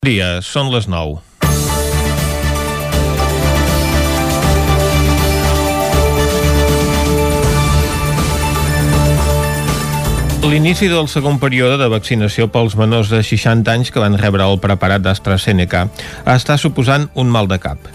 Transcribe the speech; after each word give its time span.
Dia, 0.00 0.38
són 0.40 0.70
les 0.72 0.86
9. 0.88 1.18
L'inici 10.48 10.88
del 10.88 11.04
segon 11.04 11.36
període 11.36 11.76
de 11.76 11.90
vaccinació 11.92 12.48
pels 12.48 12.78
menors 12.80 13.12
de 13.12 13.20
60 13.20 13.68
anys 13.68 13.92
que 13.92 14.00
van 14.00 14.16
rebre 14.16 14.48
el 14.48 14.56
preparat 14.64 15.04
d'AstraZeneca 15.04 15.84
està 16.24 16.56
suposant 16.56 17.10
un 17.12 17.28
mal 17.28 17.52
de 17.52 17.60
cap. 17.60 17.92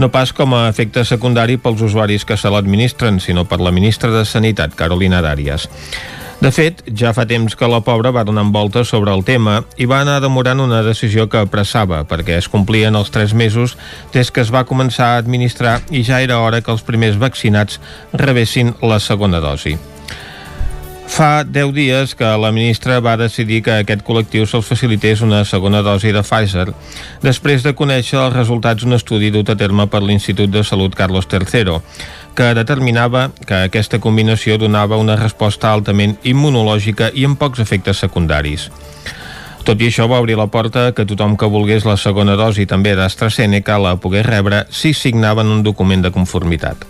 No 0.00 0.08
pas 0.08 0.32
com 0.32 0.56
a 0.56 0.64
efecte 0.72 1.04
secundari 1.04 1.60
pels 1.60 1.84
usuaris 1.84 2.24
que 2.24 2.40
se 2.40 2.48
l'administren, 2.48 3.20
sinó 3.20 3.44
per 3.44 3.60
la 3.60 3.76
ministra 3.76 4.08
de 4.08 4.24
Sanitat, 4.24 4.72
Carolina 4.72 5.20
Dàrias. 5.20 5.68
De 6.42 6.50
fet, 6.50 6.80
ja 6.98 7.12
fa 7.14 7.22
temps 7.30 7.54
que 7.54 7.66
la 7.70 7.78
pobra 7.86 8.10
va 8.10 8.24
donar 8.26 8.42
voltes 8.50 8.88
sobre 8.90 9.12
el 9.14 9.20
tema 9.22 9.60
i 9.78 9.86
va 9.86 10.00
anar 10.02 10.16
demorant 10.24 10.58
una 10.64 10.80
decisió 10.82 11.28
que 11.30 11.38
apressava 11.38 12.00
perquè 12.10 12.34
es 12.40 12.48
complien 12.50 12.98
els 12.98 13.14
tres 13.14 13.30
mesos 13.30 13.76
des 14.10 14.32
que 14.34 14.42
es 14.42 14.50
va 14.50 14.64
començar 14.66 15.12
a 15.12 15.22
administrar 15.22 15.76
i 15.94 16.02
ja 16.02 16.18
era 16.18 16.40
hora 16.42 16.58
que 16.60 16.74
els 16.74 16.82
primers 16.82 17.20
vaccinats 17.22 17.78
rebessin 18.26 18.74
la 18.82 18.98
segona 18.98 19.38
dosi. 19.38 19.78
Fa 21.12 21.44
10 21.44 21.74
dies 21.76 22.14
que 22.16 22.24
la 22.40 22.50
ministra 22.56 22.98
va 23.04 23.18
decidir 23.20 23.58
que 23.62 23.74
aquest 23.82 24.00
col·lectiu 24.06 24.46
se'ls 24.48 24.64
facilités 24.64 25.20
una 25.20 25.42
segona 25.44 25.82
dosi 25.84 26.08
de 26.10 26.22
Pfizer 26.24 26.70
després 27.20 27.66
de 27.66 27.74
conèixer 27.76 28.16
els 28.16 28.32
resultats 28.32 28.80
d'un 28.82 28.96
estudi 28.96 29.28
dut 29.30 29.52
a 29.52 29.56
terme 29.60 29.84
per 29.92 30.00
l'Institut 30.02 30.48
de 30.50 30.64
Salut 30.64 30.96
Carlos 30.96 31.28
III 31.28 31.76
que 32.34 32.54
determinava 32.54 33.30
que 33.46 33.64
aquesta 33.68 34.00
combinació 34.00 34.58
donava 34.58 35.00
una 35.00 35.16
resposta 35.20 35.72
altament 35.72 36.16
immunològica 36.22 37.10
i 37.14 37.26
amb 37.28 37.38
pocs 37.40 37.60
efectes 37.64 38.00
secundaris. 38.04 38.70
Tot 39.62 39.78
i 39.78 39.86
això 39.92 40.08
va 40.10 40.18
obrir 40.18 40.34
la 40.38 40.48
porta 40.50 40.88
que 40.96 41.06
tothom 41.06 41.36
que 41.38 41.46
volgués 41.46 41.84
la 41.86 41.98
segona 42.00 42.34
dosi 42.38 42.66
també 42.66 42.96
d'AstraZeneca 42.98 43.78
la 43.78 43.94
pogués 44.02 44.26
rebre 44.26 44.64
si 44.70 44.90
signaven 44.92 45.46
un 45.46 45.62
document 45.62 46.02
de 46.02 46.10
conformitat. 46.10 46.82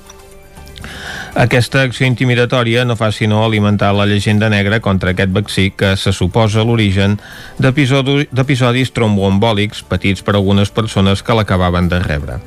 Aquesta 1.33 1.81
acció 1.87 2.05
intimidatòria 2.05 2.85
no 2.85 2.97
fa 2.97 3.09
sinó 3.13 3.41
alimentar 3.45 3.95
la 3.97 4.05
llegenda 4.05 4.51
negra 4.53 4.81
contra 4.85 5.13
aquest 5.13 5.33
vaccí 5.33 5.71
que 5.71 5.95
se 5.97 6.13
suposa 6.13 6.65
l'origen 6.65 7.19
d'episodis 7.57 8.93
tromboembòlics 8.93 9.81
patits 9.89 10.25
per 10.25 10.37
algunes 10.37 10.69
persones 10.71 11.23
que 11.23 11.37
l'acabaven 11.37 11.89
de 11.89 12.01
rebre. 12.05 12.41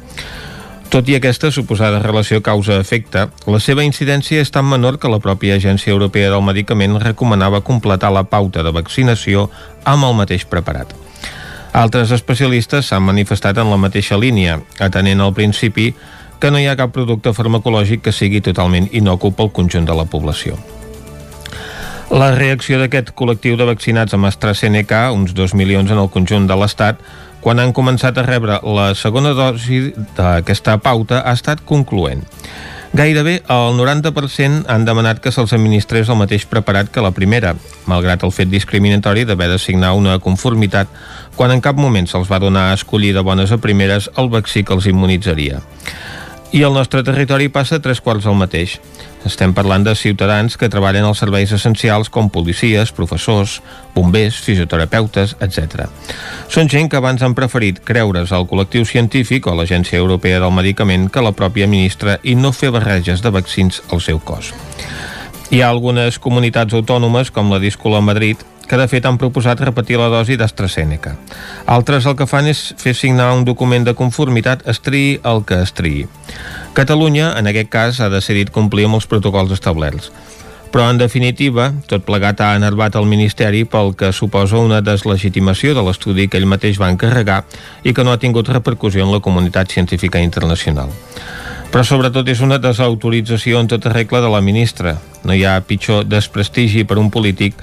Tot 0.89 1.09
i 1.09 1.16
aquesta 1.17 1.50
suposada 1.52 2.00
relació 2.00 2.39
causa-efecte, 2.45 3.25
la 3.52 3.59
seva 3.59 3.83
incidència 3.83 4.44
és 4.44 4.52
tan 4.53 4.67
menor 4.69 5.00
que 5.02 5.09
la 5.11 5.19
pròpia 5.19 5.58
Agència 5.58 5.91
Europea 5.91 6.30
del 6.31 6.45
Medicament 6.45 7.00
recomanava 7.02 7.64
completar 7.66 8.14
la 8.14 8.23
pauta 8.30 8.64
de 8.64 8.72
vaccinació 8.72 9.50
amb 9.83 10.06
el 10.08 10.16
mateix 10.22 10.45
preparat. 10.45 10.94
Altres 11.75 12.13
especialistes 12.16 12.88
s'han 12.88 13.03
manifestat 13.03 13.58
en 13.59 13.67
la 13.67 13.81
mateixa 13.81 14.16
línia, 14.16 14.61
atenent 14.80 15.19
al 15.19 15.33
principi 15.36 15.89
que 16.39 16.52
no 16.52 16.61
hi 16.61 16.69
ha 16.69 16.78
cap 16.80 16.94
producte 16.95 17.33
farmacològic 17.36 18.06
que 18.06 18.16
sigui 18.16 18.39
totalment 18.45 18.88
inocu 18.95 19.33
pel 19.36 19.52
conjunt 19.52 19.88
de 19.89 19.97
la 19.97 20.06
població. 20.08 20.56
La 22.13 22.30
reacció 22.36 22.78
d'aquest 22.80 23.11
col·lectiu 23.17 23.58
de 23.58 23.66
vaccinats 23.67 24.13
amb 24.13 24.30
AstraZeneca, 24.30 25.09
uns 25.11 25.33
2 25.33 25.56
milions 25.58 25.89
en 25.91 26.00
el 26.00 26.11
conjunt 26.13 26.45
de 26.47 26.56
l'Estat, 26.56 27.02
quan 27.45 27.61
han 27.61 27.75
començat 27.77 28.17
a 28.17 28.23
rebre 28.25 28.55
la 28.73 28.88
segona 28.97 29.35
dosi 29.38 29.91
d'aquesta 30.17 30.79
pauta, 30.81 31.19
ha 31.21 31.35
estat 31.38 31.59
concloent. 31.61 32.23
Gairebé 32.95 33.35
el 33.51 33.75
90% 33.77 34.65
han 34.71 34.85
demanat 34.88 35.19
que 35.21 35.29
se'ls 35.35 35.53
administrés 35.53 36.09
el 36.09 36.17
mateix 36.17 36.47
preparat 36.49 36.89
que 36.89 37.03
la 37.05 37.11
primera, 37.13 37.51
malgrat 37.91 38.25
el 38.25 38.33
fet 38.33 38.49
discriminatori 38.49 39.27
d'haver 39.29 39.51
de 39.51 39.59
signar 39.61 39.93
una 39.93 40.17
conformitat 40.23 40.89
quan 41.35 41.53
en 41.53 41.61
cap 41.61 41.77
moment 41.77 42.09
se'ls 42.09 42.31
va 42.31 42.41
donar 42.41 42.71
a 42.71 42.77
escollir 42.79 43.13
de 43.13 43.21
bones 43.21 43.53
a 43.53 43.61
primeres 43.61 44.09
el 44.17 44.31
vaccí 44.33 44.63
que 44.63 44.73
els 44.73 44.89
immunitzaria. 44.89 45.61
I 46.53 46.61
el 46.63 46.73
nostre 46.73 47.01
territori 47.03 47.49
passa 47.49 47.81
tres 47.81 47.99
quarts 48.01 48.27
al 48.29 48.38
mateix. 48.38 48.77
Estem 49.25 49.55
parlant 49.57 49.83
de 49.83 49.95
ciutadans 49.97 50.53
que 50.56 50.69
treballen 50.69 51.07
als 51.07 51.23
serveis 51.23 51.51
essencials 51.56 52.11
com 52.13 52.29
policies, 52.29 52.91
professors, 52.94 53.57
bombers, 53.95 54.38
fisioterapeutes, 54.45 55.35
etc. 55.41 55.88
Són 56.47 56.69
gent 56.69 56.91
que 56.91 57.01
abans 57.01 57.25
han 57.25 57.33
preferit 57.35 57.81
creure's 57.83 58.31
al 58.31 58.45
col·lectiu 58.47 58.85
científic 58.85 59.50
o 59.50 59.56
l'Agència 59.57 59.97
Europea 59.97 60.39
del 60.44 60.53
Medicament 60.53 61.09
que 61.09 61.25
la 61.25 61.33
pròpia 61.33 61.67
ministra 61.67 62.19
i 62.23 62.38
no 62.38 62.53
fer 62.53 62.69
barreges 62.75 63.25
de 63.25 63.33
vaccins 63.33 63.81
al 63.89 64.06
seu 64.06 64.22
cos. 64.22 64.53
Hi 65.50 65.62
ha 65.62 65.69
algunes 65.69 66.19
comunitats 66.22 66.73
autònomes, 66.73 67.29
com 67.33 67.51
la 67.53 67.59
d'Iscola 67.62 68.01
Madrid, 68.01 68.38
que 68.67 68.77
de 68.77 68.87
fet 68.91 69.05
han 69.05 69.19
proposat 69.21 69.61
repetir 69.61 69.99
la 70.01 70.09
dosi 70.09 70.37
d'AstraZeneca. 70.37 71.15
Altres 71.65 72.05
el 72.09 72.15
que 72.19 72.27
fan 72.29 72.49
és 72.51 72.73
fer 72.81 72.95
signar 72.97 73.31
un 73.33 73.45
document 73.45 73.85
de 73.85 73.95
conformitat 73.97 74.65
estri 74.69 75.19
el 75.23 75.43
que 75.45 75.61
estri. 75.61 76.07
Catalunya, 76.73 77.33
en 77.39 77.47
aquest 77.51 77.69
cas, 77.69 77.99
ha 78.01 78.09
decidit 78.09 78.51
complir 78.51 78.89
amb 78.89 78.99
els 78.99 79.07
protocols 79.07 79.53
establerts. 79.55 80.11
Però, 80.75 80.89
en 80.91 80.97
definitiva, 80.99 81.69
tot 81.87 82.03
plegat 82.03 82.41
ha 82.43 82.55
enervat 82.57 82.97
el 82.99 83.05
Ministeri 83.07 83.61
pel 83.63 83.93
que 83.95 84.11
suposa 84.11 84.59
una 84.59 84.81
deslegitimació 84.83 85.71
de 85.71 85.85
l'estudi 85.87 86.25
que 86.27 86.35
ell 86.41 86.49
mateix 86.51 86.81
va 86.81 86.89
encarregar 86.91 87.45
i 87.83 87.93
que 87.95 88.03
no 88.03 88.11
ha 88.11 88.19
tingut 88.19 88.51
repercussió 88.51 89.05
en 89.05 89.13
la 89.13 89.21
comunitat 89.23 89.71
científica 89.71 90.19
internacional. 90.19 90.91
Però 91.71 91.83
sobretot 91.83 92.27
és 92.31 92.41
una 92.43 92.59
desautorització 92.59 93.59
en 93.59 93.67
tota 93.71 93.93
regla 93.93 94.19
de 94.23 94.29
la 94.31 94.41
ministra. 94.43 94.97
No 95.23 95.33
hi 95.35 95.45
ha 95.47 95.55
pitjor 95.63 96.05
desprestigi 96.07 96.83
per 96.83 96.99
un 96.99 97.07
polític 97.11 97.55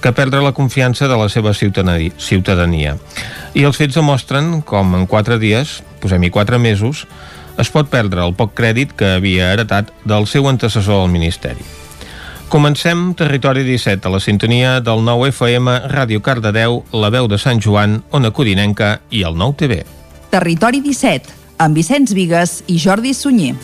que 0.00 0.12
perdre 0.16 0.42
la 0.42 0.52
confiança 0.52 1.08
de 1.08 1.16
la 1.16 1.28
seva 1.28 1.52
ciutadania. 1.54 2.96
I 3.54 3.66
els 3.68 3.76
fets 3.76 3.98
demostren 3.98 4.60
com 4.62 4.94
en 4.96 5.06
quatre 5.06 5.38
dies, 5.38 5.80
posem-hi 6.00 6.32
quatre 6.32 6.58
mesos, 6.58 7.06
es 7.60 7.68
pot 7.68 7.90
perdre 7.92 8.24
el 8.24 8.34
poc 8.34 8.54
crèdit 8.56 8.94
que 8.96 9.16
havia 9.18 9.52
heretat 9.52 9.92
del 10.08 10.26
seu 10.26 10.48
antecessor 10.48 11.04
al 11.04 11.12
Ministeri. 11.12 11.64
Comencem 12.50 13.12
Territori 13.14 13.62
17 13.62 14.08
a 14.08 14.10
la 14.10 14.18
sintonia 14.18 14.80
del 14.82 15.04
9 15.06 15.28
FM, 15.30 15.76
Ràdio 15.92 16.18
Cardedeu, 16.20 16.80
La 16.90 17.12
Veu 17.14 17.28
de 17.30 17.38
Sant 17.38 17.62
Joan, 17.62 18.00
Ona 18.10 18.32
Codinenca 18.34 18.96
i 19.10 19.22
el 19.22 19.38
9 19.38 19.54
TV. 19.60 19.84
Territori 20.34 20.82
17, 20.82 21.38
amb 21.62 21.78
Vicenç 21.78 22.16
Vigues 22.16 22.62
i 22.66 22.80
Jordi 22.82 23.14
Sunyer. 23.14 23.54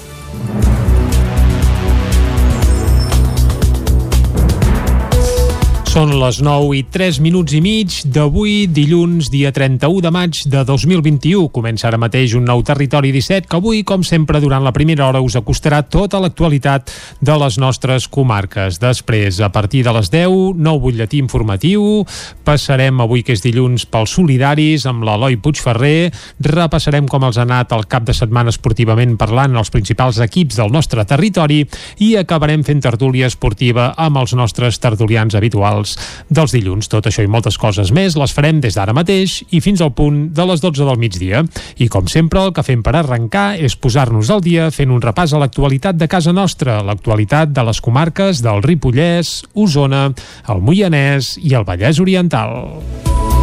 Són 5.97 6.11
les 6.21 6.43
9 6.45 6.75
i 6.77 6.83
3 6.93 7.23
minuts 7.25 7.55
i 7.57 7.63
mig 7.65 7.95
d'avui, 8.13 8.67
dilluns, 8.69 9.31
dia 9.33 9.49
31 9.49 10.03
de 10.05 10.11
maig 10.13 10.43
de 10.45 10.61
2021. 10.69 11.47
Comença 11.49 11.87
ara 11.89 11.97
mateix 11.97 12.35
un 12.37 12.45
nou 12.45 12.61
Territori 12.69 13.15
17 13.15 13.49
que 13.49 13.57
avui, 13.57 13.81
com 13.81 14.05
sempre, 14.05 14.43
durant 14.45 14.61
la 14.61 14.75
primera 14.77 15.07
hora 15.07 15.23
us 15.25 15.39
acostarà 15.41 15.79
tota 15.89 16.21
l'actualitat 16.21 16.93
de 17.25 17.37
les 17.41 17.57
nostres 17.57 18.11
comarques. 18.13 18.77
Després, 18.83 19.39
a 19.41 19.49
partir 19.55 19.87
de 19.87 19.95
les 19.97 20.11
10, 20.13 20.59
nou 20.61 20.83
butlletí 20.85 21.17
informatiu. 21.17 22.05
Passarem 22.45 23.01
avui, 23.01 23.25
que 23.25 23.33
és 23.33 23.41
dilluns, 23.47 23.89
pels 23.89 24.19
solidaris 24.19 24.85
amb 24.85 25.09
l'Eloi 25.09 25.41
Puigferrer. 25.41 26.13
Repassarem 26.45 27.09
com 27.09 27.25
els 27.25 27.41
ha 27.41 27.49
anat 27.49 27.73
el 27.73 27.89
cap 27.89 28.05
de 28.05 28.13
setmana 28.13 28.53
esportivament 28.53 29.17
parlant 29.17 29.57
els 29.57 29.73
principals 29.73 30.21
equips 30.21 30.61
del 30.61 30.77
nostre 30.77 31.09
territori 31.09 31.63
i 32.05 32.13
acabarem 32.21 32.69
fent 32.69 32.85
tertúlia 32.85 33.33
esportiva 33.33 33.95
amb 33.97 34.21
els 34.21 34.37
nostres 34.37 34.77
tertulians 34.85 35.41
habituals 35.41 35.86
habituals 35.87 35.97
dels 36.31 36.53
dilluns. 36.53 36.89
Tot 36.91 37.07
això 37.07 37.23
i 37.23 37.31
moltes 37.31 37.59
coses 37.59 37.93
més 37.95 38.17
les 38.17 38.33
farem 38.35 38.61
des 38.61 38.75
d'ara 38.75 38.95
mateix 38.97 39.43
i 39.51 39.61
fins 39.61 39.81
al 39.81 39.95
punt 39.95 40.33
de 40.35 40.47
les 40.47 40.61
12 40.61 40.85
del 40.85 40.99
migdia. 40.99 41.45
I 41.79 41.89
com 41.89 42.09
sempre, 42.09 42.43
el 42.43 42.53
que 42.53 42.65
fem 42.67 42.83
per 42.83 42.97
arrencar 42.97 43.57
és 43.59 43.77
posar-nos 43.77 44.31
al 44.31 44.43
dia 44.43 44.71
fent 44.71 44.91
un 44.91 45.03
repàs 45.03 45.33
a 45.33 45.39
l'actualitat 45.43 45.97
de 45.97 46.09
casa 46.09 46.33
nostra, 46.33 46.83
l'actualitat 46.83 47.53
de 47.53 47.63
les 47.63 47.81
comarques 47.81 48.43
del 48.43 48.63
Ripollès, 48.63 49.45
Osona, 49.55 50.11
el 50.49 50.63
Moianès 50.63 51.37
i 51.43 51.55
el 51.55 51.67
Vallès 51.67 52.01
Oriental. 52.01 53.36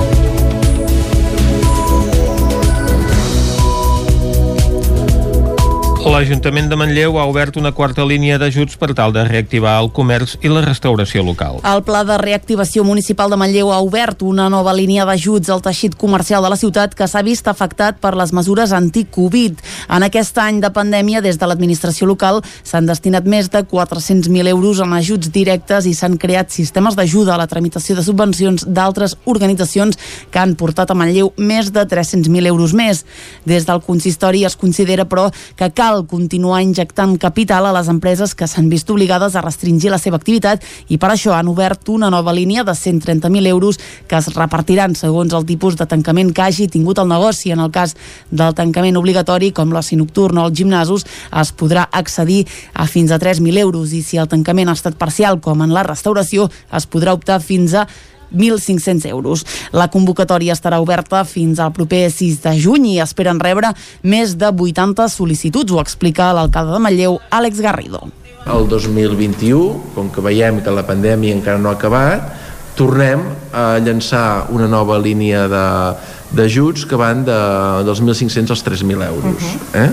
L'Ajuntament 6.03 6.65
de 6.67 6.75
Manlleu 6.75 7.15
ha 7.15 7.23
obert 7.31 7.55
una 7.55 7.69
quarta 7.71 8.03
línia 8.03 8.35
d'ajuts 8.35 8.75
per 8.75 8.89
tal 8.91 9.13
de 9.15 9.21
reactivar 9.23 9.77
el 9.79 9.87
comerç 9.95 10.33
i 10.43 10.49
la 10.51 10.59
restauració 10.65 11.21
local. 11.23 11.61
El 11.63 11.79
Pla 11.87 12.01
de 12.03 12.17
Reactivació 12.19 12.83
Municipal 12.83 13.31
de 13.31 13.37
Manlleu 13.39 13.71
ha 13.71 13.77
obert 13.79 14.19
una 14.27 14.49
nova 14.51 14.73
línia 14.75 15.05
d'ajuts 15.07 15.47
al 15.53 15.63
teixit 15.63 15.95
comercial 15.95 16.43
de 16.43 16.51
la 16.51 16.57
ciutat 16.59 16.91
que 16.99 17.07
s'ha 17.07 17.21
vist 17.23 17.47
afectat 17.47 18.01
per 18.03 18.11
les 18.19 18.33
mesures 18.35 18.73
anti-Covid. 18.75 19.61
En 19.95 20.03
aquest 20.03 20.41
any 20.43 20.59
de 20.59 20.73
pandèmia, 20.75 21.21
des 21.23 21.39
de 21.39 21.47
l'administració 21.47 22.09
local, 22.09 22.41
s'han 22.67 22.89
destinat 22.91 23.23
més 23.23 23.47
de 23.53 23.63
400.000 23.63 24.51
euros 24.51 24.83
en 24.83 24.97
ajuts 24.99 25.31
directes 25.31 25.87
i 25.87 25.95
s'han 25.95 26.19
creat 26.19 26.51
sistemes 26.51 26.99
d'ajuda 26.99 27.37
a 27.37 27.39
la 27.39 27.47
tramitació 27.47 27.95
de 27.95 28.03
subvencions 28.03 28.67
d'altres 28.67 29.15
organitzacions 29.23 29.95
que 30.29 30.43
han 30.43 30.57
portat 30.59 30.91
a 30.91 30.99
Manlleu 30.99 31.31
més 31.37 31.71
de 31.71 31.87
300.000 31.87 32.51
euros 32.51 32.75
més. 32.75 33.05
Des 33.47 33.63
del 33.71 33.79
consistori 33.87 34.43
es 34.43 34.59
considera, 34.59 35.07
però, 35.07 35.29
que 35.55 35.71
cal 35.71 35.92
cal 35.93 36.07
continuar 36.07 36.63
injectant 36.63 37.19
capital 37.21 37.67
a 37.67 37.73
les 37.75 37.89
empreses 37.91 38.33
que 38.33 38.47
s'han 38.49 38.69
vist 38.71 38.89
obligades 38.89 39.35
a 39.35 39.43
restringir 39.45 39.91
la 39.93 39.99
seva 40.01 40.17
activitat 40.17 40.63
i 40.89 40.97
per 40.97 41.11
això 41.13 41.35
han 41.37 41.51
obert 41.51 41.89
una 41.93 42.09
nova 42.09 42.33
línia 42.33 42.63
de 42.65 42.73
130.000 42.73 43.47
euros 43.51 43.77
que 44.09 44.17
es 44.17 44.31
repartiran 44.33 44.95
segons 44.97 45.33
el 45.37 45.45
tipus 45.45 45.77
de 45.77 45.85
tancament 45.85 46.31
que 46.33 46.41
hagi 46.41 46.67
tingut 46.67 46.97
el 46.97 47.11
negoci. 47.11 47.51
En 47.53 47.61
el 47.61 47.69
cas 47.69 47.93
del 48.31 48.55
tancament 48.57 48.97
obligatori, 48.97 49.51
com 49.51 49.69
l'oci 49.69 49.99
nocturn 49.99 50.39
o 50.41 50.47
els 50.47 50.57
gimnasos, 50.57 51.05
es 51.29 51.53
podrà 51.53 51.85
accedir 51.91 52.47
a 52.73 52.87
fins 52.87 53.11
a 53.11 53.19
3.000 53.21 53.61
euros 53.61 53.93
i 53.93 54.01
si 54.01 54.17
el 54.17 54.31
tancament 54.31 54.69
ha 54.69 54.77
estat 54.79 54.97
parcial, 54.97 55.37
com 55.41 55.61
en 55.61 55.75
la 55.75 55.85
restauració, 55.85 56.49
es 56.73 56.89
podrà 56.89 57.13
optar 57.13 57.37
fins 57.43 57.77
a 57.77 57.85
1.500 58.33 59.07
euros. 59.09 59.45
La 59.71 59.87
convocatòria 59.93 60.53
estarà 60.53 60.81
oberta 60.81 61.23
fins 61.25 61.59
al 61.59 61.71
proper 61.73 62.09
6 62.11 62.41
de 62.43 62.55
juny 62.59 62.89
i 62.95 62.99
esperen 63.03 63.39
rebre 63.39 63.73
més 64.03 64.35
de 64.37 64.49
80 64.51 65.07
sol·licituds, 65.09 65.71
ho 65.71 65.81
explica 65.81 66.33
l'alcalde 66.33 66.73
de 66.73 66.83
Manlleu, 66.83 67.19
Àlex 67.31 67.61
Garrido. 67.63 68.09
El 68.43 68.67
2021, 68.67 69.93
com 69.95 70.09
que 70.11 70.21
veiem 70.21 70.59
que 70.63 70.71
la 70.73 70.83
pandèmia 70.83 71.35
encara 71.35 71.61
no 71.61 71.71
ha 71.71 71.77
acabat, 71.77 72.33
tornem 72.75 73.21
a 73.53 73.77
llançar 73.79 74.49
una 74.51 74.67
nova 74.67 74.97
línia 74.99 75.45
d'ajuts 75.47 76.87
que 76.89 76.99
van 76.99 77.23
de, 77.27 77.39
dels 77.85 78.01
1.500 78.01 78.55
als 78.55 78.65
3.000 78.65 79.07
euros. 79.07 79.33
Uh 79.33 79.49
-huh. 79.49 79.85
eh? 79.85 79.91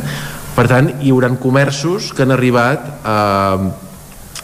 Per 0.56 0.66
tant, 0.68 0.90
hi 1.00 1.12
haurà 1.12 1.30
comerços 1.38 2.12
que 2.12 2.22
han 2.22 2.32
arribat 2.34 2.80
a, 3.04 3.18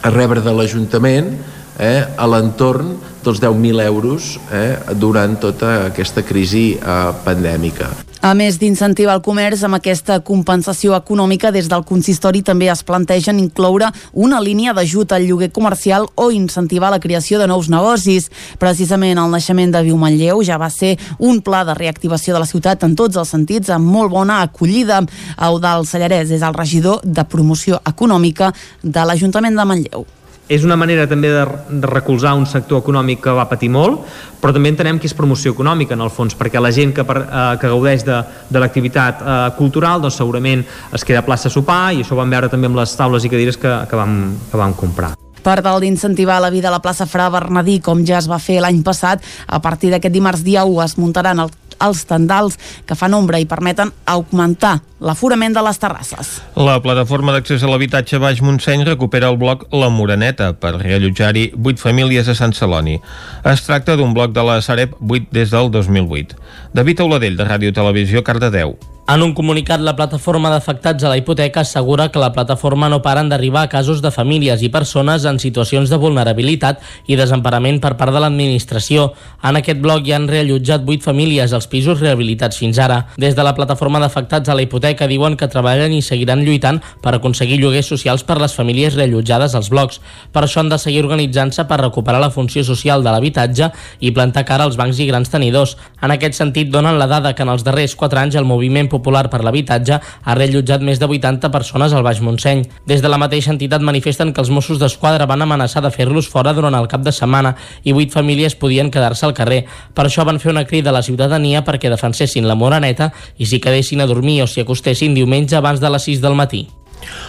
a 0.01 0.09
rebre 0.09 0.41
de 0.41 0.53
l'Ajuntament 0.53 1.33
eh, 1.79 2.03
a 2.17 2.27
l'entorn 2.27 2.95
dels 3.23 3.41
10.000 3.43 3.85
euros 3.85 4.37
eh, 4.51 4.77
durant 4.95 5.37
tota 5.39 5.87
aquesta 5.87 6.23
crisi 6.23 6.73
eh, 6.75 6.99
pandèmica. 7.25 7.91
A 8.27 8.33
més 8.33 8.57
d'incentivar 8.57 9.13
el 9.13 9.21
comerç 9.21 9.61
amb 9.63 9.77
aquesta 9.77 10.17
compensació 10.25 10.95
econòmica, 10.97 11.51
des 11.53 11.67
del 11.69 11.83
consistori 11.85 12.41
també 12.41 12.67
es 12.71 12.81
plantegen 12.83 13.37
incloure 13.39 13.91
una 14.13 14.41
línia 14.41 14.73
d'ajut 14.73 15.13
al 15.13 15.27
lloguer 15.27 15.51
comercial 15.53 16.07
o 16.15 16.31
incentivar 16.33 16.89
la 16.91 16.99
creació 16.99 17.37
de 17.39 17.47
nous 17.47 17.69
negocis. 17.69 18.31
Precisament 18.59 19.21
el 19.21 19.31
naixement 19.31 19.71
de 19.71 19.83
Viu 19.85 20.01
Manlleu 20.01 20.41
ja 20.43 20.57
va 20.57 20.71
ser 20.73 20.95
un 21.19 21.43
pla 21.45 21.63
de 21.63 21.77
reactivació 21.77 22.33
de 22.33 22.41
la 22.41 22.49
ciutat 22.49 22.83
en 22.83 22.97
tots 22.97 23.21
els 23.21 23.29
sentits, 23.29 23.69
amb 23.69 23.85
molt 23.85 24.11
bona 24.11 24.41
acollida. 24.41 25.03
Eudal 25.37 25.85
Sallarès 25.85 26.33
és 26.33 26.41
el 26.41 26.57
regidor 26.57 27.05
de 27.05 27.23
promoció 27.23 27.83
econòmica 27.85 28.51
de 28.81 29.05
l'Ajuntament 29.05 29.55
de 29.55 29.71
Manlleu 29.71 30.07
és 30.47 30.63
una 30.63 30.77
manera 30.79 31.07
també 31.07 31.29
de, 31.31 31.43
de 31.69 31.89
recolzar 31.89 32.33
un 32.37 32.45
sector 32.47 32.81
econòmic 32.81 33.21
que 33.25 33.35
va 33.35 33.47
patir 33.49 33.69
molt, 33.73 34.05
però 34.41 34.53
també 34.55 34.71
entenem 34.71 34.99
que 34.99 35.09
és 35.09 35.15
promoció 35.17 35.53
econòmica 35.55 35.97
en 35.97 36.03
el 36.05 36.11
fons, 36.13 36.37
perquè 36.39 36.61
la 36.63 36.71
gent 36.71 36.93
que, 36.95 37.05
per, 37.07 37.19
eh, 37.25 37.45
que 37.61 37.71
gaudeix 37.71 38.05
de, 38.07 38.21
de 38.49 38.63
l'activitat 38.63 39.21
eh, 39.21 39.37
cultural 39.59 40.03
doncs 40.03 40.19
segurament 40.21 40.63
es 40.95 41.05
queda 41.07 41.23
a 41.23 41.27
plaça 41.27 41.51
a 41.51 41.53
sopar 41.53 41.91
i 41.93 42.03
això 42.03 42.15
ho 42.15 42.21
vam 42.21 42.31
veure 42.31 42.51
també 42.51 42.71
amb 42.71 42.79
les 42.79 42.95
taules 42.97 43.27
i 43.27 43.31
cadires 43.33 43.59
que, 43.59 43.73
que, 43.89 43.99
vam, 43.99 44.19
que 44.51 44.59
vam 44.59 44.75
comprar. 44.77 45.13
Per 45.43 45.59
tal 45.63 45.79
d'incentivar 45.79 46.41
la 46.43 46.51
vida 46.51 46.67
a 46.67 46.73
la 46.73 46.81
plaça 46.83 47.05
Fra 47.07 47.29
Bernadí, 47.31 47.77
com 47.83 48.01
ja 48.07 48.17
es 48.19 48.27
va 48.27 48.39
fer 48.39 48.59
l'any 48.63 48.81
passat, 48.83 49.23
a 49.47 49.61
partir 49.63 49.93
d'aquest 49.93 50.13
dimarts 50.13 50.43
dia 50.43 50.65
1 50.67 50.83
es 50.83 50.97
muntaran 50.99 51.39
el 51.43 51.53
els 51.83 52.03
tendals 52.09 52.57
que 52.85 52.97
fan 52.97 53.15
ombra 53.17 53.39
i 53.39 53.47
permeten 53.49 53.93
augmentar 54.05 54.79
l'aforament 54.99 55.53
de 55.53 55.61
les 55.61 55.79
terrasses. 55.79 56.33
La 56.57 56.79
plataforma 56.81 57.35
d'accés 57.35 57.63
a 57.63 57.69
l'habitatge 57.69 58.19
Baix 58.21 58.41
Montseny 58.41 58.85
recupera 58.87 59.29
el 59.29 59.37
bloc 59.37 59.67
La 59.71 59.91
Moreneta 59.93 60.51
per 60.57 60.75
reallotjar-hi 60.79 61.51
8 61.57 61.83
famílies 61.83 62.27
a 62.27 62.37
Sant 62.37 62.57
Celoni. 62.57 62.97
Es 63.45 63.65
tracta 63.67 63.97
d'un 63.97 64.13
bloc 64.17 64.33
de 64.33 64.45
la 64.47 64.59
Sareb 64.61 64.97
8 64.99 65.31
des 65.31 65.53
del 65.53 65.71
2008. 65.71 66.37
David 66.73 67.05
Auladell, 67.05 67.37
de 67.37 67.45
Ràdio 67.45 67.73
Televisió, 67.73 68.23
Cardedeu. 68.23 68.77
En 69.09 69.21
un 69.23 69.31
comunicat, 69.31 69.79
la 69.79 69.93
plataforma 69.95 70.49
d'afectats 70.51 71.05
a 71.05 71.07
la 71.07 71.15
hipoteca 71.15 71.61
assegura 71.61 72.09
que 72.11 72.19
la 72.19 72.33
plataforma 72.35 72.89
no 72.91 72.97
paren 73.01 73.29
d'arribar 73.31 73.61
a 73.63 73.69
casos 73.71 74.01
de 74.03 74.09
famílies 74.11 74.59
i 74.59 74.67
persones 74.67 75.23
en 75.23 75.37
situacions 75.39 75.87
de 75.87 75.95
vulnerabilitat 75.95 76.81
i 77.07 77.15
desemparament 77.15 77.79
per 77.79 77.93
part 77.95 78.11
de 78.11 78.19
l'administració. 78.19 79.13
En 79.47 79.55
aquest 79.55 79.79
bloc 79.79 80.03
hi 80.03 80.11
han 80.11 80.25
reallotjat 80.27 80.83
8 80.83 81.07
famílies 81.07 81.53
als 81.55 81.69
pisos 81.71 82.01
rehabilitats 82.03 82.59
fins 82.59 82.81
ara. 82.83 82.97
Des 83.15 83.37
de 83.37 83.45
la 83.47 83.53
plataforma 83.55 84.01
d'afectats 84.03 84.51
a 84.51 84.57
la 84.59 84.65
hipoteca 84.65 85.07
diuen 85.07 85.39
que 85.39 85.47
treballen 85.47 85.95
i 85.95 86.01
seguiran 86.01 86.43
lluitant 86.43 86.81
per 86.99 87.15
aconseguir 87.15 87.61
lloguers 87.61 87.87
socials 87.87 88.27
per 88.27 88.41
les 88.43 88.57
famílies 88.59 88.99
reallotjades 88.99 89.55
als 89.55 89.71
blocs. 89.71 90.01
Per 90.35 90.43
això 90.43 90.59
han 90.59 90.73
de 90.75 90.81
seguir 90.83 91.05
organitzant-se 91.05 91.63
per 91.63 91.79
recuperar 91.79 92.19
la 92.19 92.33
funció 92.35 92.65
social 92.67 93.07
de 93.07 93.15
l'habitatge 93.15 93.71
i 94.01 94.11
plantar 94.11 94.43
cara 94.43 94.67
als 94.67 94.75
bancs 94.75 94.99
i 94.99 95.07
grans 95.07 95.31
tenidors. 95.31 95.77
En 96.03 96.11
aquest 96.11 96.35
sentit, 96.35 96.67
donen 96.67 96.99
la 96.99 97.07
dada 97.07 97.31
que 97.31 97.47
en 97.47 97.55
els 97.55 97.63
darrers 97.63 97.95
4 97.95 98.25
anys 98.25 98.35
el 98.35 98.43
moviment 98.43 98.91
Popular 98.97 99.27
per 99.29 99.43
l'Habitatge 99.45 99.99
ha 100.01 100.35
reallotjat 100.35 100.81
més 100.81 100.99
de 100.99 101.07
80 101.07 101.51
persones 101.53 101.93
al 101.93 102.05
Baix 102.05 102.21
Montseny. 102.25 102.65
Des 102.89 103.03
de 103.05 103.11
la 103.11 103.19
mateixa 103.21 103.53
entitat 103.53 103.85
manifesten 103.85 104.33
que 104.33 104.41
els 104.41 104.49
Mossos 104.53 104.81
d'Esquadra 104.81 105.29
van 105.29 105.45
amenaçar 105.45 105.85
de 105.85 105.93
fer-los 105.93 106.29
fora 106.31 106.55
durant 106.57 106.75
el 106.75 106.89
cap 106.89 107.05
de 107.05 107.13
setmana 107.13 107.53
i 107.83 107.93
vuit 107.93 108.13
famílies 108.13 108.57
podien 108.57 108.91
quedar-se 108.91 109.27
al 109.27 109.37
carrer. 109.37 109.63
Per 109.93 110.07
això 110.07 110.25
van 110.25 110.41
fer 110.41 110.51
una 110.55 110.65
crida 110.65 110.89
a 110.89 110.97
la 110.97 111.05
ciutadania 111.05 111.63
perquè 111.67 111.93
defensessin 111.93 112.49
la 112.49 112.57
Moraneta 112.57 113.11
i 113.37 113.45
s'hi 113.45 113.61
quedessin 113.61 114.01
a 114.01 114.09
dormir 114.09 114.41
o 114.43 114.49
s'hi 114.49 114.65
acostessin 114.65 115.13
diumenge 115.13 115.55
abans 115.59 115.83
de 115.83 115.93
les 115.93 116.11
6 116.11 116.25
del 116.25 116.37
matí. 116.39 116.65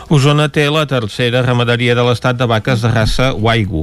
Osona 0.09 0.47
té 0.49 0.62
la 0.73 0.87
tercera 0.88 1.43
ramaderia 1.44 1.93
de 1.93 2.05
l'estat 2.06 2.37
de 2.38 2.47
vaques 2.49 2.81
de 2.81 2.88
raça 2.88 3.26
Waigu. 3.37 3.82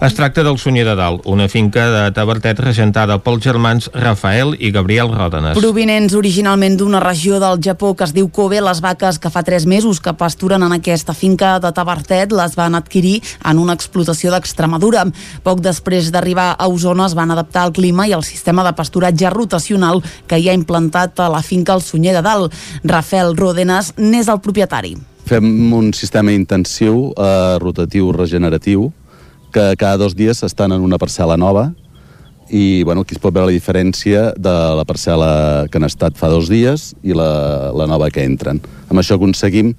Es 0.00 0.14
tracta 0.16 0.40
del 0.46 0.56
Sunyer 0.56 0.86
de 0.88 0.94
Dalt, 0.96 1.26
una 1.28 1.50
finca 1.52 1.84
de 1.92 2.04
Tabertet 2.16 2.62
regentada 2.64 3.18
pels 3.20 3.42
germans 3.44 3.90
Rafael 3.92 4.54
i 4.56 4.70
Gabriel 4.72 5.10
Ròdenes. 5.12 5.58
Provinents 5.58 6.14
originalment 6.16 6.78
d'una 6.80 7.02
regió 7.04 7.36
del 7.42 7.60
Japó 7.60 7.92
que 7.94 8.06
es 8.08 8.14
diu 8.16 8.30
Kobe, 8.32 8.62
les 8.64 8.80
vaques 8.80 9.18
que 9.20 9.30
fa 9.32 9.42
tres 9.44 9.66
mesos 9.68 10.00
que 10.00 10.14
pasturen 10.16 10.64
en 10.64 10.72
aquesta 10.72 11.12
finca 11.12 11.58
de 11.60 11.72
Tabertet 11.76 12.32
les 12.32 12.56
van 12.56 12.74
adquirir 12.78 13.18
en 13.44 13.60
una 13.60 13.76
explotació 13.76 14.32
d'Extremadura. 14.32 15.04
Poc 15.44 15.60
després 15.60 16.08
d'arribar 16.12 16.54
a 16.56 16.70
Osona 16.72 17.10
es 17.10 17.16
van 17.18 17.34
adaptar 17.34 17.66
al 17.66 17.74
clima 17.76 18.06
i 18.08 18.14
al 18.16 18.24
sistema 18.24 18.64
de 18.64 18.72
pasturatge 18.72 19.28
rotacional 19.34 20.00
que 20.26 20.40
hi 20.40 20.48
ha 20.48 20.56
implantat 20.56 21.20
a 21.20 21.28
la 21.28 21.42
finca 21.44 21.76
El 21.76 21.84
Sunyer 21.84 22.16
de 22.16 22.24
Dalt. 22.24 22.56
Rafael 22.84 23.36
Ròdenes 23.36 23.92
n'és 24.00 24.32
el 24.32 24.40
propietari. 24.40 24.96
Fem 25.26 25.72
un 25.74 25.90
sistema 25.90 26.30
intensiu, 26.30 27.10
eh, 27.18 27.58
rotatiu, 27.58 28.12
regeneratiu, 28.14 28.92
que 29.50 29.74
cada 29.76 29.96
dos 29.96 30.14
dies 30.14 30.44
estan 30.46 30.70
en 30.70 30.84
una 30.86 30.98
parcel·la 31.02 31.36
nova 31.36 31.72
i 32.48 32.84
bueno, 32.84 33.02
aquí 33.02 33.16
es 33.16 33.18
pot 33.18 33.34
veure 33.34 33.50
la 33.50 33.56
diferència 33.56 34.28
de 34.38 34.54
la 34.78 34.84
parcel·la 34.86 35.66
que 35.66 35.80
han 35.80 35.88
estat 35.88 36.14
fa 36.14 36.30
dos 36.30 36.46
dies 36.46 36.92
i 37.02 37.16
la, 37.16 37.72
la 37.74 37.88
nova 37.90 38.10
que 38.14 38.22
entren. 38.22 38.60
Amb 38.86 39.02
això 39.02 39.18
aconseguim 39.18 39.74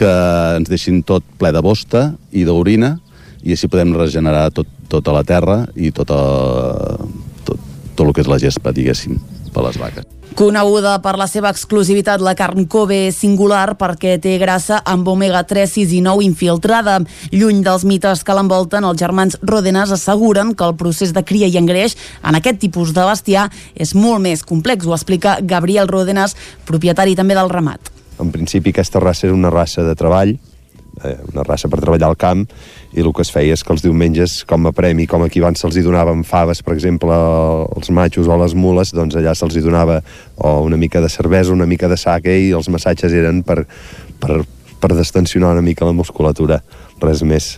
que 0.00 0.12
ens 0.56 0.72
deixin 0.72 1.02
tot 1.04 1.24
ple 1.36 1.52
de 1.52 1.60
bosta 1.60 2.06
i 2.32 2.48
d'orina 2.48 2.96
i 3.44 3.52
així 3.52 3.68
podem 3.68 3.92
regenerar 3.96 4.48
tot, 4.56 4.70
tota 4.88 5.12
la 5.12 5.26
terra 5.28 5.66
i 5.76 5.92
tota, 5.92 6.20
tot, 7.44 7.60
tot 7.92 8.06
el 8.08 8.14
que 8.16 8.24
és 8.24 8.32
la 8.32 8.40
gespa, 8.40 8.72
diguéssim, 8.72 9.20
per 9.52 9.68
les 9.68 9.76
vaques. 9.76 10.15
Coneguda 10.36 10.98
per 11.00 11.14
la 11.16 11.24
seva 11.32 11.48
exclusivitat, 11.48 12.20
la 12.20 12.34
carn 12.36 12.66
Kobe 12.68 13.06
és 13.06 13.16
singular 13.22 13.70
perquè 13.80 14.18
té 14.20 14.34
grassa 14.36 14.82
amb 14.84 15.06
omega-3, 15.08 15.70
6 15.72 15.94
i 15.96 16.02
9 16.04 16.26
infiltrada. 16.26 16.98
Lluny 17.32 17.62
dels 17.64 17.86
mites 17.88 18.20
que 18.20 18.36
l'envolten, 18.36 18.84
els 18.84 19.00
germans 19.00 19.38
Rodenas 19.40 19.94
asseguren 19.96 20.52
que 20.52 20.66
el 20.68 20.74
procés 20.76 21.14
de 21.16 21.22
cria 21.24 21.48
i 21.48 21.56
engreix 21.56 21.96
en 22.20 22.36
aquest 22.36 22.60
tipus 22.66 22.92
de 22.92 23.06
bestiar 23.08 23.46
és 23.72 23.94
molt 23.96 24.20
més 24.26 24.44
complex. 24.44 24.84
Ho 24.84 24.92
explica 24.92 25.38
Gabriel 25.40 25.88
Rodenas, 25.88 26.36
propietari 26.68 27.16
també 27.16 27.32
del 27.32 27.48
ramat. 27.48 27.88
En 28.20 28.28
principi 28.28 28.76
aquesta 28.76 29.00
raça 29.00 29.30
era 29.30 29.38
una 29.40 29.48
raça 29.48 29.88
de 29.88 29.96
treball, 29.96 30.36
eh, 31.04 31.16
una 31.32 31.44
raça 31.46 31.68
per 31.68 31.80
treballar 31.82 32.10
al 32.10 32.18
camp 32.20 32.44
i 32.94 33.02
el 33.02 33.12
que 33.12 33.24
es 33.24 33.32
feia 33.32 33.56
és 33.56 33.62
que 33.64 33.72
els 33.74 33.84
diumenges 33.84 34.38
com 34.48 34.68
a 34.68 34.72
premi, 34.76 35.06
com 35.10 35.24
aquí 35.26 35.42
abans 35.42 35.60
se'ls 35.60 35.78
donaven 35.84 36.24
faves 36.24 36.62
per 36.64 36.74
exemple 36.76 37.12
als 37.12 37.90
matxos 37.90 38.28
o 38.28 38.40
les 38.40 38.56
mules 38.56 38.92
doncs 38.96 39.18
allà 39.18 39.34
se'ls 39.34 39.60
donava 39.62 40.00
o 40.36 40.58
una 40.66 40.76
mica 40.80 41.00
de 41.00 41.12
cervesa, 41.12 41.52
una 41.52 41.66
mica 41.66 41.88
de 41.88 41.96
sake 42.00 42.34
i 42.46 42.52
els 42.56 42.68
massatges 42.72 43.12
eren 43.12 43.42
per, 43.46 43.64
per, 44.20 44.42
per 44.80 44.92
destensionar 44.94 45.54
una 45.56 45.64
mica 45.64 45.88
la 45.88 45.96
musculatura 45.96 46.62
res 47.02 47.22
més 47.22 47.56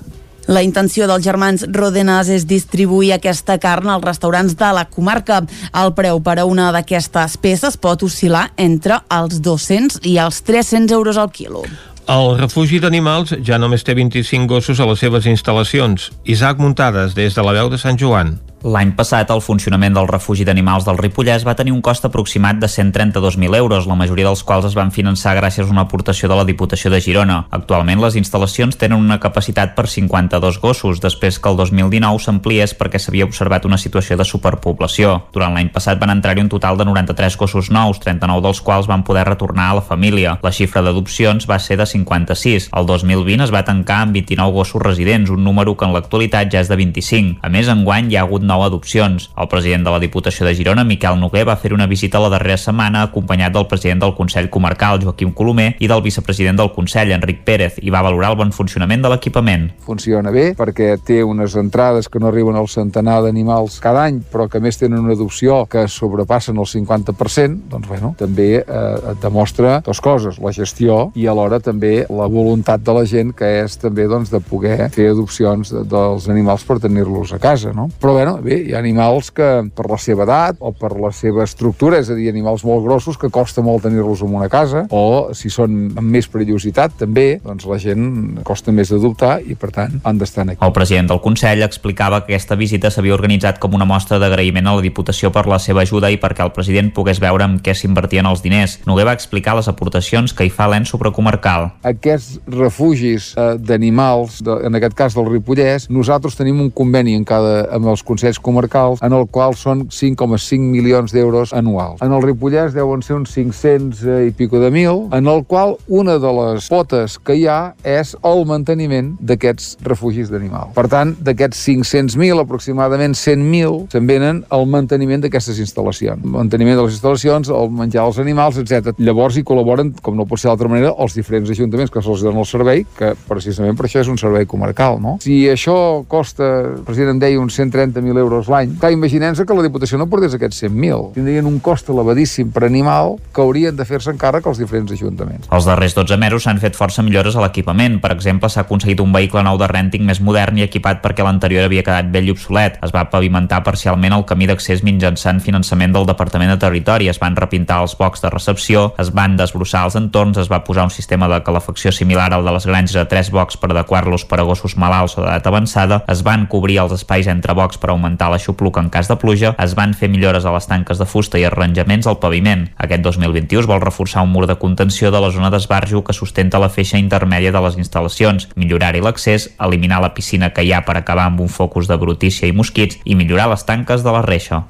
la 0.48 0.62
intenció 0.64 1.04
dels 1.04 1.20
germans 1.26 1.66
Rodenas 1.76 2.30
és 2.32 2.46
distribuir 2.48 3.10
aquesta 3.12 3.58
carn 3.60 3.90
als 3.92 4.06
restaurants 4.06 4.54
de 4.56 4.70
la 4.72 4.86
comarca. 4.88 5.42
El 5.76 5.92
preu 5.92 6.22
per 6.24 6.38
a 6.40 6.46
una 6.48 6.70
d'aquestes 6.72 7.36
peces 7.36 7.76
pot 7.76 8.00
oscil·lar 8.06 8.46
entre 8.56 8.96
els 9.12 9.42
200 9.44 10.00
i 10.08 10.16
els 10.24 10.40
300 10.48 10.96
euros 10.96 11.20
al 11.20 11.28
quilo. 11.36 11.66
El 12.08 12.38
refugi 12.38 12.78
d'animals 12.80 13.34
ja 13.44 13.58
només 13.60 13.82
té 13.84 13.92
25 13.92 14.48
gossos 14.48 14.78
a 14.80 14.86
les 14.88 15.02
seves 15.04 15.26
instal·lacions. 15.28 16.08
Isaac 16.24 16.56
Muntades, 16.56 17.12
des 17.12 17.36
de 17.36 17.44
la 17.44 17.52
veu 17.52 17.68
de 17.68 17.76
Sant 17.76 18.00
Joan. 18.00 18.38
L'any 18.66 18.90
passat, 18.98 19.28
el 19.30 19.38
funcionament 19.38 19.94
del 19.94 20.08
refugi 20.10 20.42
d'animals 20.42 20.82
del 20.82 20.96
Ripollès 20.98 21.44
va 21.46 21.54
tenir 21.54 21.70
un 21.70 21.82
cost 21.84 22.02
aproximat 22.08 22.56
de 22.58 22.66
132.000 22.66 23.54
euros, 23.54 23.86
la 23.86 23.94
majoria 23.94 24.26
dels 24.26 24.42
quals 24.42 24.64
es 24.66 24.74
van 24.74 24.90
finançar 24.90 25.36
gràcies 25.38 25.68
a 25.68 25.70
una 25.70 25.84
aportació 25.86 26.26
de 26.28 26.34
la 26.34 26.44
Diputació 26.44 26.90
de 26.90 26.98
Girona. 26.98 27.44
Actualment, 27.54 28.02
les 28.02 28.16
instal·lacions 28.18 28.74
tenen 28.74 28.98
una 28.98 29.20
capacitat 29.22 29.76
per 29.76 29.86
52 29.86 30.58
gossos, 30.58 30.98
després 30.98 31.38
que 31.38 31.52
el 31.52 31.58
2019 31.60 32.18
s'ampliés 32.18 32.74
perquè 32.74 32.98
s'havia 32.98 33.28
observat 33.28 33.68
una 33.68 33.78
situació 33.78 34.18
de 34.18 34.26
superpoblació. 34.26 35.14
Durant 35.32 35.54
l'any 35.54 35.70
passat 35.70 36.02
van 36.02 36.16
entrar-hi 36.16 36.42
un 36.42 36.50
total 36.50 36.82
de 36.82 36.88
93 36.90 37.38
gossos 37.38 37.70
nous, 37.70 38.02
39 38.02 38.42
dels 38.42 38.62
quals 38.66 38.90
van 38.90 39.06
poder 39.06 39.22
retornar 39.30 39.68
a 39.70 39.78
la 39.78 39.86
família. 39.86 40.34
La 40.42 40.50
xifra 40.50 40.82
d'adopcions 40.82 41.46
va 41.46 41.60
ser 41.62 41.78
de 41.78 41.86
56. 41.86 42.70
El 42.74 42.90
2020 42.90 43.46
es 43.46 43.54
va 43.54 43.62
tancar 43.62 44.02
amb 44.08 44.18
29 44.18 44.50
gossos 44.58 44.82
residents, 44.82 45.30
un 45.30 45.46
número 45.46 45.76
que 45.76 45.86
en 45.86 45.94
l'actualitat 45.94 46.50
ja 46.50 46.66
és 46.66 46.74
de 46.74 46.82
25. 46.82 47.38
A 47.46 47.54
més, 47.54 47.70
enguany 47.70 48.10
hi 48.10 48.18
ha 48.18 48.26
hagut 48.26 48.47
nou 48.48 48.64
adopcions. 48.64 49.28
El 49.36 49.50
president 49.52 49.84
de 49.86 49.92
la 49.94 50.00
Diputació 50.02 50.46
de 50.48 50.54
Girona, 50.56 50.84
Miquel 50.88 51.20
Noguer, 51.20 51.44
va 51.48 51.58
fer 51.60 51.74
una 51.76 51.86
visita 51.86 52.22
la 52.22 52.32
darrera 52.32 52.58
setmana 52.58 53.04
acompanyat 53.06 53.54
del 53.54 53.68
president 53.70 54.02
del 54.02 54.16
Consell 54.16 54.50
Comarcal, 54.50 55.02
Joaquim 55.04 55.34
Colomer, 55.36 55.74
i 55.78 55.90
del 55.90 56.02
vicepresident 56.02 56.58
del 56.58 56.72
Consell, 56.74 57.12
Enric 57.14 57.44
Pérez, 57.46 57.78
i 57.82 57.92
va 57.94 58.02
valorar 58.04 58.32
el 58.32 58.40
bon 58.40 58.52
funcionament 58.56 59.04
de 59.04 59.12
l'equipament. 59.12 59.68
Funciona 59.84 60.32
bé 60.34 60.50
perquè 60.58 60.94
té 61.04 61.20
unes 61.24 61.54
entrades 61.60 62.08
que 62.08 62.20
no 62.22 62.30
arriben 62.32 62.56
al 62.56 62.68
centenar 62.72 63.20
d'animals 63.24 63.78
cada 63.84 64.06
any, 64.08 64.22
però 64.32 64.48
que 64.48 64.60
més 64.64 64.80
tenen 64.80 65.04
una 65.04 65.16
adopció 65.16 65.64
que 65.70 65.86
sobrepassen 65.88 66.58
el 66.58 66.68
50%, 66.68 67.68
doncs 67.72 67.88
bueno, 67.88 68.14
també 68.18 68.50
eh, 68.60 69.14
demostra 69.22 69.78
dues 69.84 70.00
coses, 70.04 70.38
la 70.42 70.52
gestió 70.54 71.08
i 71.18 71.26
alhora 71.28 71.60
també 71.60 72.06
la 72.08 72.28
voluntat 72.30 72.82
de 72.84 72.94
la 72.94 73.04
gent 73.08 73.34
que 73.36 73.48
és 73.62 73.76
també 73.80 74.08
doncs, 74.10 74.32
de 74.32 74.40
poder 74.44 74.88
fer 74.94 75.10
adopcions 75.12 75.72
de, 75.74 75.84
dels 75.88 76.28
animals 76.30 76.64
per 76.68 76.78
tenir-los 76.82 77.34
a 77.34 77.40
casa, 77.42 77.72
no? 77.76 77.88
Però 78.00 78.14
bueno, 78.16 78.37
bé, 78.44 78.60
hi 78.68 78.74
ha 78.74 78.80
animals 78.82 79.30
que 79.34 79.46
per 79.74 79.86
la 79.90 79.98
seva 80.00 80.24
edat 80.26 80.58
o 80.60 80.72
per 80.76 80.92
la 81.00 81.10
seva 81.14 81.44
estructura, 81.46 82.00
és 82.02 82.10
a 82.10 82.16
dir, 82.18 82.28
animals 82.32 82.64
molt 82.66 82.84
grossos 82.84 83.18
que 83.18 83.30
costa 83.32 83.62
molt 83.64 83.86
tenir-los 83.86 84.22
en 84.24 84.34
una 84.34 84.48
casa, 84.52 84.84
o 84.90 85.34
si 85.36 85.50
són 85.52 85.94
amb 85.96 86.06
més 86.08 86.28
perillositat 86.30 86.98
també, 87.00 87.40
doncs 87.44 87.66
la 87.68 87.78
gent 87.82 88.42
costa 88.46 88.74
més 88.74 88.92
d'adoptar 88.92 89.38
i 89.46 89.56
per 89.58 89.72
tant 89.74 89.98
han 90.04 90.20
d'estar 90.20 90.46
aquí. 90.46 90.60
El 90.64 90.74
president 90.76 91.10
del 91.10 91.22
Consell 91.24 91.64
explicava 91.66 92.20
que 92.24 92.32
aquesta 92.32 92.58
visita 92.58 92.90
s'havia 92.92 93.16
organitzat 93.16 93.58
com 93.62 93.74
una 93.74 93.88
mostra 93.88 94.20
d'agraïment 94.22 94.68
a 94.68 94.76
la 94.78 94.84
Diputació 94.84 95.32
per 95.34 95.46
la 95.50 95.58
seva 95.62 95.82
ajuda 95.82 96.10
i 96.12 96.18
perquè 96.20 96.44
el 96.44 96.52
president 96.54 96.92
pogués 96.94 97.20
veure 97.22 97.46
amb 97.46 97.62
què 97.64 97.74
s'invertien 97.74 98.26
els 98.28 98.42
diners. 98.44 98.78
Noguer 98.86 99.08
va 99.08 99.16
explicar 99.16 99.56
les 99.58 99.68
aportacions 99.70 100.34
que 100.36 100.46
hi 100.46 100.52
fa 100.52 100.68
l'ENS 100.70 100.92
supracomarcal. 100.94 101.70
Aquests 101.88 102.38
refugis 102.52 103.32
eh, 103.36 103.56
d'animals, 103.58 104.42
en 104.44 104.78
aquest 104.78 104.96
cas 104.98 105.16
del 105.16 105.28
Ripollès, 105.30 105.88
nosaltres 105.90 106.36
tenim 106.38 106.60
un 106.62 106.70
conveni 106.74 107.16
en 107.16 107.24
cada, 107.28 107.64
amb 107.74 107.88
els 107.92 108.04
Consells 108.06 108.27
comarcals 108.36 109.00
en 109.00 109.16
el 109.16 109.24
qual 109.32 109.56
són 109.56 109.86
5,5 109.88 110.60
milions 110.60 111.16
d'euros 111.16 111.54
anuals. 111.56 112.02
En 112.04 112.12
el 112.12 112.20
Ripollès 112.20 112.76
deuen 112.76 113.00
ser 113.00 113.16
uns 113.16 113.32
500 113.32 114.04
eh, 114.04 114.18
i 114.28 114.34
pico 114.36 114.60
de 114.60 114.68
mil, 114.74 115.06
en 115.16 115.32
el 115.32 115.46
qual 115.48 115.78
una 115.88 116.18
de 116.20 116.32
les 116.36 116.68
potes 116.68 117.16
que 117.16 117.38
hi 117.38 117.46
ha 117.48 117.72
és 117.80 118.12
el 118.28 118.44
manteniment 118.48 119.14
d'aquests 119.24 119.78
refugis 119.88 120.28
d'animals. 120.28 120.74
Per 120.76 120.84
tant, 120.92 121.14
d'aquests 121.24 121.64
500.000, 121.70 122.42
aproximadament 122.44 123.16
100.000 123.16 123.88
se'n 123.94 124.08
venen 124.08 124.42
al 124.54 124.66
manteniment 124.68 125.24
d'aquestes 125.24 125.60
instal·lacions. 125.64 126.20
El 126.24 126.34
manteniment 126.36 126.78
de 126.78 126.86
les 126.86 126.98
instal·lacions, 126.98 127.50
el 127.54 127.72
menjar 127.80 128.04
als 128.04 128.20
animals, 128.22 128.60
etc. 128.60 128.92
Llavors 129.00 129.38
hi 129.38 129.44
col·laboren, 129.46 129.94
com 130.02 130.16
no 130.18 130.26
pot 130.28 130.42
ser 130.42 130.50
d'altra 130.50 130.70
manera, 130.70 130.92
els 130.98 131.16
diferents 131.16 131.50
ajuntaments 131.54 131.92
que 131.94 132.02
se'ls 132.04 132.24
donen 132.26 132.42
el 132.42 132.48
servei, 132.48 132.84
que 132.98 133.14
precisament 133.28 133.78
per 133.78 133.88
això 133.88 134.02
és 134.02 134.10
un 134.10 134.18
servei 134.20 134.46
comarcal, 134.50 135.00
no? 135.02 135.16
Si 135.24 135.40
això 135.50 136.04
costa, 136.08 136.48
el 136.74 136.84
president 136.86 137.22
deia, 137.22 137.40
uns 137.40 137.58
130.000 137.58 138.17
euros 138.20 138.48
l'any, 138.50 138.74
clar, 138.80 138.92
imaginem-se 138.94 139.46
que 139.46 139.56
la 139.56 139.64
Diputació 139.66 139.98
no 140.00 140.08
portés 140.10 140.34
aquests 140.36 140.64
100.000. 140.64 141.12
Tindrien 141.16 141.46
un 141.48 141.58
cost 141.64 141.88
elevadíssim 141.92 142.50
per 142.54 142.64
animal 142.68 143.16
que 143.34 143.42
haurien 143.42 143.76
de 143.76 143.86
fer-se 143.88 144.12
encàrrec 144.12 144.46
als 144.46 144.60
diferents 144.60 144.92
ajuntaments. 144.94 145.48
Els 145.54 145.68
darrers 145.68 145.96
12 145.96 146.18
mesos 146.20 146.44
s'han 146.46 146.60
fet 146.62 146.76
força 146.78 147.02
millores 147.02 147.36
a 147.36 147.44
l'equipament. 147.44 147.98
Per 148.02 148.12
exemple, 148.14 148.50
s'ha 148.50 148.64
aconseguit 148.66 149.00
un 149.00 149.12
vehicle 149.14 149.42
nou 149.46 149.58
de 149.60 149.68
rènting 149.70 150.04
més 150.06 150.20
modern 150.24 150.58
i 150.58 150.66
equipat 150.66 151.02
perquè 151.04 151.26
l'anterior 151.26 151.66
havia 151.68 151.84
quedat 151.86 152.10
vell 152.12 152.30
i 152.30 152.34
obsolet. 152.34 152.78
Es 152.84 152.94
va 152.94 153.06
pavimentar 153.10 153.62
parcialment 153.66 154.16
el 154.16 154.26
camí 154.28 154.48
d'accés 154.50 154.84
mitjançant 154.86 155.42
finançament 155.44 155.94
del 155.94 156.08
Departament 156.08 156.52
de 156.52 156.58
Territori, 156.60 157.08
es 157.08 157.20
van 157.22 157.36
repintar 157.36 157.80
els 157.84 157.96
bocs 157.98 158.22
de 158.24 158.32
recepció, 158.32 158.92
es 158.98 159.12
van 159.14 159.36
desbrossar 159.38 159.84
els 159.88 159.98
entorns, 159.98 160.38
es 160.40 160.50
va 160.50 160.62
posar 160.64 160.88
un 160.88 160.94
sistema 160.94 161.28
de 161.30 161.40
calefacció 161.46 161.92
similar 161.92 162.32
al 162.34 162.44
de 162.44 162.54
les 162.56 162.66
granges 162.66 162.96
a 162.96 163.06
tres 163.08 163.30
bocs 163.34 163.58
per 163.60 163.70
adequar-los 163.72 164.24
per 164.28 164.40
a 164.40 164.46
gossos 164.48 164.76
malalts 164.76 165.18
o 165.18 165.22
d'edat 165.22 165.46
avançada, 165.46 166.02
es 166.08 166.24
van 166.26 166.46
cobrir 166.50 166.80
els 166.82 166.94
espais 166.96 167.28
entre 167.30 167.54
bocs 167.54 167.78
per 167.78 167.92
augmentar 167.92 168.07
l'aixopluc 168.16 168.78
en 168.78 168.88
cas 168.88 169.08
de 169.10 169.16
pluja, 169.20 169.54
es 169.58 169.74
van 169.76 169.94
fer 169.94 170.08
millores 170.08 170.46
a 170.46 170.52
les 170.54 170.66
tanques 170.70 170.98
de 170.98 171.06
fusta 171.06 171.38
i 171.38 171.44
arranjaments 171.44 172.06
al 172.06 172.18
paviment. 172.22 172.68
Aquest 172.76 173.02
2021 173.04 173.64
es 173.64 173.68
vol 173.68 173.82
reforçar 173.82 174.22
un 174.22 174.32
mur 174.32 174.46
de 174.46 174.56
contenció 174.56 175.10
de 175.10 175.20
la 175.20 175.30
zona 175.34 175.50
d'esbarjo 175.50 176.04
que 176.04 176.16
sustenta 176.16 176.60
la 176.62 176.70
feixa 176.70 176.98
intermèdia 176.98 177.52
de 177.52 177.62
les 177.64 177.76
instal·lacions, 177.76 178.48
millorar-hi 178.56 179.02
l'accés, 179.04 179.50
eliminar 179.58 180.00
la 180.00 180.14
piscina 180.14 180.52
que 180.54 180.64
hi 180.64 180.72
ha 180.72 180.84
per 180.86 180.96
acabar 180.96 181.26
amb 181.28 181.40
un 181.44 181.48
focus 181.48 181.88
de 181.88 181.98
brutícia 181.98 182.48
i 182.48 182.54
mosquits 182.54 183.00
i 183.04 183.18
millorar 183.18 183.50
les 183.52 183.66
tanques 183.68 184.04
de 184.06 184.14
la 184.14 184.22
reixa. 184.22 184.64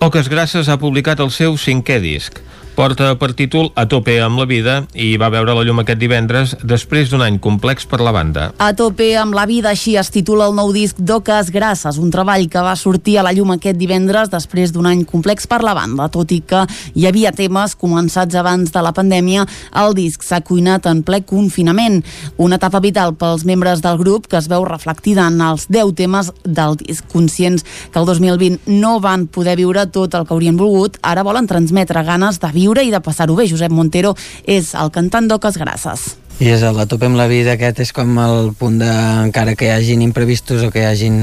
Oques 0.00 0.28
Grasses 0.30 0.68
ha 0.68 0.78
publicat 0.78 1.20
el 1.20 1.34
seu 1.34 1.58
cinquè 1.58 1.98
disc. 2.00 2.38
Porta 2.78 3.16
per 3.18 3.32
títol 3.34 3.72
A 3.74 3.88
tope 3.90 4.12
amb 4.22 4.38
la 4.38 4.44
vida 4.46 4.74
i 4.94 5.16
va 5.18 5.32
veure 5.34 5.50
la 5.56 5.64
llum 5.66 5.80
aquest 5.82 5.98
divendres 5.98 6.52
després 6.62 7.08
d'un 7.10 7.24
any 7.26 7.40
complex 7.42 7.88
per 7.90 7.98
la 8.06 8.12
banda. 8.14 8.52
A 8.62 8.68
tope 8.78 9.08
amb 9.18 9.34
la 9.34 9.48
vida, 9.50 9.72
així 9.72 9.96
es 9.98 10.12
titula 10.14 10.46
el 10.46 10.54
nou 10.54 10.70
disc 10.70 10.94
d'Oques 10.94 11.50
Grasses, 11.50 11.98
un 11.98 12.12
treball 12.14 12.46
que 12.46 12.62
va 12.62 12.76
sortir 12.78 13.16
a 13.18 13.24
la 13.26 13.32
llum 13.34 13.50
aquest 13.56 13.80
divendres 13.80 14.30
després 14.30 14.70
d'un 14.70 14.86
any 14.86 15.02
complex 15.10 15.48
per 15.50 15.58
la 15.66 15.72
banda. 15.74 16.06
Tot 16.14 16.30
i 16.30 16.38
que 16.38 16.60
hi 16.94 17.08
havia 17.10 17.32
temes 17.34 17.74
començats 17.74 18.38
abans 18.38 18.70
de 18.70 18.84
la 18.86 18.94
pandèmia, 18.94 19.48
el 19.82 19.98
disc 19.98 20.22
s'ha 20.22 20.38
cuinat 20.46 20.86
en 20.86 21.02
ple 21.02 21.24
confinament. 21.26 21.98
Una 22.38 22.60
etapa 22.62 22.78
vital 22.78 23.16
pels 23.18 23.42
membres 23.42 23.82
del 23.82 23.98
grup 23.98 24.30
que 24.30 24.38
es 24.38 24.46
veu 24.46 24.62
reflectida 24.70 25.26
en 25.26 25.42
els 25.48 25.66
10 25.66 25.96
temes 25.98 26.30
del 26.44 26.78
disc. 26.84 27.10
Conscients 27.10 27.66
que 27.90 27.98
el 27.98 28.06
2020 28.06 28.70
no 28.78 29.00
van 29.02 29.26
poder 29.26 29.58
viure 29.58 29.88
tot 29.90 30.14
el 30.14 30.30
que 30.30 30.36
haurien 30.38 30.62
volgut, 30.62 31.02
ara 31.02 31.26
volen 31.26 31.50
transmetre 31.50 32.06
ganes 32.06 32.38
de 32.38 32.54
viure 32.54 32.67
i 32.84 32.90
de 32.92 33.00
passar-ho 33.00 33.36
bé. 33.38 33.48
Josep 33.48 33.72
Montero 33.72 34.14
és 34.44 34.74
el 34.74 34.90
cantant 34.92 35.28
d'Oques 35.28 35.56
Grasses. 35.56 36.16
I 36.38 36.52
és 36.54 36.62
el 36.62 36.76
de 36.78 36.84
tope 36.86 37.08
amb 37.08 37.18
la 37.18 37.26
vida, 37.26 37.56
aquest 37.56 37.80
és 37.82 37.90
com 37.94 38.12
el 38.22 38.52
punt 38.58 38.76
de, 38.78 38.90
encara 39.24 39.56
que 39.58 39.66
hi 39.66 39.72
hagin 39.74 40.04
imprevistos 40.04 40.62
o 40.62 40.70
que 40.70 40.84
hi 40.84 40.86
hagin, 40.86 41.16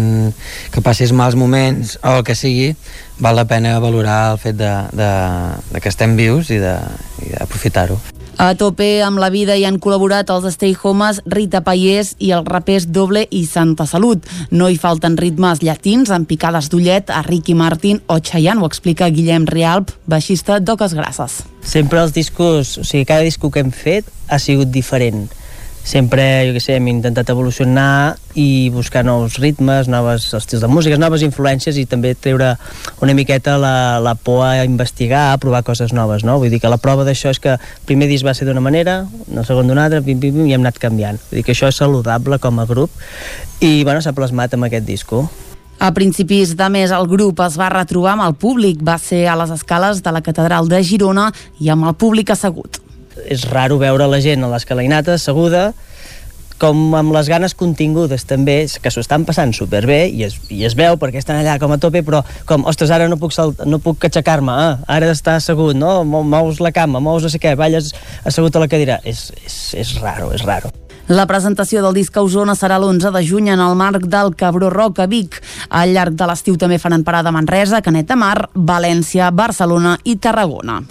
que 0.74 0.84
passis 0.84 1.14
mals 1.16 1.38
moments 1.40 1.96
o 2.02 2.18
el 2.18 2.26
que 2.28 2.36
sigui, 2.36 2.74
val 3.24 3.40
la 3.40 3.48
pena 3.48 3.78
valorar 3.80 4.34
el 4.34 4.42
fet 4.44 4.60
de, 4.60 4.74
de, 4.92 5.14
de 5.72 5.80
que 5.80 5.94
estem 5.94 6.18
vius 6.20 6.52
i 6.52 6.60
d'aprofitar-ho. 6.60 8.15
A 8.38 8.52
tope 8.60 9.00
amb 9.00 9.16
la 9.22 9.30
vida 9.32 9.56
hi 9.56 9.64
han 9.64 9.78
col·laborat 9.80 10.28
els 10.34 10.44
Stay 10.58 10.74
Homes, 10.76 11.22
Rita 11.32 11.62
Paiés 11.64 12.10
i 12.20 12.34
els 12.36 12.44
rapers 12.52 12.84
Doble 12.92 13.22
i 13.32 13.46
Santa 13.48 13.86
Salut. 13.88 14.28
No 14.52 14.68
hi 14.68 14.76
falten 14.76 15.16
ritmes 15.16 15.64
llatins 15.64 16.12
amb 16.12 16.28
picades 16.28 16.68
d'ullet 16.68 17.14
a 17.16 17.22
Ricky 17.24 17.56
Martin 17.56 18.02
o 18.12 18.20
Chayanne, 18.20 18.60
ho 18.60 18.68
explica 18.68 19.08
Guillem 19.08 19.48
Rialp, 19.48 19.96
baixista 20.06 20.60
d'Oques 20.60 20.98
Grasses. 21.00 21.46
Sempre 21.64 22.04
els 22.04 22.12
discos, 22.12 22.76
o 22.78 22.84
sigui, 22.84 23.08
cada 23.08 23.24
disco 23.24 23.50
que 23.50 23.64
hem 23.64 23.72
fet 23.72 24.12
ha 24.28 24.42
sigut 24.42 24.68
diferent 24.68 25.30
sempre, 25.86 26.24
jo 26.48 26.56
què 26.56 26.62
sé, 26.64 26.76
hem 26.80 26.88
intentat 26.90 27.30
evolucionar 27.30 28.18
i 28.36 28.72
buscar 28.74 29.06
nous 29.06 29.38
ritmes, 29.40 29.88
noves 29.88 30.26
estils 30.36 30.64
de 30.66 30.68
música, 30.68 30.98
noves 31.00 31.24
influències 31.24 31.78
i 31.78 31.86
també 31.88 32.16
treure 32.18 32.56
una 33.06 33.14
miqueta 33.16 33.56
la, 33.62 34.02
la 34.04 34.16
por 34.18 34.42
a 34.48 34.66
investigar, 34.66 35.30
a 35.32 35.40
provar 35.40 35.62
coses 35.64 35.94
noves, 35.94 36.26
no? 36.26 36.40
Vull 36.42 36.52
dir 36.52 36.60
que 36.64 36.72
la 36.74 36.82
prova 36.82 37.06
d'això 37.06 37.32
és 37.32 37.40
que 37.40 37.54
el 37.54 37.88
primer 37.88 38.10
disc 38.10 38.26
va 38.26 38.34
ser 38.34 38.50
d'una 38.50 38.64
manera, 38.66 39.04
el 39.30 39.46
segon 39.48 39.70
d'una 39.70 39.86
altra, 39.86 40.02
pim, 40.02 40.20
pim, 40.20 40.34
pim, 40.34 40.50
i 40.50 40.58
hem 40.58 40.66
anat 40.66 40.82
canviant. 40.82 41.22
Vull 41.30 41.40
dir 41.40 41.46
que 41.46 41.54
això 41.54 41.70
és 41.70 41.80
saludable 41.80 42.42
com 42.42 42.60
a 42.60 42.68
grup 42.68 42.90
i, 43.62 43.86
bueno, 43.86 44.02
s'ha 44.02 44.16
plasmat 44.18 44.58
amb 44.58 44.68
aquest 44.68 44.90
disco. 44.90 45.28
A 45.78 45.92
principis 45.94 46.56
de 46.58 46.70
mes 46.72 46.92
el 46.96 47.06
grup 47.12 47.42
es 47.46 47.60
va 47.60 47.70
retrobar 47.70 48.16
amb 48.16 48.26
el 48.26 48.34
públic, 48.40 48.82
va 48.82 48.98
ser 48.98 49.28
a 49.28 49.36
les 49.38 49.54
escales 49.54 50.02
de 50.02 50.16
la 50.16 50.24
catedral 50.26 50.72
de 50.72 50.82
Girona 50.88 51.30
i 51.60 51.70
amb 51.70 51.86
el 51.86 51.94
públic 52.00 52.32
assegut 52.34 52.85
és 53.26 53.46
raro 53.52 53.80
veure 53.82 54.08
la 54.12 54.22
gent 54.24 54.44
a 54.44 54.52
l'escalainata 54.52 55.16
asseguda 55.16 55.72
com 56.58 56.94
amb 56.96 57.12
les 57.16 57.28
ganes 57.28 57.56
contingudes 57.58 58.24
també, 58.28 58.58
que 58.82 58.92
s'ho 58.92 59.04
estan 59.04 59.26
passant 59.28 59.52
superbé 59.56 60.06
i 60.08 60.24
es, 60.28 60.38
i 60.54 60.64
es 60.68 60.76
veu 60.80 60.96
perquè 61.00 61.20
estan 61.20 61.42
allà 61.42 61.58
com 61.60 61.74
a 61.76 61.80
tope, 61.82 62.02
però 62.06 62.22
com, 62.48 62.66
ostres, 62.70 62.94
ara 62.96 63.10
no 63.12 63.20
puc, 63.20 63.36
no 63.68 63.82
puc 63.84 64.08
aixecar-me, 64.08 64.56
ah, 64.56 64.80
ara 64.88 65.12
d'estar 65.12 65.38
assegut, 65.42 65.76
no? 65.76 66.04
Mous 66.06 66.62
la 66.64 66.72
cama, 66.76 67.04
mous 67.04 67.28
no 67.28 67.32
sé 67.32 67.42
què, 67.44 67.56
balles 67.60 67.92
assegut 68.24 68.56
a 68.56 68.64
la 68.64 68.72
cadira. 68.72 69.02
És, 69.04 69.28
és, 69.44 69.60
és 69.84 69.96
raro, 70.00 70.32
és 70.36 70.46
raro. 70.48 70.72
La 71.06 71.28
presentació 71.30 71.84
del 71.86 72.00
disc 72.00 72.16
a 72.18 72.24
Osona 72.26 72.56
serà 72.58 72.80
l'11 72.80 73.12
de 73.14 73.22
juny 73.28 73.52
en 73.54 73.62
el 73.62 73.76
marc 73.78 74.08
del 74.10 74.34
Cabró 74.40 74.72
Rock 74.74 75.04
a 75.04 75.10
Vic. 75.12 75.38
Al 75.70 75.94
llarg 75.94 76.18
de 76.18 76.26
l'estiu 76.26 76.58
també 76.58 76.82
faran 76.82 77.06
parada 77.06 77.30
a 77.30 77.36
Manresa, 77.36 77.84
Canet 77.86 78.10
de 78.10 78.18
Mar, 78.18 78.38
València, 78.56 79.30
Barcelona 79.30 80.00
i 80.04 80.18
Tarragona. 80.18 80.82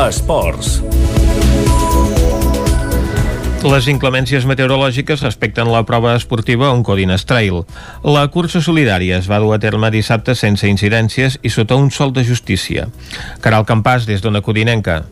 Esports. 0.00 0.78
Les 3.60 3.88
inclemències 3.92 4.46
meteorològiques 4.48 5.20
respecten 5.20 5.68
la 5.68 5.82
prova 5.84 6.14
esportiva 6.16 6.70
Oncodines 6.72 7.26
Trail. 7.28 7.60
La 8.08 8.24
cursa 8.32 8.62
solidària 8.64 9.18
es 9.20 9.28
va 9.28 9.42
dur 9.44 9.52
a 9.52 9.60
terme 9.60 9.92
dissabte 9.92 10.32
sense 10.34 10.64
incidències 10.64 11.36
i 11.44 11.52
sota 11.52 11.76
un 11.76 11.90
sol 11.92 12.16
de 12.16 12.24
justícia. 12.24 12.88
Caral 13.44 13.68
Campàs, 13.68 14.08
des 14.08 14.24
d'Ona 14.24 14.40
Codinenca. 14.40 15.02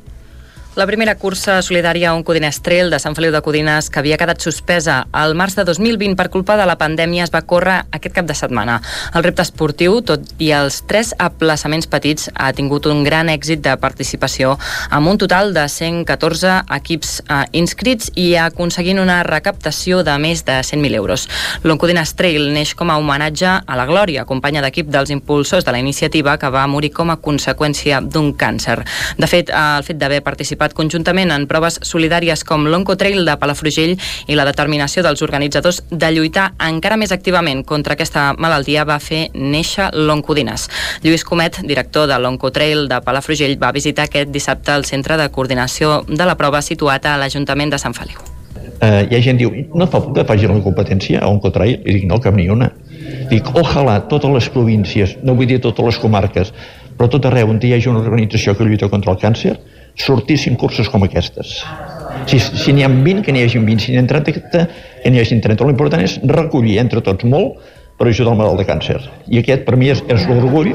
La 0.77 0.87
primera 0.87 1.17
cursa 1.19 1.57
solidària 1.67 2.13
Oncodines 2.15 2.61
Trail 2.63 2.93
de 2.93 2.99
Sant 3.03 3.17
Feliu 3.19 3.33
de 3.35 3.41
Codines, 3.43 3.89
que 3.91 3.99
havia 3.99 4.15
quedat 4.21 4.39
suspesa 4.39 5.01
al 5.11 5.33
març 5.35 5.57
de 5.59 5.65
2020 5.67 6.15
per 6.15 6.29
culpa 6.31 6.55
de 6.55 6.63
la 6.63 6.77
pandèmia, 6.79 7.25
es 7.27 7.33
va 7.35 7.41
córrer 7.43 7.81
aquest 7.91 8.15
cap 8.15 8.29
de 8.29 8.37
setmana. 8.39 8.77
El 9.11 9.25
repte 9.27 9.43
esportiu, 9.43 9.97
tot 10.07 10.29
i 10.39 10.53
els 10.55 10.77
tres 10.87 11.11
aplaçaments 11.19 11.91
petits, 11.91 12.29
ha 12.39 12.53
tingut 12.55 12.87
un 12.87 13.03
gran 13.03 13.33
èxit 13.33 13.65
de 13.65 13.75
participació, 13.83 14.53
amb 14.95 15.11
un 15.11 15.19
total 15.19 15.51
de 15.57 15.65
114 15.67 16.61
equips 16.79 17.17
eh, 17.27 17.41
inscrits 17.59 18.15
i 18.15 18.29
aconseguint 18.39 19.03
una 19.03 19.25
recaptació 19.27 20.05
de 20.07 20.15
més 20.23 20.45
de 20.47 20.61
100.000 20.63 21.01
euros. 21.03 21.27
L'Oncodines 21.67 22.15
Trail 22.15 22.47
neix 22.55 22.77
com 22.79 22.95
a 22.95 23.01
homenatge 23.03 23.57
a 23.59 23.81
la 23.81 23.89
Glòria, 23.91 24.23
companya 24.23 24.63
d'equip 24.63 24.87
dels 24.87 25.11
impulsors 25.11 25.67
de 25.67 25.75
la 25.75 25.83
iniciativa 25.83 26.39
que 26.39 26.55
va 26.55 26.69
morir 26.71 26.95
com 26.95 27.11
a 27.11 27.19
conseqüència 27.19 27.99
d'un 28.07 28.37
càncer. 28.39 28.79
De 29.19 29.27
fet, 29.27 29.51
el 29.51 29.83
fet 29.91 29.99
d'haver 29.99 30.23
participat 30.23 30.60
participat 30.61 30.77
conjuntament 30.77 31.31
en 31.33 31.47
proves 31.49 31.79
solidàries 31.87 32.45
com 32.45 32.67
l'Oncotrail 32.69 33.25
de 33.25 33.37
Palafrugell 33.41 33.97
i 34.29 34.37
la 34.37 34.45
determinació 34.45 35.03
dels 35.03 35.23
organitzadors 35.23 35.83
de 35.91 36.11
lluitar 36.13 36.53
encara 36.61 36.99
més 37.01 37.13
activament 37.13 37.65
contra 37.65 37.95
aquesta 37.95 38.35
malaltia 38.37 38.85
va 38.85 38.99
fer 39.01 39.31
néixer 39.35 39.91
l'Oncodines. 39.95 40.69
Lluís 41.03 41.25
Comet, 41.25 41.63
director 41.65 42.07
de 42.07 42.19
l'Oncotrail 42.19 42.89
de 42.89 43.01
Palafrugell, 43.01 43.57
va 43.59 43.73
visitar 43.73 44.05
aquest 44.05 44.31
dissabte 44.31 44.75
el 44.75 44.85
centre 44.85 45.17
de 45.17 45.31
coordinació 45.31 46.05
de 46.07 46.27
la 46.27 46.37
prova 46.37 46.61
situat 46.61 47.07
a 47.07 47.17
l'Ajuntament 47.17 47.73
de 47.73 47.81
Sant 47.81 47.97
Feliu. 47.97 48.21
Uh, 48.81 49.05
hi 49.09 49.17
ha 49.17 49.23
gent 49.25 49.41
que 49.41 49.45
diu, 49.45 49.67
no 49.77 49.87
fa 49.89 50.01
por 50.01 50.15
que 50.17 50.25
faci 50.25 50.49
la 50.49 50.61
competència 50.61 51.21
a 51.21 51.29
Oncotrail? 51.29 51.81
I 51.85 51.97
dic, 51.97 52.07
no, 52.09 52.21
cap 52.21 52.37
ni 52.37 52.49
una. 52.49 52.71
Dic, 53.31 53.49
ojalà 53.57 54.01
totes 54.09 54.33
les 54.33 54.49
províncies, 54.53 55.19
no 55.25 55.37
vull 55.37 55.49
dir 55.49 55.61
totes 55.61 55.85
les 55.85 55.99
comarques, 56.01 56.53
però 56.97 57.09
tot 57.09 57.29
arreu 57.29 57.53
on 57.53 57.61
hi 57.63 57.75
hagi 57.77 57.89
una 57.89 58.01
organització 58.01 58.57
que 58.57 58.65
lluita 58.65 58.89
contra 58.93 59.13
el 59.13 59.21
càncer, 59.21 59.59
sortissin 59.99 60.57
curses 60.61 60.89
com 60.89 61.05
aquestes. 61.07 61.61
Si, 62.31 62.39
si 62.39 62.73
n'hi 62.75 62.85
ha 62.85 62.91
20, 62.91 63.25
que 63.27 63.35
n'hi 63.35 63.45
hagi 63.47 63.59
20, 63.59 63.85
si 63.85 63.93
n'hi 63.93 64.01
ha 64.01 64.07
30, 64.07 64.65
que 65.03 65.13
n'hi 65.13 65.23
hagi 65.23 65.41
30. 65.41 65.69
L'important 65.69 66.03
és 66.05 66.19
recollir 66.27 66.79
entre 66.83 67.03
tots 67.07 67.27
molt 67.29 67.61
per 68.01 68.09
ajudar 68.09 68.33
el 68.33 68.41
malalt 68.41 68.61
de 68.61 68.67
càncer. 68.69 68.99
I 69.29 69.43
aquest, 69.43 69.67
per 69.67 69.77
mi, 69.77 69.91
és, 69.93 70.03
és 70.09 70.27
l'orgull 70.29 70.73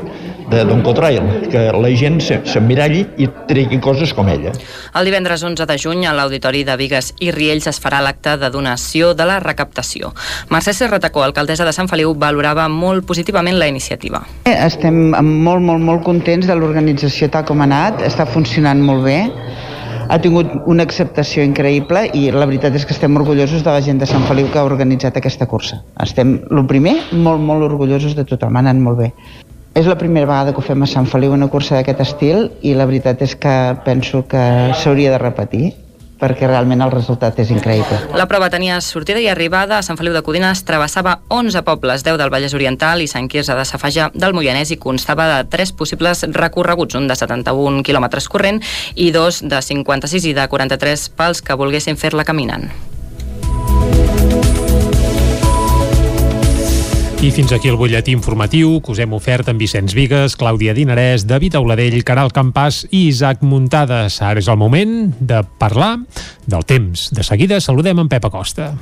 d'Oncotrail, 0.50 1.50
que 1.52 1.64
la 1.74 1.92
gent 1.98 2.20
s'emmiralli 2.22 3.04
i 3.22 3.30
tregui 3.50 3.80
coses 3.84 4.14
com 4.16 4.30
ella. 4.32 4.54
El 4.96 5.10
divendres 5.10 5.44
11 5.44 5.68
de 5.70 5.78
juny, 5.82 6.06
a 6.06 6.14
l'Auditori 6.16 6.64
de 6.68 6.78
Vigues 6.80 7.14
i 7.20 7.32
Riells 7.36 7.70
es 7.72 7.82
farà 7.82 8.02
l'acte 8.06 8.36
de 8.42 8.50
donació 8.54 9.14
de 9.18 9.28
la 9.28 9.40
recaptació. 9.44 10.14
Mercè 10.54 10.74
Serratacó, 10.74 11.24
alcaldessa 11.26 11.68
de 11.68 11.74
Sant 11.76 11.90
Feliu, 11.92 12.14
valorava 12.20 12.68
molt 12.70 13.06
positivament 13.08 13.60
la 13.60 13.70
iniciativa. 13.72 14.24
Estem 14.46 15.12
molt, 15.12 15.62
molt, 15.62 15.82
molt 15.82 16.06
contents 16.06 16.48
de 16.48 16.58
l'organització 16.58 17.32
tal 17.34 17.48
com 17.48 17.64
ha 17.64 17.70
anat, 17.70 18.06
està 18.06 18.28
funcionant 18.30 18.82
molt 18.86 19.06
bé 19.06 19.20
ha 20.10 20.20
tingut 20.22 20.52
una 20.70 20.86
acceptació 20.86 21.44
increïble 21.46 22.06
i 22.18 22.28
la 22.34 22.46
veritat 22.46 22.76
és 22.78 22.86
que 22.86 22.94
estem 22.94 23.16
orgullosos 23.18 23.64
de 23.66 23.74
la 23.74 23.82
gent 23.82 24.02
de 24.02 24.10
Sant 24.10 24.26
Feliu 24.30 24.52
que 24.54 24.62
ha 24.62 24.68
organitzat 24.68 25.18
aquesta 25.18 25.48
cursa. 25.50 25.82
Estem, 26.04 26.38
el 26.52 26.66
primer, 26.70 26.96
molt, 27.12 27.42
molt 27.42 27.66
orgullosos 27.66 28.16
de 28.18 28.26
tothom, 28.30 28.56
ha 28.56 28.66
anat 28.66 28.82
molt 28.82 29.02
bé. 29.02 29.12
És 29.76 29.90
la 29.92 29.98
primera 30.00 30.24
vegada 30.24 30.54
que 30.56 30.62
ho 30.62 30.64
fem 30.64 30.86
a 30.86 30.88
Sant 30.88 31.08
Feliu, 31.12 31.34
una 31.36 31.50
cursa 31.52 31.76
d'aquest 31.76 32.00
estil, 32.00 32.46
i 32.64 32.72
la 32.80 32.86
veritat 32.88 33.20
és 33.26 33.34
que 33.36 33.56
penso 33.84 34.22
que 34.32 34.40
s'hauria 34.80 35.12
de 35.12 35.20
repetir 35.20 35.74
perquè 36.16 36.48
realment 36.48 36.80
el 36.80 36.94
resultat 36.94 37.42
és 37.44 37.52
increïble. 37.52 37.98
La 38.16 38.28
prova 38.32 38.48
tenia 38.54 38.80
sortida 38.80 39.20
i 39.20 39.28
arribada 39.28 39.76
a 39.76 39.84
Sant 39.84 40.00
Feliu 40.00 40.16
de 40.16 40.24
Codines, 40.24 40.64
travessava 40.64 41.18
11 41.28 41.66
pobles, 41.68 42.08
10 42.08 42.16
del 42.24 42.32
Vallès 42.32 42.56
Oriental 42.56 43.04
i 43.04 43.12
Sant 43.12 43.28
Quirze 43.28 43.52
de 43.52 43.68
Safaja 43.68 44.08
del 44.16 44.34
Moianès 44.38 44.72
i 44.72 44.80
constava 44.80 45.28
de 45.34 45.44
tres 45.52 45.76
possibles 45.76 46.24
recorreguts, 46.32 46.96
un 46.96 47.12
de 47.12 47.20
71 47.20 47.84
quilòmetres 47.84 48.32
corrent 48.32 48.64
i 48.96 49.12
dos 49.12 49.44
de 49.44 49.60
56 49.60 50.32
i 50.32 50.36
de 50.40 50.48
43 50.48 51.10
pels 51.20 51.44
que 51.44 51.60
volguessin 51.60 52.00
fer-la 52.00 52.24
caminant. 52.24 52.72
I 57.22 57.32
fins 57.32 57.52
aquí 57.56 57.70
el 57.72 57.78
butlletí 57.80 58.14
informatiu 58.14 58.80
que 58.84 58.92
us 58.94 59.00
hem 59.02 59.14
ofert 59.16 59.48
amb 59.50 59.62
Vicenç 59.62 59.96
Vigues, 59.98 60.36
Clàudia 60.38 60.76
Dinarès, 60.78 61.26
David 61.26 61.56
Auladell, 61.58 61.98
Caral 62.06 62.30
Campàs 62.36 62.84
i 62.92 63.08
Isaac 63.10 63.42
Muntades. 63.42 64.20
Ara 64.22 64.44
és 64.44 64.50
el 64.52 64.60
moment 64.62 65.10
de 65.20 65.42
parlar 65.58 65.96
del 66.46 66.68
temps. 66.70 67.10
De 67.16 67.26
seguida 67.26 67.60
saludem 67.64 68.04
en 68.04 68.12
Pep 68.12 68.30
Acosta. 68.30 68.74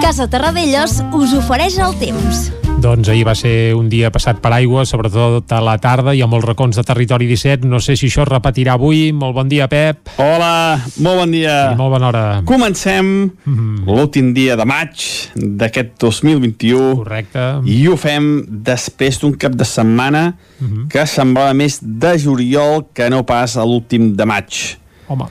Casa 0.00 0.28
Terradellos 0.30 1.00
us 1.12 1.36
ofereix 1.36 1.80
el 1.82 1.98
temps. 2.00 2.63
Doncs 2.84 3.08
ahir 3.08 3.22
va 3.24 3.32
ser 3.32 3.72
un 3.72 3.86
dia 3.88 4.10
passat 4.12 4.42
per 4.44 4.50
aigua, 4.52 4.82
sobretot 4.84 5.52
a 5.56 5.60
la 5.64 5.78
tarda 5.80 6.12
i 6.12 6.18
amb 6.20 6.36
els 6.36 6.44
racons 6.44 6.76
de 6.76 6.82
Territori 6.84 7.24
17. 7.30 7.64
No 7.64 7.78
sé 7.80 7.94
si 7.96 8.10
això 8.10 8.26
es 8.26 8.28
repetirà 8.28 8.74
avui. 8.76 9.06
Molt 9.16 9.32
bon 9.38 9.48
dia, 9.48 9.70
Pep. 9.72 10.10
Hola, 10.20 10.76
molt 11.00 11.22
bon 11.22 11.32
dia. 11.32 11.54
I 11.72 11.78
molt 11.78 11.94
bona 11.94 12.10
hora. 12.10 12.24
Comencem 12.44 13.06
mm 13.06 13.54
-hmm. 13.54 13.86
l'últim 13.86 14.34
dia 14.34 14.56
de 14.56 14.66
maig 14.66 15.00
d'aquest 15.34 15.96
2021. 15.98 16.96
Correcte. 16.96 17.62
I 17.64 17.88
ho 17.88 17.96
fem 17.96 18.44
després 18.48 19.18
d'un 19.20 19.32
cap 19.32 19.52
de 19.52 19.64
setmana 19.64 20.34
mm 20.60 20.66
-hmm. 20.66 20.88
que 20.88 21.06
semblava 21.06 21.54
més 21.54 21.80
de 21.80 22.18
juliol 22.18 22.86
que 22.92 23.08
no 23.08 23.24
pas 23.24 23.56
a 23.56 23.64
l'últim 23.64 24.14
de 24.14 24.24
maig. 24.24 24.76
Home. 25.08 25.24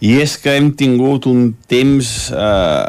I 0.00 0.20
és 0.20 0.38
que 0.38 0.56
hem 0.56 0.72
tingut 0.72 1.26
un 1.26 1.56
temps 1.66 2.30
eh, 2.30 2.86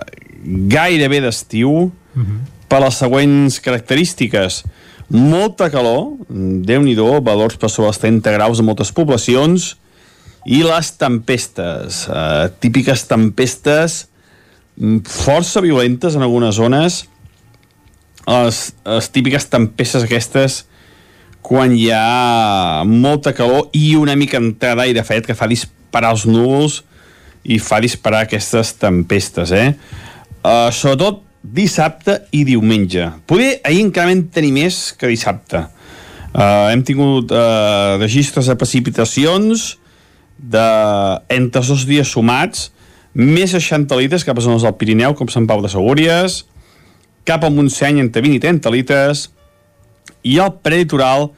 gairebé 0.68 1.22
d'estiu, 1.22 1.92
mm 2.14 2.22
-hmm 2.22 2.61
per 2.72 2.80
les 2.80 2.96
següents 2.96 3.60
característiques. 3.60 4.62
Molta 5.12 5.68
calor, 5.68 6.14
déu 6.64 6.80
nhi 6.86 6.96
valors 6.96 7.58
per 7.60 7.70
sobre 7.70 7.92
els 7.92 8.00
30 8.00 8.32
graus 8.32 8.60
a 8.60 8.64
moltes 8.64 8.94
poblacions, 8.96 9.76
i 10.48 10.64
les 10.64 10.92
tempestes, 10.98 12.08
eh, 12.10 12.50
típiques 12.64 13.04
tempestes 13.06 14.08
mm, 14.80 15.04
força 15.06 15.62
violentes 15.62 16.16
en 16.16 16.24
algunes 16.24 16.56
zones, 16.56 17.06
les, 18.26 18.60
les 18.86 19.10
típiques 19.12 19.46
tempestes 19.46 20.06
aquestes 20.08 20.64
quan 21.42 21.74
hi 21.74 21.90
ha 21.94 22.84
molta 22.86 23.34
calor 23.34 23.68
i 23.74 23.96
una 23.98 24.16
mica 24.16 24.38
entrada 24.38 24.82
d'aire 24.82 25.04
fred 25.04 25.26
que 25.26 25.36
fa 25.36 25.50
disparar 25.50 26.14
els 26.16 26.26
núvols 26.30 26.82
i 27.44 27.58
fa 27.60 27.82
disparar 27.82 28.24
aquestes 28.28 28.76
tempestes, 28.80 29.52
eh? 29.52 29.74
Uh, 30.42 30.70
sobretot 30.74 31.26
dissabte 31.42 32.22
i 32.32 32.44
diumenge. 32.46 33.08
Poder 33.28 33.60
ahir 33.66 33.82
encara 33.86 34.12
vam 34.12 34.26
tenir 34.34 34.52
més 34.56 34.92
que 34.98 35.10
dissabte. 35.10 35.66
Uh, 36.32 36.70
hem 36.72 36.84
tingut 36.88 37.34
uh, 37.36 37.98
registres 38.00 38.48
de 38.48 38.56
precipitacions 38.56 39.74
de, 40.38 40.68
entre 41.34 41.64
dos 41.66 41.84
dies 41.90 42.08
sumats 42.08 42.70
més 43.14 43.52
60 43.52 43.98
litres 44.00 44.24
cap 44.24 44.38
a 44.40 44.44
zones 44.46 44.64
del 44.64 44.78
Pirineu 44.80 45.18
com 45.18 45.28
Sant 45.28 45.44
Pau 45.50 45.60
de 45.60 45.70
Segúries 45.70 46.46
cap 47.28 47.44
al 47.44 47.52
Montseny 47.54 48.00
entre 48.00 48.24
20 48.24 48.40
i 48.40 48.44
30 48.48 48.72
litres 48.74 49.26
i 50.24 50.38
el 50.40 50.54
prelitoral 50.64 51.30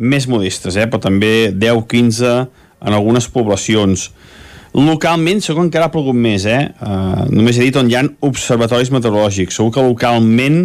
més 0.00 0.26
modestes, 0.26 0.76
eh? 0.80 0.88
però 0.88 1.00
també 1.04 1.52
10-15 1.52 2.34
en 2.80 2.96
algunes 2.96 3.28
poblacions 3.30 4.08
Localment 4.74 5.40
segur 5.42 5.62
que 5.62 5.66
encara 5.66 5.88
ha 5.88 5.92
plogut 5.94 6.14
més, 6.14 6.44
eh? 6.46 6.70
Uh, 6.78 7.26
només 7.32 7.58
he 7.58 7.66
dit 7.66 7.76
on 7.76 7.88
hi 7.90 7.96
ha 7.98 8.04
observatoris 8.26 8.92
meteorològics. 8.94 9.58
Segur 9.58 9.72
que 9.74 9.82
localment 9.82 10.62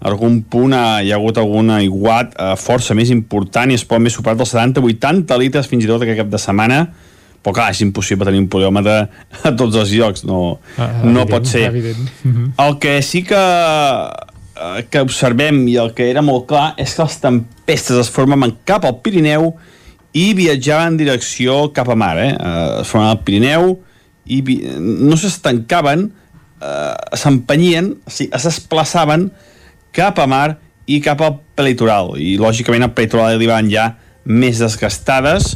a 0.00 0.10
algun 0.10 0.40
punt 0.50 0.74
ha, 0.76 1.00
hi 1.02 1.12
ha 1.12 1.16
hagut 1.16 1.38
algun 1.40 1.70
aiguat 1.76 2.34
uh, 2.36 2.54
força 2.60 2.94
més 2.98 3.12
important 3.14 3.70
i 3.70 3.78
es 3.78 3.86
pot 3.86 4.02
més 4.02 4.16
superar 4.18 4.36
dels 4.36 4.52
70-80 4.52 5.38
litres 5.40 5.70
fins 5.70 5.86
i 5.86 5.90
tot 5.90 6.02
aquest 6.04 6.20
cap 6.24 6.32
de 6.32 6.42
setmana 6.42 6.80
però 7.46 7.54
clar, 7.54 7.68
és 7.70 7.80
impossible 7.84 8.26
tenir 8.26 8.40
un 8.42 8.48
poliòmetre 8.50 8.94
a 9.46 9.52
tots 9.54 9.76
els 9.78 9.92
llocs, 9.94 10.24
no, 10.26 10.56
ah, 10.82 10.88
no 11.04 11.22
evident, 11.22 11.30
pot 11.30 11.46
ser. 11.46 11.68
Evident. 11.68 12.08
Uh 12.24 12.30
-huh. 12.34 12.46
El 12.66 12.78
que 12.82 13.02
sí 13.02 13.22
que, 13.22 13.44
que 14.90 15.00
observem 15.00 15.68
i 15.68 15.76
el 15.76 15.94
que 15.94 16.10
era 16.10 16.22
molt 16.22 16.48
clar 16.48 16.74
és 16.76 16.94
que 16.94 17.02
les 17.02 17.20
tempestes 17.20 17.96
es 17.96 18.10
formen 18.10 18.42
cap 18.64 18.84
al 18.84 18.98
Pirineu 18.98 19.54
i 20.16 20.30
viatjava 20.36 20.86
en 20.88 20.96
direcció 20.96 21.66
cap 21.76 21.90
a 21.92 21.96
mar, 21.98 22.14
eh? 22.20 22.32
Uh, 22.32 22.80
es 22.80 22.92
formaven 22.92 23.12
al 23.12 23.24
Pirineu 23.26 23.74
i 24.26 24.40
vi... 24.42 24.56
no 24.80 25.16
s'estancaven, 25.18 26.08
eh, 26.60 26.94
s'empenyien, 27.14 27.92
o 27.94 28.10
sigui, 28.10 28.32
es 28.34 28.46
desplaçaven 28.48 29.28
cap 29.96 30.18
a 30.18 30.26
mar 30.26 30.56
i 30.86 31.00
cap 31.04 31.22
al 31.22 31.38
prelitoral. 31.58 32.14
I, 32.18 32.36
lògicament, 32.40 32.86
al 32.86 32.94
prelitoral 32.96 33.36
arribaven 33.36 33.70
ja 33.72 33.92
més 34.26 34.60
desgastades 34.62 35.54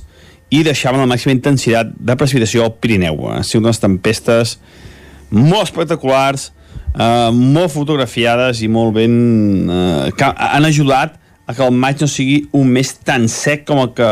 i 0.51 0.63
deixaven 0.67 1.03
la 1.03 1.09
màxima 1.11 1.35
intensitat 1.35 1.93
de 1.95 2.17
precipitació 2.19 2.67
al 2.67 2.77
Pirineu. 2.83 3.27
Han 3.31 3.47
sigut 3.47 3.69
unes 3.69 3.83
tempestes 3.83 4.57
molt 5.31 5.69
espectaculars, 5.69 6.51
eh, 6.95 7.31
molt 7.35 7.75
fotografiades 7.75 8.63
i 8.63 8.71
molt 8.71 8.97
ben... 8.99 9.15
Eh, 9.71 10.11
que 10.19 10.31
han 10.31 10.67
ajudat 10.67 11.19
a 11.51 11.55
que 11.57 11.67
el 11.67 11.75
maig 11.75 11.99
no 11.99 12.07
sigui 12.07 12.45
un 12.55 12.69
mes 12.71 12.93
tan 13.03 13.27
sec 13.27 13.65
com 13.67 13.81
el 13.83 13.91
que 13.97 14.11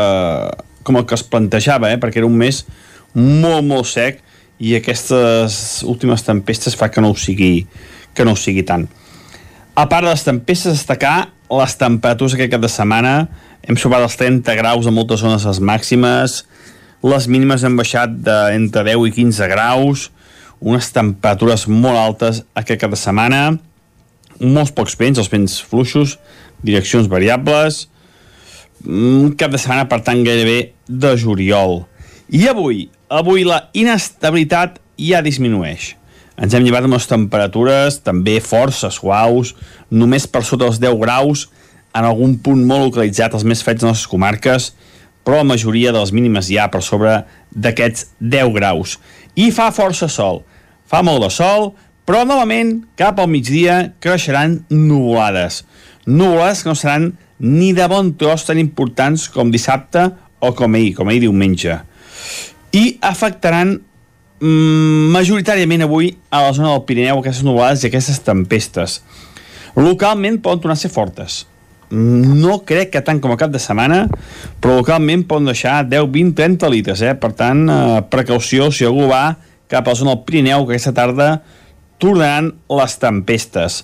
com 0.83 0.97
el 0.97 1.05
que 1.05 1.15
es 1.15 1.23
plantejava, 1.23 1.91
eh? 1.93 1.99
perquè 2.01 2.19
era 2.19 2.27
un 2.27 2.35
mes 2.39 2.63
molt, 3.13 3.61
molt 3.63 3.87
sec 3.87 4.23
i 4.59 4.73
aquestes 4.75 5.83
últimes 5.87 6.23
tempestes 6.25 6.75
fa 6.75 6.89
que 6.91 7.03
no 7.03 7.13
ho 7.13 7.17
sigui, 7.19 7.67
que 8.17 8.25
no 8.25 8.33
ho 8.33 8.39
sigui 8.39 8.63
tant. 8.67 8.87
A 9.77 9.85
part 9.87 10.03
de 10.03 10.09
les 10.09 10.25
tempestes, 10.25 10.81
destacar 10.81 11.29
les 11.53 11.75
temperatures 11.79 12.35
aquest 12.35 12.51
cap 12.51 12.63
de 12.63 12.71
setmana. 12.71 13.13
Hem 13.63 13.77
sopat 13.79 14.03
els 14.03 14.17
30 14.19 14.57
graus 14.59 14.89
a 14.89 14.93
moltes 14.95 15.21
zones 15.23 15.45
les 15.47 15.61
màximes, 15.63 16.41
les 17.05 17.29
mínimes 17.31 17.63
han 17.63 17.77
baixat 17.79 18.17
de 18.25 18.37
entre 18.57 18.83
10 18.89 19.07
i 19.07 19.13
15 19.21 19.47
graus, 19.53 20.09
unes 20.59 20.89
temperatures 20.91 21.69
molt 21.71 21.95
altes 21.95 22.43
aquest 22.59 22.81
cap 22.81 22.91
de 22.91 22.99
setmana, 22.99 23.43
molts 24.41 24.73
pocs 24.75 24.97
vents, 24.99 25.21
els 25.21 25.31
vents 25.31 25.61
fluixos, 25.69 26.17
direccions 26.65 27.07
variables, 27.11 27.87
un 28.85 29.33
cap 29.37 29.51
de 29.51 29.59
setmana, 29.59 29.87
per 29.91 30.01
tant, 30.05 30.21
gairebé 30.23 30.73
de 30.87 31.15
juliol. 31.19 31.83
I 32.29 32.47
avui, 32.51 32.87
avui 33.09 33.45
la 33.47 33.65
inestabilitat 33.73 34.79
ja 34.99 35.23
disminueix. 35.25 35.95
Ens 36.39 36.53
hem 36.55 36.63
llevat 36.63 36.85
amb 36.87 36.95
les 36.95 37.07
temperatures 37.09 37.97
també 38.05 38.37
força 38.39 38.91
suaus, 38.93 39.55
només 39.91 40.27
per 40.27 40.45
sota 40.47 40.67
dels 40.67 40.79
10 40.79 40.95
graus, 41.01 41.49
en 41.95 42.05
algun 42.05 42.37
punt 42.39 42.61
molt 42.67 42.91
localitzat, 42.91 43.33
els 43.35 43.43
més 43.43 43.63
fets 43.65 43.81
de 43.81 43.87
les 43.87 43.97
nostres 43.97 44.11
comarques, 44.11 44.69
però 45.25 45.41
la 45.41 45.49
majoria 45.49 45.91
de 45.91 45.99
les 45.99 46.13
mínimes 46.15 46.47
ja 46.47 46.69
per 46.71 46.81
sobre 46.85 47.19
d'aquests 47.51 48.13
10 48.21 48.53
graus. 48.55 48.95
I 49.35 49.49
fa 49.51 49.67
força 49.75 50.07
sol, 50.07 50.43
fa 50.87 51.03
molt 51.03 51.25
de 51.25 51.31
sol, 51.33 51.73
però 52.07 52.23
novament, 52.25 52.79
cap 52.97 53.19
al 53.19 53.27
migdia, 53.29 53.91
creixeran 54.01 54.61
nuvolades. 54.71 55.63
Nuvolades 56.09 56.63
que 56.63 56.71
no 56.71 56.77
seran 56.77 57.11
ni 57.39 57.71
de 57.77 57.85
bon 57.87 58.15
tros 58.17 58.47
tan 58.47 58.57
importants 58.59 59.27
com 59.29 59.51
dissabte 59.53 60.09
o 60.41 60.51
com 60.57 60.73
ahir, 60.75 60.95
com 60.97 61.09
ahir 61.09 61.21
diumenge. 61.23 61.77
I 62.73 62.97
afectaran 63.05 63.75
mm, 64.41 65.11
majoritàriament 65.13 65.85
avui 65.85 66.15
a 66.33 66.41
la 66.47 66.55
zona 66.55 66.73
del 66.73 66.83
Pirineu 66.87 67.21
aquestes 67.21 67.45
nuvolades 67.45 67.83
i 67.83 67.91
aquestes 67.91 68.19
tempestes. 68.25 68.99
Localment 69.77 70.41
poden 70.41 70.65
tornar 70.65 70.79
a 70.79 70.81
ser 70.81 70.91
fortes. 70.91 71.43
No 71.89 72.59
crec 72.69 72.91
que 72.93 73.01
tant 73.05 73.21
com 73.21 73.33
a 73.33 73.37
cap 73.39 73.53
de 73.53 73.61
setmana, 73.61 74.03
però 74.61 74.77
localment 74.77 75.23
poden 75.29 75.49
deixar 75.49 75.81
10, 75.89 76.09
20, 76.13 76.35
30 76.37 76.69
litres, 76.69 77.01
eh? 77.01 77.15
Per 77.17 77.31
tant, 77.37 77.63
eh, 77.69 78.01
precaució 78.13 78.69
si 78.69 78.85
algú 78.85 79.07
va 79.09 79.39
cap 79.69 79.87
a 79.87 79.93
la 79.93 79.97
zona 79.97 80.13
del 80.13 80.25
Pirineu, 80.25 80.65
que 80.65 80.75
aquesta 80.75 80.93
tarda 80.93 81.41
tornaran 81.97 82.53
les 82.69 82.97
tempestes. 83.01 83.83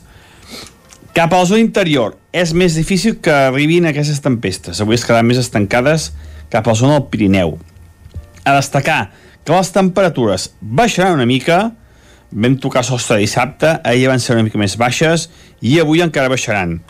Cap 1.15 1.31
a 1.31 1.37
la 1.39 1.45
zona 1.47 1.63
interior, 1.63 2.17
és 2.35 2.51
més 2.51 2.73
difícil 2.75 3.13
que 3.23 3.31
arribin 3.31 3.85
aquestes 3.87 4.17
tempestes. 4.19 4.81
Avui 4.83 4.97
es 4.97 5.05
quedaran 5.07 5.23
més 5.29 5.37
estancades 5.39 6.09
cap 6.51 6.65
a 6.67 6.73
la 6.73 6.75
zona 6.75 6.97
del 6.97 7.05
Pirineu. 7.07 7.53
A 8.43 8.57
destacar 8.57 9.13
que 9.47 9.53
les 9.55 9.71
temperatures 9.71 10.49
baixaran 10.59 11.15
una 11.15 11.27
mica, 11.29 11.69
vam 12.35 12.57
tocar 12.59 12.83
sostre 12.83 13.21
dissabte, 13.21 13.77
ahir 13.87 14.09
van 14.11 14.19
ser 14.19 14.35
una 14.35 14.43
mica 14.43 14.59
més 14.59 14.75
baixes, 14.75 15.29
i 15.63 15.77
avui 15.79 16.03
encara 16.03 16.33
baixaran 16.33 16.81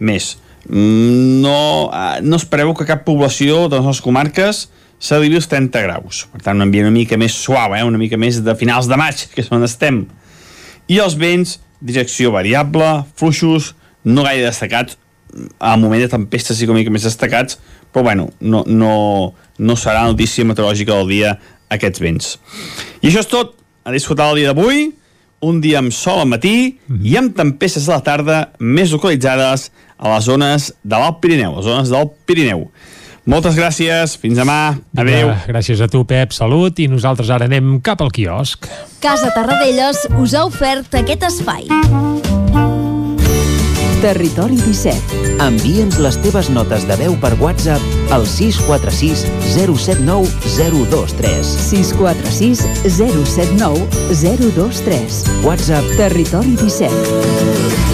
més. 0.00 0.30
No, 0.64 1.90
eh, 1.92 2.24
no 2.24 2.40
espereu 2.40 2.72
que 2.72 2.88
cap 2.88 3.04
població 3.04 3.66
de 3.68 3.76
les 3.76 3.84
nostres 3.84 4.06
comarques 4.06 4.62
s'arribi 4.96 5.36
als 5.42 5.50
30 5.52 5.84
graus. 5.84 6.22
Per 6.32 6.40
tant, 6.40 6.56
un 6.56 6.70
ambient 6.70 6.88
una 6.88 6.96
mica 6.96 7.20
més 7.20 7.36
suau, 7.36 7.76
eh? 7.76 7.84
una 7.84 8.00
mica 8.00 8.16
més 8.16 8.40
de 8.48 8.56
finals 8.56 8.88
de 8.88 8.96
maig, 8.96 9.26
que 9.28 9.44
és 9.44 9.52
on 9.52 9.68
estem. 9.68 10.06
I 10.88 11.04
els 11.04 11.20
vents, 11.20 11.58
direcció 11.84 12.32
variable, 12.32 13.04
fluixos, 13.18 13.74
no 14.04 14.24
gaire 14.24 14.48
destacats, 14.48 14.98
al 15.58 15.80
moment 15.82 16.02
de 16.02 16.10
tempestes 16.10 16.58
sí 16.58 16.68
una 16.68 16.78
mica 16.78 16.92
més 16.94 17.06
destacats, 17.06 17.58
però 17.92 18.04
bueno, 18.06 18.28
no, 18.40 18.62
no, 18.66 19.34
no 19.58 19.76
serà 19.78 20.04
notícia 20.08 20.46
meteorològica 20.46 20.96
del 20.96 21.10
dia 21.10 21.34
aquests 21.74 22.02
vents. 22.02 22.34
I 23.02 23.10
això 23.10 23.24
és 23.24 23.30
tot. 23.30 23.60
A 23.84 23.92
disfrutar 23.92 24.30
el 24.32 24.38
dia 24.40 24.48
d'avui, 24.48 24.86
un 25.44 25.58
dia 25.60 25.82
amb 25.82 25.92
sol 25.92 26.22
al 26.22 26.30
matí 26.30 26.78
i 27.04 27.18
amb 27.20 27.34
tempestes 27.36 27.84
a 27.90 27.98
la 27.98 28.04
tarda 28.06 28.38
més 28.56 28.94
localitzades 28.96 29.66
a 29.98 30.14
les 30.14 30.24
zones 30.24 30.70
de 30.80 30.96
l'Alt 30.96 31.18
Pirineu, 31.20 31.58
les 31.58 31.66
zones 31.68 31.92
del 31.92 32.08
Pirineu. 32.24 32.62
Moltes 33.24 33.56
gràcies, 33.56 34.18
fins 34.20 34.36
demà, 34.36 34.76
adeu. 34.92 35.30
Ja, 35.30 35.36
gràcies 35.48 35.80
a 35.80 35.88
tu, 35.88 36.02
Pep, 36.04 36.34
salut, 36.36 36.76
i 36.76 36.90
nosaltres 36.92 37.30
ara 37.32 37.48
anem 37.48 37.78
cap 37.84 38.04
al 38.04 38.12
quiosc. 38.12 38.68
Casa 39.00 39.30
Tarradellas 39.32 40.04
us 40.20 40.36
ha 40.36 40.44
ofert 40.44 40.92
aquest 41.00 41.24
espai. 41.30 41.64
Territori 44.04 44.58
17. 44.60 45.22
Envia'ns 45.40 45.96
les 46.04 46.20
teves 46.20 46.50
notes 46.52 46.84
de 46.84 46.98
veu 47.00 47.16
per 47.22 47.32
WhatsApp 47.40 48.12
al 48.12 48.28
646 48.28 49.24
079 49.54 50.28
023. 50.58 51.56
646 51.70 52.60
079 53.00 53.88
023. 54.12 55.24
WhatsApp 55.48 55.96
Territori 55.96 56.58
17. 56.60 57.93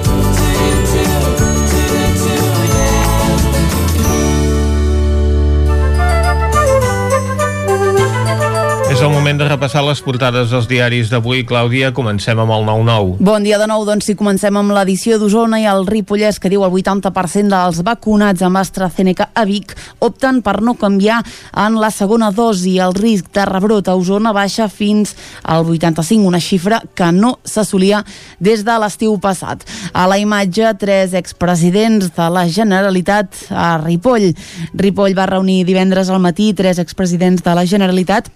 És 9.01 9.07
el 9.07 9.15
moment 9.17 9.39
de 9.39 9.47
repassar 9.47 9.81
les 9.81 9.97
portades 10.05 10.51
dels 10.53 10.67
diaris 10.69 11.09
d'avui. 11.09 11.39
Clàudia, 11.49 11.87
comencem 11.89 12.37
amb 12.37 12.53
el 12.53 12.67
9-9. 12.67 13.15
Bon 13.25 13.41
dia 13.41 13.57
de 13.57 13.65
nou, 13.65 13.81
doncs 13.81 14.05
si 14.05 14.13
comencem 14.13 14.53
amb 14.59 14.75
l'edició 14.75 15.15
d'Osona 15.17 15.57
i 15.57 15.63
el 15.65 15.87
Ripollès, 15.87 16.37
que 16.37 16.51
diu 16.53 16.61
el 16.61 16.69
80% 16.69 17.49
dels 17.49 17.79
vacunats 17.81 18.45
amb 18.45 18.59
AstraZeneca 18.61 19.31
a 19.33 19.41
Vic 19.49 19.73
opten 20.05 20.43
per 20.45 20.59
no 20.61 20.75
canviar 20.77 21.23
en 21.57 21.79
la 21.81 21.89
segona 21.89 22.29
dosi. 22.29 22.75
El 22.77 22.93
risc 22.93 23.31
de 23.33 23.45
rebrot 23.49 23.89
a 23.89 23.95
Osona 23.97 24.35
baixa 24.37 24.67
fins 24.69 25.15
al 25.41 25.65
85, 25.65 26.27
una 26.29 26.37
xifra 26.37 26.83
que 26.93 27.09
no 27.09 27.39
s'assolia 27.41 28.03
des 28.37 28.61
de 28.67 28.75
l'estiu 28.83 29.15
passat. 29.17 29.65
A 29.97 30.05
la 30.05 30.19
imatge, 30.21 30.75
tres 30.77 31.17
expresidents 31.17 32.13
de 32.13 32.29
la 32.29 32.45
Generalitat 32.45 33.47
a 33.49 33.71
Ripoll. 33.81 34.29
Ripoll 34.77 35.17
va 35.17 35.25
reunir 35.33 35.63
divendres 35.65 36.13
al 36.13 36.21
matí 36.21 36.51
tres 36.53 36.77
expresidents 36.77 37.41
de 37.41 37.57
la 37.57 37.65
Generalitat 37.65 38.29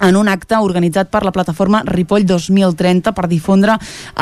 en 0.00 0.16
un 0.16 0.28
acte 0.28 0.56
organitzat 0.60 1.10
per 1.10 1.24
la 1.24 1.32
plataforma 1.32 1.82
Ripoll 1.86 2.26
2030 2.26 3.12
per 3.16 3.26
difondre 3.30 3.76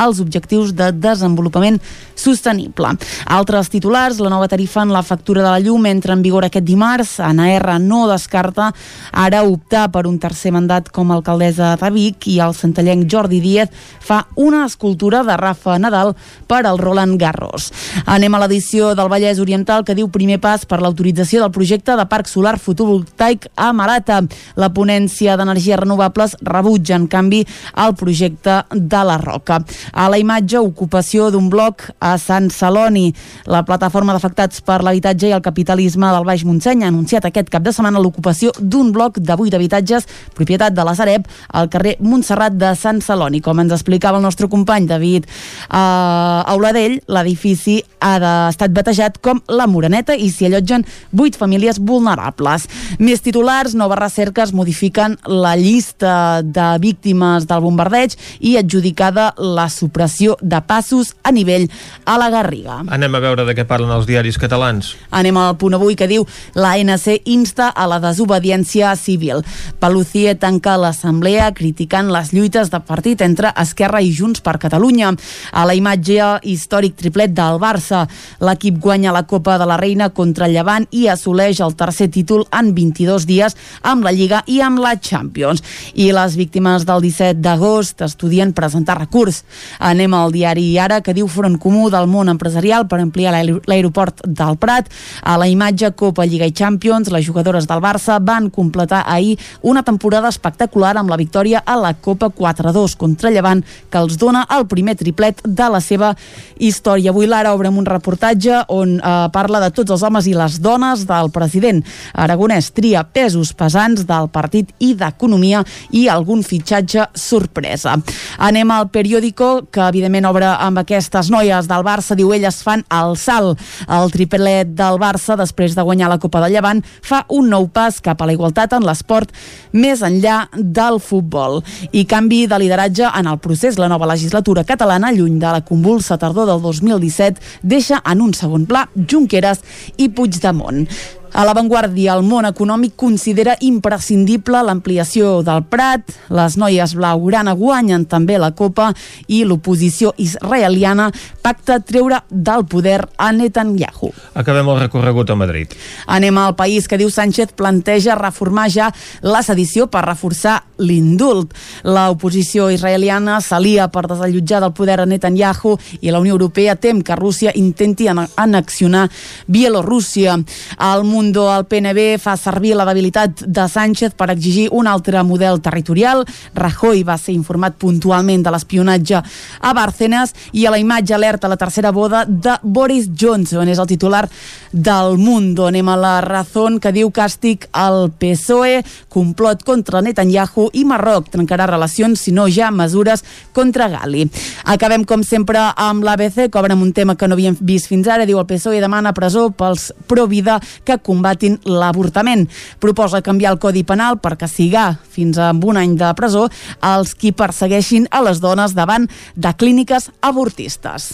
els 0.05 0.21
objectius 0.23 0.73
de 0.77 0.91
desenvolupament 0.93 1.81
sostenible. 2.15 2.95
Altres 3.27 3.71
titulars, 3.73 4.21
la 4.23 4.31
nova 4.31 4.49
tarifa 4.49 4.83
en 4.83 4.93
la 4.95 5.03
factura 5.03 5.43
de 5.43 5.51
la 5.51 5.61
llum 5.61 5.87
entra 5.87 6.15
en 6.15 6.23
vigor 6.23 6.47
aquest 6.47 6.67
dimarts. 6.67 7.19
ANR 7.21 7.79
no 7.81 8.05
descarta 8.11 8.71
ara 9.13 9.43
optar 9.43 9.89
per 9.93 10.07
un 10.07 10.19
tercer 10.23 10.53
mandat 10.55 10.91
com 10.95 11.11
a 11.11 11.19
alcaldessa 11.19 11.75
de 11.81 11.91
Vic 11.95 12.29
i 12.31 12.39
el 12.41 12.55
centellenc 12.55 13.09
Jordi 13.11 13.41
Díez 13.41 13.71
fa 14.01 14.27
una 14.37 14.65
escultura 14.67 15.23
de 15.25 15.37
Rafa 15.37 15.79
Nadal 15.79 16.15
per 16.47 16.65
al 16.67 16.79
Roland 16.79 17.19
Garros. 17.21 17.71
Anem 18.07 18.35
a 18.35 18.43
l'edició 18.45 18.95
del 18.95 19.11
Vallès 19.11 19.41
Oriental 19.43 19.85
que 19.85 19.97
diu 19.97 20.09
primer 20.13 20.39
pas 20.41 20.65
per 20.67 20.81
l'autorització 20.83 21.43
del 21.43 21.53
projecte 21.55 21.97
de 21.97 22.07
parc 22.07 22.31
solar 22.31 22.59
fotovoltaic 22.59 23.49
a 23.57 23.73
Marata. 23.73 24.23
La 24.57 24.71
ponència 24.75 25.37
d'energia 25.37 25.64
energies 25.65 25.77
renovables 25.77 26.37
rebutja, 26.41 26.97
en 26.97 27.07
canvi, 27.07 27.47
el 27.77 27.95
projecte 27.95 28.65
de 28.71 29.05
la 29.05 29.19
Roca. 29.19 29.65
A 29.93 30.09
la 30.09 30.19
imatge, 30.19 30.59
ocupació 30.59 31.31
d'un 31.31 31.49
bloc 31.51 31.91
a 32.01 32.17
Sant 32.19 32.51
Celoni. 32.51 33.13
La 33.47 33.65
plataforma 33.65 34.13
d'afectats 34.13 34.61
per 34.65 34.83
l'habitatge 34.83 35.29
i 35.29 35.35
el 35.35 35.43
capitalisme 35.43 36.11
del 36.13 36.25
Baix 36.25 36.45
Montseny 36.45 36.85
ha 36.85 36.89
anunciat 36.93 37.25
aquest 37.25 37.51
cap 37.51 37.63
de 37.65 37.73
setmana 37.73 38.03
l'ocupació 38.03 38.53
d'un 38.61 38.93
bloc 38.93 39.19
de 39.19 39.35
8 39.35 39.57
habitatges, 39.57 40.07
propietat 40.35 40.75
de 40.75 40.85
la 40.85 40.95
Sareb, 40.95 41.27
al 41.53 41.71
carrer 41.73 41.97
Montserrat 42.01 42.57
de 42.59 42.75
Sant 42.77 43.01
Celoni. 43.01 43.41
Com 43.41 43.61
ens 43.61 43.73
explicava 43.73 44.19
el 44.19 44.25
nostre 44.25 44.49
company 44.49 44.87
David 44.87 45.27
uh, 45.27 46.45
Auladell, 46.53 47.01
l'edifici 47.09 47.81
ha 48.01 48.19
de, 48.21 48.33
estat 48.51 48.75
batejat 48.75 49.19
com 49.25 49.41
la 49.49 49.67
Moreneta 49.71 50.15
i 50.15 50.31
s'hi 50.31 50.49
allotgen 50.49 50.85
8 51.15 51.39
famílies 51.41 51.81
vulnerables. 51.81 52.69
Més 52.99 53.25
titulars, 53.25 53.75
noves 53.75 53.99
recerques 53.99 54.53
modifiquen 54.53 55.17
la 55.27 55.54
llista 55.57 56.43
de 56.43 56.67
víctimes 56.81 57.47
del 57.49 57.63
bombardeig 57.65 58.17
i 58.41 58.57
adjudicada 58.61 59.33
la 59.39 59.69
supressió 59.71 60.37
de 60.41 60.61
passos 60.67 61.15
a 61.23 61.33
nivell 61.33 61.69
a 62.05 62.17
la 62.19 62.31
Garriga. 62.31 62.81
Anem 62.89 63.15
a 63.15 63.23
veure 63.23 63.45
de 63.47 63.55
què 63.57 63.67
parlen 63.69 63.93
els 63.95 64.07
diaris 64.09 64.39
catalans. 64.41 64.95
Anem 65.11 65.37
al 65.41 65.57
punt 65.61 65.77
avui 65.77 65.97
que 65.97 66.09
diu 66.11 66.27
l'ANC 66.55 67.29
insta 67.31 67.71
a 67.71 67.87
la 67.91 68.01
desobediència 68.03 68.95
civil. 68.99 69.45
Palucie 69.81 70.35
tanca 70.41 70.77
l'assemblea 70.81 71.51
criticant 71.55 72.11
les 72.13 72.33
lluites 72.35 72.71
de 72.73 72.81
partit 72.81 73.23
entre 73.25 73.53
Esquerra 73.61 74.03
i 74.03 74.13
Junts 74.15 74.43
per 74.45 74.59
Catalunya. 74.63 75.13
A 75.53 75.65
la 75.69 75.77
imatge 75.77 76.41
històric 76.43 76.97
triplet 76.99 77.35
del 77.35 77.61
Barça, 77.63 78.05
l'equip 78.41 78.79
guanya 78.83 79.15
la 79.15 79.25
Copa 79.29 79.59
de 79.59 79.69
la 79.69 79.79
Reina 79.81 80.11
contra 80.11 80.49
el 80.49 80.55
Llevant 80.57 80.87
i 80.91 81.07
assoleix 81.11 81.61
el 81.65 81.77
tercer 81.79 82.11
títol 82.15 82.47
en 82.55 82.73
22 82.75 83.27
dies 83.29 83.57
amb 83.83 84.05
la 84.07 84.13
Lliga 84.15 84.43
i 84.47 84.61
amb 84.65 84.83
la 84.83 84.97
Champions. 84.97 85.44
Champions. 85.45 85.63
I 85.95 86.11
les 86.13 86.37
víctimes 86.37 86.85
del 86.87 87.03
17 87.03 87.41
d'agost 87.43 88.01
estudien 88.03 88.53
presentar 88.53 88.99
recurs. 88.99 89.43
Anem 89.79 90.15
al 90.15 90.33
diari 90.33 90.79
Ara, 90.79 91.01
que 91.05 91.15
diu 91.15 91.29
Front 91.29 91.59
Comú 91.61 91.91
del 91.93 92.09
món 92.09 92.29
empresarial 92.33 92.87
per 92.89 93.01
ampliar 93.01 93.35
l'aeroport 93.35 94.25
del 94.25 94.57
Prat. 94.59 94.89
A 95.23 95.37
la 95.39 95.49
imatge 95.49 95.93
Copa 95.95 96.25
Lliga 96.25 96.47
i 96.47 96.53
Champions, 96.53 97.11
les 97.13 97.27
jugadores 97.27 97.69
del 97.69 97.83
Barça 97.83 98.19
van 98.21 98.51
completar 98.51 99.05
ahir 99.07 99.39
una 99.63 99.83
temporada 99.83 100.29
espectacular 100.29 100.97
amb 100.97 101.11
la 101.11 101.21
victòria 101.21 101.63
a 101.65 101.77
la 101.77 101.95
Copa 101.95 102.31
4-2 102.31 102.97
contra 102.97 103.31
Llevant, 103.31 103.65
que 103.91 103.99
els 103.99 104.19
dona 104.19 104.47
el 104.57 104.67
primer 104.67 104.97
triplet 104.97 105.41
de 105.45 105.69
la 105.71 105.81
seva 105.81 106.15
història. 106.59 107.11
Avui 107.11 107.27
l'Ara 107.27 107.55
obre 107.55 107.69
un 107.69 107.87
reportatge 107.87 108.65
on 108.69 108.99
eh, 108.99 109.15
parla 109.33 109.61
de 109.61 109.71
tots 109.75 109.91
els 109.91 110.03
homes 110.03 110.27
i 110.27 110.35
les 110.35 110.61
dones 110.63 111.05
del 111.09 111.31
president. 111.35 111.83
Aragonès 112.15 112.71
tria 112.75 113.05
pesos 113.05 113.53
pesants 113.55 114.07
del 114.07 114.31
partit 114.33 114.71
i 114.79 114.95
d'economia 114.95 115.34
i 115.43 116.07
algun 116.09 116.43
fitxatge 116.43 117.09
sorpresa. 117.15 117.97
Anem 118.39 118.71
al 118.71 118.89
periòdico, 118.95 119.67
que 119.71 119.83
evidentment 119.89 120.29
obre 120.29 120.47
amb 120.47 120.79
aquestes 120.83 121.31
noies 121.33 121.69
del 121.71 121.85
Barça, 121.87 122.15
diu 122.15 122.33
elles 122.33 122.63
fan 122.63 122.85
el 122.93 123.17
salt. 123.17 123.61
El 123.89 124.13
triplet 124.15 124.75
del 124.77 124.99
Barça, 125.03 125.37
després 125.37 125.75
de 125.75 125.83
guanyar 125.83 126.11
la 126.13 126.21
Copa 126.23 126.43
de 126.45 126.53
Llevant, 126.53 126.83
fa 127.03 127.25
un 127.29 127.49
nou 127.51 127.69
pas 127.69 128.01
cap 128.01 128.21
a 128.21 128.29
la 128.29 128.37
igualtat 128.37 128.73
en 128.77 128.85
l'esport 128.87 129.33
més 129.73 130.03
enllà 130.03 130.45
del 130.55 131.01
futbol. 131.01 131.63
I 131.93 132.05
canvi 132.05 132.45
de 132.51 132.61
lideratge 132.61 133.11
en 133.11 133.31
el 133.31 133.41
procés. 133.43 133.79
La 133.79 133.89
nova 133.89 134.09
legislatura 134.11 134.65
catalana, 134.65 135.13
lluny 135.13 135.39
de 135.39 135.57
la 135.59 135.65
convulsa 135.65 136.19
tardor 136.19 136.47
del 136.51 136.63
2017, 136.63 137.41
deixa 137.63 138.03
en 138.05 138.23
un 138.23 138.35
segon 138.35 138.67
pla 138.67 138.89
Junqueras 138.95 139.63
i 139.97 140.09
Puigdemont. 140.09 140.87
A 141.35 141.43
l'avantguàrdia, 141.43 142.13
el 142.15 142.23
món 142.23 142.47
econòmic 142.47 142.93
considera 142.95 143.57
imprescindible 143.67 144.61
l'ampliació 144.63 145.41
del 145.43 145.65
Prat, 145.67 146.13
les 146.31 146.55
noies 146.55 146.93
blaugrana 146.95 147.57
guanyen 147.59 148.05
també 148.07 148.37
la 148.39 148.53
Copa 148.55 148.93
i 149.27 149.41
l'oposició 149.43 150.13
israeliana 150.23 151.09
pacta 151.43 151.81
treure 151.83 152.21
del 152.31 152.63
poder 152.71 153.01
a 153.19 153.33
Netanyahu. 153.35 154.13
Acabem 154.39 154.71
el 154.71 154.79
recorregut 154.85 155.33
a 155.35 155.37
Madrid. 155.37 155.75
Anem 156.07 156.39
al 156.39 156.55
país 156.55 156.87
que 156.87 157.01
diu 157.03 157.11
Sánchez 157.11 157.57
planteja 157.59 158.15
reformar 158.15 158.69
ja 158.71 158.93
la 159.27 159.43
sedició 159.43 159.89
per 159.91 160.05
reforçar 160.07 160.61
l'indult. 160.79 161.51
L'oposició 161.83 162.71
israeliana 162.71 163.41
s'alia 163.43 163.89
per 163.91 164.07
desallotjar 164.07 164.63
del 164.63 164.75
poder 164.75 165.01
a 165.03 165.09
Netanyahu 165.11 165.75
i 166.01 166.15
la 166.15 166.23
Unió 166.23 166.39
Europea 166.39 166.77
tem 166.77 167.03
que 167.03 167.19
Rússia 167.19 167.51
intenti 167.55 168.07
anexionar 168.07 169.09
Bielorússia. 169.47 170.39
Al 170.79 171.05
Mundo, 171.25 171.49
el 171.57 171.65
PNB 171.65 172.19
fa 172.21 172.35
servir 172.37 172.75
la 172.77 172.85
debilitat 172.85 173.47
de 173.49 173.63
Sánchez 173.65 174.13
per 174.13 174.27
exigir 174.29 174.67
un 174.77 174.85
altre 174.85 175.23
model 175.25 175.63
territorial. 175.65 176.21
Rajoy 176.53 177.01
va 177.01 177.17
ser 177.17 177.33
informat 177.33 177.79
puntualment 177.81 178.43
de 178.45 178.53
l'espionatge 178.53 179.23
a 179.65 179.73
Bárcenas 179.73 180.35
i 180.53 180.67
a 180.67 180.73
la 180.75 180.81
imatge 180.83 181.15
alerta 181.17 181.49
la 181.49 181.57
tercera 181.57 181.95
boda 181.97 182.27
de 182.29 182.59
Boris 182.61 183.09
Johnson. 183.09 183.71
És 183.73 183.81
el 183.81 183.89
titular 183.89 184.27
del 184.71 185.17
Mundo. 185.17 185.65
Anem 185.71 185.89
a 185.89 185.97
la 185.97 186.13
Razón 186.21 186.77
que 186.77 186.93
diu 186.93 187.09
càstig 187.09 187.65
al 187.73 188.11
PSOE, 188.13 188.83
complot 189.09 189.65
contra 189.65 190.05
Netanyahu 190.05 190.69
i 190.77 190.85
Marroc 190.85 191.33
trencarà 191.33 191.71
relacions, 191.71 192.21
si 192.21 192.37
no 192.37 192.51
ja 192.53 192.69
mesures 192.69 193.25
contra 193.57 193.89
Gali. 193.89 194.27
Acabem, 194.69 195.09
com 195.09 195.25
sempre, 195.25 195.71
amb 195.73 196.05
l'ABC, 196.05 196.51
que 196.51 196.61
obre 196.61 196.77
amb 196.77 196.85
un 196.85 196.93
tema 196.93 197.17
que 197.17 197.31
no 197.31 197.39
havíem 197.39 197.57
vist 197.65 197.89
fins 197.89 198.13
ara. 198.13 198.29
Diu 198.29 198.43
el 198.43 198.49
PSOE 198.51 198.85
demana 198.85 199.17
presó 199.17 199.49
pels 199.57 199.89
pro-vida 200.11 200.61
que 200.85 201.01
combatin 201.15 201.61
l'avortament. 201.65 202.49
Proposa 202.83 203.23
canviar 203.23 203.55
el 203.55 203.63
Codi 203.63 203.87
Penal 203.87 204.19
per 204.19 204.37
castigar 204.41 204.99
fins 205.15 205.39
a 205.39 205.53
un 205.55 205.79
any 205.81 205.95
de 205.99 206.11
presó 206.19 206.49
als 206.83 207.15
qui 207.15 207.33
persegueixin 207.33 208.09
a 208.11 208.23
les 208.27 208.43
dones 208.43 208.75
davant 208.75 209.07
de 209.35 209.55
clíniques 209.55 210.11
avortistes. 210.21 211.13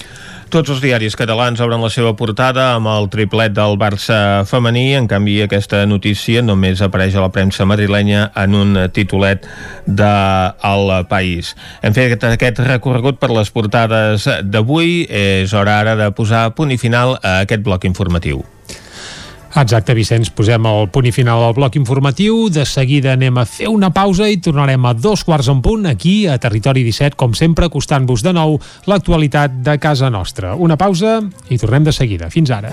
Tots 0.50 0.72
els 0.72 0.80
diaris 0.82 1.14
catalans 1.14 1.60
obren 1.62 1.78
la 1.78 1.92
seva 1.94 2.10
portada 2.18 2.72
amb 2.74 2.90
el 2.90 3.06
triplet 3.12 3.52
del 3.54 3.76
Barça 3.78 4.42
femení, 4.50 4.96
en 4.98 5.06
canvi 5.06 5.36
aquesta 5.44 5.84
notícia 5.86 6.42
només 6.42 6.82
apareix 6.82 7.14
a 7.14 7.22
la 7.22 7.30
premsa 7.30 7.68
madrilenya 7.70 8.24
en 8.34 8.56
un 8.58 8.80
titulet 8.90 9.46
de 9.86 10.10
El 10.66 10.90
País. 11.06 11.54
Hem 11.86 11.94
fet 11.94 12.26
aquest 12.32 12.58
recorregut 12.66 13.20
per 13.22 13.30
les 13.30 13.54
portades 13.54 14.26
d'avui, 14.42 15.04
és 15.06 15.54
hora 15.54 15.78
ara 15.84 15.94
de 15.94 16.10
posar 16.10 16.48
punt 16.58 16.74
i 16.74 16.80
final 16.82 17.14
a 17.22 17.44
aquest 17.44 17.62
bloc 17.62 17.86
informatiu. 17.86 18.42
Exacte, 19.50 19.94
Vicenç, 19.98 20.30
posem 20.30 20.66
el 20.70 20.86
punt 20.94 21.08
i 21.08 21.12
final 21.14 21.42
al 21.42 21.56
bloc 21.56 21.74
informatiu. 21.78 22.44
De 22.54 22.62
seguida 22.68 23.16
anem 23.16 23.40
a 23.40 23.46
fer 23.48 23.66
una 23.70 23.90
pausa 23.90 24.28
i 24.30 24.38
tornarem 24.38 24.84
a 24.86 24.94
dos 24.94 25.24
quarts 25.26 25.50
en 25.50 25.58
punt 25.64 25.88
aquí 25.90 26.28
a 26.30 26.38
Territori 26.38 26.84
17, 26.86 27.18
com 27.18 27.34
sempre, 27.34 27.66
acostant-vos 27.66 28.22
de 28.22 28.34
nou 28.36 28.60
l'actualitat 28.86 29.58
de 29.66 29.76
casa 29.82 30.10
nostra. 30.10 30.54
Una 30.54 30.78
pausa 30.78 31.18
i 31.50 31.58
tornem 31.58 31.84
de 31.84 31.92
seguida. 31.92 32.30
Fins 32.30 32.54
ara. 32.54 32.70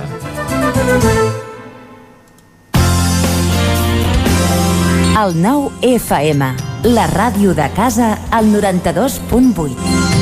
El 5.17 5.33
nou 5.41 5.71
FM, 5.81 6.51
la 6.93 7.07
ràdio 7.09 7.57
de 7.57 7.65
casa, 7.73 8.13
al 8.29 8.53
92.8. 8.53 10.16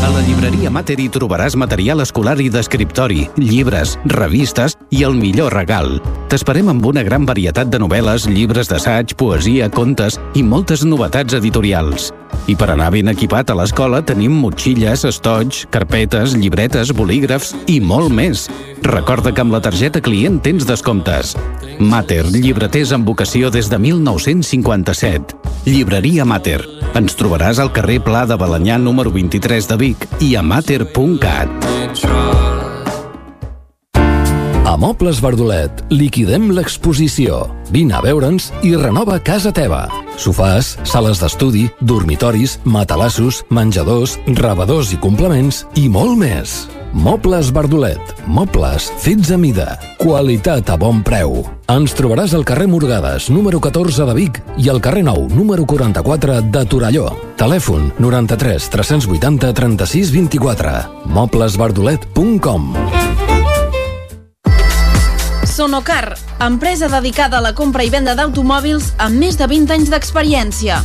A 0.00 0.08
la 0.08 0.22
llibreria 0.24 0.70
Mater 0.72 0.96
hi 1.02 1.10
trobaràs 1.12 1.54
material 1.60 2.00
escolar 2.00 2.38
i 2.40 2.46
d'escriptori, 2.52 3.26
llibres, 3.36 3.98
revistes 4.14 4.78
i 4.96 5.04
el 5.04 5.18
millor 5.18 5.52
regal. 5.52 5.98
T'esperem 6.32 6.72
amb 6.72 6.88
una 6.88 7.04
gran 7.04 7.28
varietat 7.28 7.68
de 7.68 7.82
novel·les, 7.82 8.24
llibres 8.32 8.72
d'assaig, 8.72 9.12
poesia, 9.20 9.68
contes 9.68 10.16
i 10.32 10.46
moltes 10.46 10.86
novetats 10.88 11.36
editorials. 11.36 12.08
I 12.48 12.56
per 12.56 12.70
anar 12.72 12.90
ben 12.94 13.10
equipat 13.12 13.50
a 13.50 13.56
l'escola 13.58 14.00
tenim 14.06 14.32
motxilles, 14.40 15.04
estoig, 15.08 15.64
carpetes, 15.74 16.34
llibretes, 16.38 16.94
bolígrafs 16.96 17.52
i 17.68 17.80
molt 17.80 18.12
més. 18.14 18.46
Recorda 18.86 19.34
que 19.34 19.44
amb 19.44 19.54
la 19.54 19.62
targeta 19.64 20.00
client 20.00 20.40
tens 20.44 20.66
descomptes. 20.68 21.36
Mater, 21.80 22.24
llibreters 22.32 22.94
amb 22.96 23.08
vocació 23.08 23.50
des 23.50 23.70
de 23.70 23.78
1957. 23.78 25.36
Llibreria 25.68 26.24
Mater. 26.24 26.60
Ens 26.98 27.16
trobaràs 27.16 27.60
al 27.62 27.72
carrer 27.72 28.00
Pla 28.04 28.24
de 28.26 28.36
Balanyà 28.40 28.78
número 28.80 29.12
23 29.14 29.68
de 29.70 29.80
Vic 29.80 30.08
i 30.20 30.34
a 30.36 30.42
mater.cat. 30.42 32.49
A 34.70 34.76
Mobles 34.78 35.18
Verdolet 35.18 35.80
liquidem 35.90 36.44
l'exposició. 36.54 37.40
Vine 37.74 37.96
a 37.98 38.00
veure'ns 38.04 38.52
i 38.62 38.76
renova 38.78 39.16
casa 39.18 39.50
teva. 39.50 39.80
Sofàs, 40.14 40.76
sales 40.86 41.18
d'estudi, 41.18 41.64
dormitoris, 41.82 42.60
matalassos, 42.62 43.40
menjadors, 43.50 44.14
rebedors 44.38 44.92
i 44.94 44.98
complements 45.02 45.64
i 45.74 45.88
molt 45.90 46.14
més. 46.20 46.68
Mobles 46.94 47.50
Verdolet. 47.50 48.14
Mobles 48.30 48.86
fets 49.02 49.32
a 49.34 49.40
mida. 49.42 49.74
Qualitat 49.98 50.70
a 50.70 50.78
bon 50.78 51.02
preu. 51.02 51.40
Ens 51.66 51.96
trobaràs 51.98 52.36
al 52.38 52.46
carrer 52.46 52.68
Morgades, 52.70 53.26
número 53.26 53.58
14 53.58 54.06
de 54.06 54.14
Vic 54.20 54.38
i 54.54 54.70
al 54.70 54.78
carrer 54.78 55.02
Nou, 55.02 55.26
número 55.34 55.66
44 55.66 56.44
de 56.46 56.62
Torelló. 56.70 57.08
Telèfon 57.42 57.90
93 57.98 58.70
380 58.70 59.50
36 59.50 60.14
24. 60.14 60.78
Moblesverdolet.com 61.10 63.19
Sonocar, 65.60 66.16
empresa 66.40 66.88
dedicada 66.88 67.36
a 67.36 67.42
la 67.44 67.50
compra 67.52 67.84
i 67.84 67.90
venda 67.92 68.14
d'automòbils 68.16 68.94
amb 69.04 69.20
més 69.20 69.36
de 69.36 69.44
20 69.44 69.74
anys 69.74 69.90
d'experiència. 69.92 70.78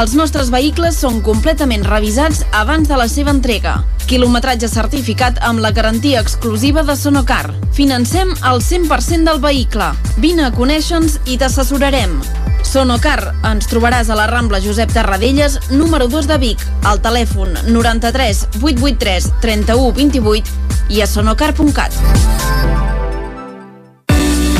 Els 0.00 0.14
nostres 0.16 0.48
vehicles 0.48 0.96
són 0.96 1.18
completament 1.26 1.84
revisats 1.84 2.40
abans 2.56 2.88
de 2.88 2.96
la 2.96 3.04
seva 3.04 3.34
entrega. 3.36 3.74
Quilometratge 4.08 4.70
certificat 4.72 5.42
amb 5.44 5.60
la 5.60 5.74
garantia 5.76 6.24
exclusiva 6.24 6.86
de 6.88 6.96
Sonocar. 6.96 7.52
Financem 7.76 8.32
el 8.32 8.64
100% 8.64 9.28
del 9.28 9.44
vehicle. 9.44 9.90
Vine 10.16 10.48
a 10.48 10.54
conèixer-nos 10.56 11.20
i 11.28 11.36
t'assessorarem. 11.36 12.16
Sonocar, 12.64 13.34
ens 13.44 13.68
trobaràs 13.68 14.08
a 14.08 14.16
la 14.16 14.30
Rambla 14.32 14.64
Josep 14.64 14.96
Tarradellas, 14.96 15.60
número 15.68 16.08
2 16.08 16.32
de 16.32 16.40
Vic, 16.40 16.64
al 16.88 17.04
telèfon 17.04 17.52
93 17.68 18.46
883 18.62 19.34
31 19.44 19.92
28 20.00 20.62
i 20.96 21.04
a 21.04 21.12
sonocar.cat. 21.12 22.63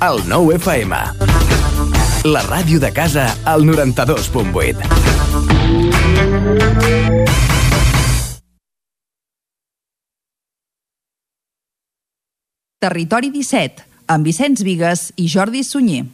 El 0.00 0.22
nou 0.24 0.46
FM. 0.54 0.96
La 2.32 2.40
ràdio 2.46 2.78
de 2.80 2.88
casa 2.88 3.26
al 3.44 3.66
92.8. 3.68 4.80
Territori 12.80 13.28
17, 13.34 13.84
amb 14.08 14.24
Vicenç 14.24 14.64
Vigues 14.64 15.10
i 15.20 15.28
Jordi 15.28 15.60
Sunyer. 15.68 16.06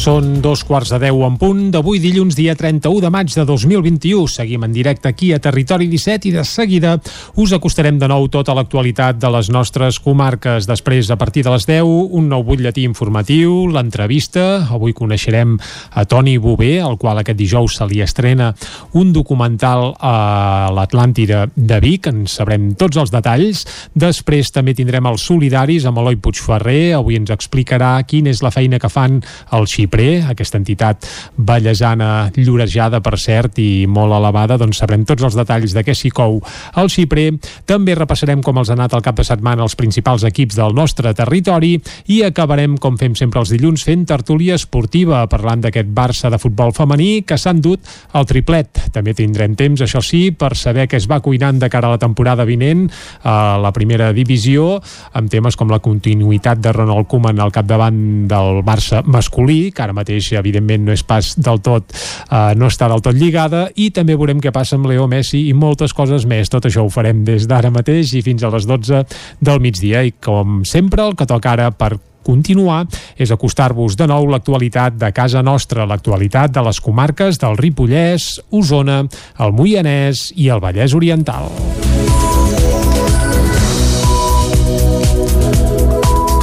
Són 0.00 0.38
dos 0.40 0.62
quarts 0.64 0.88
de 0.94 0.96
deu 1.02 1.18
en 1.26 1.34
punt 1.36 1.66
d'avui 1.74 1.98
dilluns 2.00 2.32
dia 2.32 2.54
31 2.56 3.02
de 3.04 3.08
maig 3.12 3.34
de 3.36 3.42
2021. 3.44 4.30
Seguim 4.32 4.62
en 4.64 4.72
directe 4.72 5.10
aquí 5.10 5.26
a 5.34 5.38
Territori 5.44 5.90
17 5.92 6.30
i 6.30 6.32
de 6.32 6.44
seguida 6.48 6.94
us 7.36 7.52
acostarem 7.52 7.98
de 8.00 8.08
nou 8.08 8.24
tota 8.32 8.54
l'actualitat 8.56 9.18
de 9.20 9.28
les 9.34 9.50
nostres 9.52 9.98
comarques. 10.00 10.64
Després, 10.64 11.10
a 11.12 11.18
partir 11.20 11.42
de 11.44 11.52
les 11.52 11.66
10, 11.68 11.84
un 12.16 12.30
nou 12.32 12.46
butlletí 12.48 12.86
informatiu, 12.88 13.66
l'entrevista. 13.68 14.70
Avui 14.72 14.94
coneixerem 14.96 15.58
a 15.92 16.06
Toni 16.08 16.38
Bové, 16.40 16.78
al 16.80 16.96
qual 16.96 17.20
aquest 17.20 17.36
dijous 17.36 17.76
se 17.76 17.90
li 17.90 18.00
estrena 18.00 18.54
un 18.96 19.12
documental 19.12 19.92
a 20.00 20.72
l'Atlàntida 20.72 21.42
de 21.52 21.80
Vic. 21.84 22.08
En 22.08 22.24
sabrem 22.24 22.70
tots 22.72 22.96
els 22.96 23.12
detalls. 23.12 23.66
Després 23.92 24.48
també 24.48 24.72
tindrem 24.72 25.12
els 25.12 25.28
solidaris 25.28 25.84
amb 25.84 26.00
Eloi 26.00 26.16
Puigferrer. 26.16 26.94
Avui 26.96 27.20
ens 27.20 27.36
explicarà 27.36 27.98
quina 28.08 28.32
és 28.32 28.40
la 28.40 28.54
feina 28.54 28.80
que 28.80 28.88
fan 28.88 29.20
el 29.52 29.68
XIP 29.68 29.89
Xiprer, 29.90 30.22
aquesta 30.30 30.54
entitat 30.60 31.06
ballesana 31.34 32.30
llorejada, 32.36 33.00
per 33.02 33.18
cert, 33.18 33.58
i 33.58 33.88
molt 33.90 34.14
elevada, 34.14 34.54
doncs 34.60 34.78
sabrem 34.78 35.02
tots 35.04 35.24
els 35.26 35.34
detalls 35.34 35.74
de 35.74 35.82
què 35.82 35.94
s'hi 35.98 36.12
cou 36.14 36.38
al 36.78 36.90
Xiprer. 36.92 37.32
També 37.66 37.96
repassarem 37.98 38.38
com 38.42 38.60
els 38.60 38.70
ha 38.70 38.76
anat 38.78 38.94
el 38.94 39.02
cap 39.02 39.18
de 39.18 39.26
setmana 39.26 39.64
els 39.66 39.74
principals 39.74 40.22
equips 40.28 40.54
del 40.60 40.76
nostre 40.78 41.10
territori 41.18 41.72
i 42.06 42.20
acabarem, 42.22 42.76
com 42.78 42.98
fem 43.00 43.16
sempre 43.18 43.42
els 43.42 43.50
dilluns, 43.50 43.82
fent 43.82 44.06
tertúlia 44.06 44.54
esportiva, 44.54 45.24
parlant 45.26 45.66
d'aquest 45.66 45.90
Barça 45.90 46.30
de 46.30 46.38
futbol 46.38 46.70
femení 46.76 47.24
que 47.26 47.38
s'han 47.38 47.58
dut 47.58 47.82
el 48.14 48.30
triplet. 48.30 48.84
També 48.94 49.16
tindrem 49.18 49.58
temps, 49.58 49.82
això 49.82 49.98
sí, 50.04 50.28
per 50.30 50.52
saber 50.54 50.86
què 50.86 51.00
es 51.00 51.10
va 51.10 51.18
cuinant 51.18 51.58
de 51.58 51.70
cara 51.72 51.90
a 51.90 51.96
la 51.96 52.02
temporada 52.02 52.46
vinent 52.46 52.86
a 53.26 53.58
la 53.58 53.74
primera 53.74 54.12
divisió, 54.14 54.78
amb 55.18 55.34
temes 55.34 55.58
com 55.58 55.72
la 55.72 55.82
continuïtat 55.82 56.62
de 56.62 56.78
Ronald 56.78 57.10
Koeman 57.10 57.42
al 57.42 57.50
capdavant 57.50 58.28
del 58.30 58.62
Barça 58.62 59.02
masculí, 59.02 59.72
que 59.74 59.79
ara 59.80 59.96
mateix 59.96 60.32
evidentment 60.38 60.86
no 60.86 60.94
és 60.94 61.04
pas 61.06 61.32
del 61.38 61.62
tot 61.64 61.94
eh, 61.94 62.52
no 62.56 62.70
està 62.70 62.88
del 62.90 63.02
tot 63.04 63.16
lligada 63.16 63.66
i 63.76 63.90
també 63.94 64.18
veurem 64.18 64.42
què 64.42 64.52
passa 64.54 64.76
amb 64.78 64.90
Leo 64.90 65.08
Messi 65.10 65.46
i 65.48 65.56
moltes 65.56 65.94
coses 65.96 66.26
més, 66.28 66.52
tot 66.52 66.68
això 66.68 66.84
ho 66.84 66.92
farem 66.92 67.24
des 67.26 67.48
d'ara 67.50 67.72
mateix 67.74 68.14
i 68.14 68.22
fins 68.26 68.44
a 68.44 68.52
les 68.52 68.68
12 68.68 69.04
del 69.40 69.60
migdia 69.64 70.04
i 70.06 70.14
com 70.20 70.62
sempre 70.68 71.04
el 71.06 71.16
que 71.18 71.28
toca 71.28 71.56
ara 71.56 71.70
per 71.72 71.96
continuar 72.26 72.84
és 73.16 73.32
acostar-vos 73.32 73.96
de 73.96 74.08
nou 74.10 74.28
l'actualitat 74.30 74.98
de 75.00 75.12
casa 75.16 75.42
nostra, 75.42 75.88
l'actualitat 75.88 76.52
de 76.54 76.64
les 76.66 76.80
comarques 76.84 77.40
del 77.40 77.58
Ripollès, 77.60 78.32
Osona, 78.50 79.02
el 79.40 79.56
Moianès 79.56 80.30
i 80.36 80.50
el 80.52 80.62
Vallès 80.62 80.94
Oriental. 80.96 81.50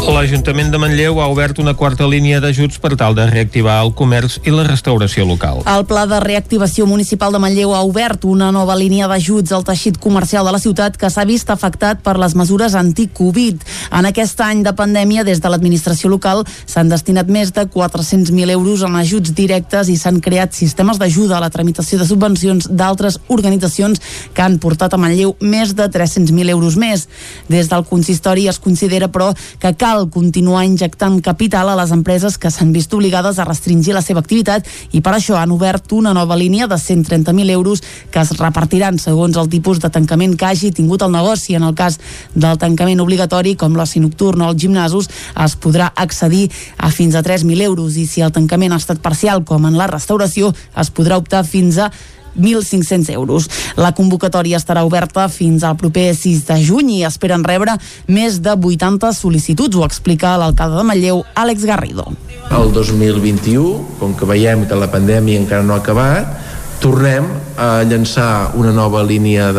L'Ajuntament 0.07 0.69
de 0.71 0.79
Manlleu 0.79 1.17
ha 1.19 1.25
obert 1.27 1.57
una 1.59 1.73
quarta 1.75 2.05
línia 2.07 2.37
d'ajuts 2.39 2.77
per 2.79 2.93
tal 2.95 3.11
de 3.17 3.25
reactivar 3.27 3.73
el 3.83 3.89
comerç 3.91 4.37
i 4.47 4.53
la 4.55 4.63
restauració 4.63 5.25
local. 5.27 5.59
El 5.67 5.83
Pla 5.89 6.05
de 6.07 6.21
Reactivació 6.23 6.85
Municipal 6.87 7.35
de 7.35 7.41
Manlleu 7.43 7.73
ha 7.75 7.81
obert 7.83 8.23
una 8.23 8.47
nova 8.55 8.77
línia 8.79 9.09
d'ajuts 9.11 9.51
al 9.51 9.65
teixit 9.67 9.97
comercial 9.99 10.47
de 10.47 10.53
la 10.55 10.61
ciutat 10.63 10.95
que 10.95 11.09
s'ha 11.11 11.25
vist 11.27 11.51
afectat 11.51 11.99
per 12.05 12.15
les 12.21 12.37
mesures 12.39 12.77
anti-Covid. 12.79 13.65
En 13.99 14.07
aquest 14.07 14.39
any 14.45 14.61
de 14.63 14.71
pandèmia, 14.79 15.25
des 15.27 15.41
de 15.43 15.51
l'administració 15.51 16.07
local, 16.13 16.45
s'han 16.63 16.87
destinat 16.87 17.27
més 17.27 17.51
de 17.51 17.67
400.000 17.67 18.55
euros 18.55 18.85
en 18.87 18.95
ajuts 18.95 19.35
directes 19.35 19.91
i 19.91 19.97
s'han 19.99 20.21
creat 20.23 20.55
sistemes 20.55 21.03
d'ajuda 21.03 21.35
a 21.35 21.43
la 21.43 21.51
tramitació 21.51 21.99
de 21.99 22.07
subvencions 22.07 22.69
d'altres 22.71 23.19
organitzacions 23.27 23.99
que 24.31 24.47
han 24.47 24.55
portat 24.63 24.95
a 24.95 25.01
Manlleu 25.03 25.35
més 25.41 25.75
de 25.75 25.91
300.000 25.91 26.55
euros 26.55 26.79
més. 26.79 27.09
Des 27.51 27.67
del 27.67 27.83
consistori 27.83 28.47
es 28.47 28.63
considera, 28.63 29.11
però, 29.11 29.33
que 29.59 29.75
cal 29.75 29.96
cal 29.97 30.09
continuar 30.13 30.65
injectant 30.65 31.21
capital 31.25 31.69
a 31.69 31.75
les 31.75 31.91
empreses 31.91 32.37
que 32.37 32.51
s'han 32.53 32.69
vist 32.73 32.93
obligades 32.93 33.39
a 33.39 33.45
restringir 33.47 33.95
la 33.95 34.03
seva 34.05 34.21
activitat 34.21 34.67
i 34.93 35.01
per 35.01 35.15
això 35.17 35.39
han 35.39 35.53
obert 35.55 35.89
una 35.97 36.13
nova 36.13 36.35
línia 36.37 36.67
de 36.69 36.77
130.000 36.77 37.49
euros 37.49 37.81
que 38.13 38.21
es 38.21 38.35
repartiran 38.37 38.99
segons 39.01 39.37
el 39.41 39.49
tipus 39.49 39.79
de 39.81 39.89
tancament 39.89 40.35
que 40.37 40.45
hagi 40.45 40.69
tingut 40.71 41.01
el 41.01 41.11
negoci. 41.11 41.55
En 41.57 41.65
el 41.65 41.73
cas 41.73 41.97
del 42.35 42.59
tancament 42.61 43.01
obligatori, 43.01 43.55
com 43.55 43.73
l'oci 43.73 44.03
nocturn 44.03 44.43
o 44.45 44.51
els 44.51 44.61
gimnasos, 44.61 45.09
es 45.33 45.57
podrà 45.57 45.89
accedir 45.95 46.51
a 46.77 46.91
fins 46.91 47.15
a 47.15 47.23
3.000 47.25 47.65
euros 47.65 47.97
i 47.97 48.05
si 48.05 48.21
el 48.21 48.35
tancament 48.35 48.73
ha 48.75 48.81
estat 48.83 49.01
parcial, 49.01 49.41
com 49.45 49.65
en 49.65 49.79
la 49.79 49.89
restauració, 49.89 50.53
es 50.77 50.93
podrà 50.93 51.17
optar 51.17 51.41
fins 51.47 51.81
a 51.81 51.89
1.500 52.37 53.11
euros. 53.13 53.49
La 53.75 53.93
convocatòria 53.97 54.57
estarà 54.57 54.85
oberta 54.87 55.27
fins 55.29 55.63
al 55.63 55.77
proper 55.77 56.13
6 56.15 56.45
de 56.47 56.59
juny 56.63 56.93
i 56.99 57.03
esperen 57.07 57.43
rebre 57.43 57.77
més 58.07 58.39
de 58.41 58.55
80 58.55 59.11
sol·licituds, 59.17 59.75
ho 59.75 59.85
explica 59.85 60.37
l'alcalde 60.37 60.77
de 60.79 60.87
Manlleu, 60.87 61.23
Àlex 61.35 61.65
Garrido. 61.65 62.11
El 62.51 62.71
2021, 62.73 63.97
com 63.99 64.13
que 64.15 64.25
veiem 64.29 64.65
que 64.67 64.77
la 64.77 64.89
pandèmia 64.91 65.39
encara 65.41 65.65
no 65.65 65.75
ha 65.75 65.81
acabat, 65.83 66.37
tornem 66.79 67.25
a 67.57 67.83
llançar 67.89 68.53
una 68.55 68.71
nova 68.71 69.01
línia 69.03 69.49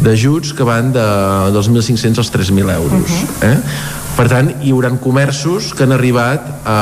d'ajuts 0.00 0.54
que 0.56 0.64
van 0.64 0.92
de 0.92 1.06
2.500 1.52 2.18
als 2.22 2.32
3.000 2.32 2.74
euros. 2.74 2.92
Uh 2.92 3.16
-huh. 3.16 3.52
eh? 3.52 3.58
Per 4.16 4.28
tant, 4.28 4.50
hi 4.62 4.72
haurà 4.72 4.90
comerços 5.00 5.72
que 5.74 5.84
han 5.84 5.92
arribat 5.92 6.46
a, 6.64 6.78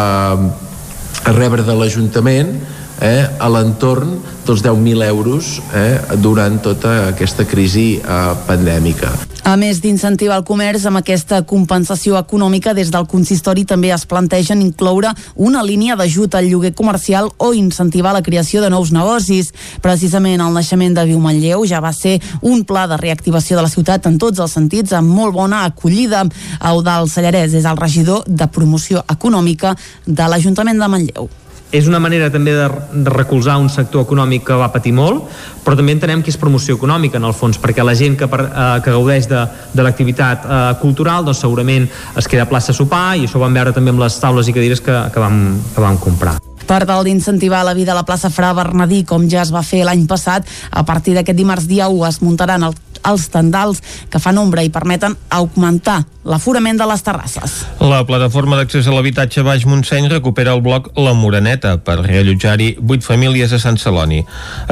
a 1.24 1.32
rebre 1.32 1.62
de 1.62 1.74
l'Ajuntament 1.74 2.54
eh, 3.00 3.26
a 3.38 3.48
l'entorn 3.48 4.18
dels 4.46 4.62
10.000 4.64 5.04
euros 5.08 5.58
eh, 5.74 5.98
durant 6.16 6.60
tota 6.62 7.08
aquesta 7.08 7.44
crisi 7.44 7.98
eh, 7.98 8.34
pandèmica. 8.46 9.12
A 9.48 9.54
més 9.56 9.78
d'incentivar 9.80 10.36
el 10.36 10.44
comerç 10.44 10.84
amb 10.88 11.00
aquesta 11.00 11.40
compensació 11.48 12.18
econòmica, 12.18 12.74
des 12.76 12.90
del 12.92 13.06
consistori 13.08 13.64
també 13.64 13.92
es 13.94 14.04
plantegen 14.08 14.60
incloure 14.60 15.14
una 15.36 15.62
línia 15.64 15.96
d'ajut 15.96 16.34
al 16.36 16.50
lloguer 16.50 16.74
comercial 16.76 17.30
o 17.38 17.54
incentivar 17.56 18.12
la 18.12 18.22
creació 18.22 18.60
de 18.60 18.68
nous 18.68 18.92
negocis. 18.92 19.52
Precisament 19.80 20.44
el 20.44 20.52
naixement 20.52 20.96
de 20.98 21.06
Viu 21.08 21.20
Manlleu 21.24 21.64
ja 21.64 21.80
va 21.80 21.94
ser 21.96 22.18
un 22.42 22.64
pla 22.68 22.86
de 22.88 23.00
reactivació 23.00 23.56
de 23.56 23.64
la 23.64 23.72
ciutat 23.72 24.04
en 24.06 24.20
tots 24.20 24.40
els 24.44 24.52
sentits, 24.52 24.92
amb 24.92 25.08
molt 25.08 25.32
bona 25.32 25.64
acollida. 25.64 26.26
Eudal 26.60 27.08
Sallarès 27.08 27.56
és 27.56 27.64
el 27.64 27.80
regidor 27.80 28.24
de 28.28 28.52
promoció 28.52 29.04
econòmica 29.08 29.76
de 30.04 30.28
l'Ajuntament 30.28 30.80
de 30.80 30.88
Manlleu 30.92 31.30
és 31.72 31.88
una 31.88 32.00
manera 32.00 32.30
també 32.32 32.54
de, 32.56 32.68
de 33.04 33.12
recolzar 33.12 33.58
un 33.60 33.68
sector 33.68 34.06
econòmic 34.06 34.46
que 34.48 34.56
va 34.56 34.70
patir 34.72 34.94
molt, 34.96 35.28
però 35.64 35.76
també 35.76 35.92
entenem 35.92 36.22
que 36.24 36.32
és 36.32 36.40
promoció 36.40 36.78
econòmica 36.78 37.20
en 37.20 37.28
el 37.28 37.36
fons, 37.36 37.60
perquè 37.60 37.84
la 37.84 37.96
gent 37.98 38.16
que, 38.18 38.28
per, 38.30 38.44
eh, 38.48 38.68
que 38.84 38.94
gaudeix 38.94 39.28
de, 39.28 39.44
de 39.74 39.84
l'activitat 39.84 40.46
eh, 40.46 40.60
cultural 40.82 41.28
doncs 41.28 41.44
segurament 41.44 41.88
es 42.16 42.28
queda 42.28 42.48
a 42.48 42.50
plaça 42.50 42.72
a 42.72 42.78
sopar 42.78 43.18
i 43.18 43.26
això 43.28 43.40
ho 43.40 43.44
vam 43.44 43.60
veure 43.60 43.76
també 43.76 43.92
amb 43.92 44.04
les 44.04 44.20
taules 44.22 44.48
i 44.48 44.56
cadires 44.56 44.84
que, 44.84 44.96
que, 45.12 45.20
vam, 45.20 45.42
que 45.74 45.84
vam 45.84 46.00
comprar. 46.00 46.38
Per 46.68 46.82
tal 46.84 47.06
d'incentivar 47.06 47.62
la 47.64 47.72
vida 47.72 47.94
a 47.94 47.96
la 47.96 48.04
plaça 48.04 48.28
Fra 48.28 48.52
Bernadí, 48.52 49.00
com 49.08 49.24
ja 49.30 49.40
es 49.40 49.52
va 49.54 49.64
fer 49.64 49.86
l'any 49.88 50.04
passat, 50.06 50.44
a 50.70 50.84
partir 50.84 51.16
d'aquest 51.16 51.38
dimarts 51.38 51.66
dia 51.70 51.88
1 51.88 52.06
es 52.10 52.20
muntaran 52.20 52.66
el 52.68 52.76
els 53.06 53.28
tendals 53.32 53.80
que 54.10 54.20
fan 54.22 54.38
ombra 54.40 54.64
i 54.66 54.72
permeten 54.74 55.16
augmentar 55.30 56.02
l'aforament 56.28 56.80
de 56.80 56.88
les 56.90 57.04
terrasses. 57.04 57.54
La 57.80 58.02
plataforma 58.08 58.58
d'accés 58.58 58.88
a 58.88 58.94
l'habitatge 58.94 59.44
Baix 59.46 59.64
Montseny 59.68 60.10
recupera 60.12 60.52
el 60.56 60.62
bloc 60.64 60.90
La 60.98 61.14
Moreneta 61.16 61.78
per 61.84 62.00
reallotjar-hi 62.02 62.74
8 62.82 63.06
famílies 63.06 63.54
a 63.54 63.62
Sant 63.62 63.80
Celoni. 63.80 64.24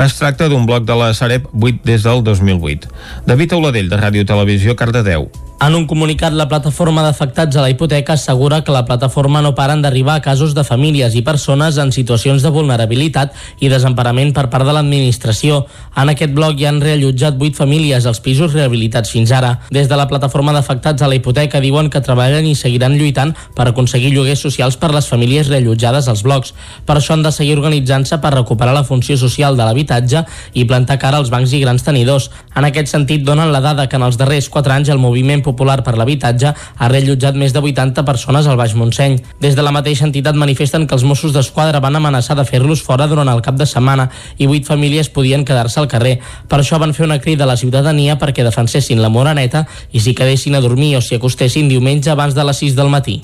Es 0.05 0.19
tracta 0.21 0.51
d'un 0.53 0.67
bloc 0.69 0.85
de 0.85 0.99
la 0.99 1.13
Sareb 1.15 1.49
8 1.55 1.83
des 1.87 2.05
del 2.05 2.23
2008. 2.27 2.93
David 3.27 3.57
Auladell, 3.57 3.91
de 3.93 4.01
Ràdio 4.01 4.29
Televisió, 4.29 4.77
Cardedeu. 4.77 5.31
En 5.59 5.75
un 5.75 5.87
comunicat, 5.89 6.35
la 6.37 6.51
plataforma 6.51 7.01
d'afectats 7.01 7.57
a 7.57 7.63
la 7.65 7.71
hipoteca 7.73 8.13
assegura 8.13 8.59
que 8.63 8.75
la 8.75 8.85
plataforma 8.85 9.41
no 9.41 9.55
paren 9.57 9.81
d'arribar 9.81 10.19
a 10.19 10.21
casos 10.21 10.53
de 10.53 10.65
famílies 10.69 11.15
i 11.17 11.23
persones 11.25 11.79
en 11.81 11.95
situacions 11.97 12.43
de 12.45 12.51
vulnerabilitat 12.53 13.33
i 13.65 13.71
desemparament 13.73 14.35
per 14.37 14.51
part 14.53 14.69
de 14.69 14.75
l'administració. 14.77 15.63
En 15.97 16.13
aquest 16.13 16.35
bloc 16.37 16.61
hi 16.61 16.67
han 16.69 16.83
reallotjat 16.85 17.41
8 17.41 17.57
famílies 17.57 18.05
als 18.05 18.21
pisos 18.21 18.53
rehabilitats 18.53 19.15
fins 19.15 19.33
ara. 19.33 19.55
Des 19.73 19.89
de 19.89 19.97
la 19.97 20.05
plataforma 20.11 20.53
d'afectats 20.53 21.01
a 21.01 21.09
la 21.09 21.17
hipoteca 21.17 21.65
diuen 21.65 21.89
que 21.89 22.05
treballen 22.05 22.45
i 22.45 22.53
seguiran 22.53 22.99
lluitant 23.01 23.33
per 23.57 23.71
aconseguir 23.71 24.13
lloguers 24.13 24.45
socials 24.45 24.77
per 24.77 24.93
les 24.93 25.09
famílies 25.09 25.49
reallotjades 25.49 26.13
als 26.13 26.21
blocs. 26.23 26.53
Per 26.85 26.99
això 26.99 27.17
han 27.17 27.25
de 27.25 27.33
seguir 27.33 27.57
organitzant-se 27.57 28.21
per 28.21 28.35
recuperar 28.37 28.77
la 28.77 28.85
funció 28.85 29.17
social 29.17 29.57
de 29.57 29.65
l'habitatge 29.65 30.27
i 30.53 30.69
plantar 30.69 31.01
cara 31.01 31.17
als 31.17 31.33
bancs 31.33 31.57
i 31.57 31.65
grans 31.65 31.89
tenidors. 31.89 32.29
En 32.55 32.69
aquest 32.69 32.93
sentit, 32.93 33.25
donen 33.25 33.57
la 33.57 33.65
dada 33.65 33.89
que 33.89 33.97
en 33.97 34.05
els 34.05 34.21
darrers 34.21 34.53
4 34.53 34.77
anys 34.77 34.93
el 34.93 35.01
Moviment 35.01 35.46
Popular 35.47 35.79
per 35.87 35.95
l'Habitatge 35.97 36.53
ha 36.53 36.89
reallotjat 36.91 37.39
més 37.39 37.55
de 37.55 37.63
80 37.63 38.05
persones 38.09 38.47
al 38.47 38.59
Baix 38.59 38.75
Montseny. 38.75 39.21
Des 39.43 39.55
de 39.57 39.65
la 39.65 39.73
mateixa 39.75 40.07
entitat 40.09 40.37
manifesten 40.37 40.87
que 40.87 40.99
els 40.99 41.07
Mossos 41.07 41.35
d'Esquadra 41.37 41.81
van 41.85 41.97
amenaçar 41.97 42.37
de 42.39 42.47
fer-los 42.49 42.83
fora 42.83 43.07
durant 43.07 43.31
el 43.31 43.45
cap 43.47 43.57
de 43.61 43.69
setmana 43.71 44.11
i 44.37 44.51
8 44.51 44.67
famílies 44.73 45.13
podien 45.13 45.47
quedar-se 45.47 45.81
al 45.81 45.91
carrer. 45.93 46.19
Per 46.51 46.61
això 46.61 46.81
van 46.83 46.95
fer 46.97 47.07
una 47.07 47.21
crida 47.23 47.47
a 47.47 47.53
la 47.53 47.61
ciutadania 47.61 48.19
perquè 48.19 48.45
defensessin 48.47 49.03
la 49.03 49.13
Moraneta 49.13 49.67
i 49.93 50.03
s'hi 50.03 50.17
quedessin 50.19 50.59
a 50.59 50.65
dormir 50.65 50.97
o 50.99 51.05
s'hi 51.05 51.21
acostessin 51.21 51.71
diumenge 51.71 52.11
abans 52.11 52.35
de 52.35 52.45
les 52.45 52.65
6 52.67 52.77
del 52.77 52.93
matí. 52.93 53.23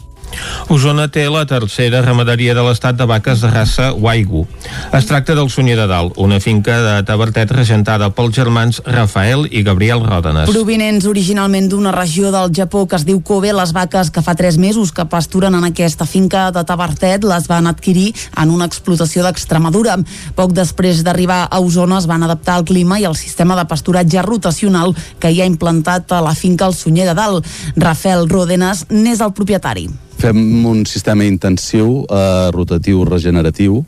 Osona 0.73 1.09
té 1.13 1.27
la 1.31 1.45
tercera 1.47 2.03
ramaderia 2.03 2.55
de 2.55 2.63
l'estat 2.65 2.97
de 2.97 3.07
vaques 3.09 3.43
de 3.43 3.51
raça 3.51 3.93
Waigu. 3.93 4.47
Es 4.93 5.07
tracta 5.07 5.35
del 5.35 5.51
Sunyer 5.51 5.77
de 5.77 5.87
Dalt, 5.91 6.17
una 6.17 6.41
finca 6.41 6.79
de 6.83 6.95
Tabertet 7.09 7.51
regentada 7.53 8.11
pels 8.15 8.35
germans 8.37 8.81
Rafael 8.87 9.47
i 9.51 9.63
Gabriel 9.67 10.05
Ròdenes. 10.07 10.51
Provinents 10.51 11.07
originalment 11.11 11.69
d'una 11.73 11.93
regió 11.93 12.33
del 12.33 12.53
Japó 12.57 12.87
que 12.89 12.97
es 12.97 13.07
diu 13.09 13.21
Kobe, 13.21 13.53
les 13.53 13.73
vaques 13.77 14.11
que 14.11 14.23
fa 14.25 14.35
3 14.39 14.59
mesos 14.59 14.93
que 14.93 15.07
pasturen 15.07 15.55
en 15.59 15.67
aquesta 15.69 16.07
finca 16.07 16.51
de 16.55 16.65
Tabertet 16.65 17.25
les 17.29 17.49
van 17.51 17.67
adquirir 17.71 18.13
en 18.37 18.51
una 18.51 18.69
explotació 18.71 19.27
d'Extremadura. 19.27 19.99
Poc 20.39 20.55
després 20.57 21.03
d'arribar 21.05 21.47
a 21.51 21.61
Osona 21.61 21.99
es 22.01 22.09
van 22.11 22.23
adaptar 22.23 22.57
al 22.61 22.69
clima 22.69 23.01
i 23.01 23.05
al 23.09 23.19
sistema 23.19 23.57
de 23.59 23.67
pasturatge 23.69 24.23
rotacional 24.23 24.97
que 25.21 25.31
hi 25.31 25.43
ha 25.43 25.51
implantat 25.51 26.13
a 26.13 26.23
la 26.25 26.35
finca 26.35 26.67
El 26.67 26.79
Sunyer 26.79 27.09
de 27.11 27.19
Dalt. 27.19 27.47
Rafael 27.77 28.29
Ròdenes 28.29 28.87
n'és 28.91 29.21
el 29.21 29.35
propietari. 29.37 29.89
Fem 30.23 30.39
un 30.71 30.85
sistema 30.87 31.25
intensiu, 31.27 32.05
eh, 32.07 32.51
rotatiu, 32.55 33.03
regeneratiu, 33.05 33.81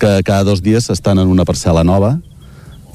que 0.00 0.22
cada 0.24 0.44
dos 0.44 0.62
dies 0.62 0.88
estan 0.88 1.18
en 1.18 1.28
una 1.28 1.44
parcel·la 1.44 1.84
nova 1.84 2.16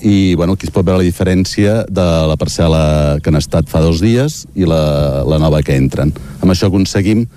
i 0.01 0.33
bueno, 0.33 0.53
aquí 0.53 0.65
es 0.65 0.73
pot 0.73 0.85
veure 0.85 0.97
la 0.97 1.05
diferència 1.05 1.85
de 1.85 2.07
la 2.25 2.37
parcel·la 2.41 3.19
que 3.21 3.29
han 3.29 3.37
estat 3.37 3.69
fa 3.69 3.83
dos 3.85 4.01
dies 4.01 4.47
i 4.57 4.65
la, 4.65 5.21
la 5.29 5.37
nova 5.37 5.61
que 5.61 5.77
entren. 5.77 6.09
Amb 6.41 6.55
això 6.55 6.71
aconseguim 6.71 7.27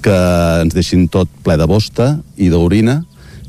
que 0.00 0.16
ens 0.64 0.72
deixin 0.72 1.04
tot 1.12 1.28
ple 1.44 1.58
de 1.60 1.68
bosta 1.68 2.14
i 2.40 2.48
d'orina 2.48 3.02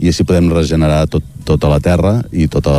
i 0.03 0.11
així 0.11 0.27
podem 0.27 0.51
regenerar 0.51 1.05
tot, 1.07 1.23
tota 1.47 1.71
la 1.71 1.79
terra 1.79 2.17
i 2.35 2.49
tota, 2.51 2.75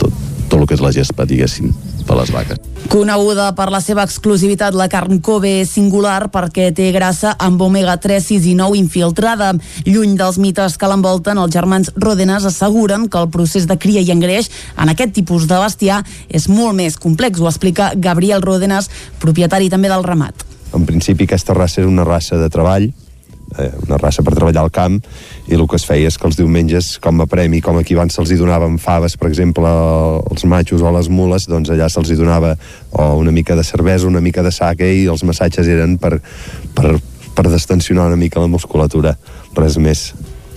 tot, 0.00 0.12
tot 0.48 0.56
el 0.62 0.64
que 0.64 0.80
és 0.80 0.84
la 0.88 0.96
gespa, 0.96 1.28
diguéssim, 1.28 1.68
per 2.06 2.16
les 2.18 2.32
vaques. 2.34 2.60
Coneguda 2.92 3.50
per 3.56 3.68
la 3.72 3.80
seva 3.80 4.04
exclusivitat, 4.04 4.74
la 4.76 4.88
carn 4.92 5.20
Kobe 5.24 5.52
és 5.62 5.70
singular 5.72 6.28
perquè 6.32 6.70
té 6.76 6.90
grassa 6.92 7.34
amb 7.40 7.62
omega-3, 7.62 8.20
6 8.26 8.48
i 8.50 8.54
9 8.58 8.78
infiltrada. 8.80 9.52
Lluny 9.86 10.16
dels 10.18 10.38
mites 10.42 10.76
que 10.76 10.90
l'envolten, 10.90 11.40
els 11.40 11.54
germans 11.54 11.92
Rodenes 11.96 12.46
asseguren 12.48 13.08
que 13.08 13.20
el 13.22 13.30
procés 13.32 13.68
de 13.70 13.78
cria 13.78 14.02
i 14.02 14.12
engreix 14.12 14.50
en 14.76 14.92
aquest 14.92 15.14
tipus 15.16 15.46
de 15.48 15.60
bestiar 15.62 16.02
és 16.28 16.48
molt 16.48 16.76
més 16.76 16.98
complex. 17.00 17.40
Ho 17.40 17.48
explica 17.48 17.92
Gabriel 17.96 18.42
Rodenes, 18.42 18.90
propietari 19.22 19.70
també 19.72 19.92
del 19.92 20.04
ramat. 20.04 20.46
En 20.72 20.86
principi 20.88 21.28
aquesta 21.28 21.54
raça 21.54 21.82
era 21.82 21.90
una 21.90 22.04
raça 22.04 22.38
de 22.40 22.48
treball, 22.52 22.90
eh, 23.58 23.70
una 23.86 23.98
raça 24.00 24.24
per 24.24 24.34
treballar 24.36 24.64
al 24.64 24.72
camp 24.74 24.98
i 25.48 25.56
el 25.56 25.66
que 25.68 25.78
es 25.78 25.86
feia 25.88 26.10
és 26.10 26.18
que 26.18 26.28
els 26.28 26.38
diumenges 26.38 26.96
com 27.02 27.20
a 27.22 27.28
premi, 27.30 27.60
com 27.64 27.78
aquí 27.80 27.96
abans 27.96 28.16
se'ls 28.16 28.34
donaven 28.38 28.78
faves 28.82 29.16
per 29.20 29.30
exemple 29.30 29.68
als 29.68 30.44
matxos 30.48 30.82
o 30.82 30.90
a 30.90 30.96
les 30.98 31.10
mules 31.12 31.48
doncs 31.50 31.72
allà 31.72 31.88
se'ls 31.92 32.12
donava 32.18 32.56
o 32.90 33.12
una 33.20 33.32
mica 33.32 33.56
de 33.56 33.64
cervesa, 33.64 34.08
una 34.08 34.20
mica 34.20 34.42
de 34.42 34.52
sake 34.52 34.88
i 35.02 35.06
els 35.10 35.24
massatges 35.24 35.68
eren 35.68 35.98
per, 35.98 36.18
per, 36.74 36.96
per 37.34 37.48
destensionar 37.48 38.10
una 38.10 38.20
mica 38.20 38.40
la 38.40 38.50
musculatura. 38.50 39.16
Res 39.56 39.78
més 39.80 40.12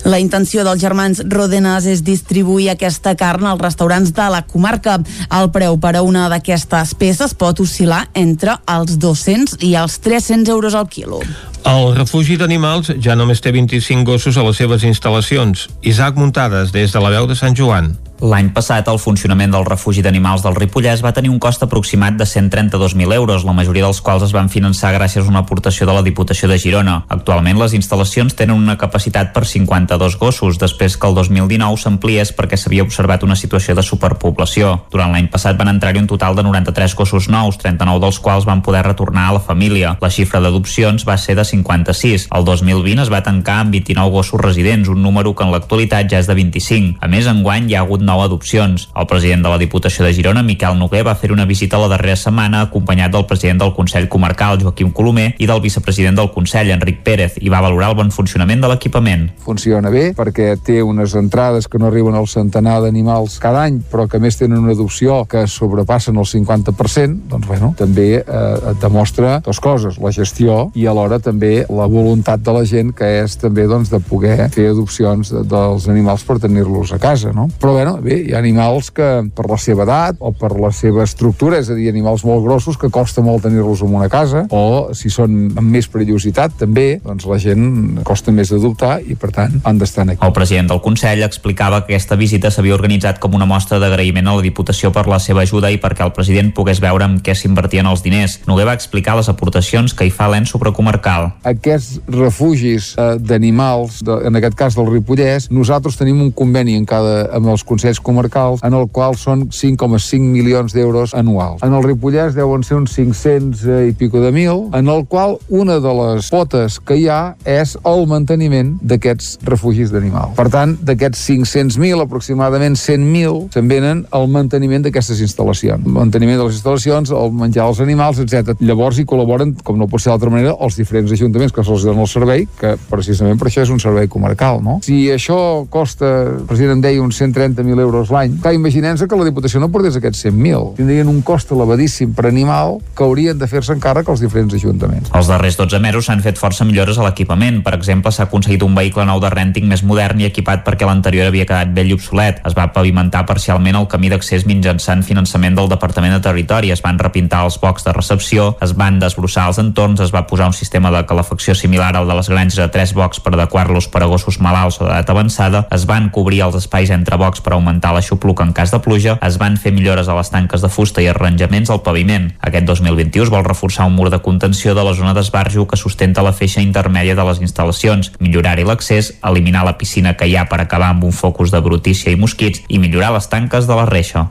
la 0.06 0.20
intenció 0.22 0.62
dels 0.62 0.80
germans 0.80 1.20
Rodenas 1.26 1.86
és 1.90 2.04
distribuir 2.06 2.70
aquesta 2.70 3.16
carn 3.18 3.48
als 3.50 3.62
restaurants 3.62 4.12
de 4.14 4.28
la 4.30 4.44
comarca. 4.46 5.00
El 5.34 5.50
preu 5.50 5.80
per 5.82 5.96
a 5.98 6.04
una 6.06 6.28
d'aquestes 6.30 6.94
peces 6.94 7.34
pot 7.34 7.60
oscil·lar 7.60 8.06
entre 8.14 8.54
els 8.70 9.00
200 9.02 9.58
i 9.66 9.74
els 9.74 9.98
300 10.06 10.54
euros 10.54 10.78
al 10.78 10.86
quilo. 10.88 11.20
El 11.66 11.96
refugi 11.96 12.38
d'animals 12.38 12.92
ja 13.02 13.18
només 13.18 13.42
té 13.42 13.50
25 13.50 14.06
gossos 14.06 14.38
a 14.38 14.46
les 14.46 14.62
seves 14.62 14.86
instal·lacions. 14.86 15.66
Isaac 15.82 16.14
Muntades, 16.14 16.70
des 16.70 16.94
de 16.94 17.02
la 17.02 17.10
veu 17.10 17.26
de 17.26 17.34
Sant 17.34 17.58
Joan. 17.58 17.96
L'any 18.16 18.48
passat, 18.56 18.86
el 18.88 18.96
funcionament 18.96 19.52
del 19.52 19.66
refugi 19.68 20.00
d'animals 20.00 20.40
del 20.40 20.54
Ripollès 20.56 21.02
va 21.04 21.12
tenir 21.12 21.28
un 21.28 21.38
cost 21.38 21.60
aproximat 21.66 22.14
de 22.16 22.24
132.000 22.24 23.12
euros, 23.12 23.44
la 23.44 23.52
majoria 23.52 23.84
dels 23.84 24.00
quals 24.00 24.22
es 24.24 24.32
van 24.32 24.48
finançar 24.48 24.94
gràcies 24.94 25.26
a 25.26 25.28
una 25.28 25.42
aportació 25.44 25.84
de 25.84 25.92
la 25.92 26.00
Diputació 26.02 26.48
de 26.48 26.56
Girona. 26.56 27.02
Actualment, 27.12 27.60
les 27.60 27.74
instal·lacions 27.76 28.32
tenen 28.32 28.56
una 28.56 28.78
capacitat 28.80 29.34
per 29.34 29.44
52 29.44 30.16
gossos, 30.16 30.56
després 30.56 30.96
que 30.96 31.10
el 31.10 31.18
2019 31.18 31.76
s'ampliés 31.76 32.32
perquè 32.32 32.56
s'havia 32.56 32.86
observat 32.86 33.26
una 33.26 33.36
situació 33.36 33.76
de 33.76 33.84
superpoblació. 33.84 34.72
Durant 34.90 35.12
l'any 35.12 35.28
passat 35.28 35.60
van 35.60 35.74
entrar-hi 35.74 36.00
un 36.00 36.08
total 36.08 36.40
de 36.40 36.46
93 36.48 36.96
gossos 36.96 37.28
nous, 37.28 37.60
39 37.60 38.00
dels 38.00 38.20
quals 38.24 38.48
van 38.48 38.64
poder 38.64 38.86
retornar 38.86 39.28
a 39.28 39.36
la 39.36 39.44
família. 39.44 39.98
La 40.00 40.10
xifra 40.10 40.40
d'adopcions 40.40 41.04
va 41.04 41.18
ser 41.20 41.36
de 41.36 41.44
56. 41.44 42.30
El 42.32 42.48
2020 42.48 43.04
es 43.04 43.12
va 43.12 43.20
tancar 43.20 43.60
amb 43.66 43.76
29 43.76 44.16
gossos 44.16 44.40
residents, 44.40 44.88
un 44.88 45.04
número 45.04 45.36
que 45.36 45.44
en 45.44 45.52
l'actualitat 45.52 46.08
ja 46.08 46.24
és 46.24 46.32
de 46.32 46.40
25. 46.40 46.96
A 47.04 47.12
més, 47.12 47.28
enguany 47.28 47.68
hi 47.68 47.76
ha 47.76 47.84
hagut 47.84 48.05
nou 48.06 48.22
adopcions. 48.24 48.88
El 48.96 49.08
president 49.10 49.44
de 49.44 49.52
la 49.52 49.60
Diputació 49.60 50.06
de 50.06 50.14
Girona, 50.16 50.44
Miquel 50.46 50.78
Noguer, 50.78 51.04
va 51.06 51.16
fer 51.18 51.32
una 51.34 51.46
visita 51.48 51.80
la 51.80 51.90
darrera 51.92 52.16
setmana 52.16 52.62
acompanyat 52.66 53.12
del 53.12 53.26
president 53.26 53.60
del 53.64 53.74
Consell 53.76 54.08
Comarcal, 54.08 54.60
Joaquim 54.62 54.92
Colomer, 54.94 55.32
i 55.38 55.48
del 55.50 55.62
vicepresident 55.64 56.16
del 56.18 56.30
Consell, 56.34 56.70
Enric 56.74 57.02
Pérez, 57.06 57.40
i 57.42 57.52
va 57.52 57.62
valorar 57.64 57.90
el 57.92 57.98
bon 57.98 58.12
funcionament 58.14 58.62
de 58.62 58.70
l'equipament. 58.72 59.28
Funciona 59.44 59.90
bé 59.92 60.08
perquè 60.16 60.54
té 60.62 60.80
unes 60.82 61.14
entrades 61.18 61.68
que 61.68 61.80
no 61.82 61.90
arriben 61.90 62.14
al 62.16 62.28
centenar 62.30 62.78
d'animals 62.84 63.38
cada 63.42 63.64
any, 63.66 63.80
però 63.90 64.06
que 64.10 64.20
més 64.22 64.38
tenen 64.38 64.62
una 64.62 64.74
adopció 64.76 65.24
que 65.30 65.46
sobrepassen 65.50 66.16
el 66.16 66.28
50%, 66.28 67.28
doncs 67.30 67.46
bueno, 67.48 67.72
també 67.78 68.08
eh, 68.20 68.70
et 68.72 68.80
demostra 68.82 69.40
dues 69.44 69.60
coses, 69.62 69.98
la 70.02 70.12
gestió 70.14 70.70
i 70.74 70.86
alhora 70.86 71.18
també 71.22 71.64
la 71.68 71.86
voluntat 71.90 72.42
de 72.44 72.54
la 72.54 72.64
gent 72.68 72.92
que 72.96 73.08
és 73.22 73.36
també 73.40 73.66
doncs, 73.68 73.90
de 73.92 74.00
poder 74.00 74.48
fer 74.54 74.70
adopcions 74.72 75.32
de, 75.32 75.42
dels 75.48 75.88
animals 75.92 76.24
per 76.26 76.38
tenir-los 76.42 76.92
a 76.94 77.00
casa, 77.02 77.32
no? 77.36 77.48
Però 77.60 77.74
bueno, 77.76 77.95
bé, 78.02 78.20
hi 78.26 78.34
ha 78.34 78.40
animals 78.40 78.90
que 78.94 79.06
per 79.36 79.46
la 79.50 79.58
seva 79.60 79.84
edat 79.86 80.20
o 80.20 80.32
per 80.36 80.52
la 80.60 80.72
seva 80.74 81.04
estructura, 81.06 81.60
és 81.62 81.70
a 81.70 81.76
dir, 81.78 81.88
animals 81.90 82.24
molt 82.26 82.44
grossos 82.44 82.78
que 82.80 82.90
costa 82.92 83.24
molt 83.24 83.46
tenir-los 83.46 83.82
en 83.86 83.94
una 83.94 84.08
casa, 84.12 84.46
o 84.50 84.94
si 84.96 85.10
són 85.12 85.52
amb 85.56 85.70
més 85.72 85.88
perillositat 85.90 86.58
també, 86.60 87.00
doncs 87.04 87.26
la 87.28 87.38
gent 87.42 88.02
costa 88.06 88.34
més 88.34 88.52
d'adoptar 88.52 88.98
i 89.06 89.16
per 89.18 89.32
tant 89.34 89.60
han 89.64 89.78
d'estar 89.80 90.06
aquí. 90.06 90.20
El 90.26 90.34
president 90.36 90.68
del 90.72 90.82
Consell 90.84 91.24
explicava 91.26 91.82
que 91.84 91.94
aquesta 91.94 92.18
visita 92.20 92.50
s'havia 92.52 92.76
organitzat 92.76 93.20
com 93.22 93.34
una 93.38 93.48
mostra 93.48 93.78
d'agraïment 93.80 94.28
a 94.28 94.36
la 94.36 94.44
Diputació 94.44 94.90
per 94.92 95.06
la 95.08 95.18
seva 95.22 95.42
ajuda 95.46 95.70
i 95.72 95.80
perquè 95.80 96.04
el 96.04 96.12
president 96.16 96.52
pogués 96.56 96.80
veure 96.84 97.06
amb 97.06 97.22
què 97.24 97.34
s'invertien 97.34 97.86
els 97.88 98.02
diners. 98.04 98.40
Noguer 98.50 98.66
va 98.68 98.74
explicar 98.76 99.16
les 99.16 99.30
aportacions 99.32 99.94
que 99.96 100.04
hi 100.04 100.12
fa 100.12 100.28
l'ENS 100.28 100.52
supracomarcal. 100.52 101.30
Aquests 101.48 102.02
refugis 102.12 102.92
eh, 102.98 103.16
d'animals, 103.22 104.02
de, 104.04 104.18
en 104.28 104.36
aquest 104.36 104.58
cas 104.58 104.76
del 104.76 104.90
Ripollès, 104.90 105.48
nosaltres 105.54 105.96
tenim 105.96 106.20
un 106.24 106.32
conveni 106.36 106.76
en 106.76 106.84
cada, 106.88 107.30
amb 107.36 107.54
els 107.54 107.64
consells 107.64 107.85
comarcals 108.02 108.62
en 108.66 108.74
el 108.74 108.88
qual 108.92 109.14
són 109.18 109.46
5,5 109.54 110.20
milions 110.20 110.74
d'euros 110.74 111.14
anuals. 111.14 111.62
En 111.62 111.74
el 111.76 111.84
Ripollès 111.86 112.34
deuen 112.36 112.64
ser 112.66 112.76
uns 112.80 112.96
500 112.96 113.64
eh, 113.64 113.78
i 113.90 113.94
pico 113.96 114.20
de 114.20 114.32
mil, 114.34 114.66
en 114.74 114.90
el 114.90 115.06
qual 115.06 115.38
una 115.48 115.78
de 115.80 115.92
les 116.00 116.30
potes 116.32 116.80
que 116.80 116.98
hi 116.98 117.06
ha 117.08 117.36
és 117.46 117.76
el 117.86 118.06
manteniment 118.10 118.74
d'aquests 118.82 119.38
refugis 119.46 119.92
d'animals. 119.94 120.34
Per 120.38 120.48
tant, 120.52 120.76
d'aquests 120.86 121.22
500.000, 121.30 122.02
aproximadament 122.02 122.76
100.000 122.78 123.52
se'n 123.54 123.70
venen 123.70 124.04
al 124.14 124.28
manteniment 124.32 124.84
d'aquestes 124.86 125.22
instal·lacions. 125.24 125.86
El 125.86 125.96
manteniment 125.96 126.40
de 126.40 126.48
les 126.48 126.58
instal·lacions, 126.58 127.12
el 127.14 127.32
menjar 127.36 127.66
als 127.66 127.80
animals, 127.84 128.20
etc. 128.22 128.56
Llavors 128.60 129.00
hi 129.00 129.06
col·laboren, 129.08 129.54
com 129.64 129.78
no 129.78 129.88
pot 129.90 130.02
ser 130.02 130.12
d'altra 130.12 130.32
manera, 130.32 130.56
els 130.60 130.78
diferents 130.78 131.12
ajuntaments 131.12 131.54
que 131.54 131.64
se'ls 131.66 131.86
donen 131.86 132.04
el 132.04 132.10
servei, 132.10 132.46
que 132.60 132.74
precisament 132.90 133.38
per 133.40 133.50
això 133.50 133.64
és 133.66 133.72
un 133.72 133.80
servei 133.82 134.08
comarcal, 134.12 134.62
no? 134.64 134.78
Si 134.86 135.06
això 135.12 135.38
costa, 135.70 136.12
el 136.32 136.46
president 136.48 136.78
em 136.78 136.84
deia, 136.84 137.02
uns 137.02 137.20
130.000 137.20 137.75
200.000 137.76 137.80
euros 137.80 138.10
l'any. 138.10 138.38
Clar, 138.40 138.54
imaginem-se 138.54 139.06
que 139.08 139.16
la 139.16 139.26
Diputació 139.28 139.60
no 139.60 139.68
portés 139.72 139.96
aquests 139.98 140.24
100.000. 140.26 140.74
Tindrien 140.78 141.08
un 141.08 141.20
cost 141.26 141.52
elevadíssim 141.52 142.14
per 142.16 142.26
animal 142.30 142.78
que 142.96 143.04
haurien 143.04 143.38
de 143.38 143.48
fer-se 143.50 143.74
encàrrec 143.76 144.08
els 144.08 144.22
diferents 144.24 144.54
ajuntaments. 144.56 145.10
Els 145.14 145.30
darrers 145.30 145.58
12 145.58 145.80
mesos 145.82 146.08
s'han 146.08 146.22
fet 146.24 146.40
força 146.40 146.64
millores 146.64 146.98
a 146.98 147.06
l'equipament. 147.06 147.62
Per 147.66 147.74
exemple, 147.76 148.12
s'ha 148.12 148.26
aconseguit 148.26 148.64
un 148.64 148.74
vehicle 148.76 149.06
nou 149.08 149.20
de 149.22 149.30
rènting 149.32 149.68
més 149.68 149.84
modern 149.86 150.20
i 150.20 150.28
equipat 150.30 150.64
perquè 150.66 150.88
l'anterior 150.88 151.30
havia 151.30 151.46
quedat 151.48 151.74
vell 151.76 151.92
i 151.92 151.96
obsolet. 151.96 152.40
Es 152.48 152.56
va 152.56 152.68
pavimentar 152.72 153.26
parcialment 153.28 153.80
el 153.80 153.88
camí 153.92 154.10
d'accés 154.12 154.46
mitjançant 154.48 155.04
finançament 155.06 155.56
del 155.58 155.70
Departament 155.70 156.14
de 156.16 156.22
Territori, 156.24 156.72
es 156.72 156.82
van 156.84 156.98
repintar 156.98 157.44
els 157.46 157.58
bocs 157.60 157.84
de 157.86 157.92
recepció, 157.92 158.54
es 158.64 158.74
van 158.78 159.00
desbrossar 159.02 159.48
els 159.50 159.60
entorns, 159.62 160.00
es 160.00 160.14
va 160.14 160.26
posar 160.26 160.48
un 160.50 160.56
sistema 160.56 160.90
de 160.94 161.04
calefacció 161.06 161.54
similar 161.54 161.94
al 161.96 162.08
de 162.08 162.16
les 162.16 162.30
granges 162.32 162.58
a 162.62 162.70
tres 162.72 162.94
bocs 162.96 163.20
per 163.20 163.34
adequar-los 163.34 163.88
per 163.92 164.02
a 164.02 164.10
gossos 164.10 164.40
malalts 164.40 164.80
o 164.80 164.86
d'edat 164.86 165.10
avançada, 165.12 165.66
es 165.74 165.86
van 165.88 166.08
cobrir 166.14 166.42
els 166.46 166.56
espais 166.58 166.90
entre 166.94 167.18
bocs 167.20 167.42
per 167.42 167.54
augmentar 167.54 167.65
l'aixopluc 167.66 168.40
en 168.40 168.52
cas 168.52 168.70
de 168.70 168.80
pluja, 168.82 169.18
es 169.22 169.38
van 169.38 169.56
fer 169.56 169.72
millores 169.72 170.08
a 170.08 170.16
les 170.16 170.30
tanques 170.30 170.62
de 170.62 170.68
fusta 170.68 171.02
i 171.02 171.08
arranjaments 171.10 171.70
al 171.70 171.82
paviment. 171.82 172.30
Aquest 172.40 172.66
2021 172.68 173.26
es 173.26 173.32
vol 173.32 173.44
reforçar 173.44 173.86
un 173.86 173.96
mur 173.96 174.10
de 174.10 174.20
contenció 174.22 174.74
de 174.74 174.84
la 174.84 174.94
zona 174.94 175.14
d'esbarjo 175.14 175.66
que 175.66 175.76
sustenta 175.76 176.22
la 176.22 176.32
feixa 176.32 176.60
intermèdia 176.60 177.14
de 177.14 177.24
les 177.24 177.40
instal·lacions, 177.42 178.12
millorar-hi 178.20 178.66
l'accés, 178.66 179.14
eliminar 179.22 179.64
la 179.64 179.76
piscina 179.78 180.14
que 180.16 180.28
hi 180.28 180.36
ha 180.36 180.46
per 180.48 180.60
acabar 180.60 180.92
amb 180.94 181.04
un 181.04 181.12
focus 181.12 181.50
de 181.50 181.60
brutícia 181.60 182.12
i 182.12 182.16
mosquits 182.20 182.62
i 182.68 182.78
millorar 182.78 183.12
les 183.16 183.28
tanques 183.28 183.66
de 183.66 183.74
la 183.76 183.86
reixa. 183.86 184.28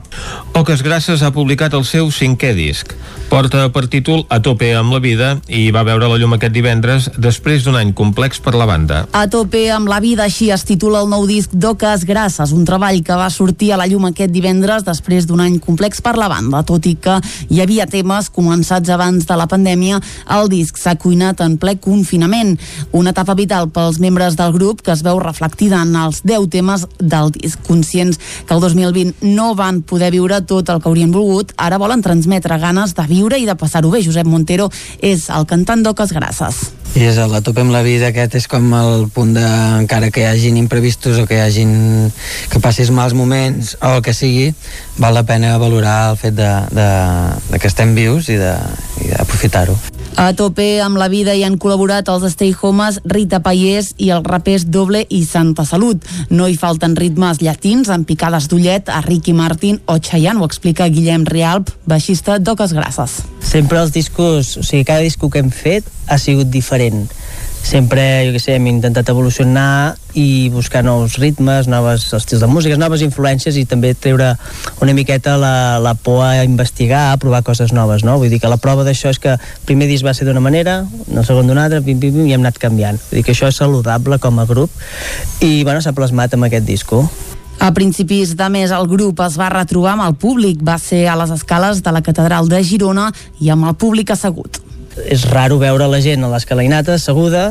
Oques 0.54 0.82
Grasses 0.82 1.22
ha 1.22 1.32
publicat 1.34 1.74
el 1.74 1.84
seu 1.84 2.10
cinquè 2.10 2.54
disc. 2.56 2.94
Porta 3.26 3.64
per 3.74 3.88
títol 3.90 4.22
A 4.30 4.38
tope 4.40 4.68
amb 4.78 4.92
la 4.94 5.00
vida 5.02 5.32
i 5.50 5.70
va 5.74 5.82
veure 5.86 6.06
la 6.08 6.18
llum 6.20 6.36
aquest 6.36 6.54
divendres 6.54 7.08
després 7.18 7.64
d'un 7.66 7.76
any 7.76 7.92
complex 7.96 8.38
per 8.40 8.54
la 8.54 8.68
banda. 8.68 9.02
A 9.12 9.26
tope 9.30 9.64
amb 9.74 9.90
la 9.90 9.98
vida, 10.00 10.24
així 10.24 10.52
es 10.54 10.62
titula 10.66 11.02
el 11.02 11.10
nou 11.10 11.26
disc 11.26 11.50
d'Oques 11.52 12.06
Grasses, 12.06 12.54
un 12.54 12.64
treball 12.68 13.02
que 13.02 13.18
va 13.18 13.25
sortir 13.30 13.72
a 13.72 13.78
la 13.80 13.86
llum 13.90 14.06
aquest 14.08 14.32
divendres 14.32 14.84
després 14.86 15.26
d'un 15.26 15.40
any 15.42 15.58
complex 15.62 16.02
per 16.04 16.16
la 16.18 16.28
banda. 16.32 16.62
Tot 16.66 16.86
i 16.86 16.94
que 17.00 17.18
hi 17.48 17.60
havia 17.62 17.86
temes 17.90 18.30
començats 18.32 18.90
abans 18.92 19.26
de 19.26 19.36
la 19.38 19.48
pandèmia, 19.50 20.00
el 20.36 20.50
disc 20.52 20.78
s'ha 20.80 20.96
cuinat 21.00 21.40
en 21.44 21.56
ple 21.60 21.76
confinament. 21.82 22.56
Una 22.92 23.12
etapa 23.14 23.36
vital 23.38 23.70
pels 23.70 24.00
membres 24.02 24.36
del 24.36 24.54
grup 24.56 24.82
que 24.82 24.94
es 24.94 25.02
veu 25.06 25.20
reflectida 25.22 25.82
en 25.82 25.94
els 25.96 26.22
10 26.24 26.48
temes 26.52 26.86
del 26.98 27.32
disc. 27.34 27.60
Conscients 27.66 28.18
que 28.46 28.54
el 28.54 28.60
2020 28.60 29.26
no 29.34 29.54
van 29.54 29.82
poder 29.82 30.10
viure 30.14 30.40
tot 30.46 30.70
el 30.70 30.80
que 30.80 30.88
haurien 30.88 31.12
volgut, 31.12 31.52
ara 31.56 31.78
volen 31.78 32.02
transmetre 32.02 32.58
ganes 32.62 32.94
de 32.94 33.06
viure 33.10 33.38
i 33.38 33.46
de 33.46 33.56
passar-ho 33.58 33.90
bé. 33.90 34.04
Josep 34.04 34.26
Montero 34.26 34.70
és 35.00 35.28
el 35.30 35.46
cantant 35.50 35.82
d'Oques 35.82 36.14
Grasses. 36.16 36.66
I 36.96 37.02
és 37.04 37.18
el 37.20 37.34
tope 37.44 37.60
amb 37.60 37.74
la 37.74 37.82
vida, 37.84 38.08
aquest 38.08 38.38
és 38.38 38.46
com 38.48 38.70
el 38.72 39.08
punt 39.12 39.34
de, 39.36 39.44
encara 39.82 40.08
que 40.08 40.22
hi 40.22 40.28
hagin 40.30 40.56
imprevistos 40.56 41.18
o 41.20 41.26
que 41.28 41.36
hi 41.36 41.42
hagin, 41.44 41.72
que 42.48 42.60
passis 42.64 42.88
mals 43.06 43.14
moments 43.14 43.76
o 43.80 43.96
el 43.96 44.02
que 44.02 44.14
sigui, 44.14 44.50
val 44.98 45.14
la 45.14 45.22
pena 45.26 45.56
valorar 45.62 46.10
el 46.10 46.16
fet 46.18 46.34
de, 46.34 46.48
de, 46.74 46.88
de 47.52 47.60
que 47.62 47.70
estem 47.70 47.94
vius 47.94 48.28
i 48.32 48.38
d'aprofitar-ho. 48.38 49.76
A 50.16 50.30
tope 50.32 50.80
amb 50.80 50.96
la 50.96 51.10
vida 51.12 51.34
hi 51.36 51.44
han 51.44 51.58
col·laborat 51.60 52.08
els 52.08 52.24
Stay 52.32 52.54
Homes, 52.56 53.02
Rita 53.04 53.42
Paiés 53.44 53.92
i 54.00 54.08
els 54.14 54.24
rapers 54.24 54.64
Doble 54.72 55.04
i 55.12 55.22
Santa 55.28 55.66
Salut. 55.68 56.02
No 56.30 56.48
hi 56.48 56.56
falten 56.56 56.96
ritmes 56.96 57.42
llatins 57.44 57.92
amb 57.92 58.08
picades 58.08 58.48
d'ullet 58.48 58.88
a 58.88 59.02
Ricky 59.04 59.36
Martin 59.36 59.78
o 59.86 59.98
Chayanne, 60.00 60.40
ho 60.40 60.48
explica 60.48 60.88
Guillem 60.88 61.28
Rialp, 61.28 61.70
baixista 61.84 62.40
d'Oques 62.40 62.72
Grasses. 62.72 63.20
Sempre 63.44 63.82
els 63.84 63.92
discos, 63.92 64.56
o 64.56 64.64
sigui, 64.64 64.88
cada 64.88 65.04
disco 65.04 65.30
que 65.30 65.44
hem 65.44 65.52
fet 65.52 65.86
ha 66.08 66.18
sigut 66.18 66.48
diferent 66.50 67.04
sempre, 67.62 68.02
jo 68.26 68.34
què 68.34 68.40
sé, 68.40 68.54
hem 68.56 68.66
intentat 68.70 69.08
evolucionar 69.10 69.96
i 70.16 70.48
buscar 70.54 70.84
nous 70.86 71.16
ritmes, 71.20 71.66
noves 71.68 72.06
estils 72.16 72.40
de 72.44 72.48
música, 72.48 72.78
noves 72.78 73.02
influències 73.04 73.58
i 73.58 73.66
també 73.68 73.92
treure 73.94 74.32
una 74.84 74.94
miqueta 74.96 75.36
la, 75.40 75.78
la 75.82 75.94
por 75.94 76.22
a 76.24 76.44
investigar, 76.44 77.10
a 77.10 77.20
provar 77.20 77.42
coses 77.46 77.74
noves, 77.76 78.04
no? 78.06 78.16
Vull 78.20 78.32
dir 78.32 78.40
que 78.42 78.50
la 78.50 78.60
prova 78.62 78.86
d'això 78.86 79.10
és 79.12 79.20
que 79.22 79.34
el 79.34 79.62
primer 79.68 79.90
disc 79.90 80.06
va 80.06 80.14
ser 80.14 80.28
d'una 80.28 80.42
manera, 80.44 80.82
el 81.10 81.24
segon 81.26 81.50
d'una 81.50 81.66
altra, 81.66 81.82
pim, 81.82 82.00
pim, 82.00 82.14
pim, 82.14 82.26
i 82.30 82.36
hem 82.36 82.44
anat 82.44 82.60
canviant. 82.62 83.00
Vull 83.10 83.20
dir 83.20 83.26
que 83.26 83.34
això 83.34 83.50
és 83.50 83.58
saludable 83.62 84.20
com 84.22 84.38
a 84.38 84.46
grup 84.48 84.70
i, 85.40 85.64
bueno, 85.64 85.80
s'ha 85.82 85.96
plasmat 85.96 86.36
amb 86.36 86.48
aquest 86.48 86.68
disco. 86.68 87.04
A 87.58 87.72
principis 87.72 88.34
de 88.36 88.50
mes 88.52 88.70
el 88.70 88.86
grup 88.86 89.22
es 89.24 89.38
va 89.40 89.48
retrobar 89.52 89.94
amb 89.96 90.04
el 90.06 90.14
públic, 90.20 90.60
va 90.62 90.76
ser 90.78 91.06
a 91.08 91.16
les 91.16 91.32
escales 91.32 91.82
de 91.82 91.92
la 91.92 92.04
Catedral 92.04 92.52
de 92.52 92.62
Girona 92.62 93.08
i 93.40 93.50
amb 93.50 93.68
el 93.70 93.76
públic 93.80 94.12
assegut 94.12 94.65
és 95.04 95.26
raro 95.30 95.60
veure 95.60 95.88
la 95.90 96.00
gent 96.04 96.24
a 96.24 96.32
l'escalainata 96.32 96.96
asseguda 96.96 97.50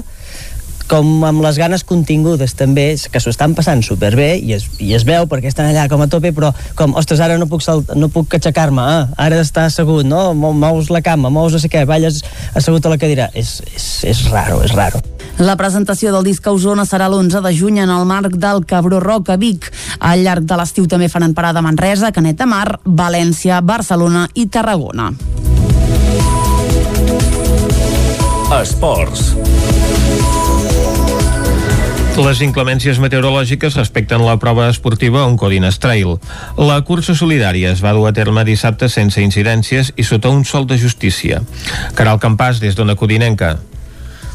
com 0.87 1.23
amb 1.25 1.41
les 1.41 1.57
ganes 1.57 1.83
contingudes 1.87 2.53
també, 2.57 2.85
que 3.11 3.21
s'ho 3.21 3.31
estan 3.33 3.55
passant 3.57 3.81
superbé 3.85 4.35
i 4.37 4.53
es, 4.57 4.67
i 4.83 4.93
es 4.97 5.05
veu 5.07 5.25
perquè 5.29 5.49
estan 5.49 5.69
allà 5.69 5.87
com 5.89 6.03
a 6.03 6.09
tope, 6.11 6.31
però 6.35 6.51
com, 6.77 6.93
ostres, 6.99 7.21
ara 7.25 7.39
no 7.41 7.47
puc, 7.49 7.63
salt, 7.65 7.95
no 7.97 8.09
puc 8.13 8.37
aixecar-me, 8.37 8.83
ah, 8.83 9.07
ara 9.25 9.41
està 9.41 9.65
assegut, 9.69 10.05
no? 10.07 10.33
Mous 10.35 10.91
la 10.93 11.01
cama, 11.05 11.31
mous 11.33 11.55
no 11.55 11.61
sé 11.61 11.71
què, 11.73 11.85
balles 11.89 12.21
assegut 12.53 12.85
a 12.85 12.93
la 12.93 12.99
cadira. 13.01 13.29
És, 13.33 13.57
és, 13.73 13.87
és 14.11 14.25
raro, 14.29 14.61
és 14.65 14.75
raro. 14.77 15.01
La 15.41 15.57
presentació 15.59 16.13
del 16.13 16.27
disc 16.29 16.45
a 16.47 16.53
Osona 16.55 16.85
serà 16.87 17.09
l'11 17.09 17.41
de 17.43 17.55
juny 17.57 17.81
en 17.83 17.91
el 17.91 18.05
marc 18.07 18.37
del 18.39 18.63
Cabró 18.69 19.01
Rock 19.03 19.33
a 19.33 19.39
Vic. 19.41 19.71
Al 19.99 20.23
llarg 20.23 20.45
de 20.47 20.59
l'estiu 20.59 20.87
també 20.91 21.09
faran 21.11 21.35
parada 21.35 21.59
a 21.59 21.65
Manresa, 21.65 22.13
Canet 22.15 22.39
de 22.39 22.47
Mar, 22.47 22.79
València, 22.85 23.59
Barcelona 23.65 24.29
i 24.33 24.47
Tarragona. 24.47 25.11
Esports. 28.53 29.33
Les 32.15 32.41
inclemències 32.45 32.99
meteorològiques 33.01 33.73
respecten 33.75 34.21
la 34.21 34.37
prova 34.37 34.67
esportiva 34.69 35.23
Oncodines 35.25 35.79
Trail. 35.81 36.13
La 36.61 36.77
cursa 36.85 37.15
solidària 37.17 37.73
es 37.73 37.81
va 37.81 37.95
dur 37.97 38.05
a 38.07 38.13
terme 38.13 38.45
dissabte 38.45 38.87
sense 38.91 39.23
incidències 39.23 39.91
i 39.97 40.05
sota 40.05 40.29
un 40.29 40.45
sol 40.45 40.69
de 40.69 40.77
justícia. 40.77 41.41
Caral 41.97 42.21
Campàs, 42.21 42.61
des 42.61 42.77
d'Ona 42.77 42.95
Codinenca. 42.95 43.55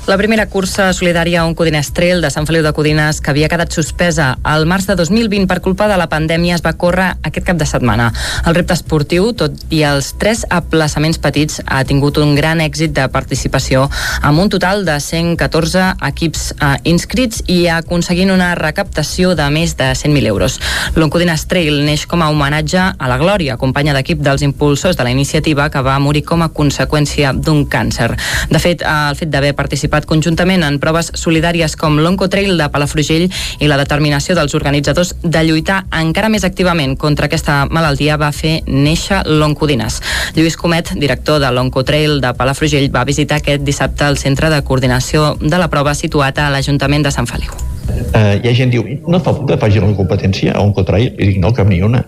La 0.09 0.16
primera 0.16 0.46
cursa 0.48 0.88
solidària 0.96 1.44
On 1.44 1.53
Codines 1.55 1.92
Trail 1.94 2.22
de 2.24 2.30
Sant 2.32 2.46
Feliu 2.48 2.64
de 2.64 2.72
Codines, 2.74 3.20
que 3.20 3.30
havia 3.30 3.51
quedat 3.53 3.70
suspesa 3.70 4.30
al 4.42 4.64
març 4.66 4.88
de 4.88 4.96
2020 4.96 5.46
per 5.46 5.61
culpa 5.61 5.86
de 5.86 5.98
la 6.01 6.09
pandèmia, 6.11 6.57
es 6.57 6.64
va 6.64 6.72
córrer 6.72 7.12
aquest 7.22 7.46
cap 7.46 7.59
de 7.61 7.66
setmana. 7.68 8.09
El 8.48 8.57
repte 8.57 8.74
esportiu, 8.74 9.28
tot 9.36 9.55
i 9.70 9.82
els 9.86 10.09
tres 10.18 10.46
aplaçaments 10.51 11.20
petits, 11.20 11.61
ha 11.66 11.82
tingut 11.84 12.18
un 12.18 12.32
gran 12.34 12.62
èxit 12.64 12.94
de 12.96 13.05
participació 13.12 13.84
amb 14.22 14.40
un 14.40 14.48
total 14.51 14.86
de 14.88 14.96
114 15.05 15.84
equips 16.09 16.46
eh, 16.57 16.72
inscrits 16.90 17.44
i 17.46 17.61
aconseguint 17.70 18.32
una 18.34 18.55
recaptació 18.59 19.36
de 19.38 19.46
més 19.53 19.76
de 19.78 19.92
100.000 19.92 20.32
euros. 20.32 20.59
L'Oncodines 20.96 21.46
Trail 21.46 21.84
neix 21.84 22.07
com 22.11 22.24
a 22.24 22.32
homenatge 22.32 22.80
a 22.96 23.12
la 23.12 23.20
Glòria, 23.20 23.59
companya 23.61 23.94
d'equip 23.94 24.24
dels 24.24 24.42
impulsors 24.48 24.98
de 24.98 25.07
la 25.07 25.14
iniciativa 25.14 25.68
que 25.70 25.84
va 25.86 26.01
morir 26.01 26.24
com 26.24 26.42
a 26.42 26.51
conseqüència 26.51 27.30
d'un 27.36 27.66
càncer. 27.68 28.11
De 28.51 28.59
fet, 28.59 28.82
el 28.82 29.20
fet 29.20 29.30
d'haver 29.30 29.55
participat 29.55 29.99
participat 30.01 30.07
conjuntament 30.09 30.62
en 30.64 30.78
proves 30.80 31.11
solidàries 31.14 31.76
com 31.76 31.98
l'Oncotrail 31.98 32.57
de 32.59 32.68
Palafrugell 32.72 33.28
i 33.61 33.68
la 33.68 33.76
determinació 33.76 34.34
dels 34.34 34.55
organitzadors 34.55 35.14
de 35.22 35.42
lluitar 35.44 35.84
encara 35.92 36.28
més 36.28 36.44
activament 36.44 36.96
contra 36.96 37.26
aquesta 37.26 37.66
malaltia 37.70 38.16
va 38.16 38.32
fer 38.32 38.62
néixer 38.66 39.22
l'Oncodines. 39.26 40.01
Lluís 40.36 40.57
Comet, 40.57 40.92
director 40.96 41.40
de 41.40 41.51
l'Oncotrail 41.51 42.20
de 42.20 42.32
Palafrugell, 42.34 42.90
va 42.90 43.05
visitar 43.05 43.40
aquest 43.40 43.62
dissabte 43.62 44.07
el 44.07 44.16
centre 44.16 44.51
de 44.51 44.62
coordinació 44.62 45.36
de 45.40 45.59
la 45.59 45.68
prova 45.68 45.94
situat 45.94 46.38
a 46.38 46.51
l'Ajuntament 46.51 47.05
de 47.05 47.12
Sant 47.12 47.28
Feliu. 47.28 47.53
Uh, 47.90 48.38
hi 48.38 48.48
ha 48.48 48.55
gent 48.55 48.70
que 48.70 48.78
diu, 48.78 49.01
no 49.11 49.18
fa 49.20 49.34
que 49.46 49.59
faci 49.59 49.82
la 49.82 49.90
competència 49.98 50.55
a 50.55 50.62
Oncotrail? 50.62 51.12
I 51.18 51.32
dic, 51.32 51.38
no, 51.42 51.53
cap 51.53 51.68
ni 51.68 51.80
una. 51.82 52.05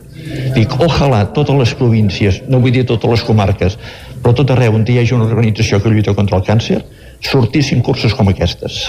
Dic, 0.55 0.73
ojalà 0.81 1.25
totes 1.35 1.59
les 1.59 1.75
províncies, 1.77 2.43
no 2.49 2.63
vull 2.63 2.75
dir 2.75 2.87
totes 2.87 3.11
les 3.11 3.25
comarques, 3.27 3.79
però 4.23 4.35
tot 4.39 4.53
arreu 4.55 4.79
on 4.79 4.87
hi 4.87 5.01
hagi 5.01 5.17
una 5.17 5.27
organització 5.27 5.83
que 5.83 5.91
lluita 5.91 6.15
contra 6.15 6.39
el 6.39 6.47
càncer, 6.47 6.85
sortissin 7.23 7.83
curses 7.87 8.15
com 8.19 8.29
aquestes. 8.33 8.83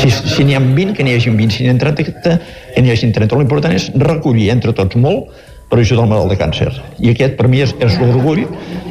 Si, 0.00 0.10
si 0.10 0.46
n'hi 0.46 0.56
ha 0.56 0.62
20, 0.62 0.94
que 0.96 1.04
n'hi 1.04 1.14
hagi 1.18 1.30
20, 1.34 1.54
si 1.54 1.66
n'hi 1.66 1.74
ha 1.74 1.78
30, 1.80 2.38
que 2.74 2.82
n'hi 2.82 2.94
hagi 2.94 3.12
30. 3.14 3.38
L'important 3.40 3.76
és 3.76 3.90
recollir 4.00 4.48
entre 4.54 4.74
tots 4.76 4.96
molt 4.96 5.28
per 5.68 5.80
ajudar 5.82 6.06
el 6.06 6.12
malalt 6.12 6.32
de 6.32 6.38
càncer. 6.40 6.70
I 7.04 7.12
aquest, 7.12 7.36
per 7.36 7.48
mi, 7.52 7.60
és, 7.64 7.74
és 7.84 7.98
l'orgull 8.00 8.46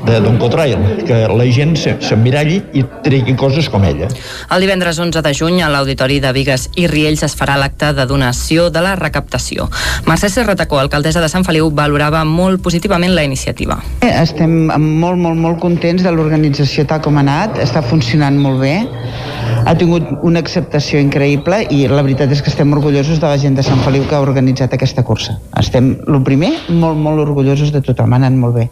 d'Oncotrail, 0.05 1.03
que 1.07 1.19
la 1.31 1.47
gent 1.53 1.75
s'emmiralli 1.77 2.59
i 2.77 2.83
tregui 3.05 3.35
coses 3.39 3.69
com 3.71 3.85
ella. 3.87 4.09
El 4.53 4.63
divendres 4.63 4.99
11 4.99 5.23
de 5.25 5.33
juny, 5.33 5.61
a 5.63 5.69
l'Auditori 5.73 6.19
de 6.23 6.31
Vigues 6.35 6.67
i 6.75 6.87
Riells 6.91 7.25
es 7.27 7.35
farà 7.37 7.57
l'acte 7.59 7.93
de 7.97 8.07
donació 8.09 8.69
de 8.73 8.83
la 8.85 8.95
recaptació. 8.99 9.69
Mercè 10.07 10.29
Serratacó, 10.31 10.79
alcaldessa 10.81 11.23
de 11.23 11.31
Sant 11.31 11.45
Feliu, 11.47 11.71
valorava 11.71 12.23
molt 12.27 12.61
positivament 12.63 13.15
la 13.15 13.25
iniciativa. 13.27 13.79
Estem 14.01 14.67
molt, 14.67 15.17
molt, 15.17 15.37
molt 15.37 15.61
contents 15.63 16.05
de 16.05 16.13
l'organització 16.13 16.87
tal 16.87 17.01
com 17.05 17.17
ha 17.17 17.25
anat, 17.25 17.61
està 17.63 17.83
funcionant 17.85 18.37
molt 18.41 18.61
bé 18.63 18.75
ha 19.67 19.75
tingut 19.75 20.07
una 20.23 20.39
acceptació 20.43 20.99
increïble 21.03 21.59
i 21.73 21.81
la 21.91 22.03
veritat 22.05 22.31
és 22.31 22.43
que 22.43 22.51
estem 22.51 22.71
orgullosos 22.75 23.19
de 23.19 23.27
la 23.27 23.39
gent 23.41 23.57
de 23.57 23.65
Sant 23.65 23.81
Feliu 23.85 24.05
que 24.07 24.15
ha 24.15 24.23
organitzat 24.23 24.73
aquesta 24.77 25.03
cursa. 25.07 25.37
Estem, 25.59 25.95
el 26.07 26.21
primer, 26.27 26.53
molt, 26.69 26.99
molt 26.99 27.23
orgullosos 27.25 27.73
de 27.75 27.83
tothom, 27.83 28.15
ha 28.15 28.21
anat 28.21 28.37
molt 28.39 28.57
bé. 28.61 28.69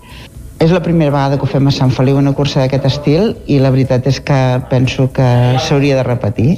És 0.60 0.72
la 0.72 0.82
primera 0.84 1.12
vegada 1.12 1.38
que 1.38 1.44
ho 1.44 1.50
fem 1.52 1.68
a 1.68 1.74
Sant 1.76 1.92
Feliu, 1.92 2.18
una 2.18 2.34
cursa 2.34 2.62
d'aquest 2.64 2.88
estil, 2.88 3.36
i 3.52 3.60
la 3.60 3.74
veritat 3.74 4.08
és 4.08 4.22
que 4.24 4.40
penso 4.72 5.10
que 5.14 5.28
s'hauria 5.66 6.00
de 6.00 6.08
repetir 6.08 6.56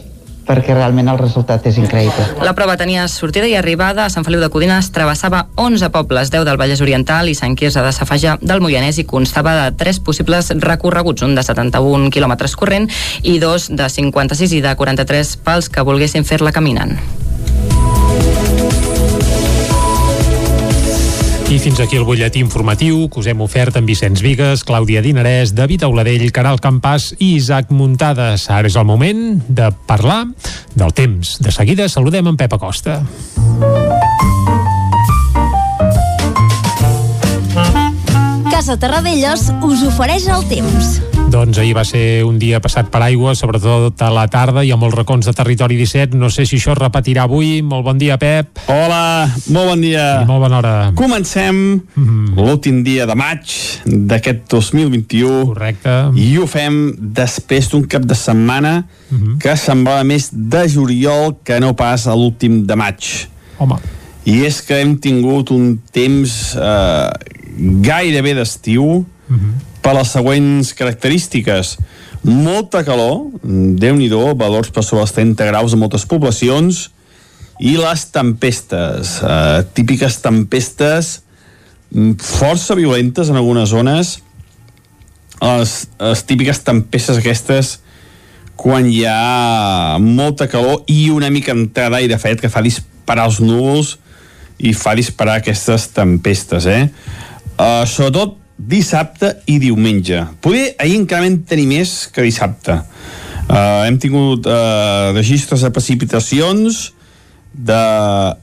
perquè 0.48 0.72
realment 0.72 1.12
el 1.12 1.20
resultat 1.20 1.66
és 1.68 1.78
increïble. 1.82 2.24
La 2.46 2.56
prova 2.56 2.78
tenia 2.80 3.04
sortida 3.12 3.50
i 3.52 3.58
arribada 3.60 4.06
a 4.06 4.14
Sant 4.14 4.24
Feliu 4.24 4.40
de 4.40 4.50
Codines, 4.54 4.90
travessava 4.96 5.48
11 5.60 5.92
pobles, 5.92 6.32
10 6.32 6.48
del 6.48 6.60
Vallès 6.62 6.82
Oriental 6.86 7.28
i 7.28 7.36
Sant 7.36 7.58
Quirze 7.60 7.84
de 7.84 7.92
Safaja 7.92 8.38
del 8.42 8.64
Moianès 8.64 9.02
i 9.02 9.08
constava 9.10 9.58
de 9.60 9.70
tres 9.78 10.00
possibles 10.00 10.54
recorreguts, 10.64 11.28
un 11.28 11.36
de 11.36 11.44
71 11.44 12.12
quilòmetres 12.16 12.56
corrent 12.56 12.88
i 13.24 13.38
dos 13.44 13.68
de 13.68 13.92
56 13.92 14.56
i 14.56 14.64
de 14.64 14.76
43 14.80 15.38
pels 15.44 15.68
que 15.70 15.84
volguessin 15.84 16.28
fer-la 16.28 16.56
caminant. 16.56 16.96
I 21.48 21.60
fins 21.64 21.80
aquí 21.80 21.96
el 21.96 22.04
butlletí 22.04 22.42
informatiu 22.44 23.06
que 23.08 23.22
us 23.22 23.28
hem 23.32 23.40
ofert 23.40 23.78
amb 23.80 23.88
Vicenç 23.88 24.20
Vigues, 24.20 24.66
Clàudia 24.68 25.00
Dinarès, 25.00 25.54
David 25.56 25.86
Auladell, 25.88 26.26
Caral 26.36 26.60
Campàs 26.60 27.14
i 27.24 27.38
Isaac 27.38 27.72
Muntades. 27.72 28.50
Ara 28.52 28.68
és 28.68 28.76
el 28.76 28.84
moment 28.84 29.40
de 29.48 29.70
parlar 29.88 30.26
del 30.76 30.92
temps. 30.92 31.38
De 31.40 31.56
seguida 31.56 31.88
saludem 31.88 32.28
en 32.28 32.36
Pep 32.36 32.52
Acosta. 32.60 33.00
Casa 38.52 38.76
Terradellos 38.76 39.48
us 39.64 39.88
ofereix 39.88 40.28
el 40.28 40.44
temps. 40.52 40.98
Doncs 41.28 41.58
ahir 41.60 41.74
va 41.76 41.84
ser 41.84 42.24
un 42.24 42.38
dia 42.40 42.62
passat 42.64 42.88
per 42.88 43.02
aigua, 43.04 43.34
sobretot 43.36 44.00
a 44.00 44.08
la 44.16 44.24
tarda 44.32 44.62
i 44.64 44.70
a 44.72 44.78
molts 44.80 44.96
racons 44.96 45.28
de 45.28 45.34
territori 45.36 45.76
17. 45.76 46.16
No 46.16 46.30
sé 46.32 46.46
si 46.48 46.56
això 46.56 46.72
es 46.72 46.80
repetirà 46.80 47.26
avui. 47.28 47.60
Molt 47.68 47.84
bon 47.84 48.00
dia, 48.00 48.16
Pep. 48.22 48.62
Hola, 48.72 49.28
molt 49.52 49.74
bon 49.74 49.84
dia. 49.84 50.06
I 50.22 50.30
molt 50.30 50.46
bona 50.46 50.62
hora. 50.62 50.74
Comencem 50.96 51.56
mm 51.58 51.84
-hmm. 52.06 52.36
l'últim 52.38 52.82
dia 52.84 53.06
de 53.06 53.16
maig 53.16 53.44
d'aquest 53.86 54.48
2021. 54.48 55.46
Correcte. 55.48 56.12
I 56.16 56.38
ho 56.38 56.48
fem 56.48 56.96
després 56.98 57.70
d'un 57.70 57.84
cap 57.84 58.04
de 58.04 58.16
setmana 58.16 58.88
mm 59.10 59.18
-hmm. 59.18 59.38
que 59.38 59.58
semblava 59.58 60.04
més 60.04 60.30
de 60.32 60.68
juliol 60.70 61.36
que 61.44 61.60
no 61.60 61.76
pas 61.76 62.08
a 62.08 62.16
l'últim 62.16 62.66
de 62.66 62.76
maig. 62.76 63.28
Home. 63.58 63.76
I 64.24 64.46
és 64.46 64.62
que 64.62 64.80
hem 64.80 64.98
tingut 64.98 65.50
un 65.50 65.80
temps 65.92 66.56
eh, 66.56 67.10
gairebé 67.82 68.34
d'estiu, 68.34 69.06
mm 69.28 69.36
-hmm 69.36 69.77
per 69.88 69.94
les 69.96 70.10
següents 70.12 70.74
característiques. 70.76 71.78
Molta 72.28 72.82
calor, 72.84 73.30
déu 73.40 73.96
nhi 73.96 74.10
valors 74.12 74.68
per 74.76 74.84
sobre 74.84 75.06
els 75.06 75.14
30 75.16 75.46
graus 75.48 75.72
en 75.72 75.80
moltes 75.80 76.04
poblacions, 76.04 76.90
i 77.64 77.78
les 77.80 78.04
tempestes, 78.12 79.22
eh, 79.24 79.64
típiques 79.74 80.20
tempestes 80.20 81.22
força 82.20 82.76
violentes 82.76 83.30
en 83.30 83.38
algunes 83.40 83.70
zones, 83.70 84.20
les, 85.40 85.76
les 86.00 86.24
típiques 86.28 86.60
tempestes 86.68 87.22
aquestes 87.22 87.78
quan 88.60 88.90
hi 88.92 89.06
ha 89.08 89.96
molta 90.02 90.50
calor 90.52 90.84
i 90.92 91.08
una 91.14 91.30
mica 91.32 91.56
entrada 91.56 91.96
d'aire 91.96 92.18
fred 92.20 92.42
que 92.42 92.52
fa 92.52 92.66
disparar 92.66 93.30
els 93.30 93.40
núvols 93.40 93.96
i 94.60 94.74
fa 94.74 94.98
disparar 95.00 95.38
aquestes 95.40 95.88
tempestes, 95.96 96.68
eh? 96.68 96.90
Uh, 97.56 97.86
sobretot 97.88 98.36
dissabte 98.58 99.36
i 99.46 99.60
diumenge. 99.62 100.24
Poder 100.42 100.74
ahir 100.82 100.98
encara 100.98 101.28
vam 101.28 101.38
tenir 101.48 101.68
més 101.70 102.08
que 102.14 102.26
dissabte. 102.26 102.80
Uh, 103.48 103.86
hem 103.86 104.00
tingut 104.02 104.48
uh, 104.50 105.14
registres 105.16 105.64
de 105.64 105.72
precipitacions 105.72 106.82
de, 107.54 107.84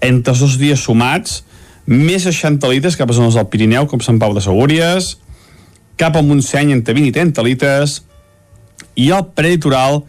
entre 0.06 0.32
els 0.32 0.40
dos 0.40 0.56
dies 0.58 0.80
sumats 0.80 1.42
més 1.84 2.24
60 2.24 2.70
litres 2.72 2.96
cap 2.96 3.10
a 3.10 3.16
zones 3.16 3.36
del 3.36 3.50
Pirineu 3.52 3.84
com 3.90 4.00
Sant 4.00 4.16
Pau 4.22 4.32
de 4.32 4.40
Segúries 4.40 5.14
cap 6.00 6.16
al 6.16 6.24
Montseny 6.26 6.72
entre 6.72 6.96
20 6.96 7.10
i 7.10 7.14
30 7.14 7.44
litres 7.44 7.98
i 8.96 9.10
el 9.12 9.26
prelitoral 9.36 10.02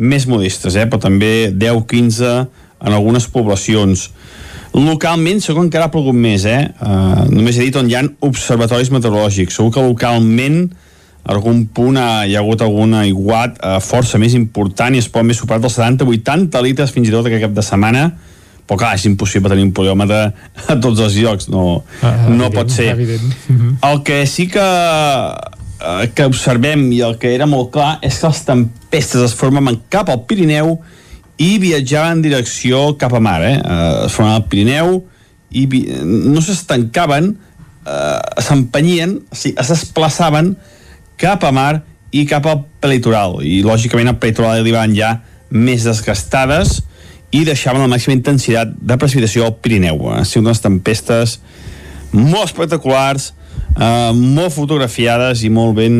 més 0.00 0.26
modestes, 0.26 0.76
eh? 0.76 0.86
però 0.88 1.00
també 1.00 1.52
10-15 1.52 2.32
en 2.80 2.96
algunes 2.96 3.28
poblacions 3.30 4.08
Localment 4.76 5.42
segur 5.42 5.60
que 5.60 5.66
encara 5.66 5.88
ha 5.88 5.92
plogut 5.92 6.14
més, 6.14 6.44
eh? 6.46 6.70
Uh, 6.78 7.26
només 7.32 7.58
he 7.58 7.66
dit 7.66 7.76
on 7.76 7.88
hi 7.90 7.96
ha 7.98 8.04
observatoris 8.26 8.92
meteorològics. 8.94 9.58
Segur 9.58 9.74
que 9.74 9.84
localment 9.84 10.62
algun 11.30 11.64
punt 11.74 11.98
ha, 12.00 12.24
hi 12.24 12.36
ha 12.36 12.40
hagut 12.40 12.62
algun 12.64 12.94
aiguat 13.02 13.58
uh, 13.60 13.76
força 13.84 14.18
més 14.18 14.34
important 14.38 14.94
i 14.94 15.02
es 15.02 15.08
pot 15.12 15.26
més 15.26 15.40
superar 15.42 15.60
dels 15.60 15.76
70-80 15.76 16.62
litres 16.64 16.94
fins 16.94 17.10
i 17.10 17.12
tot 17.14 17.28
aquest 17.28 17.44
cap 17.44 17.56
de 17.56 17.64
setmana 17.66 18.04
però 18.70 18.78
clar, 18.78 18.92
és 18.94 19.04
impossible 19.08 19.50
tenir 19.50 19.64
un 19.66 19.72
poliòmetre 19.74 20.18
a 20.70 20.76
tots 20.78 21.00
els 21.02 21.16
llocs, 21.18 21.48
no, 21.50 21.80
ah, 22.06 22.12
no 22.28 22.46
evident, 22.46 22.54
pot 22.54 22.70
ser. 22.70 22.92
Evident. 22.94 23.32
Uh. 23.50 23.72
El 23.88 24.04
que 24.06 24.20
sí 24.30 24.46
que, 24.52 24.62
uh, 24.62 26.04
que 26.14 26.28
observem 26.30 26.84
i 26.94 27.00
el 27.02 27.16
que 27.18 27.32
era 27.34 27.48
molt 27.50 27.72
clar 27.74 27.96
és 28.06 28.20
que 28.20 28.30
les 28.30 28.44
tempestes 28.46 29.26
es 29.26 29.34
formen 29.34 29.66
cap 29.90 30.12
al 30.12 30.22
Pirineu 30.22 30.76
i 31.40 31.54
viatjava 31.62 32.12
en 32.12 32.20
direcció 32.24 32.90
cap 33.00 33.14
a 33.16 33.22
mar, 33.24 33.40
eh? 33.46 33.56
Uh, 33.56 34.06
es 34.06 34.16
formava 34.16 34.42
al 34.42 34.48
Pirineu 34.50 34.98
i 35.50 35.64
vi... 35.66 35.84
no 36.04 36.42
s'estancaven, 36.44 37.32
eh, 37.82 38.42
s'empenyien, 38.44 39.16
o 39.18 39.36
sigui, 39.36 39.56
es 39.58 39.72
desplaçaven 39.72 40.52
cap 41.20 41.42
a 41.42 41.50
mar 41.54 41.80
i 42.14 42.22
cap 42.28 42.46
al 42.46 42.62
prelitoral. 42.82 43.40
I, 43.42 43.60
lògicament, 43.66 44.12
al 44.12 44.20
prelitoral 44.22 44.60
arribaven 44.60 44.94
ja 44.94 45.16
més 45.50 45.86
desgastades 45.86 46.78
i 47.34 47.44
deixaven 47.46 47.82
la 47.82 47.90
màxima 47.90 48.16
intensitat 48.16 48.72
de 48.74 48.98
precipitació 48.98 49.46
al 49.46 49.56
Pirineu. 49.62 50.08
Han 50.10 50.26
sigut 50.26 50.48
unes 50.48 50.62
tempestes 50.62 51.38
molt 52.10 52.48
espectaculars, 52.48 53.30
eh, 53.76 54.12
molt 54.14 54.54
fotografiades 54.54 55.44
i 55.46 55.50
molt 55.50 55.76
ben... 55.78 55.96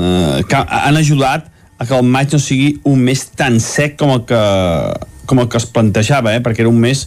Eh, 0.00 0.44
que 0.48 0.60
han 0.60 1.00
ajudat 1.00 1.48
a 1.80 1.86
que 1.88 1.96
el 1.96 2.04
maig 2.04 2.34
no 2.34 2.38
sigui 2.38 2.74
un 2.84 3.00
mes 3.00 3.24
tan 3.32 3.56
sec 3.64 3.96
com 4.00 4.12
el 4.12 4.26
que, 4.28 4.40
com 5.24 5.40
el 5.40 5.48
que 5.48 5.56
es 5.56 5.64
plantejava, 5.72 6.34
eh? 6.36 6.42
perquè 6.44 6.60
era 6.66 6.72
un 6.72 6.80
mes 6.80 7.06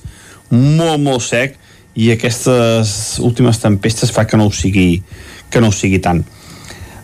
molt, 0.49 0.97
molt 0.97 1.21
sec 1.21 1.59
i 1.93 2.09
aquestes 2.09 3.19
últimes 3.21 3.61
tempestes 3.61 4.09
fa 4.11 4.25
que 4.25 4.39
no 4.39 4.49
ho 4.49 4.53
sigui, 4.53 5.03
que 5.53 5.61
no 5.61 5.69
ho 5.69 5.75
sigui 5.75 6.01
tant. 6.01 6.23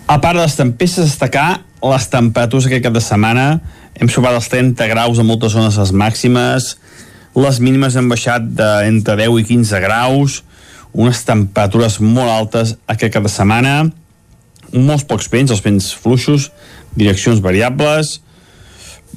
A 0.09 0.17
part 0.17 0.39
de 0.39 0.41
les 0.41 0.57
tempestes, 0.57 1.11
destacar 1.11 1.61
les 1.85 2.09
temperatures 2.09 2.65
aquest 2.65 2.87
cap 2.87 2.95
de 2.95 3.03
setmana. 3.05 3.59
Hem 4.01 4.09
sopat 4.09 4.33
els 4.39 4.49
30 4.49 4.89
graus 4.89 5.21
a 5.21 5.27
moltes 5.27 5.53
zones 5.53 5.77
les 5.77 5.93
màximes, 5.93 6.73
les 7.37 7.59
mínimes 7.61 7.93
han 7.95 8.09
baixat 8.09 8.49
de 8.57 8.67
entre 8.89 9.13
10 9.19 9.37
i 9.43 9.45
15 9.45 9.79
graus, 9.85 10.41
unes 10.97 11.21
temperatures 11.27 11.99
molt 12.01 12.33
altes 12.33 12.73
aquest 12.89 13.13
cap 13.13 13.27
de 13.27 13.29
setmana, 13.29 13.75
molts 14.73 15.05
pocs 15.05 15.29
vents, 15.29 15.53
els 15.53 15.61
vents 15.61 15.91
fluixos, 15.93 16.49
direccions 16.95 17.41
variables, 17.43 18.19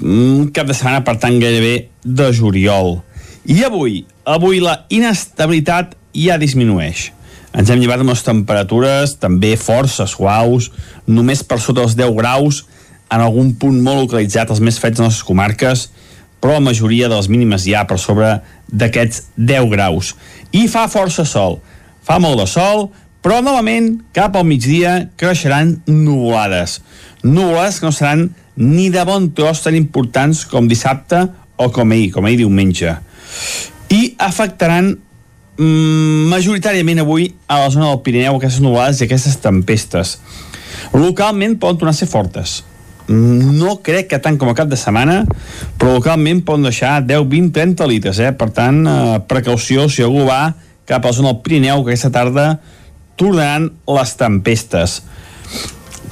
un 0.00 0.48
cap 0.54 0.66
de 0.66 0.76
setmana, 0.76 1.04
per 1.04 1.16
tant, 1.20 1.38
gairebé 1.40 1.88
de 2.04 2.28
juliol. 2.34 3.00
I 3.44 3.62
avui, 3.66 4.04
avui 4.24 4.60
la 4.62 4.82
inestabilitat 4.92 5.96
ja 6.16 6.38
disminueix. 6.40 7.10
Ens 7.52 7.68
hem 7.68 7.82
llevat 7.82 8.00
amb 8.00 8.14
les 8.14 8.22
temperatures 8.24 9.16
també 9.20 9.56
força 9.60 10.06
suaus, 10.08 10.70
només 11.06 11.44
per 11.44 11.60
sota 11.60 11.82
dels 11.82 11.96
10 11.98 12.14
graus, 12.16 12.62
en 13.12 13.20
algun 13.20 13.52
punt 13.60 13.76
molt 13.84 14.06
localitzat, 14.06 14.50
els 14.50 14.62
més 14.64 14.78
freds 14.80 15.02
en 15.02 15.10
les 15.10 15.20
comarques, 15.26 15.90
però 16.40 16.56
la 16.56 16.64
majoria 16.64 17.10
de 17.10 17.18
les 17.18 17.28
mínimes 17.28 17.66
ja 17.68 17.84
per 17.86 18.00
sobre 18.00 18.38
d'aquests 18.72 19.28
10 19.36 19.68
graus. 19.70 20.14
I 20.50 20.64
fa 20.72 20.88
força 20.90 21.26
sol. 21.28 21.60
Fa 22.02 22.16
molt 22.18 22.40
de 22.40 22.48
sol, 22.50 22.88
però 23.22 23.38
novament 23.42 24.00
cap 24.14 24.36
al 24.36 24.46
migdia 24.48 24.96
creixeran 25.16 25.76
nuvolades. 25.86 26.80
Nuvolades 27.22 27.78
que 27.78 27.86
no 27.86 27.94
seran 27.94 28.24
ni 28.56 28.90
de 28.90 29.04
bon 29.06 29.30
tros 29.36 29.62
tan 29.62 29.78
importants 29.78 30.44
com 30.50 30.68
dissabte 30.68 31.22
o 31.56 31.70
com 31.70 31.94
ahir, 31.94 32.10
com 32.12 32.26
ahir 32.26 32.42
diumenge. 32.42 32.96
I 33.92 34.00
afectaran 34.18 34.90
mm, 34.92 36.26
majoritàriament 36.32 37.04
avui 37.04 37.30
a 37.46 37.62
la 37.62 37.70
zona 37.70 37.92
del 37.92 38.02
Pirineu 38.02 38.36
aquestes 38.36 38.60
nuvolades 38.64 39.00
i 39.00 39.06
aquestes 39.06 39.38
tempestes. 39.44 40.18
Localment 40.92 41.56
poden 41.62 41.78
tornar 41.78 41.94
a 41.94 42.00
ser 42.00 42.10
fortes. 42.10 42.62
No 43.12 43.78
crec 43.84 44.08
que 44.10 44.20
tant 44.22 44.38
com 44.38 44.50
a 44.50 44.56
cap 44.56 44.70
de 44.70 44.78
setmana, 44.78 45.22
però 45.78 45.96
localment 45.98 46.42
poden 46.46 46.68
deixar 46.68 47.00
10, 47.04 47.26
20, 47.28 47.54
30 47.54 47.88
litres, 47.90 48.20
eh? 48.22 48.30
Per 48.32 48.48
tant, 48.54 48.84
eh, 48.86 49.18
precaució 49.28 49.88
si 49.90 50.04
algú 50.06 50.26
va 50.28 50.54
cap 50.86 51.04
a 51.04 51.10
la 51.10 51.16
zona 51.16 51.32
del 51.32 51.42
Pirineu, 51.42 51.82
que 51.82 51.92
aquesta 51.92 52.12
tarda 52.14 52.46
tornaran 53.16 53.70
les 53.86 54.16
tempestes. 54.18 55.00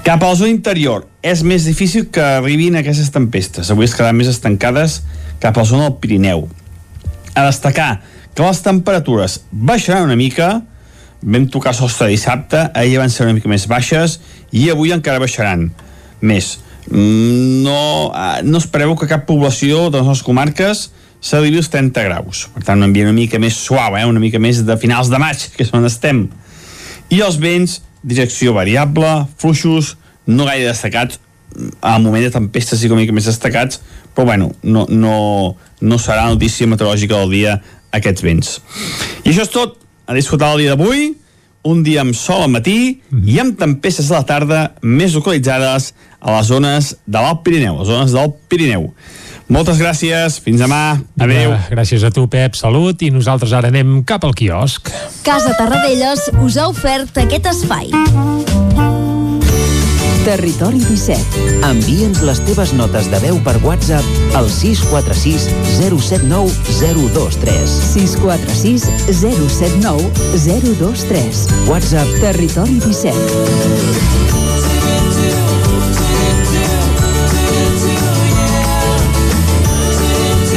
Cap 0.04 0.22
a 0.22 0.30
la 0.30 0.38
zona 0.38 0.52
interior 0.52 1.04
és 1.22 1.42
més 1.44 1.66
difícil 1.68 2.08
que 2.12 2.22
arribin 2.40 2.78
aquestes 2.78 3.10
tempestes. 3.12 3.70
Avui 3.70 3.84
es 3.84 3.94
quedaran 3.96 4.16
més 4.16 4.30
estancades 4.30 5.02
cap 5.42 5.56
a 5.56 5.64
la 5.64 5.68
zona 5.68 5.88
del 5.88 5.98
Pirineu. 6.00 6.46
A 7.34 7.44
destacar 7.46 8.00
que 8.34 8.46
les 8.46 8.62
temperatures 8.64 9.40
baixaran 9.50 10.08
una 10.08 10.16
mica, 10.16 10.62
vam 11.20 11.46
tocar 11.52 11.74
sostre 11.76 12.08
dissabte, 12.08 12.62
ahir 12.74 12.98
van 13.02 13.12
ser 13.12 13.26
una 13.26 13.36
mica 13.36 13.50
més 13.52 13.66
baixes 13.68 14.18
i 14.56 14.70
avui 14.72 14.94
encara 14.96 15.20
baixaran 15.20 15.68
més. 16.20 16.58
Mm, 16.88 17.60
no, 17.66 17.80
eh, 18.16 18.40
no 18.42 18.58
espereu 18.58 18.96
que 18.96 19.08
cap 19.10 19.26
població 19.28 19.90
de 19.90 20.00
les 20.00 20.08
nostres 20.08 20.26
comarques 20.26 20.88
s'arribi 21.20 21.60
als 21.60 21.68
30 21.68 22.06
graus. 22.08 22.46
Per 22.54 22.64
tant, 22.64 22.80
un 22.80 22.88
ambient 22.88 23.10
una 23.10 23.18
mica 23.18 23.38
més 23.38 23.58
suau, 23.60 23.98
eh? 23.98 24.06
una 24.08 24.22
mica 24.22 24.40
més 24.40 24.64
de 24.64 24.76
finals 24.80 25.12
de 25.12 25.20
maig, 25.20 25.50
que 25.54 25.66
és 25.66 25.74
on 25.76 25.84
estem 25.84 26.28
i 27.10 27.20
els 27.24 27.38
vents, 27.42 27.80
direcció 28.02 28.54
variable, 28.56 29.08
fluixos, 29.40 29.96
no 30.26 30.46
gaire 30.48 30.68
destacats, 30.70 31.20
al 31.82 32.02
moment 32.02 32.22
de 32.22 32.32
tempestes 32.32 32.82
i 32.84 32.90
com 32.90 33.00
més 33.00 33.26
destacats, 33.26 33.80
però 34.14 34.26
bueno, 34.28 34.52
no, 34.62 34.86
no, 34.88 35.56
no 35.80 35.98
serà 35.98 36.28
notícia 36.30 36.68
meteorològica 36.70 37.18
del 37.18 37.34
dia 37.34 37.56
aquests 37.96 38.24
vents. 38.24 38.52
I 39.24 39.32
això 39.32 39.46
és 39.46 39.52
tot. 39.52 39.76
A 40.10 40.14
disfrutar 40.16 40.48
el 40.56 40.64
dia 40.64 40.74
d'avui, 40.74 41.12
un 41.70 41.82
dia 41.86 42.00
amb 42.02 42.16
sol 42.18 42.42
al 42.42 42.50
matí 42.50 42.98
i 43.30 43.36
amb 43.38 43.58
tempestes 43.60 44.08
a 44.10 44.18
la 44.18 44.26
tarda 44.26 44.60
més 44.82 45.14
localitzades 45.14 45.92
a 46.18 46.34
les 46.34 46.48
zones 46.50 46.94
de 47.06 47.20
l'Alt 47.20 47.44
Pirineu, 47.46 47.76
les 47.78 47.90
zones 47.92 48.14
del 48.16 48.32
Pirineu. 48.50 48.88
Moltes 49.50 49.80
gràcies, 49.82 50.38
fins 50.38 50.60
demà, 50.62 51.00
adeu. 51.18 51.56
Gràcies 51.72 52.04
a 52.06 52.12
tu, 52.14 52.28
Pep, 52.30 52.54
salut, 52.54 53.02
i 53.02 53.10
nosaltres 53.10 53.50
ara 53.56 53.72
anem 53.72 53.98
cap 54.06 54.22
al 54.22 54.34
quiosc. 54.38 54.92
Casa 55.26 55.56
Tarradellas 55.58 56.28
us 56.38 56.56
ha 56.56 56.68
ofert 56.70 57.18
aquest 57.18 57.50
espai. 57.50 57.90
Territori 60.22 60.78
17. 60.84 61.64
Envia'ns 61.66 62.20
les 62.28 62.42
teves 62.46 62.74
notes 62.78 63.08
de 63.10 63.18
veu 63.24 63.40
per 63.42 63.56
WhatsApp 63.64 64.36
al 64.38 64.46
646 64.52 65.48
079 65.80 66.52
023. 66.78 67.78
646 67.94 68.86
079 69.08 70.12
023. 70.44 71.42
WhatsApp 71.72 72.20
Territori 72.22 72.78
17. 72.84 74.39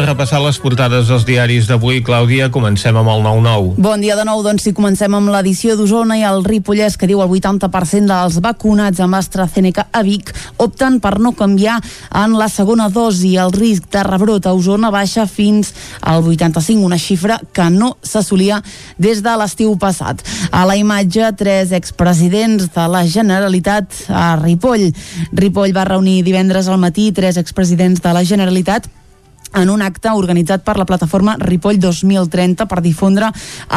De 0.00 0.06
repassar 0.06 0.38
les 0.40 0.56
portades 0.56 1.08
dels 1.10 1.26
diaris 1.28 1.66
d'avui. 1.68 1.98
Clàudia, 2.04 2.48
comencem 2.52 2.96
amb 2.96 3.10
el 3.12 3.20
9-9. 3.20 3.74
Bon 3.84 4.00
dia 4.00 4.14
de 4.16 4.24
nou, 4.24 4.40
doncs 4.40 4.64
si 4.64 4.72
comencem 4.72 5.12
amb 5.12 5.28
l'edició 5.28 5.74
d'Osona 5.76 6.16
i 6.16 6.22
el 6.24 6.44
Ripollès 6.46 6.96
que 6.96 7.08
diu 7.10 7.20
el 7.20 7.28
80% 7.28 8.08
dels 8.08 8.38
vacunats 8.40 9.02
amb 9.04 9.18
AstraZeneca 9.18 9.88
a 9.92 10.00
Vic 10.06 10.32
opten 10.62 11.00
per 11.04 11.18
no 11.20 11.34
canviar 11.36 11.76
en 12.16 12.36
la 12.38 12.48
segona 12.48 12.88
dosi. 12.88 13.34
El 13.36 13.52
risc 13.52 13.90
de 13.92 14.04
rebrot 14.06 14.48
a 14.48 14.54
Osona 14.56 14.92
baixa 14.94 15.26
fins 15.28 15.74
al 16.00 16.24
85, 16.24 16.86
una 16.86 16.98
xifra 16.98 17.36
que 17.52 17.68
no 17.74 17.96
s'assolia 18.00 18.62
des 18.96 19.20
de 19.20 19.34
l'estiu 19.36 19.74
passat. 19.80 20.24
A 20.50 20.64
la 20.64 20.78
imatge, 20.80 21.28
tres 21.36 21.74
expresidents 21.76 22.70
de 22.72 22.86
la 22.88 23.04
Generalitat 23.04 24.06
a 24.08 24.32
Ripoll. 24.40 24.88
Ripoll 25.36 25.76
va 25.76 25.84
reunir 25.92 26.22
divendres 26.24 26.68
al 26.68 26.80
matí 26.80 27.10
tres 27.12 27.36
expresidents 27.36 28.00
de 28.00 28.16
la 28.16 28.24
Generalitat 28.24 28.88
en 29.54 29.70
un 29.70 29.82
acte 29.82 30.10
organitzat 30.14 30.62
per 30.64 30.76
la 30.78 30.86
plataforma 30.86 31.36
Ripoll 31.40 31.78
2030 31.80 32.66
per 32.70 32.80
difondre 32.84 33.30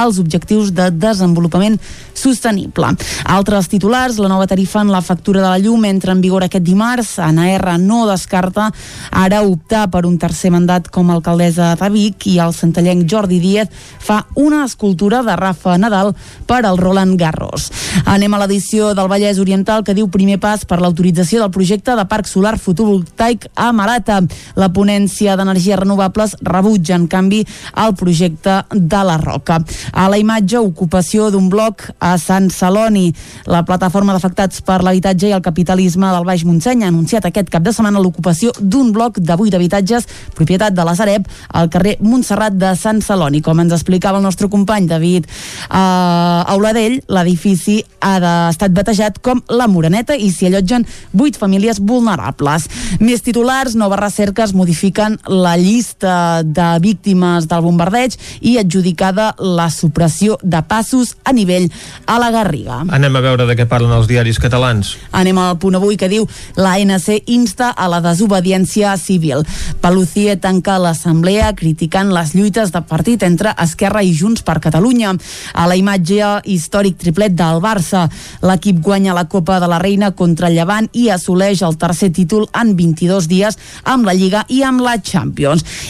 els 0.04 0.20
objectius 0.22 0.72
de 0.76 0.90
desenvolupament 0.92 1.80
sostenible. 2.14 2.94
Altres 3.26 3.70
titulars, 3.72 4.20
la 4.22 4.30
nova 4.32 4.48
tarifa 4.48 4.82
en 4.82 4.92
la 4.94 5.02
factura 5.02 5.42
de 5.42 5.50
la 5.50 5.60
llum 5.60 5.86
entra 5.86 6.14
en 6.14 6.22
vigor 6.22 6.46
aquest 6.46 6.66
dimarts. 6.66 7.18
ANR 7.20 7.78
no 7.82 8.04
descarta 8.10 8.70
ara 9.12 9.42
optar 9.42 9.88
per 9.92 10.06
un 10.06 10.18
tercer 10.22 10.52
mandat 10.54 10.90
com 10.94 11.10
a 11.10 11.18
alcaldessa 11.18 11.74
de 11.80 11.90
Vic 11.94 12.28
i 12.30 12.38
el 12.40 12.54
centellenc 12.54 13.10
Jordi 13.10 13.40
Díez 13.40 13.70
fa 14.00 14.24
una 14.36 14.64
escultura 14.66 15.24
de 15.24 15.36
Rafa 15.36 15.78
Nadal 15.78 16.14
per 16.48 16.64
al 16.66 16.78
Roland 16.78 17.20
Garros. 17.20 17.72
Anem 18.06 18.34
a 18.34 18.44
l'edició 18.44 18.94
del 18.94 19.10
Vallès 19.10 19.40
Oriental 19.42 19.84
que 19.84 19.96
diu 19.98 20.10
primer 20.12 20.40
pas 20.40 20.66
per 20.66 20.80
l'autorització 20.82 21.42
del 21.42 21.52
projecte 21.52 21.96
de 21.96 22.06
parc 22.10 22.30
solar 22.30 22.58
fotovoltaic 22.60 23.50
a 23.56 23.72
Malata. 23.74 24.22
La 24.60 24.70
ponència 24.74 25.36
d'energia 25.40 25.63
energies 25.64 25.80
renovables 25.80 26.36
rebutja, 26.42 26.96
en 26.96 27.08
canvi, 27.08 27.46
el 27.76 27.96
projecte 27.96 28.64
de 28.72 29.04
la 29.04 29.18
Roca. 29.18 29.64
A 29.94 30.10
la 30.10 30.18
imatge, 30.18 30.58
ocupació 30.58 31.30
d'un 31.32 31.50
bloc 31.50 31.90
a 32.00 32.18
Sant 32.18 32.50
Celoni. 32.52 33.14
La 33.46 33.64
plataforma 33.66 34.14
d'afectats 34.14 34.62
per 34.62 34.82
l'habitatge 34.84 35.30
i 35.30 35.34
el 35.36 35.42
capitalisme 35.42 36.10
del 36.12 36.26
Baix 36.26 36.44
Montseny 36.46 36.84
ha 36.84 36.92
anunciat 36.92 37.26
aquest 37.26 37.50
cap 37.50 37.64
de 37.64 37.74
setmana 37.74 38.02
l'ocupació 38.02 38.52
d'un 38.60 38.92
bloc 38.94 39.20
de 39.20 39.34
8 39.36 39.56
habitatges, 39.56 40.08
propietat 40.36 40.74
de 40.74 40.84
la 40.84 40.96
Sareb, 40.96 41.28
al 41.50 41.70
carrer 41.70 41.98
Montserrat 42.02 42.58
de 42.58 42.74
Sant 42.76 43.02
Celoni. 43.02 43.42
Com 43.42 43.60
ens 43.64 43.74
explicava 43.74 44.20
el 44.20 44.24
nostre 44.26 44.50
company 44.50 44.88
David 44.88 45.28
uh, 45.70 46.44
Auladell, 46.54 47.00
l'edifici 47.08 47.80
ha 48.02 48.18
de, 48.20 48.34
estat 48.52 48.76
batejat 48.76 49.20
com 49.24 49.42
la 49.50 49.68
Moreneta 49.68 50.16
i 50.16 50.32
s'hi 50.32 50.50
allotgen 50.50 50.86
8 51.14 51.40
famílies 51.40 51.80
vulnerables. 51.80 52.68
Més 53.00 53.24
titulars, 53.24 53.78
noves 53.80 54.02
recerques 54.02 54.54
modifiquen 54.54 55.18
la 55.28 55.53
llista 55.58 56.44
de 56.44 56.68
víctimes 56.84 57.48
del 57.48 57.64
bombardeig 57.66 58.16
i 58.42 58.58
adjudicada 58.62 59.34
la 59.38 59.70
supressió 59.70 60.38
de 60.42 60.62
passos 60.68 61.16
a 61.24 61.34
nivell 61.34 61.70
a 62.06 62.20
la 62.20 62.32
Garriga. 62.32 62.82
Anem 62.90 63.16
a 63.16 63.24
veure 63.24 63.48
de 63.50 63.56
què 63.58 63.68
parlen 63.70 63.94
els 63.96 64.08
diaris 64.10 64.40
catalans. 64.42 64.96
Anem 65.12 65.38
al 65.40 65.58
punt 65.62 65.78
avui 65.80 65.98
que 66.00 66.10
diu 66.12 66.28
la 66.58 66.76
ANC 66.78 67.30
insta 67.32 67.72
a 67.72 67.88
la 67.92 68.02
desobediència 68.04 68.96
civil. 68.98 69.46
Palucie 69.82 70.36
tanca 70.42 70.80
l'assemblea 70.82 71.54
criticant 71.58 72.14
les 72.14 72.34
lluites 72.36 72.74
de 72.74 72.82
partit 72.88 73.24
entre 73.24 73.54
Esquerra 73.64 74.04
i 74.04 74.14
Junts 74.18 74.44
per 74.44 74.60
Catalunya. 74.64 75.14
A 75.54 75.68
la 75.70 75.78
imatge 75.80 76.40
històric 76.50 76.98
triplet 77.02 77.36
del 77.38 77.62
Barça, 77.64 78.08
l'equip 78.42 78.82
guanya 78.84 79.16
la 79.16 79.28
Copa 79.30 79.60
de 79.60 79.70
la 79.70 79.80
Reina 79.82 80.12
contra 80.12 80.52
Llevant 80.54 80.90
i 80.94 81.10
assoleix 81.14 81.64
el 81.64 81.78
tercer 81.78 82.12
títol 82.16 82.48
en 82.60 82.76
22 82.78 83.30
dies 83.32 83.60
amb 83.84 84.08
la 84.08 84.16
Lliga 84.18 84.46
i 84.50 84.64
amb 84.64 84.84
la 84.84 84.98
Champions. 85.02 85.43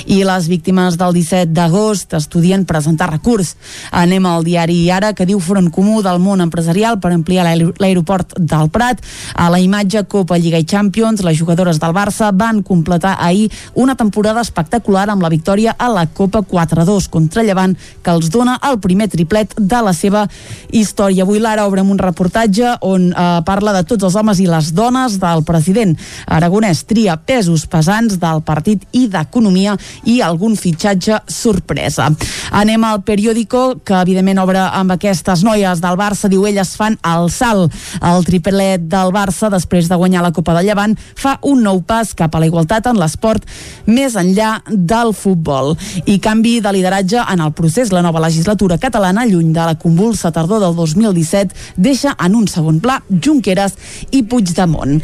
I 0.06 0.24
les 0.26 0.47
víctimes 0.49 0.97
del 0.97 1.14
17 1.14 1.54
d'agost 1.54 2.14
estudien 2.18 2.66
presentar 2.66 3.12
recurs. 3.12 3.56
Anem 3.91 4.26
al 4.26 4.43
diari 4.43 4.89
Ara 4.91 5.14
que 5.14 5.28
diu 5.30 5.39
Front 5.39 5.70
Comú 5.74 6.01
del 6.01 6.20
món 6.20 6.41
empresarial 6.41 6.99
per 6.99 7.14
ampliar 7.14 7.45
l'aeroport 7.45 8.36
del 8.39 8.72
Prat. 8.74 9.01
A 9.36 9.49
la 9.54 9.60
imatge 9.62 10.04
Copa, 10.10 10.38
Lliga 10.38 10.58
i 10.58 10.66
Champions, 10.66 11.24
les 11.24 11.38
jugadores 11.39 11.80
del 11.80 11.93
Barça 11.93 12.32
van 12.34 12.64
completar 12.64 13.16
ahir 13.20 13.51
una 13.74 13.95
temporada 13.95 14.41
espectacular 14.41 15.10
amb 15.10 15.22
la 15.22 15.30
victòria 15.30 15.76
a 15.78 15.89
la 15.93 16.08
Copa 16.08 16.41
4-2 16.41 17.10
contra 17.10 17.43
Llevant 17.43 17.78
que 18.04 18.12
els 18.12 18.30
dona 18.34 18.58
el 18.64 18.80
primer 18.80 19.10
triplet 19.10 19.54
de 19.58 19.82
la 19.86 19.93
seva 19.93 20.26
història. 20.72 21.24
Avui 21.24 21.39
l'Ara 21.39 21.68
obre 21.68 21.84
un 21.84 21.99
reportatge 21.99 22.78
on 22.82 23.12
eh, 23.12 23.41
parla 23.45 23.74
de 23.78 23.84
tots 23.88 24.04
els 24.04 24.16
homes 24.16 24.39
i 24.39 24.47
les 24.49 24.74
dones 24.74 25.20
del 25.22 25.43
president 25.45 25.95
Aragonès. 26.26 26.84
Tria 26.89 27.18
pesos 27.18 27.68
pesants 27.68 28.18
del 28.20 28.41
partit 28.45 28.84
i 28.91 29.08
d'economia 29.44 29.76
i 30.08 30.22
algun 30.22 30.56
fitxatge 30.56 31.20
sorpresa. 31.28 32.10
Anem 32.52 32.84
al 32.84 33.02
periòdico 33.04 33.80
que 33.84 34.00
evidentment 34.00 34.39
obre 34.39 34.62
amb 34.64 34.96
aquestes 34.96 35.44
noies 35.44 35.82
del 35.84 35.98
Barça. 36.00 36.30
Diu 36.32 36.46
elles 36.48 36.76
fan 36.78 36.98
el 37.04 37.30
salt. 37.30 37.74
El 38.02 38.24
triplet 38.26 38.88
del 38.88 39.12
Barça 39.14 39.50
després 39.52 39.89
de 39.89 39.98
guanyar 40.00 40.24
la 40.24 40.32
Copa 40.32 40.56
de 40.56 40.64
Llevant 40.64 40.96
fa 41.16 41.38
un 41.44 41.64
nou 41.64 41.82
pas 41.82 42.14
cap 42.14 42.34
a 42.34 42.39
la 42.39 42.48
igualtat 42.48 42.88
en 42.88 43.00
l'esport 43.00 43.44
més 43.86 44.16
enllà 44.16 44.62
del 44.70 45.14
futbol. 45.14 45.76
I 46.06 46.20
canvi 46.24 46.60
de 46.64 46.72
lideratge 46.74 47.20
en 47.20 47.44
el 47.44 47.54
procés. 47.54 47.91
La 47.91 48.02
nova 48.02 48.24
legislatura 48.24 48.78
catalana, 48.78 49.26
lluny 49.26 49.52
de 49.54 49.68
la 49.68 49.78
convulsa 49.80 50.32
tardor 50.32 50.62
del 50.64 50.76
2017, 50.76 51.76
deixa 51.78 52.16
en 52.20 52.36
un 52.36 52.48
segon 52.48 52.80
pla 52.80 53.02
Junqueras 53.10 53.76
i 54.12 54.24
Puigdemont. 54.24 55.02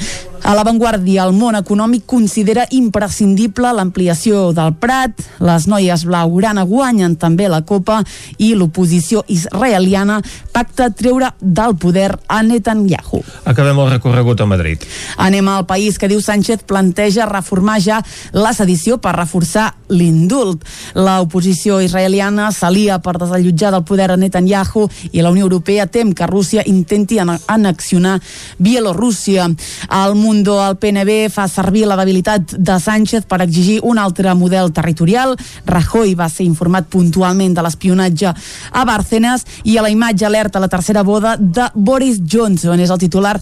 A 0.50 0.56
l'avantguàrdia, 0.58 1.28
el 1.28 1.36
món 1.38 1.54
econòmic 1.54 2.08
considera 2.10 2.64
imprescindible 2.74 3.70
l'ampliació 3.78 4.47
del 4.58 4.72
Prat, 4.82 5.20
les 5.45 5.68
noies 5.70 6.08
blaugrana 6.10 6.64
guanyen 6.66 7.14
també 7.22 7.45
la 7.45 7.60
Copa 7.62 8.00
i 8.41 8.56
l'oposició 8.58 9.22
israeliana 9.30 10.16
pacta 10.50 10.88
treure 10.89 11.30
del 11.39 11.76
poder 11.78 12.16
a 12.26 12.39
Netanyahu. 12.41 13.22
Acabem 13.45 13.78
el 13.84 13.91
recorregut 13.91 14.41
a 14.41 14.47
Madrid. 14.50 14.82
Anem 15.22 15.52
al 15.54 15.68
país 15.70 16.00
que 16.02 16.10
diu 16.10 16.18
Sánchez 16.18 16.66
planteja 16.66 17.30
reformar 17.30 17.78
ja 17.86 18.02
la 18.34 18.50
sedició 18.58 18.97
per 18.97 19.14
reforçar 19.20 19.68
l'indult. 19.93 20.66
L'oposició 20.97 21.78
israeliana 21.86 22.50
s'alia 22.50 22.97
per 23.06 23.20
desallotjar 23.22 23.76
del 23.78 23.86
poder 23.86 24.10
a 24.10 24.18
Netanyahu 24.18 24.88
i 25.12 25.22
la 25.22 25.30
Unió 25.30 25.45
Europea 25.45 25.86
tem 25.86 26.10
que 26.18 26.26
Rússia 26.26 26.66
intenti 26.66 27.22
anexionar 27.22 28.18
Bielorússia. 28.58 29.45
El 29.93 30.18
Mundo, 30.40 30.66
el 30.66 30.78
PNB, 30.78 31.28
fa 31.28 31.50
servir 31.52 31.82
la 31.84 31.98
debilitat 32.00 32.54
de 32.56 32.76
Sánchez 32.80 33.26
per 33.28 33.42
exigir 33.44 33.82
un 33.84 33.98
altre 34.00 34.32
model 34.40 34.70
territorial. 34.72 35.34
Rajoy 35.68 36.14
va 36.16 36.30
ser 36.32 36.46
informat 36.48 36.86
puntualment 36.88 37.58
de 37.58 37.66
l'espionatge 37.66 38.32
a 38.72 38.84
Bárcenas 38.88 39.44
i 39.68 39.76
a 39.76 39.84
la 39.84 39.92
imatge 39.92 40.24
alerta 40.24 40.62
la 40.64 40.70
tercera 40.72 41.04
boda 41.04 41.34
de 41.36 41.66
Boris 41.76 42.22
Johnson. 42.24 42.80
És 42.80 42.88
el 42.90 43.02
titular 43.02 43.34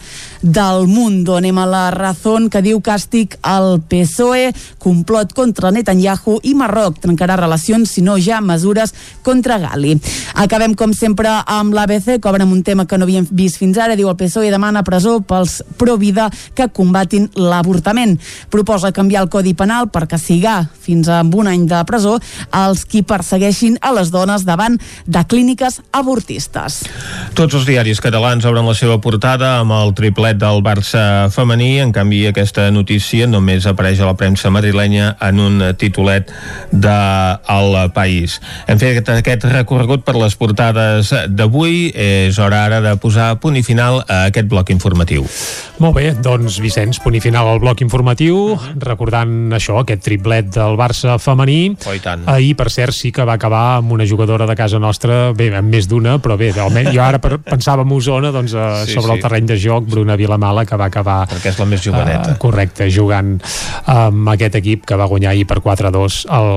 del 0.42 0.88
Mundo. 0.90 1.36
Anem 1.38 1.60
a 1.62 1.68
la 1.70 1.84
Razón 1.94 2.50
que 2.50 2.64
diu 2.66 2.82
càstig 2.82 3.38
al 3.46 3.78
PSOE, 3.86 4.50
complot 4.82 5.38
contra 5.38 5.70
Netanyahu 5.70 6.40
i 6.50 6.56
Marroc 6.58 6.98
trencarà 7.06 7.38
relacions 7.38 7.94
si 7.94 8.02
no 8.02 8.18
ja 8.18 8.42
mesures 8.42 8.96
contra 9.22 9.60
Gali. 9.62 9.94
Acabem 10.34 10.74
com 10.74 10.98
sempre 10.98 11.30
amb 11.46 11.78
l'ABC, 11.78 12.18
amb 12.26 12.58
un 12.58 12.64
tema 12.64 12.88
que 12.88 12.98
no 12.98 13.06
havíem 13.06 13.30
vist 13.30 13.62
fins 13.62 13.78
ara. 13.78 13.94
Diu 13.96 14.10
el 14.10 14.18
PSOE 14.18 14.50
demana 14.50 14.82
presó 14.82 15.20
pels 15.22 15.62
pro-vida 15.78 16.32
que 16.56 16.72
combatin 16.78 17.28
l'avortament. 17.36 18.16
Proposa 18.54 18.94
canviar 18.94 19.26
el 19.26 19.32
Codi 19.34 19.56
Penal 19.58 19.90
per 19.90 20.06
castigar 20.08 20.60
fins 20.72 21.10
a 21.10 21.24
un 21.26 21.50
any 21.50 21.66
de 21.70 21.82
presó 21.90 22.18
els 22.56 22.86
qui 22.86 23.04
persegueixin 23.06 23.78
a 23.82 23.92
les 23.98 24.12
dones 24.14 24.46
davant 24.48 24.78
de 25.06 25.24
clíniques 25.30 25.82
avortistes. 25.92 26.84
Tots 27.38 27.58
els 27.58 27.68
diaris 27.68 28.02
catalans 28.04 28.46
obren 28.48 28.66
la 28.68 28.76
seva 28.78 29.00
portada 29.04 29.58
amb 29.62 29.76
el 29.76 29.94
triplet 29.98 30.40
del 30.40 30.64
Barça 30.66 31.28
femení, 31.34 31.78
en 31.84 31.94
canvi 31.96 32.26
aquesta 32.30 32.70
notícia 32.72 33.28
només 33.30 33.68
apareix 33.70 34.02
a 34.02 34.10
la 34.10 34.18
premsa 34.18 34.52
madrilenya 34.54 35.16
en 35.28 35.42
un 35.44 35.64
titulet 35.78 36.32
de 36.72 36.98
El 37.58 37.78
País. 37.94 38.40
Hem 38.68 38.80
fet 38.82 39.10
aquest 39.10 39.46
recorregut 39.52 40.04
per 40.06 40.18
les 40.18 40.36
portades 40.40 41.14
d'avui, 41.30 41.92
és 41.94 42.38
hora 42.40 42.64
ara 42.68 42.82
de 42.84 42.96
posar 43.02 43.34
punt 43.42 43.58
i 43.58 43.64
final 43.66 44.02
a 44.08 44.26
aquest 44.32 44.50
bloc 44.52 44.72
informatiu. 44.74 45.26
Molt 45.82 45.98
bé, 45.98 46.12
doncs 46.14 46.60
Vicenç, 46.68 47.00
punt 47.04 47.16
i 47.16 47.22
final 47.24 47.48
al 47.48 47.62
bloc 47.64 47.82
informatiu, 47.86 48.58
recordant 48.84 49.56
això, 49.56 49.80
aquest 49.82 50.04
triplet 50.06 50.50
del 50.58 50.76
Barça 50.80 51.18
femení. 51.22 51.76
Oh, 51.88 51.96
tant. 52.04 52.26
Ahir, 52.30 52.54
per 52.60 52.70
cert, 52.74 52.96
sí 52.96 53.12
que 53.16 53.26
va 53.28 53.38
acabar 53.40 53.80
amb 53.80 53.94
una 53.96 54.06
jugadora 54.08 54.48
de 54.50 54.56
casa 54.60 54.80
nostra, 54.84 55.32
bé, 55.38 55.50
amb 55.56 55.72
més 55.74 55.88
d'una, 55.90 56.18
però 56.24 56.38
bé, 56.40 56.52
almenys 56.60 56.92
jo 56.96 57.04
ara 57.04 57.22
pensava 57.22 57.86
en 57.86 57.94
Osona, 57.98 58.32
doncs 58.36 58.54
eh, 58.54 58.66
Sí, 58.88 58.94
sobre 58.94 59.14
sí. 59.14 59.16
el 59.16 59.24
terreny 59.24 59.48
de 59.50 59.58
joc, 59.62 59.88
Bruna 59.90 60.16
Vilamala, 60.20 60.66
que 60.68 60.78
va 60.80 60.88
acabar... 60.92 61.18
Perquè 61.30 61.52
és 61.52 61.60
la 61.60 61.68
més 61.70 61.84
joveneta. 61.84 62.34
Uh, 62.34 62.40
correcte, 62.42 62.88
jugant 62.94 63.36
amb 63.92 64.32
aquest 64.34 64.58
equip 64.60 64.86
que 64.88 64.98
va 65.00 65.08
guanyar 65.10 65.32
ahir 65.34 65.46
per 65.50 65.60
4-2 65.64 66.20
al, 66.34 66.52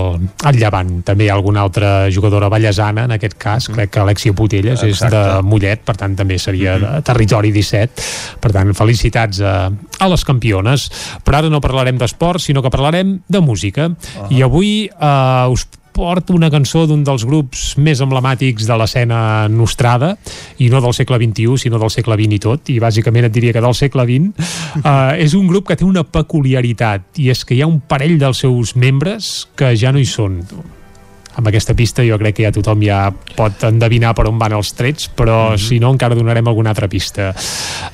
al 0.47 0.59
Llevant. 0.61 0.93
També 1.07 1.27
hi 1.27 1.31
ha 1.31 1.37
alguna 1.39 1.65
altra 1.65 1.93
jugadora 2.13 2.51
ballesana, 2.53 3.07
en 3.09 3.17
aquest 3.17 3.39
cas, 3.41 3.69
crec 3.73 3.95
que 3.95 4.03
Alexia 4.03 4.35
Putelles 4.37 4.83
és 4.83 4.97
Exacte. 4.97 5.15
de 5.17 5.47
Mollet, 5.47 5.85
per 5.87 5.97
tant 6.01 6.17
també 6.19 6.39
seria 6.43 6.77
de 6.81 6.93
territori 7.07 7.53
17. 7.55 8.07
Per 8.41 8.53
tant, 8.55 8.75
felicitats 8.77 9.41
a, 9.45 9.55
a 10.01 10.09
les 10.11 10.25
campiones. 10.25 10.89
Però 11.25 11.41
ara 11.41 11.53
no 11.53 11.63
parlarem 11.63 12.01
d'esport, 12.01 12.43
sinó 12.43 12.65
que 12.65 12.73
parlarem 12.73 13.21
de 13.29 13.45
música. 13.45 13.91
I 14.31 14.43
avui 14.47 14.89
eh, 14.89 15.53
us 15.53 15.67
porto 15.93 16.33
una 16.33 16.49
cançó 16.51 16.87
d'un 16.89 17.03
dels 17.05 17.27
grups 17.29 17.75
més 17.83 18.01
emblemàtics 18.01 18.65
de 18.69 18.79
l'escena 18.79 19.21
nostrada 19.53 20.15
i 20.63 20.71
no 20.73 20.81
del 20.81 20.95
segle 20.97 21.19
XXI 21.21 21.61
sinó 21.67 21.81
del 21.83 21.93
segle 21.93 22.17
XX 22.17 22.39
i 22.39 22.41
tot 22.47 22.73
i 22.73 22.79
bàsicament 22.83 23.29
et 23.29 23.35
diria 23.35 23.53
que 23.57 23.65
del 23.65 23.77
segle 23.77 24.07
XX 24.09 24.51
uh, 24.81 25.13
és 25.27 25.37
un 25.37 25.51
grup 25.51 25.69
que 25.69 25.77
té 25.77 25.85
una 25.85 26.07
peculiaritat 26.07 27.21
i 27.21 27.31
és 27.35 27.45
que 27.45 27.59
hi 27.59 27.65
ha 27.65 27.71
un 27.71 27.81
parell 27.81 28.19
dels 28.23 28.45
seus 28.47 28.77
membres 28.77 29.49
que 29.59 29.75
ja 29.77 29.93
no 29.93 30.01
hi 30.01 30.09
són 30.09 30.41
amb 31.39 31.47
aquesta 31.47 31.75
pista 31.79 32.03
jo 32.07 32.19
crec 32.19 32.39
que 32.39 32.45
ja 32.47 32.53
tothom 32.55 32.83
ja 32.83 33.01
pot 33.37 33.63
endevinar 33.69 34.13
per 34.19 34.27
on 34.31 34.39
van 34.41 34.55
els 34.57 34.73
trets 34.77 35.11
però 35.17 35.57
si 35.61 35.79
no 35.83 35.93
encara 35.95 36.17
donarem 36.19 36.47
alguna 36.51 36.73
altra 36.75 36.89
pista. 36.91 37.31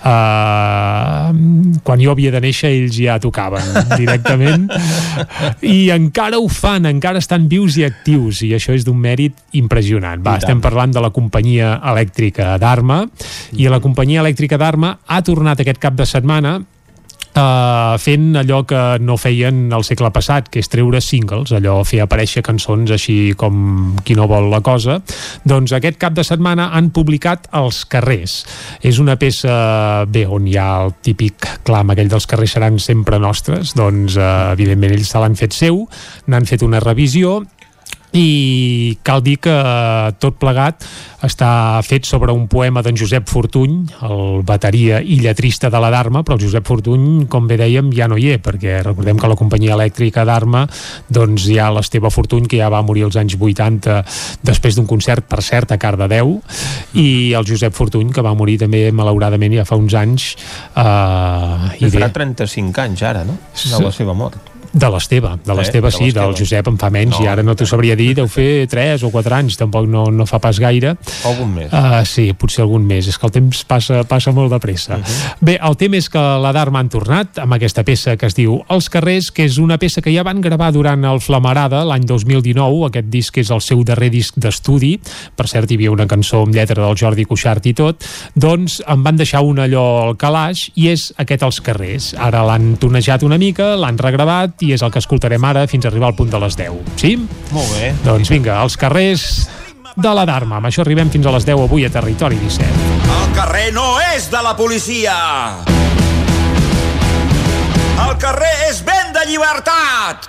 Uh, 0.00 1.80
quan 1.84 2.00
jo 2.00 2.12
havia 2.12 2.32
de 2.34 2.40
néixer 2.44 2.70
ells 2.72 2.96
ja 3.00 3.18
tocaven 3.22 3.66
directament. 4.00 4.68
I 5.62 5.90
encara 5.94 6.40
ho 6.40 6.48
fan, 6.52 6.88
encara 6.88 7.20
estan 7.22 7.48
vius 7.50 7.76
i 7.80 7.86
actius 7.86 8.42
i 8.46 8.52
això 8.56 8.74
és 8.76 8.86
d'un 8.86 8.98
mèrit 8.98 9.36
impressionant. 9.58 10.22
Va, 10.22 10.36
I 10.36 10.40
tant. 10.40 10.46
estem 10.46 10.62
parlant 10.64 10.94
de 10.94 11.02
la 11.02 11.12
companyia 11.14 11.76
elèctrica 11.92 12.56
d'Arma 12.62 13.02
i 13.56 13.68
la 13.72 13.82
companyia 13.84 14.22
elèctrica 14.24 14.58
d'Arma 14.60 14.96
ha 15.06 15.20
tornat 15.26 15.60
aquest 15.60 15.82
cap 15.82 15.96
de 15.98 16.08
setmana 16.08 16.58
Uh, 17.36 17.98
fent 18.00 18.30
allò 18.40 18.62
que 18.64 18.78
no 19.04 19.18
feien 19.20 19.66
al 19.76 19.82
segle 19.84 20.08
passat, 20.08 20.46
que 20.48 20.62
és 20.62 20.70
treure 20.72 21.02
singles, 21.04 21.50
allò 21.52 21.82
fer 21.84 22.00
aparèixer 22.00 22.40
cançons 22.46 22.88
així 22.94 23.34
com 23.36 23.98
qui 24.06 24.16
no 24.16 24.24
vol 24.30 24.48
la 24.48 24.62
cosa, 24.64 25.02
doncs 25.44 25.74
aquest 25.76 25.98
cap 26.00 26.16
de 26.16 26.24
setmana 26.24 26.70
han 26.72 26.88
publicat 26.96 27.50
Els 27.60 27.82
carrers. 27.92 28.38
És 28.80 29.02
una 29.02 29.18
peça, 29.20 30.06
bé, 30.08 30.24
on 30.24 30.48
hi 30.48 30.56
ha 30.56 30.70
el 30.86 30.94
típic 31.04 31.50
clam 31.68 31.92
aquell 31.92 32.08
dels 32.08 32.24
carrers 32.30 32.56
seran 32.56 32.80
sempre 32.80 33.20
nostres, 33.20 33.74
doncs 33.76 34.16
uh, 34.16 34.54
evidentment 34.56 34.96
ells 34.96 35.12
se 35.12 35.20
l'han 35.20 35.36
fet 35.36 35.52
seu, 35.52 35.84
n'han 36.32 36.48
fet 36.48 36.64
una 36.64 36.80
revisió 36.80 37.42
i 38.16 38.96
cal 39.04 39.20
dir 39.22 39.36
que 39.44 39.52
eh, 39.52 40.12
tot 40.20 40.38
plegat 40.40 40.84
està 41.26 41.80
fet 41.84 42.06
sobre 42.06 42.32
un 42.32 42.46
poema 42.48 42.82
d'en 42.84 42.96
Josep 42.96 43.26
Fortuny, 43.28 43.76
el 44.06 44.42
bateria 44.46 45.00
i 45.02 45.18
lletrista 45.20 45.70
de 45.72 45.80
la 45.82 45.90
Dharma, 45.92 46.22
però 46.24 46.36
el 46.36 46.44
Josep 46.44 46.66
Fortuny, 46.68 47.26
com 47.32 47.48
bé 47.48 47.58
dèiem, 47.60 47.90
ja 47.96 48.08
no 48.08 48.18
hi 48.20 48.30
és, 48.36 48.40
perquè 48.42 48.78
recordem 48.84 49.20
que 49.20 49.30
la 49.30 49.38
companyia 49.38 49.74
elèctrica 49.76 50.24
d'Arma 50.28 50.64
doncs 51.12 51.48
hi 51.50 51.58
ha 51.60 51.68
l'Esteve 51.74 52.12
Fortuny, 52.14 52.48
que 52.48 52.60
ja 52.62 52.70
va 52.72 52.84
morir 52.86 53.06
als 53.06 53.18
anys 53.20 53.36
80 53.36 54.00
després 54.46 54.78
d'un 54.78 54.88
concert, 54.88 55.26
per 55.28 55.42
cert, 55.44 55.74
a 55.74 55.80
Cardedeu, 55.82 56.38
i 56.94 57.08
el 57.36 57.48
Josep 57.48 57.76
Fortuny, 57.76 58.12
que 58.14 58.24
va 58.24 58.36
morir 58.38 58.58
també, 58.62 58.86
malauradament, 58.92 59.58
ja 59.60 59.68
fa 59.68 59.80
uns 59.80 59.96
anys. 59.98 60.34
Eh, 60.72 61.80
I 61.82 61.90
farà 61.90 62.10
bé, 62.10 62.12
35 62.22 62.86
anys 62.86 63.06
ara, 63.06 63.26
no? 63.28 63.40
De 63.66 63.82
la 63.82 63.92
seva 63.94 64.14
mort. 64.16 64.55
De 64.72 64.90
l'Esteve, 64.92 65.36
de 65.44 65.54
l'Esteve 65.56 65.90
de 65.90 65.96
sí, 65.96 66.10
del 66.10 66.30
l'Esteve. 66.32 66.44
Josep 66.44 66.70
en 66.70 66.78
fa 66.80 66.90
menys 66.92 67.16
No, 67.16 67.24
i 67.24 67.28
ara 67.30 67.44
no 67.46 67.54
t'ho 67.56 67.66
sabria 67.68 67.96
dir, 67.98 68.12
deu 68.18 68.28
fer 68.30 68.66
3 68.70 69.04
o 69.06 69.10
4 69.14 69.36
anys, 69.38 69.58
tampoc 69.60 69.88
no, 69.90 70.06
no 70.12 70.26
fa 70.28 70.40
pas 70.42 70.58
gaire. 70.62 70.96
Algun 71.28 71.52
més. 71.54 71.72
Uh, 71.72 72.02
sí, 72.08 72.28
potser 72.38 72.64
algun 72.64 72.86
més, 72.86 73.08
és 73.10 73.18
que 73.18 73.28
el 73.28 73.34
temps 73.34 73.62
passa, 73.68 74.02
passa 74.08 74.34
molt 74.36 74.52
de 74.54 74.60
pressa. 74.62 74.98
Bé, 75.40 75.56
el 75.62 75.76
tema 75.80 76.00
és 76.00 76.08
que 76.12 76.22
la 76.42 76.52
Dharma 76.56 76.82
han 76.82 76.90
tornat 76.92 77.40
amb 77.42 77.56
aquesta 77.56 77.84
peça 77.86 78.16
que 78.16 78.28
es 78.28 78.36
diu 78.36 78.58
Els 78.72 78.88
carrers, 78.92 79.30
que 79.34 79.46
és 79.46 79.58
una 79.62 79.78
peça 79.82 80.02
que 80.04 80.14
ja 80.14 80.24
van 80.26 80.42
gravar 80.44 80.72
durant 80.74 81.04
el 81.08 81.20
Flamarada 81.24 81.84
l'any 81.86 82.06
2019, 82.08 82.86
aquest 82.90 83.10
disc 83.12 83.38
és 83.42 83.52
el 83.54 83.62
seu 83.64 83.82
darrer 83.86 84.10
disc 84.12 84.36
d'estudi, 84.40 84.96
per 85.36 85.48
cert 85.50 85.70
hi 85.70 85.78
havia 85.78 85.94
una 85.94 86.08
cançó 86.10 86.42
amb 86.44 86.54
lletra 86.54 86.82
del 86.82 86.96
Jordi 86.98 87.26
Cuixart 87.28 87.66
i 87.70 87.74
tot, 87.76 88.06
doncs 88.34 88.80
em 88.86 89.04
van 89.04 89.18
deixar 89.18 89.42
un 89.46 89.60
allò 89.62 89.86
al 90.06 90.16
calaix 90.20 90.68
i 90.74 90.90
és 90.92 91.08
aquest 91.22 91.44
Els 91.46 91.60
carrers. 91.62 92.10
Ara 92.18 92.42
l'han 92.46 92.74
tonejat 92.80 93.22
una 93.26 93.38
mica, 93.38 93.74
l'han 93.78 93.98
regravat 94.00 94.55
i 94.60 94.72
és 94.72 94.82
el 94.82 94.92
que 94.92 95.00
escoltarem 95.02 95.44
ara 95.44 95.66
fins 95.68 95.84
a 95.84 95.90
arribar 95.90 96.10
al 96.10 96.16
punt 96.16 96.30
de 96.32 96.40
les 96.40 96.56
10. 96.56 96.96
Sí? 97.00 97.16
Molt 97.52 97.72
bé. 97.76 97.92
Doncs 98.06 98.30
vinga, 98.32 98.60
els 98.62 98.76
carrers 98.80 99.26
de 99.96 100.12
la 100.16 100.24
Dharma. 100.28 100.60
Amb 100.60 100.68
això 100.70 100.84
arribem 100.84 101.10
fins 101.12 101.26
a 101.26 101.34
les 101.34 101.44
10 101.48 101.66
avui 101.66 101.84
a 101.84 101.90
Territori 101.92 102.38
17. 102.40 102.68
El 103.16 103.34
carrer 103.36 103.68
no 103.76 103.88
és 104.14 104.30
de 104.32 104.42
la 104.44 104.54
policia. 104.56 105.16
El 108.06 108.16
carrer 108.20 108.54
és 108.68 108.82
vent 108.84 109.12
de 109.16 109.24
llibertat. 109.28 110.28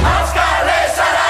Els 0.00 0.32
carrers 0.34 0.94
seran 0.96 1.29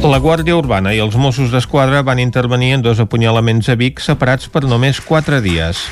La 0.00 0.16
Guàrdia 0.16 0.54
Urbana 0.56 0.94
i 0.96 0.98
els 1.04 1.12
Mossos 1.20 1.50
d'Esquadra 1.52 1.98
van 2.00 2.16
intervenir 2.22 2.70
en 2.72 2.80
dos 2.80 3.02
apunyalaments 3.02 3.66
a 3.68 3.74
Vic 3.76 3.98
separats 4.00 4.48
per 4.48 4.62
només 4.64 4.96
4 5.04 5.42
dies. 5.44 5.82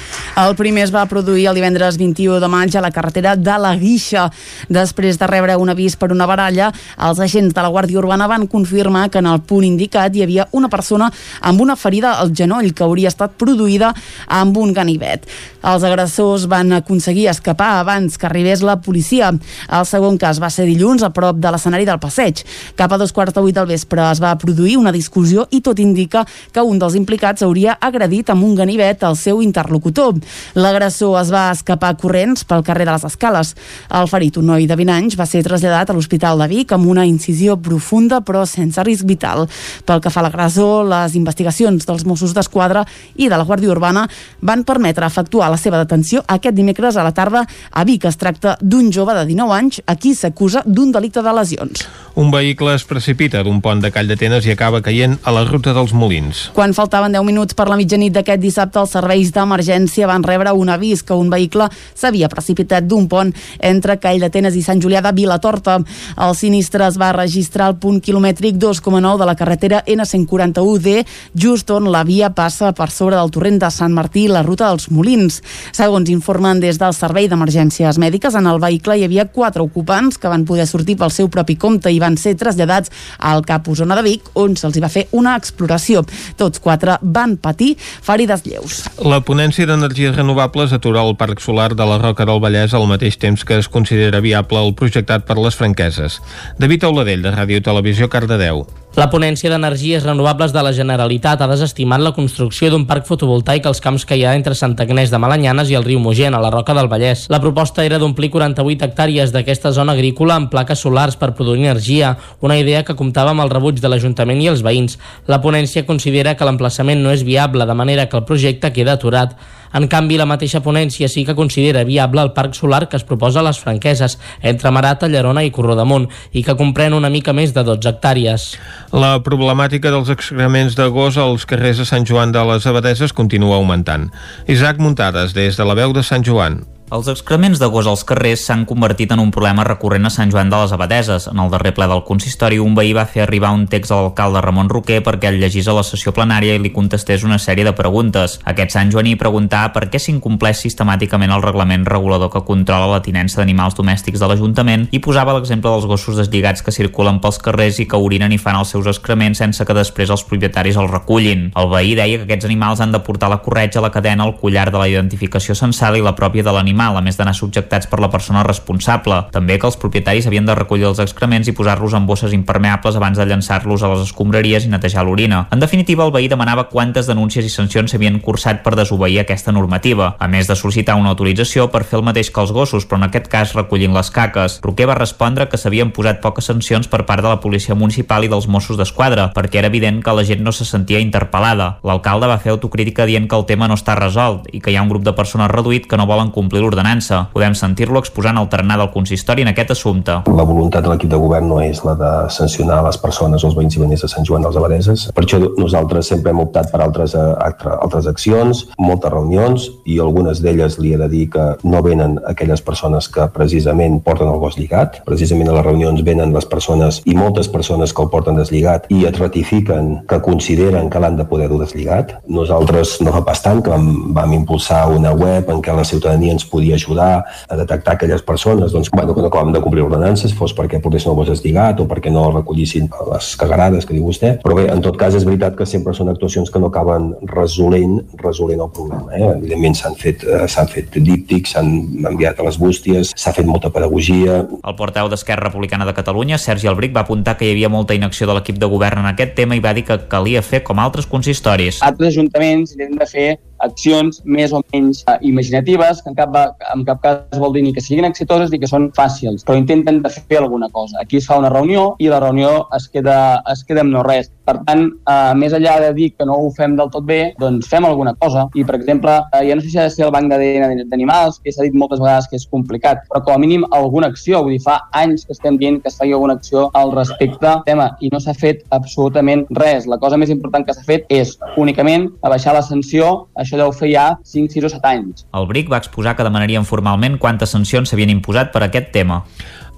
El 0.40 0.54
primer 0.56 0.86
es 0.86 0.92
va 0.94 1.02
produir 1.10 1.44
el 1.50 1.58
divendres 1.58 1.98
21 2.00 2.38
de 2.40 2.48
maig 2.48 2.72
a 2.72 2.80
la 2.80 2.88
carretera 2.90 3.34
de 3.36 3.56
la 3.60 3.74
Guixa. 3.76 4.30
Després 4.72 5.20
de 5.20 5.28
rebre 5.28 5.58
un 5.60 5.68
avís 5.68 5.98
per 6.00 6.08
una 6.14 6.24
baralla, 6.30 6.70
els 7.04 7.20
agents 7.20 7.52
de 7.52 7.60
la 7.60 7.68
Guàrdia 7.68 7.98
Urbana 8.00 8.30
van 8.30 8.46
confirmar 8.48 9.10
que 9.12 9.20
en 9.20 9.28
el 9.28 9.42
punt 9.44 9.66
indicat 9.68 10.16
hi 10.16 10.24
havia 10.24 10.48
una 10.56 10.72
persona 10.72 11.10
amb 11.42 11.60
una 11.60 11.76
ferida 11.76 12.14
al 12.16 12.32
genoll 12.32 12.72
que 12.72 12.88
hauria 12.88 13.12
estat 13.12 13.36
produïda 13.36 13.92
amb 14.24 14.56
un 14.56 14.72
ganivet. 14.72 15.28
Els 15.60 15.84
agressors 15.84 16.48
van 16.48 16.72
aconseguir 16.80 17.28
escapar 17.28 17.74
abans 17.82 18.16
que 18.16 18.24
arribés 18.30 18.64
la 18.64 18.78
policia. 18.80 19.34
El 19.68 19.84
segon 19.84 20.16
cas 20.16 20.40
va 20.40 20.48
ser 20.48 20.64
dilluns 20.64 21.04
a 21.04 21.12
prop 21.12 21.36
de 21.36 21.52
l'escenari 21.52 21.84
del 21.84 22.00
passeig. 22.00 22.40
Cap 22.78 22.96
a 22.96 23.02
dos 23.04 23.12
quarts 23.12 23.36
de 23.36 23.44
vuit 23.44 23.58
del 23.58 23.68
vespre 23.68 23.97
es 23.98 24.20
va 24.22 24.36
produir 24.38 24.76
una 24.78 24.92
discussió 24.94 25.46
i 25.50 25.60
tot 25.60 25.78
indica 25.82 26.24
que 26.52 26.62
un 26.62 26.78
dels 26.78 26.96
implicats 26.98 27.42
hauria 27.42 27.76
agredit 27.80 28.30
amb 28.30 28.44
un 28.46 28.54
ganivet 28.58 29.02
al 29.04 29.16
seu 29.16 29.42
interlocutor. 29.42 30.16
L'agressor 30.54 31.18
es 31.20 31.32
va 31.34 31.48
escapar 31.52 31.94
corrents 32.00 32.44
pel 32.48 32.64
carrer 32.66 32.86
de 32.86 32.94
les 32.94 33.04
Escales. 33.08 33.54
El 33.94 34.08
ferit, 34.10 34.38
un 34.38 34.48
noi 34.52 34.66
de 34.68 34.76
20 34.78 34.94
anys, 34.94 35.18
va 35.18 35.26
ser 35.26 35.42
traslladat 35.46 35.90
a 35.90 35.96
l'Hospital 35.96 36.38
de 36.42 36.48
Vic 36.50 36.72
amb 36.72 36.88
una 36.88 37.06
incisió 37.08 37.56
profunda 37.56 38.20
però 38.24 38.44
sense 38.46 38.82
risc 38.86 39.06
vital. 39.08 39.46
Pel 39.84 40.02
que 40.04 40.12
fa 40.12 40.22
a 40.22 40.26
l'agressor, 40.28 40.86
les 40.88 41.16
investigacions 41.18 41.86
dels 41.88 42.04
Mossos 42.08 42.34
d'Esquadra 42.36 42.84
i 43.16 43.28
de 43.28 43.36
la 43.36 43.46
Guàrdia 43.48 43.72
Urbana 43.72 44.06
van 44.40 44.64
permetre 44.64 45.06
efectuar 45.06 45.50
la 45.50 45.60
seva 45.60 45.80
detenció 45.82 46.22
aquest 46.26 46.56
dimecres 46.56 46.96
a 46.96 47.06
la 47.06 47.14
tarda 47.16 47.44
a 47.70 47.84
Vic. 47.84 48.06
Es 48.08 48.18
tracta 48.20 48.56
d'un 48.60 48.92
jove 48.92 49.14
de 49.16 49.24
19 49.28 49.56
anys 49.56 49.82
a 49.86 49.96
qui 49.96 50.14
s'acusa 50.14 50.62
d'un 50.66 50.92
delicte 50.92 51.22
de 51.22 51.34
lesions. 51.34 51.86
Un 52.18 52.32
vehicle 52.34 52.74
es 52.74 52.84
precipita 52.84 53.42
d'un 53.46 53.60
pont 53.62 53.80
de 53.82 53.87
Call 53.94 54.08
d'Atenes 54.10 54.46
i 54.46 54.52
acaba 54.52 54.80
caient 54.84 55.16
a 55.22 55.32
la 55.34 55.44
ruta 55.46 55.72
dels 55.76 55.92
Molins. 55.96 56.48
Quan 56.56 56.74
faltaven 56.76 57.12
10 57.14 57.24
minuts 57.26 57.56
per 57.58 57.68
la 57.70 57.76
mitjanit 57.78 58.12
d'aquest 58.14 58.40
dissabte, 58.42 58.80
els 58.80 58.92
serveis 58.96 59.30
d'emergència 59.32 60.08
van 60.10 60.24
rebre 60.26 60.52
un 60.52 60.68
avís 60.72 61.02
que 61.06 61.16
un 61.16 61.30
vehicle 61.30 61.68
s'havia 61.94 62.28
precipitat 62.32 62.86
d'un 62.88 63.06
pont 63.08 63.32
entre 63.60 63.98
Call 64.02 64.20
d'Atenes 64.20 64.56
i 64.58 64.62
Sant 64.66 64.82
Julià 64.82 65.02
de 65.04 65.12
Vilatorta. 65.14 65.78
El 66.16 66.34
sinistre 66.34 66.86
es 66.88 66.98
va 67.00 67.12
registrar 67.16 67.68
al 67.68 67.78
punt 67.78 68.00
quilomètric 68.04 68.58
2,9 68.58 69.18
de 69.20 69.28
la 69.28 69.36
carretera 69.38 69.82
N141D, 69.86 71.04
just 71.34 71.70
on 71.70 71.90
la 71.92 72.02
via 72.08 72.32
passa 72.34 72.72
per 72.72 72.90
sobre 72.90 73.16
del 73.16 73.32
torrent 73.34 73.60
de 73.62 73.70
Sant 73.70 73.94
Martí 73.94 74.26
i 74.26 74.32
la 74.32 74.42
ruta 74.42 74.68
dels 74.68 74.90
Molins. 74.90 75.40
Segons 75.76 76.10
informen 76.10 76.60
des 76.60 76.80
del 76.80 76.96
Servei 76.96 77.28
d'Emergències 77.30 77.98
Mèdiques, 77.98 78.34
en 78.34 78.46
el 78.50 78.60
vehicle 78.62 78.98
hi 78.98 79.06
havia 79.06 79.28
quatre 79.30 79.62
ocupants 79.62 80.18
que 80.18 80.30
van 80.32 80.44
poder 80.48 80.66
sortir 80.66 80.98
pel 80.98 81.14
seu 81.14 81.30
propi 81.30 81.56
compte 81.56 81.92
i 81.92 82.00
van 82.02 82.16
ser 82.18 82.36
traslladats 82.38 82.90
al 83.18 83.44
CAP 83.46 83.68
Osona 83.78 83.94
de 83.94 84.02
Vic, 84.02 84.26
on 84.34 84.56
se'ls 84.58 84.80
va 84.82 84.90
fer 84.90 85.06
una 85.14 85.36
exploració. 85.38 86.02
Tots 86.38 86.58
quatre 86.64 86.98
van 87.02 87.36
patir 87.38 87.76
ferides 87.78 88.42
lleus. 88.46 88.82
La 89.06 89.20
ponència 89.22 89.68
d'energies 89.70 90.16
renovables 90.16 90.74
atura 90.74 91.04
el 91.06 91.14
parc 91.20 91.40
solar 91.44 91.70
de 91.78 91.86
la 91.86 92.00
Roca 92.02 92.26
del 92.26 92.42
Vallès 92.42 92.74
al 92.74 92.88
mateix 92.90 93.20
temps 93.22 93.46
que 93.46 93.60
es 93.62 93.70
considera 93.70 94.20
viable 94.24 94.58
el 94.66 94.74
projectat 94.74 95.28
per 95.28 95.38
les 95.38 95.54
franqueses. 95.54 96.18
David 96.58 96.90
Auladell, 96.90 97.22
de 97.22 97.34
Ràdio 97.34 97.62
Televisió, 97.62 98.10
Cardedeu. 98.10 98.66
La 98.98 99.06
ponència 99.12 99.46
d'energies 99.46 100.02
renovables 100.02 100.50
de 100.50 100.62
la 100.66 100.72
Generalitat 100.74 101.38
ha 101.44 101.46
desestimat 101.46 102.02
la 102.02 102.10
construcció 102.16 102.66
d'un 102.72 102.82
parc 102.88 103.04
fotovoltaic 103.06 103.68
als 103.70 103.78
camps 103.84 104.02
que 104.02 104.16
hi 104.18 104.24
ha 104.26 104.32
entre 104.34 104.56
Sant 104.58 104.72
Agnès 104.82 105.12
de 105.12 105.20
Malanyanes 105.22 105.68
i 105.70 105.76
el 105.78 105.84
riu 105.86 106.00
Mogent, 106.02 106.34
a 106.34 106.40
la 106.42 106.50
Roca 106.50 106.74
del 106.74 106.90
Vallès. 106.90 107.28
La 107.30 107.38
proposta 107.38 107.84
era 107.86 108.00
d'omplir 108.02 108.32
48 108.34 108.88
hectàrees 108.88 109.30
d'aquesta 109.30 109.70
zona 109.76 109.94
agrícola 109.94 110.34
amb 110.34 110.50
plaques 110.50 110.82
solars 110.82 111.14
per 111.14 111.30
produir 111.38 111.62
energia, 111.62 112.16
una 112.42 112.56
idea 112.58 112.82
que 112.82 112.96
comptava 112.98 113.30
amb 113.30 113.44
el 113.44 113.52
rebuig 113.54 113.78
de 113.78 113.92
l'Ajuntament 113.92 114.42
i 114.42 114.50
els 114.50 114.64
veïns. 114.66 114.98
La 115.30 115.38
ponència 115.46 115.86
considera 115.86 116.34
que 116.34 116.50
l'emplaçament 116.50 116.98
no 116.98 117.14
és 117.14 117.22
viable, 117.22 117.70
de 117.70 117.78
manera 117.78 118.08
que 118.08 118.18
el 118.18 118.26
projecte 118.26 118.72
queda 118.74 118.98
aturat. 118.98 119.38
En 119.74 119.88
canvi, 119.88 120.16
la 120.18 120.26
mateixa 120.28 120.62
ponència 120.64 121.08
sí 121.10 121.24
que 121.26 121.36
considera 121.38 121.84
viable 121.88 122.22
el 122.24 122.32
parc 122.36 122.56
solar 122.56 122.86
que 122.88 122.96
es 122.96 123.04
proposa 123.04 123.40
a 123.40 123.46
les 123.48 123.60
franqueses, 123.60 124.18
entre 124.42 124.72
Marata, 124.72 125.08
Llerona 125.08 125.44
i 125.44 125.52
Corrodamunt, 125.54 126.08
i 126.32 126.44
que 126.46 126.56
comprèn 126.58 126.96
una 126.96 127.10
mica 127.12 127.34
més 127.36 127.52
de 127.56 127.64
12 127.66 127.92
hectàrees. 127.92 128.48
La 128.92 129.18
problemàtica 129.24 129.92
dels 129.92 130.10
excrements 130.14 130.78
de 130.78 130.88
gos 130.94 131.20
als 131.20 131.46
carrers 131.48 131.82
de 131.82 131.88
Sant 131.88 132.08
Joan 132.08 132.32
de 132.32 132.44
les 132.52 132.66
Abadeses 132.66 133.12
continua 133.12 133.60
augmentant. 133.60 134.08
Isaac 134.48 134.80
Muntades, 134.80 135.36
des 135.36 135.56
de 135.58 135.68
la 135.68 135.78
veu 135.78 135.92
de 135.92 136.06
Sant 136.06 136.24
Joan. 136.24 136.62
Els 136.90 137.04
excrements 137.12 137.58
de 137.60 137.66
gos 137.68 137.84
als 137.84 138.00
carrers 138.08 138.46
s'han 138.46 138.62
convertit 138.64 139.10
en 139.12 139.20
un 139.20 139.28
problema 139.28 139.64
recurrent 139.66 140.08
a 140.08 140.10
Sant 140.10 140.30
Joan 140.32 140.48
de 140.48 140.56
les 140.56 140.70
Abadeses. 140.72 141.26
En 141.28 141.40
el 141.42 141.50
darrer 141.52 141.74
ple 141.76 141.84
del 141.90 142.00
consistori, 142.06 142.56
un 142.64 142.72
veí 142.72 142.94
va 142.96 143.04
fer 143.04 143.26
arribar 143.26 143.50
un 143.52 143.66
text 143.68 143.92
a 143.92 143.98
l'alcalde 143.98 144.40
Ramon 144.40 144.70
Roquer 144.72 145.02
perquè 145.04 145.28
el 145.28 145.36
llegís 145.36 145.68
a 145.68 145.74
la 145.76 145.82
sessió 145.84 146.14
plenària 146.16 146.54
i 146.56 146.62
li 146.64 146.72
contestés 146.72 147.26
una 147.28 147.36
sèrie 147.38 147.66
de 147.66 147.74
preguntes. 147.76 148.38
Aquest 148.48 148.72
Sant 148.72 148.92
Joaní 148.94 149.18
preguntava 149.20 149.74
per 149.74 149.90
què 149.92 150.00
s'incompleix 150.00 150.62
sistemàticament 150.64 151.34
el 151.34 151.44
reglament 151.44 151.84
regulador 151.84 152.32
que 152.32 152.42
controla 152.48 152.88
la 152.94 153.02
tinença 153.04 153.42
d'animals 153.42 153.76
domèstics 153.76 154.24
de 154.24 154.32
l'Ajuntament 154.32 154.88
i 154.88 155.02
posava 155.04 155.36
l'exemple 155.36 155.68
dels 155.68 155.84
gossos 155.92 156.16
deslligats 156.16 156.64
que 156.64 156.72
circulen 156.72 157.20
pels 157.20 157.40
carrers 157.44 157.82
i 157.84 157.88
que 157.90 158.00
orinen 158.00 158.32
i 158.32 158.40
fan 158.40 158.56
els 158.56 158.72
seus 158.72 158.88
excrements 158.88 159.44
sense 159.44 159.60
que 159.68 159.76
després 159.76 160.08
els 160.08 160.24
propietaris 160.24 160.80
els 160.80 160.96
recullin. 160.96 161.50
El 161.52 161.68
veí 161.68 161.92
deia 162.00 162.16
que 162.16 162.30
aquests 162.30 162.48
animals 162.48 162.80
han 162.80 162.96
de 162.96 163.04
portar 163.04 163.28
la 163.28 163.42
corretja, 163.44 163.84
la 163.84 163.92
cadena, 163.92 164.24
el 164.24 164.38
collar 164.40 164.70
de 164.72 164.80
la 164.80 164.88
identificació 164.88 165.52
censal 165.52 166.00
i 166.00 166.04
la 166.08 166.16
pròpia 166.16 166.48
de 166.48 166.56
l'animal 166.56 166.77
animal, 166.78 166.96
a 166.96 167.02
més 167.02 167.16
d'anar 167.18 167.34
subjectats 167.34 167.88
per 167.90 167.98
la 168.00 168.10
persona 168.10 168.44
responsable. 168.46 169.26
També 169.32 169.58
que 169.58 169.66
els 169.66 169.76
propietaris 169.76 170.26
havien 170.26 170.46
de 170.46 170.54
recollir 170.54 170.86
els 170.86 171.00
excrements 171.02 171.48
i 171.48 171.52
posar-los 171.52 171.94
en 171.94 172.06
bosses 172.06 172.32
impermeables 172.32 172.96
abans 172.96 173.18
de 173.18 173.26
llançar-los 173.26 173.82
a 173.82 173.90
les 173.92 174.04
escombraries 174.06 174.64
i 174.64 174.70
netejar 174.70 175.04
l'orina. 175.04 175.46
En 175.50 175.60
definitiva, 175.60 176.04
el 176.04 176.12
veí 176.12 176.28
demanava 176.28 176.68
quantes 176.70 177.08
denúncies 177.08 177.44
i 177.44 177.50
sancions 177.50 177.90
s'havien 177.90 178.20
cursat 178.20 178.62
per 178.62 178.76
desobeir 178.76 179.20
aquesta 179.20 179.52
normativa, 179.52 180.14
a 180.18 180.28
més 180.28 180.46
de 180.46 180.54
sol·licitar 180.54 180.96
una 180.98 181.10
autorització 181.10 181.68
per 181.72 181.84
fer 181.84 181.98
el 181.98 182.06
mateix 182.06 182.30
que 182.30 182.40
els 182.40 182.52
gossos, 182.52 182.86
però 182.86 183.00
en 183.00 183.08
aquest 183.08 183.28
cas 183.28 183.54
recollint 183.56 183.94
les 183.94 184.10
caques. 184.10 184.60
Roquer 184.62 184.86
va 184.88 184.98
respondre 184.98 185.48
que 185.48 185.58
s'havien 185.58 185.90
posat 185.90 186.22
poques 186.22 186.46
sancions 186.46 186.88
per 186.88 187.04
part 187.06 187.24
de 187.24 187.32
la 187.32 187.40
policia 187.40 187.74
municipal 187.74 188.24
i 188.24 188.30
dels 188.30 188.46
Mossos 188.48 188.78
d'Esquadra, 188.78 189.30
perquè 189.34 189.62
era 189.62 189.72
evident 189.72 190.02
que 190.04 190.14
la 190.14 190.24
gent 190.24 190.44
no 190.44 190.52
se 190.52 190.68
sentia 190.68 191.02
interpel·lada. 191.02 191.78
L'alcalde 191.82 192.30
va 192.30 192.38
fer 192.38 192.54
autocrítica 192.54 193.06
dient 193.08 193.28
que 193.28 193.36
el 193.36 193.46
tema 193.48 193.68
no 193.68 193.76
està 193.78 193.96
resolt 193.98 194.46
i 194.52 194.60
que 194.60 194.70
hi 194.70 194.78
ha 194.78 194.84
un 194.84 194.92
grup 194.92 195.04
de 195.04 195.16
persones 195.16 195.50
reduït 195.50 195.88
que 195.88 195.98
no 195.98 196.06
volen 196.06 196.30
complir 196.34 196.62
l'ordenança. 196.68 197.24
Podem 197.32 197.56
sentir-lo 197.56 198.02
exposant 198.02 198.38
el 198.38 198.48
tarannà 198.52 198.76
del 198.78 198.92
consistori 198.92 199.44
en 199.44 199.52
aquest 199.52 199.72
assumpte. 199.74 200.20
La 200.28 200.46
voluntat 200.46 200.84
de 200.84 200.92
l'equip 200.92 201.10
de 201.10 201.20
govern 201.20 201.48
no 201.48 201.60
és 201.64 201.80
la 201.86 201.94
de 201.98 202.12
sancionar 202.34 202.82
les 202.84 202.98
persones, 203.00 203.44
els 203.44 203.56
veïns 203.56 203.76
i 203.76 203.82
veïnes 203.82 204.04
de 204.04 204.10
Sant 204.10 204.26
Joan 204.28 204.44
dels 204.44 204.58
Abadeses. 204.60 205.08
Per 205.14 205.24
això 205.24 205.40
nosaltres 205.56 206.10
sempre 206.12 206.32
hem 206.32 206.42
optat 206.44 206.70
per 206.72 206.82
altres, 206.84 207.14
eh, 207.14 207.24
altre, 207.44 207.72
altres 207.78 208.08
accions, 208.10 208.66
moltes 208.78 209.12
reunions, 209.12 209.68
i 209.86 209.98
algunes 210.02 210.42
d'elles 210.44 210.78
li 210.82 210.92
he 210.92 211.00
de 211.00 211.08
dir 211.08 211.24
que 211.32 211.46
no 211.64 211.82
venen 211.82 212.18
aquelles 212.28 212.62
persones 212.62 213.08
que 213.08 213.28
precisament 213.32 214.00
porten 214.04 214.28
el 214.28 214.38
gos 214.42 214.58
lligat. 214.58 215.00
Precisament 215.08 215.48
a 215.48 215.56
les 215.58 215.66
reunions 215.66 216.04
venen 216.04 216.34
les 216.34 216.46
persones 216.46 217.00
i 217.06 217.16
moltes 217.16 217.48
persones 217.48 217.94
que 217.94 218.02
el 218.02 218.10
porten 218.12 218.36
deslligat 218.36 218.88
i 218.92 219.04
et 219.08 219.18
ratifiquen 219.18 220.02
que 220.08 220.20
consideren 220.20 220.90
que 220.90 221.00
l'han 221.00 221.16
de 221.16 221.24
poder 221.24 221.48
dur 221.48 221.62
deslligat. 221.62 222.18
Nosaltres 222.28 222.98
no 223.00 223.14
fa 223.14 223.24
pas 223.24 223.42
tant 223.42 223.62
que 223.62 223.70
vam, 223.70 224.12
vam 224.14 224.32
impulsar 224.36 224.88
una 224.92 225.12
web 225.12 225.48
en 225.50 225.62
què 225.62 225.74
la 225.74 225.86
ciutadania 225.88 226.34
ens 226.36 226.44
podia 226.44 226.57
ajudar 226.74 227.24
a 227.48 227.56
detectar 227.56 227.94
aquelles 227.94 228.22
persones 228.22 228.72
doncs, 228.72 228.90
bueno, 228.90 229.14
que 229.14 229.22
no 229.22 229.28
acabem 229.28 229.52
de 229.52 229.60
complir 229.60 229.84
ordenances, 229.84 230.34
fos 230.34 230.54
perquè 230.56 230.80
portessin 230.82 231.12
el 231.12 231.18
gos 231.18 231.30
deslligat 231.30 231.80
o 231.80 231.88
perquè 231.90 232.12
no 232.12 232.28
recollissin 232.30 232.88
les 233.12 233.30
cagarades 233.40 233.86
que 233.86 233.96
diu 233.96 234.06
vostè. 234.08 234.36
Però 234.42 234.56
bé, 234.58 234.68
en 234.72 234.82
tot 234.84 234.98
cas 235.00 235.16
és 235.18 235.26
veritat 235.26 235.56
que 235.58 235.66
sempre 235.66 235.94
són 235.96 236.10
actuacions 236.12 236.50
que 236.50 236.62
no 236.62 236.70
acaben 236.72 237.10
resolent, 237.32 237.98
resolent 238.22 238.62
el 238.64 238.72
problema. 238.74 239.08
Eh? 239.16 239.24
Evidentment 239.36 239.78
s'han 239.78 239.96
fet, 239.98 240.24
eh, 240.24 240.46
s'han 240.48 240.70
fet 240.70 240.98
díptics, 240.98 241.54
s'han 241.56 241.72
enviat 242.12 242.38
a 242.38 242.46
les 242.48 242.58
bústies, 242.60 243.12
s'ha 243.16 243.34
fet 243.36 243.46
molta 243.46 243.70
pedagogia. 243.74 244.42
El 244.58 244.78
porteu 244.78 245.08
d'Esquerra 245.08 245.48
Republicana 245.48 245.86
de 245.88 245.94
Catalunya, 245.94 246.38
Sergi 246.38 246.68
Albric, 246.68 246.94
va 246.96 247.06
apuntar 247.06 247.36
que 247.36 247.46
hi 247.46 247.52
havia 247.54 247.72
molta 247.72 247.94
inacció 247.94 248.26
de 248.26 248.34
l'equip 248.38 248.58
de 248.58 248.66
govern 248.66 249.02
en 249.02 249.10
aquest 249.12 249.34
tema 249.38 249.56
i 249.56 249.64
va 249.64 249.74
dir 249.74 249.84
que 249.84 249.98
calia 250.08 250.42
fer 250.42 250.62
com 250.62 250.78
altres 250.78 251.06
consistoris. 251.06 251.82
Altres 251.82 252.14
ajuntaments 252.14 252.72
intenten 252.72 252.98
de 252.98 253.06
fer 253.06 253.28
accions 253.64 254.22
més 254.24 254.52
o 254.52 254.62
menys 254.72 255.04
uh, 255.06 255.18
imaginatives, 255.22 256.02
que 256.02 256.12
en 256.12 256.18
cap, 256.18 256.34
en 256.74 256.84
cap 256.88 257.02
cas 257.02 257.38
vol 257.42 257.54
dir 257.56 257.64
ni 257.66 257.74
que 257.74 257.84
siguin 257.84 258.08
exitoses 258.08 258.52
ni 258.52 258.60
que 258.62 258.70
són 258.70 258.90
fàcils, 258.96 259.44
però 259.46 259.58
intenten 259.58 260.02
de 260.04 260.12
fer 260.14 260.42
alguna 260.42 260.68
cosa. 260.72 260.98
Aquí 261.02 261.18
es 261.18 261.28
fa 261.28 261.38
una 261.40 261.52
reunió 261.52 261.94
i 261.98 262.10
la 262.10 262.20
reunió 262.22 262.68
es 262.76 262.88
queda, 262.88 263.42
es 263.52 263.64
queda 263.64 263.84
amb 263.84 263.94
no 263.94 264.04
res. 264.06 264.30
Per 264.48 264.56
tant, 264.64 264.86
eh, 264.88 265.34
més 265.36 265.52
enllà 265.52 265.74
de 265.82 265.90
dir 265.92 266.12
que 266.16 266.24
no 266.24 266.38
ho 266.40 266.48
fem 266.56 266.76
del 266.76 266.88
tot 266.92 267.04
bé, 267.04 267.34
doncs 267.40 267.68
fem 267.68 267.84
alguna 267.84 268.14
cosa. 268.16 268.46
I, 268.56 268.64
per 268.64 268.78
exemple, 268.78 269.18
eh, 269.36 269.42
ja 269.48 269.56
no 269.56 269.60
sé 269.60 269.68
si 269.68 269.78
ha 269.78 269.84
de 269.84 269.92
ser 269.92 270.06
el 270.06 270.12
banc 270.14 270.30
d'ADN 270.32 270.88
d'animals, 270.88 271.40
que 271.44 271.52
s'ha 271.52 271.66
dit 271.66 271.76
moltes 271.76 272.00
vegades 272.00 272.28
que 272.30 272.38
és 272.40 272.46
complicat, 272.48 273.04
però 273.10 273.20
com 273.26 273.34
a 273.34 273.42
mínim 273.42 273.66
alguna 273.76 274.08
acció. 274.08 274.40
Vull 274.42 274.56
dir, 274.56 274.62
fa 274.64 274.78
anys 274.96 275.26
que 275.26 275.36
estem 275.36 275.58
dient 275.60 275.82
que 275.82 275.92
es 275.92 275.98
faci 275.98 276.16
alguna 276.16 276.38
acció 276.40 276.70
al 276.74 276.94
respecte 276.96 277.52
tema 277.66 277.90
i 278.00 278.08
no 278.12 278.20
s'ha 278.20 278.34
fet 278.34 278.64
absolutament 278.74 279.44
res. 279.58 279.86
La 279.86 279.98
cosa 280.00 280.16
més 280.16 280.32
important 280.32 280.64
que 280.64 280.74
s'ha 280.76 280.86
fet 280.86 281.04
és 281.12 281.36
únicament 281.60 282.08
abaixar 282.22 282.54
la 282.56 282.64
sanció, 282.64 283.28
això 283.48 283.60
deu 283.60 283.72
fer 283.72 283.92
ja 283.94 284.08
5, 284.22 284.52
6 284.54 284.68
o 284.68 284.72
7 284.76 284.92
anys. 284.92 285.24
El 285.34 285.48
BRIC 285.48 285.72
va 285.72 285.80
exposar 285.80 286.14
que 286.16 286.26
demanarien 286.26 286.68
formalment 286.68 287.18
quantes 287.18 287.56
sancions 287.56 287.88
s'havien 287.88 288.12
imposat 288.12 288.52
per 288.52 288.66
aquest 288.66 288.92
tema. 288.92 289.24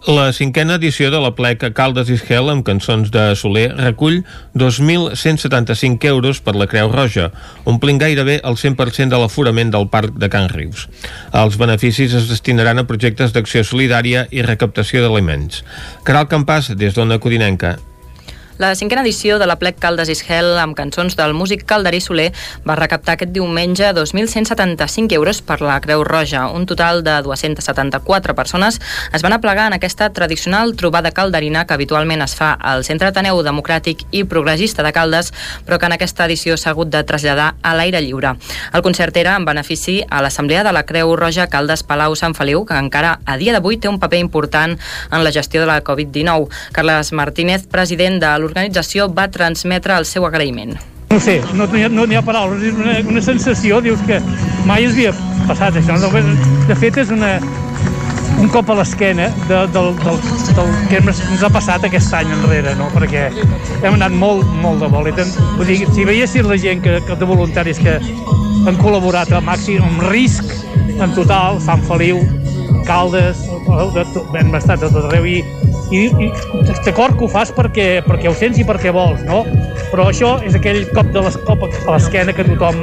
La 0.08 0.30
cinquena 0.32 0.78
edició 0.78 1.10
de 1.12 1.18
la 1.20 1.34
plec 1.36 1.60
Caldes 1.76 2.08
i 2.08 2.14
Gel 2.16 2.48
amb 2.48 2.64
cançons 2.64 3.10
de 3.12 3.34
Soler 3.36 3.66
recull 3.76 4.22
2.175 4.56 6.08
euros 6.08 6.40
per 6.40 6.54
la 6.56 6.64
Creu 6.70 6.88
Roja, 6.88 7.26
omplint 7.68 8.00
gairebé 8.00 8.38
el 8.40 8.56
100% 8.56 9.12
de 9.12 9.20
l'aforament 9.20 9.74
del 9.74 9.90
Parc 9.92 10.16
de 10.16 10.30
Can 10.32 10.48
Rius. 10.48 10.86
Els 11.36 11.60
beneficis 11.60 12.16
es 12.16 12.32
destinaran 12.32 12.80
a 12.80 12.86
projectes 12.88 13.36
d'acció 13.36 13.60
solidària 13.60 14.24
i 14.32 14.40
recaptació 14.40 15.04
d'aliments. 15.04 15.60
Caral 16.08 16.32
Campàs, 16.32 16.72
des 16.80 16.96
d'Ona 16.96 17.20
Codinenca. 17.20 17.76
La 18.60 18.74
cinquena 18.74 19.00
edició 19.00 19.38
de 19.38 19.46
la 19.48 19.54
plec 19.56 19.78
Caldes 19.80 20.10
Ishel 20.12 20.58
amb 20.60 20.76
cançons 20.76 21.14
del 21.16 21.32
músic 21.32 21.62
Calderí 21.64 21.96
Soler 22.04 22.26
va 22.68 22.74
recaptar 22.76 23.14
aquest 23.14 23.30
diumenge 23.32 23.86
2.175 23.96 25.16
euros 25.16 25.38
per 25.40 25.62
la 25.64 25.78
Creu 25.80 26.02
Roja. 26.04 26.42
Un 26.52 26.66
total 26.68 27.00
de 27.02 27.14
274 27.24 28.34
persones 28.36 28.76
es 29.16 29.24
van 29.24 29.32
aplegar 29.32 29.70
en 29.70 29.76
aquesta 29.78 30.10
tradicional 30.12 30.74
trobada 30.76 31.12
calderina 31.16 31.62
que 31.64 31.72
habitualment 31.72 32.20
es 32.20 32.34
fa 32.36 32.50
al 32.52 32.84
Centre 32.84 33.08
Ateneu 33.08 33.40
Democràtic 33.40 34.04
i 34.10 34.26
Progressista 34.28 34.84
de 34.84 34.92
Caldes, 34.92 35.32
però 35.64 35.78
que 35.80 35.88
en 35.88 35.96
aquesta 35.96 36.28
edició 36.28 36.58
s'ha 36.60 36.74
hagut 36.74 36.92
de 36.92 37.00
traslladar 37.00 37.54
a 37.62 37.72
l'aire 37.72 38.04
lliure. 38.04 38.34
El 38.74 38.84
concert 38.84 39.16
era 39.16 39.38
en 39.40 39.48
benefici 39.48 40.02
a 40.10 40.20
l'Assemblea 40.20 40.66
de 40.68 40.76
la 40.76 40.84
Creu 40.84 41.14
Roja 41.16 41.48
Caldes 41.48 41.80
Palau 41.80 42.12
Sant 42.12 42.36
Feliu, 42.36 42.66
que 42.68 42.76
encara 42.76 43.16
a 43.24 43.40
dia 43.40 43.56
d'avui 43.56 43.80
té 43.80 43.88
un 43.88 43.98
paper 44.04 44.20
important 44.20 44.76
en 44.76 45.24
la 45.24 45.32
gestió 45.32 45.64
de 45.64 45.72
la 45.72 45.80
Covid-19. 45.80 46.52
Carles 46.76 47.14
Martínez, 47.16 47.64
president 47.64 48.20
de 48.20 48.28
l'organització, 48.28 48.49
va 49.16 49.28
transmetre 49.32 49.96
el 49.98 50.06
seu 50.08 50.26
agraïment. 50.28 50.76
No 51.10 51.18
sé, 51.18 51.40
no 51.58 51.66
n'hi 51.66 51.84
ha, 51.84 51.88
no 51.90 52.04
ha 52.06 52.22
paraules, 52.22 52.62
és 52.62 52.76
una, 52.78 52.98
una 53.10 53.22
sensació, 53.22 53.80
dius 53.82 54.02
que 54.06 54.20
mai 54.68 54.86
ens 54.86 54.94
havia 54.94 55.14
passat 55.48 55.80
això. 55.80 55.96
De, 55.98 56.76
fet, 56.78 57.00
és 57.02 57.10
una, 57.10 57.32
un 58.40 58.48
cop 58.48 58.70
a 58.70 58.76
l'esquena 58.78 59.26
de, 59.48 59.64
del, 59.74 59.90
del, 60.04 60.20
del 60.56 60.70
que 60.88 61.00
ens 61.02 61.42
ha 61.42 61.50
passat 61.52 61.84
aquest 61.88 62.14
any 62.16 62.30
enrere, 62.36 62.76
no? 62.78 62.86
perquè 62.94 63.26
hem 63.34 63.96
anat 63.96 64.14
molt, 64.16 64.46
molt 64.62 64.84
de 64.84 64.90
vol. 64.92 65.10
Vull 65.58 65.68
dir, 65.68 65.80
si 65.96 66.06
veiessin 66.08 66.48
la 66.48 66.58
gent 66.60 66.84
que, 66.84 67.00
que 67.08 67.18
de 67.18 67.28
voluntaris 67.28 67.82
que 67.82 67.98
han 67.98 68.78
col·laborat 68.80 69.32
al 69.34 69.44
màxim, 69.44 69.82
amb 69.84 70.06
risc 70.08 70.54
en 71.00 71.12
total, 71.16 71.60
Sant 71.64 71.82
Feliu, 71.88 72.22
Caldes, 72.86 73.44
de, 73.94 74.04
de, 74.04 74.24
hem 74.38 74.54
estat 74.58 74.82
a 74.82 74.90
tot 74.92 75.08
arreu 75.08 75.26
i, 75.28 75.40
i, 75.90 76.06
i 76.06 76.30
d'acord 76.84 77.18
que 77.18 77.26
ho 77.26 77.30
fas 77.30 77.52
perquè, 77.54 77.88
perquè 78.06 78.30
ho 78.30 78.36
sents 78.36 78.60
i 78.60 78.66
perquè 78.66 78.94
vols, 78.94 79.22
no? 79.28 79.44
Però 79.90 80.06
això 80.10 80.36
és 80.46 80.54
aquell 80.54 80.84
cop 80.94 81.08
de 81.14 81.24
l'escop 81.24 81.66
a 81.66 81.70
l'esquena 81.96 82.34
que 82.36 82.46
tothom 82.46 82.78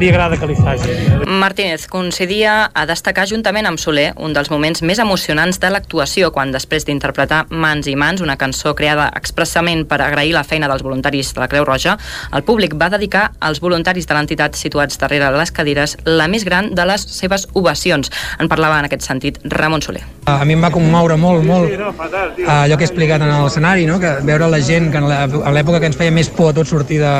li 0.00 0.08
agrada 0.10 0.36
que 0.36 0.46
li 0.48 0.56
faci. 0.56 0.92
Martínez 1.26 1.86
coincidia 1.88 2.70
a 2.74 2.84
destacar 2.88 3.26
juntament 3.28 3.68
amb 3.68 3.80
Soler 3.80 4.10
un 4.22 4.34
dels 4.36 4.50
moments 4.52 4.82
més 4.86 5.00
emocionants 5.02 5.60
de 5.62 5.70
l'actuació 5.72 6.30
quan 6.34 6.52
després 6.52 6.86
d'interpretar 6.88 7.44
Mans 7.50 7.88
i 7.88 7.96
Mans, 7.96 8.22
una 8.24 8.36
cançó 8.40 8.74
creada 8.76 9.08
expressament 9.16 9.86
per 9.88 10.00
agrair 10.04 10.34
la 10.36 10.44
feina 10.44 10.68
dels 10.68 10.84
voluntaris 10.84 11.32
de 11.34 11.42
la 11.42 11.48
Creu 11.52 11.64
Roja, 11.64 11.96
el 12.32 12.44
públic 12.44 12.76
va 12.76 12.90
dedicar 12.92 13.30
als 13.40 13.60
voluntaris 13.64 14.08
de 14.08 14.16
l'entitat 14.16 14.56
situats 14.56 15.00
darrere 15.00 15.32
les 15.36 15.52
cadires 15.52 15.96
la 16.04 16.28
més 16.28 16.44
gran 16.44 16.72
de 16.74 16.86
les 16.88 17.06
seves 17.16 17.48
ovacions. 17.54 18.12
En 18.40 18.48
parlava 18.52 18.80
en 18.80 18.88
aquest 18.88 19.06
sentit 19.06 19.40
Ramon 19.50 19.82
Soler. 19.82 20.02
A 20.26 20.44
mi 20.44 20.56
em 20.56 20.62
va 20.62 20.70
commoure 20.74 21.16
molt, 21.20 21.44
molt 21.46 21.70
allò 21.70 22.76
que 22.76 22.84
he 22.84 22.88
explicat 22.88 23.22
en 23.22 23.32
l'escenari, 23.32 23.86
no? 23.86 23.98
que 24.02 24.16
veure 24.26 24.48
la 24.50 24.60
gent 24.60 24.90
que 24.92 25.02
en 25.02 25.08
l'època 25.54 25.80
que 25.80 25.90
ens 25.90 25.98
feia 25.98 26.14
més 26.14 26.30
por 26.32 26.50
a 26.50 26.56
tot 26.56 26.68
sortir 26.68 27.00
de, 27.02 27.12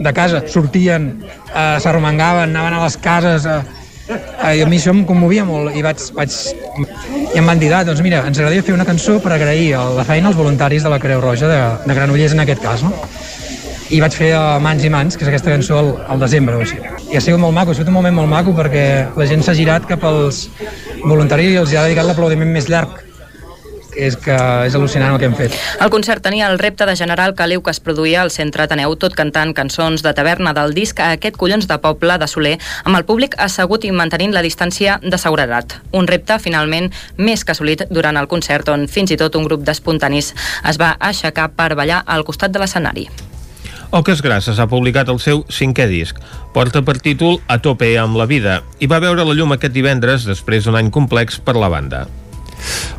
de 0.00 0.12
casa, 0.16 0.42
sortien, 0.48 1.10
eh, 1.52 1.76
s'arromangaven, 1.82 2.50
anaven 2.50 2.78
a 2.78 2.84
les 2.84 2.96
cases, 3.02 3.46
eh, 3.46 3.60
eh, 4.08 4.54
i 4.58 4.64
a 4.64 4.68
mi 4.68 4.80
això 4.80 4.94
em 4.94 5.04
commovia 5.08 5.44
molt 5.48 5.76
i 5.76 5.84
vaig, 5.84 6.02
vaig 6.16 6.36
i 7.34 7.38
em 7.40 7.46
van 7.48 7.60
dir, 7.60 7.72
ah, 7.74 7.84
doncs 7.84 8.02
mira, 8.04 8.22
ens 8.28 8.38
agradaria 8.38 8.64
fer 8.66 8.76
una 8.76 8.88
cançó 8.88 9.18
per 9.22 9.34
agrair 9.36 9.76
la 9.96 10.04
feina 10.08 10.30
als 10.30 10.38
voluntaris 10.38 10.86
de 10.86 10.92
la 10.92 11.00
Creu 11.02 11.20
Roja 11.20 11.50
de, 11.50 11.62
de 11.86 11.98
Granollers 11.98 12.36
en 12.36 12.44
aquest 12.44 12.62
cas, 12.64 12.84
no? 12.86 12.92
I 13.90 14.00
vaig 14.02 14.16
fer 14.18 14.32
uh, 14.34 14.58
Mans 14.62 14.84
i 14.84 14.90
Mans, 14.92 15.16
que 15.16 15.26
és 15.26 15.30
aquesta 15.30 15.52
cançó 15.52 15.78
al, 15.78 15.90
al 16.14 16.22
desembre 16.22 16.58
o 16.58 16.62
així. 16.64 16.78
I 17.12 17.18
ha 17.18 17.24
sigut 17.24 17.42
molt 17.42 17.54
maco, 17.54 17.72
ha 17.72 17.78
sigut 17.78 17.92
un 17.92 17.98
moment 17.98 18.16
molt 18.18 18.30
maco 18.30 18.54
perquè 18.56 18.86
la 19.16 19.26
gent 19.30 19.44
s'ha 19.46 19.54
girat 19.58 19.86
cap 19.88 20.04
als 20.08 20.46
voluntaris 21.04 21.52
i 21.54 21.60
els 21.62 21.74
ha 21.74 21.86
dedicat 21.86 22.08
l'aplaudiment 22.08 22.50
més 22.54 22.70
llarg 22.72 23.02
és 23.96 24.16
que 24.20 24.36
és 24.68 24.74
al·lucinant 24.76 25.14
el 25.14 25.18
que 25.18 25.26
hem 25.28 25.34
fet. 25.36 25.54
El 25.80 25.90
concert 25.90 26.22
tenia 26.22 26.50
el 26.50 26.58
repte 26.60 26.86
de 26.86 26.94
generar 26.96 27.26
el 27.30 27.34
caliu 27.34 27.62
que 27.64 27.72
es 27.72 27.80
produïa 27.80 28.22
al 28.22 28.30
Centre 28.30 28.66
Ateneu, 28.66 28.94
tot 29.00 29.16
cantant 29.16 29.54
cançons 29.56 30.04
de 30.04 30.12
taverna 30.14 30.52
del 30.56 30.74
disc 30.76 31.00
a 31.00 31.12
aquest 31.16 31.38
collons 31.40 31.68
de 31.68 31.78
poble 31.82 32.18
de 32.20 32.28
Soler, 32.28 32.56
amb 32.84 33.00
el 33.00 33.06
públic 33.08 33.38
assegut 33.42 33.86
i 33.88 33.92
mantenint 33.92 34.34
la 34.36 34.44
distància 34.44 34.98
de 35.02 35.18
seguretat. 35.18 35.78
Un 35.96 36.08
repte, 36.10 36.38
finalment, 36.42 36.90
més 37.16 37.44
que 37.44 37.56
assolit 37.56 37.86
durant 37.90 38.20
el 38.20 38.28
concert, 38.28 38.68
on 38.68 38.86
fins 38.88 39.16
i 39.16 39.20
tot 39.20 39.40
un 39.40 39.48
grup 39.48 39.64
d'espontanis 39.64 40.34
es 40.68 40.80
va 40.80 40.96
aixecar 41.00 41.50
per 41.56 41.72
ballar 41.74 42.04
al 42.06 42.28
costat 42.28 42.52
de 42.52 42.62
l'escenari. 42.62 43.08
Oques 43.94 44.20
Grasses 44.22 44.58
ha 44.58 44.66
publicat 44.66 45.10
el 45.12 45.20
seu 45.22 45.44
cinquè 45.46 45.86
disc. 45.86 46.18
Porta 46.54 46.82
per 46.82 46.98
títol 46.98 47.38
A 47.46 47.60
tope 47.62 47.92
amb 48.00 48.18
la 48.18 48.26
vida 48.26 48.60
i 48.82 48.90
va 48.90 48.98
veure 49.02 49.24
la 49.24 49.34
llum 49.36 49.54
aquest 49.54 49.74
divendres 49.76 50.26
després 50.26 50.66
d'un 50.66 50.78
any 50.78 50.90
complex 50.90 51.38
per 51.38 51.54
la 51.54 51.70
banda. 51.70 52.06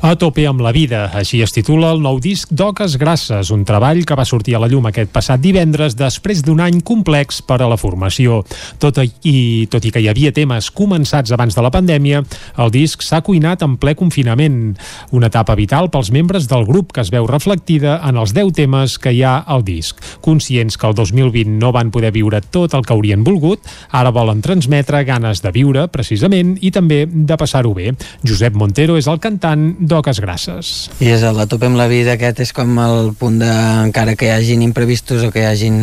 A 0.05 0.13
tope 0.15 0.45
amb 0.45 0.61
la 0.61 0.71
vida, 0.75 1.07
així 1.17 1.39
es 1.41 1.53
titula 1.55 1.89
el 1.95 2.01
nou 2.03 2.19
disc 2.21 2.51
d'Oques 2.53 2.99
Grasses, 3.01 3.49
un 3.49 3.63
treball 3.65 4.03
que 4.05 4.15
va 4.17 4.25
sortir 4.29 4.53
a 4.53 4.59
la 4.61 4.69
llum 4.69 4.85
aquest 4.85 5.09
passat 5.09 5.41
divendres 5.41 5.95
després 5.97 6.43
d'un 6.45 6.61
any 6.61 6.83
complex 6.85 7.41
per 7.41 7.57
a 7.63 7.69
la 7.71 7.79
formació. 7.81 8.43
Tot 8.77 8.99
i, 9.01 9.65
tot 9.71 9.87
i 9.87 9.91
que 9.93 10.03
hi 10.03 10.09
havia 10.11 10.33
temes 10.35 10.69
començats 10.69 11.33
abans 11.33 11.57
de 11.57 11.63
la 11.65 11.71
pandèmia, 11.73 12.21
el 12.61 12.73
disc 12.75 13.01
s'ha 13.01 13.23
cuinat 13.25 13.65
en 13.65 13.73
ple 13.81 13.95
confinament, 13.97 14.75
una 15.17 15.31
etapa 15.31 15.57
vital 15.57 15.89
pels 15.89 16.11
membres 16.13 16.45
del 16.51 16.67
grup 16.69 16.93
que 16.93 17.01
es 17.01 17.09
veu 17.13 17.25
reflectida 17.25 17.97
en 18.05 18.21
els 18.21 18.35
10 18.37 18.53
temes 18.61 18.99
que 19.01 19.15
hi 19.15 19.23
ha 19.25 19.39
al 19.41 19.65
disc. 19.65 19.97
Conscients 20.21 20.77
que 20.77 20.87
el 20.87 20.93
2020 20.93 21.57
no 21.57 21.73
van 21.73 21.89
poder 21.89 22.13
viure 22.13 22.43
tot 22.53 22.77
el 22.77 22.85
que 22.85 22.93
haurien 22.93 23.25
volgut, 23.25 23.65
ara 23.89 24.13
volen 24.13 24.45
transmetre 24.45 25.01
ganes 25.09 25.41
de 25.41 25.51
viure, 25.55 25.87
precisament, 25.89 26.53
i 26.61 26.69
també 26.71 27.05
de 27.09 27.37
passar-ho 27.39 27.73
bé. 27.73 27.95
Josep 28.21 28.53
Montero 28.53 28.97
és 29.01 29.09
el 29.09 29.17
cantant 29.23 29.46
d'Oques 29.55 30.19
Grasses. 30.23 30.73
I 30.99 31.11
és 31.13 31.23
el 31.27 31.39
a 31.39 31.47
tope 31.49 31.69
amb 31.69 31.79
la 31.79 31.87
vida, 31.91 32.15
aquest 32.17 32.41
és 32.43 32.53
com 32.55 32.75
el 32.83 33.13
punt 33.19 33.39
de, 33.41 33.51
encara 33.87 34.17
que 34.17 34.27
hi 34.27 34.33
hagin 34.35 34.65
imprevistos 34.65 35.23
o 35.23 35.31
que 35.31 35.45
hi 35.45 35.47
hagin, 35.47 35.79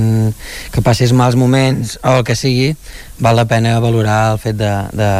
que 0.74 0.84
passis 0.84 1.14
mals 1.16 1.38
moments 1.38 1.98
o 2.02 2.18
el 2.18 2.26
que 2.28 2.36
sigui, 2.38 2.74
val 3.18 3.36
la 3.36 3.44
pena 3.46 3.78
valorar 3.80 4.32
el 4.32 4.38
fet 4.42 4.56
de, 4.58 4.70
de, 4.92 5.10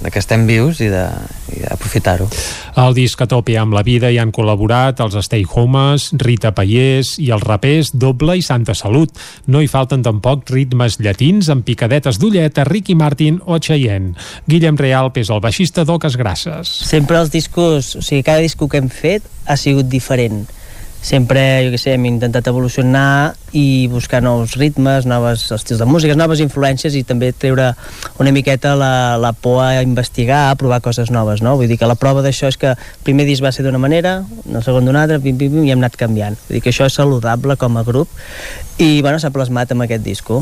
de 0.00 0.10
que 0.10 0.20
estem 0.20 0.46
vius 0.48 0.80
i 0.80 0.88
d'aprofitar-ho. 0.88 2.28
Al 2.80 2.96
disc 2.96 3.20
a 3.20 3.28
tope 3.30 3.56
amb 3.60 3.76
la 3.76 3.84
vida 3.86 4.10
hi 4.10 4.18
han 4.18 4.32
col·laborat 4.34 5.02
els 5.04 5.18
Stay 5.26 5.44
Homes, 5.44 6.08
Rita 6.20 6.54
Pallés 6.56 7.14
i 7.22 7.30
els 7.34 7.44
rapers 7.44 7.92
Doble 7.92 8.38
i 8.40 8.42
Santa 8.42 8.74
Salut. 8.74 9.12
No 9.46 9.60
hi 9.60 9.68
falten 9.70 10.02
tampoc 10.06 10.48
ritmes 10.50 10.98
llatins 10.98 11.50
amb 11.52 11.66
picadetes 11.68 12.18
d'ullet 12.18 12.58
a 12.58 12.66
Ricky 12.68 12.96
Martin 12.98 13.40
o 13.44 13.60
Cheyenne. 13.60 14.16
Guillem 14.48 14.80
Realp 14.80 15.20
és 15.20 15.30
el 15.30 15.44
baixista 15.44 15.84
d'Oques 15.84 16.18
Grasses. 16.20 16.72
Sempre 16.88 17.20
els 17.20 17.32
discos, 17.34 17.94
o 18.00 18.02
sigui, 18.02 18.24
cada 18.26 18.42
disco 18.42 18.68
que 18.68 18.80
hem 18.80 18.90
fet 18.90 19.28
ha 19.46 19.58
sigut 19.60 19.90
diferent 19.92 20.46
sempre, 21.04 21.40
jo 21.66 21.72
què 21.74 21.80
sé, 21.80 21.94
hem 21.94 22.06
intentat 22.08 22.48
evolucionar 22.48 23.34
i 23.54 23.86
buscar 23.92 24.22
nous 24.24 24.56
ritmes, 24.58 25.04
noves 25.06 25.44
estils 25.54 25.78
de 25.78 25.86
música, 25.86 26.16
noves 26.16 26.40
influències 26.42 26.96
i 26.96 27.04
també 27.06 27.30
treure 27.36 27.70
una 28.22 28.32
miqueta 28.34 28.72
la, 28.78 29.18
la 29.20 29.34
por 29.36 29.60
a 29.62 29.82
investigar, 29.84 30.48
a 30.48 30.56
provar 30.58 30.80
coses 30.82 31.12
noves, 31.14 31.44
no? 31.44 31.54
Vull 31.60 31.68
dir 31.70 31.78
que 31.78 31.90
la 31.90 31.98
prova 32.00 32.24
d'això 32.24 32.48
és 32.50 32.58
que 32.58 32.72
el 32.72 33.04
primer 33.06 33.28
disc 33.28 33.44
va 33.44 33.52
ser 33.52 33.66
d'una 33.66 33.82
manera, 33.82 34.22
el 34.48 34.64
segon 34.64 34.88
d'una 34.88 35.04
altra, 35.04 35.20
pim, 35.20 35.36
pim, 35.38 35.52
pim, 35.52 35.68
i 35.68 35.74
hem 35.74 35.84
anat 35.84 36.00
canviant. 36.00 36.40
Vull 36.48 36.58
dir 36.58 36.64
que 36.64 36.72
això 36.72 36.88
és 36.88 36.96
saludable 36.96 37.58
com 37.60 37.76
a 37.76 37.84
grup 37.86 38.08
i, 38.78 39.02
bueno, 39.04 39.20
s'ha 39.22 39.30
plasmat 39.30 39.70
amb 39.70 39.84
aquest 39.84 40.02
disco. 40.02 40.40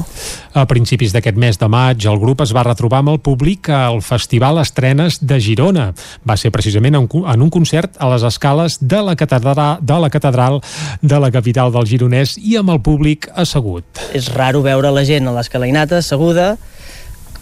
A 0.56 0.64
principis 0.70 1.12
d'aquest 1.12 1.36
mes 1.36 1.58
de 1.60 1.68
maig, 1.68 2.06
el 2.08 2.20
grup 2.22 2.40
es 2.44 2.54
va 2.56 2.64
retrobar 2.64 3.02
amb 3.02 3.12
el 3.12 3.20
públic 3.20 3.68
al 3.68 4.00
Festival 4.04 4.62
Estrenes 4.62 5.18
de 5.20 5.40
Girona. 5.42 5.90
Va 6.28 6.38
ser 6.40 6.52
precisament 6.54 6.96
en 6.96 7.44
un 7.44 7.52
concert 7.52 7.98
a 8.00 8.08
les 8.14 8.24
escales 8.24 8.78
de 8.80 9.02
la 9.04 9.16
catedral, 9.20 9.82
de 9.82 10.00
la 10.00 10.10
catedral 10.12 10.51
de 11.00 11.20
la 11.22 11.30
capital 11.34 11.72
del 11.74 11.88
Gironès 11.88 12.36
i 12.40 12.58
amb 12.60 12.74
el 12.74 12.82
públic 12.84 13.28
assegut. 13.34 13.84
És 14.16 14.32
raro 14.34 14.62
veure 14.64 14.92
la 14.92 15.06
gent 15.08 15.28
a 15.28 15.36
l'escalinata 15.36 16.02
asseguda 16.02 16.56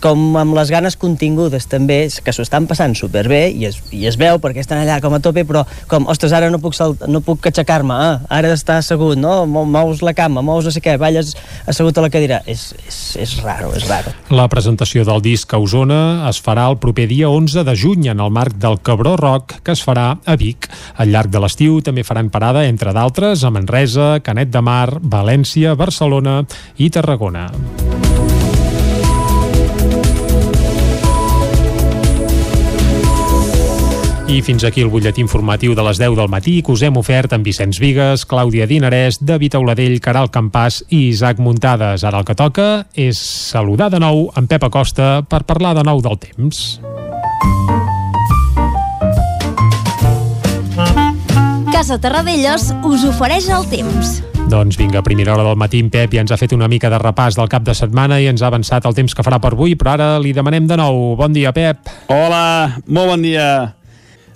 com 0.01 0.37
amb 0.41 0.57
les 0.57 0.71
ganes 0.73 0.97
contingudes 1.01 1.67
també, 1.71 2.01
que 2.25 2.33
s'ho 2.35 2.45
estan 2.47 2.67
passant 2.71 2.97
superbé 2.99 3.43
i 3.53 3.67
es, 3.69 3.79
i 3.95 4.07
es 4.09 4.17
veu 4.21 4.41
perquè 4.43 4.65
estan 4.65 4.83
allà 4.83 4.99
com 5.05 5.15
a 5.17 5.21
tope, 5.23 5.45
però 5.49 5.65
com, 5.91 6.09
ostres, 6.11 6.35
ara 6.37 6.51
no 6.53 6.61
puc, 6.63 6.77
no 7.09 7.23
puc 7.25 7.51
aixecar-me, 7.51 7.95
ah, 7.95 8.21
ara 8.33 8.51
d'estar 8.51 8.81
assegut, 8.81 9.19
no? 9.21 9.45
Mous 9.47 10.03
la 10.07 10.15
cama, 10.17 10.43
mous 10.47 10.67
no 10.67 10.75
sé 10.75 10.83
què, 10.85 10.97
balles 11.01 11.35
assegut 11.71 11.99
a 11.99 12.07
la 12.07 12.13
cadira. 12.13 12.41
És, 12.51 12.71
és, 12.87 13.01
és 13.21 13.37
raro, 13.45 13.73
és 13.77 13.87
raro. 13.91 14.15
La 14.35 14.49
presentació 14.53 15.05
del 15.09 15.23
disc 15.25 15.53
a 15.53 15.61
Osona 15.61 16.01
es 16.31 16.41
farà 16.43 16.69
el 16.71 16.79
proper 16.83 17.07
dia 17.11 17.31
11 17.31 17.65
de 17.69 17.77
juny 17.77 18.11
en 18.15 18.23
el 18.25 18.33
marc 18.35 18.57
del 18.61 18.81
Cabró 18.83 19.17
Rock 19.21 19.61
que 19.65 19.75
es 19.77 19.85
farà 19.85 20.15
a 20.25 20.37
Vic. 20.41 20.71
Al 20.97 21.13
llarg 21.13 21.33
de 21.33 21.43
l'estiu 21.43 21.81
també 21.85 22.07
faran 22.07 22.31
parada, 22.33 22.67
entre 22.69 22.95
d'altres, 22.97 23.45
a 23.45 23.53
Manresa, 23.55 24.13
Canet 24.25 24.53
de 24.55 24.65
Mar, 24.65 25.01
València, 25.01 25.77
Barcelona 25.79 26.41
i 26.79 26.91
Tarragona. 26.91 27.49
I 34.31 34.43
fins 34.47 34.63
aquí 34.63 34.79
el 34.85 34.91
butlletí 34.93 35.25
informatiu 35.25 35.73
de 35.75 35.83
les 35.83 35.99
10 35.99 36.15
del 36.15 36.29
matí 36.31 36.61
que 36.63 36.71
us 36.71 36.85
hem 36.87 36.95
ofert 37.01 37.33
amb 37.35 37.43
Vicenç 37.43 37.81
Vigues, 37.83 38.23
Clàudia 38.31 38.69
Dinarès, 38.71 39.19
David 39.27 39.57
Auladell, 39.59 39.97
Caral 39.99 40.31
Campàs 40.31 40.85
i 40.87 41.09
Isaac 41.09 41.41
Muntades. 41.43 42.05
Ara 42.07 42.21
el 42.23 42.29
que 42.29 42.37
toca 42.39 42.87
és 42.95 43.19
saludar 43.19 43.89
de 43.91 43.99
nou 43.99 44.29
en 44.39 44.47
Pep 44.47 44.69
Acosta 44.69 45.25
per 45.27 45.43
parlar 45.49 45.75
de 45.75 45.83
nou 45.83 45.99
del 45.99 46.15
temps. 46.23 46.79
Casa 51.75 51.99
Terradellos 51.99 52.71
us 52.87 53.09
ofereix 53.11 53.51
el 53.51 53.67
temps. 53.67 54.21
Doncs 54.47 54.79
vinga, 54.79 55.03
a 55.03 55.07
primera 55.07 55.35
hora 55.35 55.49
del 55.49 55.59
matí 55.59 55.83
en 55.83 55.91
Pep 55.91 56.15
ja 56.15 56.23
ens 56.23 56.31
ha 56.31 56.39
fet 56.39 56.55
una 56.55 56.71
mica 56.71 56.87
de 56.87 57.03
repàs 57.03 57.35
del 57.35 57.51
cap 57.51 57.67
de 57.67 57.75
setmana 57.75 58.23
i 58.23 58.31
ens 58.31 58.47
ha 58.47 58.53
avançat 58.55 58.87
el 58.87 58.95
temps 58.95 59.11
que 59.11 59.27
farà 59.27 59.43
per 59.43 59.57
avui, 59.57 59.75
però 59.75 59.99
ara 59.99 60.09
li 60.23 60.31
demanem 60.31 60.71
de 60.71 60.79
nou. 60.79 61.17
Bon 61.19 61.35
dia, 61.35 61.51
Pep. 61.51 61.91
Hola, 62.07 62.79
molt 62.87 63.17
bon 63.17 63.27
dia. 63.27 63.80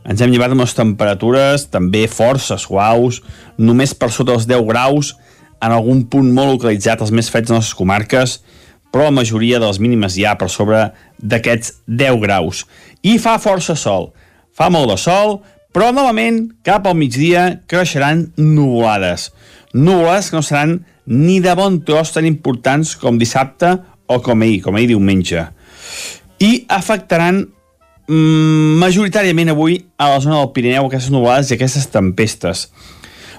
Ens 0.04 0.20
hem 0.20 0.32
llevat 0.32 0.52
les 0.52 0.74
temperatures 0.76 1.64
també 1.72 2.04
força 2.12 2.58
suaus, 2.60 3.22
només 3.56 3.94
per 3.96 4.10
sota 4.12 4.34
dels 4.34 4.48
10 4.50 4.66
graus, 4.68 5.14
en 5.64 5.72
algun 5.72 6.04
punt 6.12 6.28
molt 6.36 6.58
localitzat 6.58 7.00
als 7.00 7.12
més 7.14 7.30
freds 7.32 7.48
de 7.48 7.54
les 7.54 7.62
nostres 7.62 7.78
comarques, 7.78 8.36
però 8.92 9.08
la 9.08 9.16
majoria 9.16 9.58
de 9.58 9.66
les 9.66 9.80
mínimes 9.80 10.18
ja 10.20 10.36
per 10.38 10.50
sobre 10.52 10.84
d'aquests 11.18 11.80
10 11.88 12.20
graus. 12.22 12.62
I 13.02 13.16
fa 13.18 13.38
força 13.42 13.74
sol. 13.74 14.12
Fa 14.54 14.68
molt 14.70 14.92
de 14.92 14.98
sol, 15.00 15.40
però 15.74 15.88
novament, 15.90 16.44
cap 16.62 16.84
al 16.86 16.94
migdia, 16.94 17.48
creixeran 17.66 18.28
nuvolades. 18.36 19.32
Nuvolades 19.74 20.30
que 20.30 20.38
no 20.38 20.44
seran 20.46 20.76
ni 21.06 21.40
de 21.42 21.56
bon 21.58 21.80
tros 21.82 22.12
tan 22.14 22.28
importants 22.28 22.94
com 23.00 23.18
dissabte 23.18 23.72
o 24.06 24.20
com 24.22 24.44
ahir, 24.44 24.60
com 24.62 24.76
ahir 24.76 24.92
diumenge. 24.92 25.48
I 26.38 26.52
afectaran 26.68 27.42
majoritàriament 28.08 29.52
avui 29.54 29.78
a 29.96 30.10
la 30.12 30.20
zona 30.20 30.40
del 30.40 30.52
Pirineu 30.52 30.88
aquestes 30.88 31.12
nuvolades 31.12 31.50
i 31.50 31.56
aquestes 31.56 31.86
tempestes. 31.92 32.68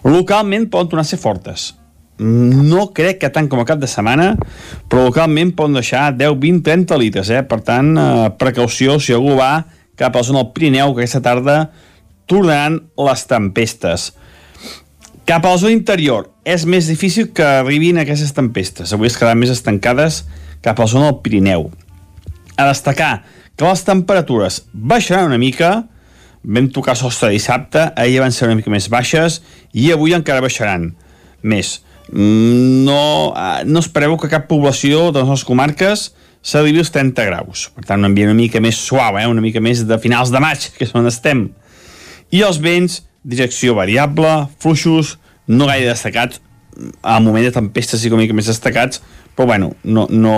Localment 0.05 0.69
poden 0.69 0.89
tornar 0.89 1.05
a 1.05 1.09
ser 1.09 1.19
fortes. 1.21 1.73
No 2.17 2.87
crec 2.95 3.19
que 3.21 3.29
tant 3.33 3.49
com 3.51 3.59
a 3.59 3.65
cap 3.67 3.81
de 3.81 3.89
setmana, 3.91 4.33
però 4.89 5.03
localment 5.09 5.51
poden 5.57 5.75
deixar 5.81 6.13
10, 6.15 6.37
20, 6.39 6.63
30 6.63 6.97
litres, 7.01 7.29
eh? 7.29 7.43
Per 7.43 7.59
tant, 7.61 7.91
eh, 7.97 8.29
precaució 8.39 8.99
si 8.99 9.13
algú 9.13 9.35
va 9.35 9.65
cap 9.95 10.15
a 10.15 10.19
la 10.19 10.23
zona 10.23 10.43
del 10.43 10.53
Pirineu, 10.53 10.93
que 10.93 11.03
aquesta 11.03 11.21
tarda 11.21 11.71
tornaran 12.25 12.81
les 12.97 13.25
tempestes. 13.27 14.13
Cap 15.25 15.45
a 15.45 15.51
la 15.51 15.57
zona 15.57 15.73
interior 15.73 16.29
és 16.45 16.65
més 16.65 16.87
difícil 16.87 17.31
que 17.33 17.43
arribin 17.43 17.97
aquestes 17.97 18.33
tempestes. 18.33 18.93
Avui 18.93 19.07
es 19.07 19.17
quedaran 19.17 19.39
més 19.39 19.49
estancades 19.49 20.23
cap 20.61 20.79
a 20.79 20.85
la 20.85 20.87
zona 20.87 21.09
del 21.11 21.21
Pirineu. 21.21 21.71
A 22.55 22.67
destacar 22.69 23.23
que 23.56 23.65
les 23.65 23.84
temperatures 23.88 24.64
baixaran 24.73 25.30
una 25.32 25.40
mica, 25.41 25.86
vam 26.44 26.69
tocar 26.69 26.95
sostre 26.99 27.32
dissabte, 27.34 27.88
ahir 27.95 28.22
van 28.22 28.36
ser 28.36 28.49
una 28.49 28.60
mica 28.60 28.72
més 28.72 28.90
baixes, 28.91 29.41
i 29.73 29.90
avui 29.94 30.14
encara 30.18 30.44
baixaran 30.44 30.91
més. 31.41 31.80
No, 32.11 33.34
eh, 33.34 33.64
no 33.65 33.82
espereu 33.82 34.18
que 34.22 34.30
cap 34.30 34.45
població 34.49 35.10
de 35.11 35.23
les 35.23 35.30
nostres 35.32 35.48
comarques 35.48 36.11
s'arribi 36.45 36.84
als 36.84 36.94
30 36.94 37.26
graus. 37.26 37.69
Per 37.73 37.86
tant, 37.88 37.99
un 37.99 38.11
ambient 38.11 38.30
una 38.30 38.38
mica 38.38 38.61
més 38.61 38.77
suau, 38.77 39.18
eh? 39.18 39.26
una 39.26 39.41
mica 39.41 39.64
més 39.64 39.86
de 39.90 39.98
finals 40.02 40.34
de 40.34 40.41
maig, 40.44 40.69
que 40.76 40.86
és 40.86 40.94
on 40.94 41.10
estem. 41.10 41.48
I 42.36 42.44
els 42.45 42.60
vents, 42.61 43.02
direcció 43.26 43.73
variable, 43.77 44.45
fluixos, 44.61 45.15
no 45.48 45.69
gaire 45.69 45.90
destacats, 45.90 46.41
al 47.02 47.23
moment 47.23 47.45
de 47.45 47.53
tempestes 47.56 48.02
sí 48.02 48.10
que 48.10 48.18
una 48.18 48.26
mica 48.26 48.36
més 48.38 48.49
destacats, 48.52 49.02
però 49.36 49.48
bueno, 49.49 49.72
no, 49.84 50.06
no, 50.11 50.38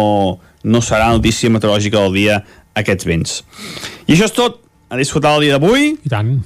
no 0.63 0.81
serà 0.85 1.09
notícia 1.11 1.51
meteorològica 1.51 1.99
del 1.99 2.15
dia 2.15 2.39
aquests 2.79 3.07
vents. 3.07 3.41
I 4.07 4.15
això 4.15 4.29
és 4.29 4.35
tot. 4.37 4.63
A 4.87 4.95
disfrutar 4.95 5.33
el 5.35 5.43
dia 5.43 5.57
d'avui. 5.57 5.97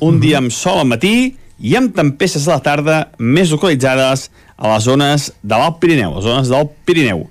Un 0.02 0.18
dia 0.24 0.40
amb 0.42 0.50
sol 0.50 0.80
al 0.82 0.88
matí 0.90 1.36
i 1.62 1.76
amb 1.78 1.94
tempestes 1.94 2.48
a 2.48 2.56
la 2.56 2.64
tarda 2.66 2.96
més 3.20 3.52
localitzades 3.54 4.32
a 4.58 4.72
les 4.72 4.88
zones 4.88 5.28
de 5.44 5.58
l'Alt 5.58 5.78
Pirineu, 5.82 6.16
les 6.16 6.26
zones 6.26 6.50
del 6.50 6.66
Pirineu. 6.90 7.28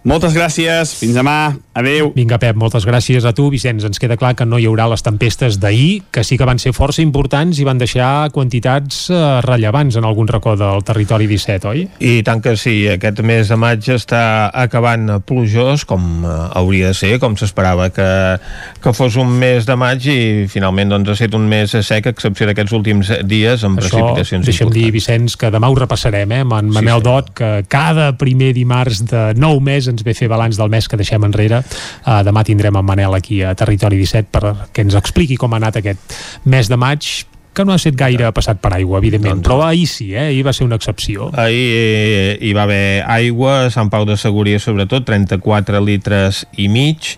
Moltes 0.00 0.32
gràcies, 0.32 0.94
fins 0.96 1.12
demà, 1.12 1.52
adeu. 1.76 2.06
Vinga, 2.14 2.38
Pep, 2.40 2.56
moltes 2.56 2.86
gràcies 2.88 3.26
a 3.28 3.34
tu, 3.36 3.50
Vicenç. 3.52 3.84
Ens 3.84 4.00
queda 4.00 4.16
clar 4.16 4.32
que 4.32 4.46
no 4.48 4.56
hi 4.56 4.64
haurà 4.64 4.86
les 4.88 5.02
tempestes 5.04 5.58
d'ahir, 5.60 6.06
que 6.08 6.22
sí 6.24 6.38
que 6.40 6.46
van 6.48 6.56
ser 6.62 6.72
força 6.72 7.02
importants 7.04 7.60
i 7.60 7.66
van 7.68 7.76
deixar 7.76 8.30
quantitats 8.32 9.02
eh, 9.12 9.18
rellevants 9.44 9.98
en 10.00 10.06
algun 10.08 10.30
racó 10.30 10.54
del 10.56 10.80
territori 10.88 11.28
17, 11.28 11.68
oi? 11.68 11.82
I 12.00 12.22
tant 12.24 12.40
que 12.40 12.54
sí, 12.56 12.86
aquest 12.88 13.20
mes 13.28 13.52
de 13.52 13.58
maig 13.60 13.90
està 13.92 14.22
acabant 14.48 15.18
plujós, 15.28 15.84
com 15.84 16.24
eh, 16.24 16.38
hauria 16.56 16.94
de 16.94 16.96
ser, 16.96 17.12
com 17.20 17.36
s'esperava 17.36 17.90
que, 17.92 18.08
que 18.80 18.94
fos 18.96 19.20
un 19.20 19.36
mes 19.36 19.68
de 19.68 19.76
maig 19.76 20.08
i 20.08 20.48
finalment 20.48 20.96
doncs, 20.96 21.12
ha 21.12 21.18
estat 21.18 21.36
un 21.36 21.44
mes 21.52 21.76
sec, 21.76 22.08
a 22.08 22.14
excepció 22.16 22.48
d'aquests 22.48 22.78
últims 22.80 23.12
dies 23.28 23.68
amb 23.68 23.84
Això, 23.84 23.92
precipitacions 23.92 24.48
deixa'm 24.48 24.72
dir, 24.72 24.88
Vicenç, 24.96 25.36
que 25.36 25.52
demà 25.52 25.68
ho 25.68 25.76
repassarem, 25.76 26.32
eh, 26.32 26.40
amb 26.48 26.56
en 26.56 26.72
Manel 26.72 27.04
sí. 27.04 27.08
Dot, 27.10 27.32
que 27.36 27.52
cada 27.68 28.14
primer 28.16 28.54
dimarts 28.56 29.04
de 29.04 29.28
nou 29.36 29.60
mes 29.60 29.89
ens 29.92 30.04
ve 30.06 30.14
fer 30.16 30.30
balanç 30.30 30.58
del 30.60 30.70
mes 30.72 30.88
que 30.88 30.98
deixem 31.00 31.24
enrere. 31.26 31.62
Uh, 32.04 32.20
demà 32.26 32.44
tindrem 32.46 32.76
en 32.76 32.86
Manel 32.86 33.16
aquí 33.18 33.42
a 33.42 33.54
Territori 33.58 34.00
17 34.00 34.30
perquè 34.32 34.86
ens 34.86 34.98
expliqui 34.98 35.38
com 35.40 35.52
ha 35.54 35.60
anat 35.60 35.80
aquest 35.80 36.16
mes 36.44 36.70
de 36.70 36.78
maig 36.80 37.10
que 37.52 37.64
no 37.64 37.74
ha 37.74 37.80
estat 37.80 37.96
gaire 37.98 38.30
passat 38.32 38.60
per 38.62 38.72
aigua, 38.76 39.00
evidentment, 39.00 39.40
doncs, 39.40 39.48
però 39.48 39.64
ahir 39.66 39.86
sí, 39.90 40.12
eh? 40.14 40.28
ahir 40.28 40.44
va 40.46 40.54
ser 40.54 40.64
una 40.68 40.78
excepció. 40.78 41.30
Ahir 41.34 41.64
eh, 41.74 42.38
hi 42.46 42.52
va 42.56 42.64
haver 42.68 43.02
aigua, 43.10 43.66
a 43.66 43.72
Sant 43.74 43.90
Pau 43.90 44.06
de 44.06 44.16
Segúria 44.20 44.60
sobretot, 44.62 45.04
34 45.08 45.82
litres 45.82 46.44
i 46.56 46.70
mig, 46.70 47.16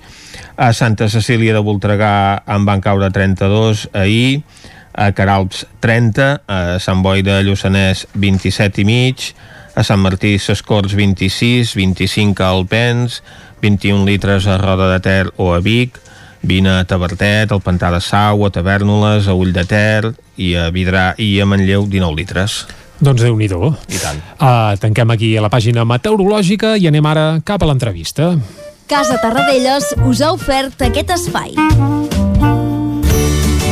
a 0.57 0.73
Santa 0.73 1.11
Cecília 1.13 1.53
de 1.55 1.63
Voltregà 1.65 2.15
en 2.49 2.65
van 2.69 2.81
caure 2.81 3.13
32 3.13 3.91
ahir, 3.93 4.43
a 4.93 5.11
Caralps 5.17 5.67
30, 5.85 6.33
a 6.49 6.61
Sant 6.81 7.05
Boi 7.05 7.25
de 7.25 7.39
Lluçanès 7.45 8.07
27 8.17 8.83
i 8.83 8.89
mig, 8.89 9.31
a 9.75 9.85
Sant 9.85 10.01
Martí 10.01 10.39
Sescorts 10.39 10.95
26, 10.95 11.75
25 11.75 12.43
a 12.43 12.49
Alpens, 12.53 13.23
21 13.63 14.05
litres 14.05 14.47
a 14.47 14.59
Roda 14.59 14.91
de 14.93 15.01
Ter 15.01 15.33
o 15.37 15.53
a 15.55 15.61
Vic, 15.61 15.99
20 16.43 16.69
a 16.69 16.85
Tabertet, 16.85 17.53
al 17.53 17.63
Pantà 17.63 17.91
de 17.95 18.01
Sau, 18.01 18.45
a 18.45 18.51
Tavernoles, 18.51 19.29
a 19.29 19.35
Ull 19.35 19.53
de 19.53 19.65
Ter 19.65 20.13
i 20.37 20.55
a 20.59 20.71
Vidrà 20.75 21.13
i 21.19 21.39
a 21.41 21.47
Manlleu 21.47 21.87
19 21.87 22.19
litres. 22.19 22.67
Doncs 23.03 23.23
déu 23.23 23.37
nhi 23.37 23.47
I 23.47 23.99
tant. 23.99 24.19
Uh, 24.39 24.79
tanquem 24.79 25.11
aquí 25.11 25.37
a 25.37 25.43
la 25.43 25.51
pàgina 25.51 25.85
meteorològica 25.85 26.77
i 26.77 26.87
anem 26.87 27.07
ara 27.07 27.41
cap 27.45 27.63
a 27.63 27.67
l'entrevista. 27.67 28.37
Casa 28.87 29.19
Tarradellas 29.19 29.95
us 30.07 30.21
ha 30.21 30.33
ofert 30.33 30.83
aquest 30.83 31.11
espai. 31.11 31.57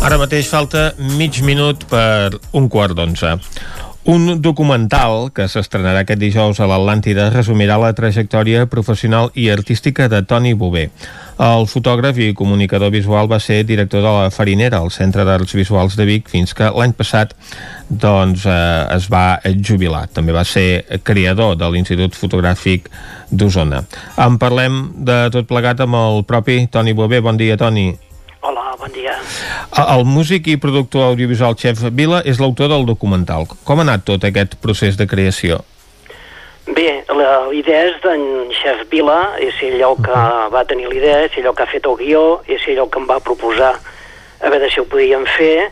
Ara 0.00 0.16
mateix 0.16 0.48
falta 0.48 0.94
mig 1.18 1.42
minut 1.44 1.82
per 1.90 2.32
un 2.56 2.70
quart 2.72 2.96
d'onze. 2.96 3.34
Un 4.08 4.38
documental 4.40 5.28
que 5.36 5.44
s'estrenarà 5.44 6.00
aquest 6.06 6.22
dijous 6.22 6.56
a 6.56 6.68
l'Atlàntida 6.70 7.26
resumirà 7.34 7.76
la 7.76 7.92
trajectòria 7.92 8.64
professional 8.72 9.28
i 9.36 9.50
artística 9.52 10.08
de 10.08 10.22
Toni 10.24 10.54
Bové. 10.56 10.86
El 11.36 11.68
fotògraf 11.68 12.16
i 12.16 12.32
comunicador 12.32 12.94
visual 12.96 13.28
va 13.28 13.38
ser 13.44 13.60
director 13.68 14.00
de 14.00 14.08
la 14.16 14.32
Farinera, 14.32 14.80
el 14.80 14.90
Centre 14.90 15.28
d'Arts 15.28 15.52
Visuals 15.52 16.00
de 16.00 16.08
Vic, 16.08 16.32
fins 16.32 16.56
que 16.56 16.72
l'any 16.72 16.96
passat 16.96 17.36
doncs, 17.90 18.48
eh, 18.48 18.96
es 18.96 19.12
va 19.12 19.38
jubilar. 19.60 20.06
També 20.08 20.32
va 20.32 20.48
ser 20.48 21.00
creador 21.04 21.58
de 21.60 21.68
l'Institut 21.68 22.16
Fotogràfic 22.16 22.88
d'Osona. 23.30 23.84
En 24.16 24.40
parlem 24.40 24.86
de 24.96 25.26
tot 25.30 25.46
plegat 25.46 25.84
amb 25.84 26.00
el 26.00 26.24
propi 26.24 26.64
Toni 26.72 26.96
Bové. 26.96 27.20
Bon 27.20 27.36
dia, 27.36 27.60
Toni. 27.60 27.90
Bon 28.80 28.92
dia. 28.96 29.12
El 29.76 30.06
músic 30.08 30.46
i 30.48 30.56
productor 30.56 31.10
audiovisual 31.10 31.52
Xef 31.60 31.82
Vila 31.92 32.22
és 32.24 32.40
l'autor 32.40 32.70
del 32.72 32.86
documental. 32.88 33.44
Com 33.68 33.82
ha 33.82 33.84
anat 33.84 34.06
tot 34.08 34.24
aquest 34.24 34.56
procés 34.64 34.96
de 34.96 35.04
creació? 35.10 35.60
Bé, 36.64 37.02
la 37.12 37.34
idea 37.56 37.82
és 37.90 37.98
d'en 38.00 38.24
Xef 38.56 38.86
Vila, 38.88 39.18
és 39.42 39.60
ell 39.68 39.84
el 39.84 40.00
que 40.00 40.24
va 40.54 40.64
tenir 40.70 40.88
l'idea, 40.88 41.26
és 41.26 41.36
ell 41.36 41.50
el 41.50 41.56
que 41.58 41.66
ha 41.66 41.72
fet 41.72 41.88
el 41.92 41.98
guió, 42.00 42.24
és 42.48 42.64
ell 42.72 42.80
el 42.80 42.88
que 42.88 43.02
em 43.02 43.08
va 43.10 43.20
proposar 43.20 43.74
a 44.40 44.52
veure 44.52 44.72
si 44.72 44.80
ho 44.80 44.88
podíem 44.88 45.28
fer, 45.36 45.68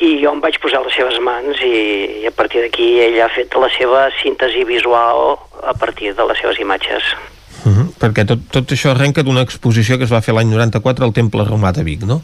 i 0.00 0.14
jo 0.22 0.32
em 0.32 0.40
vaig 0.40 0.56
posar 0.62 0.80
les 0.84 0.94
seves 0.96 1.18
mans 1.20 1.60
i, 1.66 1.78
i 2.22 2.28
a 2.30 2.32
partir 2.32 2.62
d'aquí 2.64 2.94
ell 3.04 3.18
ha 3.24 3.32
fet 3.34 3.56
la 3.60 3.68
seva 3.76 4.06
síntesi 4.22 4.62
visual 4.64 5.36
a 5.66 5.74
partir 5.74 6.14
de 6.14 6.28
les 6.30 6.40
seves 6.40 6.60
imatges. 6.64 7.12
Uh 7.64 7.72
-huh. 7.72 7.86
Perquè 7.98 8.24
tot, 8.26 8.38
tot 8.50 8.70
això 8.72 8.90
arrenca 8.90 9.22
d'una 9.22 9.42
exposició 9.42 9.98
que 9.98 10.04
es 10.04 10.12
va 10.12 10.20
fer 10.20 10.34
l'any 10.34 10.48
94 10.50 11.04
al 11.04 11.12
Temple 11.12 11.44
Romà 11.44 11.72
de 11.72 11.82
Vic, 11.82 12.02
no? 12.02 12.22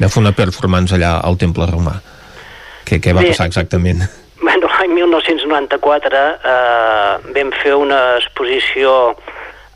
Va 0.00 0.08
fer 0.08 0.20
una 0.20 0.32
performance 0.32 0.94
allà 0.94 1.20
al 1.22 1.36
Temple 1.36 1.66
Romà. 1.66 2.00
Què, 2.84 3.00
què 3.00 3.14
va 3.14 3.20
Bé, 3.20 3.28
passar 3.28 3.46
exactament? 3.46 4.02
Bueno, 4.40 4.68
l'any 4.68 4.92
1994 4.92 6.16
eh, 6.16 7.32
vam 7.34 7.52
fer 7.62 7.74
una 7.74 8.16
exposició 8.16 9.16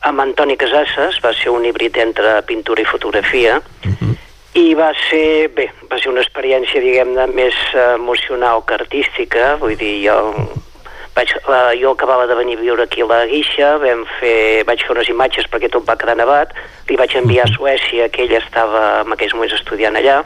amb 0.01 0.21
Antoni 0.21 0.57
Casasses, 0.57 1.21
va 1.25 1.33
ser 1.35 1.51
un 1.51 1.65
híbrid 1.65 1.97
entre 1.97 2.43
pintura 2.43 2.83
i 2.83 2.85
fotografia, 2.85 3.59
uh 3.59 3.91
-huh. 3.91 4.17
i 4.55 4.75
va 4.75 4.93
ser, 5.11 5.51
bé, 5.55 5.71
va 5.91 5.99
ser 5.99 6.11
una 6.11 6.21
experiència, 6.21 6.81
diguem-ne, 6.81 7.27
més 7.27 7.55
eh, 7.75 7.95
emocional 7.95 8.65
que 8.67 8.75
artística, 8.75 9.57
vull 9.57 9.77
dir, 9.77 10.09
jo 10.09 10.19
vaig, 11.19 11.35
eh, 11.35 11.79
jo 11.81 11.93
acabava 11.93 12.27
de 12.27 12.35
venir 12.39 12.59
a 12.59 12.61
viure 12.61 12.85
aquí 12.85 13.03
a 13.03 13.07
la 13.07 13.25
Guixa, 13.27 13.77
vam 13.83 14.05
fer, 14.21 14.65
vaig 14.69 14.85
fer 14.85 14.95
unes 14.95 15.11
imatges 15.11 15.49
perquè 15.51 15.71
tot 15.73 15.87
va 15.89 15.99
quedar 15.99 16.17
nevat, 16.19 16.55
li 16.89 16.99
vaig 17.01 17.17
enviar 17.19 17.49
a 17.49 17.55
Suècia, 17.55 18.09
que 18.09 18.23
ell 18.25 18.37
estava 18.39 19.03
en 19.03 19.17
aquells 19.17 19.35
moments 19.35 19.57
estudiant 19.59 19.99
allà, 19.99 20.23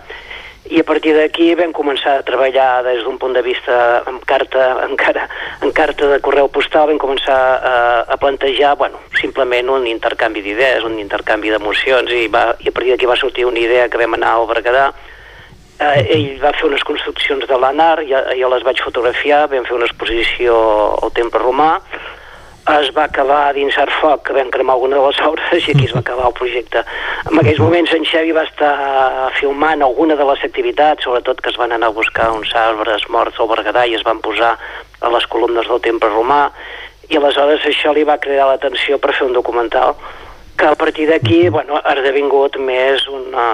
i 0.70 0.78
a 0.78 0.85
partir 0.86 1.14
d'aquí 1.16 1.48
vam 1.59 1.73
començar 1.74 2.19
a 2.19 2.23
treballar 2.27 2.85
des 2.86 3.02
d'un 3.02 3.16
punt 3.19 3.32
de 3.35 3.43
vista 3.43 4.02
amb 4.06 4.23
carta, 4.28 4.69
encara, 4.90 5.24
en 5.62 5.73
carta 5.73 6.10
de 6.12 6.20
correu 6.20 6.51
postal, 6.52 6.90
vam 6.93 7.01
començar 7.01 7.40
a, 7.56 7.74
a 8.06 8.19
plantejar, 8.20 8.77
bueno, 8.77 9.01
simplement 9.20 9.73
un 9.73 9.89
intercanvi 9.90 10.44
d'idees, 10.44 10.85
un 10.85 11.01
intercanvi 11.01 11.51
d'emocions, 11.55 12.12
i, 12.12 12.28
va, 12.28 12.51
i 12.60 12.69
a 12.69 12.74
partir 12.77 12.94
d'aquí 12.94 13.09
va 13.10 13.19
sortir 13.19 13.48
una 13.48 13.64
idea 13.64 13.89
que 13.89 14.01
vam 14.01 14.20
anar 14.20 14.36
al 14.36 14.47
Berguedà, 14.52 14.90
eh, 15.83 16.07
ell 16.15 16.27
va 16.43 16.55
fer 16.57 16.69
unes 16.71 16.85
construccions 16.87 17.47
de 17.49 17.59
l'anar, 17.59 17.99
jo, 18.09 18.23
jo 18.39 18.51
les 18.55 18.65
vaig 18.67 18.83
fotografiar, 18.85 19.45
vam 19.53 19.67
fer 19.69 19.77
una 19.79 19.89
exposició 19.89 20.57
al 21.03 21.15
Temple 21.17 21.43
Romà, 21.43 21.73
es 22.71 22.93
va 22.95 23.09
acabar 23.09 23.51
dins 23.57 23.75
el 23.83 23.91
foc, 23.99 24.23
que 24.29 24.37
vam 24.37 24.51
cremar 24.55 24.77
alguna 24.77 25.01
de 25.01 25.07
les 25.09 25.21
obres 25.29 25.67
i 25.67 25.73
aquí 25.75 25.89
es 25.89 25.95
va 25.97 26.03
acabar 26.05 26.29
el 26.31 26.37
projecte. 26.39 26.85
En 27.31 27.41
aquells 27.41 27.59
moments 27.63 27.95
en 27.97 28.07
Xevi 28.07 28.35
va 28.37 28.47
estar 28.47 28.73
filmant 29.41 29.83
alguna 29.83 30.17
de 30.19 30.29
les 30.31 30.45
activitats, 30.47 31.03
sobretot 31.03 31.43
que 31.43 31.51
es 31.51 31.59
van 31.59 31.75
anar 31.75 31.91
a 31.91 31.99
buscar 31.99 32.31
uns 32.37 32.55
arbres 32.55 33.09
morts 33.11 33.41
al 33.41 33.51
Berguedà 33.51 33.87
i 33.91 33.99
es 33.99 34.07
van 34.07 34.23
posar 34.23 34.55
a 35.03 35.11
les 35.11 35.27
columnes 35.27 35.67
del 35.67 35.83
Temple 35.83 36.13
Romà 36.15 36.45
i 37.11 37.19
aleshores 37.19 37.67
això 37.67 37.93
li 37.93 38.07
va 38.09 38.21
cridar 38.23 38.47
l'atenció 38.49 38.99
per 39.03 39.17
fer 39.17 39.27
un 39.27 39.35
documental 39.35 39.97
que 40.63 40.69
a 40.69 40.77
partir 40.77 41.09
d'aquí 41.11 41.49
bueno, 41.49 41.75
ha 41.75 41.93
esdevingut 41.97 42.55
més 42.63 43.03
una, 43.11 43.47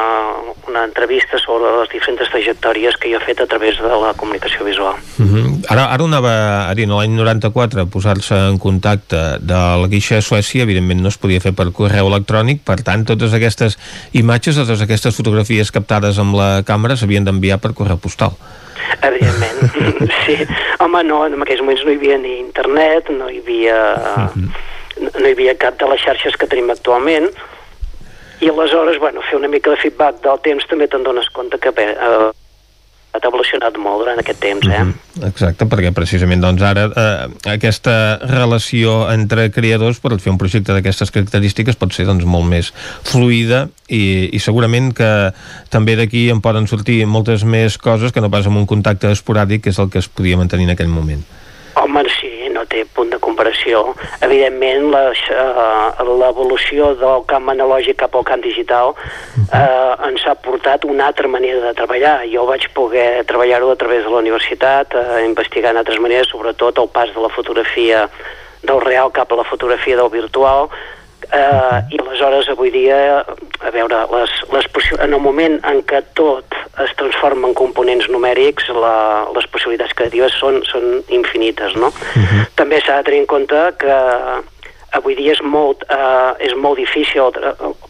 una 0.69 0.83
entrevista 0.85 1.39
sobre 1.41 1.71
les 1.79 1.89
diferents 1.89 2.29
trajectòries 2.29 2.99
que 3.01 3.09
jo 3.09 3.17
he 3.17 3.25
fet 3.25 3.41
a 3.41 3.47
través 3.49 3.81
de 3.81 4.01
la 4.03 4.13
comunicació 4.13 4.67
visual. 4.67 5.01
Uh 5.17 5.25
-huh. 5.25 5.45
Ara, 5.73 5.87
ara 5.95 6.05
anava 6.05 6.69
a 6.69 6.75
dir, 6.75 6.87
no, 6.87 7.01
l'any 7.01 7.17
94 7.17 7.87
posar-se 7.87 8.35
en 8.35 8.59
contacte 8.59 9.41
de 9.41 9.61
la 9.81 9.89
guixa 9.89 10.19
a 10.19 10.21
Suècia, 10.21 10.63
evidentment 10.63 11.01
no 11.01 11.09
es 11.09 11.17
podia 11.17 11.41
fer 11.41 11.55
per 11.55 11.73
correu 11.73 12.13
electrònic, 12.13 12.61
per 12.61 12.83
tant 12.83 13.07
totes 13.07 13.33
aquestes 13.33 13.79
imatges, 14.13 14.57
totes 14.57 14.83
aquestes 14.83 15.17
fotografies 15.17 15.73
captades 15.73 16.19
amb 16.19 16.35
la 16.35 16.63
càmera 16.63 16.97
s'havien 16.97 17.25
d'enviar 17.25 17.59
per 17.59 17.73
correu 17.73 17.97
postal. 17.97 18.33
Evidentment, 19.01 19.59
sí. 20.27 20.37
Home, 20.79 21.03
no, 21.05 21.27
en 21.27 21.41
aquells 21.41 21.61
moments 21.61 21.85
no 21.85 21.91
hi 21.91 21.97
havia 21.97 22.19
ni 22.19 22.39
internet, 22.39 23.09
no 23.09 23.31
hi 23.31 23.39
havia... 23.39 23.79
Uh 23.97 24.29
-huh 24.29 24.77
no 25.01 25.27
hi 25.27 25.33
havia 25.33 25.57
cap 25.61 25.79
de 25.81 25.89
les 25.93 26.03
xarxes 26.03 26.37
que 26.37 26.51
tenim 26.51 26.71
actualment 26.75 27.31
i 28.41 28.51
aleshores, 28.51 28.99
bueno, 29.03 29.23
fer 29.27 29.39
una 29.39 29.49
mica 29.51 29.71
de 29.71 29.81
feedback 29.83 30.21
del 30.23 30.39
temps 30.45 30.67
també 30.71 30.87
te'n 30.91 31.07
dones 31.07 31.31
compte 31.35 31.59
que 31.59 31.73
bé, 31.75 31.89
eh, 31.95 32.29
ha 33.09 33.21
evolucionat 33.27 33.77
molt 33.81 34.03
durant 34.03 34.21
aquest 34.21 34.39
temps, 34.41 34.67
eh? 34.69 34.83
Mm 34.83 34.93
-hmm. 34.93 35.29
Exacte, 35.29 35.65
perquè 35.65 35.93
precisament 35.93 36.41
doncs 36.43 36.63
ara 36.63 36.85
eh, 36.87 37.53
aquesta 37.55 38.19
relació 38.23 39.11
entre 39.11 39.51
creadors 39.51 39.99
per 40.01 40.21
fer 40.21 40.33
un 40.33 40.39
projecte 40.39 40.73
d'aquestes 40.73 41.11
característiques 41.11 41.77
pot 41.77 41.93
ser 41.93 42.07
doncs 42.07 42.25
molt 42.25 42.47
més 42.47 42.73
fluida 43.03 43.69
i, 43.89 44.29
i 44.33 44.39
segurament 44.39 44.95
que 44.95 45.33
també 45.71 45.97
d'aquí 45.97 46.31
en 46.31 46.41
poden 46.41 46.67
sortir 46.67 47.07
moltes 47.07 47.45
més 47.45 47.79
coses 47.79 48.13
que 48.13 48.21
no 48.21 48.31
pas 48.31 48.47
amb 48.47 48.59
un 48.59 48.67
contacte 48.67 49.11
esporàdic 49.11 49.63
que 49.63 49.71
és 49.71 49.79
el 49.79 49.91
que 49.91 49.99
es 49.99 50.09
podia 50.09 50.37
mantenir 50.37 50.65
en 50.65 50.71
aquell 50.71 50.89
moment. 50.89 51.25
Home, 51.75 52.03
sí, 52.21 52.28
comparació. 53.69 53.95
Evidentment, 54.21 54.95
uh, 54.95 56.05
l'evolució 56.19 56.95
del 56.99 57.25
camp 57.27 57.49
analògic 57.49 57.99
cap 57.99 58.15
al 58.15 58.25
camp 58.25 58.43
digital 58.43 58.95
uh, 58.95 60.09
ens 60.09 60.25
ha 60.27 60.35
portat 60.35 60.85
una 60.85 61.07
altra 61.07 61.29
manera 61.29 61.61
de 61.61 61.75
treballar. 61.75 62.27
Jo 62.33 62.47
vaig 62.47 62.69
poder 62.75 63.25
treballar-ho 63.27 63.71
a 63.71 63.77
través 63.77 64.05
de 64.05 64.11
la 64.11 64.19
universitat, 64.19 64.95
uh, 64.95 65.21
investigant 65.25 65.77
altres 65.77 66.01
maneres, 66.01 66.29
sobretot 66.29 66.79
el 66.79 66.89
pas 66.89 67.13
de 67.13 67.21
la 67.21 67.29
fotografia 67.29 68.09
del 68.63 68.81
real 68.81 69.13
cap 69.13 69.31
a 69.33 69.37
la 69.37 69.45
fotografia 69.45 69.97
del 69.97 70.11
virtual, 70.11 70.69
eh, 71.33 71.79
i 71.91 71.99
aleshores 72.01 72.49
avui 72.53 72.71
dia 72.75 72.99
a 73.21 73.71
veure, 73.75 74.01
les, 74.13 74.35
les 74.53 74.69
en 74.99 75.13
el 75.13 75.21
moment 75.21 75.59
en 75.69 75.83
què 75.89 76.03
tot 76.19 76.57
es 76.85 76.93
transforma 77.01 77.49
en 77.49 77.57
components 77.59 78.09
numèrics 78.13 78.69
la, 78.75 79.27
les 79.35 79.49
possibilitats 79.53 79.95
creatives 79.99 80.37
són, 80.39 80.63
són 80.69 81.03
infinites 81.09 81.75
no? 81.77 81.89
Uh 81.89 82.23
-huh. 82.23 82.47
també 82.55 82.81
s'ha 82.81 82.99
de 82.99 83.11
tenir 83.11 83.21
en 83.21 83.27
compte 83.27 83.61
que 83.79 83.97
avui 84.97 85.15
dia 85.15 85.33
és 85.33 85.41
molt, 85.45 85.83
eh, 85.91 86.47
és 86.49 86.55
molt 86.57 86.79
difícil 86.79 87.29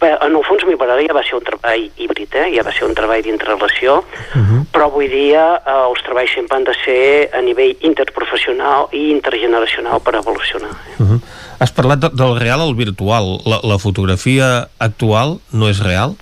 bé, 0.01 0.11
en 0.21 0.35
el 0.35 0.45
fons 0.47 0.65
m'hi 0.67 0.77
ja 0.79 1.15
va 1.15 1.23
ser 1.23 1.37
un 1.39 1.45
treball 1.47 1.85
híbrid 1.97 2.35
eh? 2.35 2.49
ja 2.57 2.63
va 2.67 2.73
ser 2.73 2.89
un 2.89 2.95
treball 2.95 3.23
d'interrelació 3.23 3.99
uh 3.99 4.41
-huh. 4.41 4.65
però 4.73 4.85
avui 4.87 5.09
dia 5.09 5.63
eh, 5.67 5.89
els 5.91 6.03
treballs 6.03 6.35
sempre 6.35 6.57
han 6.57 6.65
de 6.65 6.75
ser 6.85 7.31
a 7.33 7.41
nivell 7.41 7.77
interprofessional 7.81 8.89
i 8.93 9.11
intergeneracional 9.11 10.01
per 10.01 10.15
evolucionar 10.15 10.71
eh? 10.71 11.03
uh 11.03 11.07
-huh. 11.11 11.21
Has 11.59 11.73
parlat 11.73 11.99
de, 11.99 12.09
del 12.15 12.39
real 12.39 12.61
al 12.61 12.75
virtual. 12.75 13.41
La, 13.45 13.59
la 13.63 13.79
fotografia 13.79 14.69
actual 14.79 15.41
no 15.51 15.69
és 15.69 15.83
real? 15.83 16.15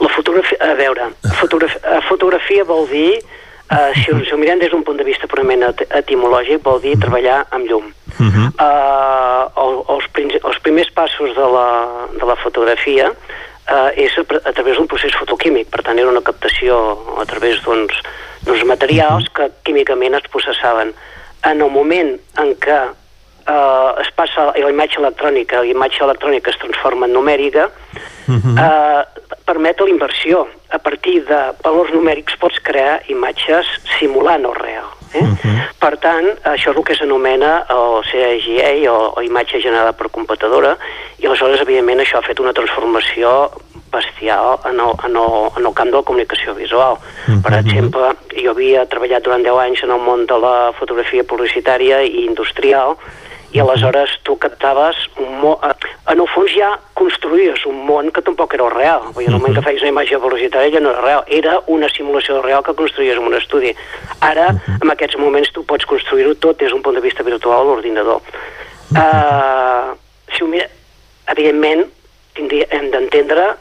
La 0.00 0.08
fotografia, 0.08 0.56
a 0.60 0.74
veure, 0.74 1.10
fotografia, 1.40 2.00
fotografia 2.08 2.64
vol 2.64 2.88
dir, 2.88 3.20
uh, 3.70 3.92
si, 3.92 4.10
ho, 4.10 4.24
si 4.24 4.32
ho 4.32 4.38
mirem 4.40 4.58
des 4.58 4.70
d'un 4.72 4.82
punt 4.82 4.96
de 4.96 5.04
vista 5.04 5.26
purament 5.26 5.62
etimològic, 5.90 6.62
vol 6.64 6.80
dir 6.80 6.96
treballar 6.98 7.44
amb 7.50 7.68
llum. 7.68 7.84
Uh 7.84 8.03
-huh. 8.18 8.48
uh, 8.58 9.42
els, 9.94 10.04
els 10.44 10.58
primers 10.62 10.90
passos 10.94 11.34
de 11.34 11.48
la, 11.56 11.68
de 12.14 12.24
la 12.24 12.36
fotografia 12.36 13.10
uh, 13.10 13.90
és 13.96 14.12
a, 14.18 14.24
a 14.44 14.52
través 14.52 14.76
d'un 14.76 14.86
procés 14.86 15.14
fotoquímic, 15.14 15.70
per 15.70 15.82
tant 15.82 15.98
era 15.98 16.10
una 16.10 16.22
captació 16.22 16.98
a 17.20 17.24
través 17.24 17.62
d'uns 17.64 18.64
materials 18.64 19.28
que 19.34 19.50
químicament 19.64 20.14
es 20.14 20.28
processaven. 20.30 20.92
En 21.44 21.60
el 21.60 21.70
moment 21.70 22.14
en 22.40 22.54
què 22.56 22.80
eh, 23.46 24.00
es 24.00 24.10
passa 24.16 24.50
a 24.50 24.58
la 24.58 24.72
imatge 24.72 25.00
electrònica, 25.00 25.62
la 25.62 25.72
imatge 25.72 26.04
electrònica 26.04 26.52
es 26.52 26.60
transforma 26.62 27.06
en 27.06 27.12
numèrica, 27.12 27.68
uh 27.68 28.34
-huh. 28.34 28.56
eh, 28.64 29.02
permet 29.44 29.80
la 29.80 29.88
inversió. 29.88 30.48
A 30.70 30.78
partir 30.78 31.24
de 31.24 31.40
valors 31.62 31.92
numèrics 31.92 32.36
pots 32.38 32.58
crear 32.62 33.02
imatges 33.08 33.66
simulant 33.98 34.44
el 34.44 34.54
real. 34.54 34.88
Eh? 35.14 35.22
Uh 35.22 35.36
-huh. 35.38 35.58
Per 35.78 35.96
tant, 35.98 36.26
això 36.42 36.70
és 36.70 36.76
el 36.76 36.84
que 36.84 36.96
s'anomena 36.96 37.66
el 37.70 38.02
CGI 38.10 38.88
o, 38.88 39.14
o 39.16 39.22
imatge 39.22 39.60
generada 39.60 39.92
per 39.92 40.10
computadora 40.10 40.76
i 41.18 41.26
aleshores, 41.26 41.60
evidentment, 41.60 42.00
això 42.00 42.18
ha 42.18 42.26
fet 42.26 42.40
una 42.40 42.52
transformació 42.52 43.50
bestial 43.92 44.58
en 44.64 44.80
el, 44.80 44.92
en 45.06 45.16
el, 45.16 45.34
en 45.56 45.66
el 45.66 45.74
camp 45.74 45.90
de 45.90 45.96
la 45.96 46.02
comunicació 46.02 46.54
visual. 46.54 46.94
Uh 46.94 47.34
-huh. 47.34 47.42
Per 47.42 47.52
exemple, 47.58 48.16
jo 48.42 48.50
havia 48.50 48.86
treballat 48.86 49.22
durant 49.22 49.42
10 49.42 49.58
anys 49.66 49.82
en 49.82 49.90
el 49.90 50.00
món 50.00 50.26
de 50.26 50.38
la 50.38 50.72
fotografia 50.78 51.24
publicitària 51.24 52.02
i 52.02 52.24
industrial 52.24 52.96
i 53.54 53.60
aleshores 53.62 54.18
tu 54.26 54.34
captaves 54.42 54.98
un 55.22 55.38
món... 55.38 55.60
En 56.10 56.18
el 56.18 56.26
fons 56.34 56.50
ja 56.52 56.72
construïes 56.98 57.62
un 57.70 57.78
món 57.86 58.10
que 58.12 58.22
tampoc 58.26 58.56
era 58.56 58.66
real. 58.72 59.06
Vull 59.14 59.22
dir, 59.22 59.28
en 59.30 59.36
el 59.36 59.40
moment 59.40 59.54
que 59.56 59.62
feies 59.64 59.84
una 59.84 59.92
imatge 59.92 60.18
velocitat 60.20 60.72
ja 60.74 60.82
no 60.82 60.90
era 60.90 61.04
real, 61.04 61.22
era 61.38 61.54
una 61.70 61.88
simulació 61.94 62.40
real 62.42 62.64
que 62.66 62.74
construïes 62.74 63.20
en 63.20 63.28
un 63.30 63.38
estudi. 63.38 63.70
Ara, 64.26 64.50
en 64.74 64.90
aquests 64.90 65.18
moments, 65.22 65.52
tu 65.54 65.62
pots 65.70 65.86
construir-ho 65.86 66.34
tot 66.42 66.58
des 66.58 66.74
d'un 66.74 66.82
punt 66.82 66.98
de 66.98 67.04
vista 67.04 67.22
virtual 67.22 67.62
a 67.62 67.68
l'ordinador. 67.68 68.34
Uh, 68.90 69.94
si 70.34 70.42
ho 70.42 70.50
mira, 70.50 70.66
evidentment, 71.30 71.86
tindria, 72.34 72.66
hem 72.74 72.90
d'entendre 72.90 73.52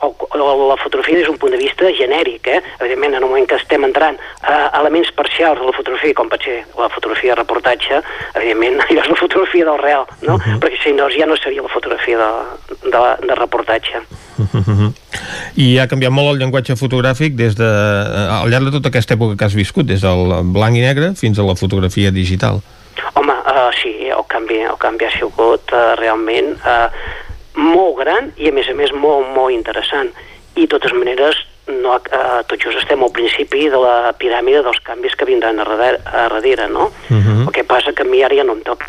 o, 0.00 0.16
o 0.30 0.68
la 0.68 0.76
fotografia 0.76 1.16
des 1.16 1.26
d'un 1.26 1.36
punt 1.36 1.52
de 1.52 1.58
vista 1.58 1.84
genèric, 1.92 2.46
eh? 2.46 2.60
Evidentment, 2.80 3.14
en 3.14 3.22
el 3.22 3.28
moment 3.28 3.46
que 3.46 3.56
estem 3.56 3.84
entrant 3.84 4.16
a 4.40 4.70
elements 4.80 5.10
parcials 5.12 5.60
de 5.60 5.66
la 5.66 5.74
fotografia, 5.76 6.14
com 6.16 6.30
pot 6.32 6.42
ser 6.44 6.62
la 6.78 6.88
fotografia 6.88 7.34
de 7.34 7.40
reportatge, 7.42 8.00
evidentment, 8.34 8.80
allò 8.86 9.04
és 9.04 9.12
la 9.12 9.18
fotografia 9.20 9.68
del 9.68 9.78
real, 9.82 10.06
no? 10.22 10.34
Uh 10.34 10.40
-huh. 10.40 10.58
Perquè 10.62 10.82
si 10.82 10.92
no, 10.92 11.10
ja 11.10 11.26
no 11.26 11.36
seria 11.36 11.62
la 11.62 11.68
fotografia 11.68 12.16
de, 12.18 12.30
de, 12.90 13.26
de 13.26 13.34
reportatge. 13.34 14.02
Uh 14.38 14.46
-huh. 14.54 14.92
I 15.56 15.78
ha 15.78 15.86
canviat 15.86 16.12
molt 16.12 16.32
el 16.32 16.38
llenguatge 16.38 16.76
fotogràfic 16.76 17.34
des 17.34 17.54
de, 17.54 17.70
al 18.40 18.48
llarg 18.48 18.64
de 18.64 18.70
tota 18.70 18.88
aquesta 18.88 19.14
època 19.14 19.36
que 19.36 19.44
has 19.44 19.54
viscut, 19.54 19.86
des 19.86 20.00
del 20.00 20.42
blanc 20.44 20.76
i 20.76 20.80
negre 20.80 21.12
fins 21.14 21.38
a 21.38 21.42
la 21.42 21.54
fotografia 21.54 22.10
digital. 22.10 22.60
Home, 23.14 23.32
uh, 23.32 23.72
sí, 23.82 24.08
el 24.08 24.24
canvi, 24.26 24.60
el 24.60 24.78
canvi 24.78 25.04
ha 25.04 25.18
sigut 25.18 25.72
uh, 25.72 25.94
realment... 25.96 26.56
Uh, 26.64 26.88
molt 27.54 27.96
gran 27.98 28.32
i 28.36 28.48
a 28.48 28.52
més 28.52 28.68
a 28.68 28.74
més 28.74 28.92
molt, 28.92 29.26
molt 29.34 29.54
interessant 29.54 30.10
i 30.56 30.66
de 30.66 30.70
totes 30.70 30.92
maneres 30.92 31.36
no, 31.70 31.96
eh, 31.96 32.40
tot 32.48 32.58
just 32.62 32.78
estem 32.80 33.02
al 33.02 33.12
principi 33.14 33.68
de 33.70 33.78
la 33.78 34.12
piràmide 34.18 34.62
dels 34.66 34.80
canvis 34.86 35.14
que 35.18 35.28
vindran 35.28 35.60
a 35.60 35.66
darrere, 35.68 36.00
a 36.04 36.28
darrere 36.28 36.68
no? 36.68 36.90
Uh 37.10 37.16
-huh. 37.16 37.46
El 37.46 37.52
que 37.52 37.64
passa 37.64 37.92
que 37.92 38.02
a 38.02 38.10
mi 38.10 38.22
ara 38.22 38.34
ja 38.34 38.44
no 38.44 38.52
em 38.52 38.62
toca. 38.62 38.86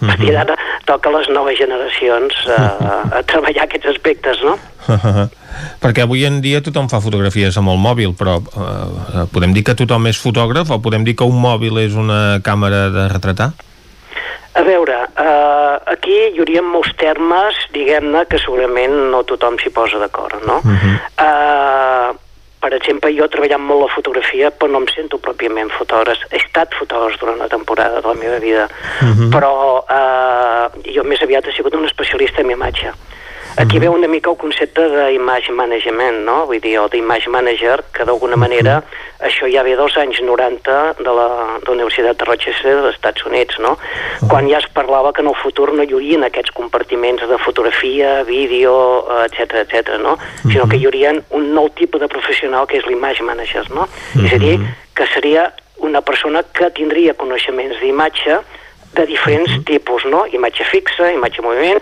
Uh 0.00 0.08
-huh. 0.08 0.24
I 0.24 0.36
ara 0.36 0.56
toca 0.84 1.08
a 1.08 1.12
les 1.18 1.28
noves 1.28 1.58
generacions 1.58 2.34
eh, 2.46 3.16
a 3.16 3.22
treballar 3.30 3.64
aquests 3.64 3.86
aspectes, 3.86 4.42
no? 4.42 4.58
Uh 4.88 4.94
-huh. 5.04 5.28
Perquè 5.80 6.02
avui 6.02 6.24
en 6.24 6.40
dia 6.40 6.60
tothom 6.60 6.88
fa 6.88 7.00
fotografies 7.00 7.56
amb 7.56 7.68
el 7.68 7.78
mòbil, 7.78 8.14
però 8.16 8.42
eh, 8.42 9.26
podem 9.32 9.52
dir 9.52 9.62
que 9.62 9.74
tothom 9.74 10.06
és 10.06 10.18
fotògraf 10.18 10.70
o 10.70 10.80
podem 10.80 11.04
dir 11.04 11.14
que 11.14 11.24
un 11.24 11.40
mòbil 11.40 11.78
és 11.78 11.94
una 11.94 12.40
càmera 12.42 12.90
de 12.90 13.08
retratar? 13.08 13.52
A 14.54 14.62
veure, 14.62 14.98
eh, 15.16 15.76
aquí 15.94 16.12
hi 16.12 16.40
hauria 16.40 16.62
molts 16.62 16.92
termes, 17.00 17.56
diguem-ne, 17.72 18.26
que 18.28 18.40
segurament 18.42 18.92
no 19.12 19.22
tothom 19.24 19.56
s'hi 19.58 19.72
posa 19.72 19.98
d'acord, 20.02 20.44
no? 20.44 20.60
Uh 20.60 20.76
-huh. 20.82 20.96
eh, 21.26 22.18
per 22.62 22.72
exemple, 22.74 23.10
jo 23.16 23.24
he 23.24 23.28
treballat 23.28 23.58
molt 23.58 23.80
la 23.82 23.94
fotografia, 23.94 24.50
però 24.50 24.70
no 24.70 24.78
em 24.78 24.88
sento 24.94 25.18
pròpiament 25.18 25.72
fotògraf. 25.78 26.18
He 26.30 26.36
estat 26.36 26.74
fotògraf 26.78 27.18
durant 27.18 27.40
una 27.40 27.48
temporada 27.48 28.00
de 28.00 28.06
la 28.06 28.14
meva 28.14 28.38
vida, 28.38 28.68
uh 29.00 29.08
-huh. 29.08 29.30
però 29.34 29.52
eh, 29.98 30.92
jo 30.94 31.02
més 31.02 31.22
aviat 31.22 31.46
he 31.46 31.52
sigut 31.52 31.74
un 31.74 31.84
especialista 31.84 32.40
en 32.40 32.50
imatge. 32.50 32.92
Aquí 33.56 33.78
veu 33.78 33.92
una 33.92 34.08
mica 34.08 34.30
el 34.30 34.38
concepte 34.40 34.84
d'image 34.88 35.52
management, 35.52 36.22
no? 36.24 36.46
Vull 36.48 36.60
dir, 36.64 36.78
o 36.80 36.86
d'image 36.88 37.28
manager, 37.28 37.82
que 37.92 38.06
d'alguna 38.08 38.38
manera 38.40 38.78
això 39.20 39.48
ja 39.52 39.60
ve 39.66 39.74
dels 39.76 39.96
anys 40.00 40.22
90 40.24 40.76
de 40.98 41.12
la, 41.18 41.26
de 41.60 41.68
la 41.68 41.74
Universitat 41.74 42.16
de 42.16 42.28
Rochester 42.28 42.72
dels 42.78 42.96
Estats 42.96 43.26
Units, 43.28 43.58
no? 43.60 43.74
Quan 44.30 44.48
ja 44.48 44.62
es 44.62 44.68
parlava 44.72 45.12
que 45.12 45.20
en 45.20 45.28
el 45.28 45.36
futur 45.42 45.68
no 45.76 45.84
hi 45.84 45.92
haurien 45.92 46.24
aquests 46.24 46.54
compartiments 46.56 47.28
de 47.28 47.38
fotografia, 47.44 48.22
vídeo, 48.24 48.74
etc 49.26 49.60
etc. 49.66 50.00
no? 50.00 50.16
Sinó 50.46 50.64
que 50.66 50.80
hi 50.80 50.88
haurien 50.88 51.20
un 51.36 51.52
nou 51.52 51.68
tipus 51.76 52.00
de 52.00 52.08
professional 52.08 52.66
que 52.66 52.80
és 52.80 52.88
l'image 52.88 53.22
manager, 53.26 53.68
no? 53.76 53.84
És 54.16 54.32
a 54.32 54.40
dir, 54.40 54.56
que 54.96 55.06
seria 55.12 55.50
una 55.84 56.00
persona 56.00 56.40
que 56.56 56.70
tindria 56.72 57.12
coneixements 57.18 57.80
d'imatge 57.84 58.40
de 58.96 59.06
diferents 59.08 59.60
tipus, 59.68 60.04
no? 60.08 60.24
Imatge 60.32 60.64
fixa, 60.68 61.12
imatge 61.12 61.40
en 61.40 61.46
moviment, 61.46 61.80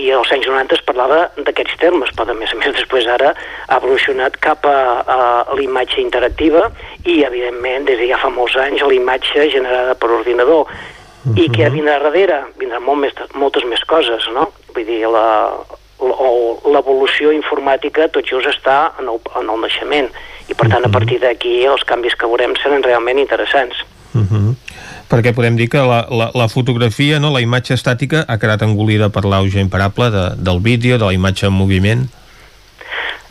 i 0.00 0.10
als 0.16 0.30
anys 0.32 0.48
90 0.48 0.76
es 0.78 0.84
parlava 0.86 1.20
d'aquests 1.36 1.76
termes, 1.80 2.12
però 2.16 2.32
a 2.32 2.38
més 2.38 2.52
a 2.54 2.58
més 2.60 2.72
després 2.76 3.08
ara 3.10 3.34
ha 3.34 3.78
evolucionat 3.78 4.38
cap 4.44 4.64
a, 4.68 4.78
a 5.04 5.18
la 5.52 5.62
imatge 5.62 6.00
interactiva 6.02 6.70
i 7.04 7.20
evidentment 7.26 7.88
des 7.88 8.00
de 8.00 8.08
ja 8.10 8.20
fa 8.22 8.32
molts 8.32 8.56
anys 8.60 8.84
la 8.86 8.96
imatge 8.96 9.48
generada 9.52 9.94
per 9.94 10.10
ordinador. 10.20 10.64
Uh 10.64 11.32
-huh. 11.32 11.36
I 11.44 11.50
què 11.52 11.68
vindrà 11.70 11.98
darrere? 12.00 12.44
Vindran 12.58 12.82
molt 12.82 13.00
més, 13.00 13.14
moltes 13.34 13.64
més 13.64 13.84
coses, 13.84 14.28
no? 14.32 14.48
Vull 14.74 14.86
dir, 14.86 15.06
la, 15.06 15.52
l'evolució 16.00 17.32
informàtica 17.32 18.08
tot 18.08 18.24
just 18.24 18.46
està 18.46 18.92
en 18.98 19.08
el, 19.08 19.20
en 19.36 19.50
el 19.50 19.60
naixement 19.60 20.08
i 20.48 20.54
per 20.54 20.68
tant 20.68 20.84
a 20.84 20.88
partir 20.88 21.20
d'aquí 21.20 21.64
els 21.64 21.84
canvis 21.84 22.14
que 22.14 22.26
veurem 22.26 22.56
seran 22.56 22.82
realment 22.82 23.18
interessants. 23.18 23.76
Uh 24.14 24.20
-huh 24.20 24.69
perquè 25.10 25.34
podem 25.34 25.58
dir 25.58 25.68
que 25.72 25.82
la, 25.82 26.04
la, 26.08 26.30
la 26.38 26.48
fotografia, 26.48 27.18
no, 27.18 27.32
la 27.34 27.42
imatge 27.42 27.74
estàtica 27.74 28.24
ha 28.28 28.38
quedat 28.38 28.62
engolida 28.62 29.10
per 29.10 29.26
l'auge 29.26 29.60
imparable 29.60 30.10
de, 30.14 30.24
del 30.38 30.62
vídeo, 30.62 30.98
de 30.98 31.10
la 31.10 31.16
imatge 31.16 31.48
en 31.50 31.56
moviment? 31.56 32.06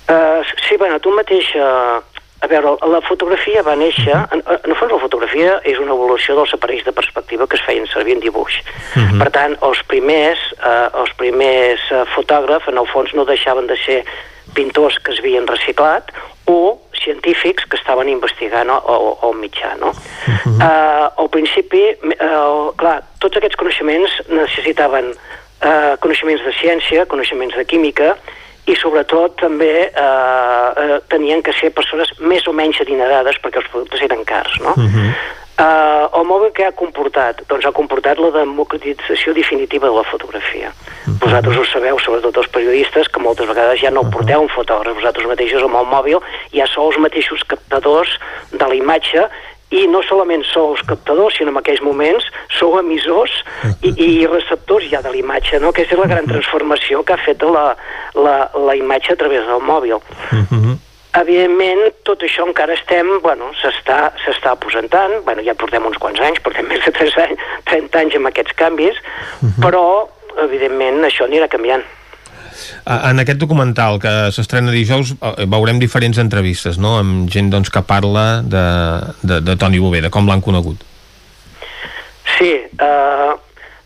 Uh, 0.09 0.43
sí, 0.67 0.77
bueno, 0.77 0.99
tu 0.99 1.15
mateix... 1.15 1.55
Uh, 1.55 2.03
a 2.39 2.47
veure, 2.47 2.77
la 2.87 3.01
fotografia 3.03 3.61
va 3.67 3.75
néixer... 3.75 4.15
Uh 4.15 4.21
-huh. 4.21 4.33
en, 4.33 4.43
en 4.63 4.71
el 4.71 4.75
fons, 4.79 4.91
la 4.91 4.99
fotografia 4.99 5.59
és 5.63 5.77
una 5.77 5.91
evolució 5.91 6.35
dels 6.35 6.53
aparells 6.53 6.85
de 6.85 6.91
perspectiva 6.91 7.47
que 7.47 7.57
es 7.57 7.65
feien 7.67 7.87
servir 7.87 8.13
en 8.13 8.21
dibuix. 8.23 8.53
Uh 8.95 9.01
-huh. 9.01 9.19
Per 9.19 9.29
tant, 9.29 9.57
els 9.61 9.83
primers, 9.91 10.39
uh, 10.63 10.87
els 11.01 11.11
primers 11.17 11.81
uh, 11.91 12.05
fotògrafs, 12.15 12.67
en 12.67 12.77
el 12.77 12.87
fons, 12.87 13.13
no 13.13 13.25
deixaven 13.25 13.67
de 13.67 13.77
ser 13.85 14.05
pintors 14.53 14.99
que 14.99 15.11
es 15.11 15.19
havien 15.19 15.47
reciclat 15.47 16.11
o 16.45 16.79
científics 17.03 17.65
que 17.65 17.77
estaven 17.77 18.09
investigant 18.09 18.69
el, 18.69 19.33
mitjà, 19.39 19.75
no? 19.79 19.89
Uh 19.89 20.33
-huh. 20.43 20.55
uh, 20.57 21.21
al 21.23 21.29
principi, 21.29 21.83
uh, 22.03 22.75
clar, 22.75 23.01
tots 23.19 23.37
aquests 23.37 23.55
coneixements 23.55 24.11
necessitaven 24.27 25.13
uh, 25.13 25.97
coneixements 25.99 26.43
de 26.43 26.53
ciència, 26.61 27.05
coneixements 27.05 27.55
de 27.55 27.65
química, 27.65 28.17
i 28.67 28.75
sobretot 28.77 29.37
també 29.39 29.73
eh, 29.87 30.03
uh, 30.03 30.99
tenien 31.09 31.41
que 31.41 31.53
ser 31.57 31.71
persones 31.73 32.11
més 32.19 32.45
o 32.47 32.53
menys 32.53 32.81
adinerades 32.83 33.39
perquè 33.41 33.61
els 33.61 33.69
productes 33.71 34.03
eren 34.05 34.25
cars, 34.25 34.59
no? 34.61 34.75
Uh 34.77 34.85
-huh. 34.85 35.11
Uh, 35.59 36.07
el 36.15 36.23
mòbil 36.23 36.53
que 36.55 36.63
ha 36.63 36.71
comportat? 36.71 37.41
Doncs 37.49 37.65
ha 37.67 37.71
comportat 37.75 38.17
la 38.17 38.29
democratització 38.31 39.33
definitiva 39.33 39.89
de 39.89 39.95
la 39.95 40.03
fotografia. 40.07 40.69
Uh 40.69 41.11
-huh. 41.11 41.19
Vosaltres 41.19 41.57
ho 41.57 41.65
sabeu, 41.65 41.99
sobretot 41.99 42.37
els 42.37 42.47
periodistes, 42.47 43.09
que 43.09 43.19
moltes 43.19 43.47
vegades 43.47 43.81
ja 43.81 43.91
no 43.91 44.01
uh 44.01 44.05
-huh. 44.05 44.11
porteu 44.11 44.41
un 44.41 44.49
fotògraf, 44.49 44.95
vosaltres 44.95 45.27
mateixos 45.27 45.63
amb 45.63 45.75
el 45.75 45.85
mòbil 45.85 46.19
ja 46.53 46.65
sou 46.67 46.87
els 46.87 46.97
mateixos 46.97 47.43
captadors 47.43 48.19
de 48.51 48.65
la 48.67 48.75
imatge 48.75 49.27
i 49.71 49.85
no 49.87 50.01
solament 50.07 50.43
sou 50.49 50.73
els 50.73 50.81
captadors, 50.89 51.37
sinó 51.37 51.53
en 51.53 51.61
aquells 51.61 51.81
moments 51.85 52.25
sou 52.57 52.77
emissors 52.79 53.31
i, 53.85 53.93
i 53.93 54.27
receptors 54.27 54.89
ja 54.89 55.01
de 55.05 55.13
la 55.13 55.21
imatge, 55.21 55.59
no? 55.61 55.69
Aquesta 55.69 55.95
és 55.95 56.01
la 56.01 56.09
gran 56.09 56.29
transformació 56.29 57.03
que 57.03 57.13
ha 57.13 57.21
fet 57.25 57.45
la, 57.45 57.75
la, 58.17 58.37
la 58.57 58.75
imatge 58.75 59.13
a 59.13 59.19
través 59.19 59.45
del 59.45 59.61
mòbil. 59.61 59.99
Uh 60.33 60.45
-huh 60.49 60.77
evidentment 61.17 61.79
tot 62.05 62.21
això 62.21 62.45
encara 62.45 62.75
estem, 62.77 63.07
bueno, 63.23 63.49
s'està 63.57 64.51
aposentant, 64.51 65.23
bueno, 65.25 65.41
ja 65.45 65.55
portem 65.57 65.85
uns 65.85 65.97
quants 65.97 66.21
anys, 66.21 66.41
portem 66.45 66.67
més 66.69 66.83
de 66.85 66.91
3 66.91 67.17
anys, 67.25 67.39
30 67.65 67.99
anys 68.03 68.15
amb 68.19 68.29
aquests 68.29 68.53
canvis, 68.53 68.97
uh 69.41 69.49
-huh. 69.49 69.61
però 69.63 70.09
evidentment 70.45 71.03
això 71.03 71.25
anirà 71.25 71.47
canviant. 71.47 71.83
En 72.85 73.21
aquest 73.23 73.39
documental 73.41 73.99
que 74.03 74.13
s'estrena 74.35 74.73
dijous 74.75 75.13
eh, 75.15 75.45
veurem 75.45 75.79
diferents 75.81 76.19
entrevistes, 76.21 76.79
no?, 76.81 76.97
amb 77.03 77.29
gent 77.31 77.51
doncs, 77.53 77.71
que 77.73 77.83
parla 77.85 78.41
de, 78.43 78.65
de, 79.23 79.41
de 79.45 79.57
Toni 79.59 79.79
Bové, 79.83 80.03
de 80.05 80.11
com 80.13 80.27
l'han 80.29 80.43
conegut. 80.45 80.83
Sí, 82.37 82.51
eh, 82.55 83.31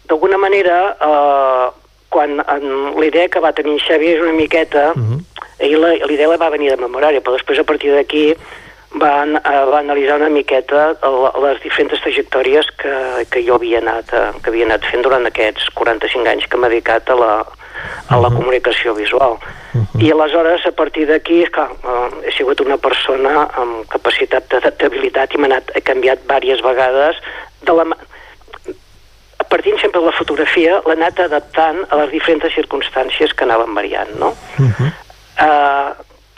d'alguna 0.10 0.38
manera 0.38 0.80
eh, 0.94 1.70
quan 2.14 2.38
la 2.38 3.06
idea 3.08 3.30
que 3.30 3.42
va 3.42 3.56
tenir 3.58 3.80
Xavi 3.82 4.12
és 4.14 4.20
una 4.22 4.36
miqueta 4.38 4.92
uh 4.94 5.00
-huh 5.02 5.22
ell 5.64 5.80
l'idea 6.08 6.30
la 6.30 6.38
va 6.42 6.52
venir 6.54 6.72
de 6.72 6.82
memorària, 6.82 7.22
però 7.22 7.38
després 7.38 7.60
a 7.60 7.68
partir 7.68 7.94
d'aquí 7.94 8.26
va, 9.00 9.14
uh, 9.26 9.66
va 9.72 9.80
analitzar 9.80 10.20
una 10.20 10.32
miqueta 10.34 10.94
les 11.46 11.62
diferents 11.64 12.02
trajectòries 12.04 12.70
que, 12.82 12.96
que 13.32 13.44
jo 13.48 13.58
havia 13.60 13.82
anat, 13.82 14.14
uh, 14.14 14.32
que 14.42 14.52
havia 14.52 14.68
anat 14.70 14.86
fent 14.92 15.06
durant 15.06 15.26
aquests 15.30 15.70
45 15.78 16.30
anys 16.34 16.50
que 16.50 16.60
m'ha 16.60 16.72
dedicat 16.74 17.10
a 17.10 17.20
la, 17.20 17.34
a 18.08 18.20
la 18.20 18.30
comunicació 18.30 18.94
visual. 18.94 19.38
Uh 19.74 19.82
-huh. 19.82 20.04
I 20.04 20.12
aleshores, 20.12 20.66
a 20.66 20.72
partir 20.72 21.08
d'aquí, 21.08 21.46
clar, 21.52 21.70
uh, 21.72 22.10
he 22.26 22.32
sigut 22.32 22.60
una 22.62 22.78
persona 22.78 23.50
amb 23.54 23.88
capacitat 23.88 24.44
d'adaptabilitat 24.50 25.34
i 25.34 25.38
m'ha 25.38 25.46
anat, 25.46 25.72
he 25.76 25.82
canviat 25.82 26.20
diverses 26.28 26.62
vegades 26.62 27.16
de 27.62 27.74
la, 27.74 27.86
partint 29.50 29.80
sempre 29.80 30.00
de 30.00 30.06
la 30.06 30.18
fotografia, 30.18 30.82
l'he 30.86 30.94
anat 30.94 31.20
adaptant 31.20 31.86
a 31.90 31.96
les 31.96 32.12
diferents 32.12 32.56
circumstàncies 32.56 33.34
que 33.34 33.44
anaven 33.44 33.74
variant, 33.74 34.10
no? 34.20 34.34
Uh 34.60 34.66
-huh 34.66 34.92
eh, 35.40 35.92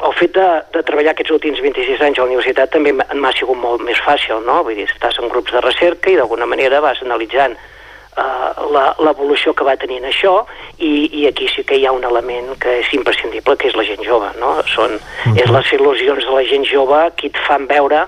el 0.06 0.14
fet 0.20 0.34
de, 0.36 0.48
de 0.76 0.84
treballar 0.88 1.14
aquests 1.16 1.34
últims 1.36 1.62
26 1.64 2.02
anys 2.08 2.20
a 2.20 2.24
la 2.26 2.32
universitat 2.32 2.74
també 2.74 2.92
m'ha 2.96 3.32
sigut 3.38 3.58
molt 3.60 3.84
més 3.86 4.00
fàcil, 4.06 4.44
no? 4.48 4.62
Vull 4.68 4.78
dir, 4.80 4.90
estàs 4.92 5.20
en 5.22 5.32
grups 5.32 5.56
de 5.56 5.64
recerca 5.64 6.12
i 6.12 6.18
d'alguna 6.20 6.48
manera 6.50 6.84
vas 6.84 7.02
analitzant 7.04 7.56
uh, 7.56 7.75
l'evolució 8.16 9.54
que 9.54 9.66
va 9.68 9.76
tenint 9.76 10.06
això 10.08 10.38
i, 10.78 11.10
i 11.20 11.26
aquí 11.28 11.48
sí 11.52 11.64
que 11.68 11.76
hi 11.80 11.86
ha 11.86 11.92
un 11.96 12.04
element 12.08 12.54
que 12.62 12.80
és 12.80 12.94
imprescindible, 12.96 13.58
que 13.60 13.68
és 13.68 13.76
la 13.76 13.84
gent 13.88 14.04
jove, 14.08 14.30
no? 14.40 14.56
Són, 14.72 14.96
uh 14.96 15.02
-huh. 15.26 15.36
És 15.44 15.52
les 15.52 15.74
il·lusions 15.74 16.24
de 16.26 16.32
la 16.32 16.46
gent 16.48 16.66
jove 16.66 17.12
qui 17.18 17.28
et 17.28 17.38
fan 17.48 17.68
veure 17.68 18.08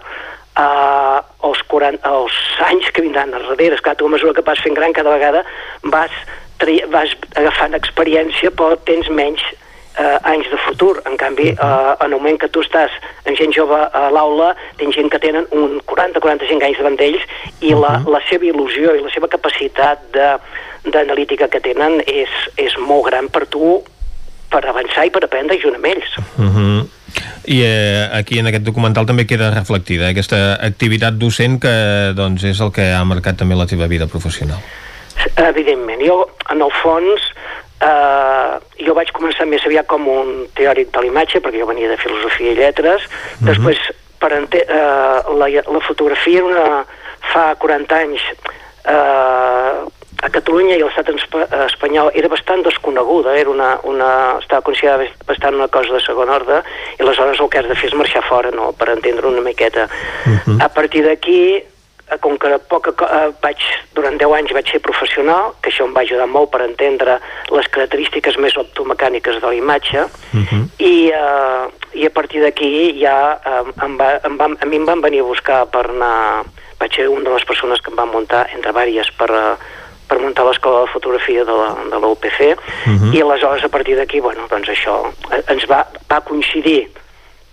uh, 0.58 1.20
els 1.44 1.62
40, 1.68 2.10
els 2.10 2.34
anys 2.70 2.90
que 2.92 3.02
vindran 3.02 3.34
a 3.34 3.40
darrere. 3.40 3.76
Esclar, 3.76 3.96
tu 3.96 4.06
a 4.06 4.10
mesura 4.10 4.34
que 4.34 4.42
vas 4.42 4.60
fent 4.60 4.76
gran, 4.76 4.94
cada 4.94 5.14
vegada 5.14 5.44
vas, 5.84 6.12
vas 6.90 7.10
agafant 7.36 7.74
experiència, 7.74 8.52
però 8.52 8.78
tens 8.86 9.10
menys 9.10 9.42
eh, 9.98 10.18
anys 10.32 10.50
de 10.52 10.58
futur. 10.66 11.02
En 11.06 11.18
canvi, 11.18 11.50
eh, 11.50 11.94
en 12.00 12.12
el 12.12 12.16
moment 12.18 12.40
que 12.40 12.50
tu 12.50 12.64
estàs 12.66 12.94
amb 13.26 13.38
gent 13.38 13.54
jove 13.56 13.78
a 13.78 14.08
l'aula, 14.14 14.54
tens 14.78 14.96
gent 14.96 15.12
que 15.12 15.20
tenen 15.20 15.48
un 15.52 15.80
40-45 15.90 16.64
anys 16.70 16.82
davant 16.82 16.98
d'ells 17.00 17.24
i 17.62 17.74
la, 17.74 17.98
la 18.06 18.22
seva 18.30 18.48
il·lusió 18.50 18.96
i 18.96 19.04
la 19.04 19.14
seva 19.14 19.30
capacitat 19.32 20.06
d'analítica 20.88 21.50
que 21.52 21.62
tenen 21.64 22.02
és, 22.08 22.32
és 22.56 22.78
molt 22.80 23.10
gran 23.10 23.30
per 23.30 23.46
tu 23.52 23.82
per 24.52 24.64
avançar 24.64 25.08
i 25.08 25.12
per 25.12 25.26
aprendre 25.26 25.60
junt 25.60 25.76
amb 25.76 25.86
ells. 25.86 26.18
Uh 26.38 26.46
-huh. 26.46 26.88
I 27.48 27.62
eh, 27.64 28.10
aquí 28.14 28.40
en 28.40 28.48
aquest 28.48 28.64
documental 28.64 29.06
també 29.06 29.26
queda 29.26 29.52
reflectida 29.54 30.10
aquesta 30.10 30.58
activitat 30.62 31.14
docent 31.14 31.62
que 31.62 32.14
doncs, 32.16 32.44
és 32.44 32.60
el 32.60 32.72
que 32.72 32.92
ha 32.94 33.04
marcat 33.04 33.38
també 33.38 33.56
la 33.56 33.66
teva 33.66 33.88
vida 33.88 34.08
professional. 34.08 34.60
Evidentment. 35.36 36.02
Jo, 36.06 36.30
en 36.52 36.62
el 36.62 36.72
fons, 36.82 37.22
eh, 37.82 38.54
jo 38.86 38.94
vaig 38.98 39.12
començar 39.16 39.46
més 39.50 39.66
aviat 39.66 39.88
com 39.88 40.08
un 40.08 40.48
teòric 40.58 40.92
de 40.94 41.02
l'imatge, 41.06 41.42
perquè 41.42 41.60
jo 41.62 41.70
venia 41.70 41.90
de 41.90 41.98
filosofia 42.02 42.52
i 42.52 42.56
lletres. 42.56 43.02
Després, 43.42 43.78
per 44.20 44.32
ente 44.34 44.64
eh, 44.64 45.36
la, 45.38 45.48
la 45.50 45.84
fotografia 45.86 46.40
era 46.42 46.48
una, 46.48 46.86
fa 47.34 47.52
40 47.60 47.96
anys 48.02 48.22
eh, 48.86 49.86
a 50.18 50.30
Catalunya 50.34 50.74
i 50.78 50.82
a 50.82 50.86
l'estat 50.88 51.10
espa- 51.14 51.46
espanyol 51.68 52.10
era 52.18 52.30
bastant 52.32 52.64
desconeguda, 52.66 53.36
era 53.38 53.52
una, 53.52 53.76
una, 53.86 54.08
estava 54.42 54.64
considerada 54.66 55.06
bastant 55.28 55.54
una 55.60 55.68
cosa 55.68 55.94
de 55.94 56.02
segon 56.02 56.30
ordre, 56.34 56.64
i 56.98 57.04
aleshores 57.06 57.40
el 57.40 57.50
que 57.54 57.60
has 57.62 57.68
de 57.70 57.76
fer 57.78 57.92
és 57.92 57.98
marxar 58.00 58.24
fora, 58.26 58.50
no?, 58.56 58.72
per 58.74 58.90
entendre 58.96 59.28
una 59.30 59.44
miqueta. 59.46 59.86
A 60.60 60.70
partir 60.74 61.04
d'aquí, 61.06 61.62
com 62.22 62.38
que 62.40 62.58
poca, 62.70 62.92
co- 62.94 63.06
eh, 63.06 63.32
vaig, 63.44 63.58
durant 63.94 64.18
10 64.18 64.32
anys 64.38 64.54
vaig 64.56 64.70
ser 64.72 64.80
professional, 64.80 65.54
que 65.62 65.70
això 65.70 65.84
em 65.86 65.94
va 65.94 66.02
ajudar 66.02 66.28
molt 66.28 66.50
per 66.52 66.62
entendre 66.64 67.20
les 67.52 67.68
característiques 67.68 68.38
més 68.40 68.56
optomecàniques 68.58 69.42
de 69.42 69.48
la 69.48 69.54
imatge, 69.56 70.06
i, 70.80 71.10
eh, 71.12 71.68
i 72.00 72.06
a 72.06 72.10
partir 72.14 72.42
d'aquí 72.42 73.00
ja 73.02 73.40
eh, 73.44 73.64
em 73.84 73.98
va, 74.00 74.14
em 74.24 74.38
va, 74.38 74.46
a 74.60 74.66
mi 74.66 74.78
em 74.78 74.86
van 74.86 75.02
venir 75.02 75.20
a 75.20 75.24
buscar 75.28 75.66
per 75.68 75.86
anar... 75.90 76.46
Vaig 76.80 76.94
ser 76.94 77.08
una 77.10 77.24
de 77.26 77.34
les 77.34 77.44
persones 77.50 77.82
que 77.82 77.90
em 77.90 77.96
van 77.98 78.12
muntar, 78.14 78.44
entre 78.54 78.72
vàries, 78.72 79.08
per, 79.18 79.32
eh, 79.34 79.56
per 80.08 80.20
muntar 80.22 80.46
l'escola 80.46 80.84
de 80.86 80.92
fotografia 80.94 81.44
de 81.44 81.52
la, 81.52 81.72
de 81.90 82.00
la 82.00 82.08
UPC, 82.14 82.56
Mhm. 82.86 83.14
i 83.18 83.22
aleshores 83.22 83.64
a 83.66 83.70
partir 83.70 83.96
d'aquí, 83.98 84.20
bueno, 84.22 84.46
doncs 84.48 84.70
això 84.70 85.00
eh, 85.34 85.42
ens 85.50 85.66
va, 85.68 85.82
va 86.08 86.22
coincidir 86.22 86.88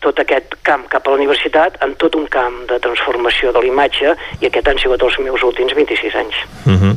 tot 0.05 0.21
aquest 0.21 0.57
camp 0.67 0.87
cap 0.93 1.07
a 1.07 1.15
la 1.15 1.21
universitat 1.21 1.81
en 1.85 1.97
tot 2.01 2.15
un 2.19 2.29
camp 2.31 2.61
de 2.71 2.79
transformació 2.85 3.53
de 3.57 3.65
l'imatge 3.65 4.15
i 4.41 4.51
aquest 4.51 4.69
han 4.69 4.81
sigut 4.83 5.03
els 5.03 5.19
meus 5.25 5.43
últims 5.47 5.75
26 5.75 6.21
anys. 6.23 6.41
Uh 6.67 6.79
-huh. 6.79 6.95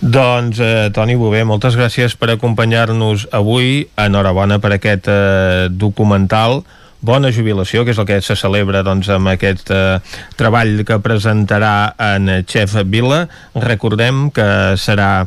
Doncs, 0.00 0.58
eh, 0.58 0.90
Toni 0.92 1.14
Bové, 1.14 1.44
moltes 1.44 1.76
gràcies 1.76 2.16
per 2.18 2.30
acompanyar-nos 2.30 3.28
avui. 3.30 3.88
Enhorabona 3.96 4.58
per 4.58 4.72
aquest 4.72 5.06
eh, 5.08 5.68
documental. 5.70 6.64
Bona 7.02 7.32
jubilació, 7.34 7.82
que 7.84 7.90
és 7.90 7.98
el 7.98 8.06
que 8.06 8.20
se 8.22 8.36
celebra 8.38 8.84
doncs, 8.86 9.08
amb 9.10 9.32
aquest 9.32 9.72
eh, 9.74 9.98
treball 10.38 10.84
que 10.86 11.00
presentarà 11.02 11.92
en 11.98 12.30
Xef 12.46 12.76
Vila. 12.86 13.24
Recordem 13.58 14.28
que 14.34 14.46
serà 14.78 15.26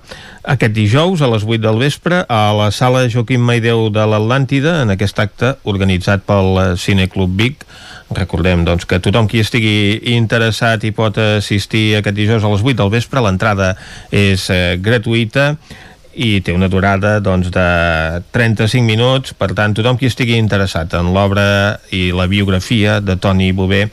aquest 0.55 0.75
dijous 0.75 1.21
a 1.21 1.29
les 1.33 1.43
8 1.43 1.59
del 1.65 1.81
vespre 1.83 2.23
a 2.31 2.41
la 2.55 2.69
sala 2.71 3.03
Joaquim 3.11 3.43
Maideu 3.43 3.89
de 3.91 4.07
l'Atlàntida 4.07 4.79
en 4.85 4.95
aquest 4.95 5.19
acte 5.19 5.55
organitzat 5.67 6.23
pel 6.23 6.77
Cineclub 6.79 7.35
Vic 7.35 7.67
Recordem 8.13 8.61
doncs, 8.67 8.85
que 8.85 8.99
tothom 9.01 9.25
qui 9.25 9.41
estigui 9.41 10.13
interessat 10.13 10.83
i 10.85 10.91
pot 10.93 11.17
assistir 11.17 11.97
aquest 11.97 12.15
dijous 12.17 12.43
a 12.45 12.51
les 12.53 12.61
8 12.61 12.77
del 12.83 12.91
vespre, 12.93 13.23
l'entrada 13.25 13.73
és 14.13 14.45
eh, 14.53 14.77
gratuïta 14.77 15.55
i 16.15 16.39
té 16.41 16.53
una 16.55 16.69
durada 16.71 17.19
doncs, 17.19 17.51
de 17.53 17.65
35 18.35 18.83
minuts, 18.85 19.35
per 19.37 19.51
tant 19.55 19.75
tothom 19.75 19.99
qui 19.99 20.09
estigui 20.09 20.37
interessat 20.39 20.95
en 20.95 21.11
l'obra 21.15 21.47
i 21.91 22.09
la 22.15 22.27
biografia 22.31 22.99
de 23.03 23.17
Toni 23.19 23.51
Bové 23.51 23.85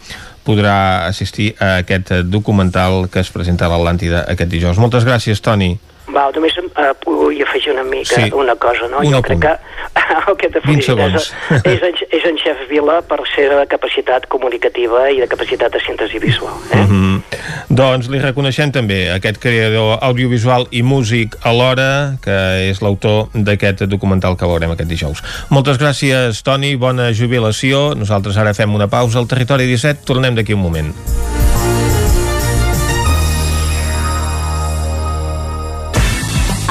podrà 0.46 1.06
assistir 1.06 1.52
a 1.58 1.76
aquest 1.82 2.12
documental 2.30 3.08
que 3.10 3.22
es 3.22 3.30
presenta 3.30 3.66
a 3.66 3.72
l'Atlàntida 3.72 4.24
aquest 4.30 4.50
dijous. 4.50 4.78
Moltes 4.82 5.06
gràcies, 5.06 5.42
Toni. 5.42 5.76
Val, 6.12 6.32
només 6.36 6.56
eh, 6.58 6.92
vull 7.04 7.42
afegir 7.42 7.72
una 7.72 7.84
mica 7.84 8.16
Sí. 8.16 8.30
una 8.32 8.54
cosa, 8.56 8.88
no? 8.88 8.98
Un 9.00 9.12
jo 9.12 9.22
crec 9.22 9.40
que 9.40 9.54
el 10.28 10.36
que 10.36 10.48
t'ha 10.52 10.60
20 10.64 10.82
segons. 10.86 11.32
és, 11.50 11.64
és, 11.64 11.82
en, 11.88 11.94
és 12.18 12.24
en 12.30 12.38
Xef 12.38 12.66
Vila 12.70 13.00
per 13.08 13.20
ser 13.34 13.48
de 13.50 13.66
capacitat 13.70 14.26
comunicativa 14.28 15.08
i 15.10 15.20
de 15.20 15.28
capacitat 15.28 15.72
de 15.72 15.80
síntesi 15.80 16.18
visual. 16.18 16.54
Eh? 16.72 16.76
Mm 16.76 16.88
-hmm. 16.88 17.22
Doncs 17.68 18.08
li 18.08 18.18
reconeixem 18.20 18.72
també 18.72 19.10
aquest 19.10 19.38
creador 19.40 19.98
audiovisual 20.02 20.66
i 20.70 20.82
músic 20.82 21.36
alhora, 21.42 22.16
que 22.22 22.68
és 22.70 22.80
l'autor 22.82 23.28
d'aquest 23.34 23.84
documental 23.84 24.36
que 24.36 24.46
veurem 24.46 24.70
aquest 24.70 24.88
dijous. 24.88 25.22
Moltes 25.48 25.78
gràcies, 25.78 26.42
Toni, 26.42 26.76
bona 26.76 27.12
jubilació. 27.12 27.94
Nosaltres 27.94 28.36
ara 28.36 28.54
fem 28.54 28.74
una 28.74 28.88
pausa 28.88 29.18
al 29.18 29.26
Territori 29.26 29.66
17, 29.66 30.04
tornem 30.04 30.34
d'aquí 30.34 30.52
un 30.52 30.60
moment. 30.60 31.41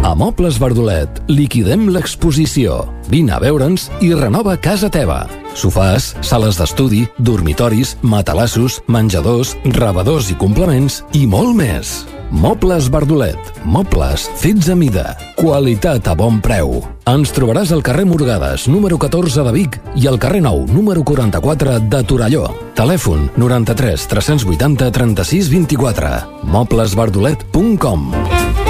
A 0.00 0.14
Mobles 0.16 0.56
Verdolet 0.56 1.18
liquidem 1.28 1.90
l'exposició. 1.92 2.86
Vine 3.12 3.34
a 3.36 3.40
veure'ns 3.42 3.90
i 4.00 4.14
renova 4.16 4.54
casa 4.56 4.88
teva. 4.88 5.26
Sofàs, 5.52 6.14
sales 6.24 6.56
d'estudi, 6.56 7.02
dormitoris, 7.18 7.98
matalassos, 8.00 8.78
menjadors, 8.88 9.52
rebedors 9.76 10.30
i 10.32 10.38
complements 10.40 11.02
i 11.12 11.26
molt 11.28 11.52
més. 11.58 11.92
Mobles 12.30 12.88
Verdolet. 12.88 13.36
Mobles 13.66 14.24
fets 14.40 14.70
a 14.72 14.76
mida. 14.78 15.04
Qualitat 15.36 16.08
a 16.08 16.16
bon 16.16 16.40
preu. 16.40 16.78
Ens 17.10 17.34
trobaràs 17.36 17.74
al 17.74 17.84
carrer 17.84 18.06
Morgades, 18.08 18.70
número 18.72 18.96
14 19.02 19.44
de 19.44 19.52
Vic 19.52 19.76
i 20.00 20.08
al 20.08 20.16
carrer 20.22 20.40
Nou, 20.46 20.64
número 20.70 21.04
44 21.04 21.76
de 21.92 22.02
Torelló. 22.08 22.48
Telèfon 22.78 23.28
93 23.36 24.08
380 24.16 24.92
36 24.96 25.52
24. 25.52 26.16
Moblesverdolet.com 26.56 28.69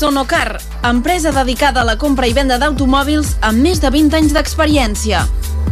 Sonocar, 0.00 0.58
empresa 0.82 1.30
dedicada 1.30 1.82
a 1.82 1.84
la 1.84 1.98
compra 2.00 2.24
i 2.24 2.32
venda 2.32 2.56
d'automòbils 2.56 3.34
amb 3.44 3.60
més 3.60 3.82
de 3.82 3.90
20 3.92 4.14
anys 4.16 4.30
d'experiència. 4.32 5.26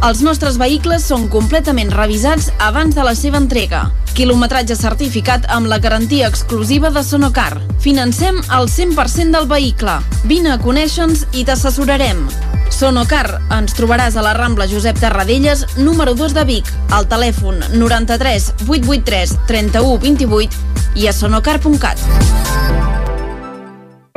Els 0.04 0.20
nostres 0.20 0.58
vehicles 0.60 1.06
són 1.08 1.24
completament 1.32 1.88
revisats 1.94 2.50
abans 2.60 2.92
de 2.92 3.06
la 3.06 3.14
seva 3.16 3.40
entrega. 3.40 3.86
Quilometratge 4.12 4.76
certificat 4.76 5.48
amb 5.48 5.70
la 5.72 5.78
garantia 5.80 6.28
exclusiva 6.28 6.90
de 6.92 7.00
Sonocar. 7.08 7.54
Financem 7.80 8.42
el 8.58 8.68
100% 8.68 9.32
del 9.32 9.48
vehicle. 9.48 9.96
Vine 10.28 10.52
a 10.52 10.58
conèixer-nos 10.60 11.24
i 11.32 11.46
t'assessorarem. 11.48 12.20
Sonocar, 12.68 13.40
ens 13.56 13.72
trobaràs 13.80 14.20
a 14.20 14.26
la 14.28 14.34
Rambla 14.36 14.68
Josep 14.68 15.00
Tarradellas, 15.00 15.64
número 15.80 16.12
2 16.12 16.36
de 16.36 16.44
Vic, 16.52 16.68
al 16.92 17.08
telèfon 17.08 17.64
93 17.80 18.52
883 18.68 19.38
31 19.48 19.96
28 20.04 21.00
i 21.00 21.08
a 21.08 21.16
sonocar.cat. 21.16 22.87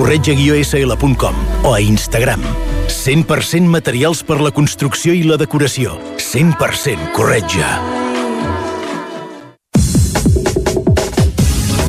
corretja-sl.com 0.00 1.34
o 1.62 1.74
a 1.74 1.80
Instagram. 1.80 2.40
100% 2.88 3.68
materials 3.68 4.22
per 4.24 4.40
la 4.40 4.48
construcció 4.50 5.12
i 5.12 5.20
la 5.28 5.36
decoració. 5.36 5.98
100% 6.16 7.12
corretja. 7.12 7.68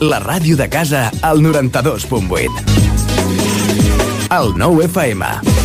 La 0.03 0.19
ràdio 0.19 0.59
de 0.59 0.67
casa 0.67 1.07
al 1.21 1.39
92.8. 1.39 2.51
El 4.41 4.55
9 4.59 4.85
FM. 4.91 5.60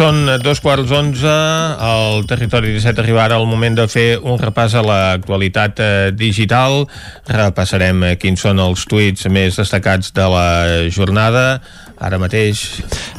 Són 0.00 0.24
dos 0.40 0.62
quarts 0.64 0.88
onze, 0.96 1.28
al 1.28 2.22
territori 2.24 2.70
17 2.72 3.02
arribarà 3.02 3.36
el 3.36 3.44
moment 3.44 3.74
de 3.76 3.84
fer 3.84 4.14
un 4.16 4.38
repàs 4.40 4.72
a 4.72 4.80
l'actualitat 4.80 5.82
eh, 5.84 5.90
digital. 6.16 6.86
Repassarem 7.28 8.06
eh, 8.08 8.14
quins 8.16 8.40
són 8.40 8.62
els 8.64 8.86
tuits 8.88 9.28
més 9.28 9.60
destacats 9.60 10.14
de 10.16 10.30
la 10.32 10.48
jornada. 10.88 11.44
Ara 12.00 12.16
mateix... 12.16 12.64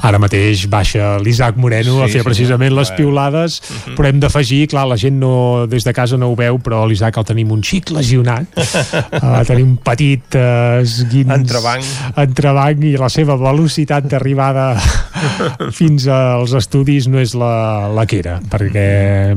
Ara 0.01 0.19
mateix 0.21 0.65
baixa 0.71 1.17
l'Isaac 1.21 1.57
Moreno 1.61 1.99
sí, 1.99 2.03
a 2.03 2.09
fer 2.11 2.23
precisament 2.25 2.71
sí, 2.73 2.77
les 2.79 2.91
piulades, 2.97 3.59
uh 3.61 3.75
-huh. 3.75 3.95
però 3.97 4.09
hem 4.09 4.19
d'afegir, 4.19 4.67
clar, 4.67 4.87
la 4.87 4.97
gent 4.97 5.19
no, 5.19 5.67
des 5.67 5.83
de 5.83 5.93
casa 5.93 6.17
no 6.17 6.31
ho 6.31 6.35
veu, 6.35 6.59
però 6.59 6.85
l'Isaac 6.87 7.17
el 7.17 7.25
tenim 7.25 7.51
un 7.51 7.61
xic 7.61 7.91
lesionat, 7.91 8.45
uh, 8.57 9.43
tenim 9.49 9.67
un 9.71 9.77
petit 9.77 10.35
uh, 10.35 10.81
esguins... 10.81 11.29
Entrebanc. 11.29 11.83
Entrebanc 12.15 12.83
i 12.83 12.97
la 12.97 13.09
seva 13.09 13.35
velocitat 13.35 14.05
d'arribada 14.05 14.75
fins 15.79 16.07
als 16.07 16.53
estudis 16.53 17.07
no 17.07 17.19
és 17.19 17.33
la, 17.33 17.87
la 17.93 18.05
que 18.05 18.19
era, 18.19 18.39
perquè 18.49 19.35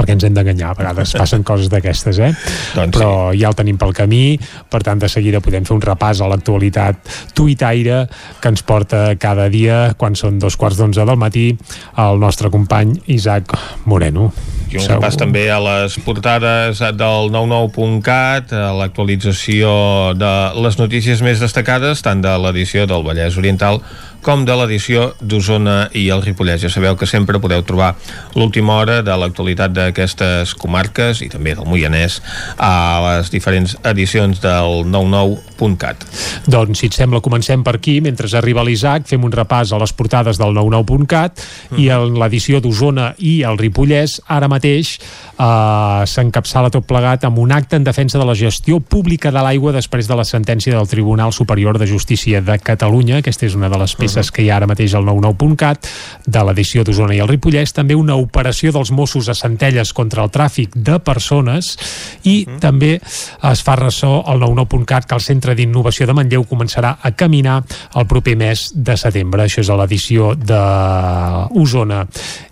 perquè 0.00 0.16
ens 0.16 0.24
hem 0.24 0.36
d'enganyar, 0.36 0.72
a 0.72 0.78
vegades 0.78 1.12
passen 1.18 1.44
coses 1.46 1.68
d'aquestes, 1.72 2.20
eh? 2.24 2.30
Doncs 2.76 2.96
Però 2.96 3.10
ja 3.36 3.50
el 3.50 3.56
tenim 3.58 3.78
pel 3.80 3.92
camí, 3.96 4.38
per 4.70 4.82
tant 4.86 5.00
de 5.02 5.10
seguida 5.12 5.42
podem 5.44 5.66
fer 5.68 5.76
un 5.76 5.82
repàs 5.84 6.22
a 6.22 6.30
l'actualitat 6.30 7.10
tuitaire 7.36 8.04
que 8.40 8.52
ens 8.52 8.64
porta 8.66 9.02
cada 9.20 9.48
dia, 9.52 9.89
quan 9.98 10.16
són 10.18 10.38
dos 10.42 10.56
quarts 10.60 10.78
d'onze 10.80 11.04
del 11.06 11.18
matí, 11.20 11.50
el 11.98 12.20
nostre 12.22 12.50
company 12.50 12.96
Isaac 13.06 13.54
Moreno. 13.90 14.30
I 14.70 14.78
un 14.78 14.86
repàs 14.86 15.16
també 15.18 15.48
a 15.50 15.58
les 15.58 15.96
portades 16.04 16.78
del 16.94 17.32
99.cat, 17.34 18.52
a 18.54 18.70
l'actualització 18.78 19.72
de 20.14 20.34
les 20.62 20.78
notícies 20.78 21.24
més 21.26 21.42
destacades, 21.42 22.04
tant 22.06 22.22
de 22.22 22.36
l'edició 22.38 22.86
del 22.86 23.02
Vallès 23.06 23.38
Oriental 23.40 23.82
com 24.22 24.44
de 24.44 24.54
l'edició 24.56 25.10
d'Osona 25.20 25.88
i 25.96 26.06
el 26.12 26.22
Ripollès. 26.24 26.60
Ja 26.62 26.70
sabeu 26.72 26.96
que 27.00 27.08
sempre 27.08 27.40
podeu 27.40 27.62
trobar 27.64 27.94
l'última 28.36 28.76
hora 28.76 29.00
de 29.02 29.14
l'actualitat 29.16 29.72
d'aquestes 29.72 30.52
comarques 30.60 31.22
i 31.24 31.30
també 31.32 31.54
del 31.56 31.68
Moianès 31.68 32.20
a 32.60 32.72
les 33.06 33.30
diferents 33.32 33.76
edicions 33.88 34.42
del 34.44 34.84
99.cat. 34.92 36.04
Doncs, 36.50 36.82
si 36.82 36.90
et 36.90 36.98
sembla, 36.98 37.22
comencem 37.24 37.64
per 37.64 37.78
aquí. 37.78 37.98
Mentre 38.04 38.28
arriba 38.36 38.64
l'Isaac, 38.66 39.08
fem 39.08 39.24
un 39.24 39.32
repàs 39.32 39.72
a 39.72 39.80
les 39.80 39.94
portades 39.96 40.40
del 40.40 40.52
99.cat 40.56 41.44
i 41.80 41.88
en 41.94 42.18
l'edició 42.20 42.60
d'Osona 42.60 43.14
i 43.18 43.40
el 43.48 43.58
Ripollès, 43.60 44.20
ara 44.28 44.50
mateix 44.52 44.98
eh, 45.00 46.04
s'encapçala 46.04 46.72
tot 46.72 46.86
plegat 46.88 47.24
amb 47.28 47.40
un 47.40 47.56
acte 47.56 47.80
en 47.80 47.88
defensa 47.88 48.20
de 48.20 48.28
la 48.28 48.36
gestió 48.36 48.80
pública 48.80 49.32
de 49.32 49.44
l'aigua 49.44 49.72
després 49.72 50.08
de 50.08 50.20
la 50.20 50.28
sentència 50.28 50.76
del 50.76 50.88
Tribunal 50.88 51.32
Superior 51.32 51.80
de 51.80 51.88
Justícia 51.88 52.44
de 52.44 52.60
Catalunya. 52.60 53.24
Aquesta 53.24 53.48
és 53.48 53.56
una 53.56 53.72
de 53.72 53.80
les 53.80 53.96
peces 53.96 54.09
que 54.30 54.42
hi 54.44 54.50
ha 54.50 54.56
ara 54.58 54.68
mateix 54.70 54.94
al 54.94 55.06
99.cat 55.06 55.88
de 56.26 56.42
l'edició 56.46 56.84
d'Osona 56.84 57.14
i 57.16 57.20
el 57.22 57.28
Ripollès. 57.30 57.74
També 57.76 57.96
una 57.98 58.16
operació 58.20 58.72
dels 58.74 58.90
Mossos 58.94 59.28
a 59.28 59.36
Centelles 59.38 59.92
contra 59.96 60.24
el 60.24 60.32
tràfic 60.34 60.74
de 60.74 60.98
persones 61.04 61.72
i 62.28 62.44
també 62.60 62.96
es 62.98 63.62
fa 63.64 63.76
ressò 63.78 64.20
al 64.26 64.42
99.cat 64.42 65.06
que 65.08 65.18
el 65.18 65.24
Centre 65.24 65.54
d'Innovació 65.58 66.08
de 66.08 66.16
Manlleu 66.16 66.44
començarà 66.48 66.96
a 67.02 67.12
caminar 67.12 67.60
el 67.94 68.06
proper 68.10 68.36
mes 68.40 68.70
de 68.74 68.96
setembre. 69.00 69.44
Això 69.44 69.62
és 69.64 69.70
a 69.70 69.78
l'edició 69.80 70.34
d'Osona 70.34 72.04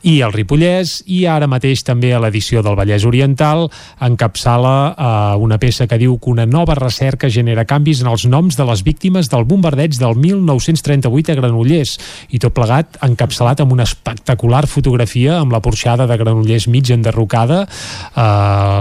i 0.08 0.18
el 0.24 0.32
Ripollès 0.34 1.02
i 1.06 1.24
ara 1.28 1.48
mateix 1.50 1.82
també 1.86 2.12
a 2.14 2.20
l'edició 2.22 2.62
del 2.62 2.76
Vallès 2.78 3.06
Oriental 3.08 3.66
encapçala 4.04 4.74
eh, 4.90 5.42
una 5.42 5.58
peça 5.58 5.86
que 5.86 5.98
diu 6.00 6.18
que 6.18 6.30
una 6.30 6.46
nova 6.46 6.76
recerca 6.78 7.30
genera 7.30 7.66
canvis 7.68 8.02
en 8.02 8.10
els 8.12 8.26
noms 8.26 8.56
de 8.56 8.66
les 8.68 8.84
víctimes 8.86 9.30
del 9.32 9.46
bombardeig 9.48 9.98
del 9.98 10.16
1938 10.16 11.32
a 11.32 11.38
Granollers 11.48 11.96
i 12.34 12.40
tot 12.42 12.54
plegat 12.54 12.98
encapçalat 13.04 13.62
amb 13.64 13.72
una 13.72 13.86
espectacular 13.88 14.66
fotografia 14.68 15.38
amb 15.40 15.52
la 15.54 15.62
porxada 15.64 16.06
de 16.06 16.16
Granollers 16.20 16.68
mig 16.68 16.90
enderrocada. 16.92 17.64
Eh, 17.64 18.20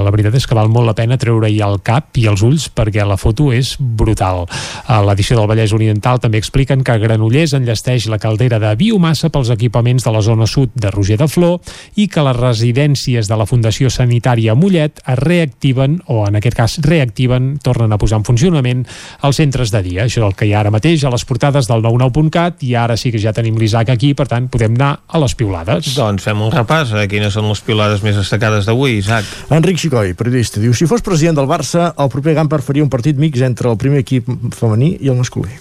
la 0.04 0.12
veritat 0.14 0.36
és 0.36 0.48
que 0.48 0.58
val 0.58 0.70
molt 0.70 0.88
la 0.88 0.96
pena 0.98 1.18
treure-hi 1.18 1.62
el 1.64 1.80
cap 1.86 2.18
i 2.20 2.28
els 2.28 2.44
ulls 2.44 2.68
perquè 2.74 3.06
la 3.08 3.18
foto 3.18 3.52
és 3.56 3.76
brutal. 3.80 4.46
A 4.88 5.00
l'edició 5.06 5.38
del 5.40 5.50
Vallès 5.50 5.74
Oriental 5.76 6.20
també 6.24 6.42
expliquen 6.42 6.84
que 6.84 6.98
Granollers 7.00 7.56
enllesteix 7.58 8.08
la 8.12 8.20
caldera 8.22 8.60
de 8.60 8.74
biomassa 8.80 9.32
pels 9.34 9.52
equipaments 9.54 10.04
de 10.04 10.14
la 10.14 10.24
zona 10.26 10.48
sud 10.48 10.74
de 10.76 10.92
Roger 10.92 11.20
de 11.22 11.30
Flor 11.32 11.60
i 11.96 12.08
que 12.12 12.24
les 12.26 12.38
residències 12.38 13.30
de 13.30 13.40
la 13.40 13.48
Fundació 13.48 13.92
Sanitària 13.94 14.56
Mollet 14.56 15.02
es 15.06 15.20
reactiven, 15.20 16.02
o 16.08 16.26
en 16.28 16.40
aquest 16.40 16.58
cas 16.58 16.78
reactiven, 16.84 17.56
tornen 17.64 17.94
a 17.94 18.00
posar 18.02 18.22
en 18.22 18.28
funcionament 18.28 18.84
els 19.24 19.40
centres 19.40 19.72
de 19.74 19.84
dia. 19.86 20.06
Això 20.06 20.22
és 20.22 20.28
el 20.28 20.36
que 20.38 20.48
hi 20.48 20.54
ha 20.54 20.62
ara 20.64 20.74
mateix 20.74 21.04
a 21.06 21.14
les 21.14 21.26
portades 21.28 21.70
del 21.70 21.84
99.cat 21.86 22.57
i 22.66 22.74
ara 22.76 22.96
sí 22.98 23.12
que 23.14 23.20
ja 23.22 23.34
tenim 23.34 23.58
l'Isaac 23.60 23.90
aquí, 23.94 24.14
per 24.18 24.28
tant 24.28 24.48
podem 24.50 24.74
anar 24.78 25.00
a 25.08 25.20
les 25.22 25.36
piulades. 25.38 25.92
Doncs 25.98 26.24
fem 26.24 26.42
un 26.42 26.52
repàs 26.54 26.94
a 26.98 27.04
quines 27.12 27.34
són 27.34 27.50
les 27.50 27.62
piulades 27.62 28.02
més 28.06 28.16
destacades 28.18 28.66
d'avui, 28.66 28.98
Isaac. 29.02 29.26
Enric 29.54 29.78
Xicoi, 29.82 30.14
periodista, 30.18 30.60
diu 30.64 30.74
si 30.74 30.88
fos 30.90 31.02
president 31.06 31.38
del 31.38 31.48
Barça, 31.50 31.92
el 31.98 32.10
proper 32.14 32.34
Gamper 32.40 32.62
faria 32.66 32.84
un 32.86 32.90
partit 32.90 33.18
mix 33.18 33.42
entre 33.42 33.70
el 33.70 33.78
primer 33.78 34.00
equip 34.06 34.28
femení 34.56 34.96
i 35.02 35.10
el 35.12 35.16
masculí. 35.20 35.52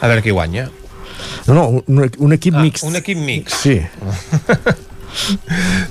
A 0.00 0.08
veure 0.08 0.22
qui 0.24 0.30
guanya. 0.32 0.68
No, 1.46 1.54
no, 1.54 1.64
un, 1.86 2.06
un 2.18 2.32
equip 2.32 2.54
Ah, 2.56 2.62
mixt. 2.64 2.84
un 2.84 2.96
equip 2.96 3.18
mixt. 3.18 3.56
Sí. 3.62 3.80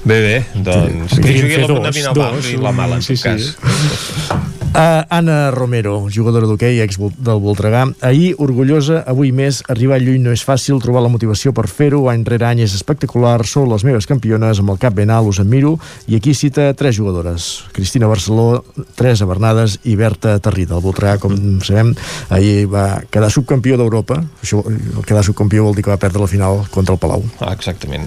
Bé, 0.04 0.20
bé, 0.22 0.38
doncs 0.56 1.16
Sí, 1.16 1.24
que 1.24 1.36
jugui 1.42 1.58
la 1.62 1.68
bona 1.74 1.92
dos, 1.92 2.52
i 2.52 2.58
la 2.62 2.72
mala, 2.76 3.00
en 3.00 3.06
sí, 3.06 3.18
tot 3.18 3.34
cas. 3.34 4.50
Uh, 4.70 5.02
Anna 5.10 5.50
Romero, 5.50 6.08
jugadora 6.14 6.46
d'hoquei, 6.46 6.78
ex 6.84 7.00
del 7.02 7.40
Voltregà. 7.42 7.88
Ahir, 8.06 8.36
orgullosa, 8.38 9.00
avui 9.10 9.32
més, 9.34 9.64
arribar 9.68 9.98
lluny 9.98 10.22
no 10.22 10.32
és 10.36 10.44
fàcil, 10.46 10.78
trobar 10.84 11.02
la 11.02 11.10
motivació 11.10 11.50
per 11.58 11.66
fer-ho, 11.66 12.04
any 12.12 12.22
rere 12.28 12.46
any 12.46 12.62
és 12.68 12.76
espectacular, 12.78 13.42
sou 13.50 13.66
les 13.72 13.84
meves 13.88 14.06
campiones, 14.06 14.62
amb 14.62 14.76
el 14.76 14.78
cap 14.80 14.94
ben 14.94 15.10
alt 15.10 15.32
us 15.32 15.42
admiro, 15.42 15.74
i 16.06 16.20
aquí 16.20 16.36
cita 16.38 16.70
tres 16.78 17.00
jugadores, 17.00 17.50
Cristina 17.74 18.08
Barceló, 18.08 18.62
Teresa 18.94 19.26
Bernades 19.26 19.80
i 19.90 19.98
Berta 19.98 20.38
Tarrida. 20.38 20.78
El 20.78 20.86
Voltregà, 20.86 21.18
com 21.18 21.34
sabem, 21.66 21.96
ahir 22.30 22.70
va 22.70 23.02
quedar 23.10 23.34
subcampió 23.34 23.76
d'Europa, 23.76 24.22
això, 24.44 24.62
quedar 25.02 25.26
subcampió 25.26 25.66
vol 25.66 25.74
dir 25.74 25.88
que 25.88 25.96
va 25.96 25.98
perdre 25.98 26.22
la 26.22 26.30
final 26.30 26.68
contra 26.70 26.94
el 26.94 27.02
Palau. 27.02 27.26
Ah, 27.42 27.56
exactament. 27.58 28.06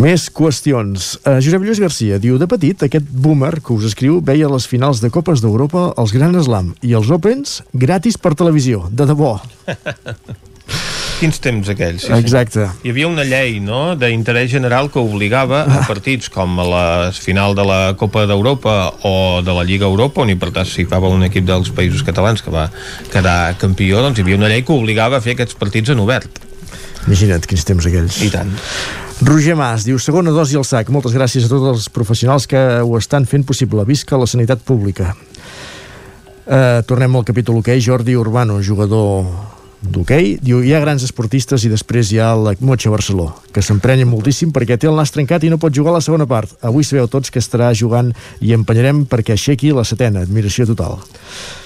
Més 0.00 0.30
qüestions. 0.32 1.10
Uh, 1.28 1.42
Josep 1.44 1.60
Lluís 1.60 1.80
Garcia 1.82 2.16
diu, 2.16 2.38
de 2.40 2.46
petit, 2.48 2.86
aquest 2.86 3.04
boomer 3.12 3.58
que 3.60 3.74
us 3.74 3.84
escriu 3.90 4.22
veia 4.24 4.48
les 4.48 4.64
finals 4.64 5.02
de 5.04 5.10
Copes 5.12 5.42
d'Europa, 5.44 5.90
els 6.00 6.14
Gran 6.16 6.38
Slam 6.40 6.70
i 6.80 6.94
els 6.96 7.10
Opens 7.12 7.58
gratis 7.76 8.16
per 8.16 8.32
televisió, 8.32 8.86
de 8.88 9.04
debò. 9.10 9.34
Quins 11.20 11.36
temps 11.44 11.68
aquells? 11.68 12.06
Sí, 12.06 12.16
Exacte. 12.16 12.64
Sí. 12.64 12.88
Hi 12.88 12.94
havia 12.94 13.12
una 13.12 13.28
llei 13.28 13.58
no, 13.60 13.92
d'interès 14.00 14.48
general 14.48 14.88
que 14.88 15.04
obligava 15.04 15.66
a 15.68 15.84
partits 15.90 16.32
com 16.32 16.56
a 16.64 16.68
la 16.70 16.84
final 17.12 17.52
de 17.58 17.68
la 17.68 17.80
Copa 18.00 18.24
d'Europa 18.24 18.76
o 19.04 19.16
de 19.44 19.52
la 19.52 19.68
Lliga 19.68 19.84
Europa, 19.84 20.24
on 20.24 20.32
hi 20.32 20.40
participava 20.40 21.12
un 21.12 21.28
equip 21.28 21.44
dels 21.44 21.68
països 21.76 22.06
catalans 22.08 22.40
que 22.40 22.56
va 22.56 22.70
quedar 23.12 23.58
campió, 23.60 24.00
doncs 24.00 24.16
hi 24.16 24.24
havia 24.24 24.40
una 24.40 24.48
llei 24.48 24.64
que 24.64 24.72
obligava 24.72 25.20
a 25.20 25.26
fer 25.28 25.36
aquests 25.36 25.60
partits 25.60 25.92
en 25.92 26.00
obert. 26.00 26.46
Imagina't 27.06 27.46
quins 27.48 27.64
temps 27.66 27.86
aquells. 27.88 28.20
I 28.26 28.30
tant. 28.32 28.52
Roger 29.24 29.56
Mas 29.56 29.84
diu, 29.84 29.98
segona 30.00 30.32
dosi 30.32 30.56
al 30.56 30.64
sac. 30.64 30.88
Moltes 30.92 31.12
gràcies 31.16 31.44
a 31.44 31.52
tots 31.52 31.68
els 31.72 31.88
professionals 31.92 32.48
que 32.48 32.60
ho 32.80 32.96
estan 32.98 33.28
fent 33.28 33.44
possible. 33.48 33.84
Visca 33.88 34.18
la 34.20 34.28
sanitat 34.30 34.64
pública. 34.64 35.14
Uh, 36.50 36.80
tornem 36.88 37.14
al 37.16 37.26
capítol 37.28 37.60
hoquei. 37.60 37.82
Jordi 37.84 38.16
Urbano, 38.18 38.58
jugador 38.64 39.28
d'hoquei, 39.80 40.34
diu, 40.44 40.60
hi 40.60 40.74
ha 40.76 40.80
grans 40.82 41.04
esportistes 41.06 41.64
i 41.64 41.70
després 41.72 42.12
hi 42.12 42.20
ha 42.20 42.34
la 42.36 42.52
Motxa 42.60 42.92
Barceló, 42.92 43.30
que 43.54 43.64
s'emprenya 43.64 44.08
moltíssim 44.08 44.52
perquè 44.52 44.76
té 44.76 44.90
el 44.90 44.98
nas 44.98 45.12
trencat 45.14 45.44
i 45.44 45.52
no 45.52 45.60
pot 45.60 45.74
jugar 45.74 45.94
a 45.94 45.98
la 45.98 46.04
segona 46.04 46.28
part. 46.28 46.52
Avui 46.60 46.84
sabeu 46.84 47.08
tots 47.08 47.32
que 47.32 47.40
estarà 47.40 47.72
jugant 47.74 48.12
i 48.40 48.52
empenyarem 48.56 49.06
perquè 49.08 49.36
aixequi 49.36 49.72
la 49.72 49.86
setena. 49.88 50.26
Admiració 50.26 50.68
total. 50.68 51.00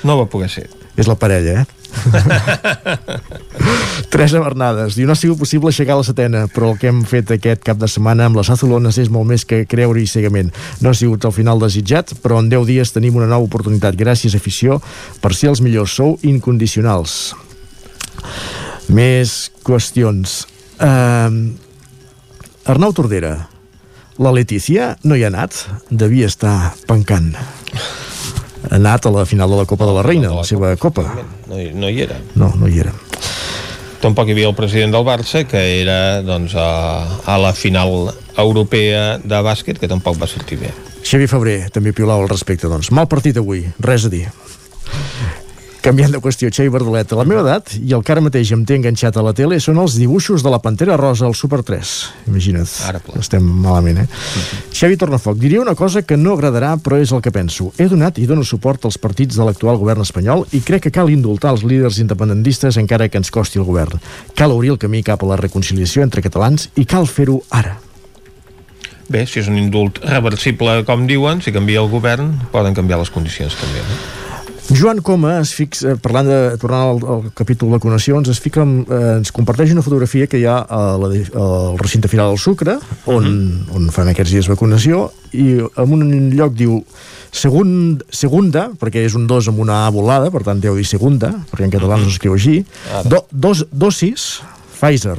No 0.07 0.19
va 0.21 0.31
poder 0.31 0.53
ser. 0.53 0.69
És 0.95 1.11
la 1.11 1.19
parella, 1.19 1.65
eh? 1.65 1.85
Teresa 4.11 4.41
Bernades 4.43 4.97
diu 4.99 5.07
no 5.07 5.15
ha 5.15 5.19
sigut 5.19 5.39
possible 5.39 5.71
aixecar 5.71 5.97
la 5.99 6.07
setena 6.07 6.47
però 6.51 6.73
el 6.73 6.79
que 6.81 6.89
hem 6.91 7.05
fet 7.09 7.31
aquest 7.35 7.63
cap 7.67 7.79
de 7.79 7.89
setmana 7.91 8.27
amb 8.29 8.37
les 8.41 8.51
Azulones 8.51 8.99
és 8.99 9.11
molt 9.15 9.29
més 9.31 9.47
que 9.47 9.67
creure-hi 9.71 10.07
cegament 10.11 10.51
no 10.83 10.91
ha 10.91 10.99
sigut 10.99 11.25
el 11.25 11.37
final 11.37 11.63
desitjat 11.63 12.15
però 12.25 12.35
en 12.43 12.51
10 12.53 12.67
dies 12.71 12.95
tenim 12.95 13.15
una 13.21 13.31
nova 13.31 13.47
oportunitat 13.47 13.95
gràcies 13.99 14.35
afició 14.35 14.81
per 15.23 15.33
ser 15.39 15.49
els 15.55 15.63
millors 15.65 15.95
sou 15.95 16.11
incondicionals 16.27 17.35
més 18.89 19.51
qüestions 19.67 20.45
uh, 20.81 21.31
Arnau 22.65 22.93
Tordera 22.97 23.35
la 24.23 24.31
Letícia 24.33 24.93
no 25.05 25.17
hi 25.19 25.25
ha 25.27 25.31
anat 25.33 25.57
devia 25.91 26.29
estar 26.31 26.75
pencant 26.87 27.33
ha 27.37 28.77
anat 28.79 29.07
a 29.07 29.13
la 29.13 29.25
final 29.29 29.51
de 29.51 29.59
la 29.61 29.67
Copa 29.69 29.85
de 29.85 29.93
la 29.93 30.03
Reina, 30.03 30.31
la, 30.31 30.41
la 30.41 30.45
seva 30.49 30.71
Copa. 30.81 31.03
No, 31.51 31.59
hi- 31.61 31.75
no 31.77 31.91
hi 31.93 31.99
era. 32.01 32.17
No, 32.35 32.49
no 32.57 32.65
hi 32.67 32.79
era. 32.81 32.95
Tampoc 34.01 34.29
hi 34.29 34.33
havia 34.33 34.49
el 34.49 34.55
president 34.57 34.95
del 34.95 35.05
Barça, 35.05 35.43
que 35.49 35.61
era 35.83 36.23
doncs, 36.25 36.55
a, 36.57 37.05
a 37.29 37.37
la 37.43 37.53
final 37.53 38.09
europea 38.41 39.19
de 39.21 39.43
bàsquet, 39.45 39.77
que 39.79 39.89
tampoc 39.91 40.17
va 40.21 40.27
sortir 40.31 40.57
bé. 40.63 40.73
Xavi 41.05 41.29
Febrer 41.29 41.59
també 41.77 41.93
piolava 41.93 42.25
al 42.25 42.33
respecte, 42.33 42.65
doncs. 42.73 42.89
Mal 42.91 43.05
partit 43.07 43.37
avui, 43.37 43.67
res 43.85 44.09
a 44.09 44.13
dir. 44.17 44.25
Canviant 45.85 46.15
de 46.15 46.19
qüestió, 46.25 46.49
Xavi 46.49 46.71
Bardolet, 46.73 47.11
a 47.13 47.17
la 47.19 47.27
meva 47.29 47.43
edat, 47.43 47.75
i 47.77 47.91
el 47.93 48.01
que 48.01 48.13
ara 48.15 48.23
mateix 48.25 48.49
em 48.55 48.63
té 48.65 48.79
enganxat 48.79 49.19
a 49.21 49.25
la 49.27 49.35
tele, 49.37 49.59
són 49.61 49.77
els 49.83 49.99
dibuixos 50.01 50.41
de 50.41 50.49
la 50.49 50.57
Pantera 50.65 50.97
Rosa 50.97 51.27
al 51.29 51.37
Super 51.37 51.59
3. 51.61 51.93
Imagina't, 52.33 52.71
ara 52.89 53.03
estem 53.21 53.45
malament, 53.45 54.01
eh? 54.01 54.07
Xavi 54.73 54.97
Tornafoc, 54.97 55.37
diria 55.43 55.61
una 55.61 55.75
cosa 55.77 56.01
que 56.01 56.17
no 56.17 56.39
agradarà, 56.39 56.73
però 56.81 56.97
és 56.97 57.13
el 57.13 57.21
que 57.21 57.35
penso. 57.37 57.69
He 57.77 57.91
donat 57.93 58.17
i 58.17 58.25
dono 58.25 58.47
suport 58.49 58.89
als 58.89 58.97
partits 58.97 59.37
de 59.37 59.45
l'actual 59.45 59.77
govern 59.77 60.01
espanyol 60.09 60.47
i 60.57 60.63
crec 60.65 60.87
que 60.89 60.95
cal 61.03 61.13
indultar 61.13 61.53
els 61.53 61.69
líders 61.69 62.01
independentistes 62.01 62.81
encara 62.81 63.13
que 63.13 63.21
ens 63.21 63.29
costi 63.29 63.61
el 63.61 63.69
govern. 63.69 64.01
Cal 64.33 64.57
obrir 64.57 64.73
el 64.73 64.81
camí 64.81 65.05
cap 65.05 65.21
a 65.21 65.33
la 65.35 65.41
reconciliació 65.45 66.01
entre 66.01 66.25
catalans 66.25 66.71
i 66.81 66.89
cal 66.89 67.05
fer-ho 67.05 67.43
ara. 67.53 67.77
Bé, 69.13 69.27
si 69.29 69.45
és 69.45 69.53
un 69.53 69.61
indult 69.61 70.01
reversible, 70.01 70.81
com 70.89 71.05
diuen, 71.05 71.45
si 71.45 71.53
canvia 71.53 71.85
el 71.85 71.93
govern, 71.93 72.39
poden 72.57 72.73
canviar 72.73 73.05
les 73.05 73.13
condicions 73.13 73.61
també. 73.61 73.85
No? 73.85 74.24
Joan 74.75 75.01
Coma 75.03 75.39
es 75.39 75.53
fixa, 75.55 75.93
eh, 75.93 75.97
parlant 76.03 76.27
de, 76.27 76.39
tornant 76.59 76.89
al, 76.89 77.03
al 77.15 77.27
capítol 77.37 77.71
de 77.71 77.77
vacunacions, 77.77 78.29
es 78.29 78.41
fica, 78.43 78.65
amb, 78.65 78.89
eh, 78.91 79.19
ens 79.21 79.31
comparteix 79.35 79.71
una 79.73 79.85
fotografia 79.87 80.27
que 80.27 80.41
hi 80.41 80.47
ha 80.51 80.57
a 80.67 80.81
la, 80.99 81.11
al 81.15 81.79
recinte 81.79 82.11
final 82.11 82.33
del 82.33 82.41
Sucre, 82.43 82.75
on, 83.11 83.29
on 83.75 83.87
fan 83.95 84.11
aquests 84.11 84.35
dies 84.35 84.51
vacunació, 84.51 85.07
i 85.33 85.61
en 85.63 85.95
un 85.95 86.33
lloc 86.35 86.57
diu 86.59 86.81
segun, 87.35 88.01
segunda, 88.11 88.67
perquè 88.81 89.05
és 89.07 89.15
un 89.15 89.29
dos 89.31 89.47
amb 89.51 89.63
una 89.63 89.85
A 89.87 89.95
volada, 89.95 90.33
per 90.35 90.43
tant 90.47 90.61
deu 90.63 90.75
dir 90.79 90.87
segunda, 90.89 91.31
perquè 91.53 91.69
en 91.69 91.75
català 91.77 92.01
no 92.01 92.11
s'escriu 92.11 92.35
així, 92.35 92.59
do, 93.07 93.25
dos, 93.31 93.67
dosis, 93.71 94.43
Pfizer, 94.75 95.19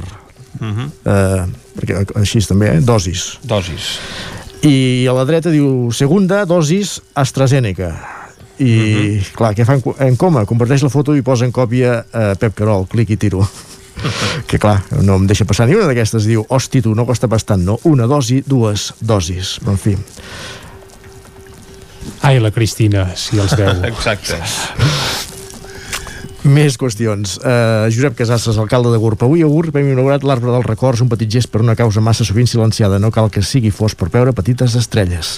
Uh 0.56 0.72
-huh. 0.72 0.88
eh, 1.04 1.44
perquè 1.76 2.06
així 2.16 2.40
també, 2.48 2.76
eh? 2.76 2.80
dosis. 2.80 3.38
Dosis. 3.44 3.98
I 4.62 5.06
a 5.06 5.12
la 5.12 5.24
dreta 5.28 5.50
diu 5.50 5.92
segunda 5.92 6.46
dosis 6.46 7.02
AstraZeneca 7.12 8.16
i 8.58 8.72
uh 8.72 9.22
-huh. 9.22 9.32
clar, 9.36 9.54
què 9.54 9.64
fan 9.64 9.82
en 9.98 10.16
coma? 10.16 10.44
Comparteix 10.46 10.82
la 10.82 10.88
foto 10.88 11.14
i 11.14 11.22
posa 11.22 11.44
en 11.44 11.52
còpia 11.52 12.04
a 12.12 12.34
Pep 12.34 12.54
Carol, 12.54 12.86
clic 12.86 13.10
i 13.10 13.16
tiro 13.16 13.46
que 14.48 14.58
clar, 14.58 14.82
no 15.02 15.16
em 15.16 15.26
deixa 15.26 15.44
passar 15.44 15.66
ni 15.66 15.74
una 15.74 15.86
d'aquestes 15.86 16.24
diu, 16.24 16.44
hosti 16.48 16.82
tu, 16.82 16.94
no 16.94 17.06
costa 17.06 17.26
bastant 17.26 17.64
no? 17.64 17.78
una 17.84 18.06
dosi, 18.06 18.42
dues 18.46 18.92
dosis 19.00 19.58
però 19.60 19.70
en 19.72 19.78
fi, 19.78 19.96
Ai, 22.22 22.38
la 22.40 22.50
Cristina, 22.50 23.10
si 23.14 23.38
els 23.38 23.54
veu. 23.58 23.82
Exacte. 23.90 24.38
Més 26.46 26.76
qüestions. 26.78 27.36
Uh, 27.42 27.86
Josep 27.92 28.16
Casasses, 28.18 28.58
alcalde 28.60 28.92
de 28.92 29.00
Gurb 29.02 29.22
avui 29.26 29.42
a 29.44 29.50
Gurb 29.50 29.76
hem 29.76 29.90
inaugurat 29.92 30.24
l'arbre 30.26 30.52
dels 30.54 30.66
records 30.66 31.02
un 31.04 31.10
petit 31.10 31.30
gest 31.30 31.50
per 31.52 31.62
una 31.64 31.76
causa 31.78 32.02
massa 32.04 32.26
sovint 32.26 32.48
silenciada. 32.50 33.00
No 33.02 33.10
cal 33.14 33.30
que 33.32 33.42
sigui 33.42 33.72
fos 33.74 33.96
per 33.98 34.08
veure 34.14 34.34
petites 34.36 34.76
estrelles. 34.78 35.36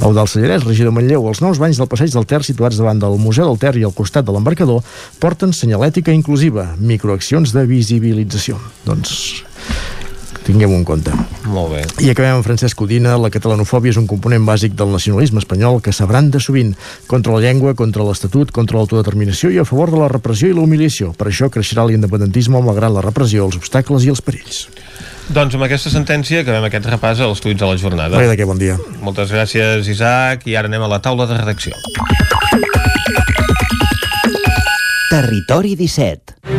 Eudal 0.00 0.30
Sallarès, 0.30 0.66
regidor 0.66 0.94
Manlleu 0.96 1.28
els 1.30 1.42
nous 1.44 1.60
banys 1.62 1.80
del 1.80 1.90
passeig 1.90 2.14
del 2.14 2.28
Ter 2.28 2.42
situats 2.46 2.80
davant 2.80 3.02
del 3.02 3.18
Museu 3.22 3.50
del 3.50 3.60
Ter 3.62 3.76
i 3.80 3.84
al 3.86 3.94
costat 3.96 4.26
de 4.26 4.34
l'embarcador 4.34 4.82
porten 5.22 5.52
senyalètica 5.56 6.14
inclusiva. 6.16 6.72
Microaccions 6.80 7.52
de 7.56 7.66
visibilització. 7.68 8.60
Doncs 8.86 9.44
tinguem-ho 10.46 10.78
en 10.78 10.86
compte 10.86 11.12
Molt 11.46 11.70
bé. 11.72 11.82
I 12.02 12.10
acabem 12.10 12.36
amb 12.36 12.44
Francesc 12.44 12.76
Codina. 12.78 13.14
La 13.20 13.30
catalanofòbia 13.30 13.92
és 13.94 13.98
un 14.00 14.08
component 14.10 14.44
bàsic 14.46 14.74
del 14.78 14.90
nacionalisme 14.92 15.38
espanyol 15.42 15.78
que 15.82 15.94
s'abranda 15.94 16.40
sovint 16.42 16.72
contra 17.06 17.36
la 17.36 17.42
llengua, 17.44 17.76
contra 17.78 18.04
l'Estatut, 18.06 18.50
contra 18.54 18.80
l'autodeterminació 18.80 19.52
i 19.54 19.60
a 19.62 19.66
favor 19.68 19.92
de 19.94 20.00
la 20.00 20.10
repressió 20.10 20.50
i 20.50 20.56
la 20.56 20.64
humiliació. 20.64 21.12
Per 21.16 21.28
això 21.30 21.48
creixerà 21.52 21.86
l'independentisme 21.86 22.60
malgrat 22.66 22.92
la 22.92 23.04
repressió, 23.06 23.46
els 23.46 23.60
obstacles 23.60 24.06
i 24.06 24.12
els 24.12 24.22
perills. 24.26 24.66
Doncs 25.26 25.56
amb 25.58 25.66
aquesta 25.66 25.90
sentència 25.90 26.42
acabem 26.42 26.68
aquest 26.68 26.86
repàs 26.90 27.22
als 27.22 27.42
tuits 27.42 27.62
de 27.62 27.70
la 27.70 27.78
jornada. 27.80 28.18
Res 28.18 28.30
de 28.30 28.36
què, 28.38 28.46
bon 28.46 28.58
dia. 28.58 28.78
Moltes 29.06 29.30
gràcies, 29.34 29.88
Isaac, 29.90 30.46
i 30.50 30.58
ara 30.58 30.70
anem 30.70 30.86
a 30.86 30.90
la 30.90 31.00
taula 31.02 31.26
de 31.30 31.38
redacció. 31.38 31.74
Territori 35.10 35.76
17 35.78 36.55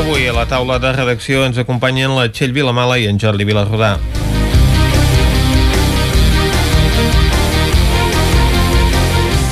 Avui 0.00 0.24
a 0.26 0.32
la 0.32 0.46
taula 0.48 0.78
de 0.80 0.90
redacció 0.96 1.42
ens 1.44 1.58
acompanyen 1.60 2.14
la 2.16 2.22
Txell 2.32 2.54
Vilamala 2.56 2.96
i 2.96 3.04
en 3.10 3.18
Jordi 3.20 3.44
Vilarrodà. 3.44 3.90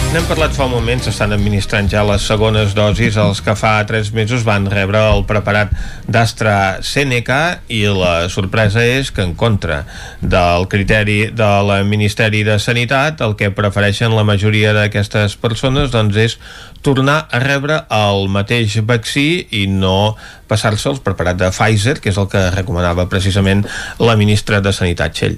N'hem 0.08 0.24
parlat 0.24 0.56
fa 0.56 0.64
un 0.64 0.72
moment, 0.72 1.04
s'estan 1.04 1.36
administrant 1.36 1.90
ja 1.92 2.00
les 2.08 2.24
segones 2.24 2.72
dosis 2.72 3.18
els 3.20 3.42
que 3.44 3.52
fa 3.60 3.74
3 3.84 4.08
mesos 4.16 4.46
van 4.48 4.64
rebre 4.72 5.04
el 5.12 5.26
preparat 5.28 5.74
d'AstraZeneca 6.08 7.40
i 7.68 7.82
la 7.92 8.28
sorpresa 8.32 8.80
és 8.84 9.12
que 9.12 9.22
en 9.22 9.34
contra 9.36 9.82
del 10.20 10.64
criteri 10.72 11.28
del 11.36 11.72
Ministeri 11.84 12.42
de 12.48 12.56
Sanitat 12.58 13.20
el 13.24 13.36
que 13.36 13.52
prefereixen 13.52 14.16
la 14.16 14.24
majoria 14.24 14.72
d'aquestes 14.72 15.36
persones 15.36 15.92
doncs 15.92 16.16
és 16.16 16.38
tornar 16.82 17.26
a 17.30 17.40
rebre 17.42 17.82
el 17.92 18.28
mateix 18.32 18.78
vaccí 18.86 19.46
i 19.50 19.66
no 19.68 20.16
passar-se 20.48 20.88
el 20.88 20.98
preparat 21.04 21.36
de 21.36 21.50
Pfizer, 21.52 21.98
que 22.00 22.08
és 22.08 22.18
el 22.18 22.26
que 22.32 22.40
recomanava 22.54 23.04
precisament 23.12 23.64
la 24.00 24.14
ministra 24.16 24.62
de 24.64 24.72
Sanitat, 24.72 25.12
Txell. 25.12 25.36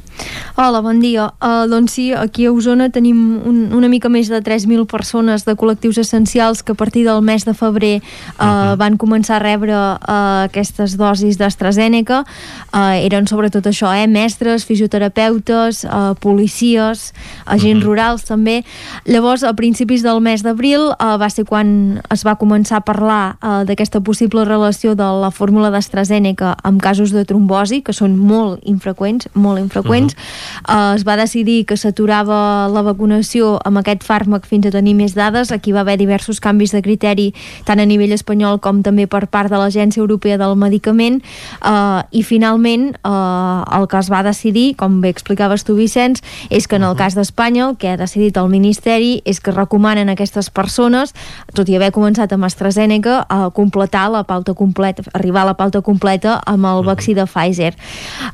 Hola, 0.55 0.83
bon 0.85 1.01
dia. 1.03 1.27
Uh, 1.43 1.67
doncs 1.71 1.97
sí, 1.99 2.11
aquí 2.15 2.47
a 2.47 2.53
Osona 2.55 2.91
tenim 2.95 3.41
un, 3.43 3.59
una 3.75 3.91
mica 3.91 4.11
més 4.13 4.31
de 4.31 4.39
3.000 4.45 4.87
persones 4.91 5.45
de 5.49 5.57
col·lectius 5.59 5.99
essencials 6.05 6.63
que 6.63 6.77
a 6.77 6.79
partir 6.79 7.05
del 7.09 7.25
mes 7.27 7.45
de 7.49 7.57
febrer 7.59 7.97
uh, 7.99 8.05
uh 8.05 8.47
-huh. 8.47 8.77
van 8.79 8.99
començar 8.99 9.41
a 9.41 9.43
rebre 9.43 9.75
uh, 9.75 10.47
aquestes 10.61 10.97
dosis 11.01 11.39
d'AstraZeneca. 11.41 12.23
Uh, 12.69 13.01
eren 13.01 13.27
sobretot 13.27 13.65
això, 13.67 13.89
eh? 13.97 14.07
mestres, 14.07 14.67
fisioterapeutes, 14.69 15.85
uh, 15.89 16.13
policies, 16.21 17.13
agents 17.47 17.81
uh 17.81 17.83
-huh. 17.83 17.89
rurals 17.89 18.25
també. 18.25 18.65
Llavors, 19.05 19.43
a 19.43 19.55
principis 19.55 20.03
del 20.03 20.21
mes 20.21 20.43
d'abril 20.43 20.93
uh, 20.93 21.17
va 21.17 21.31
ser 21.31 21.45
quan 21.45 22.01
es 22.11 22.25
va 22.25 22.37
començar 22.37 22.77
a 22.77 22.81
parlar 22.81 23.37
uh, 23.43 23.65
d'aquesta 23.65 24.01
possible 24.01 24.45
relació 24.45 24.95
de 24.95 25.05
la 25.05 25.31
fórmula 25.31 25.71
d'AstraZeneca 25.71 26.57
amb 26.63 26.81
casos 26.81 27.11
de 27.11 27.25
trombosi, 27.25 27.83
que 27.83 27.93
són 27.93 28.17
molt 28.17 28.61
infreqüents, 28.65 29.29
molt 29.35 29.59
infreqüents. 29.59 30.15
Uh 30.15 30.21
-huh. 30.21 30.93
uh, 30.93 30.97
es 30.97 31.05
va 31.07 31.17
decidir 31.17 31.65
que 31.65 31.77
s'aturava 31.77 32.69
la 32.69 32.83
vacunació 32.83 33.59
amb 33.65 33.79
aquest 33.79 34.05
fàrmac 34.05 34.47
fins 34.47 34.67
a 34.67 34.71
tenir 34.71 34.95
més 34.95 35.15
dades. 35.15 35.53
Aquí 35.53 35.73
va 35.73 35.81
haver 35.81 35.99
diversos 35.99 36.41
canvis 36.41 36.73
de 36.73 36.83
criteri 36.83 37.35
tant 37.65 37.81
a 37.81 37.85
nivell 37.85 38.13
espanyol 38.13 38.61
com 38.61 38.83
també 38.83 39.07
per 39.07 39.27
part 39.27 39.51
de 39.51 39.57
l'Agència 39.57 40.01
Europea 40.01 40.39
del 40.51 40.59
Medicament 40.61 41.21
eh, 41.23 42.03
i 42.11 42.25
finalment 42.27 42.91
eh, 42.99 43.79
el 43.79 43.87
que 43.89 44.01
es 44.01 44.11
va 44.13 44.25
decidir, 44.27 44.75
com 44.77 45.01
bé 45.01 45.15
explicaves 45.15 45.65
tu 45.65 45.79
Vicenç, 45.79 46.25
és 46.51 46.67
que 46.67 46.77
en 46.77 46.87
el 46.87 46.97
cas 46.99 47.17
d'Espanya 47.17 47.69
el 47.71 47.77
que 47.81 47.95
ha 47.95 47.99
decidit 48.01 48.37
el 48.41 48.51
Ministeri 48.53 49.21
és 49.25 49.41
que 49.41 49.55
recomanen 49.55 50.11
a 50.11 50.17
aquestes 50.19 50.51
persones, 50.51 51.15
tot 51.55 51.69
i 51.71 51.77
haver 51.79 51.93
començat 51.95 52.33
amb 52.35 52.49
AstraZeneca, 52.49 53.21
a 53.29 53.51
completar 53.55 54.09
la 54.11 54.25
pauta 54.25 54.55
completa, 54.55 55.05
arribar 55.15 55.45
a 55.45 55.51
la 55.53 55.57
pauta 55.59 55.83
completa 55.87 56.39
amb 56.47 56.67
el 56.67 56.85
vaccí 56.87 57.15
de 57.15 57.27
Pfizer. 57.27 57.75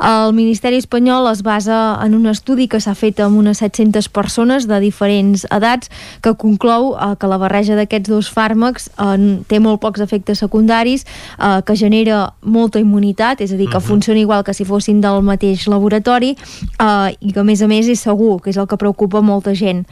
El 0.00 0.32
Ministeri 0.36 0.80
espanyol 0.80 1.28
es 1.32 1.42
basa 1.42 1.98
en 2.04 2.14
un 2.14 2.26
estudi 2.30 2.68
que 2.68 2.80
s'ha 2.80 2.94
fet 2.96 3.20
amb 3.20 3.38
unes 3.38 3.60
700 3.62 4.08
persones 4.08 4.66
de 4.70 4.80
diferents 4.80 5.46
edats 5.50 5.90
que 6.22 6.34
conclou 6.38 6.94
eh, 6.94 7.14
que 7.18 7.30
la 7.30 7.38
barreja 7.42 7.76
d'aquests 7.78 8.10
dos 8.12 8.30
fàrmacs 8.32 8.88
eh, 8.94 9.42
té 9.48 9.60
molt 9.60 9.82
pocs 9.82 10.02
efectes 10.04 10.42
secundaris, 10.44 11.06
eh, 11.38 11.60
que 11.66 11.76
genera 11.76 12.05
molta 12.42 12.78
immunitat, 12.78 13.40
és 13.40 13.52
a 13.52 13.56
dir, 13.56 13.68
que 13.68 13.76
uh 13.76 13.82
-huh. 13.82 13.86
funciona 13.86 14.20
igual 14.20 14.44
que 14.44 14.54
si 14.54 14.64
fossin 14.64 15.00
del 15.00 15.22
mateix 15.22 15.66
laboratori 15.66 16.36
eh, 16.78 17.16
i 17.20 17.32
que 17.32 17.40
a 17.40 17.44
més 17.44 17.62
a 17.62 17.66
més 17.66 17.88
és 17.88 18.00
segur, 18.00 18.40
que 18.42 18.50
és 18.50 18.56
el 18.56 18.66
que 18.66 18.76
preocupa 18.76 19.20
molta 19.20 19.54
gent. 19.54 19.86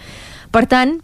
Per 0.50 0.66
tant, 0.66 1.00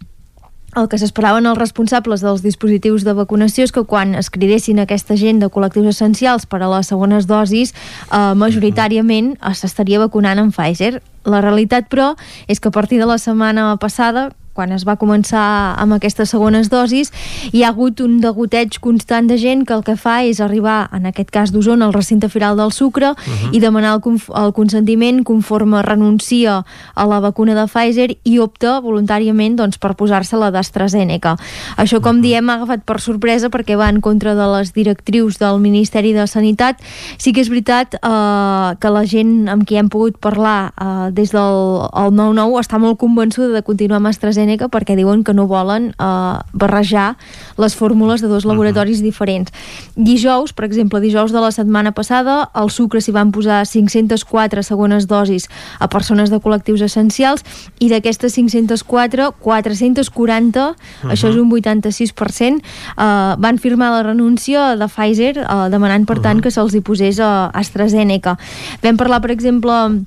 el 0.77 0.87
que 0.87 0.99
s'esperaven 0.99 1.49
els 1.51 1.59
responsables 1.59 2.23
dels 2.23 2.45
dispositius 2.45 3.03
de 3.03 3.15
vacunació 3.19 3.65
és 3.67 3.73
que 3.75 3.83
quan 3.83 4.15
es 4.15 4.31
cridessin 4.31 4.79
aquesta 4.79 5.17
gent 5.19 5.41
de 5.43 5.49
col·lectius 5.51 5.89
essencials 5.97 6.47
per 6.47 6.63
a 6.63 6.69
les 6.71 6.87
segones 6.87 7.27
dosis, 7.27 7.75
eh, 8.13 8.35
majoritàriament 8.35 9.37
s'estaria 9.53 9.99
vacunant 9.99 10.39
amb 10.39 10.55
Pfizer. 10.55 11.03
La 11.25 11.41
realitat, 11.41 11.89
però, 11.91 12.15
és 12.47 12.61
que 12.61 12.69
a 12.69 12.71
partir 12.71 12.99
de 12.99 13.07
la 13.07 13.19
setmana 13.19 13.77
passada, 13.77 14.31
quan 14.53 14.73
es 14.73 14.85
va 14.87 14.97
començar 15.01 15.75
amb 15.81 15.95
aquestes 15.97 16.31
segones 16.35 16.69
dosis, 16.71 17.13
hi 17.53 17.63
ha 17.63 17.71
hagut 17.71 18.01
un 18.05 18.19
degoteig 18.21 18.81
constant 18.83 19.29
de 19.31 19.39
gent 19.39 19.65
que 19.67 19.75
el 19.77 19.85
que 19.87 19.97
fa 19.97 20.21
és 20.27 20.41
arribar, 20.43 20.89
en 20.93 21.07
aquest 21.07 21.31
cas 21.31 21.53
d'Osona, 21.55 21.87
al 21.87 21.95
recinte 21.95 22.29
firal 22.29 22.59
del 22.59 22.73
sucre 22.73 23.13
uh 23.13 23.15
-huh. 23.15 23.55
i 23.55 23.61
demanar 23.61 23.95
el, 23.95 24.21
el 24.45 24.53
consentiment 24.53 25.23
conforme 25.25 25.83
renuncia 25.83 26.65
a 26.95 27.07
la 27.07 27.21
vacuna 27.21 27.55
de 27.55 27.67
Pfizer 27.67 28.19
i 28.25 28.39
opta 28.39 28.81
voluntàriament 28.81 29.57
doncs, 29.57 29.79
per 29.79 29.95
posar-se 29.95 30.37
la 30.37 30.51
d'AstraZeneca. 30.51 31.37
Això, 31.77 32.01
com 32.01 32.17
uh 32.17 32.19
-huh. 32.19 32.23
diem, 32.23 32.51
ha 32.51 32.55
agafat 32.55 32.85
per 32.85 33.01
sorpresa 33.01 33.49
perquè 33.49 33.77
va 33.77 33.89
en 33.89 34.01
contra 34.01 34.35
de 34.35 34.59
les 34.59 34.73
directrius 34.73 35.39
del 35.39 35.61
Ministeri 35.61 36.13
de 36.13 36.27
Sanitat. 36.27 36.77
Sí 37.19 37.33
que 37.33 37.41
és 37.41 37.49
veritat 37.49 37.95
eh, 37.95 38.77
que 38.79 38.91
la 38.91 39.05
gent 39.07 39.49
amb 39.49 39.65
qui 39.65 39.77
hem 39.77 39.89
pogut 39.89 40.19
parlar 40.19 40.73
eh, 40.81 41.11
des 41.13 41.31
del 41.31 41.89
el 41.95 42.11
9-9 42.13 42.61
està 42.61 42.79
molt 42.79 42.99
convençuda 42.99 43.49
de 43.55 43.63
continuar 43.63 43.97
amb 43.97 44.07
AstraZeneca 44.07 44.40
AstraZeneca 44.41 44.69
perquè 44.73 44.97
diuen 44.97 45.23
que 45.25 45.35
no 45.35 45.47
volen 45.47 45.93
eh, 45.93 46.39
barrejar 46.53 47.17
les 47.61 47.77
fórmules 47.77 48.21
de 48.21 48.29
dos 48.29 48.45
laboratoris 48.45 48.99
uh 48.99 49.03
-huh. 49.03 49.09
diferents. 49.11 49.53
Dijous, 49.97 50.53
per 50.53 50.65
exemple, 50.65 51.01
dijous 51.01 51.33
de 51.33 51.41
la 51.41 51.51
setmana 51.51 51.93
passada, 51.93 52.51
al 52.53 52.71
sucre 52.71 53.01
s'hi 53.01 53.13
van 53.13 53.31
posar 53.33 53.67
504 53.67 54.63
segones 54.63 55.07
dosis 55.07 55.49
a 55.79 55.89
persones 55.89 56.31
de 56.31 56.39
col·lectius 56.41 56.83
essencials 56.83 57.45
i 57.79 57.89
d'aquestes 57.89 58.33
504, 58.33 59.33
440, 59.39 60.71
uh 60.71 60.75
-huh. 60.75 61.11
això 61.13 61.29
és 61.29 61.37
un 61.37 61.49
86%, 61.51 62.63
eh, 62.97 63.35
van 63.39 63.59
firmar 63.59 63.91
la 63.91 64.03
renúncia 64.03 64.77
de 64.77 64.87
Pfizer 64.87 65.39
eh, 65.39 65.69
demanant, 65.71 66.07
per 66.07 66.21
tant, 66.21 66.35
uh 66.35 66.41
-huh. 66.41 66.43
que 66.43 66.51
se'ls 66.51 66.75
hi 66.75 66.81
posés 66.81 67.19
a 67.21 67.51
AstraZeneca. 67.53 68.39
Vam 68.83 68.97
parlar, 68.97 69.21
per 69.21 69.31
exemple, 69.31 70.05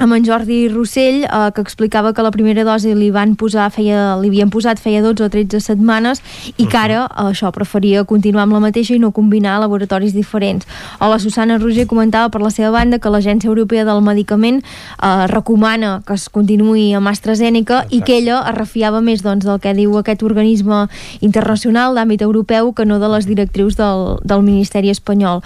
amb 0.00 0.14
en 0.16 0.24
Jordi 0.24 0.68
Rossell, 0.68 1.24
eh, 1.24 1.50
que 1.54 1.60
explicava 1.60 2.14
que 2.14 2.22
la 2.22 2.30
primera 2.32 2.64
dosi 2.64 2.94
li 2.96 3.10
van 3.12 3.34
posar, 3.36 3.66
feia, 3.70 4.16
li 4.16 4.30
havien 4.32 4.48
posat 4.50 4.80
feia 4.80 5.02
12 5.04 5.26
o 5.26 5.28
13 5.28 5.60
setmanes 5.60 6.22
i 6.56 6.64
que 6.64 6.78
ara 6.80 7.02
eh, 7.04 7.26
això 7.28 7.50
preferia 7.52 8.06
continuar 8.08 8.46
amb 8.46 8.56
la 8.56 8.62
mateixa 8.64 8.94
i 8.96 8.98
no 8.98 9.10
combinar 9.12 9.58
laboratoris 9.60 10.14
diferents. 10.16 10.64
O 11.00 11.10
la 11.12 11.18
Susana 11.20 11.58
Roger 11.58 11.84
comentava 11.86 12.30
per 12.32 12.40
la 12.40 12.50
seva 12.50 12.70
banda 12.72 12.98
que 12.98 13.12
l'Agència 13.12 13.48
Europea 13.50 13.84
del 13.84 14.00
Medicament 14.00 14.62
eh, 14.64 15.26
recomana 15.28 16.00
que 16.06 16.16
es 16.16 16.28
continuï 16.32 16.94
amb 16.96 17.12
AstraZeneca 17.12 17.82
Exacte. 17.82 17.96
i 17.96 18.00
que 18.00 18.16
ella 18.22 18.40
es 18.48 18.56
refiava 18.56 19.04
més 19.04 19.20
doncs, 19.20 19.44
del 19.44 19.60
que 19.60 19.76
diu 19.76 19.98
aquest 20.00 20.24
organisme 20.24 20.86
internacional 21.20 21.94
d'àmbit 21.94 22.24
europeu 22.24 22.72
que 22.72 22.88
no 22.88 22.98
de 22.98 23.12
les 23.12 23.28
directrius 23.28 23.76
del, 23.76 24.16
del 24.24 24.48
Ministeri 24.48 24.88
espanyol. 24.88 25.44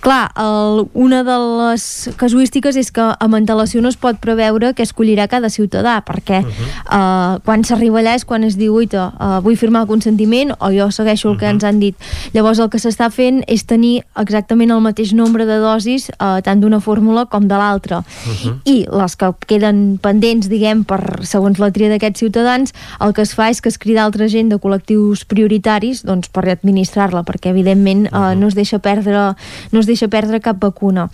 Clar, 0.00 0.30
el, 0.38 0.86
una 0.94 1.24
de 1.26 1.40
les 1.42 1.90
casuístiques 2.16 2.78
és 2.78 2.94
que 2.94 3.10
amb 3.18 3.34
antelació 3.34 3.82
no 3.82 3.90
es 3.90 3.95
pot 4.00 4.18
preveure 4.22 4.72
què 4.76 4.84
escollirà 4.86 5.26
cada 5.28 5.48
ciutadà, 5.50 6.02
perquè 6.04 6.42
uh 6.42 6.46
-huh. 6.46 7.36
uh, 7.36 7.40
quan 7.44 7.64
s'arriba 7.64 8.00
allà 8.00 8.14
és 8.14 8.24
quan 8.24 8.44
es 8.44 8.56
diu 8.56 8.74
uita, 8.74 9.12
uh, 9.18 9.40
vull 9.42 9.56
firmar 9.56 9.82
el 9.82 9.88
consentiment 9.88 10.52
o 10.58 10.70
jo 10.70 10.90
segueixo 10.90 11.30
el 11.30 11.38
que 11.38 11.44
uh 11.44 11.50
-huh. 11.50 11.54
ens 11.54 11.64
han 11.64 11.80
dit. 11.80 11.96
Llavors 12.32 12.58
el 12.58 12.68
que 12.68 12.78
s'està 12.78 13.10
fent 13.10 13.42
és 13.46 13.64
tenir 13.64 14.04
exactament 14.16 14.70
el 14.70 14.80
mateix 14.80 15.12
nombre 15.12 15.46
de 15.46 15.58
dosis 15.58 16.10
uh, 16.20 16.40
tant 16.42 16.60
d'una 16.60 16.80
fórmula 16.80 17.26
com 17.26 17.48
de 17.48 17.54
l'altra. 17.54 17.98
Uh 17.98 18.04
-huh. 18.32 18.60
I 18.64 18.86
les 18.90 19.16
que 19.16 19.34
queden 19.46 19.98
pendents, 20.02 20.48
diguem, 20.48 20.84
per 20.84 21.20
segons 21.22 21.58
la 21.58 21.70
tria 21.70 21.88
d'aquests 21.88 22.18
ciutadans, 22.18 22.72
el 23.00 23.12
que 23.12 23.22
es 23.22 23.34
fa 23.34 23.50
és 23.50 23.60
que 23.60 23.68
es 23.68 23.78
crida 23.78 24.04
altra 24.04 24.28
gent 24.28 24.48
de 24.48 24.58
col·lectius 24.58 25.24
prioritaris 25.24 26.04
doncs, 26.04 26.28
per 26.28 26.48
administrar-la, 26.48 27.22
perquè 27.22 27.48
evidentment 27.50 28.08
uh, 28.12 28.18
uh 28.18 28.22
-huh. 28.24 28.38
no 28.38 28.46
es 28.48 28.54
deixa 28.54 28.78
perdre 28.78 29.16
no 29.72 29.80
es 29.80 29.86
deixa 29.86 30.08
perdre 30.08 30.40
cap 30.40 30.60
vacuna. 30.60 31.08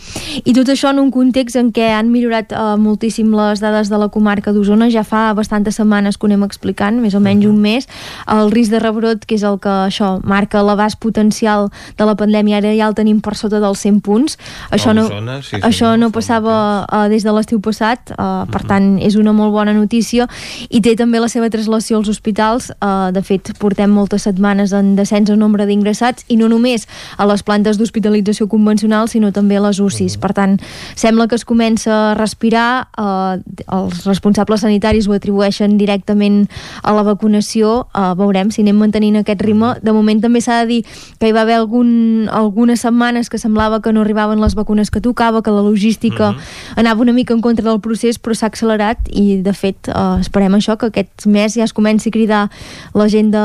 I 0.44 0.52
tot 0.52 0.68
això 0.68 0.90
en 0.90 0.98
un 1.02 1.10
context 1.10 1.56
en 1.56 1.72
què 1.72 1.92
han 1.92 2.10
millorat 2.12 2.52
uh, 2.52 2.71
moltíssim 2.76 3.32
les 3.34 3.60
dades 3.62 3.90
de 3.90 3.98
la 3.98 4.08
comarca 4.12 4.52
d'Osona, 4.52 4.88
ja 4.92 5.04
fa 5.04 5.32
bastantes 5.34 5.76
setmanes 5.80 6.18
que 6.18 6.26
ho 6.26 6.30
anem 6.30 6.44
explicant, 6.46 7.00
més 7.02 7.14
o 7.14 7.20
menys 7.20 7.46
un 7.48 7.58
mes, 7.62 7.88
el 8.30 8.50
risc 8.52 8.72
de 8.72 8.80
rebrot, 8.82 9.26
que 9.26 9.36
és 9.38 9.44
el 9.46 9.58
que 9.62 9.72
això 9.88 10.14
marca 10.24 10.62
l'abast 10.62 11.00
potencial 11.02 11.70
de 11.98 12.08
la 12.08 12.16
pandèmia, 12.18 12.60
ara 12.60 12.74
ja 12.76 12.88
el 12.88 12.96
tenim 12.98 13.20
per 13.24 13.34
sota 13.38 13.60
dels 13.62 13.82
100 13.82 14.00
punts. 14.04 14.38
Això 14.70 14.94
no, 14.96 15.06
Osona, 15.08 15.38
sí, 15.42 15.56
sí, 15.56 15.62
això 15.66 15.94
no 16.00 16.10
passava 16.14 16.54
uh, 16.84 17.06
des 17.12 17.26
de 17.26 17.34
l'estiu 17.34 17.60
passat, 17.64 18.14
uh, 18.16 18.44
per 18.52 18.62
tant 18.68 18.96
és 19.02 19.16
una 19.20 19.34
molt 19.36 19.54
bona 19.54 19.74
notícia. 19.76 20.28
I 20.70 20.82
té 20.84 20.94
també 20.98 21.20
la 21.22 21.30
seva 21.32 21.50
traslació 21.52 21.98
als 22.00 22.10
hospitals, 22.12 22.70
uh, 22.78 23.10
de 23.14 23.22
fet 23.26 23.52
portem 23.60 23.90
moltes 23.92 24.26
setmanes 24.28 24.72
en 24.76 24.94
descens 24.98 25.30
en 25.32 25.40
nombre 25.42 25.66
d'ingressats 25.68 26.26
i 26.28 26.38
no 26.40 26.48
només 26.52 26.86
a 27.18 27.26
les 27.28 27.42
plantes 27.42 27.78
d'hospitalització 27.78 28.48
convencional, 28.48 29.08
sinó 29.08 29.32
també 29.32 29.58
a 29.58 29.64
les 29.66 29.80
UCIs. 29.82 30.18
Per 30.22 30.32
tant, 30.36 30.58
sembla 30.96 31.28
que 31.28 31.38
es 31.38 31.46
comença 31.48 31.92
a 31.92 32.14
respirar 32.18 32.61
allà 32.62 32.86
eh, 32.98 33.64
els 33.72 34.04
responsables 34.06 34.62
sanitaris 34.62 35.08
ho 35.08 35.16
atribueixen 35.16 35.76
directament 35.78 36.46
a 36.82 36.94
la 36.94 37.04
vacunació, 37.06 37.86
eh, 37.94 38.12
veurem 38.18 38.50
si 38.50 38.62
anem 38.62 38.78
mantenint 38.78 39.20
aquest 39.20 39.42
ritme. 39.42 39.74
De 39.82 39.92
moment 39.92 40.20
també 40.22 40.40
s'ha 40.40 40.62
de 40.62 40.68
dir 40.68 40.80
que 41.18 41.28
hi 41.28 41.32
va 41.32 41.42
haver 41.42 41.56
algun, 41.58 42.28
algunes 42.30 42.80
setmanes 42.80 43.30
que 43.30 43.38
semblava 43.38 43.80
que 43.82 43.92
no 43.92 44.02
arribaven 44.02 44.40
les 44.40 44.54
vacunes 44.54 44.90
que 44.90 45.00
tocava, 45.00 45.42
que 45.42 45.50
la 45.50 45.62
logística 45.62 46.32
mhm. 46.32 46.38
-huh. 46.38 46.78
anava 46.80 47.02
una 47.02 47.12
mica 47.12 47.34
en 47.34 47.40
contra 47.40 47.68
del 47.70 47.80
procés, 47.80 48.20
però 48.20 48.34
s'ha 48.34 48.46
accelerat 48.46 48.98
i 49.10 49.42
de 49.42 49.52
fet 49.52 49.88
eh, 49.88 50.20
esperem 50.20 50.52
això, 50.54 50.76
que 50.76 50.86
aquest 50.86 51.26
mes 51.26 51.54
ja 51.54 51.64
es 51.64 51.72
comenci 51.72 52.08
a 52.08 52.12
cridar 52.12 52.50
la 52.94 53.08
gent 53.08 53.30
de 53.32 53.38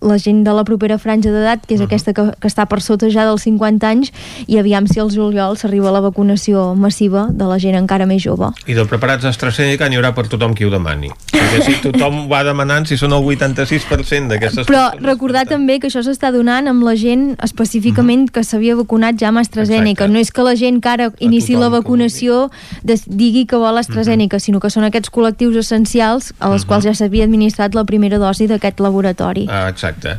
la, 0.00 0.18
gent 0.18 0.44
de 0.44 0.52
la 0.52 0.64
propera 0.64 0.98
franja 0.98 1.30
d'edat, 1.30 1.66
que 1.66 1.74
és 1.74 1.80
mhm. 1.80 1.84
-huh. 1.84 1.88
aquesta 1.88 2.12
que, 2.12 2.32
que 2.40 2.48
està 2.48 2.66
per 2.66 2.80
sota 2.80 3.10
ja 3.10 3.24
dels 3.24 3.42
50 3.42 3.88
anys, 3.88 4.12
i 4.46 4.58
aviam 4.58 4.86
si 4.86 5.00
al 5.00 5.10
juliol 5.10 5.56
s'arriba 5.56 5.90
la 5.90 6.00
vacunació 6.00 6.74
massiva 6.74 7.28
de 7.30 7.44
la 7.44 7.58
gent 7.58 7.74
encara 7.74 8.06
més 8.06 8.17
jove. 8.18 8.50
I 8.66 8.74
de 8.74 8.84
preparats 8.88 9.24
AstraZeneca 9.24 9.88
n'hi 9.88 9.98
haurà 9.98 10.12
per 10.14 10.26
tothom 10.28 10.54
qui 10.54 10.66
ho 10.66 10.70
demani. 10.70 11.10
Perquè 11.32 11.62
si 11.64 11.76
tothom 11.82 12.26
va 12.30 12.42
demanant, 12.46 12.86
si 12.88 12.98
són 13.00 13.14
el 13.16 13.24
86% 13.24 14.32
d'aquestes 14.32 14.68
Però 14.68 14.88
recordar 15.00 15.46
també 15.48 15.78
que 15.80 15.88
això 15.90 16.02
s'està 16.04 16.30
donant 16.34 16.68
amb 16.70 16.84
la 16.86 16.94
gent 16.96 17.36
específicament 17.44 18.22
mm 18.22 18.26
-hmm. 18.26 18.34
que 18.34 18.44
s'havia 18.44 18.76
vacunat 18.76 19.18
ja 19.20 19.28
amb 19.28 19.38
AstraZeneca. 19.38 20.04
Exacte. 20.04 20.12
No 20.12 20.18
és 20.18 20.30
que 20.30 20.42
la 20.42 20.56
gent 20.56 20.80
que 20.82 20.88
ara 20.88 21.12
inici 21.18 21.54
la 21.56 21.68
vacunació 21.68 22.50
digui 23.06 23.46
que 23.46 23.56
vol 23.56 23.78
AstraZeneca, 23.78 24.36
mm 24.36 24.38
-hmm. 24.38 24.44
sinó 24.44 24.60
que 24.60 24.70
són 24.70 24.84
aquests 24.84 25.10
col·lectius 25.10 25.56
essencials 25.56 26.32
a 26.38 26.48
les 26.48 26.62
mm 26.62 26.64
-hmm. 26.64 26.68
quals 26.68 26.84
ja 26.84 26.94
s'havia 26.94 27.24
administrat 27.24 27.74
la 27.74 27.84
primera 27.84 28.18
dosi 28.18 28.46
d'aquest 28.46 28.80
laboratori. 28.80 29.46
Ah, 29.50 29.68
exacte. 29.68 30.18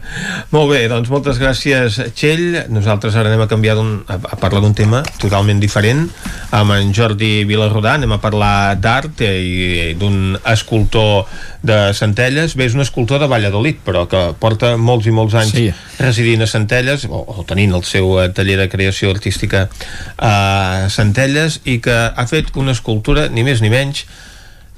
Molt 0.52 0.72
bé, 0.72 0.88
doncs 0.88 1.10
moltes 1.10 1.40
gràcies, 1.40 2.12
Txell. 2.14 2.66
Nosaltres 2.70 3.16
ara 3.16 3.30
anem 3.30 3.42
a 3.42 3.48
canviar 3.48 3.78
a, 3.78 4.14
a 4.14 4.36
parlar 4.36 4.62
d'un 4.62 4.74
tema 4.74 5.04
totalment 5.22 5.60
diferent 5.60 6.10
amb 6.52 6.72
en 6.72 6.94
Jordi 6.94 7.44
Vilarrodà 7.50 7.89
anem 7.96 8.14
a 8.16 8.20
parlar 8.22 8.76
d'art 8.80 9.22
i 9.26 9.96
d'un 10.00 10.38
escultor 10.48 11.28
de 11.66 11.78
Centelles. 11.98 12.56
Bé, 12.60 12.70
és 12.70 12.78
un 12.78 12.86
escultor 12.86 13.22
de 13.22 13.30
Valladolid, 13.32 13.82
però 13.86 14.06
que 14.10 14.22
porta 14.40 14.76
molts 14.78 15.10
i 15.10 15.16
molts 15.16 15.38
anys 15.40 15.56
sí. 15.56 15.68
residint 16.00 16.46
a 16.46 16.50
Centelles, 16.50 17.06
o, 17.10 17.24
o 17.40 17.46
tenint 17.50 17.76
el 17.76 17.86
seu 17.88 18.18
eh, 18.22 18.30
taller 18.36 18.60
de 18.62 18.70
creació 18.72 19.14
artística 19.16 19.68
a 20.18 20.88
Centelles, 20.94 21.62
i 21.66 21.80
que 21.84 22.00
ha 22.10 22.28
fet 22.30 22.54
una 22.60 22.76
escultura, 22.78 23.28
ni 23.34 23.46
més 23.48 23.64
ni 23.66 23.72
menys, 23.74 24.06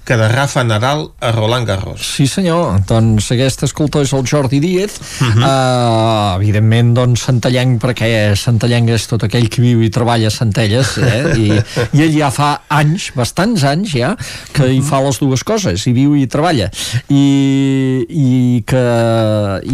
que 0.06 0.18
de 0.18 0.28
Rafa 0.28 0.64
Nadal 0.64 1.12
a 1.22 1.32
Roland 1.32 1.68
Garros. 1.68 2.02
Sí 2.16 2.26
senyor, 2.28 2.80
doncs 2.90 3.32
aquest 3.32 3.64
escoltor 3.64 4.02
és 4.04 4.14
el 4.14 4.26
Jordi 4.28 4.60
Díez 4.60 4.92
uh 5.00 5.26
Mhm. 5.26 5.44
-huh. 5.44 5.46
uh, 5.46 6.36
evidentment 6.42 6.94
doncs 6.96 7.22
Centellenc 7.26 7.82
perquè 7.82 8.36
Centellenc 8.36 8.90
és 8.90 9.08
tot 9.08 9.24
aquell 9.24 9.48
que 9.50 9.62
viu 9.62 9.82
i 9.84 9.90
treballa 9.90 10.28
a 10.28 10.32
Centelles 10.32 10.98
eh? 10.98 11.38
I, 11.38 11.62
i 11.98 12.02
ell 12.02 12.18
ja 12.18 12.32
fa 12.32 12.62
anys, 12.68 13.12
bastants 13.16 13.64
anys 13.64 13.94
ja 13.94 14.16
que 14.54 14.68
hi 14.74 14.82
fa 14.82 15.00
les 15.02 15.20
dues 15.20 15.44
coses 15.44 15.86
i 15.88 15.94
viu 15.94 16.16
i 16.16 16.28
treballa 16.28 16.70
i, 17.10 18.06
i, 18.10 18.64
que, 18.66 18.84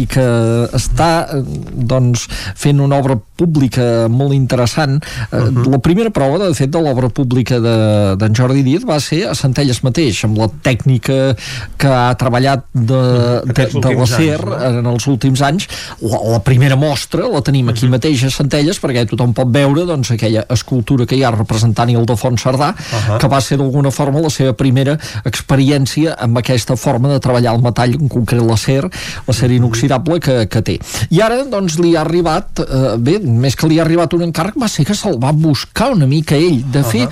i 0.02 0.06
que 0.06 0.26
està 0.76 1.10
eh, 1.32 1.42
doncs 1.72 2.26
fent 2.58 2.80
una 2.84 2.98
obra 3.00 3.16
pública 3.38 4.08
molt 4.10 4.32
interessant 4.34 4.98
uh 5.32 5.38
-huh. 5.38 5.70
la 5.70 5.78
primera 5.78 6.10
prova 6.10 6.38
de 6.38 6.54
fet 6.54 6.70
de 6.70 6.80
l'obra 6.80 7.08
pública 7.08 7.60
de- 7.60 8.16
d'en 8.16 8.34
Jordi 8.34 8.62
Díez 8.62 8.84
va 8.84 9.00
ser 9.00 9.26
a 9.28 9.34
Centelles 9.34 9.82
mateix 9.82 10.17
amb 10.26 10.38
la 10.40 10.48
tècnica 10.64 11.18
que 11.78 11.92
ha 11.92 12.14
treballat 12.18 12.64
de, 12.72 13.02
de, 13.46 13.68
de 13.74 13.94
la 13.94 14.06
anys, 14.06 14.44
no? 14.44 14.58
en 14.68 14.90
els 14.92 15.06
últims 15.10 15.42
anys. 15.44 15.68
La, 16.02 16.20
la 16.34 16.40
primera 16.44 16.76
mostra 16.78 17.28
la 17.30 17.42
tenim 17.44 17.70
aquí 17.72 17.88
mateix 17.90 18.24
a 18.26 18.32
Centelles 18.32 18.80
perquè 18.82 19.06
tothom 19.08 19.34
pot 19.36 19.50
veure 19.54 19.86
doncs, 19.88 20.12
aquella 20.14 20.44
escultura 20.54 21.06
que 21.08 21.18
hi 21.18 21.24
ha 21.24 21.32
representant 21.34 21.90
Ildefons 21.92 22.42
Cerdà 22.42 22.72
Ahà. 22.74 23.18
que 23.20 23.30
va 23.30 23.40
ser 23.44 23.58
d'alguna 23.60 23.92
forma 23.94 24.22
la 24.24 24.32
seva 24.32 24.54
primera 24.58 24.96
experiència 25.28 26.16
amb 26.18 26.40
aquesta 26.40 26.76
forma 26.78 27.12
de 27.12 27.20
treballar 27.22 27.54
el 27.56 27.62
metall, 27.64 27.96
en 27.98 28.10
concret 28.12 28.42
la 28.44 28.56
SER 28.58 28.88
la 28.88 29.34
SER 29.34 29.50
inoxidable 29.56 30.20
que, 30.20 30.46
que 30.50 30.62
té. 30.64 30.78
I 31.14 31.22
ara 31.24 31.42
doncs 31.48 31.78
li 31.82 31.94
ha 31.96 32.02
arribat 32.04 32.62
eh, 32.64 32.96
bé, 32.98 33.18
més 33.22 33.56
que 33.58 33.68
li 33.70 33.78
ha 33.78 33.84
arribat 33.86 34.14
un 34.16 34.26
encàrrec 34.28 34.58
va 34.60 34.70
ser 34.70 34.86
que 34.88 34.96
se'l 34.96 35.18
va 35.22 35.32
buscar 35.32 35.90
una 35.94 36.08
mica 36.10 36.36
ell. 36.36 36.62
De 36.72 36.82
fer 36.86 37.06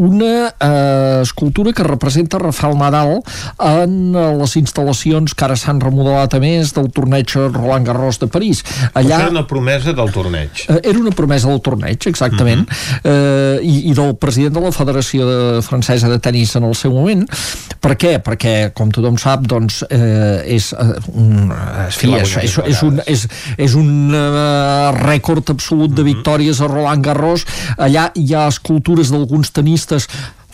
una 0.00 0.32
eh, 0.50 1.20
escultura 1.22 1.72
que 1.72 1.86
representa 1.86 2.40
Rafael 2.52 2.78
Nadal 2.78 3.18
en 3.58 4.14
eh, 4.14 4.28
les 4.38 4.56
instal·lacions 4.60 5.34
que 5.34 5.48
ara 5.48 5.56
s'han 5.58 5.80
remodelat 5.82 6.36
a 6.36 6.42
més 6.42 6.76
del 6.76 6.92
torneig 6.94 7.32
Roland 7.48 7.88
Garros 7.88 8.20
de 8.20 8.28
París 8.30 8.62
Allà... 8.94 9.20
Era 9.22 9.30
una 9.30 9.46
promesa 9.46 9.92
del 9.92 10.10
torneig. 10.12 10.64
Eh, 10.68 10.80
era 10.90 10.98
una 10.98 11.12
promesa 11.16 11.48
del 11.48 11.60
torneig, 11.64 12.06
exactament, 12.08 12.64
eh, 13.04 13.58
i, 13.62 13.88
i 13.90 13.94
del 13.96 14.14
president 14.20 14.56
de 14.58 14.64
la 14.66 14.72
Federació 14.74 15.28
de 15.28 15.62
Francesa 15.64 16.10
de 16.10 16.18
Tenis 16.22 16.54
en 16.58 16.66
el 16.68 16.76
seu 16.78 16.94
moment. 16.94 17.24
Per 17.82 17.96
què? 18.00 18.16
Perquè, 18.24 18.54
com 18.76 18.92
tothom 18.94 19.16
sap, 19.20 19.46
doncs, 19.48 19.82
eh, 19.88 20.42
és, 20.56 20.72
eh, 20.76 20.98
un, 21.14 21.54
fi, 21.94 22.10
l'ha 22.12 22.22
és, 22.26 22.36
és, 22.44 22.58
és, 22.74 22.84
un, 22.86 23.00
és, 23.06 23.24
és 23.68 23.78
un 23.78 24.12
eh, 24.18 24.92
rècord 25.00 25.54
absolut 25.54 25.94
de 25.96 26.06
victòries 26.06 26.60
a 26.60 26.70
Roland 26.70 27.04
Garros. 27.06 27.46
Allà 27.78 28.10
hi 28.18 28.28
ha 28.34 28.46
escultures 28.52 29.12
d'alguns 29.14 29.54
tenistes 29.56 30.08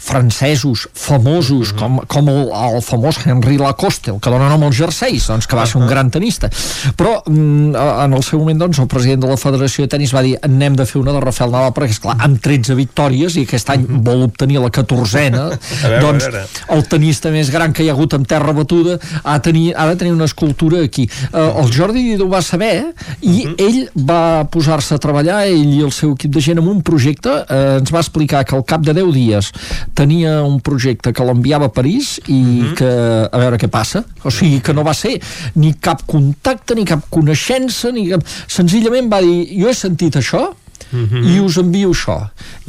francesos 0.09 0.87
famosos 0.97 1.75
com, 1.77 2.01
com 2.09 2.31
el, 2.33 2.49
el 2.49 2.81
famós 2.85 3.21
Henri 3.27 3.59
Lacoste 3.61 4.15
el 4.15 4.21
que 4.23 4.33
dona 4.33 4.49
nom 4.51 4.67
als 4.69 4.79
jerseis 4.79 5.29
doncs, 5.29 5.49
que 5.49 5.59
va 5.59 5.67
ser 5.69 5.81
un 5.83 5.89
gran 5.91 6.13
tenista 6.15 6.51
però 6.99 7.19
mm, 7.27 7.77
en 7.77 8.17
el 8.17 8.25
seu 8.27 8.41
moment 8.41 8.65
doncs, 8.65 8.81
el 8.83 8.91
president 8.91 9.25
de 9.25 9.33
la 9.33 9.39
Federació 9.41 9.87
de 9.87 9.93
Tenis 9.97 10.15
va 10.15 10.25
dir 10.25 10.37
anem 10.47 10.77
de 10.79 10.87
fer 10.89 11.01
una 11.03 11.15
de 11.17 11.23
Rafael 11.25 11.53
Nadal 11.53 11.75
perquè 11.77 11.97
esclar, 11.97 12.17
amb 12.25 12.41
13 12.45 12.77
victòries 12.79 13.37
i 13.39 13.45
aquest 13.47 13.73
any 13.75 13.87
vol 14.07 14.25
obtenir 14.29 14.63
la 14.63 14.73
14a 14.75 15.45
veure, 15.93 16.01
doncs 16.03 16.29
el 16.75 16.85
tenista 16.91 17.33
més 17.35 17.53
gran 17.53 17.75
que 17.77 17.85
hi 17.85 17.91
ha 17.91 17.97
hagut 17.97 18.17
amb 18.17 18.29
terra 18.29 18.55
batuda 18.57 18.99
ha, 19.23 19.39
tenir, 19.45 19.73
ha 19.77 19.87
de 19.91 19.97
tenir 20.01 20.13
una 20.15 20.29
escultura 20.29 20.83
aquí. 20.85 21.09
Uh, 21.33 21.63
el 21.63 21.73
Jordi 21.75 22.05
ho 22.21 22.29
va 22.31 22.41
saber 22.45 22.93
i 23.27 23.47
ell 23.59 23.81
va 24.09 24.45
posar-se 24.51 24.97
a 24.97 25.03
treballar 25.03 25.43
ell 25.49 25.75
i 25.79 25.83
el 25.85 25.93
seu 25.95 26.15
equip 26.17 26.35
de 26.35 26.43
gent 26.45 26.63
en 26.63 26.71
un 26.71 26.83
projecte 26.87 27.33
uh, 27.33 27.79
ens 27.79 27.93
va 27.95 28.03
explicar 28.05 28.45
que 28.49 28.57
al 28.57 28.65
cap 28.69 28.85
de 28.87 28.95
10 28.97 29.13
dies 29.17 29.53
tenia 29.99 30.39
un 30.47 30.61
projecte 30.65 31.13
que 31.13 31.27
l'enviava 31.27 31.69
a 31.69 31.75
París 31.75 32.17
i 32.31 32.71
que 32.79 32.89
a 33.27 33.43
veure 33.43 33.59
què 33.59 33.71
passa. 33.73 34.05
O 34.23 34.33
sigui 34.35 34.63
que 34.65 34.75
no 34.77 34.87
va 34.87 34.95
ser 34.95 35.17
ni 35.59 35.75
cap 35.75 36.07
contacte 36.07 36.79
ni 36.79 36.87
cap 36.89 37.05
coneixença 37.11 37.93
ni 37.95 38.09
cap... 38.13 38.25
senzillament 38.47 39.11
va 39.11 39.23
dir 39.25 39.43
jo 39.59 39.71
he 39.71 39.77
sentit 39.77 40.21
això 40.21 40.47
i 40.89 41.37
us 41.45 41.59
envio 41.61 41.91
això. 41.93 42.17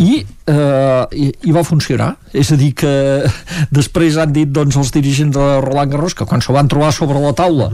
I, 0.03 0.19
eh, 0.51 1.03
i, 1.15 1.27
i 1.47 1.53
va 1.55 1.63
funcionar. 1.63 2.09
És 2.33 2.51
a 2.51 2.57
dir 2.59 2.73
que 2.81 2.91
després 3.79 4.17
han 4.19 4.33
dit 4.35 4.49
doncs 4.51 4.79
els 4.79 4.91
dirigents 4.95 5.37
de 5.37 5.49
Roland 5.63 5.93
Garros 5.93 6.17
que 6.17 6.27
quan 6.27 6.43
s'ho 6.43 6.55
van 6.57 6.71
trobar 6.71 6.91
sobre 6.95 7.21
la 7.21 7.35
taula 7.37 7.71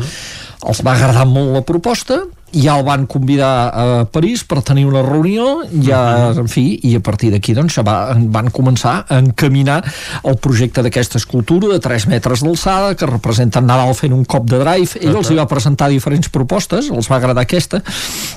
els 0.65 0.81
va 0.85 0.95
agradar 0.95 1.25
molt 1.29 1.53
la 1.53 1.63
proposta 1.65 2.23
ja 2.53 2.77
el 2.77 2.85
van 2.87 3.05
convidar 3.09 3.49
a 3.73 4.05
París 4.05 4.43
per 4.47 4.61
tenir 4.63 4.85
una 4.87 5.01
reunió 5.03 5.63
ja, 5.83 6.29
en 6.31 6.47
fi, 6.47 6.79
i 6.87 6.93
a 6.95 7.01
partir 7.03 7.31
d'aquí 7.33 7.53
doncs 7.57 7.73
ja 7.75 7.83
va, 7.83 8.13
van 8.31 8.47
començar 8.53 9.05
a 9.09 9.17
encaminar 9.19 9.81
el 10.23 10.37
projecte 10.39 10.83
d'aquesta 10.85 11.17
escultura 11.19 11.67
de 11.73 11.79
3 11.83 12.05
metres 12.07 12.43
d'alçada 12.45 12.93
que 12.95 13.09
representa 13.09 13.59
en 13.59 13.67
Nadal 13.67 13.91
fent 13.97 14.13
un 14.15 14.23
cop 14.23 14.45
de 14.47 14.59
drive 14.61 15.01
ell 15.01 15.17
els 15.19 15.31
hi 15.33 15.35
va 15.39 15.47
presentar 15.51 15.89
diferents 15.91 16.29
propostes 16.29 16.87
els 16.93 17.09
va 17.11 17.17
agradar 17.17 17.43
aquesta 17.43 17.81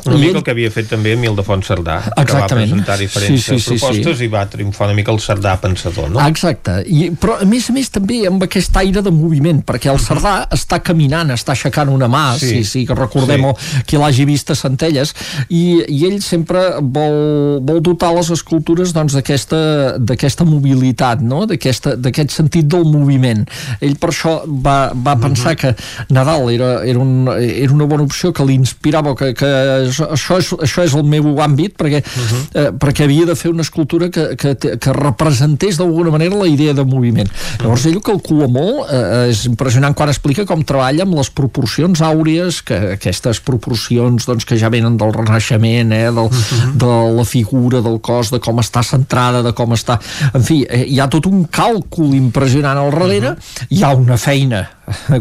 Una 0.06 0.16
mica 0.16 0.30
ell- 0.32 0.36
el 0.40 0.42
que 0.48 0.50
havia 0.56 0.70
fet 0.74 0.88
també 0.90 1.12
Emil 1.12 1.36
de 1.36 1.44
Fontserdà, 1.46 2.00
que 2.08 2.14
va 2.16 2.22
Exactament. 2.24 2.72
presentar 2.72 2.98
diferents 2.98 3.44
Sí, 3.44 3.58
sí, 3.58 3.60
sí, 3.60 3.76
propostes 3.78 4.18
sí. 4.18 4.24
i 4.24 4.28
va 4.32 4.46
triomfar 4.50 4.88
una 4.88 4.96
mica 4.98 5.12
el 5.12 5.20
Cerdà 5.22 5.54
pensador, 5.60 6.10
no? 6.10 6.24
Exacte, 6.26 6.80
I, 6.86 7.10
però 7.12 7.38
a 7.42 7.46
més 7.46 7.68
a 7.70 7.76
més 7.76 7.90
també 7.94 8.24
amb 8.26 8.42
aquest 8.48 8.76
aire 8.82 9.02
de 9.02 9.10
moviment, 9.14 9.62
perquè 9.68 9.92
el 9.92 9.98
Cerdà 10.02 10.48
està 10.54 10.80
caminant, 10.82 11.30
està 11.36 11.52
aixecant 11.54 11.88
una 11.92 12.08
mà, 12.08 12.34
Sí. 12.38 12.48
sí, 12.48 12.64
sí, 12.64 12.86
que 12.86 12.94
recordem 12.98 13.46
Sí. 13.52 13.54
sí. 13.68 13.82
Qui 13.98 14.04
l'hagi 14.04 14.24
vist 14.28 14.50
a 14.50 14.56
Centelles, 14.58 15.12
i, 15.48 15.82
i 15.88 16.04
ell 16.06 16.20
sempre 16.22 16.78
vol, 16.80 17.58
vol 17.66 17.82
dotar 17.84 18.12
les 18.14 18.30
escultures 18.34 18.94
doncs, 18.94 19.16
d'aquesta 19.18 19.58
d'aquesta 19.98 20.46
mobilitat, 20.46 21.22
no? 21.24 21.44
d'aquest 21.48 22.34
sentit 22.34 22.68
del 22.70 22.86
moviment. 22.88 23.44
Ell 23.80 23.96
per 24.00 24.12
això 24.12 24.34
va, 24.46 24.92
va 24.94 25.16
pensar 25.20 25.56
que 25.58 25.74
Nadal 26.14 26.50
era, 26.52 26.70
era, 26.86 27.00
un, 27.02 27.28
era 27.28 27.72
una 27.74 27.88
bona 27.88 28.06
opció, 28.06 28.32
que 28.32 28.46
l'inspirava, 28.46 29.14
que, 29.18 29.32
que 29.38 29.48
això, 29.88 30.38
és, 30.38 30.52
això 30.68 30.84
és 30.86 30.96
el 30.98 31.06
meu 31.08 31.40
àmbit, 31.44 31.76
perquè, 31.78 32.02
eh, 32.02 32.68
perquè 32.78 33.06
havia 33.06 33.26
de 33.28 33.36
fer 33.38 33.52
una 33.52 33.66
escultura 33.66 34.10
que, 34.14 34.30
que, 34.38 34.54
que 34.54 34.96
representés 34.96 35.80
d'alguna 35.80 36.12
manera 36.14 36.38
la 36.38 36.48
idea 36.50 36.76
de 36.76 36.86
moviment. 36.86 37.30
Llavors 37.62 37.86
ell 37.88 37.98
ho 38.00 38.04
calcula 38.04 38.48
molt, 38.52 38.86
eh, 38.92 39.28
és 39.32 39.44
impressionant 39.50 39.96
quan 39.98 40.12
explica 40.12 40.46
com 40.48 40.62
treballa 40.66 41.06
amb 41.06 41.18
les 41.18 41.32
proporcions 41.34 42.02
àurees, 42.04 42.62
que 42.62 42.78
aquestes 42.96 43.42
proporcions 43.44 43.87
doncs, 43.96 44.44
que 44.44 44.58
ja 44.60 44.68
venen 44.68 44.98
del 45.00 45.12
renaixement, 45.14 45.92
eh, 45.92 46.10
del, 46.14 46.30
de 46.78 46.92
la 47.16 47.24
figura 47.24 47.80
del 47.84 48.00
cos, 48.04 48.32
de 48.34 48.40
com 48.44 48.60
està 48.60 48.82
centrada, 48.86 49.42
de 49.42 49.54
com 49.56 49.72
està... 49.76 49.98
En 50.34 50.44
fi, 50.44 50.62
eh, 50.68 50.84
hi 50.88 51.00
ha 51.00 51.08
tot 51.08 51.26
un 51.30 51.46
càlcul 51.46 52.14
impressionant 52.18 52.78
al 52.78 52.92
darrere, 52.92 53.36
hi 53.70 53.82
ha 53.82 53.94
una 53.96 54.18
feina 54.20 54.66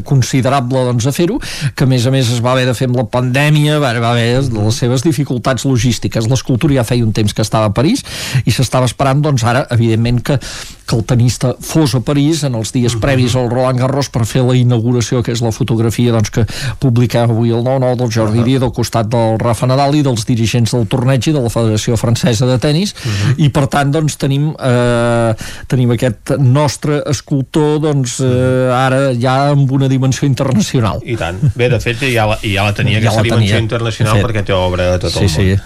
considerable 0.08 0.84
doncs, 0.88 1.08
a 1.08 1.14
fer-ho, 1.16 1.40
que 1.76 1.86
a 1.86 1.90
més 1.90 2.06
a 2.08 2.14
més 2.14 2.32
es 2.32 2.44
va 2.44 2.54
haver 2.54 2.68
de 2.70 2.76
fer 2.78 2.88
amb 2.90 3.00
la 3.02 3.08
pandèmia, 3.12 3.80
va, 3.84 3.94
va 4.00 4.14
haver 4.14 4.44
les 4.44 4.82
seves 4.82 5.04
dificultats 5.06 5.68
logístiques. 5.68 6.30
L'escultura 6.32 6.80
ja 6.80 6.88
feia 6.88 7.06
un 7.06 7.14
temps 7.16 7.34
que 7.34 7.46
estava 7.46 7.72
a 7.72 7.76
París 7.76 8.04
i 8.46 8.54
s'estava 8.56 8.88
esperant, 8.90 9.24
doncs 9.24 9.46
ara, 9.48 9.66
evidentment, 9.76 10.24
que, 10.24 10.40
que 10.88 10.96
el 10.96 11.04
tenista 11.08 11.54
fos 11.62 11.94
a 11.98 12.02
París 12.02 12.44
en 12.48 12.56
els 12.58 12.72
dies 12.76 12.96
previs 13.02 13.36
al 13.36 13.50
Roland 13.52 13.80
Garros 13.82 14.10
per 14.14 14.26
fer 14.30 14.44
la 14.48 14.56
inauguració, 14.58 15.22
que 15.26 15.34
és 15.36 15.42
la 15.44 15.52
fotografia 15.56 16.14
doncs, 16.16 16.32
que 16.34 16.46
publiquem 16.82 17.30
avui 17.34 17.52
el 17.54 17.64
9-9 17.66 18.00
del 18.02 18.12
Jordi 18.16 18.46
Díaz 18.48 18.64
al 18.68 18.74
costat 18.76 19.10
del 19.12 19.38
Rafa 19.42 19.68
Nadal 19.70 19.96
i 20.00 20.04
dels 20.06 20.26
dirigents 20.28 20.74
del 20.76 20.88
torneig 20.90 21.28
i 21.28 21.36
de 21.36 21.44
la 21.44 21.52
Federació 21.54 21.98
Francesa 22.00 22.48
de 22.50 22.58
Tenis 22.64 22.96
i 23.38 23.50
per 23.54 23.66
tant 23.72 23.92
doncs 23.94 24.18
tenim 24.22 24.50
eh, 24.56 25.34
tenim 25.68 25.92
aquest 25.98 26.36
nostre 26.40 27.02
escultor 27.12 27.82
doncs 27.84 28.20
eh, 28.24 28.72
ara 28.74 29.12
ja 29.20 29.38
amb 29.52 29.72
una 29.76 29.90
dimensió 29.92 30.28
internacional 30.28 31.02
I 31.04 31.18
tant. 31.20 31.40
Bé, 31.58 31.68
de 31.70 31.80
fet, 31.84 32.02
ja 32.14 32.26
la, 32.30 32.38
ja 32.42 32.64
la 32.66 32.74
tenia, 32.78 32.98
Ja 33.02 33.10
aquesta 33.10 33.22
la 33.22 33.28
dimensió 33.28 33.54
tenia, 33.56 33.64
internacional, 33.66 34.14
de 34.14 34.22
fet. 34.22 34.28
perquè 34.28 34.44
té 34.48 34.56
obra 34.56 34.88
a 34.96 35.00
tot 35.02 35.14
sí, 35.14 35.26
el 35.26 35.30
sí. 35.30 35.46
món. 35.52 35.62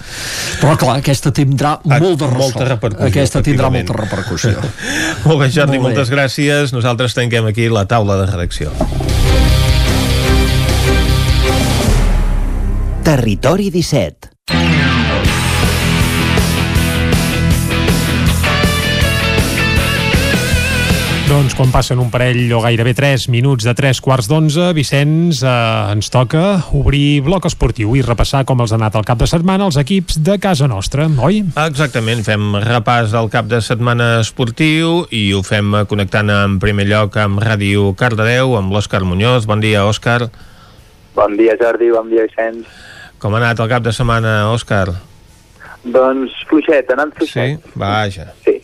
Però 0.62 0.76
clar, 0.82 0.98
aquesta 1.02 1.32
tindrà 1.36 1.76
molt 1.86 2.20
de 2.22 2.28
ressò. 2.30 2.42
molta 2.42 2.68
repercussió, 2.70 3.10
Aquesta 3.12 3.42
tindrà 3.46 3.70
molta 3.74 3.98
repercussió. 3.98 4.58
Molt 5.26 5.40
bé, 5.40 5.50
Jordi, 5.52 5.78
Molt 5.78 5.92
bé. 5.92 5.96
moltes 5.96 6.12
gràcies. 6.14 6.74
Nosaltres 6.74 7.14
tanquem 7.18 7.46
aquí 7.50 7.70
la 7.70 7.86
taula 7.86 8.18
de 8.22 8.26
redacció. 8.32 8.72
Territori 13.04 13.70
17 13.72 14.30
Doncs 21.32 21.54
quan 21.56 21.70
passen 21.72 21.96
un 22.04 22.10
parell 22.12 22.50
o 22.52 22.58
gairebé 22.60 22.92
3 22.92 23.30
minuts 23.32 23.64
de 23.64 23.72
3 23.72 24.02
quarts 24.04 24.28
d'11, 24.28 24.74
Vicenç, 24.76 25.40
eh, 25.48 25.52
ens 25.94 26.10
toca 26.12 26.42
obrir 26.76 27.22
bloc 27.24 27.46
esportiu 27.48 27.94
i 27.96 28.02
repassar 28.04 28.42
com 28.44 28.60
els 28.60 28.74
ha 28.74 28.76
anat 28.76 28.98
el 29.00 29.06
cap 29.08 29.22
de 29.22 29.30
setmana 29.32 29.70
els 29.70 29.78
equips 29.80 30.18
de 30.20 30.36
casa 30.44 30.68
nostra, 30.68 31.06
oi? 31.08 31.40
Exactament, 31.64 32.26
fem 32.28 32.58
repàs 32.66 33.16
del 33.16 33.32
cap 33.32 33.48
de 33.48 33.62
setmana 33.64 34.10
esportiu 34.20 35.06
i 35.08 35.30
ho 35.32 35.40
fem 35.40 35.86
connectant 35.88 36.34
en 36.36 36.58
primer 36.60 36.90
lloc 36.90 37.16
amb 37.16 37.40
Ràdio 37.40 37.94
Cardedeu, 37.96 38.58
amb 38.60 38.76
l'Òscar 38.76 39.06
Muñoz. 39.08 39.48
Bon 39.48 39.64
dia, 39.64 39.86
Òscar. 39.88 40.28
Bon 41.16 41.38
dia, 41.40 41.56
Jordi, 41.56 41.94
bon 41.96 42.12
dia, 42.12 42.28
Vicenç. 42.28 42.68
Com 43.24 43.40
ha 43.40 43.40
anat 43.40 43.64
el 43.64 43.72
cap 43.72 43.88
de 43.88 43.96
setmana, 43.96 44.52
Òscar? 44.52 44.90
Doncs 45.96 46.44
fluixet, 46.52 46.92
anant 46.92 47.16
fluixet. 47.16 47.56
Sí? 47.56 47.80
Vaja. 47.80 48.34
Sí. 48.44 48.60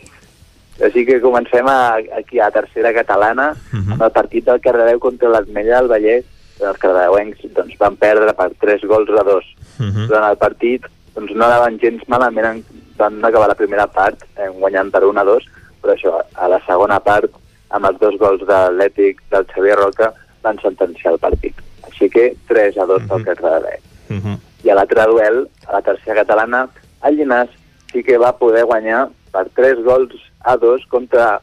Així 0.83 1.05
que 1.05 1.21
comencem 1.21 1.65
a, 1.67 1.97
aquí 2.19 2.39
a 2.39 2.51
tercera 2.51 2.93
catalana, 2.93 3.51
uh 3.51 3.79
-huh. 3.79 3.93
amb 3.93 4.01
el 4.01 4.11
partit 4.11 4.45
del 4.45 4.61
Cardedeu 4.61 4.99
contra 4.99 5.29
l'Atmella 5.29 5.79
del 5.79 5.89
Vallès, 5.89 6.25
els 6.65 6.77
cardedeuencs 6.81 7.43
doncs, 7.53 7.77
van 7.79 7.95
perdre 8.01 8.33
per 8.33 8.49
3 8.61 8.85
gols 8.89 9.09
a 9.09 9.23
2. 9.23 9.45
Uh 9.79 9.85
-huh. 9.85 10.07
Durant 10.07 10.29
el 10.29 10.37
partit 10.37 10.85
doncs, 11.15 11.31
no 11.35 11.45
anaven 11.45 11.79
gens 11.79 12.01
malament, 12.07 12.63
van 12.97 13.23
acabar 13.25 13.47
la 13.47 13.55
primera 13.55 13.87
part 13.87 14.23
eh, 14.37 14.49
guanyant 14.49 14.91
per 14.91 15.03
1 15.03 15.19
a 15.19 15.23
2, 15.23 15.43
però 15.81 15.93
això, 15.93 16.21
a 16.33 16.47
la 16.47 16.59
segona 16.65 16.99
part, 16.99 17.31
amb 17.69 17.85
els 17.85 17.99
dos 17.99 18.17
gols 18.17 18.41
de 18.45 18.59
l'Ètic 18.71 19.21
del 19.29 19.45
Xavier 19.53 19.77
Roca, 19.77 20.13
van 20.41 20.59
sentenciar 20.59 21.13
el 21.13 21.19
partit. 21.19 21.55
Així 21.83 22.09
que 22.09 22.35
3 22.47 22.77
a 22.77 22.85
2 22.85 23.01
uh 23.01 23.07
-huh. 23.07 23.23
pel 23.23 23.35
Cardedeu. 23.35 23.79
Uh 24.09 24.15
-huh. 24.15 24.37
I 24.63 24.69
a 24.69 24.75
l'altre 24.75 25.05
duel, 25.05 25.47
a 25.67 25.73
la 25.73 25.81
tercera 25.81 26.15
catalana, 26.23 26.69
el 27.03 27.17
Llinàs 27.17 27.49
sí 27.91 28.03
que 28.03 28.17
va 28.17 28.37
poder 28.37 28.63
guanyar 28.65 29.09
per 29.31 29.49
3 29.53 29.83
gols 29.83 30.13
a 30.41 30.57
2 30.57 30.85
contra 30.89 31.41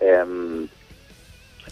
eh, 0.00 0.24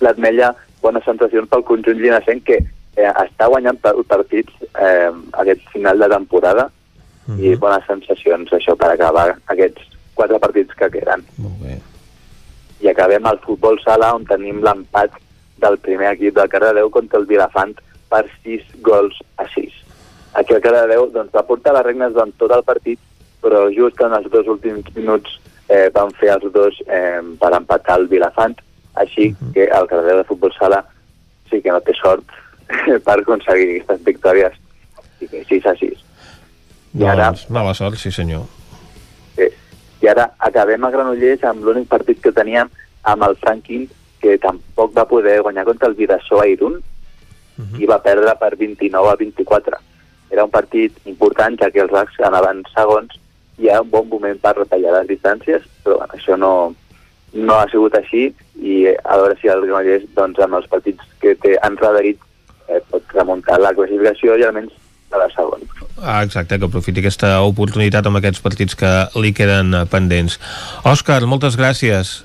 l'Atmella 0.01 0.53
bones 0.83 1.05
sensacions 1.07 1.49
pel 1.49 1.65
conjunt 1.65 1.99
llinassenc 2.01 2.45
que 2.49 2.59
eh, 2.59 3.11
està 3.25 3.49
guanyant 3.49 3.79
partits 3.83 4.53
eh, 4.75 5.11
aquest 5.45 5.65
final 5.73 5.99
de 5.99 6.09
temporada 6.09 6.69
uh 6.69 7.35
-huh. 7.35 7.41
i 7.41 7.55
bones 7.57 7.87
sensacions 7.87 8.53
això 8.53 8.77
per 8.77 8.91
acabar 8.91 9.37
aquests 9.47 9.83
quatre 10.15 10.39
partits 10.39 10.75
que 10.75 10.91
queden. 10.91 11.25
Molt 11.39 11.59
bé. 11.63 11.79
I 12.81 12.89
acabem 12.89 13.27
al 13.27 13.39
futbol 13.39 13.79
sala 13.81 14.15
on 14.15 14.25
tenim 14.25 14.61
l'empat 14.63 15.11
del 15.57 15.79
primer 15.79 16.13
equip 16.13 16.35
del 16.35 16.49
Cardedeu 16.49 16.91
contra 16.91 17.19
el 17.19 17.27
Vilafant 17.27 17.75
per 18.09 18.27
6 18.43 18.63
gols 18.83 19.17
a 19.37 19.47
6. 19.55 19.73
Aquí 20.35 20.55
el 20.55 20.61
Cardedeu 20.61 21.11
doncs, 21.13 21.33
va 21.33 21.47
portar 21.47 21.75
les 21.75 21.87
regnes 21.87 22.13
durant 22.13 22.33
tot 22.39 22.51
el 22.51 22.65
partit, 22.65 22.99
però 23.43 23.69
just 23.71 24.01
en 24.01 24.13
els 24.13 24.31
dos 24.31 24.47
últims 24.47 24.85
minuts 24.95 25.41
eh, 25.73 25.89
van 25.95 26.13
fer 26.21 26.35
els 26.35 26.53
dos 26.53 26.79
eh, 26.87 27.21
per 27.41 27.53
empatar 27.57 27.99
el 28.01 28.09
Vilafant, 28.11 28.57
així 28.95 29.31
uh 29.31 29.37
-huh. 29.37 29.53
que 29.55 29.65
el 29.65 29.87
Cardedeu 29.89 30.19
de 30.19 30.29
Futbol 30.29 30.53
Sala 30.59 30.85
sí 31.51 31.63
que 31.63 31.73
no 31.73 31.81
té 31.81 31.95
sort 31.95 32.25
per 33.07 33.19
aconseguir 33.21 33.69
aquestes 33.71 34.05
victòries. 34.05 34.53
I 35.21 35.29
que 35.29 35.45
6 35.45 35.67
a 35.67 35.75
6. 35.77 36.05
I 36.95 37.05
ara... 37.05 37.27
Doncs, 37.27 37.49
mala 37.51 37.75
sort, 37.75 37.97
sí 37.97 38.11
senyor. 38.11 38.45
Sí. 39.37 39.49
I 40.03 40.09
ara 40.09 40.33
acabem 40.39 40.85
a 40.85 40.91
Granollers 40.91 41.45
amb 41.45 41.65
l'únic 41.65 41.89
partit 41.89 42.21
que 42.21 42.33
teníem 42.33 42.69
amb 43.03 43.23
el 43.23 43.37
Franklin, 43.37 43.89
que 44.21 44.39
tampoc 44.39 44.93
va 44.97 45.09
poder 45.09 45.41
guanyar 45.43 45.65
contra 45.65 45.89
el 45.89 45.95
Vidassó 45.95 46.41
a 46.41 46.47
Irún 46.47 46.75
uh 46.75 47.65
-huh. 47.65 47.81
i 47.81 47.87
va 47.87 48.03
perdre 48.03 48.35
per 48.41 48.57
29 48.57 49.09
a 49.09 49.17
24. 49.17 49.77
Era 50.31 50.45
un 50.45 50.51
partit 50.51 50.93
important, 51.05 51.59
ja 51.61 51.71
que 51.71 51.81
els 51.81 51.91
RACs 51.91 52.21
anaven 52.21 52.63
segons 52.75 53.22
hi 53.63 53.71
ha 53.71 53.81
un 53.83 53.91
bon 53.91 54.09
moment 54.11 54.39
per 54.43 54.57
retallar 54.59 54.97
les 54.99 55.09
distàncies, 55.15 55.65
però 55.85 56.01
bueno, 56.01 56.19
això 56.19 56.37
no, 56.39 56.53
no 57.33 57.59
ha 57.59 57.69
sigut 57.71 57.95
així 57.99 58.29
i 58.59 58.83
a 58.91 59.19
veure 59.21 59.39
si 59.41 59.51
el 59.53 59.65
Granollers 59.67 60.09
doncs, 60.17 60.41
amb 60.43 60.59
els 60.59 60.69
partits 60.73 61.15
que 61.23 61.37
té 61.43 61.55
enrederit 61.63 62.19
eh, 62.69 62.81
pot 62.91 63.15
remuntar 63.15 63.61
la 63.63 63.75
classificació 63.77 64.37
i 64.37 64.47
almenys 64.47 64.75
a 65.13 65.21
la 65.21 65.29
segona. 65.31 65.69
Ah, 66.01 66.23
exacte, 66.25 66.59
que 66.59 66.67
aprofiti 66.67 67.03
aquesta 67.03 67.37
oportunitat 67.47 68.07
amb 68.09 68.19
aquests 68.19 68.43
partits 68.43 68.77
que 68.79 68.93
li 69.21 69.33
queden 69.37 69.77
pendents. 69.93 70.39
Òscar, 70.89 71.21
moltes 71.29 71.59
gràcies. 71.61 72.23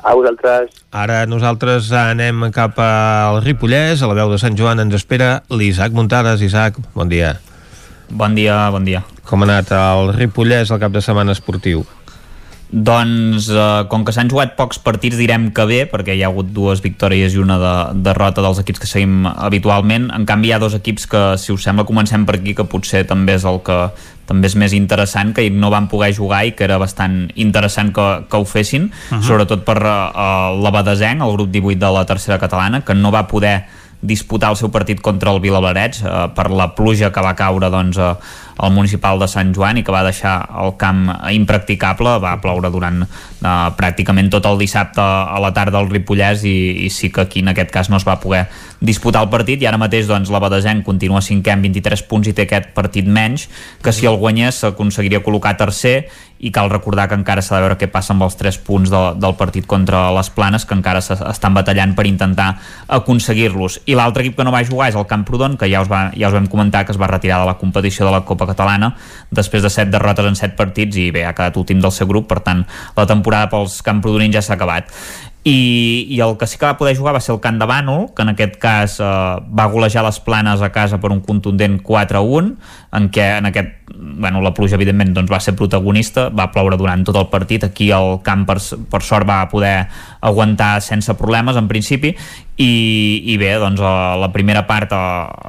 A 0.00 0.14
vosaltres. 0.16 0.72
Ara 0.96 1.26
nosaltres 1.28 1.90
anem 1.92 2.46
cap 2.56 2.78
al 2.80 3.42
Ripollès, 3.44 4.00
a 4.00 4.08
la 4.08 4.16
veu 4.16 4.32
de 4.32 4.40
Sant 4.40 4.56
Joan 4.56 4.80
ens 4.86 4.96
espera 4.96 5.42
l'Isaac 5.52 5.92
Muntades. 5.92 6.40
Isaac, 6.46 6.80
bon 6.96 7.12
dia. 7.12 7.36
Bon 8.10 8.34
dia, 8.34 8.68
bon 8.74 8.84
dia. 8.84 9.04
Com 9.22 9.44
ha 9.44 9.46
anat 9.46 9.70
el 9.76 10.12
Ripollès 10.16 10.70
al 10.70 10.82
cap 10.82 10.92
de 10.92 11.02
setmana 11.02 11.32
esportiu? 11.36 11.84
Doncs, 12.70 13.48
eh, 13.50 13.84
com 13.90 14.04
que 14.06 14.12
s'han 14.14 14.28
jugat 14.30 14.54
pocs 14.54 14.78
partits, 14.78 15.16
direm 15.18 15.48
que 15.50 15.64
bé, 15.66 15.80
perquè 15.90 16.14
hi 16.14 16.22
ha 16.22 16.28
hagut 16.30 16.52
dues 16.54 16.82
victòries 16.82 17.34
i 17.34 17.40
una 17.42 17.58
de, 17.58 17.72
derrota 18.02 18.42
dels 18.42 18.60
equips 18.62 18.82
que 18.82 18.86
seguim 18.86 19.26
habitualment. 19.26 20.10
En 20.14 20.26
canvi, 20.26 20.50
hi 20.50 20.52
ha 20.54 20.60
dos 20.62 20.74
equips 20.78 21.06
que, 21.10 21.22
si 21.38 21.50
us 21.54 21.66
sembla, 21.66 21.86
comencem 21.86 22.26
per 22.26 22.36
aquí, 22.38 22.54
que 22.54 22.66
potser 22.70 23.02
també 23.10 23.34
és 23.38 23.46
el 23.46 23.58
que 23.66 23.78
també 24.30 24.46
és 24.46 24.54
més 24.54 24.74
interessant, 24.74 25.32
que 25.34 25.48
no 25.50 25.70
van 25.70 25.88
poder 25.90 26.12
jugar 26.14 26.44
i 26.46 26.54
que 26.54 26.62
era 26.66 26.78
bastant 26.78 27.24
interessant 27.34 27.90
que, 27.94 28.06
que 28.30 28.38
ho 28.38 28.44
fessin, 28.44 28.86
uh 28.86 29.16
-huh. 29.18 29.22
sobretot 29.22 29.64
per 29.64 29.78
uh, 29.82 30.54
l'Abadesenc, 30.62 31.22
el 31.22 31.32
grup 31.32 31.50
18 31.50 31.78
de 31.78 31.90
la 31.90 32.06
tercera 32.06 32.38
catalana, 32.38 32.82
que 32.82 32.94
no 32.94 33.10
va 33.10 33.26
poder 33.26 33.66
disputar 34.00 34.50
el 34.50 34.56
seu 34.56 34.70
partit 34.72 35.00
contra 35.04 35.32
el 35.34 35.40
Vilabareig 35.44 36.00
eh, 36.00 36.12
per 36.36 36.48
la 36.50 36.70
pluja 36.76 37.10
que 37.12 37.24
va 37.24 37.34
caure 37.36 37.68
doncs, 37.72 37.98
eh, 38.00 38.14
al 38.60 38.72
municipal 38.72 39.18
de 39.20 39.28
Sant 39.28 39.54
Joan 39.56 39.80
i 39.80 39.84
que 39.84 39.92
va 39.92 40.02
deixar 40.04 40.34
el 40.60 40.74
camp 40.80 41.06
impracticable, 41.32 42.18
va 42.20 42.34
ploure 42.40 42.70
durant 42.72 43.02
eh, 43.04 43.52
pràcticament 43.76 44.30
tot 44.32 44.48
el 44.48 44.58
dissabte 44.60 45.04
a 45.04 45.40
la 45.40 45.52
tarda 45.56 45.80
al 45.80 45.90
Ripollès 45.92 46.44
i, 46.48 46.86
i 46.86 46.90
sí 46.92 47.12
que 47.12 47.24
aquí 47.24 47.44
en 47.44 47.52
aquest 47.52 47.72
cas 47.72 47.92
no 47.92 48.00
es 48.00 48.08
va 48.08 48.18
poder 48.20 48.46
disputar 48.80 49.24
el 49.24 49.30
partit. 49.32 49.60
I 49.60 49.68
ara 49.68 49.80
mateix 49.80 50.08
doncs, 50.08 50.32
la 50.32 50.40
Badesenc 50.40 50.84
continua 50.84 51.24
cinquè 51.24 51.54
amb 51.54 51.68
23 51.68 52.04
punts 52.08 52.28
i 52.28 52.36
té 52.36 52.48
aquest 52.48 52.72
partit 52.76 53.08
menys 53.08 53.48
que 53.84 53.92
si 53.92 54.08
el 54.08 54.16
guanyés 54.20 54.64
s'aconseguiria 54.64 55.24
col·locar 55.24 55.56
tercer 55.60 56.08
i 56.40 56.50
cal 56.50 56.70
recordar 56.72 57.06
que 57.08 57.16
encara 57.18 57.42
s'ha 57.44 57.58
de 57.58 57.64
veure 57.66 57.76
què 57.80 57.90
passa 57.92 58.14
amb 58.14 58.24
els 58.24 58.36
3 58.40 58.58
punts 58.64 58.90
de, 58.92 59.00
del 59.20 59.36
partit 59.36 59.66
contra 59.68 60.06
les 60.16 60.30
Planes 60.32 60.64
que 60.64 60.76
encara 60.76 61.02
estan 61.02 61.56
batallant 61.56 61.92
per 61.96 62.06
intentar 62.08 62.54
aconseguir-los. 62.88 63.80
I 63.86 63.96
l'altre 63.98 64.24
equip 64.24 64.38
que 64.38 64.46
no 64.46 64.54
va 64.54 64.64
jugar 64.64 64.88
és 64.90 64.98
el 64.98 65.08
Camprodon, 65.10 65.58
que 65.60 65.68
ja 65.70 65.82
us, 65.84 65.90
va, 65.92 66.06
ja 66.16 66.30
us 66.30 66.36
vam 66.36 66.48
comentar 66.50 66.86
que 66.86 66.94
es 66.96 67.00
va 67.00 67.10
retirar 67.10 67.42
de 67.42 67.50
la 67.50 67.58
competició 67.60 68.08
de 68.08 68.14
la 68.14 68.24
Copa 68.24 68.48
Catalana 68.48 68.94
després 69.30 69.62
de 69.62 69.70
7 69.70 69.92
derrotes 69.92 70.26
en 70.26 70.38
7 70.38 70.56
partits 70.56 70.96
i 70.96 71.10
bé, 71.14 71.26
ha 71.28 71.34
quedat 71.36 71.58
últim 71.60 71.82
del 71.82 71.92
seu 71.92 72.08
grup, 72.08 72.28
per 72.30 72.40
tant 72.46 72.64
la 72.96 73.08
temporada 73.08 73.50
pels 73.52 73.80
camprodonins 73.84 74.38
ja 74.38 74.44
s'ha 74.44 74.56
acabat 74.56 74.88
i, 75.42 76.06
i 76.12 76.20
el 76.20 76.34
que 76.36 76.46
sí 76.46 76.58
que 76.60 76.68
va 76.68 76.76
poder 76.76 76.92
jugar 76.98 77.14
va 77.16 77.20
ser 77.24 77.32
el 77.32 77.40
Camp 77.40 77.56
de 77.60 77.64
Bànol, 77.68 78.10
que 78.12 78.24
en 78.26 78.32
aquest 78.34 78.58
cas 78.60 78.98
eh, 79.00 79.06
va 79.56 79.68
golejar 79.72 80.02
les 80.04 80.18
planes 80.20 80.60
a 80.60 80.68
casa 80.74 80.98
per 81.00 81.12
un 81.14 81.22
contundent 81.24 81.78
4-1, 81.80 82.50
en 82.98 83.06
què 83.14 83.28
en 83.38 83.48
aquest, 83.48 83.72
bueno, 83.94 84.42
la 84.44 84.52
pluja 84.52 84.76
evidentment 84.76 85.14
doncs, 85.16 85.32
va 85.32 85.40
ser 85.40 85.56
protagonista, 85.56 86.28
va 86.28 86.50
ploure 86.52 86.76
durant 86.76 87.06
tot 87.08 87.16
el 87.16 87.30
partit, 87.32 87.64
aquí 87.64 87.88
el 87.96 88.18
camp 88.26 88.44
per, 88.50 88.58
per 88.92 89.00
sort 89.06 89.28
va 89.28 89.46
poder 89.48 89.86
aguantar 90.20 90.74
sense 90.84 91.16
problemes 91.16 91.56
en 91.56 91.72
principi, 91.72 92.12
i, 92.60 92.72
i 93.32 93.38
bé, 93.40 93.54
doncs 93.62 93.80
a 93.80 94.18
la 94.20 94.28
primera 94.34 94.66
part 94.68 94.92
a 94.92 95.02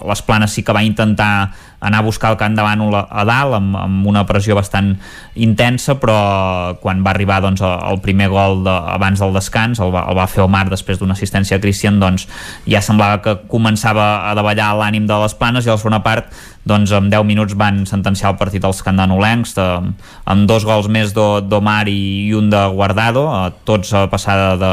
les 0.08 0.24
planes 0.24 0.56
sí 0.56 0.64
que 0.64 0.72
va 0.72 0.86
intentar 0.88 1.52
anar 1.82 2.00
a 2.00 2.06
buscar 2.06 2.32
el 2.32 2.38
camp 2.38 2.56
de 2.56 2.64
Bànol 2.66 2.94
a 3.02 3.24
dalt 3.26 3.58
amb, 3.58 3.76
amb 3.78 4.08
una 4.08 4.22
pressió 4.30 4.56
bastant 4.58 4.94
intensa 5.34 5.98
però 6.02 6.18
quan 6.82 7.02
va 7.06 7.12
arribar 7.16 7.42
doncs, 7.42 7.64
el 7.66 8.00
primer 8.06 8.30
gol 8.30 8.62
de, 8.68 8.76
abans 8.96 9.22
del 9.22 9.34
descans 9.34 9.82
el 9.82 9.94
va, 9.94 10.06
el 10.12 10.18
va 10.18 10.30
fer 10.30 10.46
Omar 10.46 10.68
després 10.70 11.02
d'una 11.02 11.18
assistència 11.18 11.58
a 11.58 11.64
Christian 11.64 12.00
doncs 12.02 12.28
ja 12.70 12.84
semblava 12.86 13.22
que 13.26 13.36
començava 13.52 14.30
a 14.30 14.36
davallar 14.38 14.72
l'ànim 14.78 15.10
de 15.10 15.22
les 15.26 15.38
planes 15.38 15.66
i 15.66 15.74
a 15.74 15.78
la 15.78 15.82
segona 15.82 16.04
part 16.06 16.30
doncs 16.66 16.92
en 16.94 17.10
10 17.10 17.26
minuts 17.26 17.56
van 17.58 17.86
sentenciar 17.90 18.32
el 18.34 18.38
partit 18.38 18.66
als 18.66 18.82
candanolencs 18.86 19.56
de, 19.58 19.66
amb 20.30 20.48
dos 20.50 20.66
gols 20.68 20.90
més 20.94 21.14
d'Omar 21.16 21.88
i, 21.90 22.30
un 22.38 22.52
de 22.54 22.62
Guardado 22.76 23.26
tots 23.66 23.94
a 23.98 24.06
passada 24.12 24.54
de, 24.62 24.72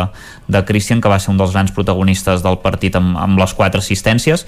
de 0.52 0.65
Christian 0.69 1.01
que 1.01 1.09
va 1.09 1.19
ser 1.19 1.32
un 1.32 1.40
dels 1.40 1.55
grans 1.56 1.73
protagonistes 1.73 2.44
del 2.44 2.60
partit 2.60 2.98
amb, 3.01 3.16
amb 3.16 3.40
les 3.40 3.56
quatre 3.56 3.81
assistències 3.81 4.44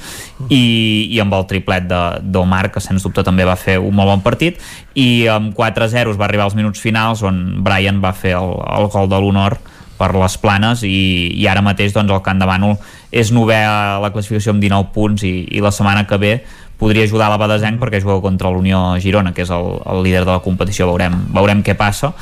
i, 0.48 1.08
i 1.08 1.20
amb 1.24 1.34
el 1.38 1.48
triplet 1.48 1.88
d'Omar 1.88 2.68
que 2.74 2.84
sens 2.84 3.06
dubte 3.06 3.24
també 3.24 3.48
va 3.48 3.56
fer 3.56 3.78
un 3.80 3.96
molt 3.96 4.12
bon 4.12 4.24
partit 4.26 4.60
i 4.94 5.26
amb 5.32 5.56
4-0 5.56 6.16
va 6.20 6.28
arribar 6.28 6.50
als 6.50 6.58
minuts 6.58 6.80
finals 6.82 7.24
on 7.24 7.62
Brian 7.64 8.04
va 8.04 8.12
fer 8.12 8.36
el, 8.36 8.56
el 8.76 8.90
gol 8.92 9.08
de 9.08 9.20
l'honor 9.20 9.56
per 10.00 10.14
les 10.16 10.36
planes 10.40 10.80
i, 10.88 10.96
i 11.36 11.44
ara 11.50 11.60
mateix 11.64 11.92
doncs, 11.92 12.12
el 12.12 12.24
Camp 12.24 12.40
de 12.40 12.48
Bànol 12.48 12.78
és 13.12 13.32
novè 13.34 13.58
a 13.66 13.98
la 14.00 14.12
classificació 14.14 14.54
amb 14.54 14.64
19 14.64 14.94
punts 14.94 15.24
i, 15.28 15.34
i 15.50 15.60
la 15.60 15.72
setmana 15.74 16.06
que 16.08 16.18
ve 16.22 16.32
podria 16.80 17.04
ajudar 17.04 17.28
la 17.30 17.38
Badesenc 17.40 17.78
perquè 17.80 18.00
juga 18.00 18.18
contra 18.24 18.50
l'Unió 18.50 18.80
Girona, 19.02 19.34
que 19.36 19.44
és 19.44 19.52
el, 19.52 19.76
el 19.84 20.02
líder 20.06 20.24
de 20.24 20.32
la 20.32 20.40
competició, 20.44 20.88
veurem, 20.90 21.20
veurem 21.36 21.62
què 21.66 21.76
passa. 21.78 22.14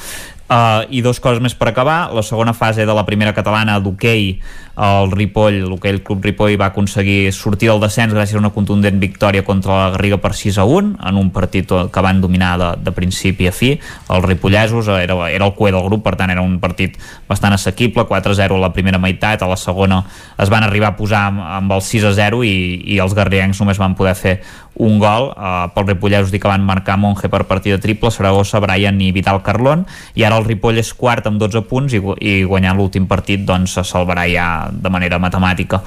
Uh, 0.49 0.89
I 0.89 1.03
dos 1.05 1.21
coses 1.21 1.43
més 1.45 1.53
per 1.53 1.69
acabar. 1.69 2.09
La 2.17 2.25
segona 2.25 2.55
fase 2.57 2.87
de 2.89 2.95
la 2.97 3.05
primera 3.05 3.35
catalana 3.37 3.77
d'hoquei, 3.85 4.39
el 4.79 5.11
Ripoll, 5.13 5.59
l'hoquei 5.69 5.99
Club 6.07 6.25
Ripoll 6.25 6.55
va 6.57 6.71
aconseguir 6.71 7.33
sortir 7.37 7.69
del 7.69 7.83
descens 7.83 8.15
gràcies 8.15 8.39
a 8.39 8.41
una 8.41 8.53
contundent 8.55 8.97
victòria 9.03 9.43
contra 9.45 9.75
la 9.75 9.91
Garriga 9.93 10.21
per 10.23 10.31
6 10.39 10.61
a 10.63 10.65
1 10.65 10.95
en 11.11 11.19
un 11.21 11.29
partit 11.35 11.75
que 11.93 12.05
van 12.05 12.23
dominar 12.23 12.53
de, 12.63 12.69
de 12.87 12.95
principi 12.97 13.51
a 13.51 13.53
fi. 13.53 13.75
Els 14.09 14.25
ripollesos 14.25 14.89
era, 14.95 15.19
era 15.29 15.51
el 15.51 15.53
cué 15.59 15.73
del 15.75 15.85
grup, 15.85 16.07
per 16.07 16.15
tant 16.17 16.33
era 16.33 16.47
un 16.47 16.57
partit 16.63 16.97
bastant 17.29 17.53
assequible, 17.53 18.07
4-0 18.09 18.57
a 18.57 18.63
la 18.63 18.73
primera 18.73 19.03
meitat, 19.03 19.43
a 19.43 19.51
la 19.51 19.59
segona 19.61 20.01
es 20.39 20.49
van 20.49 20.65
arribar 20.65 20.95
a 20.95 20.97
posar 20.97 21.27
amb, 21.29 21.43
amb 21.59 21.77
el 21.77 21.85
6-0 21.85 22.41
i, 22.47 22.57
i 22.95 23.03
els 23.05 23.19
garriencs 23.19 23.61
només 23.61 23.83
van 23.83 23.99
poder 23.99 24.17
fer 24.17 24.39
un 24.79 24.99
gol 25.03 25.33
uh, 25.35 25.69
pel 25.75 25.89
Ripollesos 25.91 26.31
dir 26.33 26.41
que 26.41 26.51
van 26.51 26.65
marcar 26.65 26.97
Monge 26.99 27.29
per 27.29 27.45
partida 27.51 27.79
triple, 27.83 28.11
Saragossa, 28.15 28.61
Brian 28.63 29.01
i 29.03 29.11
Vital 29.13 29.43
Carlón 29.43 29.85
i 30.15 30.25
ara 30.25 30.39
el 30.39 30.47
Ripoll 30.47 30.79
és 30.79 30.95
quart 30.95 31.27
amb 31.27 31.43
12 31.43 31.67
punts 31.69 31.97
i, 31.99 32.03
i 32.23 32.39
guanyant 32.47 32.79
l'últim 32.79 33.11
partit 33.11 33.43
doncs 33.47 33.75
se 33.79 33.85
salvarà 33.87 34.29
ja 34.31 34.49
de 34.73 34.91
manera 34.91 35.19
matemàtica. 35.19 35.83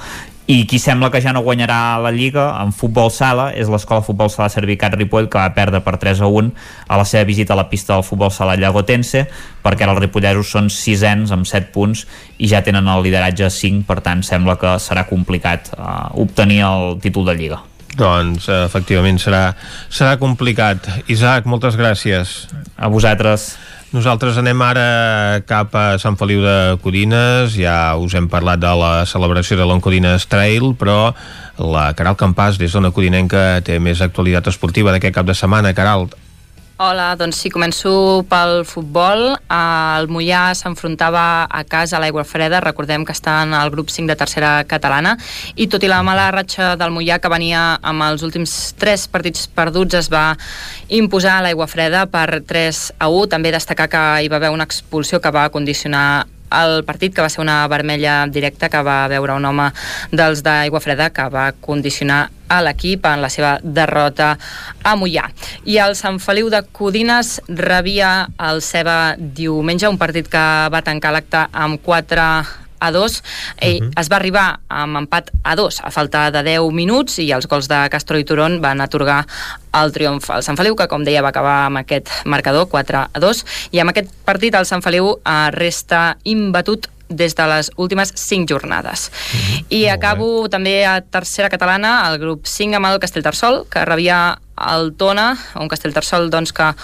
I 0.52 0.66
qui 0.66 0.80
sembla 0.82 1.06
que 1.08 1.20
ja 1.22 1.30
no 1.32 1.44
guanyarà 1.46 2.00
la 2.02 2.10
Lliga 2.10 2.48
en 2.60 2.72
futbol 2.74 3.12
sala 3.14 3.52
és 3.54 3.70
l'escola 3.70 4.02
futbol 4.02 4.28
sala 4.28 4.50
Servicat 4.50 4.96
Ripoll 4.98 5.30
que 5.30 5.38
va 5.38 5.54
perdre 5.54 5.80
per 5.86 5.94
3 6.02 6.20
a 6.20 6.28
1 6.28 6.50
a 6.88 6.98
la 6.98 7.06
seva 7.08 7.24
visita 7.24 7.54
a 7.54 7.60
la 7.60 7.68
pista 7.70 7.94
del 7.94 8.04
futbol 8.04 8.32
sala 8.34 8.58
Llagotense 8.58 9.24
perquè 9.62 9.86
ara 9.86 9.94
els 9.94 10.02
ripolleros 10.02 10.50
són 10.50 10.68
sisens 10.68 11.32
amb 11.32 11.46
7 11.46 11.70
punts 11.72 12.04
i 12.42 12.50
ja 12.50 12.60
tenen 12.66 12.90
el 12.90 13.06
lideratge 13.06 13.46
a 13.46 13.54
5 13.54 13.86
per 13.86 14.02
tant 14.02 14.26
sembla 14.26 14.58
que 14.58 14.76
serà 14.82 15.06
complicat 15.06 15.72
uh, 15.78 16.10
obtenir 16.20 16.64
el 16.66 16.98
títol 17.00 17.30
de 17.30 17.38
Lliga 17.38 17.62
doncs 17.98 18.48
efectivament 18.48 19.20
serà, 19.20 19.52
serà 19.92 20.16
complicat. 20.20 20.88
Isaac, 21.12 21.46
moltes 21.50 21.76
gràcies. 21.78 22.46
A 22.76 22.88
vosaltres. 22.92 23.52
Nosaltres 23.92 24.38
anem 24.40 24.62
ara 24.64 25.42
cap 25.44 25.74
a 25.76 25.98
Sant 26.00 26.16
Feliu 26.16 26.40
de 26.40 26.78
Codines, 26.80 27.52
ja 27.52 27.92
us 28.00 28.14
hem 28.16 28.24
parlat 28.32 28.62
de 28.62 28.70
la 28.80 29.04
celebració 29.04 29.58
de 29.60 29.66
l'Oncodines 29.68 30.24
Trail, 30.32 30.70
però 30.80 31.12
la 31.60 31.90
Caral 31.92 32.16
Campàs, 32.16 32.56
des 32.56 32.72
d'Ona 32.72 32.88
Codinenca, 32.96 33.60
té 33.60 33.76
més 33.76 34.00
actualitat 34.00 34.48
esportiva 34.48 34.94
d'aquest 34.94 35.18
cap 35.18 35.28
de 35.28 35.36
setmana. 35.36 35.74
Caral, 35.76 36.08
Hola, 36.80 37.10
doncs 37.20 37.36
sí, 37.36 37.50
començo 37.52 37.90
pel 38.30 38.62
futbol. 38.64 39.34
El 39.52 40.08
Mollà 40.08 40.54
s'enfrontava 40.56 41.44
a 41.44 41.60
casa 41.68 41.98
a 41.98 42.00
l'Aigua 42.00 42.24
Freda, 42.24 42.62
recordem 42.64 43.04
que 43.04 43.12
està 43.12 43.42
en 43.44 43.52
el 43.52 43.70
grup 43.74 43.92
5 43.92 44.08
de 44.08 44.16
tercera 44.16 44.54
catalana, 44.64 45.12
i 45.54 45.68
tot 45.68 45.84
i 45.84 45.92
la 45.92 46.00
mala 46.02 46.30
ratxa 46.32 46.72
del 46.80 46.94
Mollà, 46.96 47.20
que 47.20 47.30
venia 47.30 47.76
amb 47.76 48.08
els 48.08 48.24
últims 48.24 48.72
3 48.80 49.04
partits 49.12 49.50
perduts, 49.52 50.00
es 50.00 50.08
va 50.08 50.30
imposar 50.88 51.38
a 51.38 51.44
l'Aigua 51.44 51.68
Freda 51.68 52.06
per 52.08 52.40
3 52.40 52.84
a 52.98 53.12
1. 53.12 53.28
També 53.36 53.52
destacar 53.52 53.90
que 53.92 54.04
hi 54.24 54.32
va 54.32 54.40
haver 54.40 54.54
una 54.56 54.64
expulsió 54.64 55.20
que 55.20 55.30
va 55.30 55.50
condicionar 55.52 56.24
el 56.60 56.84
partit, 56.84 57.14
que 57.14 57.24
va 57.24 57.30
ser 57.32 57.42
una 57.42 57.66
vermella 57.68 58.26
directa 58.28 58.68
que 58.68 58.82
va 58.82 59.06
veure 59.08 59.36
un 59.38 59.48
home 59.48 59.70
dels 60.12 60.44
d'Aigua 60.44 60.80
Freda 60.80 61.10
que 61.10 61.28
va 61.32 61.50
condicionar 61.60 62.28
a 62.52 62.60
l'equip 62.60 63.06
en 63.08 63.22
la 63.24 63.30
seva 63.32 63.56
derrota 63.62 64.34
a 64.84 64.96
Mollà. 64.96 65.28
I 65.64 65.78
el 65.80 65.96
Sant 65.96 66.20
Feliu 66.20 66.50
de 66.52 66.62
Codines 66.72 67.38
rebia 67.48 68.28
el 68.50 68.60
Ceba 68.62 69.14
diumenge, 69.16 69.88
un 69.88 70.00
partit 70.00 70.28
que 70.28 70.44
va 70.72 70.84
tancar 70.84 71.14
l'acte 71.16 71.46
amb 71.52 71.80
4 71.82 72.61
a 72.82 72.90
2 72.90 73.22
eh, 73.60 73.78
uh 73.78 73.86
-huh. 73.86 74.00
es 74.00 74.10
va 74.10 74.16
arribar 74.16 74.60
amb 74.68 74.96
empat 74.96 75.30
a 75.42 75.54
2 75.56 75.80
a 75.84 75.90
falta 75.90 76.30
de 76.30 76.42
10 76.42 76.72
minuts 76.72 77.18
i 77.18 77.30
els 77.32 77.46
gols 77.46 77.68
de 77.68 77.88
Castro 77.90 78.18
i 78.18 78.24
Turon 78.24 78.60
van 78.60 78.80
atorgar 78.80 79.26
el 79.72 79.92
triomf 79.92 80.30
al 80.30 80.42
Sant 80.42 80.56
Feliu 80.56 80.76
que 80.76 80.88
com 80.88 81.04
deia 81.04 81.22
va 81.22 81.28
acabar 81.28 81.66
amb 81.66 81.78
aquest 81.78 82.08
marcador 82.24 82.68
4 82.68 82.98
a 83.12 83.20
2 83.20 83.44
i 83.70 83.78
amb 83.80 83.90
aquest 83.90 84.10
partit 84.24 84.54
el 84.54 84.66
Sant 84.66 84.82
Feliu 84.82 85.20
eh, 85.24 85.50
resta 85.50 86.16
imbatut 86.24 86.88
des 87.08 87.34
de 87.34 87.46
les 87.46 87.70
últimes 87.76 88.12
5 88.14 88.46
jornades. 88.48 89.10
Mm 89.10 89.38
-hmm. 89.38 89.64
I 89.68 89.80
Molt 89.82 89.92
acabo 89.92 90.42
bé. 90.42 90.48
també 90.48 90.86
a 90.86 91.00
tercera 91.00 91.48
catalana, 91.48 92.10
el 92.10 92.18
grup 92.18 92.46
5 92.46 92.74
amb 92.76 92.86
el 92.86 92.98
Castellterçol, 92.98 93.66
que 93.68 93.84
rebia 93.84 94.38
el 94.56 94.94
Tona, 94.96 95.36
un 95.54 95.68
Castellterçol 95.68 96.30
doncs, 96.30 96.52
que 96.52 96.74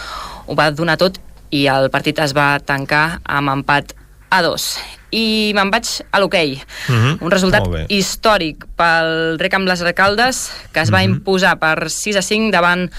ho 0.47 0.55
va 0.55 0.71
donar 0.71 0.97
tot 0.97 1.19
i 1.51 1.67
el 1.67 1.91
partit 1.91 2.19
es 2.19 2.35
va 2.37 2.59
tancar 2.61 3.21
amb 3.25 3.49
empat 3.49 3.95
a 4.31 4.43
2 4.43 4.98
i 5.11 5.53
me'n 5.55 5.71
vaig 5.71 5.87
a 6.13 6.21
l'hoquei. 6.21 6.63
Uh 6.89 6.93
Mhm. 6.93 7.07
-huh. 7.09 7.19
Un 7.25 7.31
resultat 7.31 7.63
històric 7.89 8.67
pel 8.77 9.39
rec 9.39 9.55
amb 9.55 9.67
les 9.69 9.81
Recaldes, 9.81 10.51
que 10.73 10.81
es 10.81 10.91
va 10.91 10.99
uh 10.99 11.07
Mhm. 11.07 11.13
-huh. 11.13 11.17
imposar 11.17 11.59
per 11.59 11.91
6 11.91 12.17
a 12.17 12.23
5 12.23 12.51
davant 12.51 12.91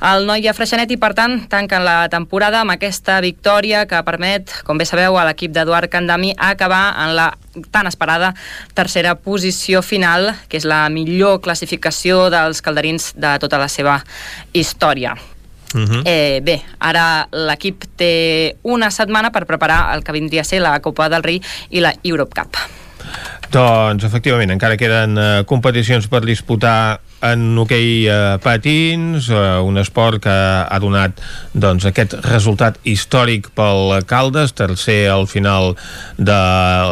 el 0.00 0.26
Noia 0.26 0.54
Freixenet 0.54 0.90
i, 0.90 0.96
per 0.96 1.14
tant, 1.14 1.48
tanquen 1.48 1.84
la 1.84 2.08
temporada 2.08 2.60
amb 2.60 2.70
aquesta 2.70 3.20
victòria 3.20 3.86
que 3.86 4.02
permet, 4.04 4.50
com 4.64 4.78
bé 4.78 4.84
sabeu, 4.84 5.18
a 5.18 5.24
l'equip 5.24 5.52
d'Eduard 5.52 5.88
Candami 5.88 6.34
acabar 6.38 6.94
en 7.04 7.16
la 7.16 7.36
tan 7.70 7.86
esperada 7.86 8.34
tercera 8.74 9.14
posició 9.14 9.82
final, 9.82 10.34
que 10.48 10.56
és 10.58 10.64
la 10.64 10.88
millor 10.88 11.40
classificació 11.40 12.30
dels 12.30 12.60
calderins 12.62 13.14
de 13.16 13.38
tota 13.38 13.58
la 13.58 13.68
seva 13.68 14.04
història. 14.52 15.16
Uh 15.74 15.80
-huh. 15.80 16.02
Eh, 16.04 16.40
bé, 16.42 16.62
ara 16.78 17.28
l'equip 17.32 17.84
té 17.96 18.56
una 18.62 18.90
setmana 18.90 19.30
per 19.30 19.46
preparar 19.46 19.94
el 19.94 20.04
que 20.04 20.12
vindria 20.12 20.40
a 20.40 20.44
ser 20.44 20.60
la 20.60 20.80
Copa 20.80 21.08
del 21.08 21.22
Rei 21.22 21.42
i 21.70 21.80
la 21.80 21.94
Europe 22.02 22.40
Cup. 22.40 22.56
Doncs, 23.52 24.02
efectivament, 24.04 24.50
encara 24.50 24.76
queden 24.76 25.16
uh, 25.16 25.44
competicions 25.46 26.08
per 26.10 26.24
disputar 26.26 26.98
en 27.24 27.54
hoquei 27.58 28.08
uh, 28.10 28.36
patins, 28.42 29.28
uh, 29.30 29.62
un 29.62 29.78
esport 29.78 30.20
que 30.24 30.34
ha 30.34 30.78
donat 30.82 31.22
doncs, 31.54 31.86
aquest 31.86 32.18
resultat 32.26 32.80
històric 32.82 33.52
pel 33.54 34.02
Caldes, 34.10 34.52
tercer 34.58 35.06
al 35.12 35.28
final 35.30 35.76
de 36.18 36.40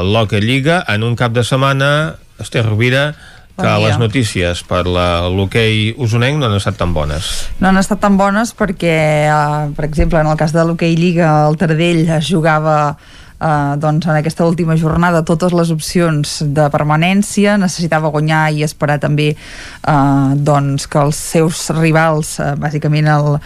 l'Hockey 0.06 0.40
Lliga, 0.40 0.84
en 0.88 1.02
un 1.02 1.18
cap 1.18 1.34
de 1.34 1.44
setmana, 1.44 1.90
Esther 2.38 2.64
Rovira, 2.66 3.14
que 3.56 3.62
Bon 3.62 3.78
dia. 3.78 3.89
les 3.89 3.98
notícies 4.02 4.62
per 4.66 4.82
l'hoquei 4.86 5.94
usonenc 5.97 6.40
no 6.40 6.47
han 6.47 6.56
estat 6.59 6.76
tan 6.76 6.94
bones. 6.94 7.28
No 7.60 7.68
han 7.68 7.78
estat 7.78 8.01
tan 8.02 8.16
bones 8.18 8.51
perquè, 8.56 8.97
eh, 9.31 9.70
per 9.76 9.85
exemple, 9.85 10.18
en 10.18 10.26
el 10.26 10.36
cas 10.36 10.52
de 10.52 10.64
l'hoquei 10.64 10.97
Lliga, 10.97 11.47
el 11.48 11.56
Tardell 11.56 12.09
es 12.18 12.26
jugava 12.31 12.97
eh, 13.44 13.76
doncs 13.80 14.06
en 14.08 14.16
aquesta 14.16 14.46
última 14.46 14.76
jornada 14.80 15.24
totes 15.26 15.52
les 15.56 15.70
opcions 15.74 16.36
de 16.56 16.68
permanència, 16.72 17.58
necessitava 17.60 18.10
guanyar 18.14 18.48
i 18.54 18.64
esperar 18.66 18.98
també 19.02 19.30
eh, 19.34 20.30
doncs 20.48 20.88
que 20.90 21.00
els 21.02 21.20
seus 21.34 21.66
rivals, 21.76 22.38
eh, 22.40 22.54
bàsicament 22.60 23.10
el, 23.10 23.38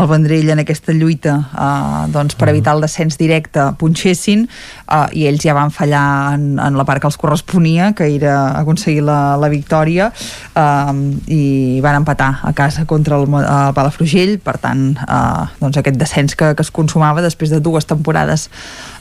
el 0.00 0.08
Vendrell 0.10 0.54
en 0.54 0.64
aquesta 0.64 0.94
lluita 0.96 1.36
eh, 1.52 2.02
doncs 2.14 2.38
per 2.38 2.50
evitar 2.52 2.76
el 2.76 2.84
descens 2.84 3.18
directe 3.20 3.70
punxessin 3.80 4.46
eh, 4.48 5.06
i 5.20 5.26
ells 5.30 5.44
ja 5.44 5.56
van 5.56 5.72
fallar 5.74 6.04
en, 6.34 6.54
en 6.58 6.78
la 6.78 6.86
part 6.88 7.02
que 7.02 7.10
els 7.10 7.20
corresponia, 7.20 7.92
que 7.96 8.08
era 8.16 8.58
aconseguir 8.60 9.04
la, 9.06 9.36
la 9.40 9.50
victòria 9.52 10.10
eh, 10.10 10.92
i 11.30 11.80
van 11.84 12.02
empatar 12.02 12.32
a 12.42 12.52
casa 12.56 12.86
contra 12.90 13.20
el, 13.20 13.28
el 13.28 13.74
Palafrugell, 13.76 14.38
per 14.42 14.58
tant 14.62 14.90
eh, 15.04 15.46
doncs 15.60 15.80
aquest 15.80 16.00
descens 16.00 16.38
que, 16.38 16.54
que 16.56 16.64
es 16.64 16.72
consumava 16.74 17.22
després 17.24 17.52
de 17.52 17.60
dues 17.64 17.86
temporades 17.88 18.48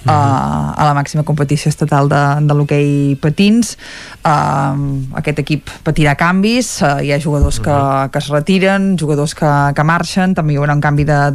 eh, 0.05 0.42
a 0.43 0.87
la 0.89 0.93
màxima 0.97 1.23
competició 1.27 1.69
estatal 1.71 2.09
de, 2.11 2.21
de 2.47 2.53
l'hoquei 2.57 3.15
patins. 3.21 3.75
Eh, 4.23 4.73
aquest 5.21 5.39
equip 5.43 5.69
patirà 5.85 6.15
canvis 6.19 6.75
eh, 6.83 6.93
hi 7.07 7.11
ha 7.15 7.19
jugadors 7.23 7.59
que, 7.63 7.77
que 8.13 8.21
es 8.23 8.29
retiren 8.33 8.93
jugadors 8.99 9.33
que, 9.37 9.51
que 9.75 9.83
marxen 9.87 10.35
també 10.37 10.53
hi 10.55 10.61
haurà 10.61 10.75
un 10.77 10.83
canvi 10.83 11.03
de- 11.07 11.31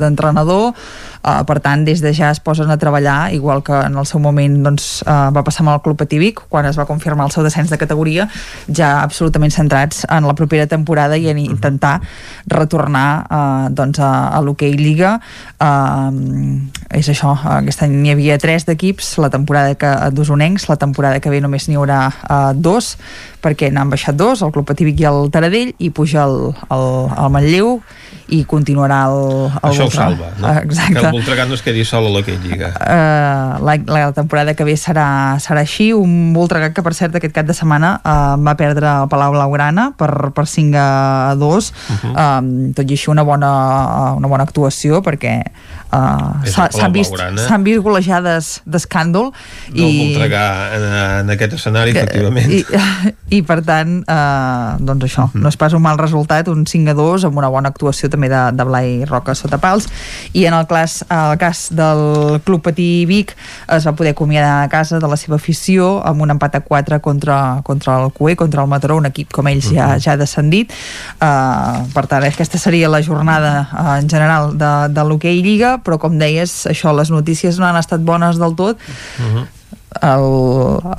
eh, 1.25 1.43
per 1.47 1.59
tant 1.65 1.85
des 1.87 2.03
de 2.05 2.13
ja 2.15 2.31
es 2.31 2.41
posen 2.41 2.71
a 2.71 2.79
treballar 2.79 3.33
igual 3.35 3.63
que 3.63 3.75
en 3.75 3.97
el 3.99 4.07
seu 4.07 4.21
moment 4.21 4.59
doncs, 4.65 5.03
eh, 5.07 5.19
va 5.35 5.45
passar 5.45 5.65
amb 5.65 5.75
el 5.75 5.83
Club 5.85 5.99
Patí 5.99 6.19
Vic 6.19 6.43
quan 6.49 6.67
es 6.67 6.79
va 6.79 6.87
confirmar 6.87 7.27
el 7.27 7.35
seu 7.35 7.45
descens 7.47 7.71
de 7.71 7.79
categoria 7.79 8.29
ja 8.67 9.03
absolutament 9.03 9.53
centrats 9.55 10.05
en 10.09 10.27
la 10.29 10.35
propera 10.35 10.67
temporada 10.67 11.17
i 11.17 11.29
en 11.29 11.39
intentar 11.39 11.99
retornar 12.47 13.09
eh, 13.31 13.69
doncs 13.71 14.01
a, 14.01 14.13
a 14.35 14.41
l'hoquei 14.45 14.77
Lliga. 14.79 15.19
Eh, 15.61 16.99
és 16.99 17.09
això, 17.11 17.35
aquest 17.59 17.83
any 17.85 17.97
n'hi 18.01 18.13
havia 18.15 18.39
tres 18.41 18.65
d'equips, 18.69 19.17
la 19.23 19.31
temporada 19.31 19.75
que 19.79 19.91
d'usonencs, 20.15 20.69
la 20.71 20.79
temporada 20.81 21.21
que 21.21 21.33
ve 21.33 21.43
només 21.45 21.69
n'hi 21.69 21.77
haurà 21.79 22.01
eh, 22.09 22.53
dos, 22.55 22.97
perquè 23.43 23.71
n'han 23.73 23.91
baixat 23.91 24.17
dos, 24.19 24.43
el 24.43 24.53
Club 24.55 24.67
Patívic 24.69 25.01
i 25.03 25.09
el 25.09 25.31
Taradell, 25.35 25.75
i 25.79 25.91
puja 25.95 26.25
el, 26.25 26.39
el, 26.75 26.87
el 27.15 27.35
Manlleu 27.35 27.79
i 28.35 28.43
continuarà 28.49 28.99
el, 29.09 29.49
el 29.49 29.71
Això 29.71 29.87
ho 29.89 29.93
salva, 29.93 30.29
no? 30.37 30.51
Eh, 30.51 30.65
Exacte. 30.67 30.99
Que 30.99 31.05
el 31.07 31.15
Voltregà 31.17 31.47
no 31.49 31.57
es 31.57 31.63
quedi 31.65 31.85
sol 31.89 32.09
a 32.09 32.13
l'hoquei 32.13 32.37
Lliga. 32.43 32.71
Uh, 32.77 33.65
la, 33.65 33.77
la 33.89 34.03
temporada 34.17 34.53
que 34.59 34.67
ve 34.69 34.77
serà, 34.81 35.07
serà 35.41 35.63
així 35.65 35.91
un 35.97 36.35
Voltregà 36.37 36.71
que 36.77 36.85
per 36.85 36.93
cert 36.99 37.17
aquest 37.17 37.35
cap 37.37 37.49
de 37.49 37.57
setmana 37.57 37.95
uh, 38.03 38.37
va 38.45 38.57
perdre 38.61 38.91
el 38.91 39.09
Palau 39.13 39.33
Blaugrana 39.37 39.91
per, 39.99 40.11
per 40.37 40.45
5 40.45 40.77
a 40.77 41.35
2 41.41 41.41
uh 41.41 41.97
-huh. 41.97 42.13
um, 42.13 42.73
tot 42.77 42.85
i 42.85 42.99
així 42.99 43.11
una 43.11 43.25
bona, 43.25 43.51
una 44.21 44.29
bona 44.29 44.45
actuació 44.45 45.01
perquè 45.03 45.41
uh, 45.93 46.45
s'han 46.49 46.93
vist, 46.95 47.15
vist 47.65 47.83
golejades 47.85 48.51
d'escàndol 48.69 49.31
No 49.75 49.87
el 49.87 49.97
Voltregà 49.99 50.45
en, 50.77 50.85
en 51.25 51.33
aquest 51.35 51.57
escenari, 51.59 51.93
que- 51.93 52.05
efectivament. 52.05 52.51
i, 52.53 52.63
i 53.39 53.43
per 53.47 53.61
tant 53.67 53.99
eh, 54.03 54.71
doncs 54.85 55.07
això, 55.09 55.29
no 55.35 55.51
és 55.51 55.59
pas 55.61 55.75
un 55.77 55.83
mal 55.85 55.99
resultat 56.01 56.49
un 56.53 56.65
5 56.69 56.93
a 56.93 56.97
2 56.97 57.27
amb 57.29 57.41
una 57.41 57.51
bona 57.53 57.73
actuació 57.73 58.11
també 58.13 58.31
de, 58.33 58.41
de 58.57 58.67
Blai 58.69 59.05
Roca 59.09 59.35
sota 59.39 59.59
pals. 59.61 59.89
I 60.33 60.47
en 60.49 60.57
el, 60.57 60.67
clas, 60.71 61.03
el 61.09 61.37
cas 61.41 61.69
del 61.75 62.41
Club 62.45 62.63
Patí 62.65 63.07
Vic 63.09 63.35
es 63.77 63.87
va 63.87 63.95
poder 63.97 64.15
acomiadar 64.17 64.63
a 64.63 64.69
casa 64.73 64.99
de 64.99 65.09
la 65.09 65.17
seva 65.21 65.37
afició 65.37 65.99
amb 66.07 66.25
un 66.25 66.35
empat 66.35 66.59
a 66.59 66.63
4 66.65 67.01
contra, 67.05 67.61
contra 67.65 67.99
el 68.03 68.13
CUE, 68.13 68.37
contra 68.37 68.63
el 68.63 68.69
Mataró, 68.71 68.99
un 68.99 69.09
equip 69.11 69.33
com 69.35 69.49
ells 69.51 69.71
ja, 69.73 69.95
ja 70.01 70.15
ha 70.15 70.21
descendit. 70.21 70.73
Uh, 71.21 71.85
per 71.95 72.07
tant 72.11 72.25
aquesta 72.27 72.59
seria 72.61 72.91
la 72.91 73.03
jornada 73.05 73.69
uh, 73.69 73.97
en 73.99 74.09
general 74.11 74.55
de, 74.59 74.73
de 74.95 75.05
l'hoquei 75.07 75.43
Lliga 75.45 75.78
però 75.85 75.99
com 76.01 76.19
deies, 76.19 76.65
això, 76.71 76.93
les 76.97 77.13
notícies 77.15 77.59
no 77.59 77.67
han 77.69 77.79
estat 77.81 78.05
bones 78.05 78.41
del 78.41 78.57
tot. 78.59 78.81
El, 80.05 80.27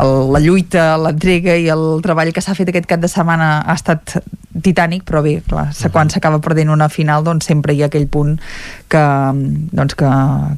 el, 0.02 0.14
la 0.34 0.40
lluita, 0.42 0.98
l'entrega 0.98 1.56
i 1.62 1.70
el 1.70 2.02
treball 2.04 2.34
que 2.34 2.42
s'ha 2.42 2.58
fet 2.58 2.72
aquest 2.72 2.90
cap 2.90 3.04
de 3.04 3.12
setmana 3.12 3.60
ha 3.62 3.76
estat 3.78 4.18
titànic, 4.62 5.04
però 5.04 5.22
bé, 5.22 5.42
clar, 5.48 5.68
uh 5.68 5.72
-huh. 5.72 5.92
quan 5.92 6.10
s'acaba 6.10 6.40
perdent 6.40 6.70
una 6.70 6.90
final 6.90 7.24
doncs 7.24 7.46
sempre 7.46 7.74
hi 7.74 7.84
ha 7.84 7.86
aquell 7.86 8.08
punt 8.08 8.40
que, 8.88 9.06
doncs 9.72 9.96
que, 9.96 10.10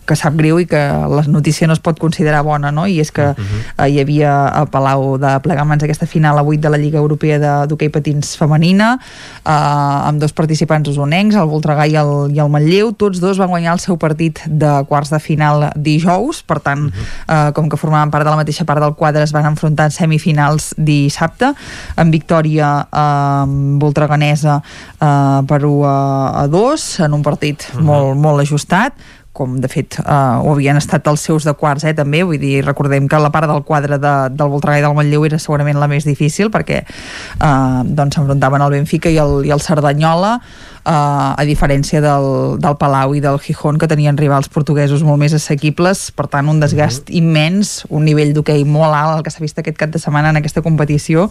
que 0.05 0.15
sap 0.15 0.35
greu 0.39 0.59
i 0.59 0.65
que 0.65 0.79
la 1.11 1.23
notícia 1.27 1.67
no 1.67 1.73
es 1.73 1.79
pot 1.79 1.99
considerar 1.99 2.43
bona, 2.43 2.71
no? 2.71 2.87
I 2.87 2.99
és 2.99 3.11
que 3.11 3.27
uh 3.29 3.35
-huh. 3.35 3.89
hi 3.89 3.99
havia 3.99 4.47
a 4.47 4.65
Palau 4.65 5.17
de 5.17 5.39
Plegamans 5.39 5.83
aquesta 5.83 6.05
final 6.05 6.37
a 6.37 6.43
8 6.43 6.61
de 6.61 6.69
la 6.69 6.77
Lliga 6.77 6.99
Europea 6.99 7.65
d'Hockey 7.65 7.89
Patins 7.89 8.37
Femenina, 8.37 8.99
eh, 9.45 10.07
amb 10.07 10.19
dos 10.19 10.33
participants 10.33 10.89
usonencs, 10.89 11.35
el 11.35 11.47
Voltregà 11.47 11.87
i 11.87 11.95
el, 11.95 12.31
i 12.33 12.39
el 12.39 12.49
Manlleu, 12.49 12.93
tots 12.93 13.19
dos 13.19 13.37
van 13.37 13.49
guanyar 13.49 13.73
el 13.73 13.79
seu 13.79 13.97
partit 13.97 14.39
de 14.47 14.85
quarts 14.87 15.09
de 15.09 15.19
final 15.19 15.71
dijous, 15.75 16.43
per 16.43 16.59
tant, 16.59 16.85
uh 16.85 16.91
-huh. 16.91 17.49
eh, 17.49 17.51
com 17.53 17.69
que 17.69 17.77
formaven 17.77 18.11
part 18.11 18.23
de 18.23 18.29
la 18.29 18.37
mateixa 18.37 18.65
part 18.65 18.81
del 18.81 18.95
quadre, 18.95 19.23
es 19.23 19.31
van 19.31 19.45
enfrontar 19.45 19.85
en 19.85 19.91
semifinals 19.91 20.73
dissabte, 20.77 21.53
en 21.97 22.11
victòria 22.11 22.87
eh, 22.91 23.45
voltreganesa 23.91 24.61
eh, 24.63 25.39
per 25.47 25.63
1 25.67 25.85
a, 25.85 25.97
a 26.43 26.47
2, 26.47 26.91
en 27.07 27.19
un 27.19 27.23
partit 27.23 27.67
uh 27.69 27.77
-huh. 27.77 27.83
molt, 27.83 28.17
molt 28.17 28.41
ajustat, 28.41 28.95
com 29.31 29.55
de 29.63 29.69
fet 29.71 29.95
eh, 30.01 30.03
ho 30.43 30.51
havien 30.51 30.77
estat 30.77 31.07
els 31.07 31.23
seus 31.23 31.45
de 31.47 31.53
quarts 31.55 31.85
eh, 31.87 31.93
també, 31.95 32.23
vull 32.27 32.39
dir, 32.39 32.65
recordem 32.65 33.07
que 33.07 33.19
la 33.19 33.31
part 33.31 33.47
del 33.47 33.63
quadre 33.67 33.97
de, 34.01 34.15
del 34.35 34.51
Voltregà 34.51 34.81
i 34.81 34.83
del 34.83 34.95
Manlleu 34.97 35.25
era 35.27 35.39
segurament 35.39 35.79
la 35.79 35.87
més 35.91 36.07
difícil 36.07 36.51
perquè 36.51 36.81
eh, 36.83 37.81
doncs 37.85 38.17
s'enfrontaven 38.17 38.65
el 38.65 38.75
Benfica 38.75 39.11
i 39.11 39.17
el, 39.23 39.39
i 39.47 39.55
el 39.55 39.63
Cerdanyola 39.63 40.37
a 40.83 41.43
diferència 41.45 42.01
del, 42.01 42.57
del 42.61 42.77
Palau 42.81 43.13
i 43.15 43.21
del 43.21 43.39
Gijón 43.39 43.77
que 43.77 43.87
tenien 43.87 44.17
rivals 44.17 44.49
portuguesos 44.49 45.03
molt 45.05 45.19
més 45.21 45.35
assequibles. 45.37 46.09
Per 46.15 46.27
tant 46.31 46.49
un 46.49 46.59
desgast 46.59 47.09
uh 47.09 47.13
-huh. 47.13 47.17
immens 47.21 47.85
un 47.89 48.05
nivell 48.05 48.33
d'hoquei 48.33 48.63
molt 48.65 48.93
alt 48.93 49.17
el 49.17 49.23
que 49.23 49.31
s'ha 49.31 49.39
vist 49.43 49.59
aquest 49.59 49.77
cap 49.77 49.89
de 49.89 49.99
setmana 49.99 50.29
en 50.29 50.37
aquesta 50.37 50.61
competició 50.61 51.29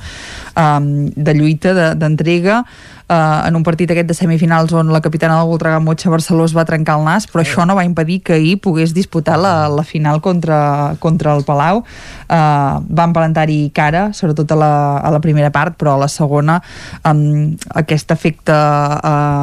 um, 0.57 1.11
de 1.15 1.35
lluita, 1.35 1.95
d'entrega 1.95 2.63
de, 2.63 3.15
uh, 3.15 3.47
en 3.49 3.57
un 3.57 3.65
partit 3.67 3.91
aquest 3.91 4.09
de 4.09 4.15
semifinals 4.15 4.73
on 4.77 4.93
la 4.95 5.01
capitana 5.01 5.39
del 5.39 5.51
Voltregà 5.51 5.81
Motxa 5.83 6.11
Barceló 6.13 6.45
es 6.45 6.55
va 6.57 6.65
trencar 6.69 6.99
el 6.99 7.05
nas 7.05 7.27
però 7.31 7.43
això 7.43 7.67
no 7.67 7.77
va 7.79 7.85
impedir 7.85 8.21
que 8.23 8.35
ahir 8.39 8.61
pogués 8.63 8.95
disputar 8.95 9.39
la, 9.39 9.69
la 9.69 9.85
final 9.85 10.21
contra, 10.21 10.97
contra 10.99 11.35
el 11.37 11.45
Palau. 11.45 11.83
Uh, 12.31 12.79
van 12.87 13.13
plantar-hi 13.13 13.71
cara 13.75 14.11
sobretot 14.17 14.53
a 14.53 14.59
la, 14.59 14.73
a 14.99 15.11
la 15.11 15.21
primera 15.21 15.51
part 15.51 15.77
però 15.81 15.97
a 15.97 16.05
la 16.05 16.09
segona 16.09 16.61
um, 17.05 17.57
aquest 17.83 18.11
efecte 18.15 18.55
uh, 18.55 19.40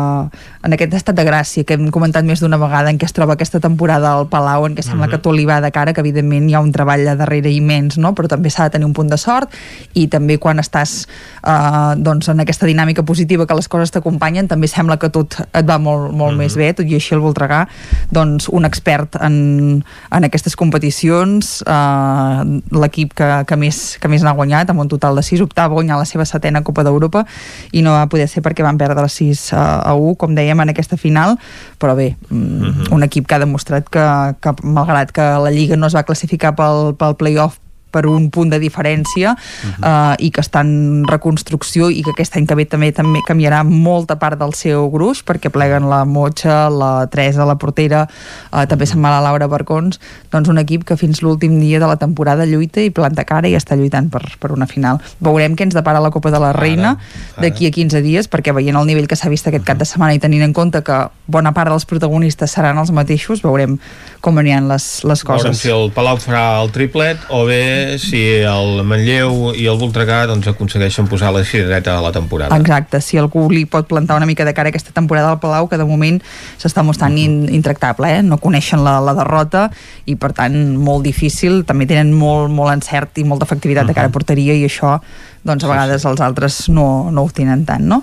en 0.68 0.76
aquest 0.76 0.94
estat 0.99 1.15
de 1.15 1.24
gràcia 1.24 1.64
que 1.68 1.78
hem 1.78 1.88
comentat 1.94 2.26
més 2.28 2.41
d'una 2.44 2.60
vegada 2.60 2.91
en 2.91 2.99
què 2.99 3.07
es 3.07 3.15
troba 3.15 3.38
aquesta 3.38 3.61
temporada 3.64 4.11
al 4.14 4.28
Palau 4.32 4.65
en 4.68 4.76
què 4.76 4.84
sembla 4.84 5.06
mm 5.06 5.10
-hmm. 5.10 5.15
que 5.15 5.24
tot 5.24 5.36
li 5.36 5.45
va 5.45 5.61
de 5.61 5.72
cara 5.72 5.94
que 5.94 6.02
evidentment 6.02 6.49
hi 6.49 6.53
ha 6.53 6.60
un 6.60 6.72
treball 6.72 7.07
a 7.07 7.15
darrere 7.15 7.52
immens 7.52 7.98
no? 7.98 8.14
però 8.14 8.28
també 8.28 8.49
s'ha 8.49 8.64
de 8.64 8.69
tenir 8.69 8.86
un 8.86 8.94
punt 8.94 9.10
de 9.10 9.18
sort 9.18 9.49
i 9.94 10.07
també 10.07 10.38
quan 10.38 10.60
estàs 10.60 11.07
eh, 11.45 11.94
doncs 11.98 12.28
en 12.30 12.40
aquesta 12.40 12.65
dinàmica 12.65 13.03
positiva 13.03 13.45
que 13.45 13.56
les 13.56 13.68
coses 13.68 13.91
t'acompanyen 13.91 14.48
també 14.48 14.68
sembla 14.68 14.98
que 14.98 15.10
tot 15.10 15.36
et 15.53 15.65
va 15.65 15.78
molt, 15.78 16.11
molt 16.11 16.34
mm 16.34 16.36
-hmm. 16.36 16.38
més 16.38 16.56
bé 16.56 16.74
tot 16.74 16.86
i 16.86 16.95
així 16.95 17.15
el 17.15 17.22
Voltregà 17.22 17.68
doncs 18.11 18.49
un 18.49 18.65
expert 18.65 19.15
en, 19.22 19.84
en 20.11 20.24
aquestes 20.24 20.56
competicions 20.56 21.64
eh, 21.68 22.61
l'equip 22.72 23.14
que, 23.14 23.44
que, 23.48 23.56
més, 23.56 23.98
que 23.99 24.07
més 24.07 24.24
n'ha 24.24 24.34
guanyat 24.34 24.69
amb 24.69 24.80
un 24.80 24.88
total 24.88 25.15
de 25.15 25.24
6 25.24 25.41
optava 25.41 25.72
a 25.72 25.76
guanyar 25.76 25.98
la 25.98 26.06
seva 26.06 26.26
setena 26.26 26.64
Copa 26.64 26.84
d'Europa 26.84 27.26
i 27.72 27.82
no 27.82 27.91
va 27.91 28.07
poder 28.07 28.28
ser 28.28 28.44
perquè 28.44 28.64
van 28.64 28.78
perdre 28.78 29.02
les 29.02 29.14
6 29.14 29.53
eh, 29.53 29.57
a 29.88 29.95
1, 29.95 30.15
com 30.19 30.35
dèiem, 30.35 30.59
en 30.61 30.73
aquesta 30.73 30.99
final, 30.99 31.38
però 31.80 31.95
bé, 31.95 32.15
mm, 32.30 32.35
-huh. 32.38 32.73
Mhm. 32.73 32.93
un 32.93 33.03
equip 33.03 33.27
que 33.27 33.35
ha 33.35 33.39
demostrat 33.39 33.88
que, 33.89 34.05
que 34.41 34.51
malgrat 34.64 35.11
que 35.11 35.22
la 35.22 35.51
Lliga 35.51 35.77
no 35.77 35.88
es 35.88 35.95
va 35.95 36.03
classificar 36.03 36.55
pel, 36.55 36.95
pel 36.95 37.15
playoff 37.15 37.57
per 37.91 38.05
un 38.07 38.30
punt 38.30 38.51
de 38.51 38.59
diferència 38.59 39.31
uh 39.31 39.38
-huh. 39.38 40.14
uh, 40.14 40.15
i 40.19 40.31
que 40.31 40.41
està 40.41 40.61
en 40.61 41.05
reconstrucció 41.07 41.89
i 41.89 42.03
que 42.03 42.11
aquest 42.11 42.35
any 42.35 42.45
que 42.45 42.55
ve 42.55 42.65
també 42.65 42.91
també 42.91 43.19
canviarà 43.27 43.64
molta 43.64 44.19
part 44.19 44.39
del 44.39 44.53
seu 44.53 44.89
gruix 44.91 45.23
perquè 45.26 45.49
pleguen 45.49 45.89
la 45.89 46.05
Motxa, 46.05 46.69
la 46.69 47.07
Teresa, 47.07 47.45
la 47.45 47.55
portera, 47.55 48.07
uh, 48.51 48.65
també 48.65 48.85
se'n 48.85 49.01
va 49.01 49.09
la 49.09 49.22
Laura 49.22 49.47
Barcons, 49.47 49.99
doncs 50.31 50.49
un 50.49 50.57
equip 50.57 50.84
que 50.84 50.97
fins 50.97 51.22
l'últim 51.22 51.59
dia 51.59 51.80
de 51.80 51.88
la 51.88 51.97
temporada 51.97 52.45
lluita 52.45 52.81
i 52.81 52.89
planta 52.89 53.23
cara 53.23 53.47
i 53.47 53.55
està 53.55 53.76
lluitant 53.76 54.09
per, 54.09 54.22
per 54.39 54.51
una 54.51 54.68
final. 54.68 54.99
Veurem 55.19 55.55
què 55.55 55.64
ens 55.64 55.73
depara 55.73 55.99
la 55.99 56.11
Copa 56.11 56.31
de 56.31 56.39
la 56.39 56.53
Reina 56.53 56.97
d'aquí 57.38 57.68
a 57.68 57.72
15 57.72 58.01
dies 58.01 58.30
perquè 58.30 58.53
veient 58.53 58.76
el 58.76 58.85
nivell 58.85 59.07
que 59.07 59.15
s'ha 59.15 59.30
vist 59.30 59.47
aquest 59.47 59.65
cap 59.65 59.77
de 59.77 59.85
setmana 59.85 60.14
i 60.14 60.19
tenint 60.19 60.43
en 60.43 60.53
compte 60.53 60.81
que 60.84 60.97
bona 61.27 61.53
part 61.53 61.69
dels 61.69 61.85
protagonistes 61.85 62.51
seran 62.51 62.77
els 62.77 62.91
mateixos, 62.91 63.43
veurem 63.43 63.77
com 64.22 64.38
aniran 64.41 64.68
les, 64.69 64.85
les 65.07 65.23
coses. 65.23 65.45
Veurem 65.45 65.57
si 65.57 65.72
el 65.73 65.91
Palau 65.95 66.19
farà 66.22 66.61
el 66.61 66.72
triplet 66.76 67.27
o 67.34 67.44
bé 67.48 67.98
si 68.02 68.22
el 68.41 68.84
Manlleu 68.88 69.53
i 69.57 69.68
el 69.69 69.80
Voltregà 69.80 70.23
doncs, 70.30 70.49
aconsegueixen 70.52 71.07
posar 71.11 71.34
la 71.35 71.44
cirereta 71.48 71.98
a 71.98 72.03
la 72.03 72.11
temporada. 72.15 72.57
Exacte, 72.57 73.02
si 73.03 73.19
algú 73.22 73.48
li 73.52 73.65
pot 73.69 73.88
plantar 73.89 74.18
una 74.18 74.30
mica 74.30 74.45
de 74.48 74.56
cara 74.57 74.73
aquesta 74.73 74.94
temporada 74.95 75.31
al 75.31 75.41
Palau, 75.44 75.69
que 75.69 75.80
de 75.80 75.88
moment 75.88 76.19
s'està 76.57 76.84
mostrant 76.84 77.14
uh 77.14 77.19
-huh. 77.19 77.26
in 77.26 77.53
intractable, 77.53 78.07
eh? 78.18 78.22
no 78.23 78.38
coneixen 78.38 78.84
la, 78.84 78.99
la 78.99 79.14
derrota 79.14 79.69
i 80.06 80.15
per 80.15 80.34
tant 80.34 80.77
molt 80.77 81.03
difícil, 81.03 81.64
també 81.65 81.85
tenen 81.85 82.14
molt, 82.14 82.49
molt 82.52 82.73
encert 82.73 83.18
i 83.18 83.23
molta 83.23 83.45
efectivitat 83.45 83.84
uh 83.84 83.85
-huh. 83.85 83.94
de 83.94 83.95
cara 83.95 84.07
a 84.07 84.11
porteria 84.11 84.53
i 84.53 84.65
això 84.65 84.99
doncs 85.48 85.65
a 85.65 85.72
vegades 85.72 86.06
els 86.06 86.22
altres 86.24 86.60
no, 86.69 87.10
no 87.14 87.26
ho 87.26 87.32
tenen 87.34 87.64
tant, 87.68 87.86
no? 87.88 88.02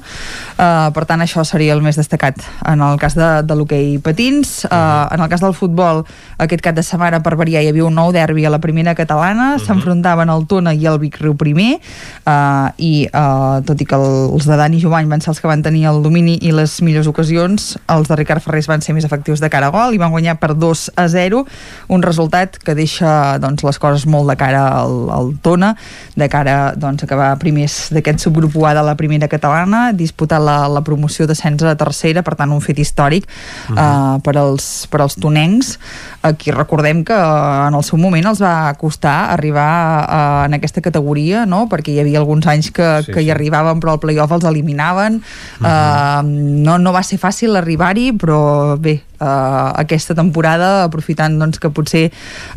Uh, 0.54 0.90
per 0.94 1.04
tant, 1.08 1.22
això 1.24 1.44
seria 1.46 1.74
el 1.76 1.82
més 1.84 1.98
destacat 2.00 2.40
en 2.70 2.82
el 2.84 2.98
cas 3.02 3.16
de, 3.18 3.30
de 3.46 3.56
l'hoquei 3.58 3.98
patins. 4.02 4.64
Uh. 4.68 5.06
En 5.14 5.22
el 5.24 5.30
cas 5.30 5.44
del 5.44 5.54
futbol, 5.56 6.04
aquest 6.42 6.64
cap 6.64 6.76
de 6.76 6.84
setmana 6.86 7.20
per 7.24 7.36
variar 7.40 7.62
hi 7.62 7.70
havia 7.70 7.86
un 7.86 7.94
nou 7.94 8.12
derbi 8.14 8.46
a 8.46 8.52
la 8.52 8.60
primera 8.62 8.94
catalana, 8.94 9.54
uh 9.54 9.58
-huh. 9.58 9.66
s'enfrontaven 9.66 10.30
el 10.30 10.46
Tona 10.46 10.74
i 10.74 10.86
el 10.86 10.98
Vic 10.98 11.20
Riu 11.20 11.36
primer, 11.36 11.80
uh, 12.26 12.70
i 12.78 13.08
uh, 13.12 13.62
tot 13.64 13.80
i 13.80 13.84
que 13.84 13.94
els 13.94 14.46
de 14.46 14.56
Dani 14.56 14.80
Jovany 14.80 15.08
van 15.08 15.20
ser 15.20 15.30
els 15.30 15.40
que 15.40 15.48
van 15.48 15.62
tenir 15.62 15.84
el 15.86 16.02
domini 16.02 16.38
i 16.42 16.52
les 16.52 16.80
millors 16.82 17.06
ocasions, 17.06 17.78
els 17.88 18.08
de 18.08 18.16
Ricard 18.16 18.42
Ferrés 18.42 18.66
van 18.66 18.80
ser 18.80 18.94
més 18.94 19.04
efectius 19.04 19.40
de 19.40 19.50
cara 19.50 19.66
a 19.66 19.70
gol 19.70 19.94
i 19.94 19.98
van 19.98 20.10
guanyar 20.10 20.38
per 20.38 20.54
2 20.54 20.90
a 20.96 21.08
0, 21.08 21.44
un 21.88 22.02
resultat 22.02 22.58
que 22.58 22.74
deixa 22.74 23.38
doncs, 23.38 23.64
les 23.64 23.78
coses 23.78 24.06
molt 24.06 24.30
de 24.30 24.36
cara 24.36 24.68
al, 24.80 25.10
al 25.10 25.32
Tona, 25.42 25.74
de 26.16 26.28
cara 26.28 26.74
doncs, 26.76 27.02
a 27.02 27.06
acabar 27.06 27.33
primers 27.40 27.88
d'aquest 27.94 28.24
subgrup 28.24 28.56
UA 28.56 28.74
de 28.78 28.82
la 28.86 28.94
primera 28.98 29.28
catalana, 29.28 29.92
disputar 29.92 30.40
la, 30.42 30.68
la 30.68 30.82
promoció 30.86 31.26
d'ascens 31.26 31.62
a 31.64 31.74
tercera, 31.78 32.22
per 32.22 32.36
tant 32.38 32.52
un 32.54 32.60
fet 32.64 32.78
històric 32.78 33.26
uh 33.26 33.74
-huh. 33.74 34.16
uh, 34.16 34.20
per, 34.22 34.36
als, 34.36 34.86
per 34.90 35.00
als 35.00 35.16
tonencs. 35.16 35.78
Aquí 36.22 36.50
recordem 36.50 37.04
que 37.04 37.14
uh, 37.14 37.68
en 37.68 37.74
el 37.74 37.84
seu 37.84 37.98
moment 37.98 38.26
els 38.26 38.40
va 38.40 38.74
costar 38.78 39.30
arribar 39.30 40.06
uh, 40.08 40.44
en 40.46 40.54
aquesta 40.54 40.80
categoria, 40.80 41.46
no? 41.46 41.68
perquè 41.68 41.90
hi 41.90 42.00
havia 42.00 42.18
alguns 42.18 42.46
anys 42.46 42.70
que, 42.70 43.02
sí, 43.02 43.12
que 43.12 43.22
hi 43.22 43.30
arribaven 43.30 43.80
però 43.80 43.92
al 43.92 44.00
playoff 44.00 44.32
els 44.32 44.44
eliminaven. 44.44 45.14
Uh 45.60 45.66
-huh. 45.66 46.20
uh, 46.20 46.22
no, 46.64 46.78
no 46.78 46.92
va 46.92 47.02
ser 47.02 47.18
fàcil 47.18 47.56
arribar-hi, 47.56 48.12
però 48.12 48.76
bé, 48.78 49.02
uh, 49.20 49.72
aquesta 49.80 50.14
temporada 50.14 50.84
aprofitant 50.84 51.38
doncs, 51.40 51.60
que 51.62 51.70
potser 51.74 52.04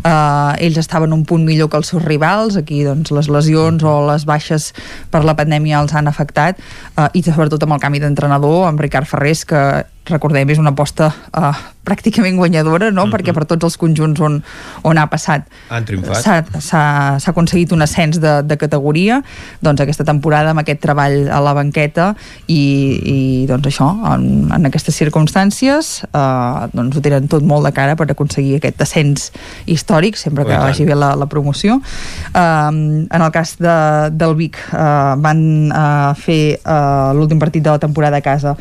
uh, 0.03 0.53
ells 0.63 0.79
estaven 0.81 1.13
un 1.13 1.23
punt 1.27 1.45
millor 1.47 1.69
que 1.71 1.79
els 1.79 1.91
seus 1.93 2.03
rivals 2.05 2.57
aquí 2.59 2.83
doncs, 2.87 3.11
les 3.15 3.29
lesions 3.31 3.83
o 3.83 3.99
les 4.09 4.27
baixes 4.29 4.66
per 5.11 5.23
la 5.27 5.35
pandèmia 5.38 5.81
els 5.81 5.94
han 5.95 6.10
afectat 6.10 6.60
uh, 6.95 7.07
i 7.14 7.23
sobretot 7.26 7.64
amb 7.64 7.77
el 7.77 7.84
canvi 7.84 8.02
d'entrenador 8.03 8.68
amb 8.68 8.81
Ricard 8.81 9.10
Ferrés 9.10 9.45
que 9.48 9.61
recordem, 10.09 10.49
és 10.49 10.61
una 10.61 10.73
aposta 10.75 11.11
uh, 11.11 11.51
pràcticament 11.88 12.35
guanyadora, 12.35 12.91
no? 12.91 13.05
Mm 13.05 13.07
-hmm. 13.07 13.13
perquè 13.15 13.34
per 13.34 13.45
tots 13.45 13.63
els 13.63 13.77
conjunts 13.77 14.19
on, 14.19 14.43
on 14.84 14.97
ha 14.97 15.07
passat 15.07 15.47
s'ha 16.59 17.31
aconseguit 17.31 17.71
un 17.71 17.81
ascens 17.81 18.19
de, 18.19 18.41
de 18.43 18.57
categoria, 18.57 19.21
doncs 19.61 19.81
aquesta 19.81 20.03
temporada 20.03 20.51
amb 20.51 20.59
aquest 20.59 20.81
treball 20.81 21.29
a 21.31 21.39
la 21.39 21.53
banqueta 21.53 22.15
i, 22.47 22.63
i 23.15 23.45
doncs 23.47 23.67
això, 23.67 23.88
en, 24.13 24.51
en 24.51 24.65
aquestes 24.65 24.95
circumstàncies 24.95 26.03
uh, 26.11 26.67
doncs 26.73 26.97
ho 26.97 27.01
tenen 27.01 27.27
tot 27.27 27.43
molt 27.43 27.65
de 27.65 27.71
cara 27.71 27.95
per 27.95 28.09
aconseguir 28.11 28.57
aquest 28.57 28.81
ascens 28.81 29.31
històric, 29.65 30.17
sempre 30.17 30.45
que 30.45 30.57
vagi 30.57 30.85
bé 30.85 30.95
la, 30.95 31.15
la 31.15 31.25
promoció. 31.25 31.79
Uh, 32.34 33.05
en 33.11 33.21
el 33.21 33.31
cas 33.31 33.55
de, 33.59 34.09
del 34.11 34.35
Vic 34.35 34.57
uh, 34.73 35.15
van 35.21 35.71
uh, 35.71 36.13
fer 36.15 36.59
uh, 36.65 37.13
l'últim 37.15 37.39
partit 37.39 37.63
de 37.63 37.69
la 37.69 37.79
temporada 37.79 38.17
a 38.17 38.21
casa 38.21 38.55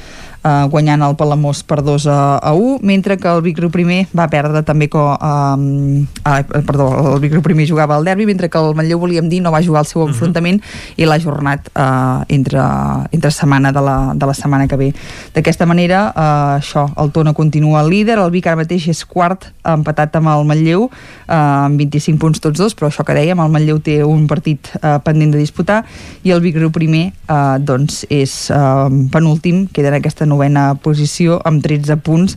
eh, 0.46 0.66
guanyant 0.70 1.02
el 1.02 1.16
Palamós 1.18 1.62
per 1.66 1.82
2 1.82 2.06
a, 2.06 2.38
a 2.38 2.52
1, 2.54 2.78
mentre 2.86 3.16
que 3.18 3.28
el 3.28 3.42
Vic 3.42 3.58
Riu 3.58 3.70
primer 3.74 4.06
va 4.16 4.28
perdre 4.30 4.62
també 4.66 4.88
com, 4.92 5.12
eh, 5.16 6.06
eh, 6.22 6.62
perdó, 6.66 6.88
el 7.14 7.20
Vic 7.24 7.34
Riu 7.36 7.42
primer 7.44 7.66
jugava 7.68 7.96
al 7.96 8.06
derbi, 8.06 8.26
mentre 8.28 8.50
que 8.50 8.60
el 8.60 8.74
Manlleu 8.78 9.00
volíem 9.02 9.28
dir 9.28 9.42
no 9.42 9.52
va 9.54 9.62
jugar 9.64 9.82
el 9.84 9.90
seu 9.90 10.02
mhm. 10.02 10.14
enfrontament 10.14 10.62
uh 10.62 10.66
-huh. 10.66 11.02
i 11.02 11.04
l'ha 11.04 11.18
ajornat 11.18 11.68
eh, 11.74 12.34
entre, 12.36 12.62
entre 13.10 13.30
setmana 13.30 13.72
de 13.72 13.80
la, 13.80 14.12
de 14.14 14.26
la 14.26 14.34
setmana 14.34 14.68
que 14.68 14.76
ve. 14.76 14.94
D'aquesta 15.34 15.66
manera, 15.66 16.12
eh, 16.16 16.60
això, 16.60 16.86
el 16.96 17.10
Tona 17.12 17.32
continua 17.32 17.82
el 17.82 17.90
líder, 17.90 18.18
el 18.18 18.30
Vic 18.30 18.46
ara 18.46 18.56
mateix 18.56 18.88
és 18.88 19.04
quart, 19.04 19.52
empatat 19.64 20.16
amb 20.16 20.28
el 20.28 20.44
Manlleu, 20.44 20.90
eh, 21.28 21.34
amb 21.34 21.78
25 21.78 22.18
punts 22.18 22.40
tots 22.40 22.58
dos, 22.58 22.74
però 22.74 22.88
això 22.88 23.04
que 23.04 23.14
dèiem, 23.14 23.38
el 23.40 23.50
Manlleu 23.50 23.80
té 23.80 24.04
un 24.04 24.26
partit 24.26 24.70
eh, 24.82 24.98
pendent 25.02 25.32
de 25.32 25.38
disputar 25.38 25.84
i 26.22 26.30
el 26.30 26.40
Vic 26.40 26.56
Riu 26.56 26.70
primer 26.70 27.12
eh, 27.28 27.58
doncs 27.58 28.04
és 28.08 28.50
eh, 28.50 29.08
penúltim, 29.10 29.66
queda 29.72 29.88
en 29.88 29.94
aquesta 29.94 30.26
novena 30.36 30.74
posició 30.76 31.40
amb 31.48 31.64
13 31.64 31.96
punts 32.04 32.36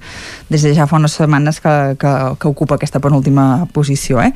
des 0.49 0.63
de 0.63 0.73
ja 0.73 0.88
fa 0.89 0.97
unes 0.97 1.13
setmanes 1.19 1.59
que, 1.61 1.73
que, 1.99 2.13
que 2.39 2.47
ocupa 2.47 2.80
aquesta 2.80 3.01
penúltima 3.03 3.67
posició. 3.73 4.21
Eh? 4.23 4.31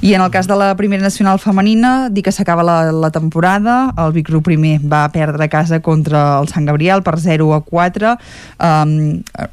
I 0.00 0.14
en 0.14 0.22
el 0.22 0.30
cas 0.30 0.48
de 0.48 0.56
la 0.56 0.74
primera 0.76 1.02
nacional 1.02 1.38
femenina, 1.38 2.08
dir 2.10 2.24
que 2.24 2.32
s'acaba 2.32 2.64
la, 2.64 2.92
la 2.92 3.10
temporada, 3.10 3.92
el 3.98 4.14
Vic 4.16 4.30
Ru 4.30 4.42
primer 4.42 4.78
va 4.80 5.08
perdre 5.12 5.50
casa 5.50 5.80
contra 5.80 6.40
el 6.40 6.48
Sant 6.48 6.66
Gabriel 6.68 7.02
per 7.02 7.18
0 7.20 7.50
a 7.54 7.60
4, 7.66 8.14
um, 8.62 8.94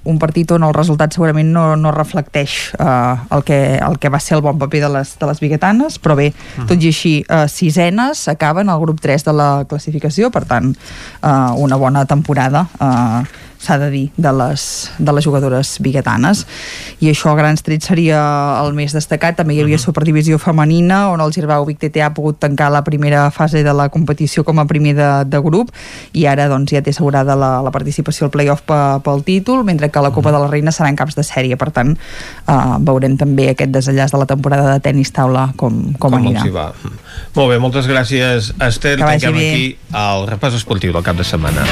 un 0.07 0.19
partit 0.21 0.51
on 0.55 0.63
el 0.67 0.75
resultat 0.75 1.15
segurament 1.15 1.51
no, 1.53 1.65
no 1.79 1.91
reflecteix 1.95 2.57
uh, 2.79 3.17
el, 3.35 3.43
que, 3.47 3.59
el 3.81 3.99
que 3.99 4.11
va 4.13 4.21
ser 4.23 4.37
el 4.37 4.45
bon 4.45 4.59
paper 4.61 4.85
de 4.85 4.91
les, 4.97 5.15
de 5.19 5.31
les 5.31 5.43
biguetanes, 5.43 5.99
però 6.03 6.17
bé, 6.19 6.29
tot 6.69 6.77
i 6.77 6.91
així, 6.93 7.15
uh, 7.27 7.45
sisenes 7.51 8.27
acaben 8.31 8.69
al 8.69 8.81
grup 8.83 9.01
3 9.03 9.27
de 9.27 9.35
la 9.35 9.49
classificació, 9.69 10.31
per 10.31 10.45
tant, 10.47 10.71
uh, 11.21 11.51
una 11.57 11.79
bona 11.79 12.05
temporada 12.07 12.67
uh, 12.79 13.25
s'ha 13.59 13.77
de 13.81 13.89
dir, 13.91 14.05
de 14.17 14.31
les, 14.33 14.91
de 14.97 15.13
les 15.13 15.25
jugadores 15.25 15.77
biguetanes. 15.83 16.45
I 17.01 17.11
això 17.11 17.31
a 17.31 17.37
grans 17.39 17.63
trets 17.65 17.89
seria 17.89 18.19
el 18.61 18.73
més 18.77 18.93
destacat. 18.95 19.37
També 19.37 19.55
hi 19.55 19.61
havia 19.61 19.75
uh 19.75 19.79
-huh. 19.79 19.85
superdivisió 19.85 20.39
femenina, 20.39 21.09
on 21.09 21.21
el 21.21 21.33
Girbau 21.33 21.65
Vic 21.65 21.79
TT 21.79 22.01
ha 22.01 22.13
pogut 22.13 22.39
tancar 22.39 22.71
la 22.71 22.83
primera 22.83 23.31
fase 23.31 23.63
de 23.63 23.73
la 23.73 23.89
competició 23.89 24.43
com 24.43 24.59
a 24.59 24.65
primer 24.65 24.95
de, 24.95 25.25
de 25.25 25.39
grup, 25.39 25.71
i 26.13 26.25
ara 26.25 26.47
doncs, 26.47 26.71
ja 26.71 26.81
té 26.81 26.89
assegurada 26.89 27.35
la, 27.35 27.61
la 27.61 27.71
participació 27.71 28.25
al 28.25 28.31
playoff 28.31 28.61
pel 29.03 29.23
títol, 29.23 29.63
mentre 29.63 29.89
que 29.89 30.01
la 30.01 30.11
Copa 30.11 30.31
de 30.31 30.39
la 30.39 30.47
Reina 30.47 30.71
serà 30.71 30.89
en 30.89 30.95
caps 30.95 31.15
de 31.15 31.23
sèrie. 31.23 31.57
Per 31.57 31.71
tant, 31.71 31.97
uh, 32.47 32.77
veurem 32.79 33.17
també 33.17 33.49
aquest 33.49 33.71
desenllaç 33.71 34.11
de 34.11 34.17
la 34.17 34.25
temporada 34.25 34.73
de 34.73 34.79
tennis 34.79 35.11
taula 35.11 35.53
com, 35.55 35.93
com, 35.93 36.11
com 36.11 36.13
anirà. 36.13 36.45
va. 36.51 36.73
Molt 37.35 37.49
bé, 37.49 37.59
moltes 37.59 37.87
gràcies, 37.87 38.53
Esther. 38.59 38.97
Que 38.97 39.03
Tanquem 39.03 39.33
bé. 39.33 39.51
aquí 39.51 39.77
el 39.93 40.27
repàs 40.27 40.57
esportiu 40.57 40.93
del 40.93 41.03
cap 41.03 41.17
de 41.17 41.23
setmana. 41.23 41.65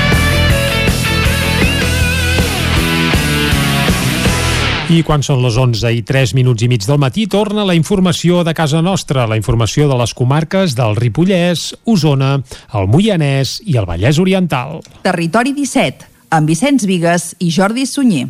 I 4.85 4.99
quan 5.01 5.23
són 5.25 5.39
les 5.41 5.55
11 5.57 5.89
i 5.97 6.03
3 6.05 6.35
minuts 6.37 6.61
i 6.61 6.67
mig 6.69 6.83
del 6.85 6.99
matí, 7.01 7.23
torna 7.25 7.63
la 7.65 7.73
informació 7.73 8.43
de 8.45 8.53
casa 8.53 8.83
nostra, 8.85 9.25
la 9.25 9.37
informació 9.39 9.87
de 9.89 9.97
les 9.97 10.13
comarques 10.13 10.77
del 10.77 10.93
Ripollès, 10.99 11.71
Osona, 11.89 12.35
el 12.77 12.85
Moianès 12.93 13.57
i 13.65 13.79
el 13.81 13.89
Vallès 13.89 14.21
Oriental. 14.21 14.83
Territori 15.01 15.57
17, 15.57 16.05
amb 16.37 16.53
Vicenç 16.53 16.85
Vigues 16.85 17.31
i 17.41 17.49
Jordi 17.49 17.89
Sunyer. 17.89 18.27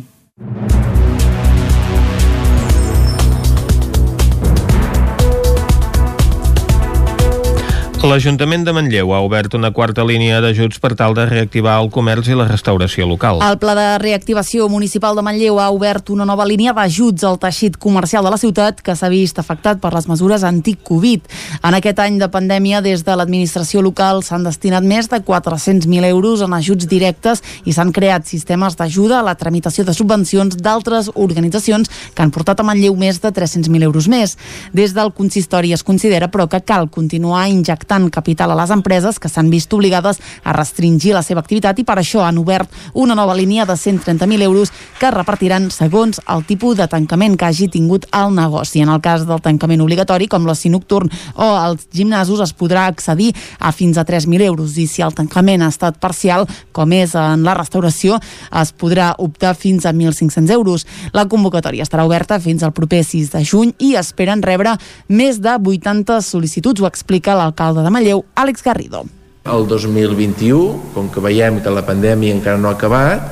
L'Ajuntament 8.06 8.62
de 8.62 8.70
Manlleu 8.70 9.10
ha 9.10 9.18
obert 9.24 9.56
una 9.58 9.72
quarta 9.74 10.04
línia 10.06 10.36
d'ajuts 10.38 10.78
per 10.78 10.92
tal 10.94 11.14
de 11.16 11.24
reactivar 11.26 11.72
el 11.82 11.88
comerç 11.90 12.28
i 12.30 12.36
la 12.38 12.44
restauració 12.46 13.02
local. 13.10 13.40
El 13.42 13.56
Pla 13.58 13.72
de 13.74 13.86
Reactivació 13.98 14.68
Municipal 14.70 15.18
de 15.18 15.24
Manlleu 15.26 15.58
ha 15.58 15.72
obert 15.74 16.12
una 16.14 16.22
nova 16.28 16.46
línia 16.46 16.70
d'ajuts 16.76 17.24
al 17.26 17.40
teixit 17.42 17.74
comercial 17.82 18.22
de 18.22 18.30
la 18.30 18.38
ciutat 18.38 18.78
que 18.78 18.94
s'ha 18.94 19.10
vist 19.10 19.40
afectat 19.42 19.80
per 19.82 19.90
les 19.90 20.06
mesures 20.06 20.44
antic-Covid. 20.46 21.26
En 21.66 21.74
aquest 21.74 21.98
any 22.04 22.20
de 22.20 22.28
pandèmia, 22.30 22.78
des 22.84 23.02
de 23.02 23.16
l'administració 23.18 23.82
local 23.82 24.22
s'han 24.22 24.46
destinat 24.46 24.86
més 24.86 25.10
de 25.10 25.18
400.000 25.18 26.06
euros 26.06 26.46
en 26.46 26.54
ajuts 26.54 26.86
directes 26.86 27.42
i 27.64 27.74
s'han 27.74 27.90
creat 27.90 28.30
sistemes 28.30 28.78
d'ajuda 28.78 29.18
a 29.18 29.26
la 29.26 29.34
tramitació 29.34 29.82
de 29.82 29.96
subvencions 29.98 30.54
d'altres 30.62 31.10
organitzacions 31.16 31.90
que 32.14 32.22
han 32.22 32.30
portat 32.30 32.62
a 32.62 32.68
Manlleu 32.70 32.94
més 32.94 33.18
de 33.18 33.34
300.000 33.34 33.90
euros 33.90 34.06
més. 34.06 34.38
Des 34.70 34.94
del 34.94 35.10
consistori 35.10 35.74
es 35.74 35.82
considera, 35.82 36.30
però, 36.30 36.46
que 36.46 36.62
cal 36.62 36.86
continuar 36.86 37.48
injectant 37.50 37.95
capital 38.10 38.52
a 38.52 38.58
les 38.58 38.72
empreses 38.74 39.18
que 39.18 39.30
s'han 39.32 39.50
vist 39.50 39.72
obligades 39.74 40.20
a 40.44 40.52
restringir 40.56 41.14
la 41.16 41.22
seva 41.26 41.42
activitat 41.42 41.78
i 41.80 41.84
per 41.88 41.98
això 42.00 42.24
han 42.26 42.38
obert 42.38 42.70
una 42.94 43.16
nova 43.18 43.34
línia 43.34 43.66
de 43.66 43.74
130.000 43.74 44.42
euros 44.46 44.72
que 45.00 45.10
repartiran 45.10 45.70
segons 45.70 46.20
el 46.32 46.44
tipus 46.46 46.76
de 46.76 46.86
tancament 46.88 47.36
que 47.36 47.48
hagi 47.48 47.68
tingut 47.72 48.06
el 48.12 48.34
negoci. 48.34 48.82
En 48.84 48.92
el 48.92 49.00
cas 49.00 49.26
del 49.26 49.42
tancament 49.42 49.82
obligatori, 49.82 50.28
com 50.28 50.46
l'oci 50.46 50.70
nocturn 50.72 51.10
o 51.34 51.48
els 51.56 51.88
gimnasos, 51.92 52.40
es 52.44 52.54
podrà 52.56 52.86
accedir 52.90 53.32
a 53.58 53.72
fins 53.72 53.98
a 53.98 54.04
3.000 54.06 54.46
euros 54.46 54.76
i 54.76 54.86
si 54.86 55.02
el 55.02 55.14
tancament 55.16 55.64
ha 55.64 55.70
estat 55.72 55.98
parcial, 56.02 56.46
com 56.72 56.92
és 56.92 57.14
en 57.16 57.44
la 57.46 57.56
restauració, 57.58 58.20
es 58.60 58.72
podrà 58.76 59.12
optar 59.18 59.54
fins 59.56 59.86
a 59.86 59.92
1.500 59.92 60.52
euros. 60.52 60.86
La 61.12 61.26
convocatòria 61.28 61.86
estarà 61.86 62.06
oberta 62.06 62.40
fins 62.40 62.62
al 62.62 62.74
proper 62.76 63.02
6 63.04 63.32
de 63.32 63.44
juny 63.44 63.74
i 63.78 63.94
esperen 63.96 64.42
rebre 64.44 64.76
més 65.08 65.40
de 65.42 65.56
80 65.56 66.20
sol·licituds, 66.24 66.82
ho 66.82 66.88
explica 66.88 67.36
l'alcalde 67.36 67.84
de 67.86 67.94
Manlleu, 67.94 68.24
Àlex 68.34 68.64
Garrido. 68.66 69.04
El 69.46 69.66
2021, 69.70 70.90
com 70.94 71.06
que 71.12 71.22
veiem 71.22 71.60
que 71.62 71.70
la 71.70 71.84
pandèmia 71.86 72.34
encara 72.34 72.58
no 72.58 72.68
ha 72.72 72.74
acabat, 72.74 73.28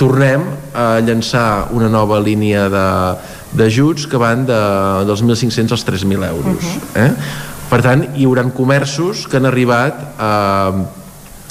tornem 0.00 0.46
a 0.72 1.00
llançar 1.04 1.68
una 1.76 1.90
nova 1.92 2.20
línia 2.22 2.68
de- 2.72 3.36
d'ajuts 3.58 4.06
que 4.08 4.16
van 4.20 4.46
de, 4.48 4.56
dels 5.08 5.22
1.500 5.24 5.72
als 5.76 5.84
3.000 5.84 6.24
euros. 6.28 6.64
Uh 6.64 6.80
-huh. 6.94 7.04
eh? 7.04 7.12
Per 7.68 7.82
tant, 7.84 8.06
hi 8.16 8.24
haurà 8.24 8.44
comerços 8.52 9.26
que 9.28 9.36
han 9.36 9.44
arribat 9.46 9.94
a, 10.18 10.72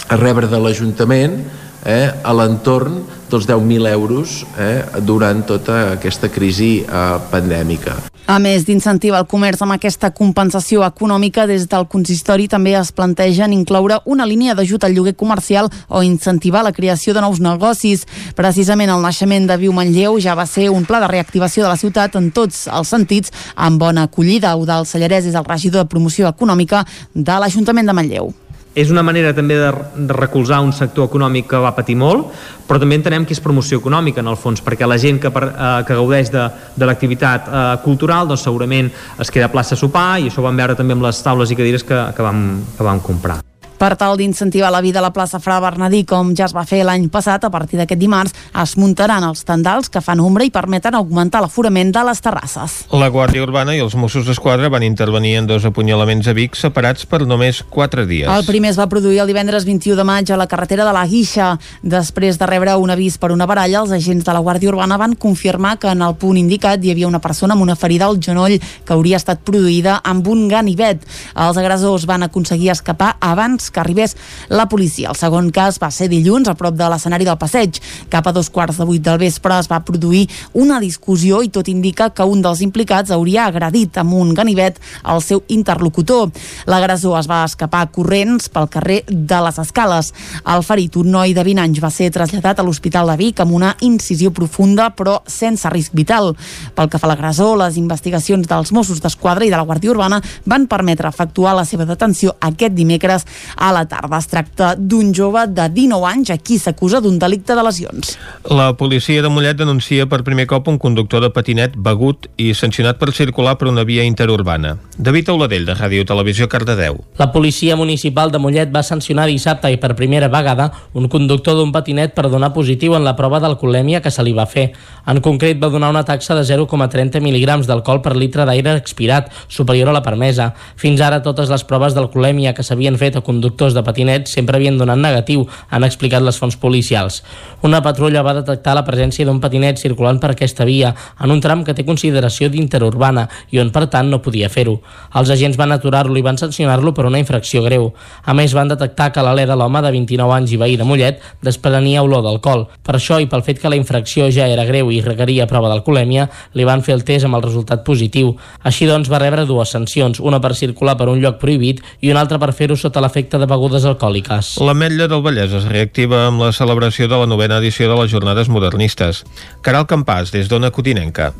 a 0.09 0.15
rebre 0.17 0.47
de 0.47 0.57
l'Ajuntament 0.57 1.43
eh, 1.85 2.11
a 2.23 2.33
l'entorn 2.33 3.03
dels 3.29 3.47
10.000 3.47 3.87
euros 3.91 4.45
eh, 4.57 4.83
durant 5.03 5.43
tota 5.45 5.93
aquesta 5.97 6.29
crisi 6.31 6.79
eh, 6.81 7.17
pandèmica. 7.31 7.97
A 8.27 8.41
més 8.43 8.65
d'incentivar 8.67 9.21
el 9.23 9.27
comerç 9.31 9.61
amb 9.63 9.71
aquesta 9.77 10.09
compensació 10.11 10.81
econòmica, 10.83 11.45
des 11.47 11.63
del 11.71 11.85
consistori 11.87 12.49
també 12.51 12.73
es 12.75 12.89
plantegen 12.91 13.53
incloure 13.55 14.01
una 14.03 14.25
línia 14.27 14.55
d'ajut 14.55 14.83
al 14.83 14.97
lloguer 14.97 15.13
comercial 15.15 15.69
o 15.87 16.01
incentivar 16.03 16.65
la 16.65 16.73
creació 16.75 17.13
de 17.15 17.23
nous 17.23 17.39
negocis. 17.39 18.03
Precisament 18.35 18.91
el 18.91 19.03
naixement 19.03 19.47
de 19.47 19.55
Viu 19.61 19.71
Manlleu 19.71 20.19
ja 20.19 20.35
va 20.35 20.45
ser 20.45 20.67
un 20.69 20.83
pla 20.83 20.99
de 20.99 21.07
reactivació 21.07 21.63
de 21.63 21.69
la 21.71 21.79
ciutat 21.79 22.17
en 22.19 22.33
tots 22.35 22.65
els 22.67 22.91
sentits, 22.91 23.31
amb 23.55 23.79
bona 23.79 24.09
acollida. 24.09 24.51
Eudal 24.59 24.83
Sallarès 24.83 25.31
és 25.31 25.39
el 25.39 25.47
regidor 25.47 25.85
de 25.85 25.93
promoció 25.95 26.27
econòmica 26.27 26.83
de 27.15 27.39
l'Ajuntament 27.39 27.87
de 27.87 27.95
Manlleu. 27.95 28.35
És 28.77 28.91
una 28.93 29.01
manera 29.01 29.31
també 29.33 29.55
de, 29.57 29.71
de 29.97 30.13
recolzar 30.13 30.59
un 30.61 30.69
sector 30.75 31.07
econòmic 31.09 31.47
que 31.49 31.61
va 31.63 31.73
patir 31.73 31.95
molt, 31.97 32.29
però 32.67 32.77
també 32.77 32.99
entenem 32.99 33.25
que 33.25 33.33
és 33.33 33.41
promoció 33.41 33.79
econòmica 33.81 34.21
en 34.21 34.29
el 34.29 34.37
fons, 34.37 34.61
perquè 34.61 34.85
la 34.85 34.99
gent 35.01 35.17
que, 35.23 35.33
per, 35.33 35.47
eh, 35.49 35.73
que 35.87 35.97
gaudeix 35.97 36.29
de, 36.33 36.45
de 36.77 36.89
l'activitat 36.89 37.49
eh, 37.49 37.65
cultural 37.81 38.29
doncs 38.29 38.45
segurament 38.45 38.93
es 39.17 39.33
queda 39.33 39.49
a 39.49 39.53
plaça 39.53 39.73
a 39.73 39.81
sopar 39.81 40.09
i 40.21 40.29
això 40.29 40.43
ho 40.43 40.47
vam 40.49 40.61
veure 40.61 40.77
també 40.77 40.93
amb 40.93 41.09
les 41.09 41.25
taules 41.25 41.49
i 41.49 41.57
cadires 41.57 41.87
que, 41.87 42.01
que, 42.13 42.29
vam, 42.29 42.49
que 42.77 42.85
vam 42.85 43.01
comprar. 43.01 43.41
Per 43.77 43.93
tal 43.93 44.17
d'incentivar 44.17 44.71
la 44.73 44.81
vida 44.81 44.97
a 44.97 45.03
la 45.05 45.11
plaça 45.13 45.37
Fra 45.37 45.59
Bernadí, 45.61 45.99
com 46.09 46.31
ja 46.33 46.47
es 46.47 46.53
va 46.57 46.63
fer 46.65 46.79
l'any 46.81 47.03
passat, 47.13 47.43
a 47.45 47.51
partir 47.53 47.77
d'aquest 47.77 47.99
dimarts 48.01 48.33
es 48.57 48.71
muntaran 48.81 49.21
els 49.27 49.43
tendals 49.45 49.91
que 49.93 50.01
fan 50.01 50.17
ombra 50.17 50.47
i 50.47 50.49
permeten 50.49 50.97
augmentar 50.97 51.43
l'aforament 51.43 51.91
de 51.93 52.01
les 52.07 52.21
terrasses. 52.25 52.79
La 52.89 53.11
Guàrdia 53.13 53.43
Urbana 53.45 53.75
i 53.77 53.81
els 53.83 53.93
Mossos 53.93 54.25
d'Esquadra 54.25 54.71
van 54.73 54.81
intervenir 54.81 55.35
en 55.37 55.49
dos 55.51 55.67
apunyalaments 55.69 56.25
a 56.25 56.33
Vic 56.33 56.57
separats 56.57 57.05
per 57.05 57.21
només 57.29 57.59
4 57.69 58.07
dies. 58.09 58.25
El 58.25 58.47
primer 58.49 58.71
es 58.73 58.79
va 58.81 58.89
produir 58.89 59.21
el 59.21 59.29
divendres 59.29 59.67
21 59.69 59.99
de 59.99 60.07
maig 60.09 60.31
a 60.33 60.41
la 60.41 60.49
carretera 60.49 60.81
de 60.87 60.97
la 60.97 61.05
Guixa. 61.05 61.51
Després 61.83 62.41
de 62.41 62.49
rebre 62.49 62.73
un 62.81 62.95
avís 62.95 63.19
per 63.21 63.29
una 63.35 63.45
baralla, 63.45 63.83
els 63.85 63.93
agents 63.93 64.25
de 64.25 64.33
la 64.33 64.41
Guàrdia 64.41 64.73
Urbana 64.73 64.97
van 64.97 65.13
confirmar 65.13 65.75
que 65.77 65.93
en 65.93 66.01
el 66.01 66.17
punt 66.17 66.41
indicat 66.41 66.81
hi 66.81 66.95
havia 66.95 67.11
una 67.13 67.21
persona 67.21 67.53
amb 67.53 67.61
una 67.61 67.77
ferida 67.77 68.09
al 68.09 68.17
genoll 68.17 68.57
que 68.57 68.97
hauria 68.97 69.21
estat 69.21 69.45
produïda 69.45 70.01
amb 70.03 70.25
un 70.33 70.47
ganivet. 70.49 71.05
Els 71.37 71.61
agressors 71.61 72.09
van 72.09 72.25
aconseguir 72.25 72.73
escapar 72.73 73.13
abans 73.21 73.66
que 73.71 73.81
arribés 73.81 74.15
la 74.49 74.67
policia. 74.69 75.09
El 75.09 75.19
segon 75.19 75.51
cas 75.51 75.79
va 75.81 75.91
ser 75.91 76.09
dilluns 76.11 76.47
a 76.47 76.55
prop 76.57 76.75
de 76.77 76.87
l'escenari 76.89 77.25
del 77.27 77.39
passeig. 77.39 77.79
Cap 78.09 78.27
a 78.27 78.33
dos 78.35 78.49
quarts 78.49 78.79
de 78.79 78.87
vuit 78.87 79.03
del 79.03 79.19
vespre 79.21 79.57
es 79.59 79.69
va 79.71 79.83
produir 79.85 80.25
una 80.53 80.79
discussió 80.79 81.41
i 81.43 81.51
tot 81.53 81.67
indica 81.71 82.09
que 82.09 82.25
un 82.25 82.41
dels 82.41 82.61
implicats 82.65 83.11
hauria 83.11 83.47
agredit 83.47 83.97
amb 84.01 84.13
un 84.17 84.33
ganivet 84.37 84.79
al 85.03 85.21
seu 85.21 85.43
interlocutor. 85.47 86.31
L'agressor 86.67 87.17
es 87.19 87.29
va 87.29 87.43
escapar 87.45 87.87
corrents 87.91 88.49
pel 88.49 88.69
carrer 88.69 89.03
de 89.07 89.41
les 89.45 89.59
Escales. 89.59 90.13
El 90.45 90.63
ferit, 90.63 90.95
un 90.99 91.11
noi 91.11 91.33
de 91.33 91.43
20 91.43 91.63
anys, 91.63 91.81
va 91.83 91.91
ser 91.93 92.11
traslladat 92.13 92.59
a 92.59 92.65
l'Hospital 92.65 93.11
de 93.11 93.17
Vic 93.19 93.41
amb 93.43 93.55
una 93.57 93.73
incisió 93.85 94.31
profunda 94.31 94.89
però 94.95 95.19
sense 95.27 95.69
risc 95.73 95.95
vital. 95.97 96.33
Pel 96.75 96.89
que 96.89 96.99
fa 96.99 97.07
a 97.09 97.13
l'agressor, 97.13 97.55
les 97.61 97.77
investigacions 97.79 98.47
dels 98.47 98.73
Mossos 98.75 99.01
d'Esquadra 99.03 99.45
i 99.45 99.51
de 99.51 99.57
la 99.57 99.65
Guàrdia 99.67 99.93
Urbana 99.93 100.21
van 100.45 100.67
permetre 100.67 101.09
efectuar 101.09 101.55
la 101.57 101.65
seva 101.65 101.87
detenció 101.87 102.35
aquest 102.41 102.75
dimecres 102.77 103.25
a 103.57 103.71
la 103.73 103.85
tarda. 103.89 104.19
Es 104.21 104.27
tracta 104.29 104.75
d'un 104.77 105.13
jove 105.15 105.47
de 105.49 105.67
19 105.73 106.05
anys 106.07 106.31
a 106.31 106.37
qui 106.37 106.59
s'acusa 106.61 107.01
d'un 107.01 107.17
delicte 107.19 107.55
de 107.55 107.63
lesions. 107.65 108.13
La 108.49 108.69
policia 108.77 109.21
de 109.21 109.29
Mollet 109.33 109.57
denuncia 109.57 110.05
per 110.07 110.23
primer 110.23 110.45
cop 110.47 110.69
un 110.69 110.77
conductor 110.77 111.21
de 111.23 111.31
patinet 111.33 111.75
begut 111.75 112.29
i 112.37 112.53
sancionat 112.53 112.99
per 113.01 113.11
circular 113.13 113.57
per 113.57 113.67
una 113.71 113.83
via 113.83 114.05
interurbana. 114.05 114.77
David 114.97 115.33
Auladell, 115.33 115.65
de 115.65 115.75
Ràdio 115.75 116.05
Televisió, 116.05 116.47
Cardedeu. 116.47 117.01
La 117.17 117.31
policia 117.33 117.75
municipal 117.75 118.31
de 118.31 118.39
Mollet 118.39 118.71
va 118.73 118.83
sancionar 118.85 119.27
dissabte 119.27 119.71
i 119.73 119.81
per 119.81 119.95
primera 119.97 120.29
vegada 120.29 120.69
un 120.93 121.09
conductor 121.09 121.57
d'un 121.57 121.73
patinet 121.73 122.13
per 122.13 122.29
donar 122.29 122.53
positiu 122.53 122.95
en 122.95 123.03
la 123.05 123.15
prova 123.17 123.41
d'alcoholèmia 123.43 124.01
que 124.05 124.13
se 124.13 124.23
li 124.23 124.35
va 124.37 124.45
fer. 124.45 124.69
En 125.07 125.21
concret, 125.21 125.57
va 125.59 125.71
donar 125.73 125.89
una 125.89 126.05
taxa 126.05 126.35
de 126.37 126.45
0,30 126.45 127.21
mil·lígrams 127.23 127.67
d'alcohol 127.67 128.01
per 128.05 128.15
litre 128.15 128.45
d'aire 128.45 128.77
expirat, 128.77 129.31
superior 129.47 129.89
a 129.89 129.95
la 129.95 130.03
permesa. 130.05 130.53
Fins 130.75 131.01
ara, 131.01 131.23
totes 131.25 131.49
les 131.49 131.63
proves 131.67 131.95
d'alcoholèmia 131.97 132.53
que 132.53 132.63
s'havien 132.63 132.97
fet 132.99 133.15
a 133.15 133.21
conductors 133.25 133.46
conductors 133.47 133.73
de 133.73 133.83
patinets 133.83 134.31
sempre 134.31 134.57
havien 134.57 134.77
donat 134.77 134.99
negatiu, 134.99 135.45
han 135.69 135.83
explicat 135.83 136.21
les 136.23 136.37
fonts 136.37 136.57
policials. 136.59 137.23
Una 137.63 137.81
patrulla 137.81 138.21
va 138.21 138.35
detectar 138.35 138.75
la 138.75 138.83
presència 138.85 139.25
d'un 139.25 139.39
patinet 139.39 139.79
circulant 139.79 140.19
per 140.19 140.33
aquesta 140.33 140.65
via, 140.65 140.93
en 141.23 141.31
un 141.31 141.39
tram 141.41 141.63
que 141.63 141.73
té 141.73 141.85
consideració 141.85 142.49
d'interurbana 142.51 143.27
i 143.51 143.61
on, 143.61 143.71
per 143.71 143.87
tant, 143.87 144.09
no 144.11 144.19
podia 144.21 144.49
fer-ho. 144.49 144.77
Els 145.15 145.31
agents 145.31 145.57
van 145.57 145.71
aturar-lo 145.71 146.17
i 146.19 146.25
van 146.25 146.37
sancionar-lo 146.37 146.93
per 146.93 147.07
una 147.07 147.21
infracció 147.21 147.63
greu. 147.63 147.93
A 148.25 148.35
més, 148.37 148.53
van 148.53 148.67
detectar 148.67 149.11
que 149.13 149.23
l'alè 149.23 149.47
de 149.47 149.55
l'home 149.55 149.81
de 149.81 149.91
29 149.95 150.35
anys 150.35 150.53
i 150.53 150.59
veí 150.59 150.77
de 150.77 150.85
Mollet 150.85 151.23
desprenia 151.43 152.03
olor 152.03 152.25
d'alcohol. 152.25 152.67
Per 152.83 152.97
això, 152.97 153.21
i 153.21 153.29
pel 153.31 153.45
fet 153.47 153.61
que 153.61 153.71
la 153.71 153.79
infracció 153.79 154.29
ja 154.31 154.47
era 154.47 154.67
greu 154.67 154.91
i 154.91 155.01
requeria 155.01 155.47
prova 155.47 155.71
d'alcoholèmia, 155.71 156.27
li 156.53 156.67
van 156.67 156.83
fer 156.83 156.97
el 156.97 157.05
test 157.07 157.25
amb 157.25 157.39
el 157.39 157.45
resultat 157.47 157.85
positiu. 157.87 158.35
Així 158.63 158.85
doncs, 158.89 159.09
va 159.09 159.23
rebre 159.23 159.47
dues 159.47 159.71
sancions, 159.71 160.19
una 160.19 160.41
per 160.43 160.53
circular 160.55 160.97
per 160.99 161.09
un 161.09 161.21
lloc 161.23 161.39
prohibit 161.41 161.81
i 162.01 162.11
una 162.11 162.21
altra 162.21 162.39
per 162.41 162.53
fer-ho 162.53 162.77
sota 162.77 163.01
l'efecte 163.01 163.36
de 163.41 163.49
begudes 163.49 163.85
alcohòliques. 163.89 164.55
L'Ametlla 164.63 165.09
del 165.11 165.25
Vallès 165.25 165.53
es 165.59 165.67
reactiva 165.69 166.25
amb 166.27 166.45
la 166.45 166.53
celebració 166.55 167.09
de 167.09 167.19
la 167.21 167.29
novena 167.29 167.61
edició 167.61 167.89
de 167.91 167.99
les 168.01 168.11
Jornades 168.11 168.49
Modernistes. 168.49 169.23
Caral 169.61 169.87
Campàs, 169.89 170.33
des 170.33 170.49
d'Ona 170.49 170.71
Cotinenca. 170.71 171.33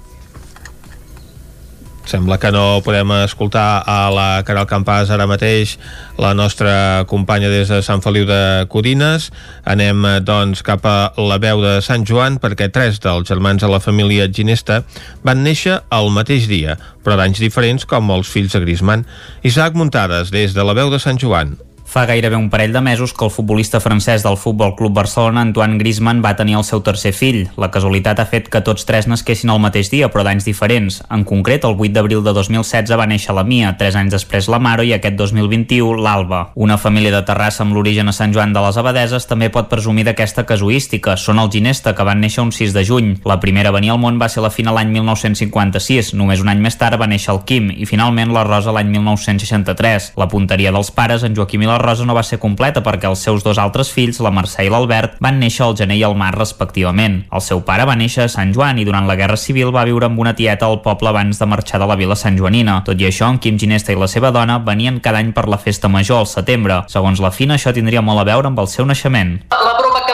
Sembla 2.08 2.38
que 2.40 2.54
no 2.56 2.80
podem 2.86 3.10
escoltar 3.26 3.84
a 3.84 4.08
la 4.16 4.28
Caral 4.48 4.64
Campàs 4.70 5.10
ara 5.12 5.26
mateix 5.28 5.74
la 6.16 6.32
nostra 6.32 7.04
companya 7.12 7.50
des 7.52 7.68
de 7.68 7.82
Sant 7.84 8.00
Feliu 8.06 8.24
de 8.30 8.64
Codines. 8.72 9.28
Anem, 9.68 10.08
doncs, 10.24 10.64
cap 10.64 10.88
a 10.88 11.12
la 11.20 11.36
veu 11.44 11.60
de 11.66 11.76
Sant 11.84 12.08
Joan 12.08 12.40
perquè 12.40 12.72
tres 12.72 13.04
dels 13.04 13.28
germans 13.28 13.60
de 13.60 13.68
la 13.68 13.84
família 13.84 14.32
Ginesta 14.32 14.86
van 15.28 15.44
néixer 15.44 15.82
el 15.92 16.12
mateix 16.16 16.48
dia, 16.48 16.80
però 17.04 17.20
d'anys 17.20 17.44
diferents 17.44 17.84
com 17.84 18.16
els 18.16 18.32
fills 18.32 18.56
de 18.56 18.64
Grisman. 18.64 19.04
Isaac 19.44 19.76
Muntades, 19.76 20.32
des 20.32 20.56
de 20.56 20.64
la 20.64 20.80
veu 20.80 20.88
de 20.94 21.04
Sant 21.04 21.20
Joan. 21.20 21.58
Fa 21.88 22.02
gairebé 22.06 22.36
un 22.36 22.50
parell 22.52 22.74
de 22.74 22.82
mesos 22.82 23.14
que 23.16 23.24
el 23.24 23.32
futbolista 23.32 23.80
francès 23.80 24.22
del 24.22 24.36
Futbol 24.36 24.76
Club 24.76 24.92
Barcelona, 24.94 25.40
Antoine 25.40 25.78
Griezmann, 25.80 26.20
va 26.20 26.34
tenir 26.36 26.58
el 26.60 26.66
seu 26.68 26.82
tercer 26.84 27.14
fill. 27.16 27.46
La 27.56 27.70
casualitat 27.72 28.20
ha 28.20 28.26
fet 28.28 28.50
que 28.52 28.60
tots 28.60 28.84
tres 28.84 29.06
nasquessin 29.08 29.54
el 29.54 29.62
mateix 29.64 29.88
dia, 29.88 30.10
però 30.12 30.26
d'anys 30.28 30.44
diferents. 30.44 30.98
En 31.08 31.24
concret, 31.24 31.64
el 31.64 31.78
8 31.80 31.96
d'abril 31.96 32.26
de 32.26 32.34
2016 32.36 32.92
va 33.00 33.06
néixer 33.08 33.32
la 33.38 33.46
Mia, 33.48 33.72
tres 33.80 33.96
anys 33.96 34.18
després 34.18 34.50
la 34.52 34.60
Maro 34.60 34.84
i 34.84 34.92
aquest 34.98 35.16
2021 35.16 36.04
l'Alba. 36.04 36.42
Una 36.56 36.76
família 36.78 37.14
de 37.16 37.24
Terrassa 37.24 37.64
amb 37.64 37.72
l'origen 37.78 38.12
a 38.12 38.16
Sant 38.20 38.36
Joan 38.36 38.52
de 38.52 38.66
les 38.68 38.82
Abadeses 38.84 39.30
també 39.32 39.48
pot 39.48 39.72
presumir 39.72 40.04
d'aquesta 40.10 40.44
casuística. 40.44 41.16
Són 41.16 41.40
el 41.40 41.54
Ginesta, 41.56 41.96
que 41.96 42.04
van 42.04 42.20
néixer 42.20 42.44
un 42.44 42.52
6 42.52 42.76
de 42.76 42.84
juny. 42.84 43.16
La 43.24 43.40
primera 43.40 43.72
a 43.72 43.78
venir 43.78 43.96
al 43.96 44.04
món 44.04 44.20
va 44.20 44.28
ser 44.28 44.44
la 44.44 44.52
Fina 44.52 44.76
l'any 44.76 44.92
1956. 44.92 46.12
Només 46.20 46.44
un 46.44 46.52
any 46.52 46.60
més 46.60 46.76
tard 46.76 47.00
va 47.00 47.08
néixer 47.08 47.32
el 47.32 47.46
Quim 47.48 47.72
i 47.72 47.88
finalment 47.88 48.36
la 48.36 48.44
Rosa 48.44 48.76
l'any 48.76 48.92
1963. 48.92 50.12
La 50.20 50.28
punteria 50.28 50.76
dels 50.76 50.92
pares, 50.92 51.24
en 51.24 51.32
Joaquim 51.32 51.64
i 51.64 51.72
la 51.72 51.77
Rosa 51.82 52.06
no 52.06 52.16
va 52.18 52.24
ser 52.24 52.40
completa 52.42 52.84
perquè 52.86 53.10
els 53.10 53.22
seus 53.24 53.44
dos 53.46 53.60
altres 53.62 53.92
fills, 53.94 54.20
la 54.24 54.32
Mercè 54.34 54.66
i 54.68 54.72
l'Albert, 54.74 55.18
van 55.24 55.40
néixer 55.42 55.66
al 55.66 55.76
gener 55.78 55.98
i 56.00 56.04
al 56.08 56.16
mar 56.18 56.34
respectivament. 56.36 57.20
El 57.32 57.44
seu 57.46 57.62
pare 57.68 57.86
va 57.88 57.98
néixer 58.00 58.26
a 58.26 58.32
Sant 58.32 58.54
Joan 58.56 58.82
i 58.82 58.86
durant 58.88 59.08
la 59.10 59.18
Guerra 59.20 59.38
Civil 59.38 59.74
va 59.76 59.86
viure 59.90 60.10
amb 60.10 60.20
una 60.20 60.36
tieta 60.38 60.68
al 60.68 60.82
poble 60.86 61.12
abans 61.12 61.40
de 61.40 61.50
marxar 61.50 61.82
de 61.82 61.90
la 61.90 62.00
vila 62.00 62.16
Sant 62.16 62.38
Joanina. 62.40 62.82
Tot 62.88 63.00
i 63.02 63.10
això, 63.10 63.30
en 63.32 63.42
Quim 63.44 63.60
Ginesta 63.60 63.94
i 63.94 64.00
la 64.00 64.10
seva 64.12 64.32
dona 64.32 64.60
venien 64.60 65.02
cada 65.04 65.22
any 65.24 65.34
per 65.34 65.48
la 65.48 65.62
festa 65.62 65.92
major 65.92 66.24
al 66.24 66.32
setembre. 66.32 66.84
Segons 66.92 67.22
la 67.24 67.32
Fina, 67.32 67.58
això 67.58 67.74
tindria 67.76 68.02
molt 68.02 68.24
a 68.24 68.28
veure 68.32 68.52
amb 68.52 68.64
el 68.64 68.72
seu 68.72 68.86
naixement. 68.86 69.38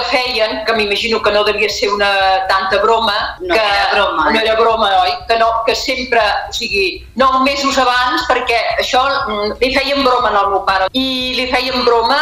Feien, 0.10 0.64
que 0.66 0.74
m'imagino 0.74 1.22
que 1.22 1.32
no 1.32 1.44
devia 1.44 1.70
ser 1.70 1.90
una 1.94 2.46
tanta 2.48 2.78
broma, 2.82 3.38
No 3.40 3.54
que 3.54 3.60
era 3.60 3.90
broma, 3.94 4.30
eh? 4.30 4.34
no 4.34 4.40
era 4.40 4.56
broma, 4.56 4.90
oi? 5.04 5.12
Que, 5.28 5.38
no, 5.40 5.50
que 5.66 5.76
sempre, 5.76 6.22
o 6.50 6.54
sigui, 6.54 7.04
nou 7.16 7.42
mesos 7.44 7.78
abans, 7.78 8.26
perquè 8.30 8.60
això 8.80 9.04
mm, 9.28 9.60
li 9.62 9.74
feien 9.76 10.04
broma 10.04 10.32
al 10.32 10.52
meu 10.52 10.64
pare, 10.68 10.90
i 10.94 11.34
li 11.38 11.48
feien 11.52 11.86
broma 11.86 12.20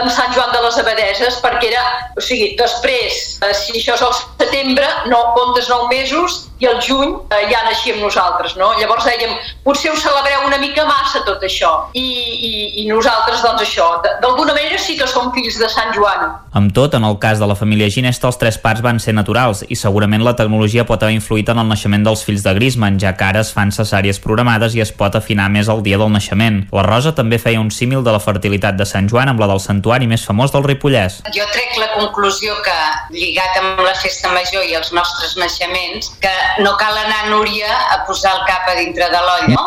amb 0.00 0.10
Sant 0.10 0.32
Joan 0.34 0.50
de 0.52 0.62
les 0.64 0.78
Abadeses, 0.82 1.38
perquè 1.42 1.70
era, 1.70 1.82
o 2.18 2.22
sigui, 2.24 2.54
després, 2.58 3.38
eh, 3.44 3.52
si 3.54 3.76
això 3.78 3.94
és 3.94 4.02
al 4.02 4.14
setembre, 4.16 4.88
no 5.10 5.20
comptes 5.36 5.68
nou 5.70 5.86
mesos, 5.92 6.44
i 6.62 6.68
al 6.70 6.80
juny 6.82 7.14
eh, 7.30 7.44
ja 7.50 7.62
naixíem 7.66 8.00
nosaltres, 8.02 8.56
no? 8.60 8.72
Llavors 8.80 9.06
dèiem, 9.06 9.34
potser 9.66 9.92
ho 9.92 9.98
celebreu 9.98 10.46
una 10.48 10.58
mica 10.62 10.86
massa 10.88 11.22
tot 11.26 11.42
això, 11.46 11.72
i, 11.92 12.04
i, 12.04 12.52
i 12.82 12.88
nosaltres, 12.90 13.42
doncs 13.44 13.66
això, 13.66 13.90
d'alguna 14.22 14.56
manera 14.56 14.80
sí 14.82 14.98
que 14.98 15.10
som 15.10 15.30
fills 15.34 15.60
de 15.60 15.70
Sant 15.70 15.94
Joan, 15.94 16.34
Amb 16.54 16.70
tot, 16.70 16.92
en 16.94 17.02
el 17.02 17.16
cas 17.18 17.40
de 17.42 17.46
la 17.50 17.56
família 17.58 17.88
Ginesta, 17.90 18.28
els 18.30 18.36
tres 18.38 18.60
parts 18.62 18.78
van 18.78 19.00
ser 19.02 19.10
naturals 19.16 19.64
i 19.66 19.74
segurament 19.74 20.22
la 20.22 20.36
tecnologia 20.38 20.84
pot 20.86 21.02
haver 21.02 21.16
influït 21.16 21.48
en 21.50 21.58
el 21.58 21.66
naixement 21.66 22.04
dels 22.06 22.22
fills 22.22 22.44
de 22.46 22.52
Griezmann, 22.54 23.00
ja 23.02 23.10
que 23.18 23.26
ara 23.26 23.42
es 23.42 23.50
fan 23.50 23.72
cesàries 23.74 24.20
programades 24.22 24.76
i 24.78 24.82
es 24.84 24.92
pot 24.94 25.18
afinar 25.18 25.48
més 25.50 25.66
el 25.66 25.82
dia 25.82 25.98
del 25.98 26.12
naixement. 26.14 26.60
La 26.70 26.84
Rosa 26.86 27.10
també 27.18 27.40
feia 27.42 27.58
un 27.58 27.72
símil 27.74 28.06
de 28.06 28.14
la 28.14 28.22
fertilitat 28.22 28.78
de 28.78 28.86
Sant 28.86 29.10
Joan 29.10 29.32
amb 29.32 29.42
la 29.42 29.48
del 29.50 29.58
santuari 29.84 30.08
més 30.08 30.24
famós 30.24 30.52
del 30.52 30.64
Ripollès. 30.64 31.20
Jo 31.36 31.44
trec 31.52 31.76
la 31.76 31.90
conclusió 31.92 32.54
que, 32.64 32.76
lligat 33.12 33.58
amb 33.60 33.82
la 33.84 33.92
festa 34.00 34.30
major 34.32 34.64
i 34.64 34.74
els 34.78 34.92
nostres 34.96 35.36
naixements, 35.36 36.08
que 36.22 36.32
no 36.64 36.72
cal 36.80 36.96
anar 36.96 37.26
a 37.26 37.28
Núria 37.28 37.68
a 37.92 38.00
posar 38.08 38.32
el 38.32 38.44
cap 38.48 38.64
a 38.70 38.76
dintre 38.78 39.10
de 39.12 39.20
l'oll, 39.20 39.52
no? 39.52 39.64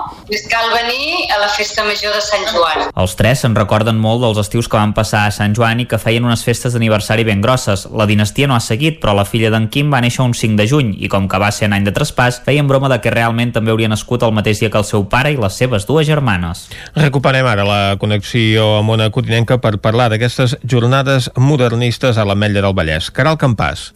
Cal 0.50 0.72
venir 0.74 1.28
a 1.32 1.38
la 1.40 1.48
festa 1.54 1.86
major 1.86 2.16
de 2.16 2.22
Sant 2.22 2.44
Joan. 2.50 2.90
Els 2.98 3.16
tres 3.16 3.44
se'n 3.44 3.56
recorden 3.56 4.00
molt 4.02 4.24
dels 4.24 4.42
estius 4.42 4.68
que 4.68 4.80
van 4.80 4.96
passar 4.98 5.28
a 5.28 5.32
Sant 5.36 5.54
Joan 5.56 5.84
i 5.84 5.88
que 5.88 6.00
feien 6.02 6.26
unes 6.26 6.44
festes 6.44 6.74
d'aniversari 6.74 7.24
ben 7.28 7.44
grosses. 7.44 7.86
La 7.94 8.08
dinastia 8.10 8.50
no 8.50 8.58
ha 8.58 8.64
seguit, 8.64 9.00
però 9.04 9.14
la 9.16 9.28
filla 9.28 9.52
d'en 9.54 9.70
Quim 9.72 9.94
va 9.94 10.02
néixer 10.02 10.26
un 10.26 10.34
5 10.34 10.58
de 10.58 10.68
juny 10.68 10.94
i 10.98 11.12
com 11.12 11.30
que 11.30 11.40
va 11.40 11.52
ser 11.54 11.70
en 11.70 11.78
any 11.78 11.86
de 11.86 11.94
traspàs, 11.96 12.42
feien 12.44 12.68
broma 12.68 12.90
de 12.92 13.00
que 13.04 13.14
realment 13.14 13.54
també 13.56 13.72
hauria 13.72 13.92
nascut 13.92 14.26
el 14.26 14.34
mateix 14.36 14.64
dia 14.64 14.72
que 14.74 14.82
el 14.82 14.88
seu 14.88 15.06
pare 15.12 15.32
i 15.36 15.40
les 15.40 15.62
seves 15.62 15.88
dues 15.88 16.08
germanes. 16.08 16.66
Recuperem 16.98 17.48
ara 17.48 17.68
la 17.68 17.80
connexió 18.02 18.78
amb 18.82 18.96
Ona 18.98 19.12
Cotinenca 19.14 19.62
per 19.64 19.78
parlar 19.84 20.07
d'aquestes 20.10 20.58
jornades 20.64 21.32
modernistes 21.36 22.18
a 22.18 22.26
l'Ametlla 22.26 22.66
del 22.66 22.76
Vallès. 22.78 23.12
Caral 23.12 23.40
Campàs. 23.42 23.92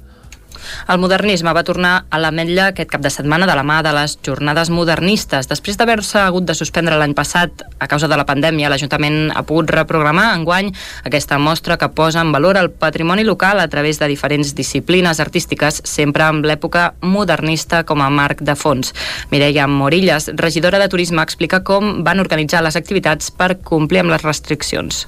El 0.88 1.00
modernisme 1.02 1.54
va 1.54 1.64
tornar 1.66 1.92
a 2.10 2.20
l'Ametlla 2.22 2.70
aquest 2.72 2.90
cap 2.92 3.02
de 3.04 3.12
setmana 3.14 3.48
de 3.50 3.56
la 3.58 3.64
mà 3.66 3.82
de 3.86 3.94
les 3.96 4.18
jornades 4.26 4.70
modernistes. 4.74 5.50
Després 5.50 5.78
d'haver-se 5.78 6.20
hagut 6.22 6.46
de 6.48 6.56
suspendre 6.58 6.98
l'any 7.00 7.16
passat 7.18 7.64
a 7.80 7.88
causa 7.92 8.10
de 8.12 8.18
la 8.20 8.26
pandèmia, 8.30 8.70
l'Ajuntament 8.70 9.32
ha 9.36 9.44
pogut 9.48 9.72
reprogramar 9.74 10.32
enguany 10.36 10.72
aquesta 11.08 11.40
mostra 11.42 11.78
que 11.82 11.92
posa 11.96 12.22
en 12.22 12.32
valor 12.32 12.60
el 12.60 12.72
patrimoni 12.72 13.26
local 13.28 13.60
a 13.60 13.68
través 13.68 14.00
de 14.00 14.10
diferents 14.12 14.54
disciplines 14.56 15.20
artístiques, 15.20 15.82
sempre 15.86 16.28
amb 16.28 16.46
l'època 16.46 16.92
modernista 17.02 17.84
com 17.84 18.02
a 18.02 18.10
marc 18.10 18.42
de 18.42 18.56
fons. 18.56 18.94
Mireia 19.32 19.68
Morillas, 19.68 20.30
regidora 20.36 20.80
de 20.80 20.90
Turisme, 20.90 21.24
explica 21.24 21.64
com 21.64 22.04
van 22.06 22.20
organitzar 22.20 22.64
les 22.64 22.78
activitats 22.78 23.32
per 23.32 23.58
complir 23.64 24.04
amb 24.04 24.14
les 24.14 24.24
restriccions. 24.24 25.08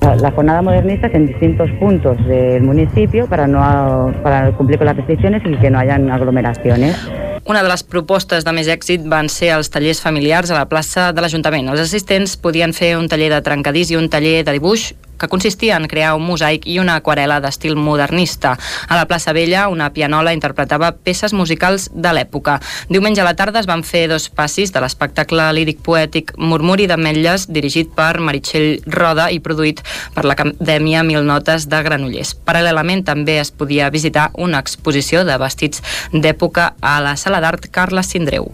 La 0.00 0.30
jornada 0.32 0.62
modernista 0.62 1.08
en 1.12 1.26
distintos 1.26 1.70
puntos 1.72 2.16
del 2.26 2.62
municipio 2.62 3.26
para, 3.26 3.46
no, 3.46 4.12
para 4.22 4.50
cumplir 4.52 4.78
con 4.78 4.86
las 4.86 4.96
restricciones 4.96 5.42
y 5.44 5.56
que 5.56 5.70
no 5.70 5.78
hayan 5.78 6.10
aglomeraciones. 6.10 6.96
Una 7.44 7.62
de 7.62 7.68
les 7.72 7.82
propostes 7.82 8.44
de 8.44 8.52
més 8.52 8.68
èxit 8.68 9.06
van 9.08 9.30
ser 9.32 9.54
els 9.54 9.70
tallers 9.72 10.02
familiars 10.04 10.50
a 10.50 10.58
la 10.58 10.68
plaça 10.68 11.08
de 11.16 11.24
l'Ajuntament. 11.24 11.70
Els 11.72 11.80
assistents 11.86 12.36
podien 12.36 12.74
fer 12.76 12.96
un 12.98 13.08
taller 13.08 13.30
de 13.32 13.40
trencadís 13.46 13.90
i 13.90 13.96
un 13.96 14.10
taller 14.12 14.42
de 14.44 14.58
dibuix 14.58 14.90
que 15.20 15.28
consistia 15.28 15.76
en 15.76 15.86
crear 15.86 16.14
un 16.16 16.24
mosaic 16.24 16.64
i 16.66 16.78
una 16.80 16.96
aquarela 16.98 17.38
d'estil 17.44 17.76
modernista. 17.76 18.56
A 18.88 18.96
la 18.96 19.06
plaça 19.06 19.34
Vella, 19.36 19.68
una 19.68 19.92
pianola 19.92 20.32
interpretava 20.34 20.90
peces 20.96 21.34
musicals 21.36 21.90
de 21.92 22.14
l'època. 22.16 22.56
Diumenge 22.88 23.20
a 23.20 23.28
la 23.28 23.36
tarda 23.36 23.60
es 23.60 23.68
van 23.68 23.84
fer 23.84 24.06
dos 24.08 24.30
passis 24.32 24.72
de 24.72 24.80
l'espectacle 24.80 25.44
líric 25.52 25.82
poètic 25.84 26.32
Murmuri 26.40 26.88
d'Ametlles, 26.90 27.46
dirigit 27.52 27.92
per 27.94 28.16
Meritxell 28.18 28.80
Roda 28.88 29.28
i 29.30 29.42
produït 29.44 29.84
per 30.16 30.24
l'Acadèmia 30.24 31.04
Mil 31.04 31.28
Notes 31.28 31.68
de 31.70 31.82
Granollers. 31.84 32.32
Paral·lelament 32.48 33.04
també 33.04 33.36
es 33.44 33.52
podia 33.52 33.90
visitar 33.92 34.30
una 34.40 34.58
exposició 34.64 35.22
de 35.28 35.36
vestits 35.38 35.84
d'època 36.16 36.72
a 36.80 36.96
la 37.04 37.14
sala 37.20 37.29
d'art 37.38 37.70
Carles 37.70 38.10
Sindreu. 38.10 38.50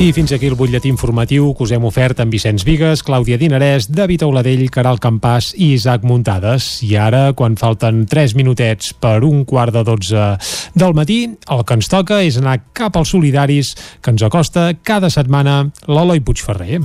I 0.00 0.14
fins 0.16 0.30
aquí 0.32 0.48
el 0.48 0.54
butlletí 0.56 0.88
informatiu 0.88 1.50
que 1.52 1.66
us 1.66 1.72
hem 1.76 1.84
ofert 1.84 2.22
amb 2.22 2.32
Vicenç 2.32 2.62
Vigues, 2.64 3.02
Clàudia 3.04 3.36
Dinarès, 3.36 3.84
David 3.92 4.22
Auladell, 4.24 4.62
Caral 4.72 4.96
Campàs 4.96 5.50
i 5.58 5.74
Isaac 5.74 6.06
Muntades. 6.08 6.70
I 6.86 6.94
ara, 6.96 7.34
quan 7.36 7.58
falten 7.60 8.06
3 8.08 8.32
minutets 8.32 8.94
per 8.96 9.18
un 9.28 9.44
quart 9.44 9.76
de 9.76 9.84
12 9.84 10.24
del 10.72 10.96
matí, 10.96 11.18
el 11.52 11.66
que 11.68 11.76
ens 11.76 11.92
toca 11.92 12.22
és 12.24 12.40
anar 12.40 12.62
cap 12.72 12.96
als 12.96 13.12
solidaris 13.12 13.74
que 14.00 14.16
ens 14.16 14.24
acosta 14.24 14.70
cada 14.80 15.12
setmana 15.12 15.66
l'Eloi 15.84 16.24
Puigferrer. 16.24 16.80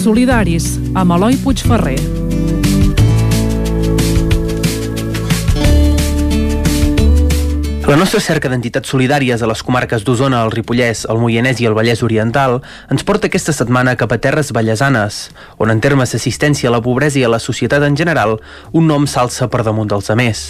Solidaris, 0.00 0.78
amb 0.96 1.12
Eloi 1.20 1.36
Puigferrer. 1.44 2.21
La 7.82 7.96
nostra 7.98 8.20
cerca 8.22 8.46
d'entitats 8.46 8.92
solidàries 8.92 9.42
a 9.42 9.46
les 9.50 9.60
comarques 9.66 10.04
d'Osona, 10.06 10.44
el 10.46 10.52
Ripollès, 10.54 11.02
el 11.10 11.18
Moianès 11.18 11.58
i 11.60 11.66
el 11.66 11.74
Vallès 11.74 12.04
Oriental 12.06 12.60
ens 12.94 13.02
porta 13.02 13.26
aquesta 13.26 13.52
setmana 13.52 13.96
cap 13.98 14.14
a 14.14 14.20
terres 14.22 14.52
vallesanes, 14.54 15.18
on 15.58 15.74
en 15.74 15.82
termes 15.82 16.14
d'assistència 16.14 16.70
a 16.70 16.72
la 16.76 16.80
pobresa 16.84 17.18
i 17.18 17.26
a 17.26 17.32
la 17.32 17.42
societat 17.42 17.82
en 17.82 17.98
general, 17.98 18.38
un 18.70 18.86
nom 18.86 19.08
s'alça 19.10 19.50
per 19.50 19.64
damunt 19.66 19.90
dels 19.90 20.14
amers. 20.14 20.44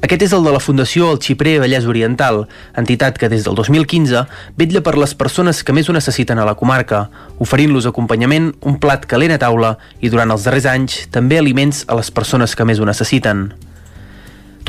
Aquest 0.00 0.24
és 0.24 0.32
el 0.32 0.46
de 0.48 0.56
la 0.56 0.64
Fundació 0.64 1.12
El 1.12 1.20
Xiprer 1.20 1.58
Vallès 1.60 1.84
Oriental, 1.84 2.46
entitat 2.72 3.20
que 3.20 3.28
des 3.28 3.44
del 3.44 3.60
2015 3.60 4.24
vetlla 4.56 4.80
per 4.80 4.96
les 4.96 5.12
persones 5.12 5.60
que 5.60 5.76
més 5.76 5.92
ho 5.92 5.92
necessiten 5.92 6.40
a 6.40 6.48
la 6.48 6.56
comarca, 6.56 7.10
oferint-los 7.38 7.92
acompanyament, 7.92 8.54
un 8.64 8.80
plat 8.80 9.04
calent 9.04 9.36
a 9.36 9.42
taula 9.42 9.76
i 10.00 10.08
durant 10.08 10.32
els 10.32 10.48
darrers 10.48 10.72
anys 10.72 11.02
també 11.12 11.36
aliments 11.36 11.84
a 11.88 12.00
les 12.00 12.08
persones 12.08 12.56
que 12.56 12.64
més 12.64 12.80
ho 12.80 12.88
necessiten. 12.88 13.50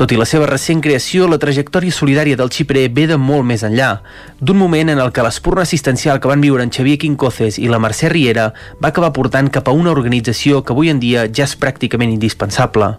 Tot 0.02 0.10
i 0.10 0.16
la 0.18 0.24
seva 0.26 0.48
recent 0.50 0.80
creació, 0.82 1.28
la 1.30 1.36
trajectòria 1.38 1.94
solidària 1.94 2.34
del 2.34 2.48
Xiprer 2.50 2.88
ve 2.90 3.04
de 3.06 3.14
molt 3.22 3.46
més 3.46 3.62
enllà, 3.62 4.00
d'un 4.40 4.58
moment 4.58 4.90
en 4.90 4.98
el 4.98 5.12
que 5.14 5.22
l'espurna 5.22 5.62
assistencial 5.62 6.18
que 6.18 6.26
van 6.26 6.42
viure 6.42 6.66
en 6.66 6.72
Xavier 6.74 6.96
Quincoces 6.98 7.60
i 7.62 7.70
la 7.70 7.78
Mercè 7.78 8.10
Riera 8.10 8.48
va 8.82 8.90
acabar 8.90 9.12
portant 9.14 9.52
cap 9.54 9.70
a 9.70 9.76
una 9.78 9.94
organització 9.94 10.64
que 10.66 10.74
avui 10.74 10.90
en 10.90 10.98
dia 10.98 11.28
ja 11.30 11.46
és 11.46 11.54
pràcticament 11.54 12.10
indispensable. 12.18 12.96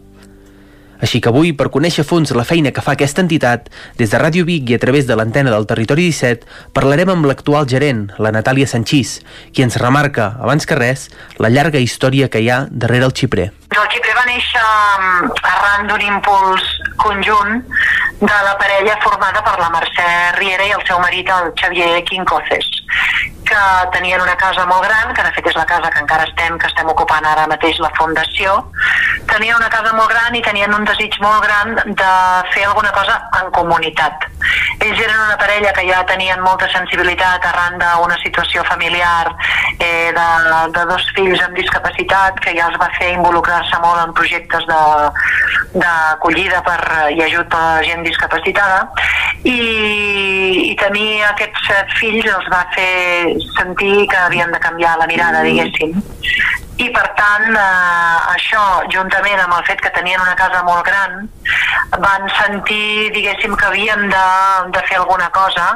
Així 1.04 1.20
que 1.20 1.28
avui, 1.34 1.52
per 1.52 1.68
conèixer 1.68 2.06
a 2.06 2.08
fons 2.08 2.32
la 2.32 2.46
feina 2.48 2.72
que 2.72 2.82
fa 2.84 2.94
aquesta 2.96 3.20
entitat, 3.26 3.66
des 4.00 4.14
de 4.14 4.20
Ràdio 4.22 4.46
Vic 4.48 4.70
i 4.72 4.78
a 4.78 4.80
través 4.80 5.08
de 5.10 5.18
l'antena 5.20 5.52
del 5.52 5.68
Territori 5.68 6.06
17, 6.08 6.48
parlarem 6.78 7.12
amb 7.12 7.28
l'actual 7.28 7.68
gerent, 7.68 8.06
la 8.24 8.32
Natàlia 8.32 8.70
Sanchís, 8.72 9.18
qui 9.52 9.66
ens 9.66 9.76
remarca, 9.82 10.30
abans 10.40 10.64
que 10.70 10.78
res, 10.80 11.10
la 11.44 11.52
llarga 11.52 11.82
història 11.84 12.30
que 12.32 12.40
hi 12.40 12.48
ha 12.48 12.62
darrere 12.72 13.10
el 13.10 13.16
xiprer. 13.20 13.50
El 13.74 13.90
xiprer 13.92 14.16
va 14.16 14.24
néixer 14.30 14.64
mm, 14.64 15.34
arran 15.52 15.92
d'un 15.92 16.08
impuls 16.08 16.72
conjunt 17.04 17.60
de 18.24 18.40
la 18.48 18.56
parella 18.62 18.96
formada 19.04 19.44
per 19.44 19.58
la 19.60 19.74
Mercè 19.76 20.08
Riera 20.40 20.72
i 20.72 20.78
el 20.78 20.88
seu 20.88 21.04
marit, 21.04 21.28
el 21.28 21.52
Xavier 21.60 22.00
Quincoces 22.08 22.83
que 23.46 23.64
tenien 23.94 24.22
una 24.22 24.36
casa 24.38 24.66
molt 24.66 24.86
gran, 24.88 25.14
que 25.14 25.24
de 25.24 25.32
fet 25.36 25.50
és 25.52 25.58
la 25.60 25.66
casa 25.70 25.92
que 25.94 26.02
encara 26.02 26.28
estem, 26.30 26.58
que 26.58 26.70
estem 26.72 26.90
ocupant 26.90 27.26
ara 27.28 27.48
mateix 27.52 27.80
la 27.84 27.92
fundació, 27.98 28.56
tenien 29.32 29.58
una 29.58 29.70
casa 29.74 29.94
molt 29.98 30.12
gran 30.12 30.36
i 30.36 30.44
tenien 30.46 30.74
un 30.74 30.86
desig 30.90 31.20
molt 31.22 31.44
gran 31.46 31.76
de 31.76 32.14
fer 32.54 32.66
alguna 32.68 32.94
cosa 32.96 33.20
en 33.42 33.52
comunitat. 33.52 34.30
Ells 34.80 35.00
eren 35.00 35.16
una 35.16 35.38
parella 35.40 35.72
que 35.76 35.86
ja 35.88 36.04
tenien 36.10 36.42
molta 36.44 36.68
sensibilitat 36.74 37.46
arran 37.50 37.78
d'una 37.82 38.18
situació 38.24 38.64
familiar 38.68 39.32
eh, 39.80 40.12
de, 40.16 40.28
de 40.76 40.86
dos 40.90 41.06
fills 41.16 41.42
amb 41.46 41.56
discapacitat 41.58 42.40
que 42.44 42.56
ja 42.58 42.68
els 42.70 42.80
va 42.82 42.90
fer 42.98 43.14
involucrar-se 43.14 43.80
molt 43.84 44.02
en 44.04 44.16
projectes 44.18 44.68
d'acollida 45.74 46.64
per 46.68 46.80
i 47.14 47.22
ajut 47.28 47.50
per 47.54 47.62
la 47.64 47.84
gent 47.86 48.04
discapacitada 48.06 48.80
i, 49.44 49.60
i 50.72 50.76
tenir 50.80 51.24
aquests 51.30 51.72
fills 52.00 52.28
els 52.32 52.50
va 52.54 52.64
fer 52.76 53.36
sentir 53.58 54.08
que 54.12 54.20
havien 54.26 54.52
de 54.52 54.62
canviar 54.64 54.98
la 55.00 55.08
mirada, 55.10 55.44
diguéssim. 55.48 55.96
I 56.82 56.88
per 56.90 57.06
tant, 57.18 57.50
eh, 57.54 58.34
això, 58.34 58.62
juntament 58.90 59.40
amb 59.44 59.54
el 59.60 59.66
fet 59.68 59.82
que 59.82 59.92
tenien 59.94 60.22
una 60.22 60.34
casa 60.36 60.64
molt 60.66 60.86
gran, 60.88 61.28
van 62.02 62.26
sentir, 62.40 63.12
diguéssim, 63.14 63.54
que 63.56 63.68
havien 63.68 64.08
de, 64.10 64.24
de 64.74 64.82
fer 64.88 64.98
alguna 64.98 65.30
cosa 65.36 65.68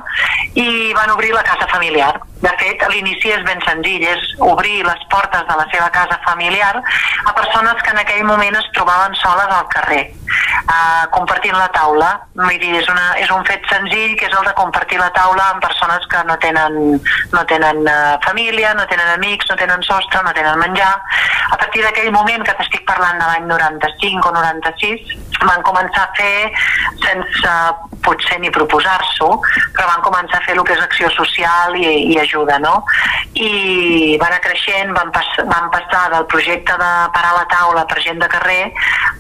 i 0.56 0.94
van 0.98 1.14
obrir 1.14 1.34
la 1.36 1.45
casa 1.45 1.69
familiar. 1.69 2.15
De 2.41 2.51
fet, 2.59 2.84
l'inici 2.91 3.31
és 3.34 3.43
ben 3.47 3.61
senzill, 3.65 4.03
és 4.05 4.26
obrir 4.45 4.84
les 4.85 5.05
portes 5.09 5.45
de 5.47 5.55
la 5.57 5.65
seva 5.72 5.88
casa 5.95 6.19
familiar 6.26 6.76
a 6.77 7.34
persones 7.34 7.81
que 7.81 7.93
en 7.95 8.01
aquell 8.03 8.23
moment 8.27 8.57
es 8.59 8.68
trobaven 8.76 9.15
soles 9.18 9.49
al 9.55 9.65
carrer, 9.73 10.03
uh, 10.69 11.07
compartint 11.15 11.57
la 11.57 11.69
taula. 11.73 12.11
Vull 12.38 12.59
dir, 12.61 12.76
és, 12.77 12.89
una, 12.93 13.07
és 13.23 13.31
un 13.34 13.45
fet 13.47 13.65
senzill 13.72 14.14
que 14.19 14.30
és 14.30 14.38
el 14.38 14.45
de 14.45 14.53
compartir 14.59 15.01
la 15.01 15.09
taula 15.18 15.49
amb 15.53 15.65
persones 15.65 16.05
que 16.11 16.22
no 16.30 16.38
tenen, 16.43 16.77
no 17.34 17.43
tenen 17.49 17.81
uh, 17.88 18.18
família, 18.27 18.76
no 18.77 18.85
tenen 18.91 19.15
amics, 19.15 19.49
no 19.49 19.57
tenen 19.57 19.81
sostre, 19.88 20.22
no 20.23 20.35
tenen 20.38 20.61
menjar. 20.61 20.93
A 21.49 21.57
partir 21.57 21.81
d'aquell 21.88 22.14
moment 22.14 22.45
que 22.45 22.53
t'estic 22.59 22.85
parlant 22.85 23.18
de 23.18 23.31
l'any 23.31 23.49
95 23.49 24.30
o 24.30 24.35
96, 24.38 25.18
van 25.43 25.61
començar 25.65 26.07
a 26.07 26.14
fer 26.18 26.49
sense 27.03 27.53
potser 28.05 28.39
ni 28.39 28.51
proposar-s'ho, 28.53 29.30
però 29.76 29.88
van 29.89 30.03
començar 30.05 30.39
a 30.39 30.45
fer 30.45 30.55
el 30.55 30.64
que 30.65 30.76
és 30.77 30.84
acció 30.84 31.09
social 31.15 31.76
i, 31.77 32.14
i 32.14 32.19
ajuda, 32.22 32.57
no? 32.64 32.80
I 33.35 34.15
van 34.22 34.31
anar 34.31 34.43
creixent, 34.45 34.93
van, 34.95 35.11
pas, 35.15 35.27
van 35.49 35.69
passar 35.73 36.07
del 36.14 36.27
projecte 36.31 36.77
de 36.80 36.91
parar 37.15 37.34
la 37.35 37.45
taula 37.51 37.85
per 37.89 37.99
gent 38.05 38.22
de 38.22 38.30
carrer 38.31 38.72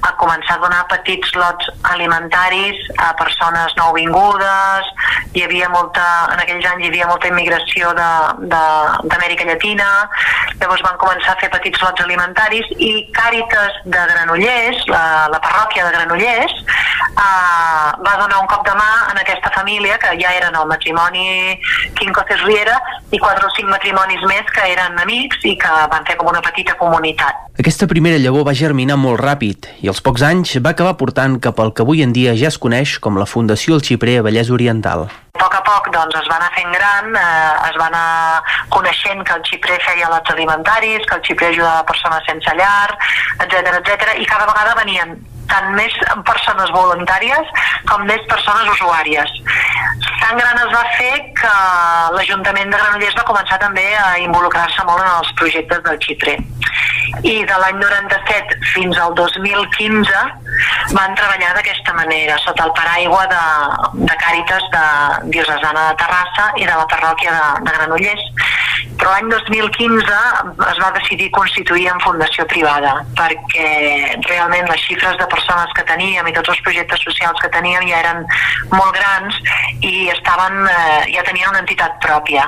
a 0.07 0.13
començar 0.21 0.57
a 0.57 0.63
donar 0.63 0.85
petits 0.91 1.33
lots 1.35 1.69
alimentaris 1.91 2.79
a 3.03 3.11
persones 3.19 3.75
nouvingudes, 3.79 4.91
hi 5.35 5.43
havia 5.45 5.69
molta, 5.73 6.05
en 6.33 6.43
aquells 6.43 6.65
anys 6.71 6.85
hi 6.85 6.91
havia 6.91 7.09
molta 7.09 7.31
immigració 7.31 7.93
d'Amèrica 7.97 9.47
Llatina, 9.49 9.89
llavors 10.61 10.85
van 10.85 10.99
començar 11.01 11.35
a 11.35 11.41
fer 11.41 11.51
petits 11.53 11.81
lots 11.83 12.05
alimentaris 12.05 12.71
i 12.77 12.91
Càritas 13.15 13.81
de 13.85 14.05
Granollers, 14.13 14.85
la, 14.91 15.03
la 15.33 15.41
parròquia 15.43 15.85
de 15.85 15.93
Granollers, 15.97 16.06
eh, 17.17 17.89
va 18.05 18.15
donar 18.21 18.39
un 18.41 18.47
cop 18.47 18.65
de 18.67 18.73
mà 18.77 18.89
en 19.11 19.19
aquesta 19.21 19.51
família 19.55 19.97
que 19.97 20.13
ja 20.21 20.33
eren 20.37 20.55
el 20.55 20.67
matrimoni 20.69 21.57
Quincoces 21.97 22.43
Riera 22.45 22.77
i 23.11 23.19
quatre 23.19 23.47
o 23.47 23.51
cinc 23.55 23.69
matrimonis 23.71 24.23
més 24.29 24.47
que 24.53 24.65
eren 24.71 24.97
amics 25.01 25.43
i 25.49 25.55
que 25.59 25.73
van 25.91 26.05
fer 26.07 26.17
com 26.19 26.29
una 26.29 26.41
petita 26.45 26.77
comunitat. 26.79 27.45
Aquesta 27.57 27.87
primera 27.89 28.19
llavor 28.21 28.45
va 28.47 28.55
germinar 28.57 28.99
molt 29.01 29.21
ràpid 29.23 29.69
i 29.81 29.91
als 29.91 30.01
pocs 30.05 30.25
anys 30.25 30.57
va 30.63 30.75
acabar 30.75 30.97
portant 30.99 31.39
cap 31.41 31.59
al 31.59 31.73
que 31.73 31.85
avui 31.85 32.03
en 32.05 32.13
dia 32.13 32.35
ja 32.37 32.51
es 32.51 32.59
coneix 32.61 32.97
com 32.99 33.17
la 33.17 33.29
Fundació 33.29 33.77
El 33.77 33.85
Xiprer 33.87 34.19
a 34.19 34.27
Vallès 34.27 34.51
Oriental. 34.53 35.07
A 35.37 35.39
poc 35.41 35.53
a 35.53 35.61
poc 35.65 35.89
doncs, 35.93 36.15
es 36.17 36.29
va 36.29 36.37
anar 36.39 36.49
fent 36.55 36.71
gran, 36.73 37.09
eh, 37.13 37.69
es 37.69 37.77
va 37.77 37.87
anar 37.91 38.41
coneixent 38.73 39.23
que 39.23 39.35
el 39.37 39.45
xiprer 39.45 39.77
feia 39.85 40.09
lots 40.09 40.33
alimentaris, 40.33 41.05
que 41.05 41.15
el 41.15 41.25
xiprer 41.29 41.51
ajudava 41.53 41.85
persones 41.85 42.25
sense 42.29 42.55
llar, 42.57 42.89
etc 43.45 43.79
etc 43.79 44.15
i 44.17 44.25
cada 44.25 44.49
vegada 44.49 44.77
venien 44.81 45.17
tant 45.51 45.73
més 45.77 45.93
persones 46.27 46.71
voluntàries 46.75 47.51
com 47.89 48.05
més 48.09 48.23
persones 48.31 48.71
usuàries. 48.75 49.31
Tan 50.21 50.39
gran 50.39 50.59
es 50.63 50.73
va 50.73 50.83
fer 50.97 51.13
que 51.39 51.53
l'Ajuntament 52.15 52.73
de 52.73 52.79
Granollers 52.79 53.17
va 53.19 53.27
començar 53.29 53.59
també 53.61 53.85
a 54.01 54.17
involucrar-se 54.23 54.85
molt 54.89 55.03
en 55.03 55.11
els 55.13 55.31
projectes 55.39 55.83
del 55.87 56.01
Xipre. 56.03 56.37
I 57.23 57.37
de 57.47 57.61
l'any 57.63 57.79
97 57.81 58.59
fins 58.73 58.99
al 59.01 59.15
2015 59.19 60.46
van 60.93 61.15
treballar 61.15 61.53
d'aquesta 61.57 61.93
manera, 61.97 62.37
sota 62.43 62.67
el 62.67 62.73
paraigua 62.77 63.25
de, 63.31 63.43
de 64.05 64.15
Càritas 64.23 64.63
de 64.73 64.85
Diocesana 65.35 65.89
de 65.89 65.99
Terrassa 66.03 66.47
i 66.57 66.65
de 66.65 66.73
la 66.73 66.87
parròquia 66.91 67.35
de, 67.35 67.65
de 67.67 67.75
Granollers. 67.77 68.25
Però 68.97 69.11
l'any 69.13 69.29
2015 69.29 70.17
es 70.67 70.79
va 70.81 70.91
decidir 70.95 71.29
constituir 71.33 71.87
en 71.91 71.99
fundació 72.01 72.45
privada 72.49 72.93
perquè 73.17 73.67
realment 74.25 74.69
les 74.71 74.83
xifres 74.85 75.17
de 75.19 75.27
persones 75.29 75.73
que 75.77 75.85
teníem 75.89 76.29
i 76.29 76.33
tots 76.33 76.53
els 76.53 76.61
projectes 76.65 77.03
socials 77.05 77.41
que 77.43 77.51
teníem 77.53 77.85
ja 77.89 78.01
eren 78.01 78.23
molt 78.73 78.93
grans 78.97 79.37
i 79.85 80.09
estaven, 80.13 80.63
eh, 80.65 81.03
ja 81.13 81.25
tenien 81.27 81.51
una 81.51 81.61
entitat 81.63 81.99
pròpia. 82.05 82.47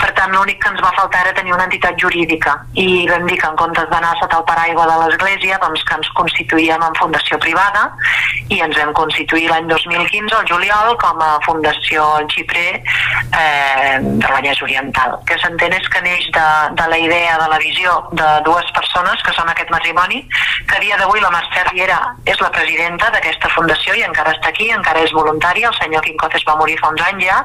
Per 0.00 0.10
tant, 0.18 0.32
l'únic 0.34 0.60
que 0.62 0.72
ens 0.72 0.82
va 0.84 0.92
faltar 0.96 1.24
era 1.24 1.36
tenir 1.36 1.54
una 1.56 1.66
entitat 1.68 1.96
jurídica 2.00 2.56
i 2.74 3.06
vam 3.08 3.26
dir 3.28 3.38
que 3.40 3.48
en 3.48 3.56
comptes 3.60 3.88
d'anar 3.90 4.14
sota 4.20 4.40
el 4.42 4.46
paraigua 4.50 4.86
de 4.90 4.98
l'Església, 5.02 5.58
doncs 5.64 5.84
que 5.88 5.98
ens 5.98 6.12
constituíem 6.20 6.84
en 6.84 7.00
fundació 7.00 7.37
privada 7.42 7.88
i 8.48 8.60
ens 8.64 8.76
vam 8.78 8.92
constituir 8.96 9.48
l'any 9.50 9.68
2015, 9.68 10.34
el 10.40 10.46
juliol, 10.48 10.94
com 11.02 11.20
a 11.20 11.30
Fundació 11.44 12.04
El 12.20 12.28
Xiprer 12.32 12.80
eh, 12.80 13.98
de 14.00 14.30
Vallès 14.30 14.62
Oriental. 14.64 15.18
Que 15.28 15.36
s'entén 15.42 15.74
és 15.76 15.88
que 15.92 16.02
neix 16.04 16.28
de, 16.34 16.46
de 16.80 16.88
la 16.92 16.98
idea, 16.98 17.36
de 17.42 17.48
la 17.52 17.60
visió 17.62 17.98
de 18.12 18.28
dues 18.48 18.72
persones, 18.76 19.22
que 19.26 19.36
són 19.36 19.52
aquest 19.52 19.72
matrimoni, 19.74 20.22
que 20.68 20.78
a 20.78 20.82
dia 20.84 21.00
d'avui 21.00 21.20
la 21.24 21.32
Mercè 21.34 21.66
Riera 21.70 22.00
és 22.24 22.40
la 22.40 22.52
presidenta 22.54 23.12
d'aquesta 23.14 23.52
fundació 23.54 23.96
i 23.98 24.06
encara 24.06 24.32
està 24.36 24.52
aquí, 24.52 24.70
encara 24.72 25.04
és 25.04 25.14
voluntària, 25.16 25.68
el 25.68 25.80
senyor 25.80 26.04
Quincotes 26.06 26.46
va 26.48 26.56
morir 26.60 26.78
fa 26.80 26.92
uns 26.94 27.04
anys 27.10 27.28
ja, 27.28 27.42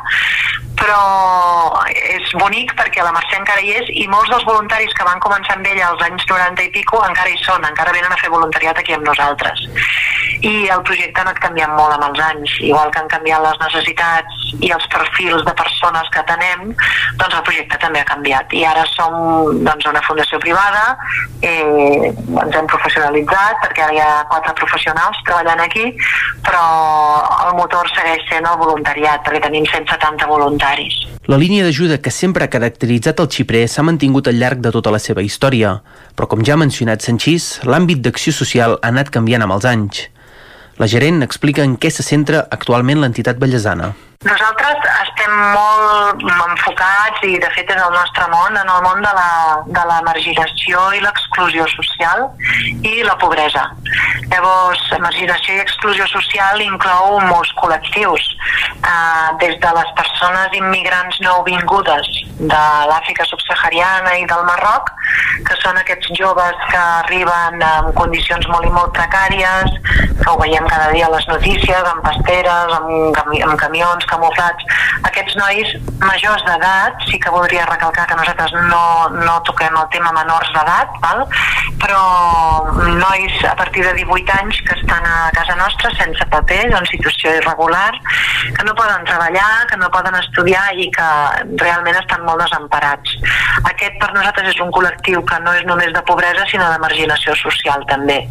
però 0.79 1.83
és 1.93 2.31
bonic 2.39 2.73
perquè 2.77 3.03
la 3.05 3.13
Mercè 3.15 3.37
encara 3.39 3.61
hi 3.61 3.73
és 3.77 3.89
i 4.03 4.07
molts 4.11 4.31
dels 4.31 4.45
voluntaris 4.47 4.93
que 4.97 5.07
van 5.07 5.21
començar 5.23 5.57
amb 5.57 5.67
ella 5.69 5.89
als 5.89 6.03
anys 6.05 6.25
90 6.29 6.65
i 6.65 6.71
pico 6.73 7.01
encara 7.05 7.29
hi 7.29 7.39
són, 7.43 7.65
encara 7.67 7.93
venen 7.95 8.11
a 8.11 8.19
fer 8.21 8.31
voluntariat 8.33 8.79
aquí 8.79 8.95
amb 8.95 9.07
nosaltres. 9.07 9.65
I 10.43 10.67
el 10.73 10.81
projecte 10.87 11.21
ha 11.21 11.25
anat 11.27 11.39
canviant 11.43 11.75
molt 11.77 11.95
amb 11.95 12.07
els 12.09 12.23
anys, 12.25 12.55
igual 12.65 12.91
que 12.91 12.99
han 12.99 13.11
canviat 13.11 13.43
les 13.45 13.59
necessitats 13.61 14.41
i 14.61 14.71
els 14.75 14.87
perfils 14.91 15.45
de 15.47 15.53
persones 15.57 16.09
que 16.13 16.23
tenem, 16.29 16.73
doncs 17.21 17.37
el 17.37 17.45
projecte 17.47 17.79
també 17.81 18.01
ha 18.01 18.09
canviat. 18.09 18.53
I 18.53 18.65
ara 18.67 18.83
som 18.91 19.15
doncs, 19.63 19.87
una 19.89 20.03
fundació 20.07 20.39
privada, 20.43 20.97
eh, 21.41 22.11
ens 22.11 22.57
hem 22.59 22.67
professionalitzat 22.71 23.61
perquè 23.63 23.85
ara 23.85 23.95
hi 23.95 24.01
ha 24.03 24.11
quatre 24.31 24.55
professionals 24.59 25.21
treballant 25.27 25.63
aquí, 25.63 25.85
però 26.45 26.63
el 27.47 27.55
motor 27.59 27.89
segueix 27.95 28.25
sent 28.29 28.47
el 28.49 28.59
voluntariat, 28.59 29.23
perquè 29.25 29.43
tenim 29.47 29.67
170 29.71 30.27
voluntaris. 30.27 30.62
La 31.27 31.37
línia 31.39 31.63
d'ajuda 31.63 31.97
que 32.03 32.11
sempre 32.11 32.45
ha 32.45 32.51
caracteritzat 32.51 33.19
el 33.19 33.27
xiprer 33.31 33.65
s'ha 33.67 33.83
mantingut 33.83 34.27
al 34.27 34.39
llarg 34.39 34.61
de 34.63 34.71
tota 34.75 34.91
la 34.95 34.99
seva 34.99 35.23
història, 35.23 35.73
però 36.15 36.27
com 36.31 36.43
ja 36.43 36.55
ha 36.55 36.61
mencionat 36.61 37.03
Sanchís, 37.03 37.59
l'àmbit 37.67 37.99
d'acció 38.03 38.31
social 38.35 38.77
ha 38.79 38.91
anat 38.91 39.11
canviant 39.11 39.43
amb 39.43 39.55
els 39.57 39.67
anys. 39.67 40.05
La 40.79 40.87
gerent 40.87 41.21
explica 41.23 41.67
en 41.67 41.75
què 41.75 41.91
se 41.91 42.03
centra 42.03 42.47
actualment 42.57 43.03
l'entitat 43.03 43.43
ballesana. 43.43 43.93
Nosaltres 44.23 44.85
estem 45.03 45.31
molt 45.51 46.21
enfocats 46.23 47.25
i 47.27 47.35
de 47.43 47.49
fet 47.51 47.71
és 47.73 47.81
el 47.81 47.95
nostre 47.95 48.27
món 48.31 48.55
en 48.55 48.69
el 48.71 48.83
món 48.85 49.01
de 49.03 49.11
la, 49.17 49.31
de 49.67 49.83
la 49.89 49.97
marginació 50.05 50.83
i 50.95 51.01
l'exclusió 51.03 51.65
social 51.73 52.29
i 52.87 53.01
la 53.03 53.17
pobresa. 53.19 53.65
Llavors, 54.31 54.85
marginació 55.03 55.57
i 55.57 55.63
exclusió 55.63 56.07
social 56.11 56.63
inclou 56.63 57.19
molts 57.27 57.51
col·lectius, 57.59 58.29
eh, 58.79 59.27
des 59.43 59.59
de 59.59 59.73
les 59.79 59.91
persones 59.99 60.55
immigrants 60.61 61.19
nouvingudes 61.25 62.07
de 62.39 62.63
l'Àfrica 62.89 63.27
subsahariana 63.27 64.15
i 64.21 64.25
del 64.29 64.47
Marroc, 64.47 64.93
que 65.47 65.59
són 65.59 65.77
aquests 65.81 66.13
joves 66.15 66.63
que 66.71 66.79
arriben 66.79 67.59
en 67.59 67.91
condicions 67.99 68.47
molt 68.55 68.71
i 68.71 68.73
molt 68.73 68.95
precàries, 68.95 69.75
que 70.23 70.31
ho 70.31 70.39
veiem 70.39 70.67
cada 70.71 70.89
dia 70.95 71.11
a 71.11 71.13
les 71.17 71.27
notícies, 71.27 71.91
amb 71.91 72.03
pasteres, 72.07 72.73
amb, 72.79 73.19
amb 73.19 73.59
camions 73.59 74.07
camuflats. 74.13 74.79
Aquests 75.09 75.37
nois 75.39 75.75
majors 76.03 76.45
d'edat, 76.47 77.03
sí 77.09 77.19
que 77.19 77.33
voldria 77.33 77.67
recalcar 77.69 78.07
que 78.09 78.19
nosaltres 78.19 78.55
no, 78.69 78.85
no 79.19 79.39
toquem 79.49 79.75
el 79.81 79.89
tema 79.95 80.13
menors 80.15 80.53
d'edat, 80.55 80.97
val? 81.03 81.25
però 81.83 82.03
nois 82.95 83.33
a 83.43 83.55
partir 83.59 83.83
de 83.83 83.93
18 83.97 84.31
anys 84.39 84.61
que 84.63 84.75
estan 84.77 85.03
a 85.03 85.31
casa 85.35 85.55
nostra 85.59 85.91
sense 85.97 86.25
papers, 86.31 86.71
en 86.71 86.85
situació 86.87 87.33
irregular, 87.39 87.91
que 88.55 88.63
no 88.63 88.75
poden 88.77 89.03
treballar, 89.09 89.67
que 89.69 89.77
no 89.81 89.91
poden 89.91 90.15
estudiar 90.21 90.63
i 90.79 90.87
que 90.95 91.09
realment 91.59 91.99
estan 91.99 92.23
molt 92.27 92.43
desemparats. 92.45 93.17
Aquest 93.67 93.99
per 93.99 94.11
nosaltres 94.15 94.53
és 94.53 94.61
un 94.63 94.71
col·lectiu 94.75 95.23
que 95.27 95.39
no 95.43 95.55
és 95.59 95.67
només 95.67 95.91
de 95.95 96.03
pobresa 96.07 96.47
sinó 96.51 96.69
de 96.71 96.79
marginació 96.83 97.35
social 97.41 97.83
també. 97.91 98.21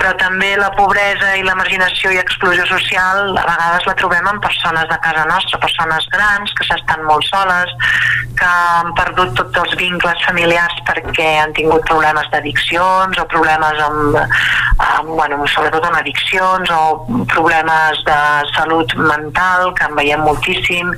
Però 0.00 0.14
també 0.20 0.54
la 0.56 0.70
pobresa 0.78 1.34
i 1.36 1.44
la 1.44 1.56
marginació 1.58 2.14
i 2.14 2.20
exclusió 2.22 2.64
social 2.70 3.36
a 3.36 3.44
vegades 3.44 3.88
la 3.88 3.96
trobem 4.00 4.32
en 4.32 4.40
persones 4.40 4.88
de 4.90 4.98
casa 5.04 5.24
nostra, 5.30 5.60
persones 5.62 6.06
grans 6.12 6.54
que 6.58 6.66
s'estan 6.68 7.04
molt 7.08 7.26
soles, 7.28 7.72
que 8.40 8.48
han 8.48 8.92
perdut 8.98 9.34
tots 9.38 9.62
els 9.62 9.74
vincles 9.80 10.24
familiars 10.26 10.76
perquè 10.88 11.28
han 11.42 11.52
tingut 11.56 11.84
problemes 11.88 12.28
d'addiccions 12.32 13.18
o 13.20 13.26
problemes 13.32 13.82
amb, 13.86 14.18
amb, 14.20 15.12
bueno, 15.12 15.40
sobretot 15.54 15.84
amb 15.86 16.00
addiccions 16.00 16.72
o 16.74 16.82
problemes 17.32 18.04
de 18.06 18.18
salut 18.54 18.94
mental 18.96 19.74
que 19.78 19.88
en 19.88 19.96
veiem 19.98 20.24
moltíssim 20.24 20.92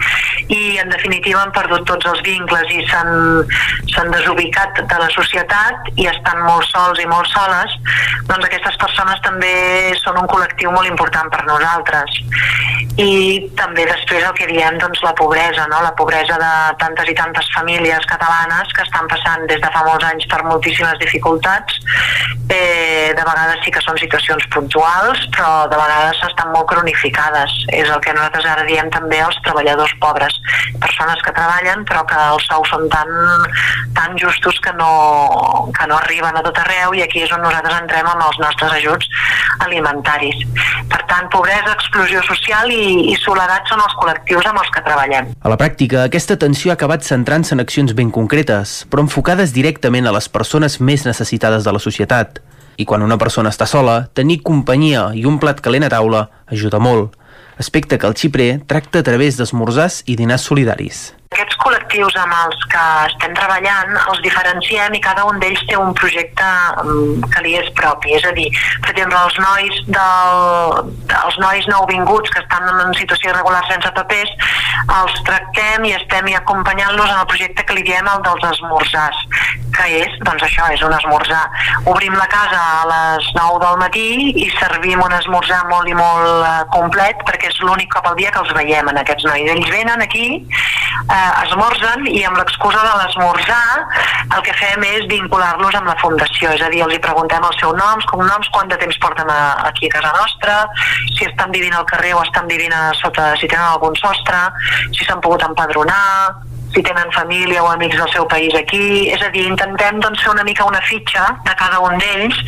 i 0.49 0.79
en 0.83 0.93
definitiva 0.93 1.43
han 1.43 1.55
perdut 1.57 1.87
tots 1.89 2.09
els 2.13 2.23
vincles 2.27 2.75
i 2.77 2.85
s'han 2.91 4.13
desubicat 4.13 4.83
de 4.91 5.01
la 5.03 5.11
societat 5.15 5.93
i 5.97 6.09
estan 6.11 6.43
molt 6.47 6.67
sols 6.71 7.01
i 7.03 7.09
molt 7.11 7.29
soles, 7.33 7.75
doncs 8.29 8.47
aquestes 8.47 8.79
persones 8.81 9.23
també 9.27 9.53
són 10.03 10.21
un 10.23 10.29
col·lectiu 10.31 10.73
molt 10.75 10.89
important 10.89 11.31
per 11.33 11.43
nosaltres. 11.49 12.21
I 13.01 13.49
també 13.59 13.82
després 13.89 14.25
el 14.25 14.35
que 14.39 14.49
diem, 14.51 14.79
doncs 14.81 15.03
la 15.05 15.15
pobresa, 15.19 15.67
no? 15.71 15.83
la 15.85 15.95
pobresa 15.99 16.39
de 16.41 16.53
tantes 16.83 17.09
i 17.09 17.15
tantes 17.19 17.49
famílies 17.55 18.07
catalanes 18.11 18.73
que 18.77 18.85
estan 18.87 19.09
passant 19.11 19.47
des 19.51 19.61
de 19.63 19.71
fa 19.75 19.85
molts 19.87 20.07
anys 20.09 20.27
per 20.31 20.43
moltíssimes 20.47 20.99
dificultats. 21.03 21.79
Eh, 22.53 23.13
de 23.17 23.23
vegades 23.23 23.63
sí 23.65 23.73
que 23.73 23.81
són 23.85 23.97
situacions 24.01 24.45
puntuals, 24.53 25.23
però 25.37 25.67
de 25.73 25.79
vegades 25.79 26.21
estan 26.29 26.53
molt 26.53 26.69
cronificades. 26.73 27.55
És 27.73 27.89
el 27.89 28.01
que 28.05 28.15
nosaltres 28.17 28.49
ara 28.53 28.67
diem 28.69 28.91
també 28.93 29.23
als 29.23 29.39
treballadors 29.47 29.95
pobres, 30.03 30.37
persones 30.83 31.23
que 31.25 31.35
treballen 31.37 31.87
però 31.89 32.05
que 32.09 32.19
els 32.33 32.47
sous 32.49 32.73
són 32.73 32.89
tan, 32.93 33.11
tan 33.97 34.17
justos 34.21 34.59
que 34.65 34.73
no, 34.79 35.71
que 35.77 35.87
no 35.89 35.99
arriben 35.99 36.37
a 36.37 36.45
tot 36.45 36.59
arreu 36.63 36.95
i 36.97 37.03
aquí 37.05 37.23
és 37.25 37.33
on 37.35 37.43
nosaltres 37.45 37.79
entrem 37.81 38.09
amb 38.09 38.25
els 38.27 38.39
nostres 38.43 38.77
ajuts 38.79 39.09
alimentaris. 39.67 40.45
Per 40.91 41.01
tant, 41.11 41.29
pobresa, 41.33 41.75
exclusió 41.75 42.23
social 42.27 42.71
i, 42.73 43.13
i 43.13 43.17
soledat 43.21 43.69
són 43.73 43.81
els 43.81 43.97
col·lectius 43.97 44.49
amb 44.51 44.61
els 44.61 44.71
que 44.73 44.85
treballem. 44.85 45.33
A 45.41 45.53
la 45.53 45.59
pràctica, 45.61 46.05
aquesta 46.05 46.37
atenció 46.37 46.73
ha 46.73 46.77
acabat 46.77 47.07
centrant-se 47.07 47.57
en 47.57 47.65
accions 47.65 47.95
ben 47.97 48.13
concretes, 48.13 48.83
però 48.93 49.05
enfocades 49.07 49.55
directament 49.57 50.09
a 50.09 50.13
les 50.15 50.29
persones 50.29 50.79
més 50.81 51.07
necessitades 51.09 51.65
de 51.65 51.73
la 51.73 51.81
societat. 51.81 52.43
I 52.77 52.85
quan 52.89 53.05
una 53.05 53.19
persona 53.21 53.53
està 53.53 53.69
sola, 53.69 54.09
tenir 54.17 54.43
companyia 54.45 55.11
i 55.17 55.25
un 55.29 55.39
plat 55.41 55.61
calent 55.65 55.89
a 55.89 55.93
taula 55.93 56.27
ajuda 56.53 56.81
molt. 56.81 57.17
Aspecte 57.61 57.99
que 58.01 58.09
el 58.09 58.17
xiprer 58.17 58.63
tracta 58.69 59.01
a 59.01 59.07
través 59.07 59.37
d'esmorzars 59.39 60.03
i 60.09 60.17
dinars 60.17 60.45
solidaris. 60.49 61.13
Aquests 61.33 61.57
col·lectius 61.61 61.82
amb 62.01 62.33
els 62.33 62.65
que 62.73 62.83
estem 63.11 63.35
treballant 63.37 63.93
els 64.09 64.21
diferenciem 64.25 64.95
i 64.97 65.01
cada 65.05 65.27
un 65.29 65.39
d'ells 65.43 65.61
té 65.69 65.77
un 65.77 65.93
projecte 65.99 66.49
mm, 66.85 67.29
que 67.33 67.43
li 67.45 67.57
és 67.59 67.69
propi. 67.77 68.15
És 68.17 68.25
a 68.25 68.33
dir, 68.33 68.49
per 68.81 68.93
exemple, 68.95 69.19
els 69.19 69.37
nois, 69.43 69.81
del, 69.93 70.93
els 71.19 71.39
nois 71.43 71.69
nouvinguts 71.69 72.33
que 72.33 72.41
estan 72.41 72.69
en 72.73 72.95
situació 72.97 73.33
irregular 73.33 73.61
sense 73.69 73.93
papers, 73.93 74.33
els 74.97 75.19
tractem 75.29 75.85
i 75.85 75.95
estem 75.99 76.31
i 76.33 76.39
acompanyant-los 76.39 77.11
en 77.11 77.21
el 77.21 77.29
projecte 77.29 77.67
que 77.69 77.77
li 77.77 77.85
diem 77.87 78.09
el 78.09 78.25
dels 78.25 78.49
esmorzars, 78.53 79.21
que 79.77 79.89
és, 80.03 80.17
doncs 80.25 80.47
això, 80.47 80.69
és 80.73 80.83
un 80.87 80.95
esmorzar. 80.97 81.45
Obrim 81.93 82.17
la 82.17 82.29
casa 82.33 82.61
a 82.81 82.89
les 82.89 83.29
9 83.37 83.61
del 83.65 83.81
matí 83.83 84.09
i 84.45 84.49
servim 84.59 85.05
un 85.05 85.17
esmorzar 85.17 85.63
molt 85.71 85.89
i 85.89 85.97
molt 85.99 86.47
eh, 86.49 86.57
complet 86.75 87.21
perquè 87.29 87.53
és 87.53 87.61
l'únic 87.65 87.93
cop 87.93 88.09
al 88.09 88.19
dia 88.19 88.33
que 88.33 88.43
els 88.43 88.53
veiem 88.57 88.89
en 88.93 89.01
aquests 89.03 89.29
nois. 89.29 89.49
Ells 89.53 89.71
venen 89.73 90.05
aquí, 90.05 90.27
eh, 90.41 91.13
eh, 91.13 91.31
esmorzen 91.83 92.07
i 92.07 92.23
amb 92.25 92.39
l'excusa 92.39 92.81
de 92.83 92.93
l'esmorzar 93.01 93.87
el 94.37 94.43
que 94.47 94.55
fem 94.55 94.85
és 94.87 95.07
vincular-los 95.11 95.75
amb 95.75 95.89
la 95.89 95.97
fundació, 96.01 96.53
és 96.55 96.63
a 96.63 96.71
dir, 96.71 96.83
els 96.83 96.95
hi 96.95 97.01
preguntem 97.03 97.43
els 97.43 97.59
seus 97.61 97.75
noms, 97.77 98.07
cognoms, 98.07 98.49
quant 98.55 98.69
de 98.69 98.79
temps 98.79 98.99
porten 98.99 99.29
a, 99.29 99.67
aquí 99.69 99.89
a 99.89 99.95
casa 99.99 100.13
nostra, 100.17 100.67
si 101.17 101.27
estan 101.27 101.51
vivint 101.51 101.75
al 101.75 101.87
carrer 101.87 102.15
o 102.15 102.23
estan 102.23 102.47
vivint 102.47 102.73
a 102.73 102.93
sota, 102.95 103.35
si 103.37 103.49
tenen 103.49 103.67
algun 103.67 103.97
sostre, 103.97 104.49
si 104.93 105.05
s'han 105.05 105.21
pogut 105.21 105.43
empadronar, 105.43 106.52
si 106.73 106.83
tenen 106.83 107.11
família 107.13 107.63
o 107.63 107.69
amics 107.71 107.97
del 107.99 108.11
seu 108.13 108.27
país 108.29 108.55
aquí. 108.55 109.09
És 109.13 109.23
a 109.23 109.31
dir, 109.35 109.45
intentem 109.49 110.01
doncs, 110.01 110.23
fer 110.25 110.33
una 110.33 110.45
mica 110.45 110.65
una 110.65 110.81
fitxa 110.89 111.27
de 111.47 111.55
cada 111.61 111.81
un 111.85 111.99
d'ells 112.01 112.39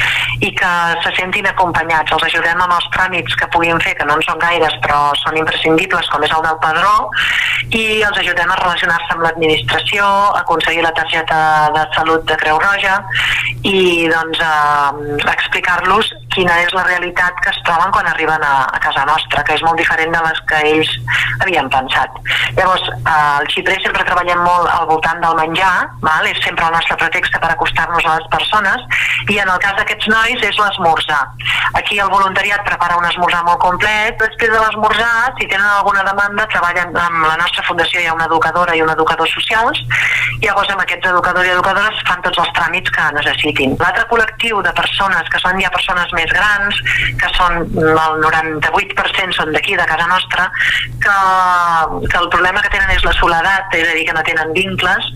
i 0.41 0.51
que 0.57 0.73
se 1.05 1.13
sentin 1.19 1.47
acompanyats. 1.51 2.13
Els 2.17 2.27
ajudem 2.31 2.63
amb 2.65 2.77
els 2.77 2.89
tràmits 2.97 3.37
que 3.41 3.49
puguin 3.55 3.81
fer, 3.85 3.95
que 3.99 4.09
no 4.09 4.17
en 4.19 4.25
són 4.27 4.41
gaires 4.43 4.77
però 4.85 5.01
són 5.21 5.39
imprescindibles, 5.41 6.09
com 6.13 6.25
és 6.25 6.35
el 6.35 6.45
del 6.47 6.59
padró, 6.65 6.95
i 7.71 8.03
els 8.03 8.19
ajudem 8.25 8.51
a 8.51 8.59
relacionar-se 8.63 9.15
amb 9.15 9.25
l'administració, 9.27 10.05
a 10.05 10.43
aconseguir 10.45 10.85
la 10.85 10.95
targeta 10.97 11.39
de 11.77 11.87
salut 11.97 12.25
de 12.29 12.37
Creu 12.41 12.61
Roja 12.63 13.01
i 13.65 14.09
doncs 14.13 14.41
a 14.45 14.55
explicar-los 15.35 16.11
quina 16.35 16.57
és 16.65 16.73
la 16.75 16.85
realitat 16.87 17.39
que 17.45 17.53
es 17.53 17.61
troben 17.67 17.93
quan 17.95 18.09
arriben 18.11 18.43
a, 18.43 18.55
a 18.75 18.81
casa 18.83 19.05
nostra, 19.09 19.43
que 19.47 19.55
és 19.57 19.63
molt 19.67 19.79
diferent 19.81 20.13
de 20.15 20.23
les 20.27 20.41
que 20.51 20.61
ells 20.73 20.91
havien 21.45 21.71
pensat. 21.73 22.19
Llavors, 22.59 22.87
eh, 22.95 23.15
al 23.15 23.49
Xipre 23.53 23.77
sempre 23.83 24.07
treballem 24.07 24.43
molt 24.45 24.71
al 24.71 24.89
voltant 24.91 25.23
del 25.23 25.39
menjar, 25.41 25.75
val? 26.05 26.27
és 26.31 26.41
sempre 26.45 26.67
el 26.67 26.75
nostre 26.75 26.97
pretext 27.01 27.37
per 27.41 27.51
acostar-nos 27.53 28.07
a 28.07 28.19
les 28.19 28.29
persones, 28.33 28.85
i 29.31 29.39
en 29.43 29.51
el 29.51 29.61
cas 29.63 29.77
d'aquests 29.79 30.11
nois 30.13 30.45
és 30.49 30.59
l'esmorzar. 30.61 31.23
Aquí 31.81 31.99
el 31.99 32.11
voluntariat 32.13 32.65
prepara 32.67 32.99
un 32.99 33.07
esmorzar 33.09 33.43
molt 33.47 33.61
complet, 33.63 34.17
després 34.21 34.53
de 34.53 34.61
l'esmorzar, 34.61 35.33
si 35.39 35.49
tenen 35.51 35.67
alguna 35.67 36.05
demanda, 36.07 36.49
treballen 36.53 36.97
amb 36.97 37.27
la 37.29 37.37
nostra 37.41 37.65
fundació, 37.69 38.01
hi 38.01 38.09
ha 38.11 38.17
una 38.17 38.29
educadora 38.31 38.77
i 38.77 38.83
un 38.83 38.93
educador 38.95 39.29
socials, 39.31 39.81
i 40.41 40.47
llavors 40.47 40.71
amb 40.73 40.85
aquests 40.85 41.11
educadors 41.11 41.49
i 41.49 41.55
educadores 41.55 42.03
fan 42.09 42.23
tots 42.25 42.41
els 42.43 42.53
tràmits 42.57 42.93
que 42.95 43.11
necessitin. 43.19 43.77
L'altre 43.81 44.07
col·lectiu 44.11 44.63
de 44.65 44.73
persones, 44.77 45.29
que 45.33 45.43
són 45.43 45.61
ja 45.63 45.73
persones 45.75 46.13
més 46.17 46.24
més 46.25 46.33
grans, 46.33 46.81
que 47.21 47.33
són 47.37 47.61
el 47.61 48.23
98% 48.25 49.37
són 49.37 49.53
d'aquí, 49.55 49.77
de 49.77 49.89
casa 49.89 50.09
nostra, 50.11 50.49
que, 51.05 51.19
que 52.09 52.23
el 52.23 52.31
problema 52.33 52.65
que 52.65 52.73
tenen 52.73 52.95
és 52.97 53.05
la 53.07 53.15
soledat, 53.21 53.77
és 53.77 53.91
a 53.91 53.99
dir, 53.99 54.07
que 54.09 54.17
no 54.17 54.25
tenen 54.27 54.57
vincles, 54.57 55.13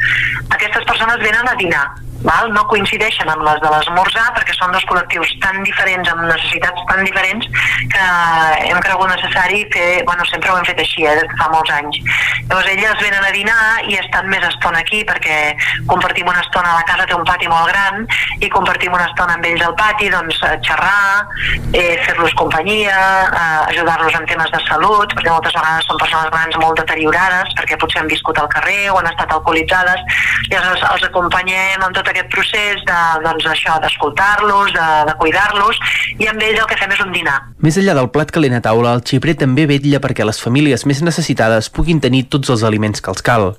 aquestes 0.49 0.85
persones 0.85 1.25
venen 1.25 1.49
a 1.49 1.57
dinar 1.61 1.87
val? 2.25 2.53
no 2.53 2.65
coincideixen 2.71 3.29
amb 3.31 3.45
les 3.47 3.61
de 3.63 3.71
l'esmorzar 3.73 4.27
perquè 4.37 4.55
són 4.57 4.73
dos 4.75 4.85
col·lectius 4.89 5.31
tan 5.43 5.61
diferents, 5.67 6.09
amb 6.13 6.27
necessitats 6.29 6.85
tan 6.89 7.05
diferents, 7.07 7.47
que 7.93 8.07
hem 8.69 8.81
cregut 8.85 9.11
necessari 9.13 9.65
fer, 9.75 10.03
bueno, 10.09 10.25
sempre 10.31 10.53
ho 10.53 10.59
hem 10.59 10.67
fet 10.69 10.81
així, 10.83 11.05
eh, 11.05 11.15
des 11.19 11.29
de 11.29 11.39
fa 11.41 11.49
molts 11.53 11.73
anys. 11.77 12.01
Llavors 12.49 12.71
elles 12.73 13.03
venen 13.03 13.25
a 13.25 13.33
dinar 13.35 13.61
i 13.89 13.99
estan 14.01 14.29
més 14.33 14.45
estona 14.49 14.81
aquí 14.85 15.03
perquè 15.09 15.39
compartim 15.91 16.29
una 16.29 16.43
estona 16.45 16.73
a 16.73 16.81
la 16.81 16.87
casa, 16.89 17.07
té 17.07 17.17
un 17.17 17.27
pati 17.29 17.49
molt 17.51 17.71
gran, 17.73 18.07
i 18.41 18.51
compartim 18.55 18.97
una 18.97 19.07
estona 19.11 19.37
amb 19.37 19.49
ells 19.51 19.65
al 19.67 19.77
pati, 19.79 20.11
doncs 20.13 20.41
xerrar, 20.67 21.27
eh, 21.73 21.99
fer-los 22.07 22.35
companyia, 22.41 22.99
eh, 23.29 23.73
ajudar-los 23.75 24.15
en 24.15 24.27
temes 24.27 24.51
de 24.55 24.63
salut, 24.69 25.13
perquè 25.15 25.31
moltes 25.31 25.55
vegades 25.55 25.87
són 25.87 26.01
persones 26.01 26.33
grans 26.33 26.59
molt 26.63 26.81
deteriorades, 26.81 27.55
perquè 27.59 27.79
potser 27.79 28.03
han 28.03 28.11
viscut 28.11 28.39
al 28.39 28.49
carrer 28.49 28.91
o 28.91 28.99
han 28.99 29.11
estat 29.13 29.33
alcoholitzades, 29.33 30.01
i 30.51 30.55
els, 30.55 30.83
els 30.93 31.09
acompanyem 31.11 31.83
en 31.85 31.93
tot 31.93 32.08
aquest 32.13 32.31
procés 32.35 32.85
de, 32.89 32.99
doncs, 33.25 33.47
això, 33.53 33.79
d'escoltar-los, 33.85 34.73
de, 34.77 34.89
de 35.09 35.17
cuidar-los, 35.23 35.81
i 36.19 36.29
amb 36.31 36.43
ells 36.43 36.63
el 36.63 36.71
que 36.71 36.79
fem 36.81 36.95
és 36.97 37.03
un 37.05 37.15
dinar. 37.15 37.39
Més 37.65 37.79
enllà 37.81 37.97
del 37.99 38.11
plat 38.15 38.33
calent 38.35 38.59
a 38.59 38.63
taula, 38.65 38.95
el 38.99 39.05
xiprer 39.07 39.37
també 39.41 39.69
vetlla 39.71 40.03
perquè 40.05 40.27
les 40.27 40.41
famílies 40.43 40.87
més 40.89 41.03
necessitades 41.07 41.71
puguin 41.73 42.01
tenir 42.05 42.27
tots 42.33 42.51
els 42.55 42.65
aliments 42.67 43.05
que 43.05 43.13
els 43.13 43.25
cal. 43.25 43.53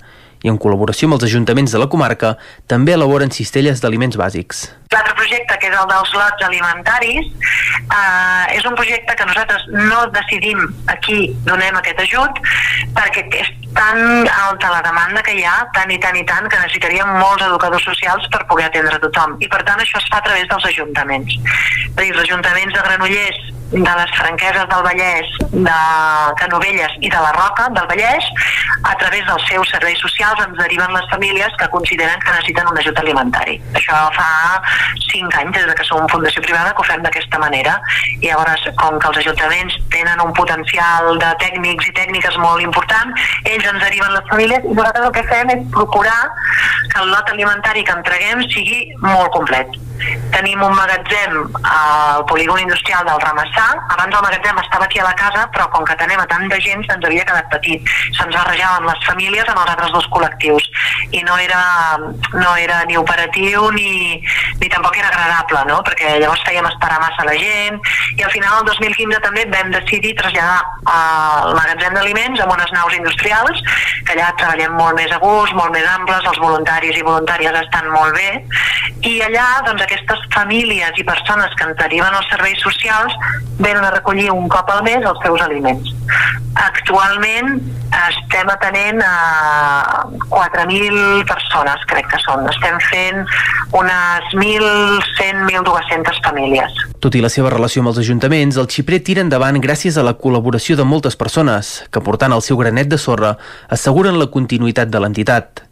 I 0.44 0.52
en 0.52 0.60
col·laboració 0.62 1.10
amb 1.10 1.18
els 1.18 1.28
ajuntaments 1.28 1.74
de 1.76 1.82
la 1.82 1.90
comarca 1.92 2.36
també 2.72 2.96
elaboren 2.96 3.32
cistelles 3.32 3.82
d'aliments 3.84 4.18
bàsics. 4.20 4.70
L'altre 4.94 5.14
projecte, 5.20 5.58
que 5.62 5.70
és 5.70 5.76
el 5.78 5.88
dels 5.92 6.14
lots 6.16 6.46
alimentaris, 6.48 7.28
eh, 7.30 8.58
és 8.58 8.66
un 8.66 8.76
projecte 8.80 9.16
que 9.16 9.28
nosaltres 9.30 9.68
no 9.76 10.06
decidim 10.16 10.64
a 10.88 10.96
qui 11.04 11.30
donem 11.46 11.78
aquest 11.78 12.00
ajut 12.08 12.42
perquè 12.96 13.28
és 13.44 13.52
tan 13.76 14.00
alta 14.28 14.72
la 14.72 14.82
demanda 14.82 15.22
que 15.22 15.36
hi 15.38 15.44
ha, 15.46 15.60
tant 15.76 15.92
i 15.94 16.00
tant 16.02 16.18
i 16.18 16.26
tant, 16.26 16.48
que 16.50 16.58
necessitaríem 16.64 17.12
molts 17.20 17.46
educadors 17.46 17.86
socials 17.86 18.26
per 18.34 18.42
poder 18.50 18.66
atendre 18.70 18.98
tothom. 19.04 19.38
I 19.40 19.48
per 19.52 19.62
tant 19.68 19.80
això 19.84 20.02
es 20.02 20.10
fa 20.10 20.24
a 20.24 20.26
través 20.26 20.50
dels 20.50 20.66
ajuntaments. 20.72 21.38
Dir, 22.00 22.10
els 22.10 22.24
ajuntaments 22.26 22.74
de 22.74 22.86
Granollers 22.88 23.40
de 23.72 23.80
les 23.80 24.12
franqueses 24.18 24.66
del 24.68 24.84
Vallès, 24.84 25.28
de 25.52 25.80
Canovelles 26.40 26.96
i 27.02 27.10
de 27.10 27.20
la 27.22 27.32
Roca 27.36 27.68
del 27.70 27.88
Vallès, 27.92 28.26
a 28.84 28.96
través 28.98 29.26
dels 29.28 29.46
seus 29.50 29.70
serveis 29.70 30.00
socials 30.02 30.42
ens 30.46 30.58
deriven 30.58 30.94
les 30.94 31.10
famílies 31.12 31.54
que 31.60 31.68
consideren 31.70 32.20
que 32.24 32.32
necessiten 32.32 32.70
un 32.72 32.80
ajut 32.82 33.02
alimentari. 33.02 33.60
Això 33.78 34.00
fa 34.16 34.30
5 35.10 35.38
anys, 35.42 35.58
des 35.58 35.76
que 35.78 35.86
som 35.86 36.08
fundació 36.10 36.42
privada, 36.42 36.74
que 36.74 36.82
ho 36.82 36.88
fem 36.88 37.04
d'aquesta 37.06 37.42
manera. 37.42 37.78
I 38.20 38.30
llavors, 38.30 38.66
com 38.82 38.98
que 39.00 39.12
els 39.12 39.22
ajuntaments 39.24 39.78
tenen 39.94 40.24
un 40.24 40.34
potencial 40.34 41.20
de 41.22 41.34
tècnics 41.44 41.92
i 41.92 41.96
tècniques 42.00 42.40
molt 42.42 42.64
important, 42.66 43.14
ells 43.44 43.70
ens 43.74 43.84
deriven 43.86 44.16
les 44.16 44.32
famílies 44.32 44.66
i 44.66 44.74
nosaltres 44.74 45.06
el 45.10 45.14
que 45.20 45.28
fem 45.30 45.54
és 45.58 45.68
procurar 45.76 46.22
que 46.90 47.04
el 47.04 47.14
lot 47.14 47.30
alimentari 47.36 47.86
que 47.86 47.96
entreguem 47.96 48.44
sigui 48.50 48.82
molt 49.06 49.30
complet. 49.36 49.78
Tenim 50.34 50.62
un 50.64 50.76
magatzem 50.76 51.36
al 51.64 52.26
polígon 52.30 52.60
industrial 52.62 53.06
del 53.08 53.22
Ramassà. 53.24 53.68
Abans 53.96 54.16
el 54.16 54.26
magatzem 54.26 54.62
estava 54.64 54.86
aquí 54.86 55.00
a 55.00 55.08
la 55.08 55.16
casa, 55.20 55.48
però 55.54 55.70
com 55.74 55.86
que 55.88 55.98
tenem 56.00 56.20
a 56.20 56.28
tanta 56.30 56.60
gent 56.64 56.86
se'ns 56.88 57.06
havia 57.06 57.26
quedat 57.28 57.50
petit. 57.54 57.84
Se'ns 58.18 58.36
barrejaven 58.36 58.88
les 58.88 59.06
famílies 59.08 59.50
amb 59.50 59.64
els 59.64 59.74
altres 59.76 59.96
dos 59.96 60.10
col·lectius 60.14 60.70
i 61.12 61.24
no 61.26 61.38
era, 61.42 61.62
no 62.34 62.56
era 62.56 62.84
ni 62.86 62.98
operatiu 62.98 63.70
ni, 63.72 64.22
ni 64.62 64.70
tampoc 64.70 64.98
era 64.98 65.10
agradable, 65.10 65.64
no? 65.72 65.80
perquè 65.88 66.18
llavors 66.22 66.44
fèiem 66.48 66.68
esperar 66.70 67.00
massa 67.02 67.26
la 67.28 67.36
gent 67.40 67.80
i 68.18 68.26
al 68.26 68.32
final 68.34 68.62
el 68.62 68.70
2015 68.70 69.22
també 69.26 69.46
vam 69.54 69.72
decidir 69.74 70.16
traslladar 70.20 70.60
al 70.94 71.56
magatzem 71.58 71.98
d'aliments 71.98 72.44
amb 72.44 72.54
unes 72.56 72.74
naus 72.76 72.98
industrials 72.98 73.64
que 74.06 74.16
allà 74.16 74.30
treballem 74.40 74.76
molt 74.78 74.98
més 75.00 75.12
a 75.14 75.20
gust, 75.22 75.56
molt 75.58 75.74
més 75.76 75.88
amples, 75.96 76.30
els 76.32 76.42
voluntaris 76.44 76.98
i 76.98 77.06
voluntàries 77.06 77.60
estan 77.64 77.90
molt 77.94 78.18
bé 78.18 78.30
i 79.10 79.16
allà 79.26 79.48
doncs, 79.66 79.84
aquestes 79.90 80.22
famílies 80.36 81.02
i 81.02 81.04
persones 81.04 81.54
que 81.58 81.66
ens 81.66 81.78
deriven 81.82 82.14
als 82.14 82.30
serveis 82.30 82.62
socials 82.62 83.16
venen 83.58 83.84
a 83.84 83.92
recollir 83.96 84.30
un 84.32 84.48
cop 84.52 84.70
al 84.70 84.84
mes 84.86 85.02
els 85.02 85.20
seus 85.26 85.42
aliments. 85.42 85.90
Actualment 86.60 87.58
estem 87.90 88.50
atenent 88.54 89.02
a 89.02 90.06
4.000 90.30 91.26
persones, 91.26 91.86
crec 91.90 92.06
que 92.12 92.20
són. 92.22 92.46
Estem 92.52 92.78
fent 92.90 93.24
unes 93.78 94.30
1.100, 94.38 95.48
1.200 95.50 96.22
famílies. 96.26 96.78
Tot 97.02 97.16
i 97.18 97.24
la 97.24 97.32
seva 97.34 97.50
relació 97.54 97.82
amb 97.82 97.94
els 97.94 98.02
ajuntaments, 98.04 98.60
el 98.62 98.70
xiprer 98.70 99.02
tira 99.06 99.26
endavant 99.26 99.58
gràcies 99.64 99.98
a 99.98 100.06
la 100.06 100.14
col·laboració 100.20 100.78
de 100.78 100.86
moltes 100.86 101.18
persones 101.18 101.80
que, 101.90 102.04
portant 102.06 102.36
el 102.36 102.46
seu 102.46 102.60
granet 102.62 102.92
de 102.92 103.02
sorra, 103.02 103.36
asseguren 103.70 104.20
la 104.22 104.30
continuïtat 104.30 104.94
de 104.94 105.02
l'entitat. 105.02 105.66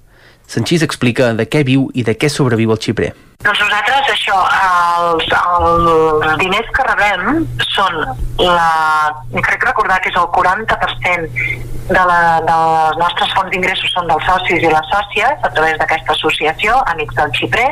Sanchís 0.47 0.83
explica 0.85 1.33
de 1.35 1.45
què 1.45 1.65
viu 1.67 1.89
i 1.93 2.07
de 2.07 2.15
què 2.15 2.31
sobreviu 2.31 2.71
el 2.71 2.79
xiprer. 2.81 3.11
Doncs 3.47 3.61
nosaltres 3.63 4.09
això, 4.11 4.37
els, 5.07 5.29
els 5.31 6.33
diners 6.41 6.67
que 6.75 6.83
rebem 6.83 7.45
són 7.63 7.95
la, 8.41 8.67
crec 9.37 9.63
recordar 9.69 10.01
que 10.03 10.11
és 10.11 10.19
el 10.19 10.27
40% 10.35 11.77
de, 11.87 12.03
la, 12.09 12.41
de 12.43 12.55
les 12.57 12.97
nostres 12.99 13.31
fonts 13.35 13.51
d'ingressos 13.53 13.93
són 13.95 14.09
dels 14.09 14.25
socis 14.27 14.59
i 14.59 14.71
les 14.71 14.89
sòcies 14.91 15.45
a 15.47 15.51
través 15.55 15.77
d'aquesta 15.79 16.11
associació, 16.17 16.75
Amics 16.91 17.15
del 17.15 17.31
Xiprer. 17.37 17.67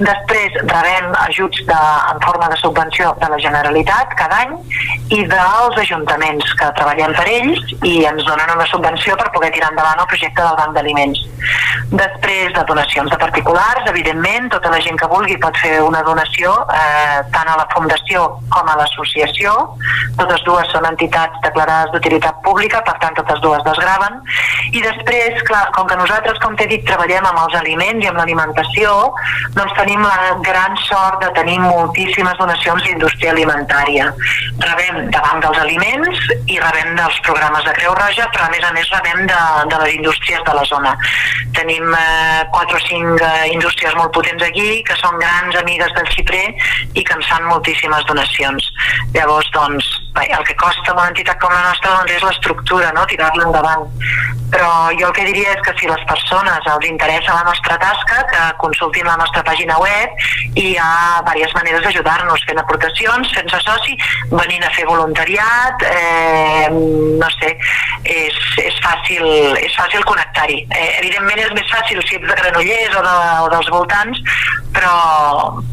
Després 0.00 0.56
rebem 0.62 1.12
ajuts 1.26 1.60
de, 1.68 1.80
en 2.14 2.22
forma 2.24 2.48
de 2.50 2.58
subvenció 2.62 3.12
de 3.20 3.28
la 3.30 3.40
Generalitat 3.44 4.16
cada 4.18 4.40
any 4.46 4.56
i 5.14 5.20
dels 5.28 5.78
ajuntaments 5.84 6.56
que 6.58 6.70
treballem 6.80 7.12
per 7.18 7.28
ells 7.30 7.76
i 7.84 7.94
ens 8.08 8.24
donen 8.24 8.56
una 8.56 8.66
subvenció 8.72 9.18
per 9.20 9.28
poder 9.36 9.52
tirar 9.54 9.70
endavant 9.74 10.00
el 10.00 10.10
projecte 10.10 10.40
del 10.40 10.58
banc 10.62 10.74
d'aliments. 10.78 11.20
Després 11.92 12.56
de 12.56 12.64
donacions 12.66 13.12
de 13.12 13.20
particulars, 13.20 13.84
evidentment, 13.92 14.48
tota 14.56 14.72
la 14.72 14.80
gent 14.82 14.93
que 15.00 15.08
vulgui 15.10 15.36
pot 15.42 15.56
fer 15.60 15.78
una 15.84 16.02
donació 16.06 16.52
eh, 16.74 17.20
tant 17.34 17.50
a 17.50 17.56
la 17.60 17.66
Fundació 17.74 18.24
com 18.52 18.70
a 18.70 18.76
l'associació. 18.78 19.54
Totes 20.18 20.44
dues 20.46 20.70
són 20.72 20.86
entitats 20.88 21.40
declarades 21.44 21.92
d'utilitat 21.94 22.40
pública, 22.46 22.82
per 22.86 22.96
tant 23.02 23.16
totes 23.18 23.40
dues 23.44 23.64
desgraven. 23.66 24.20
I 24.72 24.82
després, 24.84 25.40
clar, 25.48 25.64
com 25.76 25.88
que 25.90 25.98
nosaltres, 25.98 26.38
com 26.42 26.56
t'he 26.58 26.68
dit, 26.70 26.84
treballem 26.86 27.26
amb 27.28 27.42
els 27.44 27.58
aliments 27.60 28.04
i 28.04 28.10
amb 28.10 28.20
l'alimentació, 28.20 28.94
doncs 29.56 29.74
tenim 29.78 30.02
la 30.04 30.34
gran 30.46 30.76
sort 30.86 31.20
de 31.24 31.30
tenir 31.38 31.58
moltíssimes 31.62 32.38
donacions 32.40 32.84
d'indústria 32.86 33.32
alimentària. 33.34 34.10
Rebem 34.64 35.10
de 35.14 35.22
Banc 35.26 35.42
dels 35.44 35.60
Aliments 35.62 36.24
i 36.50 36.58
rebem 36.60 36.94
dels 36.98 37.18
programes 37.26 37.64
de 37.66 37.74
Creu 37.78 37.94
Roja, 37.98 38.28
però 38.34 38.48
a 38.48 38.52
més 38.54 38.64
a 38.64 38.72
més 38.76 38.90
rebem 38.94 39.24
de, 39.30 39.40
de 39.72 39.80
les 39.82 39.96
indústries 39.98 40.42
de 40.46 40.56
la 40.56 40.64
zona. 40.70 40.94
Tenim 41.56 41.94
eh, 41.98 42.44
4 42.54 42.78
o 42.78 42.82
5 42.86 43.18
eh, 43.28 43.52
indústries 43.54 43.94
molt 43.98 44.12
potents 44.16 44.44
aquí, 44.46 44.73
que 44.82 44.96
són 44.98 45.18
grans 45.20 45.56
amigues 45.60 45.92
del 45.94 46.08
xiprer 46.16 46.46
i 46.94 47.04
que 47.04 47.14
ens 47.14 47.28
fan 47.30 47.46
moltíssimes 47.50 48.06
donacions. 48.10 48.70
Llavors, 49.14 49.50
doncs, 49.54 49.90
el 50.22 50.44
que 50.46 50.54
costa 50.56 50.92
una 50.92 51.08
entitat 51.10 51.40
com 51.42 51.52
la 51.52 51.64
nostra 51.66 51.96
doncs, 51.96 52.12
és 52.14 52.22
l'estructura, 52.22 52.92
no? 52.94 53.04
tirar-la 53.10 53.48
endavant. 53.48 53.88
Però 54.54 54.70
jo 54.94 55.08
el 55.08 55.14
que 55.16 55.24
diria 55.26 55.54
és 55.56 55.62
que 55.66 55.72
si 55.80 55.88
les 55.90 56.02
persones 56.06 56.66
els 56.70 56.86
interessa 56.86 57.34
la 57.34 57.46
nostra 57.48 57.78
tasca, 57.82 58.20
que 58.30 58.42
consultin 58.62 59.08
la 59.08 59.16
nostra 59.18 59.42
pàgina 59.42 59.74
web 59.82 60.14
i 60.54 60.68
hi 60.68 60.76
ha 60.78 61.22
diverses 61.26 61.56
maneres 61.58 61.82
d'ajudar-nos, 61.82 62.44
fent 62.46 62.60
aportacions, 62.62 63.32
fent-se 63.34 63.60
soci, 63.64 63.98
venint 64.30 64.62
a 64.62 64.70
fer 64.76 64.86
voluntariat, 64.86 65.82
eh, 65.88 66.68
no 66.70 67.30
sé, 67.40 67.56
és, 68.04 68.38
és 68.62 68.78
fàcil, 68.84 69.26
és 69.58 69.74
fàcil 69.74 70.06
connectar-hi. 70.06 70.60
Eh, 70.70 70.90
evidentment 71.00 71.42
és 71.42 71.54
més 71.58 71.74
fàcil 71.74 72.02
si 72.06 72.20
ets 72.20 72.28
de 72.28 72.38
Granollers 72.38 73.00
o, 73.00 73.02
de, 73.08 73.16
o 73.48 73.50
dels 73.56 73.72
voltants, 73.74 74.22
però, 74.74 74.94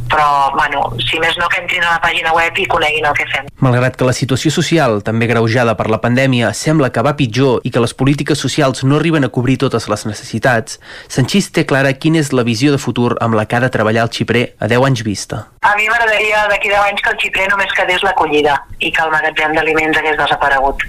però 0.09 0.27
bueno, 0.57 0.87
si 1.05 1.19
més 1.21 1.37
no 1.37 1.49
que 1.51 1.61
entrin 1.61 1.85
a 1.85 1.95
la 1.95 2.01
pàgina 2.01 2.33
web 2.33 2.57
i 2.57 2.67
coneguin 2.71 3.05
el 3.09 3.17
que 3.17 3.29
fem. 3.33 3.49
Malgrat 3.61 3.97
que 3.97 4.07
la 4.07 4.13
situació 4.15 4.30
social, 4.53 5.01
també 5.03 5.27
greujada 5.27 5.73
per 5.75 5.89
la 5.91 5.99
pandèmia, 6.03 6.53
sembla 6.55 6.91
que 6.93 7.03
va 7.03 7.15
pitjor 7.19 7.65
i 7.67 7.71
que 7.73 7.81
les 7.83 7.93
polítiques 7.97 8.39
socials 8.39 8.83
no 8.83 8.99
arriben 8.99 9.27
a 9.27 9.29
cobrir 9.29 9.57
totes 9.59 9.89
les 9.91 10.05
necessitats, 10.07 10.79
Sanchís 11.11 11.49
té 11.51 11.65
clara 11.67 11.91
quina 11.93 12.21
és 12.21 12.31
la 12.31 12.45
visió 12.47 12.71
de 12.71 12.79
futur 12.79 13.17
amb 13.19 13.35
la 13.35 13.45
que 13.45 13.57
ha 13.57 13.63
de 13.65 13.71
treballar 13.73 14.05
el 14.07 14.13
xiprer 14.15 14.45
a 14.59 14.69
10 14.71 14.87
anys 14.87 15.03
vista. 15.03 15.41
A 15.61 15.75
mi 15.75 15.89
m'agradaria 15.89 16.45
d'aquí 16.51 16.69
10 16.69 16.91
anys 16.91 17.01
que 17.01 17.11
el 17.11 17.19
xiprer 17.25 17.49
només 17.51 17.75
quedés 17.75 18.05
l'acollida 18.07 18.55
i 18.79 18.91
que 18.91 19.03
el 19.03 19.11
magatzem 19.11 19.57
d'aliments 19.57 19.97
hagués 19.97 20.17
desaparegut 20.21 20.87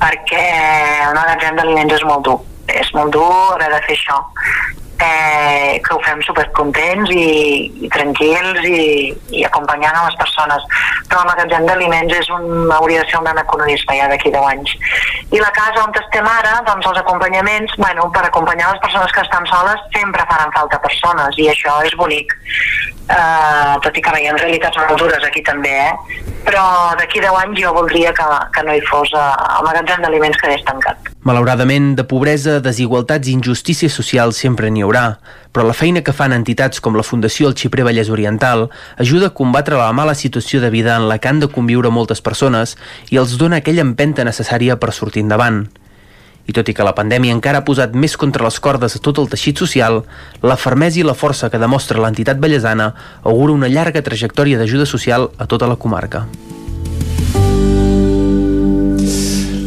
perquè 0.00 0.44
el 1.08 1.14
magatzem 1.16 1.56
d'aliments 1.56 1.96
és 1.96 2.04
molt 2.04 2.26
dur 2.28 2.40
és 2.66 2.88
molt 2.94 3.14
dur 3.14 3.54
haver 3.54 3.70
de 3.72 3.82
fer 3.86 3.96
això 3.96 4.18
eh, 4.98 5.80
que 5.84 5.94
ho 5.94 6.00
fem 6.04 6.20
supercontents 6.24 7.10
i, 7.12 7.26
i 7.84 7.90
tranquils 7.92 8.64
i, 8.64 9.12
i 9.38 9.44
acompanyant 9.48 9.96
a 9.96 10.06
les 10.06 10.16
persones. 10.20 10.64
Però 11.10 11.22
el 11.22 11.30
magatzem 11.30 11.66
d'aliments 11.68 12.16
és 12.16 12.30
un, 12.34 12.70
hauria 12.78 13.02
de 13.02 13.10
ser 13.10 13.20
un 13.20 13.30
anacronisme 13.32 13.98
ja 13.98 14.08
d'aquí 14.12 14.32
10 14.34 14.48
anys. 14.52 14.74
I 15.32 15.42
la 15.42 15.52
casa 15.56 15.84
on 15.84 15.94
estem 16.00 16.28
ara 16.30 16.60
doncs 16.66 16.90
els 16.92 17.02
acompanyaments, 17.02 17.76
bueno, 17.78 18.08
per 18.14 18.24
acompanyar 18.26 18.72
les 18.72 18.82
persones 18.84 19.12
que 19.12 19.24
estan 19.24 19.48
soles 19.50 19.82
sempre 19.94 20.26
faran 20.30 20.54
falta 20.56 20.80
persones 20.82 21.40
i 21.42 21.50
això 21.52 21.80
és 21.86 21.96
bonic. 21.98 22.34
Eh, 23.06 23.74
tot 23.84 23.94
i 23.94 24.02
que 24.02 24.10
veiem 24.10 24.34
realitats 24.40 24.74
molt 24.80 24.98
dures 24.98 25.22
aquí 25.22 25.38
també 25.46 25.70
eh? 25.70 25.92
però 26.42 26.64
d'aquí 26.98 27.20
10 27.22 27.36
anys 27.38 27.60
jo 27.62 27.70
voldria 27.76 28.10
que, 28.10 28.26
que 28.50 28.64
no 28.66 28.74
hi 28.74 28.82
fos 28.88 29.12
eh, 29.14 29.26
el 29.60 29.68
magatzem 29.68 30.02
d'aliments 30.02 30.40
quedés 30.42 30.64
tancat 30.66 31.05
Malauradament, 31.26 31.96
de 31.98 32.04
pobresa, 32.06 32.60
desigualtats 32.62 33.26
i 33.26 33.32
injustícies 33.34 33.94
socials 33.98 34.38
sempre 34.38 34.68
n'hi 34.70 34.84
haurà, 34.86 35.16
però 35.50 35.64
la 35.66 35.74
feina 35.74 35.98
que 36.06 36.12
fan 36.14 36.30
entitats 36.36 36.78
com 36.78 36.94
la 36.94 37.02
Fundació 37.02 37.48
El 37.48 37.56
Xiprer 37.58 37.82
Vallès 37.88 38.12
Oriental 38.14 38.68
ajuda 39.02 39.32
a 39.32 39.34
combatre 39.34 39.74
la 39.74 39.88
mala 39.90 40.14
situació 40.14 40.60
de 40.62 40.70
vida 40.70 40.94
en 40.94 41.08
la 41.10 41.16
que 41.18 41.26
han 41.26 41.40
de 41.42 41.48
conviure 41.50 41.90
moltes 41.90 42.22
persones 42.22 42.76
i 43.10 43.18
els 43.18 43.34
dona 43.40 43.58
aquella 43.58 43.82
empenta 43.82 44.22
necessària 44.22 44.78
per 44.78 44.94
sortir 44.94 45.24
endavant. 45.26 45.64
I 46.46 46.54
tot 46.54 46.70
i 46.70 46.76
que 46.78 46.86
la 46.86 46.94
pandèmia 46.94 47.34
encara 47.34 47.58
ha 47.58 47.66
posat 47.66 47.98
més 47.98 48.14
contra 48.14 48.46
les 48.46 48.60
cordes 48.62 48.94
a 48.94 49.00
tot 49.02 49.18
el 49.18 49.26
teixit 49.26 49.58
social, 49.58 50.04
la 50.46 50.54
fermesa 50.54 51.02
i 51.02 51.08
la 51.08 51.18
força 51.18 51.50
que 51.50 51.58
demostra 51.58 52.04
l'entitat 52.06 52.38
ballesana 52.38 52.92
augura 53.24 53.58
una 53.58 53.72
llarga 53.72 54.06
trajectòria 54.06 54.62
d'ajuda 54.62 54.86
social 54.86 55.32
a 55.42 55.50
tota 55.50 55.66
la 55.66 55.74
comarca. 55.74 56.28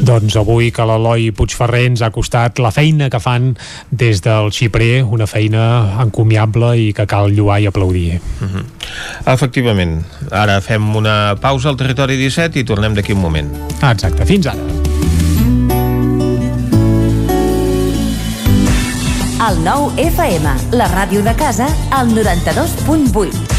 Doncs 0.10 0.34
avui 0.42 0.72
que 0.74 0.82
l'Eloi 0.90 1.28
Puigferrer 1.38 1.84
ens 1.92 2.02
ha 2.02 2.08
costat 2.10 2.58
la 2.64 2.72
feina 2.74 3.12
que 3.14 3.20
fan 3.22 3.52
des 3.94 4.24
del 4.26 4.50
Xiprer, 4.56 5.04
una 5.06 5.28
feina 5.30 5.66
encomiable 6.02 6.72
i 6.82 6.88
que 6.98 7.06
cal 7.06 7.30
lluar 7.30 7.60
i 7.62 7.68
aplaudir. 7.70 8.18
Uh 8.42 8.48
-huh. 8.48 8.64
Efectivament. 9.34 10.02
Ara 10.32 10.62
fem 10.62 10.96
una 10.96 11.36
pausa 11.40 11.70
al 11.70 11.78
territori 11.78 12.18
17 12.18 12.60
i 12.60 12.64
tornem 12.64 12.96
d'aquí 12.96 13.14
un 13.14 13.22
moment. 13.22 13.54
Exacte, 13.84 14.26
fins 14.26 14.48
ara. 14.48 14.60
El 19.50 19.64
9 19.64 19.94
FM, 19.98 20.50
la 20.72 20.88
ràdio 20.88 21.22
de 21.24 21.36
casa, 21.36 21.68
al 21.92 22.10
92.8. 22.10 23.59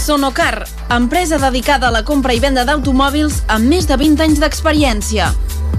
Sonocar, 0.00 0.66
empresa 0.88 1.36
dedicada 1.36 1.88
a 1.88 1.90
la 1.92 2.00
compra 2.08 2.32
i 2.32 2.38
venda 2.40 2.62
d'automòbils 2.64 3.42
amb 3.52 3.68
més 3.68 3.84
de 3.84 3.98
20 4.00 4.22
anys 4.24 4.38
d'experiència. 4.40 5.26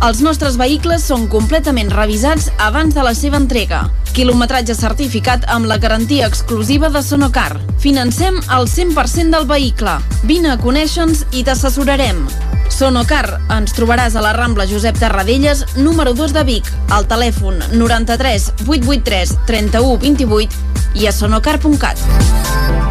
Els 0.06 0.22
nostres 0.22 0.59
vehicles 0.61 1.08
són 1.09 1.25
completament 1.30 1.90
revisats 1.90 2.51
abans 2.61 2.93
de 2.93 3.01
la 3.01 3.16
seva 3.17 3.40
entrega. 3.41 3.82
Quilometratge 4.14 4.75
certificat 4.77 5.50
amb 5.50 5.66
la 5.66 5.80
garantia 5.82 6.30
exclusiva 6.30 6.91
de 6.93 7.01
Sonocar. 7.01 7.58
Financem 7.82 8.38
el 8.38 8.69
100% 8.69 9.33
del 9.33 9.50
vehicle. 9.50 9.98
Vine 10.30 10.53
a 10.53 10.59
conèixer-nos 10.61 11.25
i 11.33 11.41
t'assessorarem. 11.48 12.22
Sonocar, 12.69 13.25
ens 13.58 13.74
trobaràs 13.74 14.16
a 14.16 14.22
la 14.22 14.35
Rambla 14.38 14.69
Josep 14.69 15.01
Tarradellas, 15.01 15.66
número 15.82 16.14
2 16.14 16.38
de 16.38 16.45
Vic, 16.45 16.69
al 16.93 17.09
telèfon 17.09 17.58
93 17.74 18.51
883 18.69 19.35
31 19.50 19.98
28 20.06 20.98
i 21.01 21.09
a 21.09 21.16
sonocar.cat. 21.16 22.90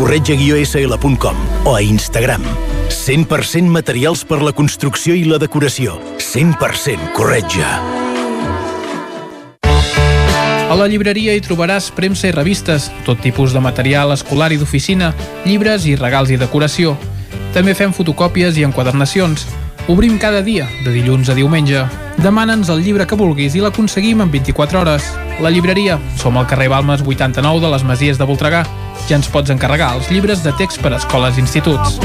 corretja-sl.com 0.01 1.35
o 1.63 1.75
a 1.75 1.81
Instagram. 1.83 2.41
100% 2.89 3.69
materials 3.69 4.25
per 4.25 4.41
la 4.41 4.49
construcció 4.51 5.13
i 5.13 5.27
la 5.29 5.37
decoració. 5.37 5.99
100% 6.17 7.11
corretja. 7.13 7.69
A 10.71 10.77
la 10.79 10.87
llibreria 10.89 11.35
hi 11.37 11.43
trobaràs 11.45 11.91
premsa 11.93 12.31
i 12.31 12.33
revistes, 12.33 12.89
tot 13.05 13.21
tipus 13.21 13.53
de 13.53 13.61
material 13.61 14.15
escolar 14.15 14.49
i 14.55 14.57
d'oficina, 14.57 15.11
llibres 15.45 15.85
i 15.85 15.93
regals 15.99 16.33
i 16.33 16.39
decoració. 16.41 16.95
També 17.53 17.77
fem 17.77 17.93
fotocòpies 17.93 18.57
i 18.57 18.65
enquadernacions. 18.65 19.45
Obrim 19.87 20.17
cada 20.19 20.41
dia, 20.41 20.67
de 20.85 20.91
dilluns 20.93 21.29
a 21.29 21.35
diumenge. 21.35 21.81
Demana'ns 22.21 22.69
el 22.69 22.83
llibre 22.85 23.07
que 23.09 23.17
vulguis 23.17 23.55
i 23.57 23.63
l'aconseguim 23.63 24.21
en 24.21 24.29
24 24.31 24.79
hores. 24.83 25.07
La 25.41 25.49
llibreria. 25.49 25.97
Som 26.21 26.37
al 26.37 26.47
carrer 26.47 26.69
Balmes 26.69 27.01
89 27.01 27.65
de 27.65 27.73
les 27.73 27.83
Masies 27.83 28.21
de 28.21 28.29
Voltregà. 28.29 28.61
Ja 29.09 29.17
ens 29.17 29.31
pots 29.33 29.49
encarregar 29.49 29.95
els 29.97 30.13
llibres 30.13 30.45
de 30.45 30.53
text 30.61 30.83
per 30.85 30.93
a 30.93 31.01
escoles 31.01 31.41
i 31.41 31.45
instituts. 31.47 31.97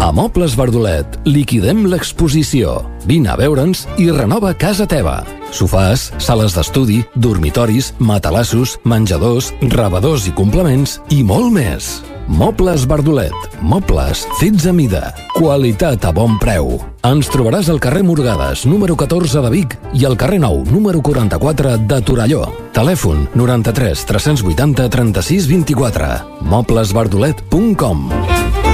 A 0.00 0.08
Mobles 0.16 0.54
Verdolet 0.56 1.18
liquidem 1.28 1.82
l'exposició. 1.92 2.78
Vine 3.04 3.28
a 3.28 3.34
veure'ns 3.36 3.82
i 4.00 4.06
renova 4.08 4.54
casa 4.56 4.86
teva. 4.88 5.18
Sofàs, 5.52 6.06
sales 6.16 6.56
d'estudi, 6.56 7.02
dormitoris, 7.20 7.90
matalassos, 8.00 8.78
menjadors, 8.88 9.50
rebedors 9.60 10.24
i 10.30 10.32
complements 10.32 10.96
i 11.12 11.20
molt 11.20 11.52
més. 11.52 11.90
Mobles 12.32 12.86
Verdolet. 12.88 13.36
Mobles 13.60 14.24
fets 14.40 14.64
a 14.70 14.72
mida. 14.72 15.12
Qualitat 15.36 16.08
a 16.08 16.14
bon 16.16 16.40
preu. 16.40 16.78
Ens 17.04 17.28
trobaràs 17.28 17.68
al 17.68 17.82
carrer 17.84 18.00
Morgades, 18.06 18.64
número 18.64 18.96
14 18.96 19.44
de 19.44 19.52
Vic 19.52 19.76
i 19.92 20.08
al 20.08 20.16
carrer 20.16 20.40
Nou, 20.40 20.64
número 20.72 21.04
44 21.04 21.76
de 21.84 22.00
Torelló. 22.00 22.46
Telèfon 22.72 23.26
93 23.36 24.08
380 24.08 24.88
36 24.96 25.52
24. 25.52 26.12
Moblesverdolet.com 26.40 28.69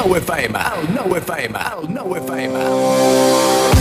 El 0.00 0.06
nou 0.06 0.16
FM, 0.16 0.56
el 0.56 0.86
nou 0.94 1.16
FM, 1.18 1.60
el 1.74 1.92
nou 1.92 2.16
FM. 2.16 3.79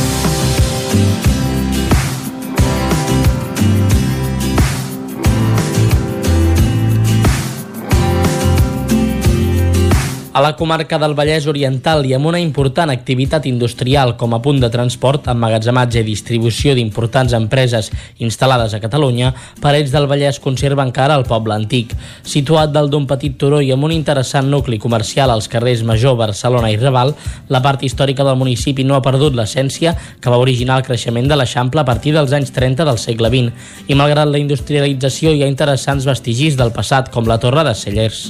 A 10.32 10.42
la 10.42 10.56
comarca 10.56 11.00
del 11.02 11.16
Vallès 11.18 11.48
Oriental 11.50 12.04
i 12.06 12.12
amb 12.14 12.28
una 12.30 12.38
important 12.40 12.92
activitat 12.94 13.48
industrial 13.50 14.12
com 14.16 14.36
a 14.36 14.40
punt 14.46 14.60
de 14.62 14.68
transport, 14.70 15.26
emmagatzematge 15.32 16.04
i 16.04 16.06
distribució 16.06 16.76
d'importants 16.78 17.34
empreses 17.34 17.90
instal·lades 18.22 18.76
a 18.78 18.80
Catalunya, 18.84 19.32
Parets 19.60 19.90
del 19.90 20.06
Vallès 20.12 20.38
conserva 20.44 20.86
encara 20.86 21.16
el 21.18 21.26
poble 21.26 21.56
antic. 21.56 21.96
Situat 22.22 22.70
dalt 22.70 22.94
d'un 22.94 23.08
petit 23.10 23.40
turó 23.42 23.58
i 23.66 23.72
amb 23.74 23.88
un 23.88 23.96
interessant 23.96 24.52
nucli 24.54 24.78
comercial 24.78 25.34
als 25.34 25.50
carrers 25.50 25.82
Major, 25.82 26.14
Barcelona 26.20 26.70
i 26.70 26.78
Raval, 26.78 27.16
la 27.50 27.64
part 27.66 27.82
històrica 27.82 28.28
del 28.28 28.38
municipi 28.38 28.86
no 28.86 29.00
ha 29.00 29.02
perdut 29.02 29.34
l'essència 29.34 29.96
que 30.22 30.30
va 30.30 30.38
originar 30.44 30.78
el 30.78 30.86
creixement 30.86 31.26
de 31.26 31.40
l'Eixample 31.42 31.82
a 31.82 31.88
partir 31.90 32.14
dels 32.14 32.38
anys 32.38 32.54
30 32.54 32.86
del 32.86 33.02
segle 33.02 33.34
XX. 33.34 33.74
I 33.90 33.98
malgrat 33.98 34.30
la 34.30 34.44
industrialització 34.46 35.34
hi 35.34 35.42
ha 35.42 35.50
interessants 35.50 36.06
vestigis 36.06 36.54
del 36.60 36.70
passat, 36.70 37.10
com 37.10 37.26
la 37.26 37.42
Torre 37.42 37.66
de 37.66 37.74
Cellers. 37.74 38.28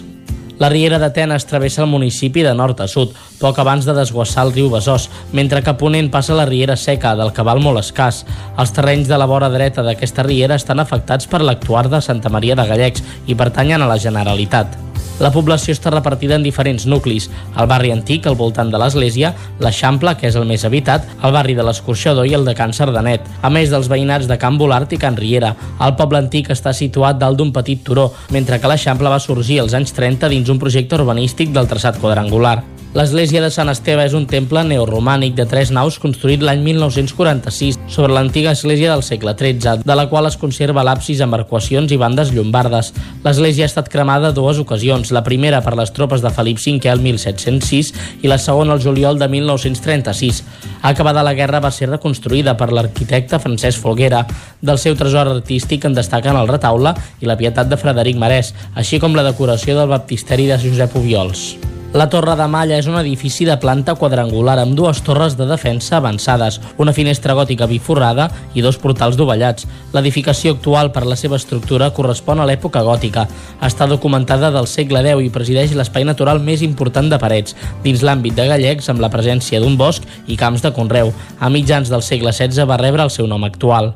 La 0.59 0.67
Riera 0.67 0.97
d'Atenes 0.99 1.45
travessa 1.47 1.85
el 1.85 1.87
municipi 1.87 2.43
de 2.43 2.51
nord 2.51 2.81
a 2.83 2.87
sud, 2.91 3.13
poc 3.39 3.61
abans 3.63 3.87
de 3.87 3.95
desguassar 3.95 4.43
el 4.43 4.51
riu 4.57 4.67
Besòs, 4.73 5.07
mentre 5.31 5.61
que 5.63 5.71
a 5.71 5.77
ponent 5.79 6.11
passa 6.11 6.35
la 6.35 6.47
Riera 6.49 6.75
Seca, 6.75 7.15
del 7.15 7.31
cabal 7.31 7.63
molt 7.63 7.79
escàs. 7.79 8.25
Els 8.59 8.75
terrenys 8.75 9.07
de 9.07 9.21
la 9.21 9.29
vora 9.31 9.47
dreta 9.53 9.85
d'aquesta 9.87 10.27
riera 10.27 10.59
estan 10.59 10.83
afectats 10.83 11.31
per 11.31 11.39
l'actuar 11.45 11.87
de 11.87 12.03
Santa 12.03 12.29
Maria 12.29 12.59
de 12.59 12.67
Gallecs 12.67 13.07
i 13.27 13.39
pertanyen 13.39 13.81
a 13.81 13.87
la 13.87 13.99
Generalitat. 14.03 14.88
La 15.19 15.33
població 15.35 15.73
està 15.75 15.91
repartida 15.91 16.37
en 16.39 16.45
diferents 16.45 16.85
nuclis. 16.87 17.27
El 17.59 17.67
barri 17.67 17.91
antic, 17.91 18.27
al 18.27 18.37
voltant 18.39 18.71
de 18.71 18.79
l'església, 18.79 19.33
l'Eixample, 19.59 20.15
que 20.15 20.29
és 20.31 20.39
el 20.39 20.47
més 20.47 20.63
habitat, 20.63 21.05
el 21.23 21.35
barri 21.35 21.57
de 21.57 21.65
l'Escorxador 21.67 22.29
i 22.29 22.37
el 22.37 22.47
de 22.47 22.55
Can 22.55 22.71
Sardanet, 22.75 23.27
a 23.43 23.51
més 23.51 23.69
dels 23.73 23.91
veïnats 23.91 24.31
de 24.31 24.39
Can 24.39 24.57
Volart 24.61 24.95
i 24.95 25.01
Can 25.01 25.19
Riera. 25.19 25.53
El 25.83 25.97
poble 25.99 26.23
antic 26.23 26.53
està 26.55 26.71
situat 26.71 27.19
dalt 27.19 27.39
d'un 27.39 27.51
petit 27.51 27.83
turó, 27.83 28.13
mentre 28.31 28.63
que 28.63 28.71
l'Eixample 28.71 29.11
va 29.11 29.19
sorgir 29.19 29.59
als 29.59 29.75
anys 29.75 29.91
30 29.97 30.31
dins 30.31 30.49
un 30.49 30.59
projecte 30.59 30.95
urbanístic 30.95 31.51
del 31.51 31.67
traçat 31.67 31.99
quadrangular. 31.99 32.78
L'església 32.89 33.37
de 33.43 33.51
Sant 33.53 33.69
Esteve 33.69 34.01
és 34.01 34.15
un 34.17 34.23
temple 34.25 34.63
neoromànic 34.65 35.35
de 35.37 35.43
tres 35.45 35.69
naus 35.69 35.99
construït 36.01 36.41
l'any 36.41 36.63
1946 36.65 37.77
sobre 37.85 38.15
l'antiga 38.15 38.55
església 38.57 38.89
del 38.89 39.03
segle 39.05 39.35
XIII, 39.37 39.83
de 39.85 39.95
la 39.95 40.07
qual 40.09 40.25
es 40.25 40.39
conserva 40.41 40.81
l'absis 40.87 41.21
amb 41.21 41.37
arcuacions 41.37 41.93
i 41.93 41.99
bandes 42.01 42.33
llombardes. 42.33 42.89
L'església 43.21 43.67
ha 43.67 43.69
estat 43.69 43.93
cremada 43.93 44.33
dues 44.33 44.57
ocasions, 44.57 45.13
la 45.13 45.21
primera 45.21 45.61
per 45.61 45.75
les 45.77 45.93
tropes 45.93 46.25
de 46.25 46.33
Felip 46.33 46.57
V 46.57 46.89
el 46.89 47.05
1706 47.05 47.93
i 48.25 48.33
la 48.33 48.41
segona 48.41 48.73
el 48.73 48.81
juliol 48.81 49.21
de 49.21 49.29
1936. 49.37 50.43
Acabada 50.81 51.21
la 51.21 51.37
guerra 51.37 51.61
va 51.61 51.69
ser 51.69 51.91
reconstruïda 51.93 52.57
per 52.57 52.71
l'arquitecte 52.73 53.37
Francesc 53.37 53.85
Folguera. 53.85 54.25
Del 54.65 54.81
seu 54.81 54.97
tresor 54.97 55.29
artístic 55.29 55.85
en 55.85 55.93
destaquen 55.93 56.41
el 56.41 56.49
retaule 56.49 56.97
i 57.21 57.29
la 57.29 57.37
pietat 57.37 57.69
de 57.69 57.77
Frederic 57.77 58.17
Marès, 58.17 58.55
així 58.73 58.97
com 58.97 59.13
la 59.13 59.29
decoració 59.29 59.77
del 59.77 59.93
baptisteri 59.93 60.49
de 60.49 60.57
Josep 60.57 60.97
Obiols. 60.97 61.51
La 61.91 62.05
Torre 62.05 62.35
de 62.37 62.45
Malla 62.45 62.75
és 62.77 62.85
un 62.85 62.99
edifici 62.99 63.47
de 63.47 63.55
planta 63.57 63.95
quadrangular 63.97 64.59
amb 64.61 64.75
dues 64.77 64.99
torres 65.01 65.33
de 65.39 65.47
defensa 65.49 65.95
avançades, 65.97 66.59
una 66.77 66.93
finestra 66.93 67.33
gòtica 67.33 67.65
biforrada 67.65 68.27
i 68.53 68.61
dos 68.61 68.77
portals 68.77 69.17
dovellats. 69.17 69.65
L'edificació 69.95 70.53
actual 70.53 70.91
per 70.93 71.07
la 71.09 71.17
seva 71.17 71.39
estructura 71.41 71.87
correspon 71.97 72.43
a 72.43 72.45
l'època 72.45 72.83
gòtica. 72.85 73.23
Està 73.65 73.87
documentada 73.89 74.51
del 74.53 74.69
segle 74.69 75.01
X 75.01 75.23
i 75.25 75.31
presideix 75.33 75.73
l'espai 75.73 76.05
natural 76.05 76.43
més 76.45 76.61
important 76.61 77.09
de 77.09 77.17
Parets, 77.17 77.55
dins 77.81 78.05
l'àmbit 78.05 78.37
de 78.37 78.45
Gallecs 78.51 78.91
amb 78.93 79.01
la 79.01 79.09
presència 79.09 79.57
d'un 79.63 79.73
bosc 79.73 80.05
i 80.27 80.37
camps 80.37 80.61
de 80.61 80.69
conreu. 80.77 81.09
A 81.39 81.49
mitjans 81.49 81.89
del 81.89 82.05
segle 82.05 82.35
XVI 82.37 82.69
va 82.69 82.77
rebre 82.77 83.01
el 83.01 83.09
seu 83.09 83.25
nom 83.25 83.49
actual 83.49 83.95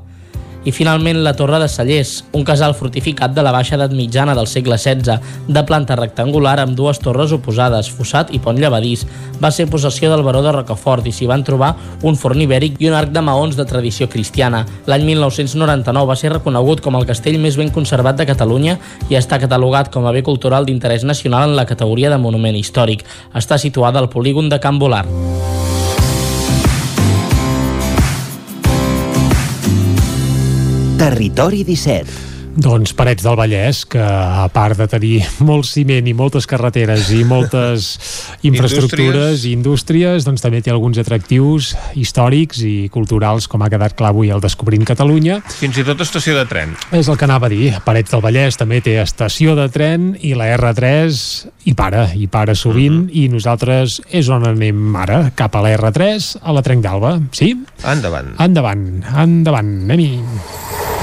i 0.66 0.72
finalment 0.72 1.22
la 1.24 1.34
Torre 1.36 1.60
de 1.60 1.68
Cellers, 1.68 2.24
un 2.34 2.44
casal 2.48 2.76
fortificat 2.76 3.34
de 3.36 3.44
la 3.44 3.52
baixa 3.52 3.76
edat 3.76 3.94
mitjana 3.96 4.36
del 4.38 4.48
segle 4.48 4.78
XVI, 4.78 5.18
de 5.48 5.64
planta 5.68 5.98
rectangular 6.00 6.56
amb 6.64 6.78
dues 6.78 7.02
torres 7.04 7.34
oposades, 7.36 7.90
fossat 7.92 8.32
i 8.34 8.40
pont 8.44 8.60
llevadís. 8.60 9.06
Va 9.44 9.52
ser 9.52 9.68
possessió 9.72 10.12
del 10.12 10.24
baró 10.24 10.44
de 10.46 10.54
Rocafort 10.56 11.08
i 11.08 11.14
s'hi 11.16 11.28
van 11.30 11.44
trobar 11.44 11.74
un 12.04 12.16
forn 12.20 12.42
ibèric 12.46 12.80
i 12.80 12.90
un 12.92 12.98
arc 12.98 13.12
de 13.12 13.22
maons 13.26 13.58
de 13.60 13.68
tradició 13.70 14.08
cristiana. 14.10 14.64
L'any 14.88 15.06
1999 15.12 16.10
va 16.10 16.20
ser 16.20 16.34
reconegut 16.36 16.84
com 16.86 16.96
el 17.00 17.08
castell 17.10 17.40
més 17.42 17.60
ben 17.60 17.74
conservat 17.74 18.20
de 18.20 18.30
Catalunya 18.30 18.78
i 19.10 19.20
està 19.20 19.42
catalogat 19.42 19.92
com 19.94 20.08
a 20.08 20.16
bé 20.16 20.24
cultural 20.24 20.66
d'interès 20.66 21.04
nacional 21.04 21.50
en 21.50 21.60
la 21.60 21.68
categoria 21.70 22.14
de 22.14 22.22
monument 22.22 22.56
històric. 22.56 23.04
Està 23.34 23.60
situada 23.60 24.00
al 24.00 24.12
polígon 24.14 24.50
de 24.50 24.62
Can 24.64 24.80
Volar. 24.80 25.06
Territori 30.98 31.64
17. 31.64 32.33
Doncs 32.54 32.94
Parets 32.94 33.24
del 33.26 33.36
Vallès, 33.36 33.82
que 33.90 34.02
a 34.02 34.46
part 34.54 34.78
de 34.78 34.86
tenir 34.90 35.16
molt 35.48 35.66
ciment 35.66 36.06
i 36.06 36.14
moltes 36.14 36.46
carreteres 36.50 37.10
i 37.16 37.24
moltes 37.26 37.88
infraestructures 38.50 39.48
i 39.48 39.54
indústries, 39.58 40.28
doncs 40.28 40.44
també 40.44 40.62
té 40.62 40.74
alguns 40.74 41.00
atractius 41.02 41.72
històrics 41.98 42.62
i 42.68 42.76
culturals, 42.94 43.48
com 43.50 43.64
ha 43.66 43.72
quedat 43.74 43.98
clar 43.98 44.14
avui 44.14 44.30
al 44.30 44.44
Descobrint 44.44 44.86
Catalunya. 44.86 45.40
Fins 45.58 45.80
i 45.82 45.86
tot 45.88 46.04
estació 46.06 46.38
de 46.38 46.46
tren. 46.50 46.76
És 46.94 47.10
el 47.10 47.18
que 47.18 47.26
anava 47.26 47.50
a 47.50 47.54
dir. 47.54 47.74
Parets 47.86 48.14
del 48.14 48.24
Vallès 48.24 48.60
també 48.60 48.84
té 48.86 49.00
estació 49.02 49.58
de 49.58 49.68
tren 49.74 50.12
i 50.22 50.36
la 50.38 50.52
R3 50.54 51.24
hi 51.66 51.74
para, 51.78 52.06
hi 52.14 52.28
para 52.28 52.56
sovint, 52.56 53.04
uh 53.04 53.08
-huh. 53.08 53.24
i 53.24 53.30
nosaltres 53.30 54.02
és 54.12 54.30
on 54.30 54.46
anem 54.46 54.96
ara, 54.96 55.32
cap 55.36 55.56
a 55.56 55.62
la 55.62 55.74
R3, 55.78 56.38
a 56.42 56.52
la 56.54 56.62
Trenc 56.62 56.84
d'Alba. 56.84 57.20
Sí? 57.32 57.56
Endavant. 57.84 58.36
Endavant, 58.40 59.04
endavant, 59.16 59.74
anem-hi. 59.90 61.03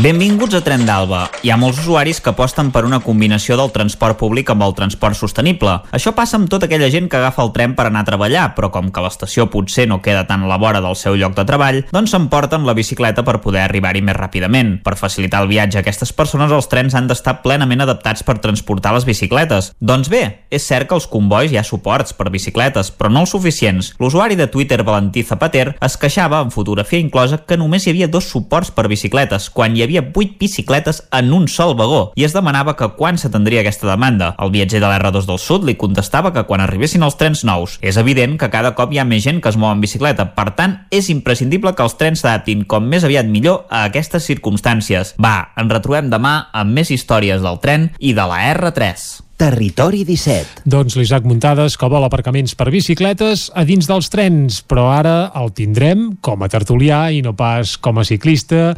Benvinguts 0.00 0.54
a 0.56 0.62
Tren 0.64 0.86
d'Alba. 0.88 1.26
Hi 1.44 1.50
ha 1.52 1.58
molts 1.60 1.82
usuaris 1.82 2.16
que 2.24 2.30
aposten 2.30 2.70
per 2.72 2.86
una 2.88 3.02
combinació 3.04 3.58
del 3.60 3.68
transport 3.74 4.16
públic 4.16 4.48
amb 4.48 4.64
el 4.64 4.72
transport 4.72 5.18
sostenible. 5.18 5.74
Això 5.92 6.14
passa 6.16 6.38
amb 6.38 6.48
tota 6.48 6.64
aquella 6.64 6.88
gent 6.88 7.10
que 7.12 7.18
agafa 7.18 7.42
el 7.44 7.50
tren 7.52 7.74
per 7.76 7.84
anar 7.90 8.00
a 8.00 8.08
treballar, 8.08 8.46
però 8.56 8.70
com 8.72 8.88
que 8.88 9.02
l'estació 9.04 9.50
potser 9.52 9.84
no 9.90 9.98
queda 10.00 10.22
tan 10.24 10.46
a 10.46 10.48
la 10.48 10.56
vora 10.56 10.80
del 10.80 10.96
seu 10.96 11.18
lloc 11.20 11.34
de 11.36 11.44
treball, 11.44 11.82
doncs 11.92 12.14
s'emporten 12.14 12.64
la 12.64 12.72
bicicleta 12.72 13.20
per 13.26 13.42
poder 13.44 13.66
arribar-hi 13.66 14.00
més 14.06 14.16
ràpidament. 14.16 14.78
Per 14.80 14.94
facilitar 14.96 15.42
el 15.44 15.50
viatge 15.52 15.76
a 15.76 15.84
aquestes 15.84 16.14
persones, 16.16 16.56
els 16.56 16.70
trens 16.72 16.96
han 16.96 17.12
d'estar 17.12 17.42
plenament 17.44 17.84
adaptats 17.84 18.24
per 18.24 18.38
transportar 18.40 18.94
les 18.96 19.04
bicicletes. 19.04 19.74
Doncs 19.76 20.08
bé, 20.08 20.22
és 20.48 20.64
cert 20.64 20.88
que 20.88 20.96
als 20.96 21.10
combois 21.12 21.52
hi 21.52 21.60
ha 21.60 21.66
suports 21.68 22.16
per 22.16 22.30
bicicletes, 22.32 22.94
però 22.96 23.12
no 23.12 23.26
els 23.26 23.36
suficients. 23.36 23.92
L'usuari 24.00 24.40
de 24.40 24.48
Twitter 24.48 24.80
Valentí 24.88 25.20
Zapater 25.20 25.76
es 25.76 26.00
queixava, 26.00 26.40
amb 26.40 26.56
fotografia 26.56 27.04
inclosa, 27.04 27.42
que 27.44 27.60
només 27.60 27.84
hi 27.84 27.92
havia 27.92 28.08
dos 28.08 28.32
suports 28.32 28.72
per 28.72 28.88
bicicletes, 28.88 29.52
quan 29.52 29.76
hi 29.76 29.81
havia 29.84 30.04
8 30.04 30.38
bicicletes 30.40 31.02
en 31.12 31.32
un 31.32 31.48
sol 31.48 31.74
vagó 31.78 32.12
i 32.16 32.26
es 32.26 32.34
demanava 32.36 32.76
que 32.78 32.90
quan 32.98 33.18
s'atendria 33.18 33.62
aquesta 33.62 33.88
demanda. 33.90 34.32
El 34.42 34.52
viatger 34.54 34.82
de 34.82 34.88
l'R2 34.90 35.26
del 35.28 35.40
Sud 35.42 35.66
li 35.68 35.76
contestava 35.80 36.32
que 36.34 36.44
quan 36.48 36.62
arribessin 36.64 37.02
els 37.06 37.18
trens 37.20 37.44
nous. 37.48 37.78
És 37.82 37.98
evident 38.00 38.38
que 38.40 38.50
cada 38.52 38.74
cop 38.78 38.92
hi 38.92 39.02
ha 39.02 39.08
més 39.08 39.24
gent 39.24 39.42
que 39.42 39.50
es 39.52 39.58
mou 39.58 39.72
en 39.72 39.82
bicicleta, 39.82 40.30
per 40.36 40.50
tant, 40.58 40.78
és 40.90 41.10
imprescindible 41.12 41.74
que 41.76 41.86
els 41.86 41.98
trens 41.98 42.22
s'adaptin 42.22 42.64
com 42.68 42.86
més 42.88 43.04
aviat 43.08 43.26
millor 43.26 43.66
a 43.70 43.84
aquestes 43.90 44.28
circumstàncies. 44.30 45.16
Va, 45.22 45.52
ens 45.58 45.72
retrobem 45.72 46.12
demà 46.12 46.38
amb 46.52 46.78
més 46.78 46.94
històries 46.94 47.42
del 47.42 47.60
tren 47.62 47.90
i 47.98 48.14
de 48.16 48.26
la 48.28 48.40
R3. 48.54 49.31
Territori 49.42 50.04
17. 50.06 50.62
Doncs 50.70 50.94
l'Isaac 50.94 51.24
Muntades 51.26 51.74
que 51.74 51.88
vol 51.90 52.04
aparcaments 52.06 52.52
per 52.54 52.68
bicicletes 52.70 53.48
a 53.58 53.64
dins 53.66 53.88
dels 53.90 54.06
trens, 54.12 54.60
però 54.62 54.84
ara 54.94 55.16
el 55.40 55.50
tindrem 55.56 56.12
com 56.22 56.44
a 56.46 56.48
tertulià 56.52 57.08
i 57.10 57.24
no 57.26 57.32
pas 57.34 57.74
com 57.82 57.98
a 57.98 58.06
ciclista, 58.06 58.70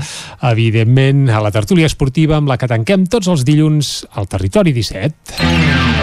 evidentment 0.54 1.28
a 1.28 1.42
la 1.44 1.52
tertúlia 1.52 1.90
esportiva 1.90 2.38
amb 2.40 2.48
la 2.48 2.56
que 2.56 2.70
tanquem 2.70 3.04
tots 3.04 3.28
els 3.28 3.44
dilluns 3.44 3.92
al 4.16 4.30
Territori 4.32 4.72
17. 4.72 5.93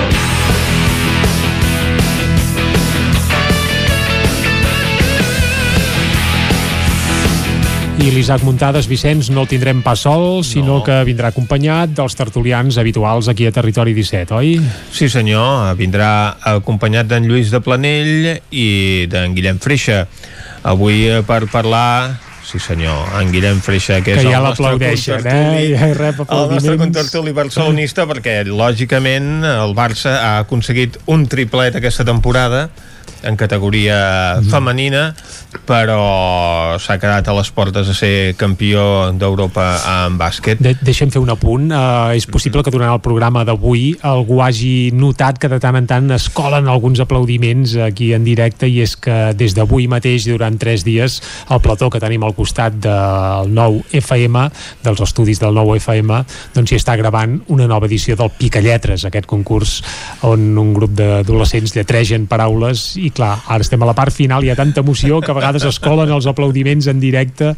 I 8.01 8.09
l'Isaac 8.09 8.41
Muntades, 8.41 8.87
Vicenç, 8.89 9.27
no 9.29 9.43
el 9.43 9.49
tindrem 9.51 9.83
pas 9.85 10.01
sol, 10.07 10.39
sinó 10.41 10.79
no. 10.79 10.81
que 10.81 10.95
vindrà 11.05 11.29
acompanyat 11.29 11.91
dels 11.93 12.15
tertulians 12.17 12.79
habituals 12.81 13.27
aquí 13.29 13.45
a 13.45 13.51
Territori 13.53 13.93
17, 13.93 14.33
oi? 14.39 14.55
Sí 14.89 15.05
senyor, 15.05 15.75
vindrà 15.77 16.09
acompanyat 16.55 17.11
d'en 17.11 17.27
Lluís 17.29 17.53
de 17.53 17.61
Planell 17.61 18.39
i 18.49 19.05
d'en 19.11 19.37
Guillem 19.37 19.61
Freixa. 19.61 20.07
Avui 20.65 21.05
eh, 21.11 21.21
per 21.27 21.43
parlar 21.53 22.17
Sí 22.41 22.57
senyor, 22.59 23.05
en 23.21 23.29
Guillem 23.31 23.61
Freixa 23.61 23.99
que, 24.01 24.15
que 24.15 24.17
és 24.17 24.25
ja 24.25 24.39
el 24.41 24.47
nostre 24.49 24.73
eh? 25.29 25.75
Ja 25.77 25.91
rep 25.93 26.23
el 26.25 26.49
nostre 26.55 26.73
contertuli 26.81 27.31
barcelonista 27.37 28.07
perquè 28.09 28.41
lògicament 28.49 29.45
el 29.45 29.75
Barça 29.77 30.17
ha 30.17 30.31
aconseguit 30.41 30.97
un 31.05 31.27
triplet 31.29 31.77
aquesta 31.77 32.03
temporada 32.03 32.65
en 33.23 33.37
categoria 33.39 34.39
mm. 34.39 34.51
femenina 34.51 35.05
però 35.67 36.77
s'ha 36.79 36.97
quedat 36.99 37.27
a 37.27 37.35
les 37.35 37.49
portes 37.51 37.87
de 37.87 37.95
ser 37.95 38.13
campió 38.39 39.11
d'Europa 39.19 39.65
en 40.07 40.17
bàsquet. 40.19 40.61
De 40.63 40.73
Deixem 40.81 41.11
fer 41.11 41.21
un 41.21 41.31
apunt. 41.33 41.69
Uh, 41.71 42.15
és 42.15 42.25
possible 42.29 42.63
que 42.63 42.71
durant 42.73 42.91
el 42.93 43.01
programa 43.03 43.43
d'avui 43.47 43.91
algú 44.07 44.41
hagi 44.43 44.91
notat 44.95 45.39
que 45.41 45.49
de 45.51 45.59
tant 45.61 45.77
en 45.77 45.87
tant 45.89 46.09
es 46.15 46.27
colen 46.33 46.69
alguns 46.71 47.01
aplaudiments 47.03 47.75
aquí 47.83 48.11
en 48.15 48.25
directe 48.27 48.69
i 48.69 48.81
és 48.83 48.95
que 48.99 49.33
des 49.37 49.55
d'avui 49.57 49.87
mateix, 49.91 50.25
durant 50.29 50.57
tres 50.59 50.85
dies, 50.87 51.19
el 51.51 51.61
plató 51.63 51.91
que 51.91 52.01
tenim 52.01 52.23
al 52.23 52.35
costat 52.37 52.79
del 52.81 53.51
nou 53.53 53.81
FM, 53.91 54.47
dels 54.85 55.03
estudis 55.03 55.41
del 55.41 55.55
nou 55.57 55.73
FM, 55.75 56.21
doncs 56.55 56.71
hi 56.71 56.79
està 56.79 56.95
gravant 56.99 57.39
una 57.51 57.67
nova 57.69 57.89
edició 57.91 58.17
del 58.19 58.31
Picalletres, 58.39 59.05
aquest 59.07 59.27
concurs 59.29 59.79
on 60.27 60.51
un 60.57 60.73
grup 60.75 60.95
d'adolescents 60.97 61.75
lletregen 61.75 62.27
paraules 62.31 62.95
i 62.99 63.10
clar, 63.15 63.35
ara 63.47 63.65
estem 63.65 63.81
a 63.81 63.89
la 63.89 63.95
part 63.97 64.13
final, 64.13 64.43
hi 64.43 64.51
ha 64.51 64.57
tanta 64.57 64.81
emoció 64.81 65.21
que 65.21 65.31
a 65.31 65.37
vegades 65.37 65.65
es 65.67 65.79
colen 65.81 66.11
els 66.11 66.27
aplaudiments 66.29 66.87
en 66.91 66.99
directe 67.01 67.53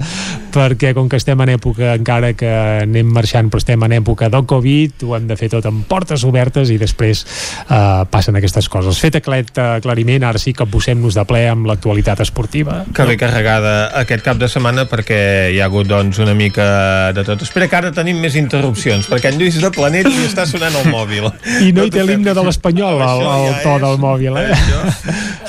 perquè 0.54 0.94
com 0.94 1.08
que 1.10 1.18
estem 1.18 1.40
en 1.42 1.54
època 1.56 1.94
encara 1.98 2.34
que 2.38 2.50
anem 2.84 3.10
marxant 3.14 3.50
però 3.50 3.62
estem 3.62 3.84
en 3.86 3.96
època 3.98 4.30
del 4.30 4.46
Covid 4.50 5.06
ho 5.08 5.16
hem 5.18 5.28
de 5.30 5.38
fer 5.40 5.50
tot 5.54 5.66
amb 5.70 5.86
portes 5.90 6.24
obertes 6.28 6.70
i 6.74 6.78
després 6.82 7.24
eh, 7.24 8.04
passen 8.12 8.38
aquestes 8.38 8.70
coses. 8.70 9.00
Fet 9.02 9.18
aquest 9.20 9.60
aclariment, 9.64 10.26
ara 10.28 10.42
sí 10.42 10.54
que 10.54 10.68
posem-nos 10.70 11.18
de 11.18 11.26
ple 11.30 11.44
amb 11.50 11.68
l'actualitat 11.70 12.24
esportiva. 12.26 12.84
Que 12.96 13.08
bé 13.10 13.18
carregada 13.22 13.90
aquest 14.04 14.26
cap 14.26 14.40
de 14.42 14.50
setmana 14.52 14.86
perquè 14.90 15.20
hi 15.54 15.60
ha 15.62 15.70
hagut 15.70 15.90
doncs 15.90 16.22
una 16.24 16.36
mica 16.38 17.12
de 17.16 17.26
tot. 17.26 17.44
Espera 17.46 17.70
que 17.70 17.80
ara 17.80 17.94
tenim 17.96 18.22
més 18.24 18.38
interrupcions 18.40 19.10
perquè 19.12 19.34
en 19.34 19.42
Lluís 19.42 19.60
de 19.62 19.72
Planet 19.74 20.10
li 20.10 20.28
està 20.28 20.46
sonant 20.50 20.76
el 20.84 20.90
mòbil. 20.94 21.30
I 21.64 21.72
no, 21.72 21.82
no 21.82 21.88
hi 21.88 21.94
té 21.94 22.06
l'himne 22.06 22.36
de 22.36 22.46
l'Espanyol 22.46 23.02
al, 23.04 23.26
al 23.34 23.50
to 23.64 23.78
del 23.84 24.00
mòbil 24.02 24.38
eh? 24.42 24.50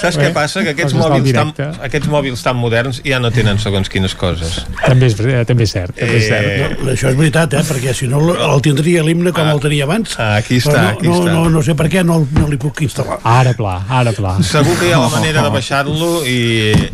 Saps 0.01 0.19
què 0.19 0.31
passa? 0.35 0.63
que 0.65 0.75
aquests 0.75 0.97
mòbils, 0.99 1.31
tan, 1.37 1.53
aquests 1.87 2.11
mòbils 2.11 2.45
tan 2.45 2.59
moderns 2.59 3.01
ja 3.07 3.21
no 3.23 3.31
tenen 3.35 3.61
segons 3.63 3.91
quines 3.93 4.15
coses 4.19 4.63
també 4.85 5.09
és, 5.11 5.17
també 5.49 5.67
és 5.67 5.75
cert, 5.75 5.97
també 5.99 6.19
és 6.19 6.29
cert. 6.29 6.49
Eh, 6.49 6.69
no, 6.81 6.91
això 6.95 7.11
és 7.13 7.19
veritat, 7.19 7.57
eh? 7.59 7.63
perquè 7.69 7.95
si 7.97 8.09
no 8.11 8.21
el 8.35 8.65
tindria 8.65 9.05
l'himne 9.07 9.33
com 9.35 9.47
ah, 9.47 9.55
el 9.57 9.63
tenia 9.65 9.89
abans 9.89 10.17
ah, 10.19 10.35
aquí 10.41 10.59
està, 10.63 10.77
no, 10.77 10.93
aquí 10.95 11.09
no, 11.09 11.19
està. 11.21 11.37
No, 11.37 11.47
no 11.57 11.65
sé 11.67 11.77
per 11.79 11.89
què 11.93 12.05
no, 12.07 12.21
no 12.37 12.49
li 12.51 12.59
puc 12.61 12.85
instal·lar 12.87 13.21
ara 13.35 13.55
pla, 13.59 13.79
ara 14.01 14.15
pla 14.17 14.37
segur 14.45 14.77
que 14.81 14.91
hi 14.91 14.95
ha 14.97 15.01
la 15.03 15.11
manera 15.13 15.45
de 15.47 15.55
baixar-lo 15.55 16.13
i, 16.29 16.39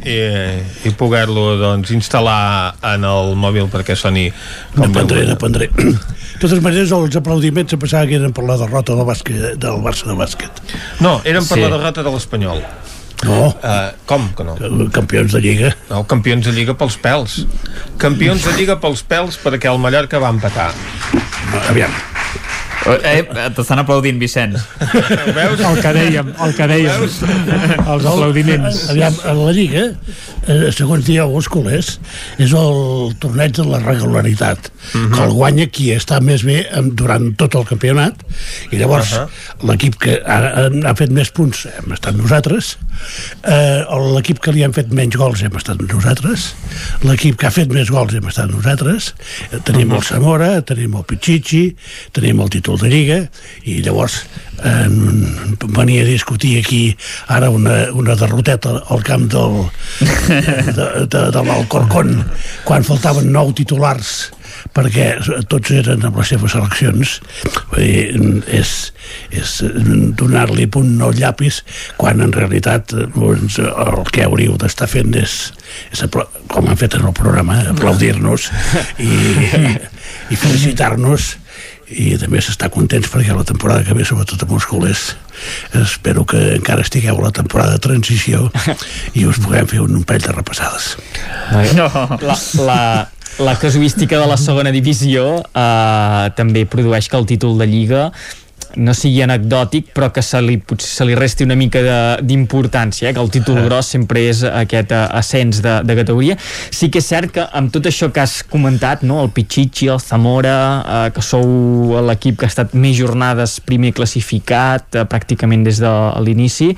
i, 0.05 0.20
i 0.89 0.95
poder-lo 0.99 1.55
doncs, 1.61 1.93
instal·lar 1.97 2.41
en 2.95 3.07
el 3.09 3.35
mòbil 3.41 3.70
perquè 3.73 3.99
soni 3.99 4.29
n'aprendré, 4.79 5.27
n'aprendré 5.29 5.70
de 5.75 5.99
totes 6.41 6.61
maneres 6.65 6.93
els 6.97 7.17
aplaudiments 7.20 7.75
se 7.75 7.79
pensava 7.81 8.09
que 8.09 8.17
eren 8.17 8.33
per 8.37 8.47
la 8.49 8.57
derrota 8.61 8.97
del, 8.97 9.07
bàsquet, 9.09 9.59
del 9.61 9.83
Barça 9.85 10.09
de 10.09 10.17
bàsquet 10.19 10.62
no, 11.05 11.19
eren 11.25 11.45
per 11.45 11.59
sí. 11.59 11.65
la 11.65 11.75
derrota 11.77 12.07
de 12.07 12.15
l'Espanyol 12.15 12.62
no. 13.24 13.40
Uh, 13.49 13.90
com 14.08 14.28
que 14.36 14.47
no? 14.47 14.57
Campions 14.94 15.34
de 15.36 15.42
Lliga. 15.44 15.74
No, 15.90 16.05
campions 16.08 16.47
de 16.49 16.55
Lliga 16.57 16.76
pels 16.78 16.97
pèls. 17.02 17.40
Campions 18.00 18.47
de 18.47 18.55
Lliga 18.57 18.78
pels 18.81 19.05
pèls 19.07 19.40
perquè 19.42 19.73
el 19.73 19.81
Mallorca 19.82 20.23
va 20.23 20.32
empatar. 20.32 20.70
Aviam. 21.68 21.92
Eh, 22.86 23.23
T'estan 23.55 23.83
aplaudint, 23.83 24.17
Vicenç. 24.20 24.57
Veus? 25.36 25.60
El 25.60 25.81
que 25.83 25.91
dèiem, 25.92 26.31
el 26.47 26.55
que 26.57 26.67
dèiem. 26.70 27.02
Els 27.05 28.07
aplaudiments. 28.09 28.78
Aviam, 28.94 29.17
a 29.28 29.34
la 29.36 29.52
Lliga, 29.52 29.83
eh, 30.49 30.70
segons 30.73 31.05
dieu 31.05 31.28
els 31.36 31.49
culers, 31.52 31.99
és 32.41 32.55
el 32.57 33.12
torneig 33.20 33.52
de 33.59 33.67
la 33.68 33.83
regularitat, 33.84 34.70
Mhm. 34.94 35.12
que 35.12 35.25
el 35.26 35.34
guanya 35.36 35.67
qui 35.68 35.91
està 35.92 36.20
més 36.25 36.42
bé 36.42 36.62
durant 36.97 37.34
tot 37.36 37.55
el 37.55 37.67
campionat, 37.68 38.15
i 38.73 38.76
llavors 38.81 39.12
Ahà. 39.12 39.26
l'equip 39.68 39.99
que 40.00 40.17
ha, 40.25 40.39
ha 40.89 40.94
fet 40.97 41.10
més 41.10 41.31
punts 41.31 41.67
hem 41.67 41.92
estat 41.92 42.15
nosaltres, 42.17 42.78
eh, 43.44 43.84
l'equip 44.15 44.41
que 44.41 44.52
li 44.52 44.65
han 44.65 44.73
fet 44.73 44.89
menys 44.91 45.17
gols 45.20 45.42
hem 45.42 45.52
estat 45.57 45.78
nosaltres, 45.84 46.55
l'equip 47.05 47.36
que 47.36 47.47
ha 47.47 47.50
fet 47.50 47.68
més 47.70 47.91
gols 47.91 48.15
hem 48.15 48.26
estat 48.26 48.49
nosaltres, 48.50 49.15
eh, 49.52 49.59
tenim 49.65 49.92
el 49.92 50.02
Zamora, 50.02 50.62
tenim 50.62 50.97
el 50.97 51.05
Pichichi, 51.05 51.76
tenim 52.12 52.41
el 52.41 52.49
títol 52.49 52.69
de 52.78 52.90
Lliga, 52.92 53.18
i 53.65 53.81
llavors 53.82 54.20
eh, 54.65 54.89
venia 55.76 56.02
a 56.02 56.08
discutir 56.08 56.58
aquí 56.60 56.97
ara 57.28 57.50
una, 57.50 57.90
una 57.92 58.16
derroteta 58.16 58.82
al 58.89 59.02
camp 59.02 59.28
del, 59.32 59.62
de, 60.00 61.07
de, 61.07 61.24
de 61.32 61.44
l'Alcorcón 61.47 62.12
quan 62.65 62.86
faltaven 62.86 63.32
nou 63.32 63.55
titulars 63.57 64.31
perquè 64.74 65.07
tots 65.49 65.73
eren 65.73 66.05
amb 66.07 66.18
les 66.20 66.32
seves 66.32 66.55
seleccions 66.55 67.16
dir, 67.76 68.42
és, 68.60 68.73
és 69.32 69.55
donar-li 70.18 70.66
punt 70.70 70.92
al 71.07 71.16
llapis 71.16 71.62
quan 72.00 72.20
en 72.24 72.34
realitat 72.34 72.92
doncs, 73.15 73.60
el 73.60 74.02
que 74.12 74.26
hauríeu 74.26 74.58
d'estar 74.60 74.90
fent 74.90 75.15
és, 75.18 75.36
és 75.94 76.05
com 76.50 76.68
han 76.68 76.81
fet 76.81 76.99
en 76.99 77.07
el 77.08 77.16
programa 77.16 77.60
aplaudir-nos 77.73 78.50
i, 78.99 79.12
i 80.31 80.40
felicitar-nos 80.40 81.36
i 81.91 82.15
també 82.20 82.41
s'està 82.43 82.70
contents 82.73 83.10
perquè 83.10 83.35
la 83.35 83.47
temporada 83.47 83.85
que 83.86 83.94
ve, 83.97 84.05
sobretot 84.07 84.43
amb 84.47 84.55
els 84.57 84.67
culers, 84.70 85.05
espero 85.83 86.25
que 86.28 86.41
encara 86.57 86.85
estigueu 86.86 87.19
a 87.19 87.28
la 87.28 87.33
temporada 87.35 87.77
de 87.77 87.83
transició 87.83 88.49
i 89.19 89.27
us 89.27 89.41
puguem 89.43 89.69
fer 89.70 89.81
un, 89.83 89.97
un 89.99 90.05
parell 90.07 90.28
de 90.28 90.36
repassades. 90.36 90.94
No. 91.77 91.89
La, 92.23 92.36
la, 92.67 92.83
la 93.41 93.55
casuística 93.59 94.19
de 94.20 94.27
la 94.28 94.36
segona 94.41 94.73
divisió 94.75 95.41
eh, 95.41 96.31
també 96.39 96.67
produeix 96.69 97.09
que 97.10 97.19
el 97.19 97.27
títol 97.31 97.59
de 97.59 97.67
Lliga 97.70 98.10
no 98.76 98.94
sigui 98.94 99.23
anecdòtic 99.24 99.90
però 99.97 100.10
que 100.15 100.23
se 100.23 100.40
li, 100.44 100.58
potser 100.58 100.89
se 100.90 101.07
li 101.08 101.15
resti 101.18 101.47
una 101.47 101.57
mica 101.58 101.82
de- 101.82 102.26
d'importància, 102.26 103.08
eh? 103.10 103.15
que 103.15 103.20
el 103.20 103.31
títol 103.31 103.62
gros 103.66 103.86
sempre 103.86 104.26
és 104.28 104.42
aquest 104.44 104.92
eh, 104.92 105.00
ascens 105.20 105.62
de, 105.65 105.81
de 105.86 105.97
categoria 105.99 106.36
sí 106.70 106.90
que 106.90 107.02
és 107.02 107.08
cert 107.10 107.32
que 107.34 107.47
amb 107.52 107.73
tot 107.73 107.89
això 107.90 108.10
que 108.12 108.23
has 108.23 108.40
comentat 108.42 109.02
no? 109.02 109.23
el 109.24 109.31
Pichichi, 109.34 109.89
el 109.89 110.00
Zamora 110.00 110.58
eh, 110.81 111.08
que 111.15 111.24
sou 111.24 111.99
l'equip 112.07 112.39
que 112.40 112.47
ha 112.49 112.52
estat 112.52 112.74
més 112.74 112.97
jornades 112.99 113.58
primer 113.65 113.92
classificat 113.97 115.00
eh, 115.00 115.07
pràcticament 115.08 115.66
des 115.66 115.81
de 115.82 115.90
l'inici 116.24 116.74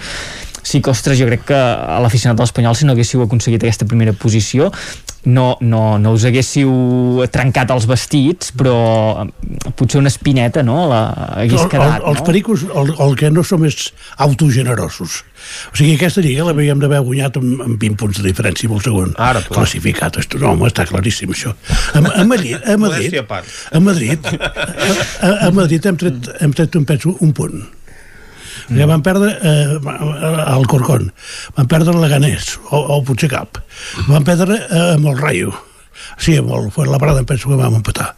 sí 0.63 0.81
que, 0.81 0.93
ostres, 0.93 1.19
jo 1.19 1.27
crec 1.27 1.43
que 1.49 1.59
a 1.59 1.99
l'aficionat 2.03 2.39
de 2.39 2.45
l'Espanyol 2.45 2.77
si 2.79 2.87
no 2.87 2.95
haguéssiu 2.95 3.25
aconseguit 3.25 3.65
aquesta 3.65 3.87
primera 3.89 4.15
posició 4.15 4.71
no, 5.25 5.57
no, 5.61 5.99
no 6.03 6.13
us 6.17 6.25
haguéssiu 6.27 7.23
trencat 7.31 7.71
els 7.71 7.85
vestits 7.87 8.51
però 8.59 8.75
eh, 9.23 9.71
potser 9.79 10.01
una 10.01 10.11
espineta 10.11 10.65
no? 10.67 10.81
la, 10.91 11.03
hagués 11.43 11.61
El- 11.63 11.69
quedat 11.71 12.01
el, 12.01 12.09
els 12.11 12.19
no? 12.23 12.27
pericos, 12.27 12.65
el, 12.67 12.91
el 13.07 13.15
que 13.21 13.31
no 13.31 13.45
som 13.47 13.63
és 13.69 13.93
autogenerosos. 14.19 15.21
O 15.73 15.77
sigui, 15.79 15.95
aquesta 15.97 16.23
lliga 16.23 16.45
l'havíem 16.47 16.79
d'haver 16.83 17.01
guanyat 17.07 17.37
amb, 17.41 17.63
amb 17.65 17.79
20 17.83 17.99
punts 18.01 18.19
de 18.21 18.27
diferència 18.29 18.71
el 18.71 18.83
segon 18.85 19.15
Ara, 19.19 19.43
clar. 19.43 19.57
classificat. 19.61 20.19
Esto, 20.23 20.39
no, 20.43 20.53
home, 20.55 20.69
està 20.71 20.87
claríssim, 20.91 21.31
això. 21.35 21.55
A, 21.95 22.03
a 22.03 22.25
Madrid, 22.27 22.59
a 22.63 22.77
Madrid, 22.85 23.17
a 23.19 23.81
Madrid, 23.83 24.27
a, 24.33 24.51
a, 25.23 25.33
a 25.49 25.53
Madrid 25.55 25.87
hem 25.91 25.99
tret, 26.03 26.31
hem 26.43 26.55
tret 26.57 26.79
un, 26.79 26.87
penso, 26.89 27.17
un 27.21 27.33
punt. 27.37 27.63
Mm. 28.69 28.79
Ja 28.79 28.89
van 28.91 29.05
perdre 29.05 29.35
eh, 29.41 29.77
el 30.57 30.67
Corcón, 30.71 31.11
van 31.57 31.69
perdre 31.71 31.95
el 31.95 32.03
Leganés, 32.05 32.57
o, 32.71 32.81
o 32.97 33.03
potser 33.07 33.31
cap. 33.33 33.61
Van 34.09 34.27
perdre 34.27 34.59
eh, 34.63 34.89
amb 34.97 35.13
el 35.13 35.21
Rayo. 35.21 35.53
Sí, 36.19 36.37
amb 36.41 36.53
el 36.57 36.69
Fuenlabrada 36.73 37.23
em 37.23 37.29
penso 37.29 37.51
que 37.51 37.59
vam 37.59 37.79
empatar. 37.79 38.13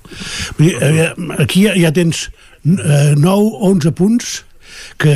Vull 0.58 0.70
dir, 0.70 0.74
eh, 0.82 1.12
aquí 1.42 1.66
ja, 1.66 1.74
ja 1.78 1.92
tens 1.94 2.28
eh, 2.64 3.14
9-11 3.18 3.94
punts 3.98 4.34
que 4.98 5.14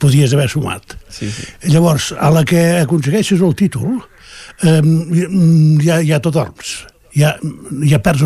podies 0.00 0.34
haver 0.34 0.48
sumat. 0.50 0.96
Sí, 1.12 1.30
sí. 1.30 1.46
Llavors, 1.72 2.12
a 2.18 2.30
la 2.34 2.44
que 2.48 2.62
aconsegueixes 2.82 3.42
el 3.42 3.54
títol, 3.58 4.00
eh, 4.62 4.80
ja, 5.84 6.00
ja 6.06 6.22
tot 6.22 6.38
orms. 6.42 6.78
Ja, 7.16 7.32
ja 7.88 8.00
perds 8.04 8.24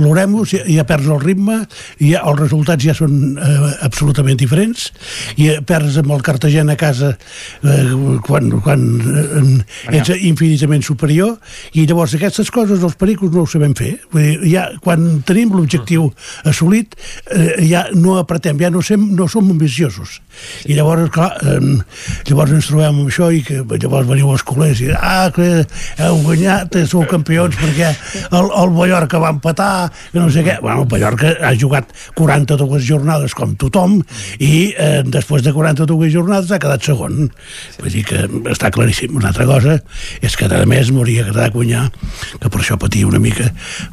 l'oremus, 0.00 0.54
ja, 0.56 0.62
ja 0.70 0.84
perds 0.88 1.10
el 1.12 1.20
ritme, 1.20 1.58
ja, 2.00 2.22
els 2.24 2.40
resultats 2.40 2.84
ja 2.84 2.94
són 2.96 3.36
eh, 3.36 3.70
absolutament 3.84 4.38
diferents, 4.40 4.88
i 5.36 5.50
perds 5.66 5.98
amb 6.00 6.14
el 6.14 6.24
Cartagena 6.24 6.74
a 6.74 6.80
casa 6.80 7.12
eh, 7.14 7.92
quan, 8.24 8.48
quan 8.64 8.86
eh, 9.04 9.98
ets 9.98 10.14
infinitament 10.16 10.84
superior, 10.86 11.36
i 11.76 11.84
llavors 11.88 12.16
aquestes 12.16 12.50
coses 12.54 12.82
els 12.84 12.96
pericos 13.00 13.32
no 13.34 13.44
ho 13.44 13.50
sabem 13.50 13.74
fer. 13.76 13.94
Vull 14.12 14.24
dir, 14.24 14.38
ja, 14.54 14.66
quan 14.84 15.20
tenim 15.26 15.52
l'objectiu 15.54 16.08
assolit, 16.48 16.96
eh, 17.30 17.60
ja 17.68 17.86
no 17.94 18.18
apretem, 18.20 18.58
ja 18.60 18.72
no, 18.72 18.82
sem, 18.84 19.04
no 19.16 19.28
som 19.28 19.50
ambiciosos. 19.52 20.20
I 20.68 20.78
llavors, 20.78 21.10
clar, 21.14 21.30
eh, 21.44 21.60
llavors 22.30 22.56
ens 22.56 22.70
trobem 22.70 23.02
amb 23.04 23.12
això 23.12 23.30
i 23.34 23.42
que 23.44 23.60
llavors 23.62 24.08
veniu 24.08 24.32
els 24.32 24.44
culers 24.46 24.80
i 24.80 24.90
ah, 24.94 25.28
que 25.34 25.48
heu 26.00 26.20
guanyat, 26.24 26.80
eh, 26.80 26.86
sou 26.88 27.04
campions 27.10 27.56
perquè 27.60 27.92
el, 28.30 28.48
el 28.62 28.74
Mallorca 28.74 29.20
va 29.22 29.32
empatar, 29.34 29.90
que 30.12 30.18
no 30.18 30.30
sé 30.30 30.44
què. 30.46 30.58
Bueno, 30.62 30.84
el 30.84 30.90
Mallorca 30.90 31.34
ha 31.44 31.54
jugat 31.58 31.92
42 32.14 32.84
jornades 32.86 33.34
com 33.36 33.54
tothom 33.60 34.00
i 34.38 34.74
eh, 34.76 35.02
després 35.06 35.44
de 35.44 35.52
42 35.54 36.12
jornades 36.12 36.52
ha 36.52 36.60
quedat 36.62 36.84
segon. 36.84 37.28
Vull 37.80 37.92
dir 37.92 38.04
que 38.08 38.24
està 38.52 38.70
claríssim. 38.74 39.14
Una 39.14 39.30
altra 39.32 39.46
cosa 39.48 39.78
és 40.24 40.36
que, 40.38 40.48
a 40.48 40.64
més, 40.68 40.90
m'hauria 40.94 41.24
agradat 41.24 41.54
guanyar, 41.54 41.88
que 42.40 42.50
per 42.50 42.62
això 42.62 42.78
patia 42.80 43.08
una 43.08 43.22
mica 43.22 43.50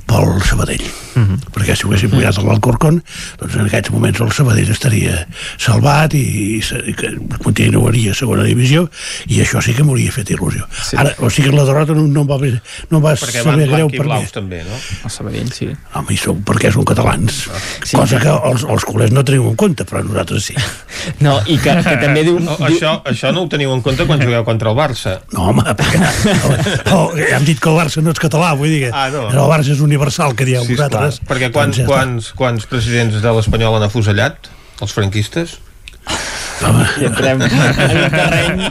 pel 0.09 0.41
Sabadell. 0.47 0.85
Mm 1.15 1.23
-hmm. 1.23 1.37
Perquè 1.51 1.75
si 1.75 1.85
ho 1.85 1.89
haguéssim 1.89 2.09
guanyat 2.09 2.37
a 2.37 2.41
l'Alcorcón, 2.41 3.03
doncs 3.39 3.55
en 3.55 3.65
aquests 3.65 3.91
moments 3.91 4.19
el 4.21 4.31
Sabadell 4.31 4.71
estaria 4.71 5.27
salvat 5.57 6.13
i, 6.13 6.23
i, 6.57 6.61
i 6.61 6.93
que 6.93 7.09
continuaria 7.43 8.11
a 8.11 8.15
segona 8.15 8.43
divisió 8.43 8.89
i 9.27 9.41
això 9.41 9.61
sí 9.61 9.73
que 9.73 9.83
m'hauria 9.83 10.11
fet 10.11 10.31
il·lusió. 10.31 10.67
Sí. 10.71 10.97
Ara, 10.97 11.13
o 11.19 11.29
sigui 11.29 11.49
que 11.49 11.55
la 11.55 11.65
derrota 11.65 11.93
no, 11.93 12.05
no 12.07 12.21
em 12.21 12.29
va, 12.29 12.37
no 12.37 12.97
em 12.97 13.03
va 13.03 13.13
Perquè 13.15 13.43
saber 13.43 13.67
greu 13.67 13.91
per. 13.91 14.07
Blaus 14.11 14.31
també, 14.35 14.59
no? 14.67 14.77
El 15.07 15.11
Sabadell, 15.15 15.49
sí. 15.55 15.69
Home, 15.97 16.13
i 16.13 16.19
són, 16.19 16.43
perquè 16.47 16.71
són 16.75 16.85
catalans. 16.87 17.39
Sí. 17.83 17.95
Cosa 17.97 18.19
que 18.21 18.29
els, 18.51 18.65
els 18.67 18.85
culers 18.87 19.11
no 19.15 19.23
teniu 19.27 19.47
en 19.49 19.55
compte, 19.59 19.85
però 19.89 20.03
nosaltres 20.05 20.45
sí. 20.51 20.55
No, 21.25 21.37
i 21.49 21.57
que, 21.57 21.73
que 21.81 21.95
també 22.01 22.21
diu... 22.27 22.37
No, 22.43 22.55
això, 22.67 22.97
això 23.09 23.31
no 23.33 23.45
ho 23.45 23.49
teniu 23.51 23.71
en 23.73 23.81
compte 23.85 24.05
quan 24.09 24.21
jugueu 24.21 24.43
contra 24.47 24.69
el 24.73 24.77
Barça. 24.77 25.17
No, 25.33 25.47
home, 25.49 25.63
perquè 25.79 26.01
no, 26.03 26.51
no, 26.91 26.99
ja 27.17 27.39
hem 27.39 27.47
dit 27.47 27.59
que 27.63 27.71
el 27.71 27.79
Barça 27.79 28.03
no 28.05 28.13
és 28.13 28.21
català, 28.21 28.51
vull 28.59 28.69
dir 28.69 28.83
que 28.85 28.91
Ah, 28.93 29.07
no. 29.13 29.27
el 29.31 29.49
Barça 29.49 29.73
és 29.73 29.81
universal, 29.81 30.35
que 30.37 30.45
dieu 30.45 30.61
Sí, 30.67 30.75
vosaltres. 30.75 31.17
esclar. 31.21 31.29
Perquè 31.33 31.51
quants, 31.55 31.77
Doncs 31.77 31.81
ja 31.81 31.89
quants, 31.89 32.31
quants 32.37 32.67
presidents 32.69 33.21
de 33.23 33.35
l'Espanyol 33.39 33.79
han 33.79 33.87
afusellat? 33.89 34.51
Els 34.81 34.93
franquistes? 34.97 35.57
Home. 36.65 36.85
I 37.01 37.07
entrem 37.09 37.41
en 37.41 38.03
un 38.03 38.17
terreny... 38.17 38.65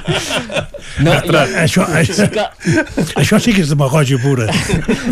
No, 1.01 1.15
jo, 1.25 1.39
això, 1.61 1.85
això, 1.97 2.45
això 3.21 3.39
sí 3.41 3.55
que 3.55 3.63
és 3.63 3.71
demagògia 3.73 4.19
pura. 4.21 4.49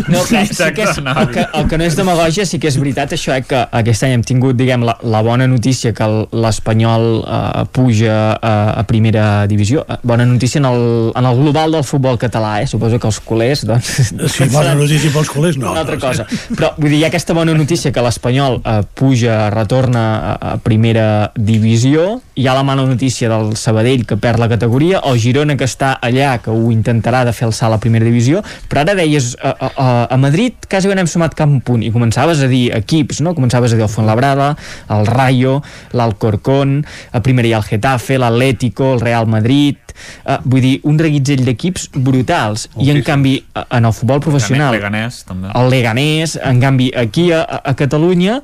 No, 0.09 0.21
que, 0.27 0.43
sí 0.45 0.67
que 0.75 0.85
és, 0.85 0.99
el, 0.99 1.29
que, 1.33 1.45
el 1.55 1.69
que 1.71 1.79
no 1.79 1.87
és 1.87 1.95
demagògia 1.97 2.45
sí 2.49 2.59
que 2.61 2.69
és 2.69 2.77
veritat 2.81 3.15
això 3.15 3.33
eh, 3.33 3.41
que 3.47 3.63
aquest 3.79 4.05
any 4.05 4.17
hem 4.17 4.25
tingut 4.27 4.57
diguem, 4.59 4.83
la, 4.85 4.97
la 5.01 5.23
bona 5.25 5.47
notícia 5.49 5.93
que 5.95 6.09
l'Espanyol 6.35 7.07
eh, 7.23 7.63
puja 7.73 8.19
a, 8.35 8.53
a 8.81 8.85
primera 8.89 9.47
divisió 9.49 9.79
Eh, 9.89 9.97
bona 10.03 10.25
notícia 10.25 10.59
en 10.59 10.65
el, 10.65 11.11
en 11.15 11.25
el 11.25 11.35
global 11.37 11.71
del 11.71 11.83
futbol 11.83 12.17
català 12.17 12.61
eh? 12.61 12.67
suposo 12.67 12.99
que 12.99 13.07
els 13.07 13.19
culers 13.25 13.63
doncs, 13.65 14.13
Sí, 14.29 14.45
bona 14.51 14.75
notícia 14.75 15.11
pels 15.13 15.29
culers, 15.29 15.57
no. 15.57 15.71
una 15.71 15.81
altra 15.81 15.95
no, 15.95 16.01
cosa 16.03 16.25
però 16.53 16.73
vull 16.77 16.91
dir, 16.91 16.99
hi 16.99 17.05
ha 17.05 17.09
aquesta 17.09 17.33
bona 17.37 17.55
notícia 17.57 17.93
que 17.93 18.03
l'Espanyol 18.03 18.59
eh, 18.61 18.81
puja, 18.99 19.39
retorna 19.53 20.03
a, 20.17 20.33
a 20.53 20.57
primera 20.61 21.31
divisió 21.35 22.19
hi 22.39 22.47
ha 22.47 22.53
la 22.55 22.63
mala 22.63 22.85
notícia 22.87 23.27
del 23.27 23.57
Sabadell 23.59 24.05
que 24.07 24.15
perd 24.15 24.39
la 24.39 24.47
categoria, 24.47 25.01
el 25.03 25.17
Girona 25.19 25.57
que 25.59 25.67
està 25.67 25.89
allà 25.99 26.37
que 26.39 26.53
ho 26.53 26.69
intentarà 26.71 27.25
de 27.27 27.33
fer 27.35 27.49
salt 27.51 27.75
a 27.75 27.79
primera 27.83 28.07
divisió 28.07 28.39
però 28.71 28.85
ara 28.85 28.95
deies 28.95 29.33
a, 29.43 29.51
a, 29.51 29.69
a, 29.75 29.87
a 30.15 30.17
Madrid 30.23 30.55
quasi 30.71 30.87
no 30.87 31.03
hem 31.03 31.09
sumat 31.11 31.35
cap 31.35 31.51
punt 31.67 31.83
i 31.83 31.91
començaves 31.91 32.39
a 32.39 32.47
dir 32.47 32.69
equips, 32.77 33.19
no? 33.25 33.35
començaves 33.35 33.75
a 33.75 33.79
dir 33.79 33.83
el 33.83 33.91
Fuenlabrada 33.91 34.53
el 34.95 35.05
Rayo, 35.09 35.57
l'Alcorcón 35.91 36.79
a 37.11 37.19
primera 37.25 37.49
hi 37.49 37.53
ha 37.57 37.59
el 37.59 37.67
Getafe, 37.67 38.15
l'Atlético, 38.21 38.93
el 38.93 39.03
Real 39.03 39.27
Madrid 39.27 39.88
uh, 40.25 40.37
vull 40.45 40.61
dir, 40.61 40.75
un 40.83 40.99
reguitzell 40.99 41.43
d'equips 41.45 41.89
brutals, 41.95 42.67
i 42.79 42.91
en 42.91 43.01
canvi 43.03 43.37
a- 43.53 43.65
en 43.77 43.85
el 43.85 43.93
futbol 43.93 44.19
professional 44.23 44.73
Leganés, 44.75 45.23
també. 45.27 45.49
el 45.55 45.69
Leganés, 45.69 46.37
en 46.43 46.59
canvi 46.61 46.91
aquí 46.95 47.31
a, 47.31 47.43
a 47.63 47.75
Catalunya 47.75 48.41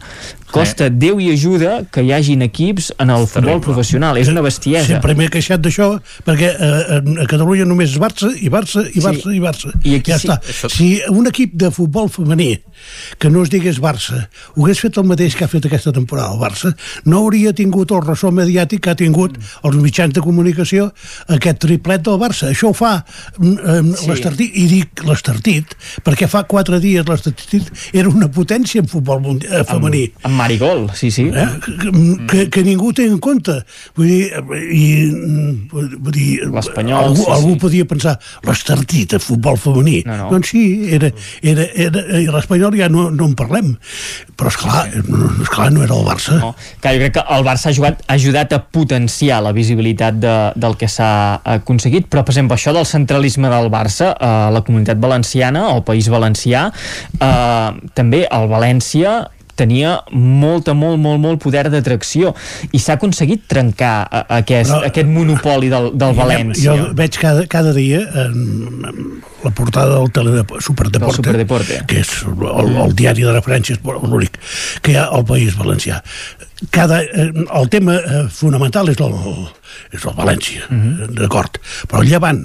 costa 0.56 0.88
Déu 0.94 1.18
i 1.20 1.32
ajuda 1.34 1.82
que 1.92 2.04
hi 2.06 2.12
hagin 2.16 2.42
equips 2.46 2.92
en 3.02 3.10
el 3.12 3.26
futbol 3.28 3.60
professional, 3.60 4.16
és 4.22 4.30
una 4.32 4.44
bestiesa 4.46 4.86
Sempre 4.86 5.16
m'he 5.18 5.28
queixat 5.34 5.60
d'això, 5.60 5.88
perquè 6.24 6.52
eh, 6.54 7.00
a 7.24 7.26
Catalunya 7.28 7.66
només 7.68 7.92
és 7.92 8.00
Barça, 8.00 8.30
i 8.40 8.48
Barça, 8.54 8.86
i 8.94 9.02
Barça, 9.04 9.34
i 9.36 9.42
Barça. 9.44 9.74
I 9.84 9.96
aquí 9.98 10.14
ja 10.14 10.20
sí. 10.22 10.30
està. 10.30 10.70
Si 10.72 10.88
un 11.12 11.28
equip 11.28 11.58
de 11.60 11.72
futbol 11.76 12.08
femení 12.14 12.54
que 13.20 13.30
no 13.34 13.44
es 13.44 13.50
digués 13.52 13.82
Barça 13.84 14.28
ho 14.56 14.64
hagués 14.64 14.80
fet 14.86 14.98
el 15.02 15.08
mateix 15.10 15.36
que 15.36 15.44
ha 15.44 15.52
fet 15.52 15.66
aquesta 15.68 15.92
temporada 15.96 16.32
el 16.38 16.40
Barça, 16.40 16.72
no 17.06 17.24
hauria 17.26 17.52
tingut 17.58 17.92
el 17.92 18.04
ressò 18.06 18.32
mediàtic 18.32 18.86
que 18.86 18.94
ha 18.94 19.00
tingut 19.00 19.36
els 19.66 19.76
mitjans 19.82 20.14
de 20.16 20.24
comunicació 20.24 20.92
aquest 21.46 21.62
triplet 21.64 22.02
del 22.06 22.18
Barça. 22.22 22.50
Això 22.52 22.72
ho 22.72 22.74
fa 22.76 22.96
eh, 23.06 23.82
Sí. 23.96 24.10
l'Estartit, 24.10 24.52
i 24.58 24.66
dic 24.68 25.04
l'Estartit, 25.06 25.76
perquè 26.04 26.28
fa 26.28 26.44
quatre 26.50 26.80
dies 26.84 27.06
l'Estartit 27.08 27.70
era 27.94 28.10
una 28.10 28.28
potència 28.28 28.82
en 28.82 28.88
futbol 28.90 29.22
mundi- 29.22 29.48
eh, 29.48 29.64
femení. 29.64 30.06
amb, 30.24 30.26
amb 30.32 30.36
Marigol, 30.42 30.90
sí, 30.98 31.12
sí 31.12 31.26
Eh? 31.36 31.46
Que, 31.66 31.92
que, 32.30 32.50
que 32.50 32.64
ningú 32.64 32.92
té 32.94 33.06
en 33.10 33.18
compte 33.20 33.56
vull 33.96 34.08
dir, 34.08 34.32
i, 34.72 35.06
mm, 35.12 35.70
vull 35.72 36.14
dir 36.14 36.46
L'Espanyol, 36.52 37.06
algú, 37.12 37.24
sí, 37.24 37.32
algú 37.32 37.54
sí. 37.54 37.60
podia 37.60 37.86
pensar 37.86 38.14
l'estartit 38.46 39.14
a 39.16 39.20
futbol 39.20 39.58
femení 39.58 40.04
No, 40.06 40.16
no. 40.18 40.30
doncs 40.32 40.50
sí, 40.54 40.64
era, 40.94 41.10
era, 41.42 41.66
era, 41.76 42.04
i 42.22 42.28
l'Espanyol 42.28 42.78
ja 42.78 42.90
no, 42.90 43.10
no 43.12 43.26
en 43.30 43.36
parlem 43.36 43.74
però 44.38 44.48
esclar, 44.52 44.86
no, 45.08 45.32
esclar 45.44 45.72
no 45.74 45.84
era 45.84 45.96
el 45.98 46.06
Barça 46.08 46.40
no. 46.40 46.54
Clar, 46.82 46.94
jo 46.96 47.00
crec 47.06 47.14
que 47.18 47.26
el 47.38 47.44
Barça 47.48 47.70
ha, 47.72 47.76
jugat, 47.76 48.02
ha 48.08 48.14
ajudat 48.20 48.54
a 48.54 48.62
potenciar 48.66 49.42
la 49.44 49.52
visibilitat 49.56 50.20
de, 50.22 50.36
del 50.56 50.78
que 50.78 50.88
s'ha 50.88 51.35
aconseguit, 51.44 52.08
però 52.12 52.24
per 52.26 52.36
exemple 52.36 52.58
això 52.58 52.74
del 52.76 52.88
centralisme 52.90 53.52
del 53.52 53.70
Barça 53.74 54.14
a 54.14 54.50
la 54.54 54.64
comunitat 54.66 55.00
valenciana, 55.02 55.68
al 55.72 55.84
País 55.88 56.10
Valencià 56.12 56.68
eh, 57.20 57.90
també 57.98 58.26
el 58.26 58.50
València 58.52 59.18
tenia 59.56 60.02
molta, 60.12 60.74
molt, 60.76 61.00
molt, 61.00 61.20
molt 61.24 61.40
poder 61.44 61.66
d'atracció 61.72 62.34
i 62.76 62.80
s'ha 62.80 62.98
aconseguit 63.00 63.46
trencar 63.48 64.08
aquest, 64.28 64.70
Però- 64.72 64.84
aquest 64.90 65.08
monopoli 65.08 65.70
del, 65.72 65.92
del 65.96 66.16
València. 66.18 66.76
jo 66.76 66.90
veig 66.98 67.18
cada, 67.22 67.46
cada 67.48 67.72
dia 67.74 68.02
en, 68.26 68.36
en 68.90 69.00
la 69.46 69.52
portada 69.52 70.00
del 70.00 70.10
Superdeporte, 70.60 71.06
Del 71.06 71.16
Superdeporte. 71.16 71.80
que 71.88 72.00
és 72.02 72.12
el, 72.26 72.76
el 72.84 72.96
diari 72.96 73.24
de 73.24 73.32
referència 73.36 73.76
esport- 73.78 74.04
l'únic 74.04 74.40
que 74.82 74.92
hi 74.92 75.00
ha 75.00 75.06
al 75.08 75.24
País 75.26 75.56
Valencià. 75.58 76.02
Cada, 76.72 77.02
eh, 77.04 77.32
el 77.32 77.70
tema 77.70 77.96
eh, 78.00 78.28
fonamental 78.32 78.90
és 78.90 79.00
el, 79.04 79.14
és 79.94 80.04
el 80.06 80.16
València 80.18 80.68
d'acord, 81.16 81.60
però 81.88 82.02
el 82.04 82.10
Llevant 82.10 82.44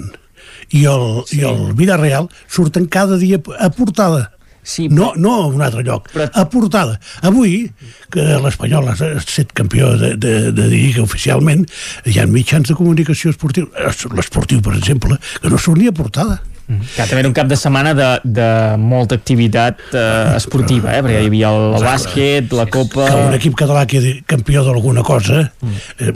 i 0.71 0.85
el, 0.87 1.23
i 1.35 1.41
el 1.43 1.73
Villarreal 1.75 2.29
surten 2.47 2.85
cada 2.87 3.17
dia 3.19 3.41
a 3.59 3.69
portada 3.75 4.29
Sí, 4.63 4.87
no, 4.89 5.11
no 5.17 5.33
a 5.41 5.47
un 5.49 5.61
altre 5.65 5.81
lloc, 5.83 6.11
però... 6.13 6.27
a 6.33 6.45
portada. 6.49 6.99
Avui, 7.25 7.65
que 8.13 8.25
l'Espanyol 8.43 8.91
ha 8.91 8.95
estat 9.09 9.55
campió 9.57 9.95
de, 9.97 10.13
de, 10.21 10.35
de 10.53 10.67
Lliga 10.69 11.01
oficialment, 11.01 11.65
hi 12.05 12.19
ha 12.21 12.27
mitjans 12.29 12.69
de 12.69 12.77
comunicació 12.77 13.33
esportiu, 13.33 13.71
l'esportiu, 14.13 14.61
per 14.61 14.77
exemple, 14.77 15.17
que 15.41 15.49
no 15.49 15.59
surt 15.61 15.81
ni 15.81 15.89
a 15.89 15.95
portada. 15.95 16.41
Que 16.79 17.05
també 17.05 17.21
era 17.21 17.29
un 17.29 17.35
cap 17.35 17.49
de 17.49 17.57
setmana 17.59 17.93
de, 17.97 18.09
de 18.23 18.49
molta 18.81 19.17
activitat 19.19 19.81
eh, 19.91 20.35
esportiva, 20.35 20.93
eh? 20.97 21.01
perquè 21.05 21.23
hi 21.23 21.31
havia 21.31 21.51
el, 21.53 21.65
el 21.79 21.87
bàsquet, 21.87 22.53
la 22.57 22.67
copa... 22.71 23.07
Que 23.07 23.23
un 23.27 23.37
equip 23.37 23.57
català 23.59 23.85
quedi 23.89 24.13
campió 24.29 24.63
d'alguna 24.67 25.03
cosa, 25.07 25.43
eh, 25.99 26.11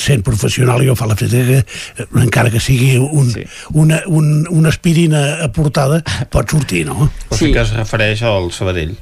sent 0.00 0.24
professional, 0.26 0.84
jo 0.86 0.96
fa 0.98 1.10
la 1.10 1.18
feta 1.20 1.44
que, 1.50 1.60
eh, 1.62 2.08
encara 2.24 2.52
que 2.52 2.62
sigui 2.62 2.96
un, 3.00 3.30
sí. 3.34 3.46
una, 3.74 4.02
un, 4.06 4.32
una 4.50 4.72
aspirina 4.72 5.26
a 5.46 5.52
portada, 5.54 6.02
pot 6.32 6.56
sortir, 6.56 6.86
no? 6.88 7.10
O 7.28 7.38
sigui 7.38 7.54
que 7.56 7.64
es 7.66 7.76
refereix 7.76 8.24
al 8.26 8.52
Sabadell 8.56 8.98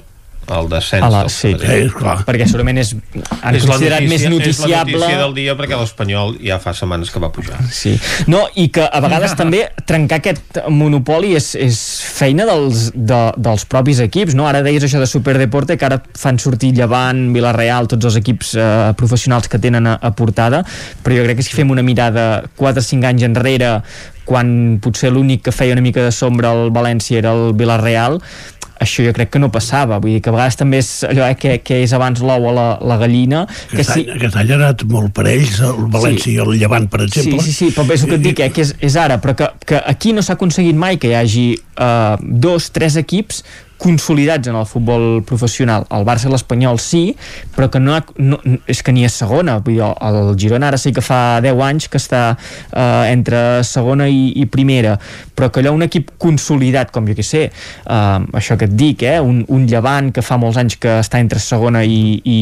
el 0.55 0.69
descens 0.71 1.05
A 1.05 1.11
la, 1.13 1.21
del 1.25 1.31
sí, 1.33 1.53
Sabadell. 1.53 1.93
clar. 1.93 2.17
perquè 2.27 2.47
segurament 2.49 2.81
és, 2.83 2.95
han 3.43 3.59
és 3.59 3.67
considerat 3.69 4.05
més 4.05 4.23
És 4.23 4.27
la 4.27 4.33
noticiable 4.35 4.99
notícia 4.99 5.21
del 5.21 5.35
dia 5.37 5.57
perquè 5.59 5.79
l'Espanyol 5.81 6.37
ja 6.45 6.59
fa 6.63 6.75
setmanes 6.77 7.13
que 7.13 7.23
va 7.23 7.31
pujar. 7.35 7.61
Sí. 7.73 7.95
No, 8.27 8.47
i 8.57 8.69
que 8.75 8.87
a 8.87 9.01
vegades 9.05 9.37
també 9.41 9.65
trencar 9.89 10.21
aquest 10.23 10.61
monopoli 10.73 11.35
és, 11.39 11.53
és 11.59 11.79
feina 12.19 12.47
dels, 12.49 12.89
de, 12.95 13.23
dels 13.37 13.65
propis 13.69 14.03
equips, 14.05 14.37
no? 14.39 14.49
Ara 14.49 14.63
deies 14.67 14.85
això 14.85 15.01
de 15.03 15.09
Superdeporte, 15.11 15.79
que 15.79 15.89
ara 15.89 16.01
fan 16.19 16.41
sortir 16.43 16.73
Llevant, 16.77 17.29
Vilareal, 17.35 17.89
tots 17.91 18.11
els 18.11 18.21
equips 18.21 18.55
eh, 18.59 18.69
professionals 18.99 19.49
que 19.49 19.61
tenen 19.63 19.87
a, 19.89 19.97
a 20.01 20.13
portada, 20.17 20.63
però 21.05 21.19
jo 21.19 21.27
crec 21.27 21.41
que 21.41 21.49
si 21.49 21.57
fem 21.57 21.71
una 21.75 21.85
mirada 21.87 22.29
4 22.57 22.83
o 22.83 22.89
5 22.89 23.13
anys 23.13 23.27
enrere, 23.29 23.73
quan 24.29 24.77
potser 24.85 25.09
l'únic 25.15 25.47
que 25.47 25.55
feia 25.57 25.73
una 25.73 25.85
mica 25.85 26.05
de 26.05 26.13
sombra 26.13 26.53
al 26.53 26.69
València 26.75 27.17
era 27.23 27.33
el 27.33 27.55
Vilareal, 27.57 28.21
això 28.83 29.05
jo 29.07 29.13
crec 29.17 29.33
que 29.35 29.43
no 29.43 29.51
passava, 29.55 29.99
vull 30.03 30.17
dir 30.17 30.23
que 30.25 30.33
a 30.33 30.35
vegades 30.37 30.59
també 30.61 30.81
és 30.83 30.91
allò 31.09 31.27
eh, 31.29 31.37
que, 31.39 31.59
que 31.65 31.81
és 31.85 31.95
abans 31.97 32.23
l'ou 32.25 32.49
a 32.51 32.55
la, 32.55 32.67
la 32.85 32.99
gallina 33.01 33.45
que 33.49 33.79
Aquest, 33.79 33.95
any, 33.97 34.11
aquest 34.17 34.39
any 34.41 34.53
ha 34.53 34.59
anat 34.59 34.85
molt 34.91 35.15
per 35.17 35.27
ells, 35.31 35.61
el 35.65 35.87
València 35.93 36.31
sí. 36.31 36.37
i 36.37 36.43
el 36.43 36.55
Llevant, 36.59 36.89
per 36.91 37.05
exemple. 37.07 37.39
Sí, 37.43 37.53
sí, 37.53 37.57
sí, 37.57 37.71
però 37.77 37.87
és 37.95 38.05
el 38.05 38.13
que 38.13 38.19
et 38.19 38.27
dic, 38.27 38.43
eh, 38.45 38.51
que 38.55 38.67
és, 38.67 38.75
és 38.91 38.99
ara, 38.99 39.21
però 39.23 39.37
que, 39.39 39.51
que 39.69 39.81
aquí 39.95 40.15
no 40.17 40.25
s'ha 40.25 40.39
aconseguit 40.39 40.79
mai 40.79 41.01
que 41.01 41.13
hi 41.13 41.17
hagi 41.19 41.47
uh, 41.57 42.19
dos, 42.19 42.71
tres 42.75 42.99
equips 43.01 43.43
consolidats 43.79 44.49
en 44.51 44.57
el 44.59 44.67
futbol 44.67 45.23
professional. 45.27 45.87
El 45.95 46.05
Barça 46.07 46.29
i 46.29 46.33
l'Espanyol 46.33 46.81
sí, 46.83 47.03
però 47.55 47.69
que 47.73 47.81
no, 47.81 47.95
ha, 47.97 48.03
no 48.19 48.39
és 48.69 48.83
que 48.83 48.93
ni 48.95 49.07
és 49.07 49.15
segona. 49.15 49.59
Vull 49.65 49.79
dir, 49.79 49.87
el 49.87 50.33
Girona 50.39 50.73
ara 50.73 50.81
sí 50.81 50.93
que 50.95 51.05
fa 51.05 51.39
10 51.45 51.63
anys 51.69 51.89
que 51.89 52.01
està 52.01 52.23
eh, 52.35 53.13
entre 53.13 53.63
segona 53.67 54.09
i, 54.11 54.33
i 54.43 54.47
primera, 54.51 54.97
però 55.39 55.51
que 55.53 55.63
allò 55.63 55.75
un 55.77 55.87
equip 55.87 56.13
consolidat, 56.21 56.93
com 56.95 57.07
jo 57.09 57.17
que 57.17 57.27
sé, 57.27 57.47
eh, 57.49 58.41
això 58.41 58.59
que 58.59 58.69
et 58.69 58.77
dic, 58.79 59.07
eh, 59.07 59.19
un, 59.23 59.45
un 59.55 59.67
Llevant 59.69 60.11
que 60.15 60.25
fa 60.25 60.39
molts 60.41 60.59
anys 60.61 60.79
que 60.81 60.99
està 61.03 61.21
entre 61.23 61.41
segona 61.43 61.85
i, 61.85 62.19
i, 62.25 62.39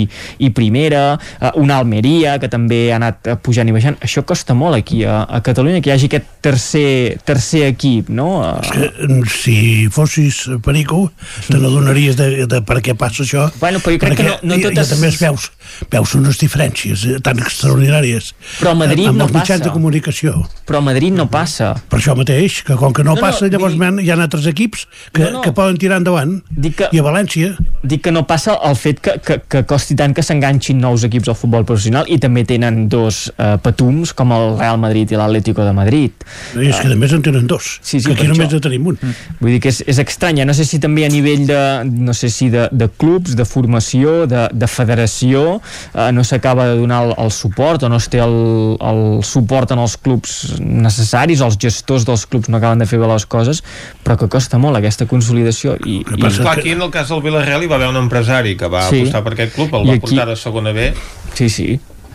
i 0.46 0.50
primera, 0.56 1.04
eh, 1.40 1.52
una 1.60 1.80
Almeria 1.82 2.36
que 2.42 2.50
també 2.52 2.86
ha 2.90 3.00
anat 3.00 3.32
eh, 3.32 3.36
pujant 3.36 3.68
i 3.68 3.74
baixant, 3.74 3.98
això 4.04 4.24
costa 4.26 4.56
molt 4.56 4.78
aquí 4.78 5.02
a, 5.04 5.24
a 5.26 5.42
Catalunya 5.44 5.82
que 5.82 5.90
hi 5.90 5.96
hagi 5.96 6.10
aquest 6.10 6.30
tercer, 6.46 7.18
tercer 7.26 7.66
equip, 7.68 8.08
no? 8.08 8.30
És 8.62 8.72
que 8.72 8.90
mm, 9.08 9.22
si 9.32 9.58
fossis 9.92 10.44
Perico, 10.64 11.06
te 11.48 11.58
n'adonaries 11.58 12.16
de, 12.18 12.46
de 12.46 12.60
per 12.66 12.80
què 12.84 12.94
passa 12.98 13.22
això. 13.24 13.48
Bueno, 13.60 13.80
però 13.80 13.92
jo 13.96 13.98
crec 14.04 14.16
que 14.16 14.22
no- 14.28 14.38
no 14.42 14.58
totes- 14.62 14.90
I, 14.90 14.94
també 14.94 15.08
es 15.08 15.18
veus, 15.20 15.50
veus 15.90 16.14
unes 16.14 16.38
diferències 16.38 17.04
eh, 17.06 17.18
tan 17.20 17.38
extraordinàries. 17.38 18.32
Però 18.60 18.70
a 18.72 18.78
Madrid 18.78 19.08
amb 19.10 19.18
no 19.18 19.24
els 19.26 19.32
mitjans 19.34 19.60
passa. 19.60 19.64
de 19.64 19.72
comunicació. 19.74 20.34
Però 20.66 20.78
a 20.78 20.86
Madrid 20.86 21.12
no 21.12 21.28
passa. 21.30 21.74
Per 21.88 21.98
això 22.00 22.16
mateix, 22.16 22.62
que 22.64 22.74
com 22.76 22.92
que 22.92 23.02
no, 23.04 23.14
No, 23.16 23.20
no, 23.20 23.20
passa, 23.22 23.46
llavors 23.48 23.76
vull 23.78 24.00
hi 24.02 24.10
ha 24.10 24.16
altres 24.20 24.46
equips 24.50 24.86
que, 25.12 25.22
No, 25.22 25.30
no. 25.38 25.40
que 25.40 25.52
poden 25.52 25.76
tirar 25.78 25.98
endavant. 25.98 26.42
Dic 26.50 26.76
que, 26.76 26.88
I 26.92 26.98
a 26.98 27.02
València... 27.06 27.54
Dic 27.86 28.02
que 28.02 28.10
no 28.10 28.24
passa 28.26 28.56
el 28.66 28.74
fet 28.74 28.98
que, 29.00 29.12
que, 29.22 29.36
que 29.48 29.60
costi 29.64 29.94
tant 29.94 30.12
que 30.12 30.22
s'enganxin 30.26 30.80
nous 30.82 31.04
equips 31.06 31.28
al 31.30 31.36
futbol 31.38 31.64
professional 31.64 32.04
i 32.10 32.18
també 32.18 32.42
tenen 32.44 32.88
dos 32.90 33.30
eh, 33.38 33.56
patums 33.62 34.12
com 34.12 34.32
el 34.34 34.56
Real 34.58 34.76
Madrid 34.82 35.12
i 35.12 35.16
l'Atlético 35.16 35.62
de 35.64 35.72
Madrid. 35.72 36.10
I 36.58 36.66
és 36.72 36.80
que 36.82 36.94
més 36.98 37.12
en 37.14 37.22
tenen 37.22 37.46
dos, 37.46 37.78
Sí, 37.82 38.00
sí, 38.00 38.06
que 38.08 38.12
aquí 38.18 38.26
només 38.26 38.48
això. 38.48 38.58
en 38.58 38.60
tenim 38.66 38.86
un. 38.90 38.98
Vull 39.40 39.52
dir 39.54 39.60
que 39.62 39.68
és, 39.70 39.84
és 39.86 39.98
estranya, 40.02 40.44
no 40.44 40.52
sé 40.56 40.64
si 40.66 40.80
també 40.82 41.06
a 41.06 41.08
nivell 41.16 41.46
de, 41.48 41.60
no 41.90 42.14
sé 42.14 42.28
si 42.30 42.50
de, 42.52 42.68
de 42.70 42.88
clubs, 42.92 43.34
de 43.38 43.44
formació, 43.48 44.26
de, 44.30 44.46
de 44.52 44.68
federació, 44.70 45.60
eh, 45.94 46.10
no 46.12 46.24
s'acaba 46.24 46.68
de 46.70 46.76
donar 46.78 47.02
el, 47.08 47.14
el 47.26 47.32
suport 47.34 47.82
o 47.82 47.90
no 47.92 47.98
es 48.00 48.08
té 48.12 48.20
el, 48.22 48.36
el 48.80 49.02
suport 49.26 49.72
en 49.74 49.82
els 49.82 49.96
clubs 49.96 50.36
necessaris, 50.60 51.42
els 51.46 51.58
gestors 51.62 52.06
dels 52.08 52.26
clubs 52.30 52.50
no 52.52 52.60
acaben 52.60 52.82
de 52.82 52.88
fer 52.90 53.00
bé 53.02 53.08
les 53.10 53.26
coses, 53.26 53.62
però 54.04 54.16
que 54.20 54.28
costa 54.32 54.60
molt 54.62 54.78
aquesta 54.78 55.08
consolidació 55.10 55.76
i, 55.84 56.00
i 56.04 56.20
Clar, 56.20 56.32
aquí 56.58 56.72
en 56.76 56.82
el 56.86 56.90
cas 56.94 57.08
del 57.12 57.22
Villarreal 57.24 57.64
hi 57.64 57.70
va 57.70 57.76
haver 57.80 57.88
un 57.92 58.00
empresari 58.04 58.56
que 58.56 58.68
va 58.72 58.86
Sí. 58.90 59.00
apostar 59.02 59.22
per 59.26 59.32
aquest 59.36 59.54
club, 59.56 59.74
el 59.80 59.86
I 59.86 59.88
va 59.88 59.94
aquí- 59.98 60.06
portar 60.06 60.30
a 60.30 60.36
segona 60.36 60.72
B 60.76 60.92
Sí, 61.34 61.48
sí. 61.50 61.68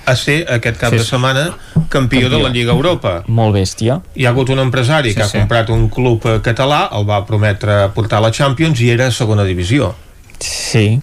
A 0.05 0.15
ser 0.15 0.45
aquest 0.49 0.77
cap 0.81 0.91
Sí, 0.91 0.97
de 0.97 1.03
setmana 1.05 1.43
campió, 1.89 2.29
de 2.29 2.39
la 2.41 2.49
Lliga 2.49 2.73
Europa. 2.73 3.23
Molt 3.27 3.53
bèstia. 3.55 3.99
Hi 4.15 4.25
ha 4.25 4.29
hagut 4.33 4.49
un 4.49 4.59
empresari 4.59 5.11
Sí, 5.11 5.15
que 5.15 5.23
ha 5.23 5.29
sí. 5.29 5.37
comprat 5.39 5.69
un 5.69 5.87
club 5.89 6.25
eh, 6.25 6.39
català, 6.41 6.87
el 6.97 7.07
va 7.09 7.21
prometre 7.25 7.87
portar 7.93 8.17
a 8.19 8.27
la 8.27 8.31
Champions 8.31 8.81
i 8.81 8.89
era 8.89 9.07
a 9.07 9.11
segona 9.11 9.43
divisió. 9.43 9.93
Sí, 10.39 10.99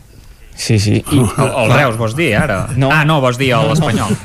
sí, 0.56 0.78
sí. 0.82 0.96
I, 1.12 1.18
el, 1.18 1.50
el 1.62 1.72
Reus, 1.72 1.96
vols 2.00 2.16
dir, 2.18 2.32
ara? 2.36 2.66
No. 2.76 2.88
Ah, 2.90 3.04
no, 3.06 3.20
vols 3.22 3.38
dir 3.38 3.52
No, 3.54 3.62
no. 3.62 3.68
l'Espanyol. 3.74 4.16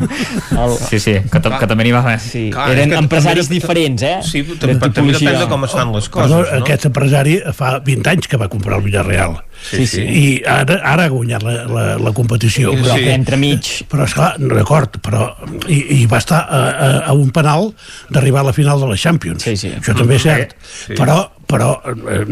El... 0.57 0.73
Sí, 0.89 0.99
sí, 0.99 1.13
que, 1.29 1.41
que 1.43 1.67
també 1.69 1.85
n'hi 1.85 1.91
va 1.93 2.01
haver. 2.01 2.17
Sí, 2.23 2.47
Clar, 2.53 2.71
eren 2.73 2.89
que 2.95 2.97
empresaris 3.03 3.45
també- 3.45 3.59
diferents, 3.59 4.01
eh? 4.09 4.15
Sí, 4.25 4.41
també, 4.57 4.79
també 4.89 5.13
depèn 5.13 5.37
de 5.43 5.47
com 5.51 5.63
es 5.69 5.75
fan 5.77 5.93
les 5.93 6.09
coses, 6.09 6.31
Perdó, 6.33 6.41
no? 6.49 6.63
aquest 6.65 6.89
empresari 6.89 7.37
fa 7.53 7.75
20 7.85 8.09
anys 8.15 8.27
que 8.31 8.37
va 8.41 8.49
comprar 8.49 8.79
el 8.81 8.87
Villarreal 8.89 9.37
Sí, 9.63 9.85
sí. 9.87 10.01
I 10.03 10.25
ara, 10.49 10.79
ara 10.93 11.05
ha 11.07 11.11
guanyat 11.13 11.43
la, 11.47 11.53
la, 11.67 11.85
la 12.01 12.13
competició. 12.15 12.73
Sí, 12.77 12.83
sí. 12.89 13.07
Entremig. 13.13 13.71
Però, 13.91 14.07
esclar, 14.09 14.33
d'acord, 14.39 14.99
però... 15.03 15.29
I, 15.67 15.79
I 16.01 16.05
va 16.11 16.19
estar 16.23 16.41
a, 16.43 16.63
a, 16.71 16.89
a 17.11 17.13
un 17.17 17.31
penal 17.35 17.71
d'arribar 18.11 18.43
a 18.43 18.49
la 18.51 18.53
final 18.55 18.81
de 18.83 18.91
la 18.91 18.97
Champions. 18.99 19.43
Sí, 19.45 19.55
sí. 19.57 19.71
Això 19.79 19.95
també 19.97 20.19
és 20.19 20.27
cert. 20.27 20.57
Sí. 20.87 20.97
Però 20.99 21.21
però 21.53 21.73
eh, 21.85 22.23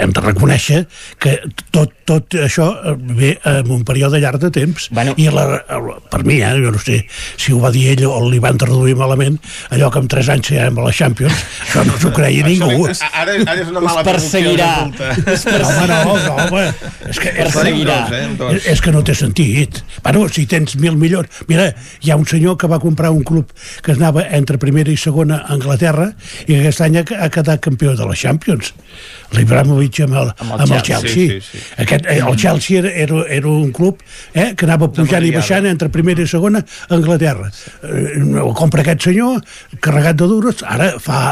hem 0.00 0.12
de 0.14 0.20
reconèixer 0.22 0.78
que 1.20 1.32
tot, 1.74 1.90
tot 2.08 2.32
això 2.40 2.68
eh, 2.78 2.92
ve 3.18 3.32
en 3.50 3.68
un 3.74 3.82
període 3.84 4.20
llarg 4.22 4.38
de 4.40 4.48
temps 4.54 4.86
Bueno. 4.94 5.12
i 5.20 5.26
la, 5.34 5.44
per 6.08 6.22
mi, 6.24 6.38
eh, 6.40 6.52
jo 6.62 6.70
no 6.72 6.80
sé 6.80 7.00
si 7.10 7.52
ho 7.52 7.58
va 7.60 7.72
dir 7.74 7.88
ell 7.92 8.04
o 8.08 8.14
li 8.30 8.38
van 8.40 8.56
traduir 8.62 8.94
malament 8.96 9.36
allò 9.74 9.90
que 9.92 10.00
en 10.00 10.08
3 10.14 10.30
anys 10.36 10.52
siguem 10.52 10.78
a 10.78 10.86
la 10.86 10.94
Champions 10.94 11.42
això 11.66 11.84
no 11.84 11.98
s'ho 12.00 12.14
creia 12.16 12.46
ningú 12.46 12.86
ara, 12.86 13.34
ara 13.34 13.58
és 13.60 13.68
una 13.74 13.82
Us 13.82 13.88
mala 13.90 14.06
perseguirà. 14.06 14.70
traducció, 14.94 15.58
resulta. 15.58 15.68
home, 15.68 15.90
no, 15.90 16.16
no, 16.22 16.46
home, 16.46 16.71
és 17.08 17.18
que, 17.18 17.30
és, 17.30 17.52
Perseguirà. 17.52 17.98
Dos, 18.38 18.52
eh, 18.52 18.56
és, 18.56 18.68
és 18.74 18.82
que 18.84 18.92
no 18.94 19.02
té 19.06 19.14
sentit. 19.18 19.82
Bueno, 20.02 20.26
si 20.32 20.46
tens 20.50 20.76
mil 20.80 20.96
milions... 21.00 21.42
Mira, 21.48 21.70
hi 22.02 22.12
ha 22.12 22.18
un 22.20 22.26
senyor 22.28 22.58
que 22.60 22.70
va 22.70 22.80
comprar 22.82 23.12
un 23.14 23.24
club 23.26 23.50
que 23.82 23.94
es 23.94 24.00
anava 24.00 24.24
entre 24.36 24.58
primera 24.62 24.92
i 24.92 24.98
segona 25.00 25.42
a 25.42 25.56
Anglaterra 25.56 26.10
i 26.46 26.52
que 26.52 26.60
aquest 26.60 26.84
any 26.86 27.00
ha, 27.00 27.04
ha 27.24 27.30
quedat 27.32 27.62
campió 27.64 27.96
de 27.98 28.08
la 28.08 28.16
Champions. 28.18 28.72
L'Ibrahimovic 29.32 30.02
amb 30.04 30.18
el, 30.20 30.32
Amb 30.44 30.56
el 30.56 30.64
amb 30.66 30.76
el 30.76 30.82
Chelsea. 30.82 31.00
Chelsea. 31.00 31.12
Sí, 31.14 31.40
sí, 31.40 31.58
sí. 31.58 31.74
Aquest, 31.82 32.06
eh, 32.06 32.20
el 32.20 32.36
Chelsea 32.36 32.78
era, 32.82 32.92
era, 33.04 33.24
era 33.38 33.48
un 33.48 33.72
club 33.72 34.02
eh, 34.34 34.52
que 34.56 34.68
anava 34.68 34.90
pujant 34.92 35.24
i 35.24 35.32
baixant 35.34 35.68
entre 35.70 35.88
primera 35.92 36.22
i 36.22 36.28
segona 36.28 36.62
a 36.62 36.94
Anglaterra. 36.98 37.50
Eh, 37.82 38.18
el 38.20 38.52
compra 38.58 38.84
aquest 38.84 39.08
senyor, 39.08 39.40
carregat 39.80 40.18
de 40.20 40.28
dures, 40.28 40.64
ara 40.68 40.92
fa 41.02 41.22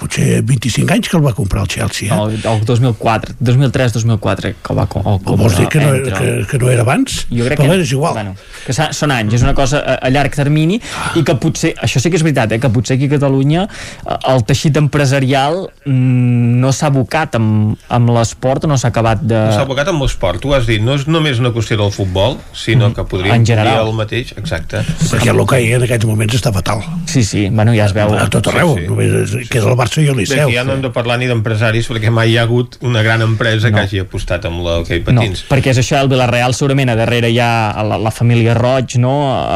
potser 0.00 0.42
25 0.46 0.96
anys 0.96 1.10
que 1.10 1.18
el 1.18 1.24
va 1.26 1.34
comprar 1.36 1.66
el 1.66 1.70
Chelsea. 1.72 2.08
Eh? 2.08 2.16
No, 2.16 2.28
el 2.30 2.64
2004, 2.66 3.36
2003-2004 3.40 4.54
que 4.62 4.72
el 4.74 4.78
va 4.78 4.81
com, 4.86 5.02
el 5.06 5.20
Com 5.24 5.38
vols 5.40 5.56
dir 5.58 5.68
que 5.68 5.80
no, 5.80 5.94
entre- 5.94 6.14
que, 6.18 6.46
que 6.50 6.58
no 6.58 6.70
era 6.70 6.82
abans? 6.82 7.26
jo 7.30 7.44
crec 7.46 7.58
Però 7.60 7.70
que, 7.76 7.80
és 7.82 7.92
igual. 7.92 8.14
Bueno, 8.14 8.34
que 8.66 8.72
són 8.74 9.10
anys, 9.14 9.34
és 9.34 9.42
una 9.42 9.54
cosa 9.54 9.78
a, 9.82 9.98
a 10.06 10.10
llarg 10.10 10.34
termini 10.34 10.80
i 11.16 11.22
que 11.24 11.34
potser, 11.36 11.74
això 11.82 12.00
sí 12.02 12.10
que 12.10 12.16
és 12.20 12.22
veritat, 12.26 12.52
eh, 12.52 12.60
que 12.62 12.70
potser 12.72 12.96
aquí 12.96 13.06
a 13.10 13.14
Catalunya 13.16 13.66
eh, 13.68 14.16
el 14.32 14.44
teixit 14.48 14.76
empresarial 14.80 15.68
mm, 15.84 16.60
no 16.62 16.72
s'ha 16.72 16.88
abocat 16.92 17.34
amb, 17.38 17.76
amb 17.88 18.10
l'esport 18.16 18.64
o 18.64 18.70
no 18.70 18.76
s'ha 18.78 18.88
acabat 18.92 19.22
de... 19.22 19.38
S'ha 19.54 19.64
abocat 19.66 19.88
amb 19.92 20.02
l'esport, 20.04 20.40
tu 20.42 20.54
has 20.54 20.66
dit, 20.68 20.82
no 20.82 20.94
és 20.98 21.06
només 21.10 21.40
una 21.42 21.50
qüestió 21.54 21.76
del 21.80 21.92
futbol, 21.94 22.38
sinó 22.54 22.92
que 22.94 23.04
podríem 23.04 23.34
En 23.40 23.46
general. 23.46 23.78
dir 23.82 23.88
el 23.88 23.94
mateix, 23.98 24.32
exacte. 24.38 24.82
Perquè 25.10 25.32
l'hoquei 25.34 25.72
en 25.76 25.82
aquests 25.86 26.06
moments 26.08 26.34
està 26.38 26.52
fatal. 26.54 26.82
Sí, 27.06 27.22
sí, 27.24 27.48
bueno, 27.50 27.74
ja 27.76 27.86
es 27.86 27.92
veu. 27.96 28.12
A 28.16 28.28
tot 28.32 28.46
arreu, 28.52 28.74
Sí, 28.76 28.82
sí. 28.84 28.88
només 28.88 29.34
és- 29.36 29.48
queda 29.50 29.70
el 29.72 29.76
Barça 29.78 30.02
i 30.02 30.08
el 30.08 30.16
Liceu. 30.16 30.44
D'aquí 30.46 30.56
ja 30.56 30.64
no 30.64 30.72
hem 30.76 30.82
de 30.82 30.90
parlar 30.94 31.18
ni 31.18 31.26
d'empresaris 31.30 31.88
perquè 31.90 32.10
mai 32.10 32.32
hi 32.32 32.38
ha 32.38 32.42
hagut 32.46 32.78
una 32.82 33.02
gran 33.02 33.22
empresa 33.22 33.70
no. 33.70 33.76
que 33.76 33.82
hagi 33.84 33.98
apostat 34.04 34.44
amb 34.48 34.62
l'hoquei 34.80 35.00
No, 35.02 35.20
patins. 35.20 35.44
perquè 35.50 35.70
és 35.74 35.78
això, 35.82 36.00
el 36.02 36.08
Villarreal 36.12 36.54
segurament 36.54 36.90
a 36.92 36.96
darrere 36.98 37.30
hi 37.32 37.38
ha 37.42 37.82
la, 37.86 37.98
la 37.98 38.10
família 38.14 38.54
Roig 38.58 38.96
no? 39.02 39.12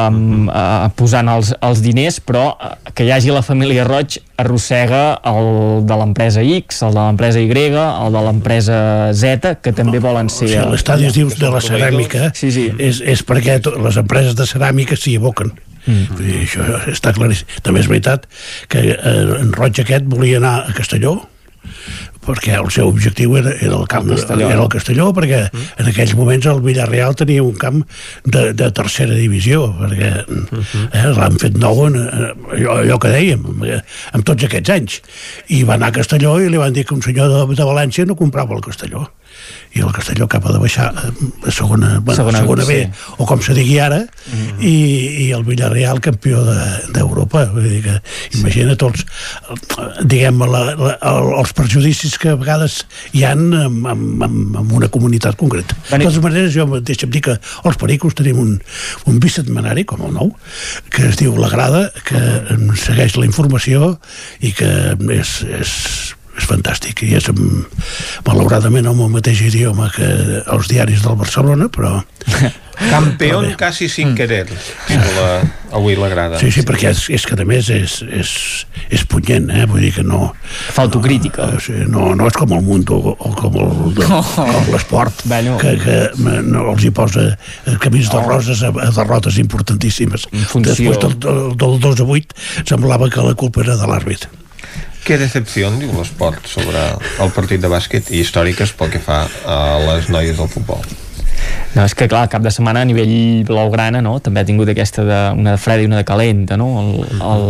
amb, 0.07 0.49
uh, 0.49 0.89
posant 0.99 1.29
els, 1.33 1.53
els 1.61 1.83
diners 1.85 2.21
però 2.21 2.47
eh, 2.61 2.73
que 2.95 3.05
hi 3.07 3.13
hagi 3.15 3.33
la 3.35 3.43
família 3.47 3.85
Roig 3.89 4.19
arrossega 4.37 5.03
el 5.25 5.87
de 5.89 5.97
l'empresa 6.01 6.43
X, 6.45 6.83
el 6.87 6.95
de 6.97 7.01
l'empresa 7.01 7.41
Y 7.41 7.51
el 7.77 8.13
de 8.19 8.25
l'empresa 8.27 8.81
Z 9.17 9.57
que 9.63 9.73
també 9.73 9.99
volen 9.99 10.27
O 10.27 10.35
ser 10.35 10.49
sigui, 10.49 10.65
l'estadi 10.73 11.07
es 11.09 11.15
diu 11.17 11.31
de 11.33 11.51
la 11.53 11.61
ceràmica 11.65 12.31
Sí, 12.37 12.51
sí. 12.53 12.69
és, 12.79 13.01
és 13.01 13.23
perquè 13.27 13.61
les 13.65 13.97
empreses 14.03 14.35
de 14.37 14.45
ceràmica 14.49 14.97
s'hi 14.99 15.17
aboquen. 15.17 15.53
Mm. 15.87 16.17
Dir, 16.19 16.37
això 16.43 16.65
està 16.91 17.13
claríssim. 17.15 17.47
També 17.63 17.79
és 17.81 17.87
veritat 17.87 18.25
que 18.73 18.81
eh, 18.91 19.13
en 19.41 19.53
Roig 19.55 19.79
aquest 19.81 20.09
volia 20.11 20.41
anar 20.41 20.55
a 20.67 20.75
Castelló 20.75 21.13
perquè 22.27 22.57
el 22.59 22.71
seu 22.75 22.89
objectiu 22.91 23.37
era, 23.39 23.53
era, 23.61 23.77
el 23.79 23.87
camp, 23.89 24.09
Castelló. 24.11 24.49
era 24.51 24.63
el 24.63 24.69
Castelló 24.73 25.13
perquè 25.17 25.45
Mm. 25.53 25.67
en 25.83 25.87
aquells 25.93 26.15
moments 26.19 26.47
el 26.51 26.61
Villarreal 26.65 27.15
tenia 27.15 27.43
un 27.43 27.55
camp 27.61 27.83
de, 28.25 28.53
de 28.53 28.71
tercera 28.73 29.15
divisió 29.15 29.69
perquè 29.79 30.13
Mm-hmm. 30.27 30.89
eh, 30.93 31.13
l'han 31.17 31.37
fet 31.39 31.57
nou 31.61 31.85
en, 31.87 31.97
en, 31.97 32.25
allò, 32.57 32.79
allò 32.83 32.99
que 33.03 33.11
dèiem 33.15 33.45
eh, 33.67 33.81
amb 34.13 34.25
tots 34.27 34.45
aquests 34.49 34.71
anys 34.75 35.01
i 35.55 35.63
va 35.69 35.75
anar 35.79 35.89
a 35.93 35.97
Castelló 36.01 36.37
i 36.43 36.49
li 36.51 36.59
van 36.61 36.73
dir 36.75 36.85
que 36.89 36.95
un 36.97 37.03
senyor 37.05 37.29
de, 37.33 37.55
de 37.55 37.65
València 37.69 38.07
no 38.07 38.17
comprava 38.19 38.57
el 38.57 38.65
Castelló 38.65 39.07
i 39.75 39.81
el 39.85 39.93
Castelló 39.93 40.25
acaba 40.25 40.53
de 40.53 40.59
baixar 40.63 40.93
eh, 40.95 41.11
a 41.49 41.51
segona, 41.51 41.99
bueno, 42.01 42.17
Segona 42.17 42.39
segona, 42.41 42.65
B, 42.65 42.77
B, 42.87 42.91
o 43.19 43.27
com 43.29 43.43
se 43.43 43.55
digui 43.57 43.79
ara, 43.83 44.03
i, 44.61 44.73
i 45.27 45.31
el 45.37 45.45
Villarreal 45.45 46.01
campió 46.01 46.43
de- 46.45 46.93
d'Europa. 46.95 47.45
De, 47.47 47.53
Vull 47.57 47.69
dir 47.69 47.83
que, 47.85 47.97
imagina 48.39 48.77
tots, 48.81 49.05
eh, 49.51 49.89
diguem, 50.05 50.41
la, 50.49 50.63
la, 50.77 50.95
el, 51.11 51.31
els 51.43 51.53
prejudicis 51.57 52.17
que 52.23 52.33
a 52.33 52.39
vegades 52.41 52.83
hi 53.13 53.25
han 53.29 53.47
amb, 53.55 53.87
amb, 53.93 54.25
amb, 54.29 54.73
una 54.77 54.89
comunitat 54.93 55.37
concreta. 55.41 55.77
De 55.91 55.99
totes 56.05 56.23
maneres, 56.25 56.53
jo 56.57 56.67
deixa'm 56.81 57.11
dir 57.13 57.23
que 57.29 57.37
als 57.65 57.77
Pericos 57.81 58.15
tenim 58.19 58.39
un, 58.43 58.55
un 59.07 59.21
bisetmanari, 59.23 59.85
com 59.89 60.03
el 60.09 60.15
nou, 60.17 60.33
que 60.91 61.09
es 61.11 61.17
diu 61.21 61.37
La 61.41 61.49
Grada, 61.53 61.87
que 62.07 62.21
segueix 62.81 63.17
la 63.17 63.27
informació 63.29 63.97
i 64.45 64.53
que 64.57 64.69
és, 65.17 65.37
és 65.61 65.73
és 66.37 66.49
fantàstic. 66.49 67.03
I 67.07 67.17
és 67.19 67.31
mm, 67.33 67.65
malauradament 68.29 68.89
amb 68.91 69.07
el 69.07 69.13
mateix 69.17 69.43
idioma 69.49 69.91
que 69.95 70.07
els 70.45 70.71
diaris 70.73 71.05
del 71.07 71.19
Barcelona 71.19 71.71
però 71.73 71.99
Campeón 72.77 73.55
casi 73.57 73.89
sin 73.89 74.13
querer, 74.13 74.45
diu 74.45 75.01
la, 75.17 75.41
avui 75.73 75.97
la 75.97 76.11
grada. 76.13 76.37
sí, 76.37 76.51
sí, 76.53 76.61
perquè 76.67 76.91
és, 76.93 77.07
és 77.17 77.25
que 77.25 77.39
a 77.41 77.47
més 77.49 77.71
és, 77.73 77.95
és, 78.05 78.33
és 78.93 79.05
punyent, 79.09 79.49
eh? 79.49 79.65
vull 79.71 79.81
dir 79.81 79.95
que 79.97 80.05
no 80.05 80.35
fa 80.45 80.85
autocrítica. 80.85 81.49
No, 81.55 81.63
sí, 81.63 81.79
no, 81.89 82.13
no 82.19 82.29
és 82.29 82.37
com 82.37 82.53
el 82.53 82.63
Mundo 82.67 82.99
o, 83.01 83.17
o 83.17 83.33
com 83.39 83.57
l'esport 84.75 85.25
Bueno. 85.25 85.57
que, 85.63 85.73
que 85.81 85.99
no, 86.21 86.67
els 86.75 86.85
hi 86.85 86.93
posa 86.93 87.31
eh, 87.33 87.79
camins 87.81 88.13
de 88.13 88.25
roses 88.27 88.61
a, 88.63 88.75
a 88.75 88.93
derrotes 88.93 89.41
importantíssimes. 89.41 90.29
Funció. 90.53 90.69
després 90.75 91.01
del, 91.01 91.17
del, 91.23 91.45
del 91.57 91.81
2 91.81 92.05
a 92.05 92.11
8 92.21 92.67
semblava 92.75 93.09
que 93.09 93.25
la 93.25 93.37
culpa 93.39 93.65
era 93.65 93.81
de 93.81 93.89
l'àrbit 93.89 94.29
Què 95.07 95.21
decepció, 95.21 95.71
diu 95.79 95.93
l'esport, 95.95 96.49
sobre 96.51 96.81
el 97.23 97.35
partit 97.35 97.63
de 97.63 97.71
bàsquet 97.71 98.11
i 98.11 98.25
històriques 98.25 98.73
pel 98.75 98.91
que 98.91 98.99
fa 98.99 99.23
a 99.47 99.59
les 99.85 100.09
noies 100.11 100.35
del 100.41 100.51
futbol. 100.51 100.83
No, 101.77 101.85
és 101.85 101.93
que 101.95 102.07
clar, 102.09 102.23
el 102.25 102.31
cap 102.33 102.43
de 102.43 102.51
setmana 102.51 102.81
a 102.83 102.89
nivell 102.89 103.45
blaugrana 103.47 104.01
no? 104.03 104.15
també 104.25 104.41
ha 104.41 104.47
tingut 104.49 104.71
aquesta 104.73 105.05
de, 105.05 105.19
una 105.37 105.53
de 105.55 105.61
freda 105.61 105.85
i 105.85 105.89
una 105.91 105.99
de 106.01 106.07
calenta 106.09 106.57
no? 106.57 106.69
el, 106.81 106.89
el, 107.21 107.45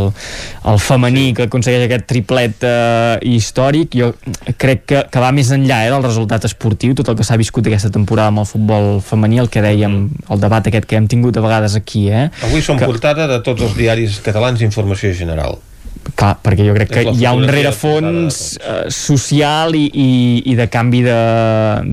el 0.72 0.80
femení 0.82 1.28
que 1.38 1.46
aconsegueix 1.46 1.84
aquest 1.86 2.08
triplet 2.10 2.66
eh, 2.66 3.20
històric 3.36 3.94
jo 4.00 4.10
crec 4.58 4.82
que, 4.90 5.04
que 5.12 5.22
va 5.22 5.30
més 5.36 5.52
enllà 5.54 5.84
eh, 5.86 5.92
del 5.94 6.02
resultat 6.02 6.48
esportiu, 6.50 6.96
tot 6.98 7.12
el 7.12 7.20
que 7.20 7.28
s'ha 7.28 7.38
viscut 7.38 7.70
aquesta 7.70 7.92
temporada 7.94 8.34
amb 8.34 8.42
el 8.42 8.50
futbol 8.50 8.90
femení, 9.06 9.38
el 9.44 9.52
que 9.52 9.62
dèiem 9.64 9.96
el 10.10 10.42
debat 10.42 10.66
aquest 10.66 10.90
que 10.90 10.98
hem 10.98 11.06
tingut 11.12 11.38
a 11.38 11.46
vegades 11.46 11.78
aquí 11.78 12.08
eh? 12.10 12.26
Avui 12.50 12.66
som 12.66 12.82
que, 12.82 12.90
portada 12.90 13.30
de 13.30 13.38
tots 13.46 13.62
els 13.68 13.78
diaris 13.78 14.18
catalans 14.26 14.58
d'informació 14.60 15.14
general. 15.14 15.60
Clar, 16.14 16.36
perquè 16.44 16.66
jo 16.68 16.74
crec 16.76 16.90
que 16.92 17.02
hi 17.16 17.24
ha 17.26 17.32
un 17.36 17.46
rerefons 17.50 18.38
eh, 18.60 18.76
social 18.94 19.74
i, 19.74 19.86
i, 19.90 20.08
i 20.52 20.54
de 20.58 20.68
canvi 20.70 21.02
de, 21.06 21.16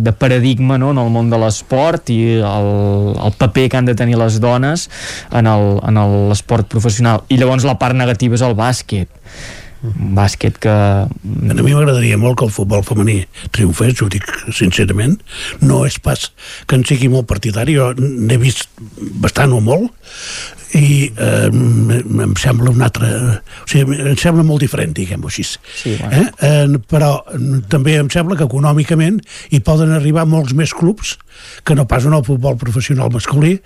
de 0.06 0.14
paradigma 0.14 0.78
no? 0.78 0.92
en 0.94 1.02
el 1.02 1.10
món 1.14 1.32
de 1.34 1.40
l'esport 1.42 2.10
i 2.14 2.20
el, 2.38 2.70
el 3.18 3.34
paper 3.40 3.68
que 3.70 3.78
han 3.82 3.90
de 3.90 3.96
tenir 3.98 4.20
les 4.22 4.40
dones 4.44 4.90
en 5.32 5.48
el- 5.50 5.80
en 5.84 6.00
l'esport 6.30 6.68
professional 6.70 7.24
i 7.30 7.38
llavors 7.42 7.66
la 7.66 7.80
part 7.82 7.96
negativa 7.98 8.36
és 8.38 8.46
el 8.46 8.54
bàsquet 8.60 9.10
un 9.84 10.14
bàsquet 10.16 10.56
que 10.64 10.72
A 10.72 11.08
mi 11.60 11.74
m'agradaria 11.74 12.16
molt 12.18 12.38
que 12.40 12.46
el 12.48 12.52
futbol 12.56 12.86
femení 12.88 13.26
triomfés, 13.52 14.00
ho 14.00 14.08
dic 14.08 14.24
sincerament. 14.56 15.18
No 15.60 15.82
és 15.84 15.98
pas 16.00 16.30
que 16.70 16.78
en 16.80 16.86
sigui 16.88 17.10
molt 17.12 17.28
partidari, 17.28 17.76
jo 17.76 17.90
n'he 18.00 18.38
vist 18.40 18.70
bastant 19.20 19.52
o 19.52 19.60
molt, 19.60 19.92
i 20.74 21.12
eh, 21.12 21.50
em 21.50 22.22
em 22.24 22.36
sembla 22.40 22.72
un 22.72 22.82
altre... 22.86 23.10
O 23.64 23.70
sigui, 23.70 24.00
em 24.14 24.18
sembla 24.20 24.46
molt 24.48 24.64
diferent, 24.64 24.94
diguem-ho 24.98 25.30
així. 25.30 25.46
Sí, 25.46 25.96
bueno. 26.00 26.24
eh? 26.24 26.50
Eh, 26.50 26.80
però 26.90 27.12
també 27.70 27.98
em 28.00 28.10
sembla 28.14 28.38
que 28.40 28.48
econòmicament 28.48 29.20
hi 29.52 29.62
poden 29.66 29.94
arribar 29.94 30.26
molts 30.30 30.56
més 30.58 30.74
clubs 30.74 31.18
que 31.64 31.76
no 31.76 31.86
pas 31.88 32.06
en 32.06 32.14
el 32.14 32.24
futbol 32.26 32.58
professional 32.58 33.12
masculí, 33.12 33.58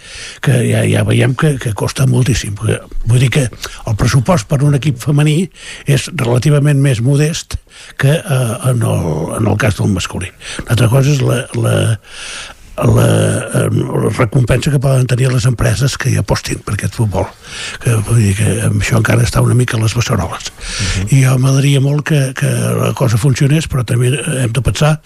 que 0.42 0.56
ja, 0.69 0.84
ja 0.88 1.03
veiem 1.08 1.36
que, 1.38 1.56
que 1.61 1.74
costa 1.77 2.08
moltíssim. 2.10 2.56
Vull 2.58 3.22
dir 3.22 3.32
que 3.34 3.45
el 3.48 3.98
pressupost 4.00 4.48
per 4.50 4.61
un 4.66 4.77
equip 4.77 5.00
femení 5.02 5.40
és 5.86 6.10
relativament 6.14 6.82
més 6.84 7.02
modest 7.03 7.58
que 8.00 8.18
eh, 8.18 8.53
en, 8.72 8.84
el, 8.84 9.10
en 9.40 9.50
el 9.52 9.58
cas 9.61 9.77
del 9.80 9.94
masculí. 9.94 10.32
L'altra 10.68 10.90
cosa 10.92 11.14
és 11.14 11.22
la, 11.24 11.44
la, 11.60 11.76
la, 12.77 13.07
eh, 13.65 13.69
la 13.73 14.09
recompensa 14.17 14.72
que 14.72 14.80
poden 14.80 15.07
tenir 15.09 15.31
les 15.33 15.45
empreses 15.49 15.97
que 15.97 16.11
hi 16.11 16.17
apostin 16.22 16.59
per 16.65 16.75
aquest 16.75 16.95
futbol. 16.99 17.25
Que 17.83 17.95
vull 18.06 18.22
dir 18.22 18.35
que 18.38 18.49
amb 18.67 18.81
això 18.83 18.99
encara 18.99 19.25
està 19.25 19.41
una 19.41 19.57
mica 19.57 19.77
a 19.77 19.81
les 19.81 19.95
beceroles. 19.97 20.51
I 21.09 21.23
jo 21.23 21.38
m'agradaria 21.41 21.81
molt 21.81 22.06
que, 22.07 22.22
que 22.38 22.51
la 22.77 22.91
cosa 22.97 23.17
funcionés 23.17 23.67
però 23.72 23.83
també 23.88 24.11
hem 24.43 24.53
de 24.53 24.61
pensar 24.64 24.97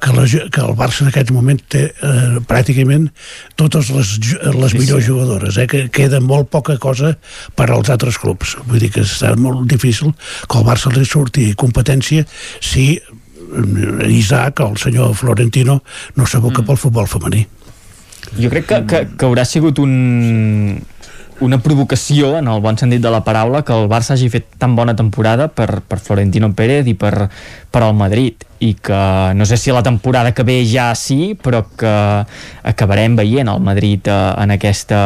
que, 0.00 0.12
la, 0.12 0.26
que 0.28 0.60
el 0.64 0.76
Barça 0.76 1.04
en 1.06 1.10
aquest 1.12 1.32
moment 1.34 1.60
té 1.72 1.86
eh, 1.94 2.42
pràcticament 2.48 3.08
totes 3.56 3.90
les, 3.94 4.14
les 4.44 4.74
Sí, 4.74 4.80
millors 4.80 5.04
sí. 5.04 5.10
jugadores 5.12 5.58
eh, 5.60 5.66
que 5.70 5.86
queda 5.94 6.20
molt 6.20 6.50
poca 6.52 6.76
cosa 6.82 7.14
per 7.56 7.70
als 7.70 7.90
altres 7.92 8.18
clubs. 8.20 8.56
Vull 8.68 8.82
dir 8.82 8.90
que 8.94 9.04
serà 9.08 9.36
molt 9.38 9.64
difícil 9.70 10.12
que 10.48 10.58
el 10.60 10.66
Barça 10.66 10.92
li 10.92 11.04
surti 11.08 11.52
competència 11.58 12.26
si 12.60 12.96
eh, 12.98 13.13
Isaac, 14.08 14.60
el 14.64 14.78
senyor 14.80 15.14
Florentino, 15.18 15.80
no 16.16 16.26
s'aboca 16.26 16.62
mm. 16.62 16.66
pel 16.70 16.80
futbol 16.80 17.10
femení. 17.10 17.44
Jo 18.38 18.50
crec 18.50 18.66
que, 18.66 18.80
que, 18.88 19.00
que 19.18 19.26
haurà 19.28 19.44
sigut 19.46 19.78
un, 19.82 19.92
una 21.40 21.58
provocació, 21.58 22.36
en 22.38 22.48
el 22.48 22.60
bon 22.62 22.76
sentit 22.78 23.02
de 23.02 23.10
la 23.10 23.24
paraula, 23.26 23.64
que 23.66 23.74
el 23.74 23.88
Barça 23.90 24.14
hagi 24.14 24.28
fet 24.30 24.46
tan 24.60 24.76
bona 24.76 24.94
temporada 24.96 25.48
per, 25.48 25.80
per 25.82 25.98
Florentino 25.98 26.52
Pérez 26.54 26.86
i 26.86 26.94
per, 26.94 27.28
per 27.70 27.82
el 27.82 27.94
Madrid. 27.98 28.44
I 28.64 28.70
que 28.80 28.98
no 29.36 29.44
sé 29.44 29.58
si 29.60 29.72
la 29.74 29.82
temporada 29.82 30.32
que 30.32 30.44
ve 30.46 30.60
ja 30.64 30.86
sí, 30.94 31.34
però 31.34 31.64
que 31.76 31.94
acabarem 32.62 33.16
veient 33.18 33.50
el 33.50 33.60
Madrid 33.60 34.06
eh, 34.08 34.20
en, 34.40 34.54
aquesta, 34.54 35.00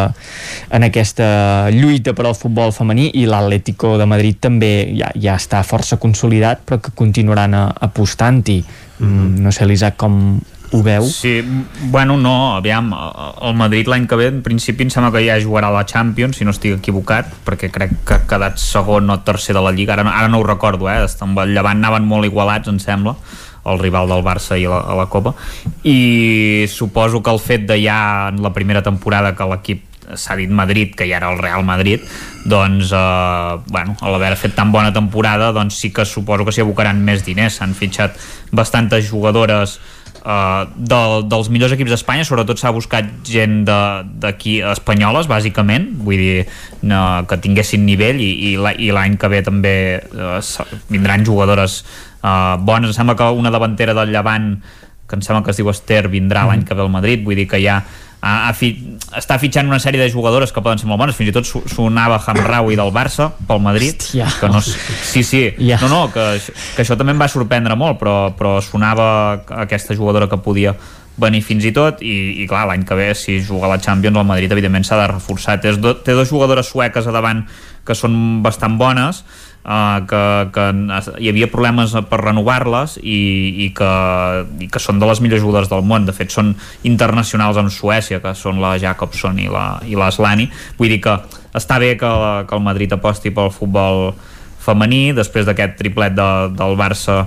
en 0.71 0.87
aquesta 0.87 1.71
lluita 1.75 2.15
per 2.15 2.29
al 2.29 2.37
futbol 2.39 2.75
femení. 2.77 3.09
I 3.19 3.25
l'Atlético 3.27 3.97
de 3.99 4.07
Madrid 4.07 4.39
també 4.39 4.73
ja, 4.99 5.11
ja 5.17 5.39
està 5.41 5.65
força 5.67 5.99
consolidat 5.99 6.63
però 6.69 6.79
que 6.83 6.95
continuaran 6.95 7.57
a, 7.57 7.65
apostant-hi. 7.89 8.63
Mm 8.99 9.07
-hmm. 9.07 9.43
no 9.43 9.51
sé 9.53 9.67
l'Isaac 9.67 9.97
com, 9.97 10.41
ho 10.71 10.83
veu? 10.83 11.05
Sí, 11.09 11.41
bueno, 11.89 12.17
no, 12.17 12.57
aviam, 12.57 12.91
el 12.93 13.55
Madrid 13.57 13.89
l'any 13.89 14.07
que 14.09 14.19
ve 14.21 14.29
en 14.29 14.43
principi 14.45 14.85
em 14.85 14.93
sembla 14.93 15.11
que 15.15 15.25
ja 15.25 15.39
jugarà 15.41 15.71
la 15.73 15.87
Champions, 15.89 16.37
si 16.37 16.45
no 16.45 16.53
estic 16.53 16.77
equivocat, 16.77 17.31
perquè 17.47 17.71
crec 17.73 17.95
que 18.05 18.19
ha 18.19 18.27
quedat 18.29 18.61
segon 18.61 19.09
o 19.11 19.21
tercer 19.25 19.57
de 19.57 19.65
la 19.65 19.73
Lliga, 19.73 19.97
ara 19.97 20.05
no, 20.05 20.13
ara 20.13 20.29
no 20.29 20.43
ho 20.43 20.47
recordo, 20.47 20.91
eh? 20.93 21.01
amb 21.25 21.41
el 21.45 21.57
Llevant 21.57 21.81
anaven 21.81 22.09
molt 22.09 22.29
igualats, 22.29 22.69
em 22.69 22.81
sembla, 22.83 23.17
el 23.69 23.81
rival 23.81 24.09
del 24.13 24.25
Barça 24.25 24.59
i 24.61 24.69
la, 24.69 24.83
a 24.85 24.97
la 24.99 25.09
Copa, 25.09 25.35
i 25.89 26.67
suposo 26.69 27.23
que 27.23 27.33
el 27.33 27.41
fet 27.41 27.69
de 27.69 27.81
ja 27.83 28.01
en 28.29 28.43
la 28.45 28.53
primera 28.53 28.85
temporada 28.85 29.35
que 29.37 29.49
l'equip 29.49 29.85
s'ha 30.17 30.37
dit 30.37 30.49
Madrid, 30.49 30.95
que 30.97 31.09
ja 31.09 31.19
era 31.19 31.33
el 31.33 31.39
Real 31.39 31.65
Madrid 31.65 32.01
doncs, 32.49 32.93
eh, 32.93 33.59
bueno, 33.69 33.97
a 34.01 34.09
l'haver 34.09 34.37
fet 34.41 34.55
tan 34.57 34.73
bona 34.73 34.93
temporada, 34.93 35.53
doncs 35.53 35.77
sí 35.81 35.93
que 35.93 36.07
suposo 36.09 36.47
que 36.47 36.55
s'hi 36.55 36.65
abocaran 36.65 37.03
més 37.05 37.25
diners, 37.27 37.59
s'han 37.59 37.75
fitxat 37.77 38.17
bastantes 38.53 39.11
jugadores 39.11 39.79
uh, 40.25 40.65
de, 40.75 41.01
dels 41.29 41.51
millors 41.53 41.75
equips 41.77 41.93
d'Espanya 41.95 42.27
sobretot 42.27 42.61
s'ha 42.61 42.73
buscat 42.75 43.09
gent 43.27 43.63
d'aquí 43.67 44.59
espanyoles 44.73 45.31
bàsicament. 45.31 45.91
Vull 46.05 46.21
dir 46.21 46.45
no, 46.83 47.03
que 47.29 47.41
tinguessin 47.43 47.87
nivell 47.87 48.21
i, 48.23 48.57
i 48.57 48.91
l'any 48.95 49.17
que 49.21 49.31
ve 49.33 49.43
també 49.47 49.77
uh, 50.01 50.43
vindran 50.91 51.27
jugadores 51.27 51.83
uh, 52.23 52.57
bones, 52.59 52.93
em 52.93 52.99
sembla 53.01 53.19
que 53.19 53.31
una 53.39 53.55
davantera 53.55 53.97
del 53.97 54.15
Llevant 54.15 54.55
que 55.09 55.17
em 55.17 55.25
sembla 55.25 55.41
que 55.43 55.55
es 55.55 55.59
diu 55.59 55.71
Esther 55.73 56.05
vindrà 56.13 56.45
mm. 56.45 56.51
l'any 56.51 56.67
que 56.69 56.77
ve 56.77 56.85
al 56.85 56.93
Madrid. 56.93 57.25
Vull 57.25 57.39
dir 57.39 57.49
que 57.49 57.61
ja 57.63 57.81
ha, 58.21 58.49
ha 58.49 58.53
fi, 58.57 58.71
està 59.17 59.39
fitxant 59.41 59.69
una 59.69 59.79
sèrie 59.83 60.01
de 60.01 60.11
jugadores 60.11 60.53
que 60.53 60.63
poden 60.65 60.81
ser 60.81 60.89
molt 60.91 61.01
bones, 61.03 61.17
fins 61.17 61.31
i 61.31 61.35
tot 61.37 61.49
sonava 61.71 62.19
Hamraoui 62.19 62.79
del 62.79 62.93
Barça 62.95 63.31
pel 63.49 63.63
Madrid 63.63 64.01
Hòstia. 64.03 64.29
que 64.41 64.51
no, 64.53 64.63
sí, 64.63 65.23
sí, 65.23 65.43
yeah. 65.59 65.81
no, 65.83 65.91
no 65.93 66.01
que, 66.13 66.27
que 66.75 66.85
això 66.85 66.99
també 66.99 67.15
em 67.15 67.23
va 67.23 67.31
sorprendre 67.31 67.79
molt 67.79 68.01
però, 68.01 68.17
però 68.39 68.59
sonava 68.65 69.09
aquesta 69.65 69.97
jugadora 69.99 70.29
que 70.31 70.41
podia 70.43 70.75
venir 71.19 71.43
fins 71.43 71.67
i 71.67 71.73
tot 71.75 72.03
i, 72.07 72.15
i 72.43 72.47
clar, 72.51 72.67
l'any 72.71 72.85
que 72.87 72.99
ve 72.99 73.09
si 73.19 73.41
juga 73.43 73.67
a 73.67 73.75
la 73.75 73.81
Champions 73.83 74.19
el 74.19 74.27
Madrid 74.27 74.53
evidentment 74.55 74.87
s'ha 74.87 75.01
de 75.01 75.09
reforçar 75.11 75.59
té, 75.63 75.75
do, 75.75 75.97
té 76.03 76.15
dues 76.15 76.31
jugadores 76.31 76.71
sueques 76.71 77.07
a 77.07 77.15
davant 77.15 77.43
que 77.87 77.97
són 77.97 78.43
bastant 78.45 78.77
bones 78.79 79.25
uh, 79.69 80.01
que, 80.09 80.23
que 80.55 80.67
hi 81.21 81.31
havia 81.31 81.51
problemes 81.53 81.93
per 82.09 82.21
renovar-les 82.23 82.97
i, 83.03 83.19
i, 83.67 83.69
que, 83.77 83.91
i 84.65 84.71
que 84.73 84.83
són 84.83 85.01
de 85.03 85.09
les 85.11 85.21
millors 85.25 85.45
jugadores 85.45 85.71
del 85.73 85.85
món. 85.85 86.09
De 86.09 86.17
fet 86.17 86.33
són 86.35 86.55
internacionals 86.89 87.61
amb 87.61 87.73
Suècia 87.75 88.23
que 88.25 88.35
són 88.39 88.63
la 88.65 88.77
Jacobson 88.81 89.39
i 89.45 89.51
la, 89.53 89.69
i 89.87 89.99
la 89.99 90.11
Slani 90.15 90.49
vull 90.79 90.95
dir 90.95 91.03
que 91.05 91.19
està 91.59 91.79
bé 91.83 91.95
que, 92.01 92.09
la, 92.09 92.33
que 92.49 92.57
el 92.57 92.65
Madrid 92.65 92.97
aposti 92.97 93.33
pel 93.35 93.53
futbol 93.55 94.13
femení 94.69 95.13
després 95.17 95.47
d'aquest 95.49 95.79
triplet 95.79 96.17
de, 96.17 96.31
del 96.57 96.77
Barça 96.79 97.23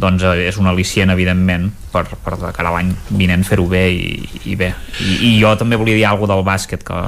doncs 0.00 0.24
eh, 0.26 0.48
és 0.48 0.58
un 0.58 0.66
al·licient 0.70 1.12
evidentment 1.12 1.68
per, 1.92 2.04
per 2.24 2.36
de 2.40 2.50
cara 2.54 2.72
a 2.72 2.74
l'any 2.74 2.90
vinent 3.14 3.44
fer-ho 3.46 3.66
bé 3.70 3.84
i, 3.94 4.08
i 4.50 4.56
bé 4.58 4.72
I, 4.98 5.14
i 5.28 5.32
jo 5.38 5.52
també 5.58 5.78
volia 5.78 5.98
dir 5.98 6.06
alguna 6.08 6.34
del 6.34 6.46
bàsquet 6.46 6.82
que, 6.86 7.00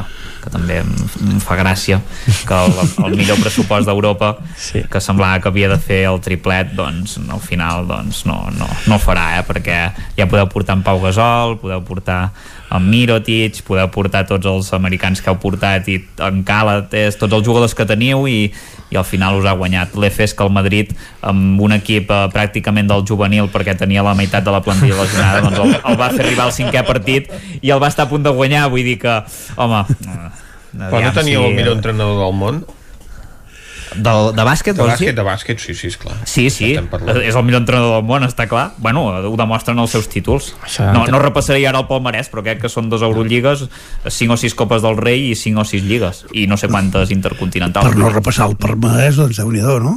que 0.45 0.53
també 0.55 0.79
em, 0.85 0.93
em 1.33 1.41
fa 1.43 1.59
gràcia 1.59 1.99
que 2.47 2.61
el, 2.67 2.77
el 3.09 3.17
millor 3.19 3.41
pressupost 3.43 3.89
d'Europa 3.91 4.37
sí. 4.55 4.85
que 4.91 5.03
semblava 5.03 5.43
que 5.43 5.51
havia 5.51 5.73
de 5.73 5.81
fer 5.83 6.05
el 6.11 6.21
triplet 6.23 6.75
doncs 6.79 7.19
al 7.27 7.43
final 7.43 7.89
doncs, 7.91 8.25
no, 8.31 8.45
no, 8.55 8.71
no 8.87 9.01
farà 9.03 9.33
eh? 9.41 9.43
perquè 9.47 9.81
ja 10.19 10.31
podeu 10.31 10.47
portar 10.53 10.79
en 10.79 10.87
Pau 10.87 11.03
Gasol 11.03 11.59
podeu 11.63 11.83
portar 11.87 12.21
en 12.71 12.89
Mirotic, 12.91 13.61
podeu 13.67 13.89
portar 13.95 14.25
tots 14.27 14.47
els 14.51 14.73
americans 14.75 15.23
que 15.23 15.31
heu 15.31 15.39
portat 15.43 15.87
i 15.93 16.01
en 16.27 16.43
Calates, 16.47 17.19
tots 17.21 17.37
els 17.37 17.47
jugadors 17.47 17.77
que 17.79 17.87
teniu 17.87 18.27
i, 18.31 18.51
i 18.91 18.99
al 18.99 19.07
final 19.07 19.39
us 19.39 19.47
ha 19.47 19.55
guanyat 19.59 19.95
l'Efes 19.99 20.35
que 20.35 20.47
el 20.47 20.53
Madrid 20.55 20.93
amb 21.27 21.61
un 21.63 21.77
equip 21.77 22.11
eh, 22.11 22.23
pràcticament 22.35 22.91
del 22.91 23.05
juvenil 23.07 23.51
perquè 23.55 23.77
tenia 23.79 24.05
la 24.07 24.17
meitat 24.19 24.47
de 24.47 24.55
la 24.55 24.63
plantilla 24.67 24.99
lesionada 25.03 25.45
doncs 25.47 25.63
el, 25.63 25.77
el 25.93 26.01
va 26.01 26.11
fer 26.15 26.25
arribar 26.27 26.49
al 26.49 26.57
cinquè 26.57 26.83
partit 26.87 27.31
i 27.61 27.71
el 27.71 27.83
va 27.83 27.91
estar 27.93 28.07
a 28.07 28.11
punt 28.11 28.27
de 28.27 28.35
guanyar 28.35 28.67
vull 28.73 28.87
dir 28.87 28.99
que, 29.03 29.21
home 29.57 29.85
però 30.77 31.01
no 31.07 31.15
teníeu 31.17 31.43
si... 31.43 31.51
el 31.51 31.57
millor 31.57 31.79
entrenador 31.79 32.21
del 32.25 32.37
món? 32.37 32.65
Del, 33.95 34.33
de 34.35 34.45
bàsquet, 34.47 34.75
de 34.77 34.83
bàsquet, 34.83 35.13
dir? 35.13 35.17
de 35.17 35.25
bàsquet, 35.27 35.61
sí, 35.63 35.75
sí, 35.79 35.91
esclar. 35.93 36.17
Sí, 36.27 36.49
sí, 36.51 36.73
és 36.75 37.37
el 37.39 37.45
millor 37.47 37.63
entrenador 37.63 37.95
del 37.99 38.09
món, 38.09 38.27
està 38.27 38.49
clar. 38.51 38.71
Bueno, 38.83 39.07
ho 39.15 39.37
demostren 39.39 39.79
els 39.83 39.95
seus 39.95 40.11
títols. 40.13 40.51
Això 40.67 40.89
no, 40.97 41.05
no 41.13 41.23
repassaria 41.23 41.71
ara 41.71 41.85
el 41.85 41.89
palmarès, 41.91 42.33
però 42.33 42.45
crec 42.47 42.65
que 42.65 42.73
són 42.73 42.91
dos 42.93 43.05
Eurolligues, 43.07 43.67
cinc 44.11 44.35
o 44.35 44.41
sis 44.41 44.57
Copes 44.59 44.83
del 44.85 44.99
Rei 44.99 45.31
i 45.31 45.39
cinc 45.39 45.63
o 45.63 45.69
sis 45.69 45.87
lligues. 45.87 46.25
I 46.35 46.49
no 46.51 46.59
sé 46.61 46.71
quantes 46.73 47.15
intercontinentals. 47.15 47.87
Per 47.87 48.03
no 48.03 48.13
repassar 48.13 48.51
el 48.51 48.59
palmarès, 48.61 49.23
doncs 49.23 49.41
déu 49.41 49.55
nhi 49.55 49.65
no? 49.87 49.97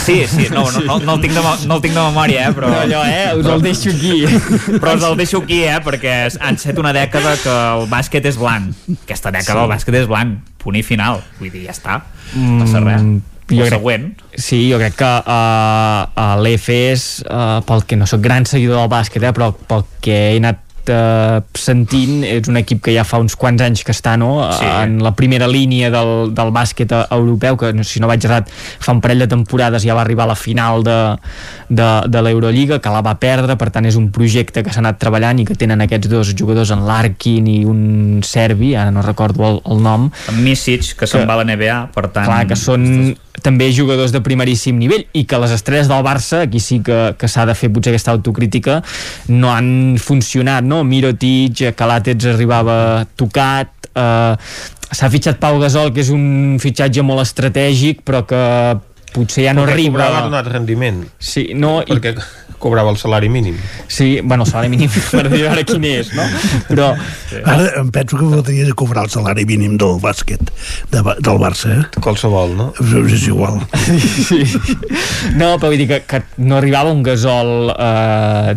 Sí, 0.00 0.26
sí, 0.26 0.48
no, 0.50 0.64
no, 0.70 0.80
no, 0.80 0.98
no, 1.04 1.14
el 1.14 1.24
tinc 1.24 1.34
de, 1.36 1.42
no 1.68 1.78
el 1.78 1.82
tinc 1.84 1.94
de 1.94 2.04
memòria, 2.04 2.48
eh, 2.48 2.54
però... 2.56 2.70
No, 2.72 2.82
allò, 2.84 3.02
eh, 3.06 3.34
us 3.38 3.48
el 3.54 3.64
deixo 3.64 3.94
aquí. 3.94 4.14
Però 4.76 4.94
us 4.96 5.08
el 5.10 5.18
deixo 5.20 5.42
aquí, 5.44 5.62
eh, 5.68 5.80
perquè 5.84 6.14
han 6.40 6.60
set 6.60 6.78
una 6.82 6.94
dècada 6.96 7.34
que 7.42 7.56
el 7.80 7.88
bàsquet 7.90 8.30
és 8.30 8.38
blanc. 8.40 8.76
Aquesta 9.02 9.34
dècada 9.34 9.58
sí. 9.58 9.66
el 9.66 9.74
bàsquet 9.74 10.00
és 10.02 10.08
blanc, 10.10 10.38
punt 10.62 10.78
i 10.78 10.84
final. 10.86 11.20
Vull 11.40 11.52
dir, 11.52 11.66
ja 11.68 11.76
està, 11.76 12.00
no 12.36 12.64
passa 12.64 12.82
res. 12.86 13.04
Mm, 13.04 13.20
jo 13.50 13.66
crec, 13.66 13.74
següent. 13.74 14.08
Sí, 14.38 14.62
jo 14.70 14.78
crec 14.80 14.96
que 15.00 15.10
uh, 15.20 16.06
uh, 16.08 16.34
l'EFES, 16.44 17.06
uh, 17.26 17.60
pel 17.66 17.86
que 17.86 17.98
no 17.98 18.08
sóc 18.10 18.22
gran 18.24 18.46
seguidor 18.48 18.82
del 18.82 18.90
bàsquet, 18.92 19.26
eh, 19.26 19.34
però 19.36 19.50
pel 19.52 19.86
que 20.04 20.18
he 20.30 20.36
anat 20.40 20.62
eh, 20.62 20.69
sentint 20.88 22.24
és 22.24 22.48
un 22.48 22.56
equip 22.60 22.80
que 22.86 22.94
ja 22.94 23.04
fa 23.04 23.20
uns 23.20 23.36
quants 23.36 23.60
anys 23.62 23.84
que 23.84 23.92
està 23.92 24.16
no? 24.20 24.32
sí. 24.56 24.64
en 24.64 24.98
la 25.04 25.12
primera 25.16 25.48
línia 25.50 25.90
del, 25.92 26.32
del 26.36 26.52
bàsquet 26.54 26.92
europeu 27.10 27.58
que 27.60 27.72
si 27.84 28.00
no 28.00 28.08
vaig 28.10 28.24
errat 28.24 28.50
fa 28.50 28.94
un 28.96 29.02
parell 29.04 29.24
de 29.24 29.28
temporades 29.30 29.84
ja 29.84 29.96
va 29.98 30.04
arribar 30.04 30.24
a 30.24 30.32
la 30.32 30.38
final 30.38 30.84
de, 30.86 30.98
de, 31.68 31.88
de 32.08 32.22
l'Eurolliga 32.24 32.80
que 32.80 32.92
la 32.92 33.02
va 33.04 33.16
perdre, 33.20 33.56
per 33.60 33.70
tant 33.74 33.86
és 33.86 33.98
un 34.00 34.10
projecte 34.14 34.64
que 34.64 34.72
s'ha 34.72 34.82
anat 34.82 35.00
treballant 35.02 35.42
i 35.42 35.46
que 35.48 35.58
tenen 35.58 35.84
aquests 35.84 36.10
dos 36.10 36.34
jugadors 36.36 36.72
en 36.74 36.86
l'Arkin 36.88 37.48
i 37.50 37.58
un 37.68 38.20
serbi, 38.26 38.74
ara 38.74 38.94
no 38.94 39.04
recordo 39.06 39.46
el, 39.48 39.60
el 39.70 39.82
nom 39.84 40.10
en 40.30 40.44
Misic, 40.44 40.94
que, 40.94 41.04
que 41.04 41.10
se'n 41.10 41.28
va 41.28 41.38
a 41.38 41.42
la 41.42 41.48
NBA 41.50 41.80
per 41.94 42.08
tant... 42.08 42.26
Clar, 42.28 42.44
que 42.50 42.58
són 42.58 42.86
també 43.44 43.70
jugadors 43.74 44.14
de 44.14 44.22
primeríssim 44.24 44.78
nivell 44.78 45.06
i 45.16 45.24
que 45.28 45.40
les 45.42 45.54
estrelles 45.56 45.90
del 45.90 46.04
Barça, 46.06 46.44
aquí 46.46 46.60
sí 46.62 46.80
que, 46.84 47.00
que 47.18 47.30
s'ha 47.30 47.46
de 47.48 47.56
fer 47.58 47.70
potser 47.72 47.94
aquesta 47.94 48.14
autocrítica, 48.14 48.80
no 49.28 49.52
han 49.52 49.98
funcionat, 50.00 50.66
no? 50.66 50.82
Mirotic, 50.84 51.64
Calatets 51.78 52.28
arribava 52.32 53.06
tocat, 53.18 53.90
eh, 53.94 54.36
s'ha 54.90 55.10
fitxat 55.10 55.38
Pau 55.42 55.58
Gasol, 55.62 55.92
que 55.94 56.02
és 56.02 56.10
un 56.14 56.58
fitxatge 56.62 57.02
molt 57.06 57.22
estratègic, 57.24 58.02
però 58.06 58.24
que 58.26 58.40
potser 59.14 59.48
ja 59.48 59.56
no 59.56 59.66
Perquè 59.66 59.78
arriba... 59.78 60.04
Perquè 60.04 60.28
donat 60.28 60.52
rendiment. 60.52 61.02
Sí, 61.18 61.50
no... 61.54 61.80
Perquè... 61.88 62.14
I 62.18 62.50
cobrava 62.60 62.90
el 62.90 62.98
salari 63.00 63.28
mínim. 63.28 63.56
Sí, 63.88 64.20
bueno, 64.22 64.44
el 64.44 64.50
salari 64.50 64.68
mínim 64.68 64.90
per 65.10 65.24
dir 65.32 65.46
ara 65.48 65.64
quin 65.66 65.86
és, 65.88 66.12
no? 66.14 66.26
Però... 66.68 66.92
Sí. 67.30 67.40
Ara 67.40 67.70
em 67.80 67.90
penso 67.94 68.20
que 68.20 68.28
voldria 68.28 68.68
cobrar 68.76 69.06
el 69.08 69.12
salari 69.12 69.46
mínim 69.48 69.78
del 69.80 69.96
bàsquet 70.02 70.52
de, 70.92 71.00
del 71.00 71.40
Barça, 71.40 71.72
eh? 71.72 71.86
Qualsevol, 72.04 72.52
no? 72.58 72.68
És 73.00 73.26
igual. 73.26 73.62
Sí. 74.28 74.44
No, 75.40 75.54
però 75.56 75.70
vull 75.70 75.80
dir 75.80 75.88
que, 75.88 76.02
que 76.04 76.20
no 76.44 76.58
arribava 76.60 76.92
un 76.92 77.00
gasol 77.06 77.72
eh, 77.72 78.54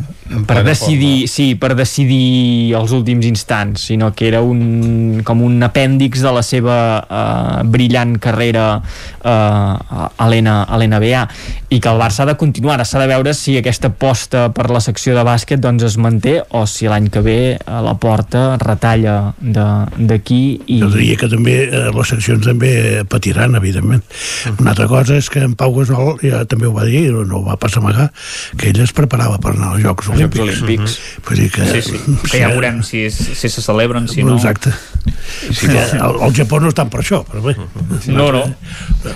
per 0.50 0.64
decidir, 0.68 1.24
forma. 1.24 1.32
sí, 1.32 1.48
per 1.60 1.72
decidir 1.80 2.76
els 2.76 2.92
últims 2.96 3.26
instants, 3.30 3.88
sinó 3.88 4.12
que 4.12 4.28
era 4.28 4.44
un, 4.44 5.22
com 5.24 5.44
un 5.46 5.64
apèndix 5.64 6.24
de 6.26 6.36
la 6.36 6.44
seva 6.44 6.78
eh, 7.04 7.64
brillant 7.72 8.18
carrera 8.24 8.68
eh, 8.82 9.30
a 9.32 10.30
l'NBA 10.48 11.24
i 11.74 11.80
que 11.80 11.90
el 11.90 12.00
Barça 12.00 12.24
ha 12.24 12.30
de 12.30 12.36
continuar, 12.38 12.80
s'ha 12.86 13.02
de 13.02 13.08
veure 13.10 13.34
si 13.38 13.58
aquesta 13.58 13.90
aposta 13.92 14.48
per 14.54 14.70
la 14.72 14.82
secció 14.84 15.16
de 15.18 15.24
bàsquet 15.26 15.62
doncs 15.64 15.86
es 15.88 15.98
manté 15.98 16.40
o 16.52 16.66
si 16.70 16.90
l'any 16.90 17.10
que 17.14 17.24
ve 17.26 17.38
a 17.66 17.82
la 17.86 17.96
porta 18.00 18.58
retalla 18.62 19.34
d'aquí 19.40 20.42
i... 20.68 20.80
Jo 20.84 20.92
diria 20.94 21.18
que 21.20 21.30
també 21.32 21.58
eh, 21.66 21.86
les 21.94 22.14
seccions 22.14 22.46
també 22.46 22.74
patiran, 23.10 23.58
evidentment. 23.60 24.04
Una 24.60 24.74
altra 24.74 24.88
cosa 24.92 25.18
és 25.20 25.30
que 25.34 25.44
en 25.46 25.56
Pau 25.60 25.74
Gasol 25.78 26.18
ja 26.24 26.44
també 26.50 26.70
ho 26.70 26.74
va 26.76 26.86
dir, 26.90 27.08
no 27.14 27.42
ho 27.42 27.44
va 27.48 27.58
passar 27.62 27.82
amagar, 27.84 28.10
que 28.58 28.72
ell 28.72 28.82
es 28.84 28.94
preparava 28.96 29.40
per 29.44 29.56
anar 29.56 29.74
als 29.74 29.84
Jocs 29.86 30.12
Olímpics. 30.14 30.40
Jocs 30.40 30.64
Olímpics. 30.64 30.98
Mm 30.98 31.04
-hmm. 31.04 31.28
Vull 31.30 31.42
dir 31.42 31.52
que... 31.52 31.66
Sí, 31.72 31.82
sí. 31.82 32.00
Que 32.34 32.40
ja 32.40 32.50
veurem 32.50 32.82
si, 32.84 33.10
si 33.12 33.50
se 33.50 33.62
celebren, 33.62 34.08
si 34.08 34.24
no... 34.24 34.36
Exacte. 34.36 34.74
Sí, 35.52 35.68
que 35.68 35.78
el, 35.78 36.16
el 36.22 36.34
Japó 36.34 36.60
no 36.60 36.70
estan 36.72 36.90
per 36.90 37.02
això, 37.02 37.24
però 37.28 37.42
bé. 37.44 37.56
No, 38.08 38.32
no. 38.32 38.44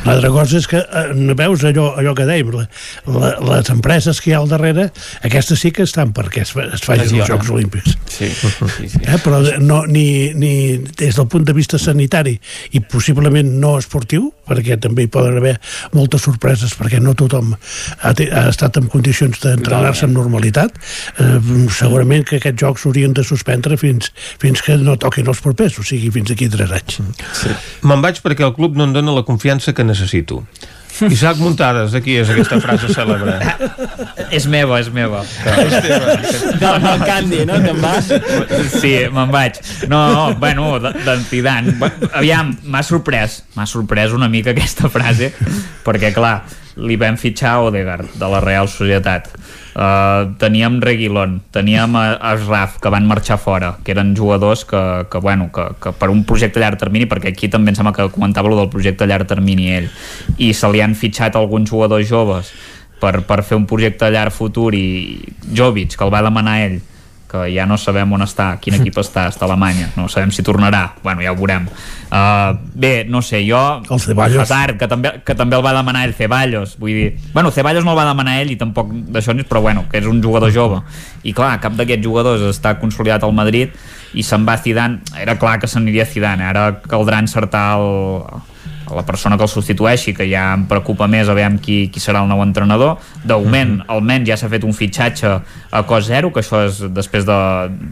L'altra 0.06 0.30
cosa 0.30 0.58
és 0.58 0.68
que 0.68 0.78
eh, 0.78 1.14
veus 1.38 1.64
allò, 1.68 1.90
allò 2.00 2.14
que 2.18 2.28
dèiem, 2.28 2.52
la, 2.54 2.66
la, 3.14 3.32
les 3.52 3.72
empreses 3.74 4.22
que 4.22 4.32
hi 4.32 4.36
ha 4.36 4.42
al 4.42 4.50
darrere, 4.52 4.90
aquestes 5.28 5.62
sí 5.64 5.72
que 5.76 5.86
estan 5.88 6.14
perquè 6.16 6.44
es, 6.46 6.54
es 6.56 6.86
facin 6.86 7.22
els 7.22 7.30
Jocs 7.30 7.52
Olímpics. 7.54 7.98
Sí, 8.12 8.30
sí, 8.30 8.52
sí. 8.78 9.04
Eh? 9.04 9.20
Però 9.24 9.42
no, 9.64 9.84
ni, 9.90 10.34
ni 10.38 10.54
des 11.00 11.18
del 11.18 11.30
punt 11.32 11.48
de 11.48 11.56
vista 11.58 11.80
sanitari 11.82 12.38
i 12.78 12.82
possiblement 12.82 13.52
no 13.62 13.76
esportiu, 13.82 14.32
perquè 14.48 14.78
també 14.82 15.06
hi 15.06 15.12
poden 15.12 15.38
haver 15.42 15.58
moltes 15.96 16.24
sorpreses 16.28 16.74
perquè 16.78 17.02
no 17.04 17.16
tothom 17.18 17.54
ha, 17.54 18.12
ha 18.12 18.46
estat 18.48 18.80
en 18.80 18.88
condicions 18.92 19.42
d'entrenar-se 19.44 20.08
amb 20.08 20.18
normalitat, 20.18 20.78
eh, 21.20 21.38
segurament 21.76 22.26
que 22.28 22.40
aquests 22.42 22.64
jocs 22.64 22.86
s'haurien 22.86 23.16
de 23.18 23.26
suspendre 23.28 23.78
fins, 23.80 24.12
fins 24.42 24.64
que 24.64 24.78
no 24.82 24.98
toquin 25.02 25.28
els 25.28 25.44
propers, 25.44 25.80
o 25.82 25.86
sigui, 25.88 26.12
fins 26.14 26.34
aquí 26.34 26.50
tres 26.52 26.74
anys. 26.80 27.02
Sí. 27.42 27.54
Me'n 27.88 28.04
vaig 28.04 28.22
perquè 28.24 28.48
el 28.48 28.56
club 28.58 28.78
no 28.78 28.88
em 28.88 28.96
dona 28.96 29.16
la 29.16 29.26
confiança 29.28 29.74
que 29.76 29.86
necessito. 29.88 30.44
Isaac 31.09 31.38
Muntades, 31.42 31.93
aquí 31.98 32.16
és 32.22 32.30
aquesta 32.34 32.58
frase 32.64 32.90
cèlebre. 32.93 33.35
És 34.34 34.48
meva, 34.50 34.80
és 34.82 34.90
meva. 34.93 35.22
No, 36.61 36.72
no, 36.82 36.93
Candy, 37.06 37.43
no? 37.48 37.59
Te'n 37.64 37.82
vas? 37.84 38.09
Sí, 38.80 38.93
me'n 39.14 39.32
vaig. 39.34 39.59
No, 39.92 40.01
no, 40.14 40.24
bueno, 40.42 40.80
de- 40.84 40.93
d'en 41.06 41.24
Zidane. 41.30 41.76
Bu- 41.80 42.09
Aviam, 42.17 42.53
m'ha 42.66 42.84
sorprès, 42.84 43.43
m'ha 43.56 43.66
sorprès 43.69 44.11
una 44.16 44.30
mica 44.32 44.51
aquesta 44.56 44.90
frase, 44.93 45.32
perquè, 45.85 46.14
clar, 46.16 46.42
li 46.78 46.98
vam 46.98 47.18
fitxar 47.18 47.58
Odegaard, 47.68 48.14
de 48.16 48.30
la 48.30 48.42
Real 48.44 48.70
Societat. 48.70 49.30
Uh, 49.78 50.34
teníem 50.42 50.80
Reguilón, 50.82 51.42
teníem 51.54 51.96
a 51.98 52.18
Asraf, 52.32 52.80
que 52.82 52.90
van 52.90 53.06
marxar 53.06 53.38
fora, 53.38 53.76
que 53.84 53.94
eren 53.94 54.16
jugadors 54.18 54.66
que, 54.66 54.82
que, 55.12 55.20
bueno, 55.22 55.52
que, 55.54 55.68
que 55.82 55.94
per 55.94 56.10
un 56.10 56.24
projecte 56.26 56.58
a 56.58 56.66
llarg 56.66 56.82
termini, 56.82 57.06
perquè 57.06 57.34
aquí 57.34 57.50
també 57.50 57.74
em 57.74 57.78
sembla 57.78 57.94
que 57.94 58.10
comentava 58.14 58.50
del 58.50 58.72
projecte 58.74 59.06
a 59.06 59.10
llarg 59.12 59.30
termini 59.30 59.70
ell, 59.76 59.90
i 60.38 60.54
se 60.54 60.70
li 60.74 60.82
han 60.82 60.98
fitxat 60.98 61.38
alguns 61.38 61.70
jugadors 61.70 62.10
joves 62.10 62.54
per, 63.02 63.22
per 63.30 63.44
fer 63.46 63.58
un 63.58 63.68
projecte 63.70 64.08
a 64.08 64.14
llarg 64.14 64.34
futur 64.34 64.72
i 64.74 65.20
Jovic, 65.54 65.94
que 65.94 66.06
el 66.06 66.14
va 66.14 66.26
demanar 66.26 66.62
ell 66.66 66.80
que 67.28 67.44
ja 67.52 67.66
no 67.68 67.78
sabem 67.78 68.12
on 68.16 68.24
està, 68.24 68.54
quin 68.64 68.76
equip 68.80 68.98
està, 69.02 69.28
està 69.32 69.46
a 69.46 69.50
Alemanya, 69.50 69.92
no 69.98 70.08
sabem 70.12 70.32
si 70.32 70.46
tornarà, 70.46 70.84
bueno, 71.04 71.24
ja 71.26 71.34
ho 71.34 71.38
veurem. 71.38 71.68
Uh, 72.08 72.56
bé, 72.74 73.04
no 73.10 73.22
sé, 73.22 73.42
jo... 73.48 73.60
El 73.92 74.00
Ceballos. 74.00 74.42
Hazard, 74.46 74.78
que 74.80 74.88
també, 74.88 75.12
que 75.28 75.36
també 75.36 75.60
el 75.60 75.66
va 75.66 75.76
demanar 75.76 76.06
ell, 76.08 76.16
Ceballos, 76.16 76.78
vull 76.80 76.96
dir... 76.96 77.10
Bueno, 77.34 77.52
Ceballos 77.52 77.86
no 77.86 77.94
el 77.94 78.00
va 78.00 78.08
demanar 78.08 78.40
ell 78.42 78.54
i 78.54 78.60
tampoc 78.60 78.94
d'això 79.12 79.36
ni 79.36 79.46
però 79.48 79.62
bueno, 79.66 79.86
que 79.92 80.00
és 80.00 80.08
un 80.08 80.24
jugador 80.24 80.54
jove. 80.56 80.82
I 81.28 81.36
clar, 81.36 81.58
cap 81.64 81.76
d'aquests 81.76 82.06
jugadors 82.06 82.46
està 82.48 82.78
consolidat 82.82 83.28
al 83.28 83.36
Madrid 83.36 83.76
i 84.16 84.24
se'n 84.24 84.48
va 84.48 84.58
Zidane, 84.62 85.04
era 85.20 85.36
clar 85.40 85.58
que 85.60 85.68
s'aniria 85.68 86.08
Zidane, 86.08 86.48
ara 86.48 86.70
caldrà 86.88 87.20
encertar 87.20 87.66
el, 87.82 88.46
la 88.95 89.03
persona 89.06 89.38
que 89.38 89.43
el 89.43 89.51
substitueixi, 89.51 90.14
que 90.16 90.27
ja 90.30 90.51
em 90.56 90.66
preocupa 90.69 91.07
més 91.11 91.30
a 91.30 91.35
veure 91.38 91.59
qui, 91.64 91.77
qui 91.93 92.01
serà 92.03 92.22
el 92.24 92.30
nou 92.32 92.41
entrenador. 92.43 92.98
De 93.24 93.35
moment, 93.35 93.77
almenys 93.91 94.30
ja 94.30 94.38
s'ha 94.40 94.49
fet 94.51 94.66
un 94.67 94.75
fitxatge 94.75 95.33
a 95.72 95.83
cost 95.90 96.11
zero, 96.11 96.32
que 96.33 96.43
això 96.43 96.64
és 96.67 96.82
després 96.95 97.27
de, 97.27 97.38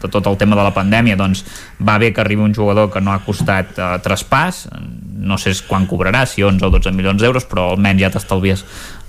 de 0.03 0.11
tot 0.11 0.27
el 0.31 0.39
tema 0.41 0.57
de 0.57 0.65
la 0.65 0.73
pandèmia, 0.75 1.19
doncs 1.19 1.45
va 1.81 1.99
bé 2.01 2.11
que 2.13 2.23
arribi 2.23 2.45
un 2.45 2.55
jugador 2.55 2.91
que 2.93 3.03
no 3.03 3.13
ha 3.13 3.21
costat 3.25 3.77
eh, 3.77 3.91
traspàs, 4.05 4.65
no 5.25 5.39
sé 5.41 5.55
quan 5.67 5.87
cobrarà, 5.89 6.25
si 6.29 6.43
11 6.43 6.67
o 6.67 6.73
12 6.73 6.93
milions 6.95 7.21
d'euros, 7.21 7.47
però 7.49 7.71
almenys 7.73 8.05
ja 8.05 8.11
t'estalvies 8.13 8.65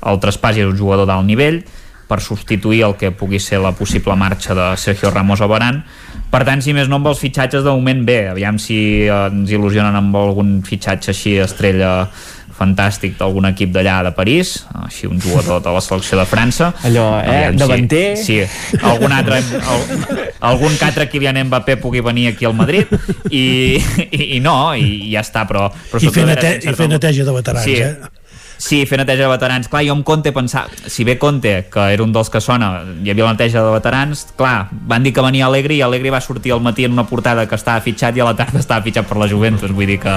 el 0.07 0.23
traspàs 0.23 0.59
i 0.59 0.65
és 0.65 0.71
un 0.71 0.79
jugador 0.79 1.09
d'alt 1.09 1.27
nivell 1.27 1.63
per 2.07 2.21
substituir 2.23 2.85
el 2.87 2.95
que 2.97 3.11
pugui 3.11 3.41
ser 3.43 3.59
la 3.61 3.73
possible 3.75 4.15
marxa 4.17 4.55
de 4.55 4.67
Sergio 4.79 5.11
Ramos 5.11 5.41
o 5.43 5.49
Baran 5.51 5.83
per 6.31 6.45
tant, 6.45 6.61
si 6.63 6.73
més 6.75 6.89
no 6.91 6.97
amb 6.99 7.07
els 7.07 7.21
fitxatges 7.23 7.63
de 7.65 7.71
moment 7.71 8.01
bé, 8.07 8.29
aviam 8.33 8.59
si 8.59 8.77
eh, 9.07 9.13
ens 9.31 9.51
il·lusionen 9.55 9.95
amb 9.95 10.17
algun 10.19 10.57
fitxatge 10.67 11.13
així 11.15 11.37
estrella 11.43 12.09
fantàstic 12.57 13.19
d'algun 13.19 13.45
equip 13.51 13.69
d'allà 13.75 13.99
de 14.07 14.13
París, 14.17 14.55
així 14.87 15.05
un 15.07 15.19
jugador 15.21 15.61
de 15.61 15.73
la 15.75 15.81
selecció 15.85 16.17
de 16.17 16.25
França 16.25 16.71
Allò, 16.89 17.19
eh, 17.21 17.29
Aviam 17.51 17.59
davanter. 17.61 18.17
sí, 18.17 18.39
algun 18.81 19.13
altre 19.13 19.43
al, 19.61 19.85
algun 20.41 20.73
que 20.79 20.87
altre 20.89 21.09
Kylian 21.13 21.43
Mbappé 21.51 21.77
pugui 21.83 22.01
venir 22.01 22.29
aquí 22.33 22.49
al 22.49 22.55
Madrid 22.57 22.89
i, 23.31 23.77
i, 24.09 24.37
i 24.39 24.41
no, 24.41 24.73
i 24.75 25.13
ja 25.13 25.21
està 25.21 25.45
però, 25.47 25.69
però 25.93 26.01
I 26.01 26.09
fer, 26.15 26.25
nete 26.33 26.55
i 26.65 26.73
fer 26.81 26.89
neteja 26.89 27.29
de 27.29 27.37
veterans, 27.37 27.65
Sí. 27.69 27.77
eh? 27.77 27.95
Sí, 28.59 28.85
fer 28.89 28.99
neteja 29.01 29.27
de 29.27 29.31
veterans. 29.31 29.69
Clar, 29.69 29.85
jo 29.87 29.95
amb 29.97 30.05
Conte 30.07 30.33
pensava... 30.33 30.73
Si 30.87 31.05
bé 31.05 31.19
Conte, 31.19 31.55
que 31.73 31.87
era 31.93 32.05
un 32.05 32.13
dels 32.15 32.31
que 32.33 32.41
sona, 32.41 32.71
hi 33.03 33.13
havia 33.13 33.27
la 33.27 33.35
neteja 33.37 33.63
de 33.65 33.73
veterans, 33.75 34.27
clar, 34.39 34.69
van 34.89 35.05
dir 35.05 35.13
que 35.17 35.25
venia 35.25 35.47
Allegri 35.47 35.81
i 35.81 35.85
Allegri 35.85 36.13
va 36.13 36.21
sortir 36.25 36.55
al 36.55 36.63
matí 36.65 36.87
en 36.87 36.97
una 36.97 37.07
portada 37.07 37.47
que 37.49 37.59
estava 37.59 37.85
fitxat 37.85 38.17
i 38.17 38.25
a 38.25 38.29
la 38.31 38.37
tarda 38.39 38.63
estava 38.63 38.85
fitxat 38.87 39.09
per 39.09 39.21
la 39.21 39.29
Juventus. 39.31 39.73
Vull 39.77 39.93
dir 39.93 40.01
que... 40.03 40.17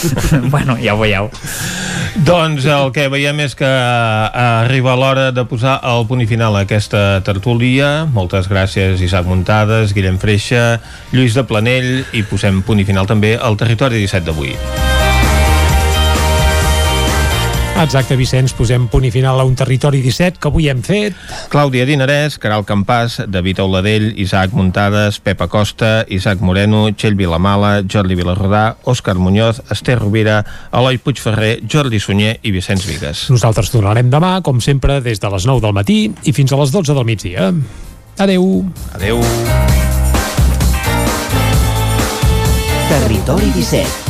bueno, 0.54 0.78
ja 0.80 0.94
ho 0.94 1.00
veieu. 1.02 1.30
Doncs 2.26 2.66
el 2.66 2.90
que 2.94 3.06
veiem 3.12 3.42
és 3.44 3.54
que 3.58 3.68
eh, 3.68 4.46
arriba 4.64 4.96
l'hora 4.98 5.30
de 5.34 5.44
posar 5.48 5.78
el 5.86 6.06
punt 6.10 6.22
i 6.24 6.28
final 6.30 6.58
a 6.58 6.64
aquesta 6.66 7.20
tertúlia. 7.26 8.06
Moltes 8.10 8.50
gràcies, 8.50 9.02
Isaac 9.02 9.28
Muntades, 9.30 9.94
Guillem 9.96 10.18
Freixa, 10.22 10.80
Lluís 11.14 11.38
de 11.38 11.46
Planell, 11.46 11.92
i 12.12 12.24
posem 12.26 12.64
punt 12.66 12.82
i 12.82 12.88
final 12.88 13.08
també 13.10 13.36
al 13.38 13.58
territori 13.60 14.02
17 14.02 14.26
d'avui. 14.30 14.56
Exacte, 17.80 18.12
Vicenç, 18.12 18.52
posem 18.52 18.84
punt 18.92 19.06
i 19.08 19.10
final 19.10 19.40
a 19.40 19.44
un 19.48 19.54
territori 19.56 20.02
17 20.04 20.36
que 20.36 20.50
avui 20.50 20.66
hem 20.68 20.82
fet. 20.84 21.16
Clàudia 21.48 21.86
Dinarès, 21.88 22.36
Caral 22.38 22.66
Campàs, 22.68 23.22
David 23.24 23.62
Auladell, 23.64 24.10
Isaac 24.20 24.52
Muntades, 24.52 25.16
Pep 25.24 25.40
Acosta, 25.40 26.04
Isaac 26.12 26.42
Moreno, 26.44 26.82
Txell 26.92 27.16
Vilamala, 27.16 27.80
Jordi 27.88 28.18
Vilarrodà, 28.18 28.76
Òscar 28.84 29.16
Muñoz, 29.16 29.62
Esther 29.72 29.96
Rovira, 30.02 30.42
Eloi 30.76 31.00
Puigferrer, 31.00 31.62
Jordi 31.64 32.02
Sunyer 32.04 32.36
i 32.44 32.52
Vicenç 32.52 32.84
Vigues. 32.84 33.24
Nosaltres 33.32 33.72
tornarem 33.72 34.12
demà, 34.12 34.36
com 34.44 34.60
sempre, 34.60 35.00
des 35.00 35.22
de 35.22 35.32
les 35.32 35.48
9 35.48 35.64
del 35.64 35.76
matí 35.80 36.02
i 36.28 36.36
fins 36.36 36.52
a 36.52 36.60
les 36.60 36.76
12 36.76 36.92
del 36.92 37.08
migdia. 37.08 37.48
Adeu. 38.20 38.46
Adeu. 38.92 39.24
Territori 42.92 43.52
17, 43.56 44.09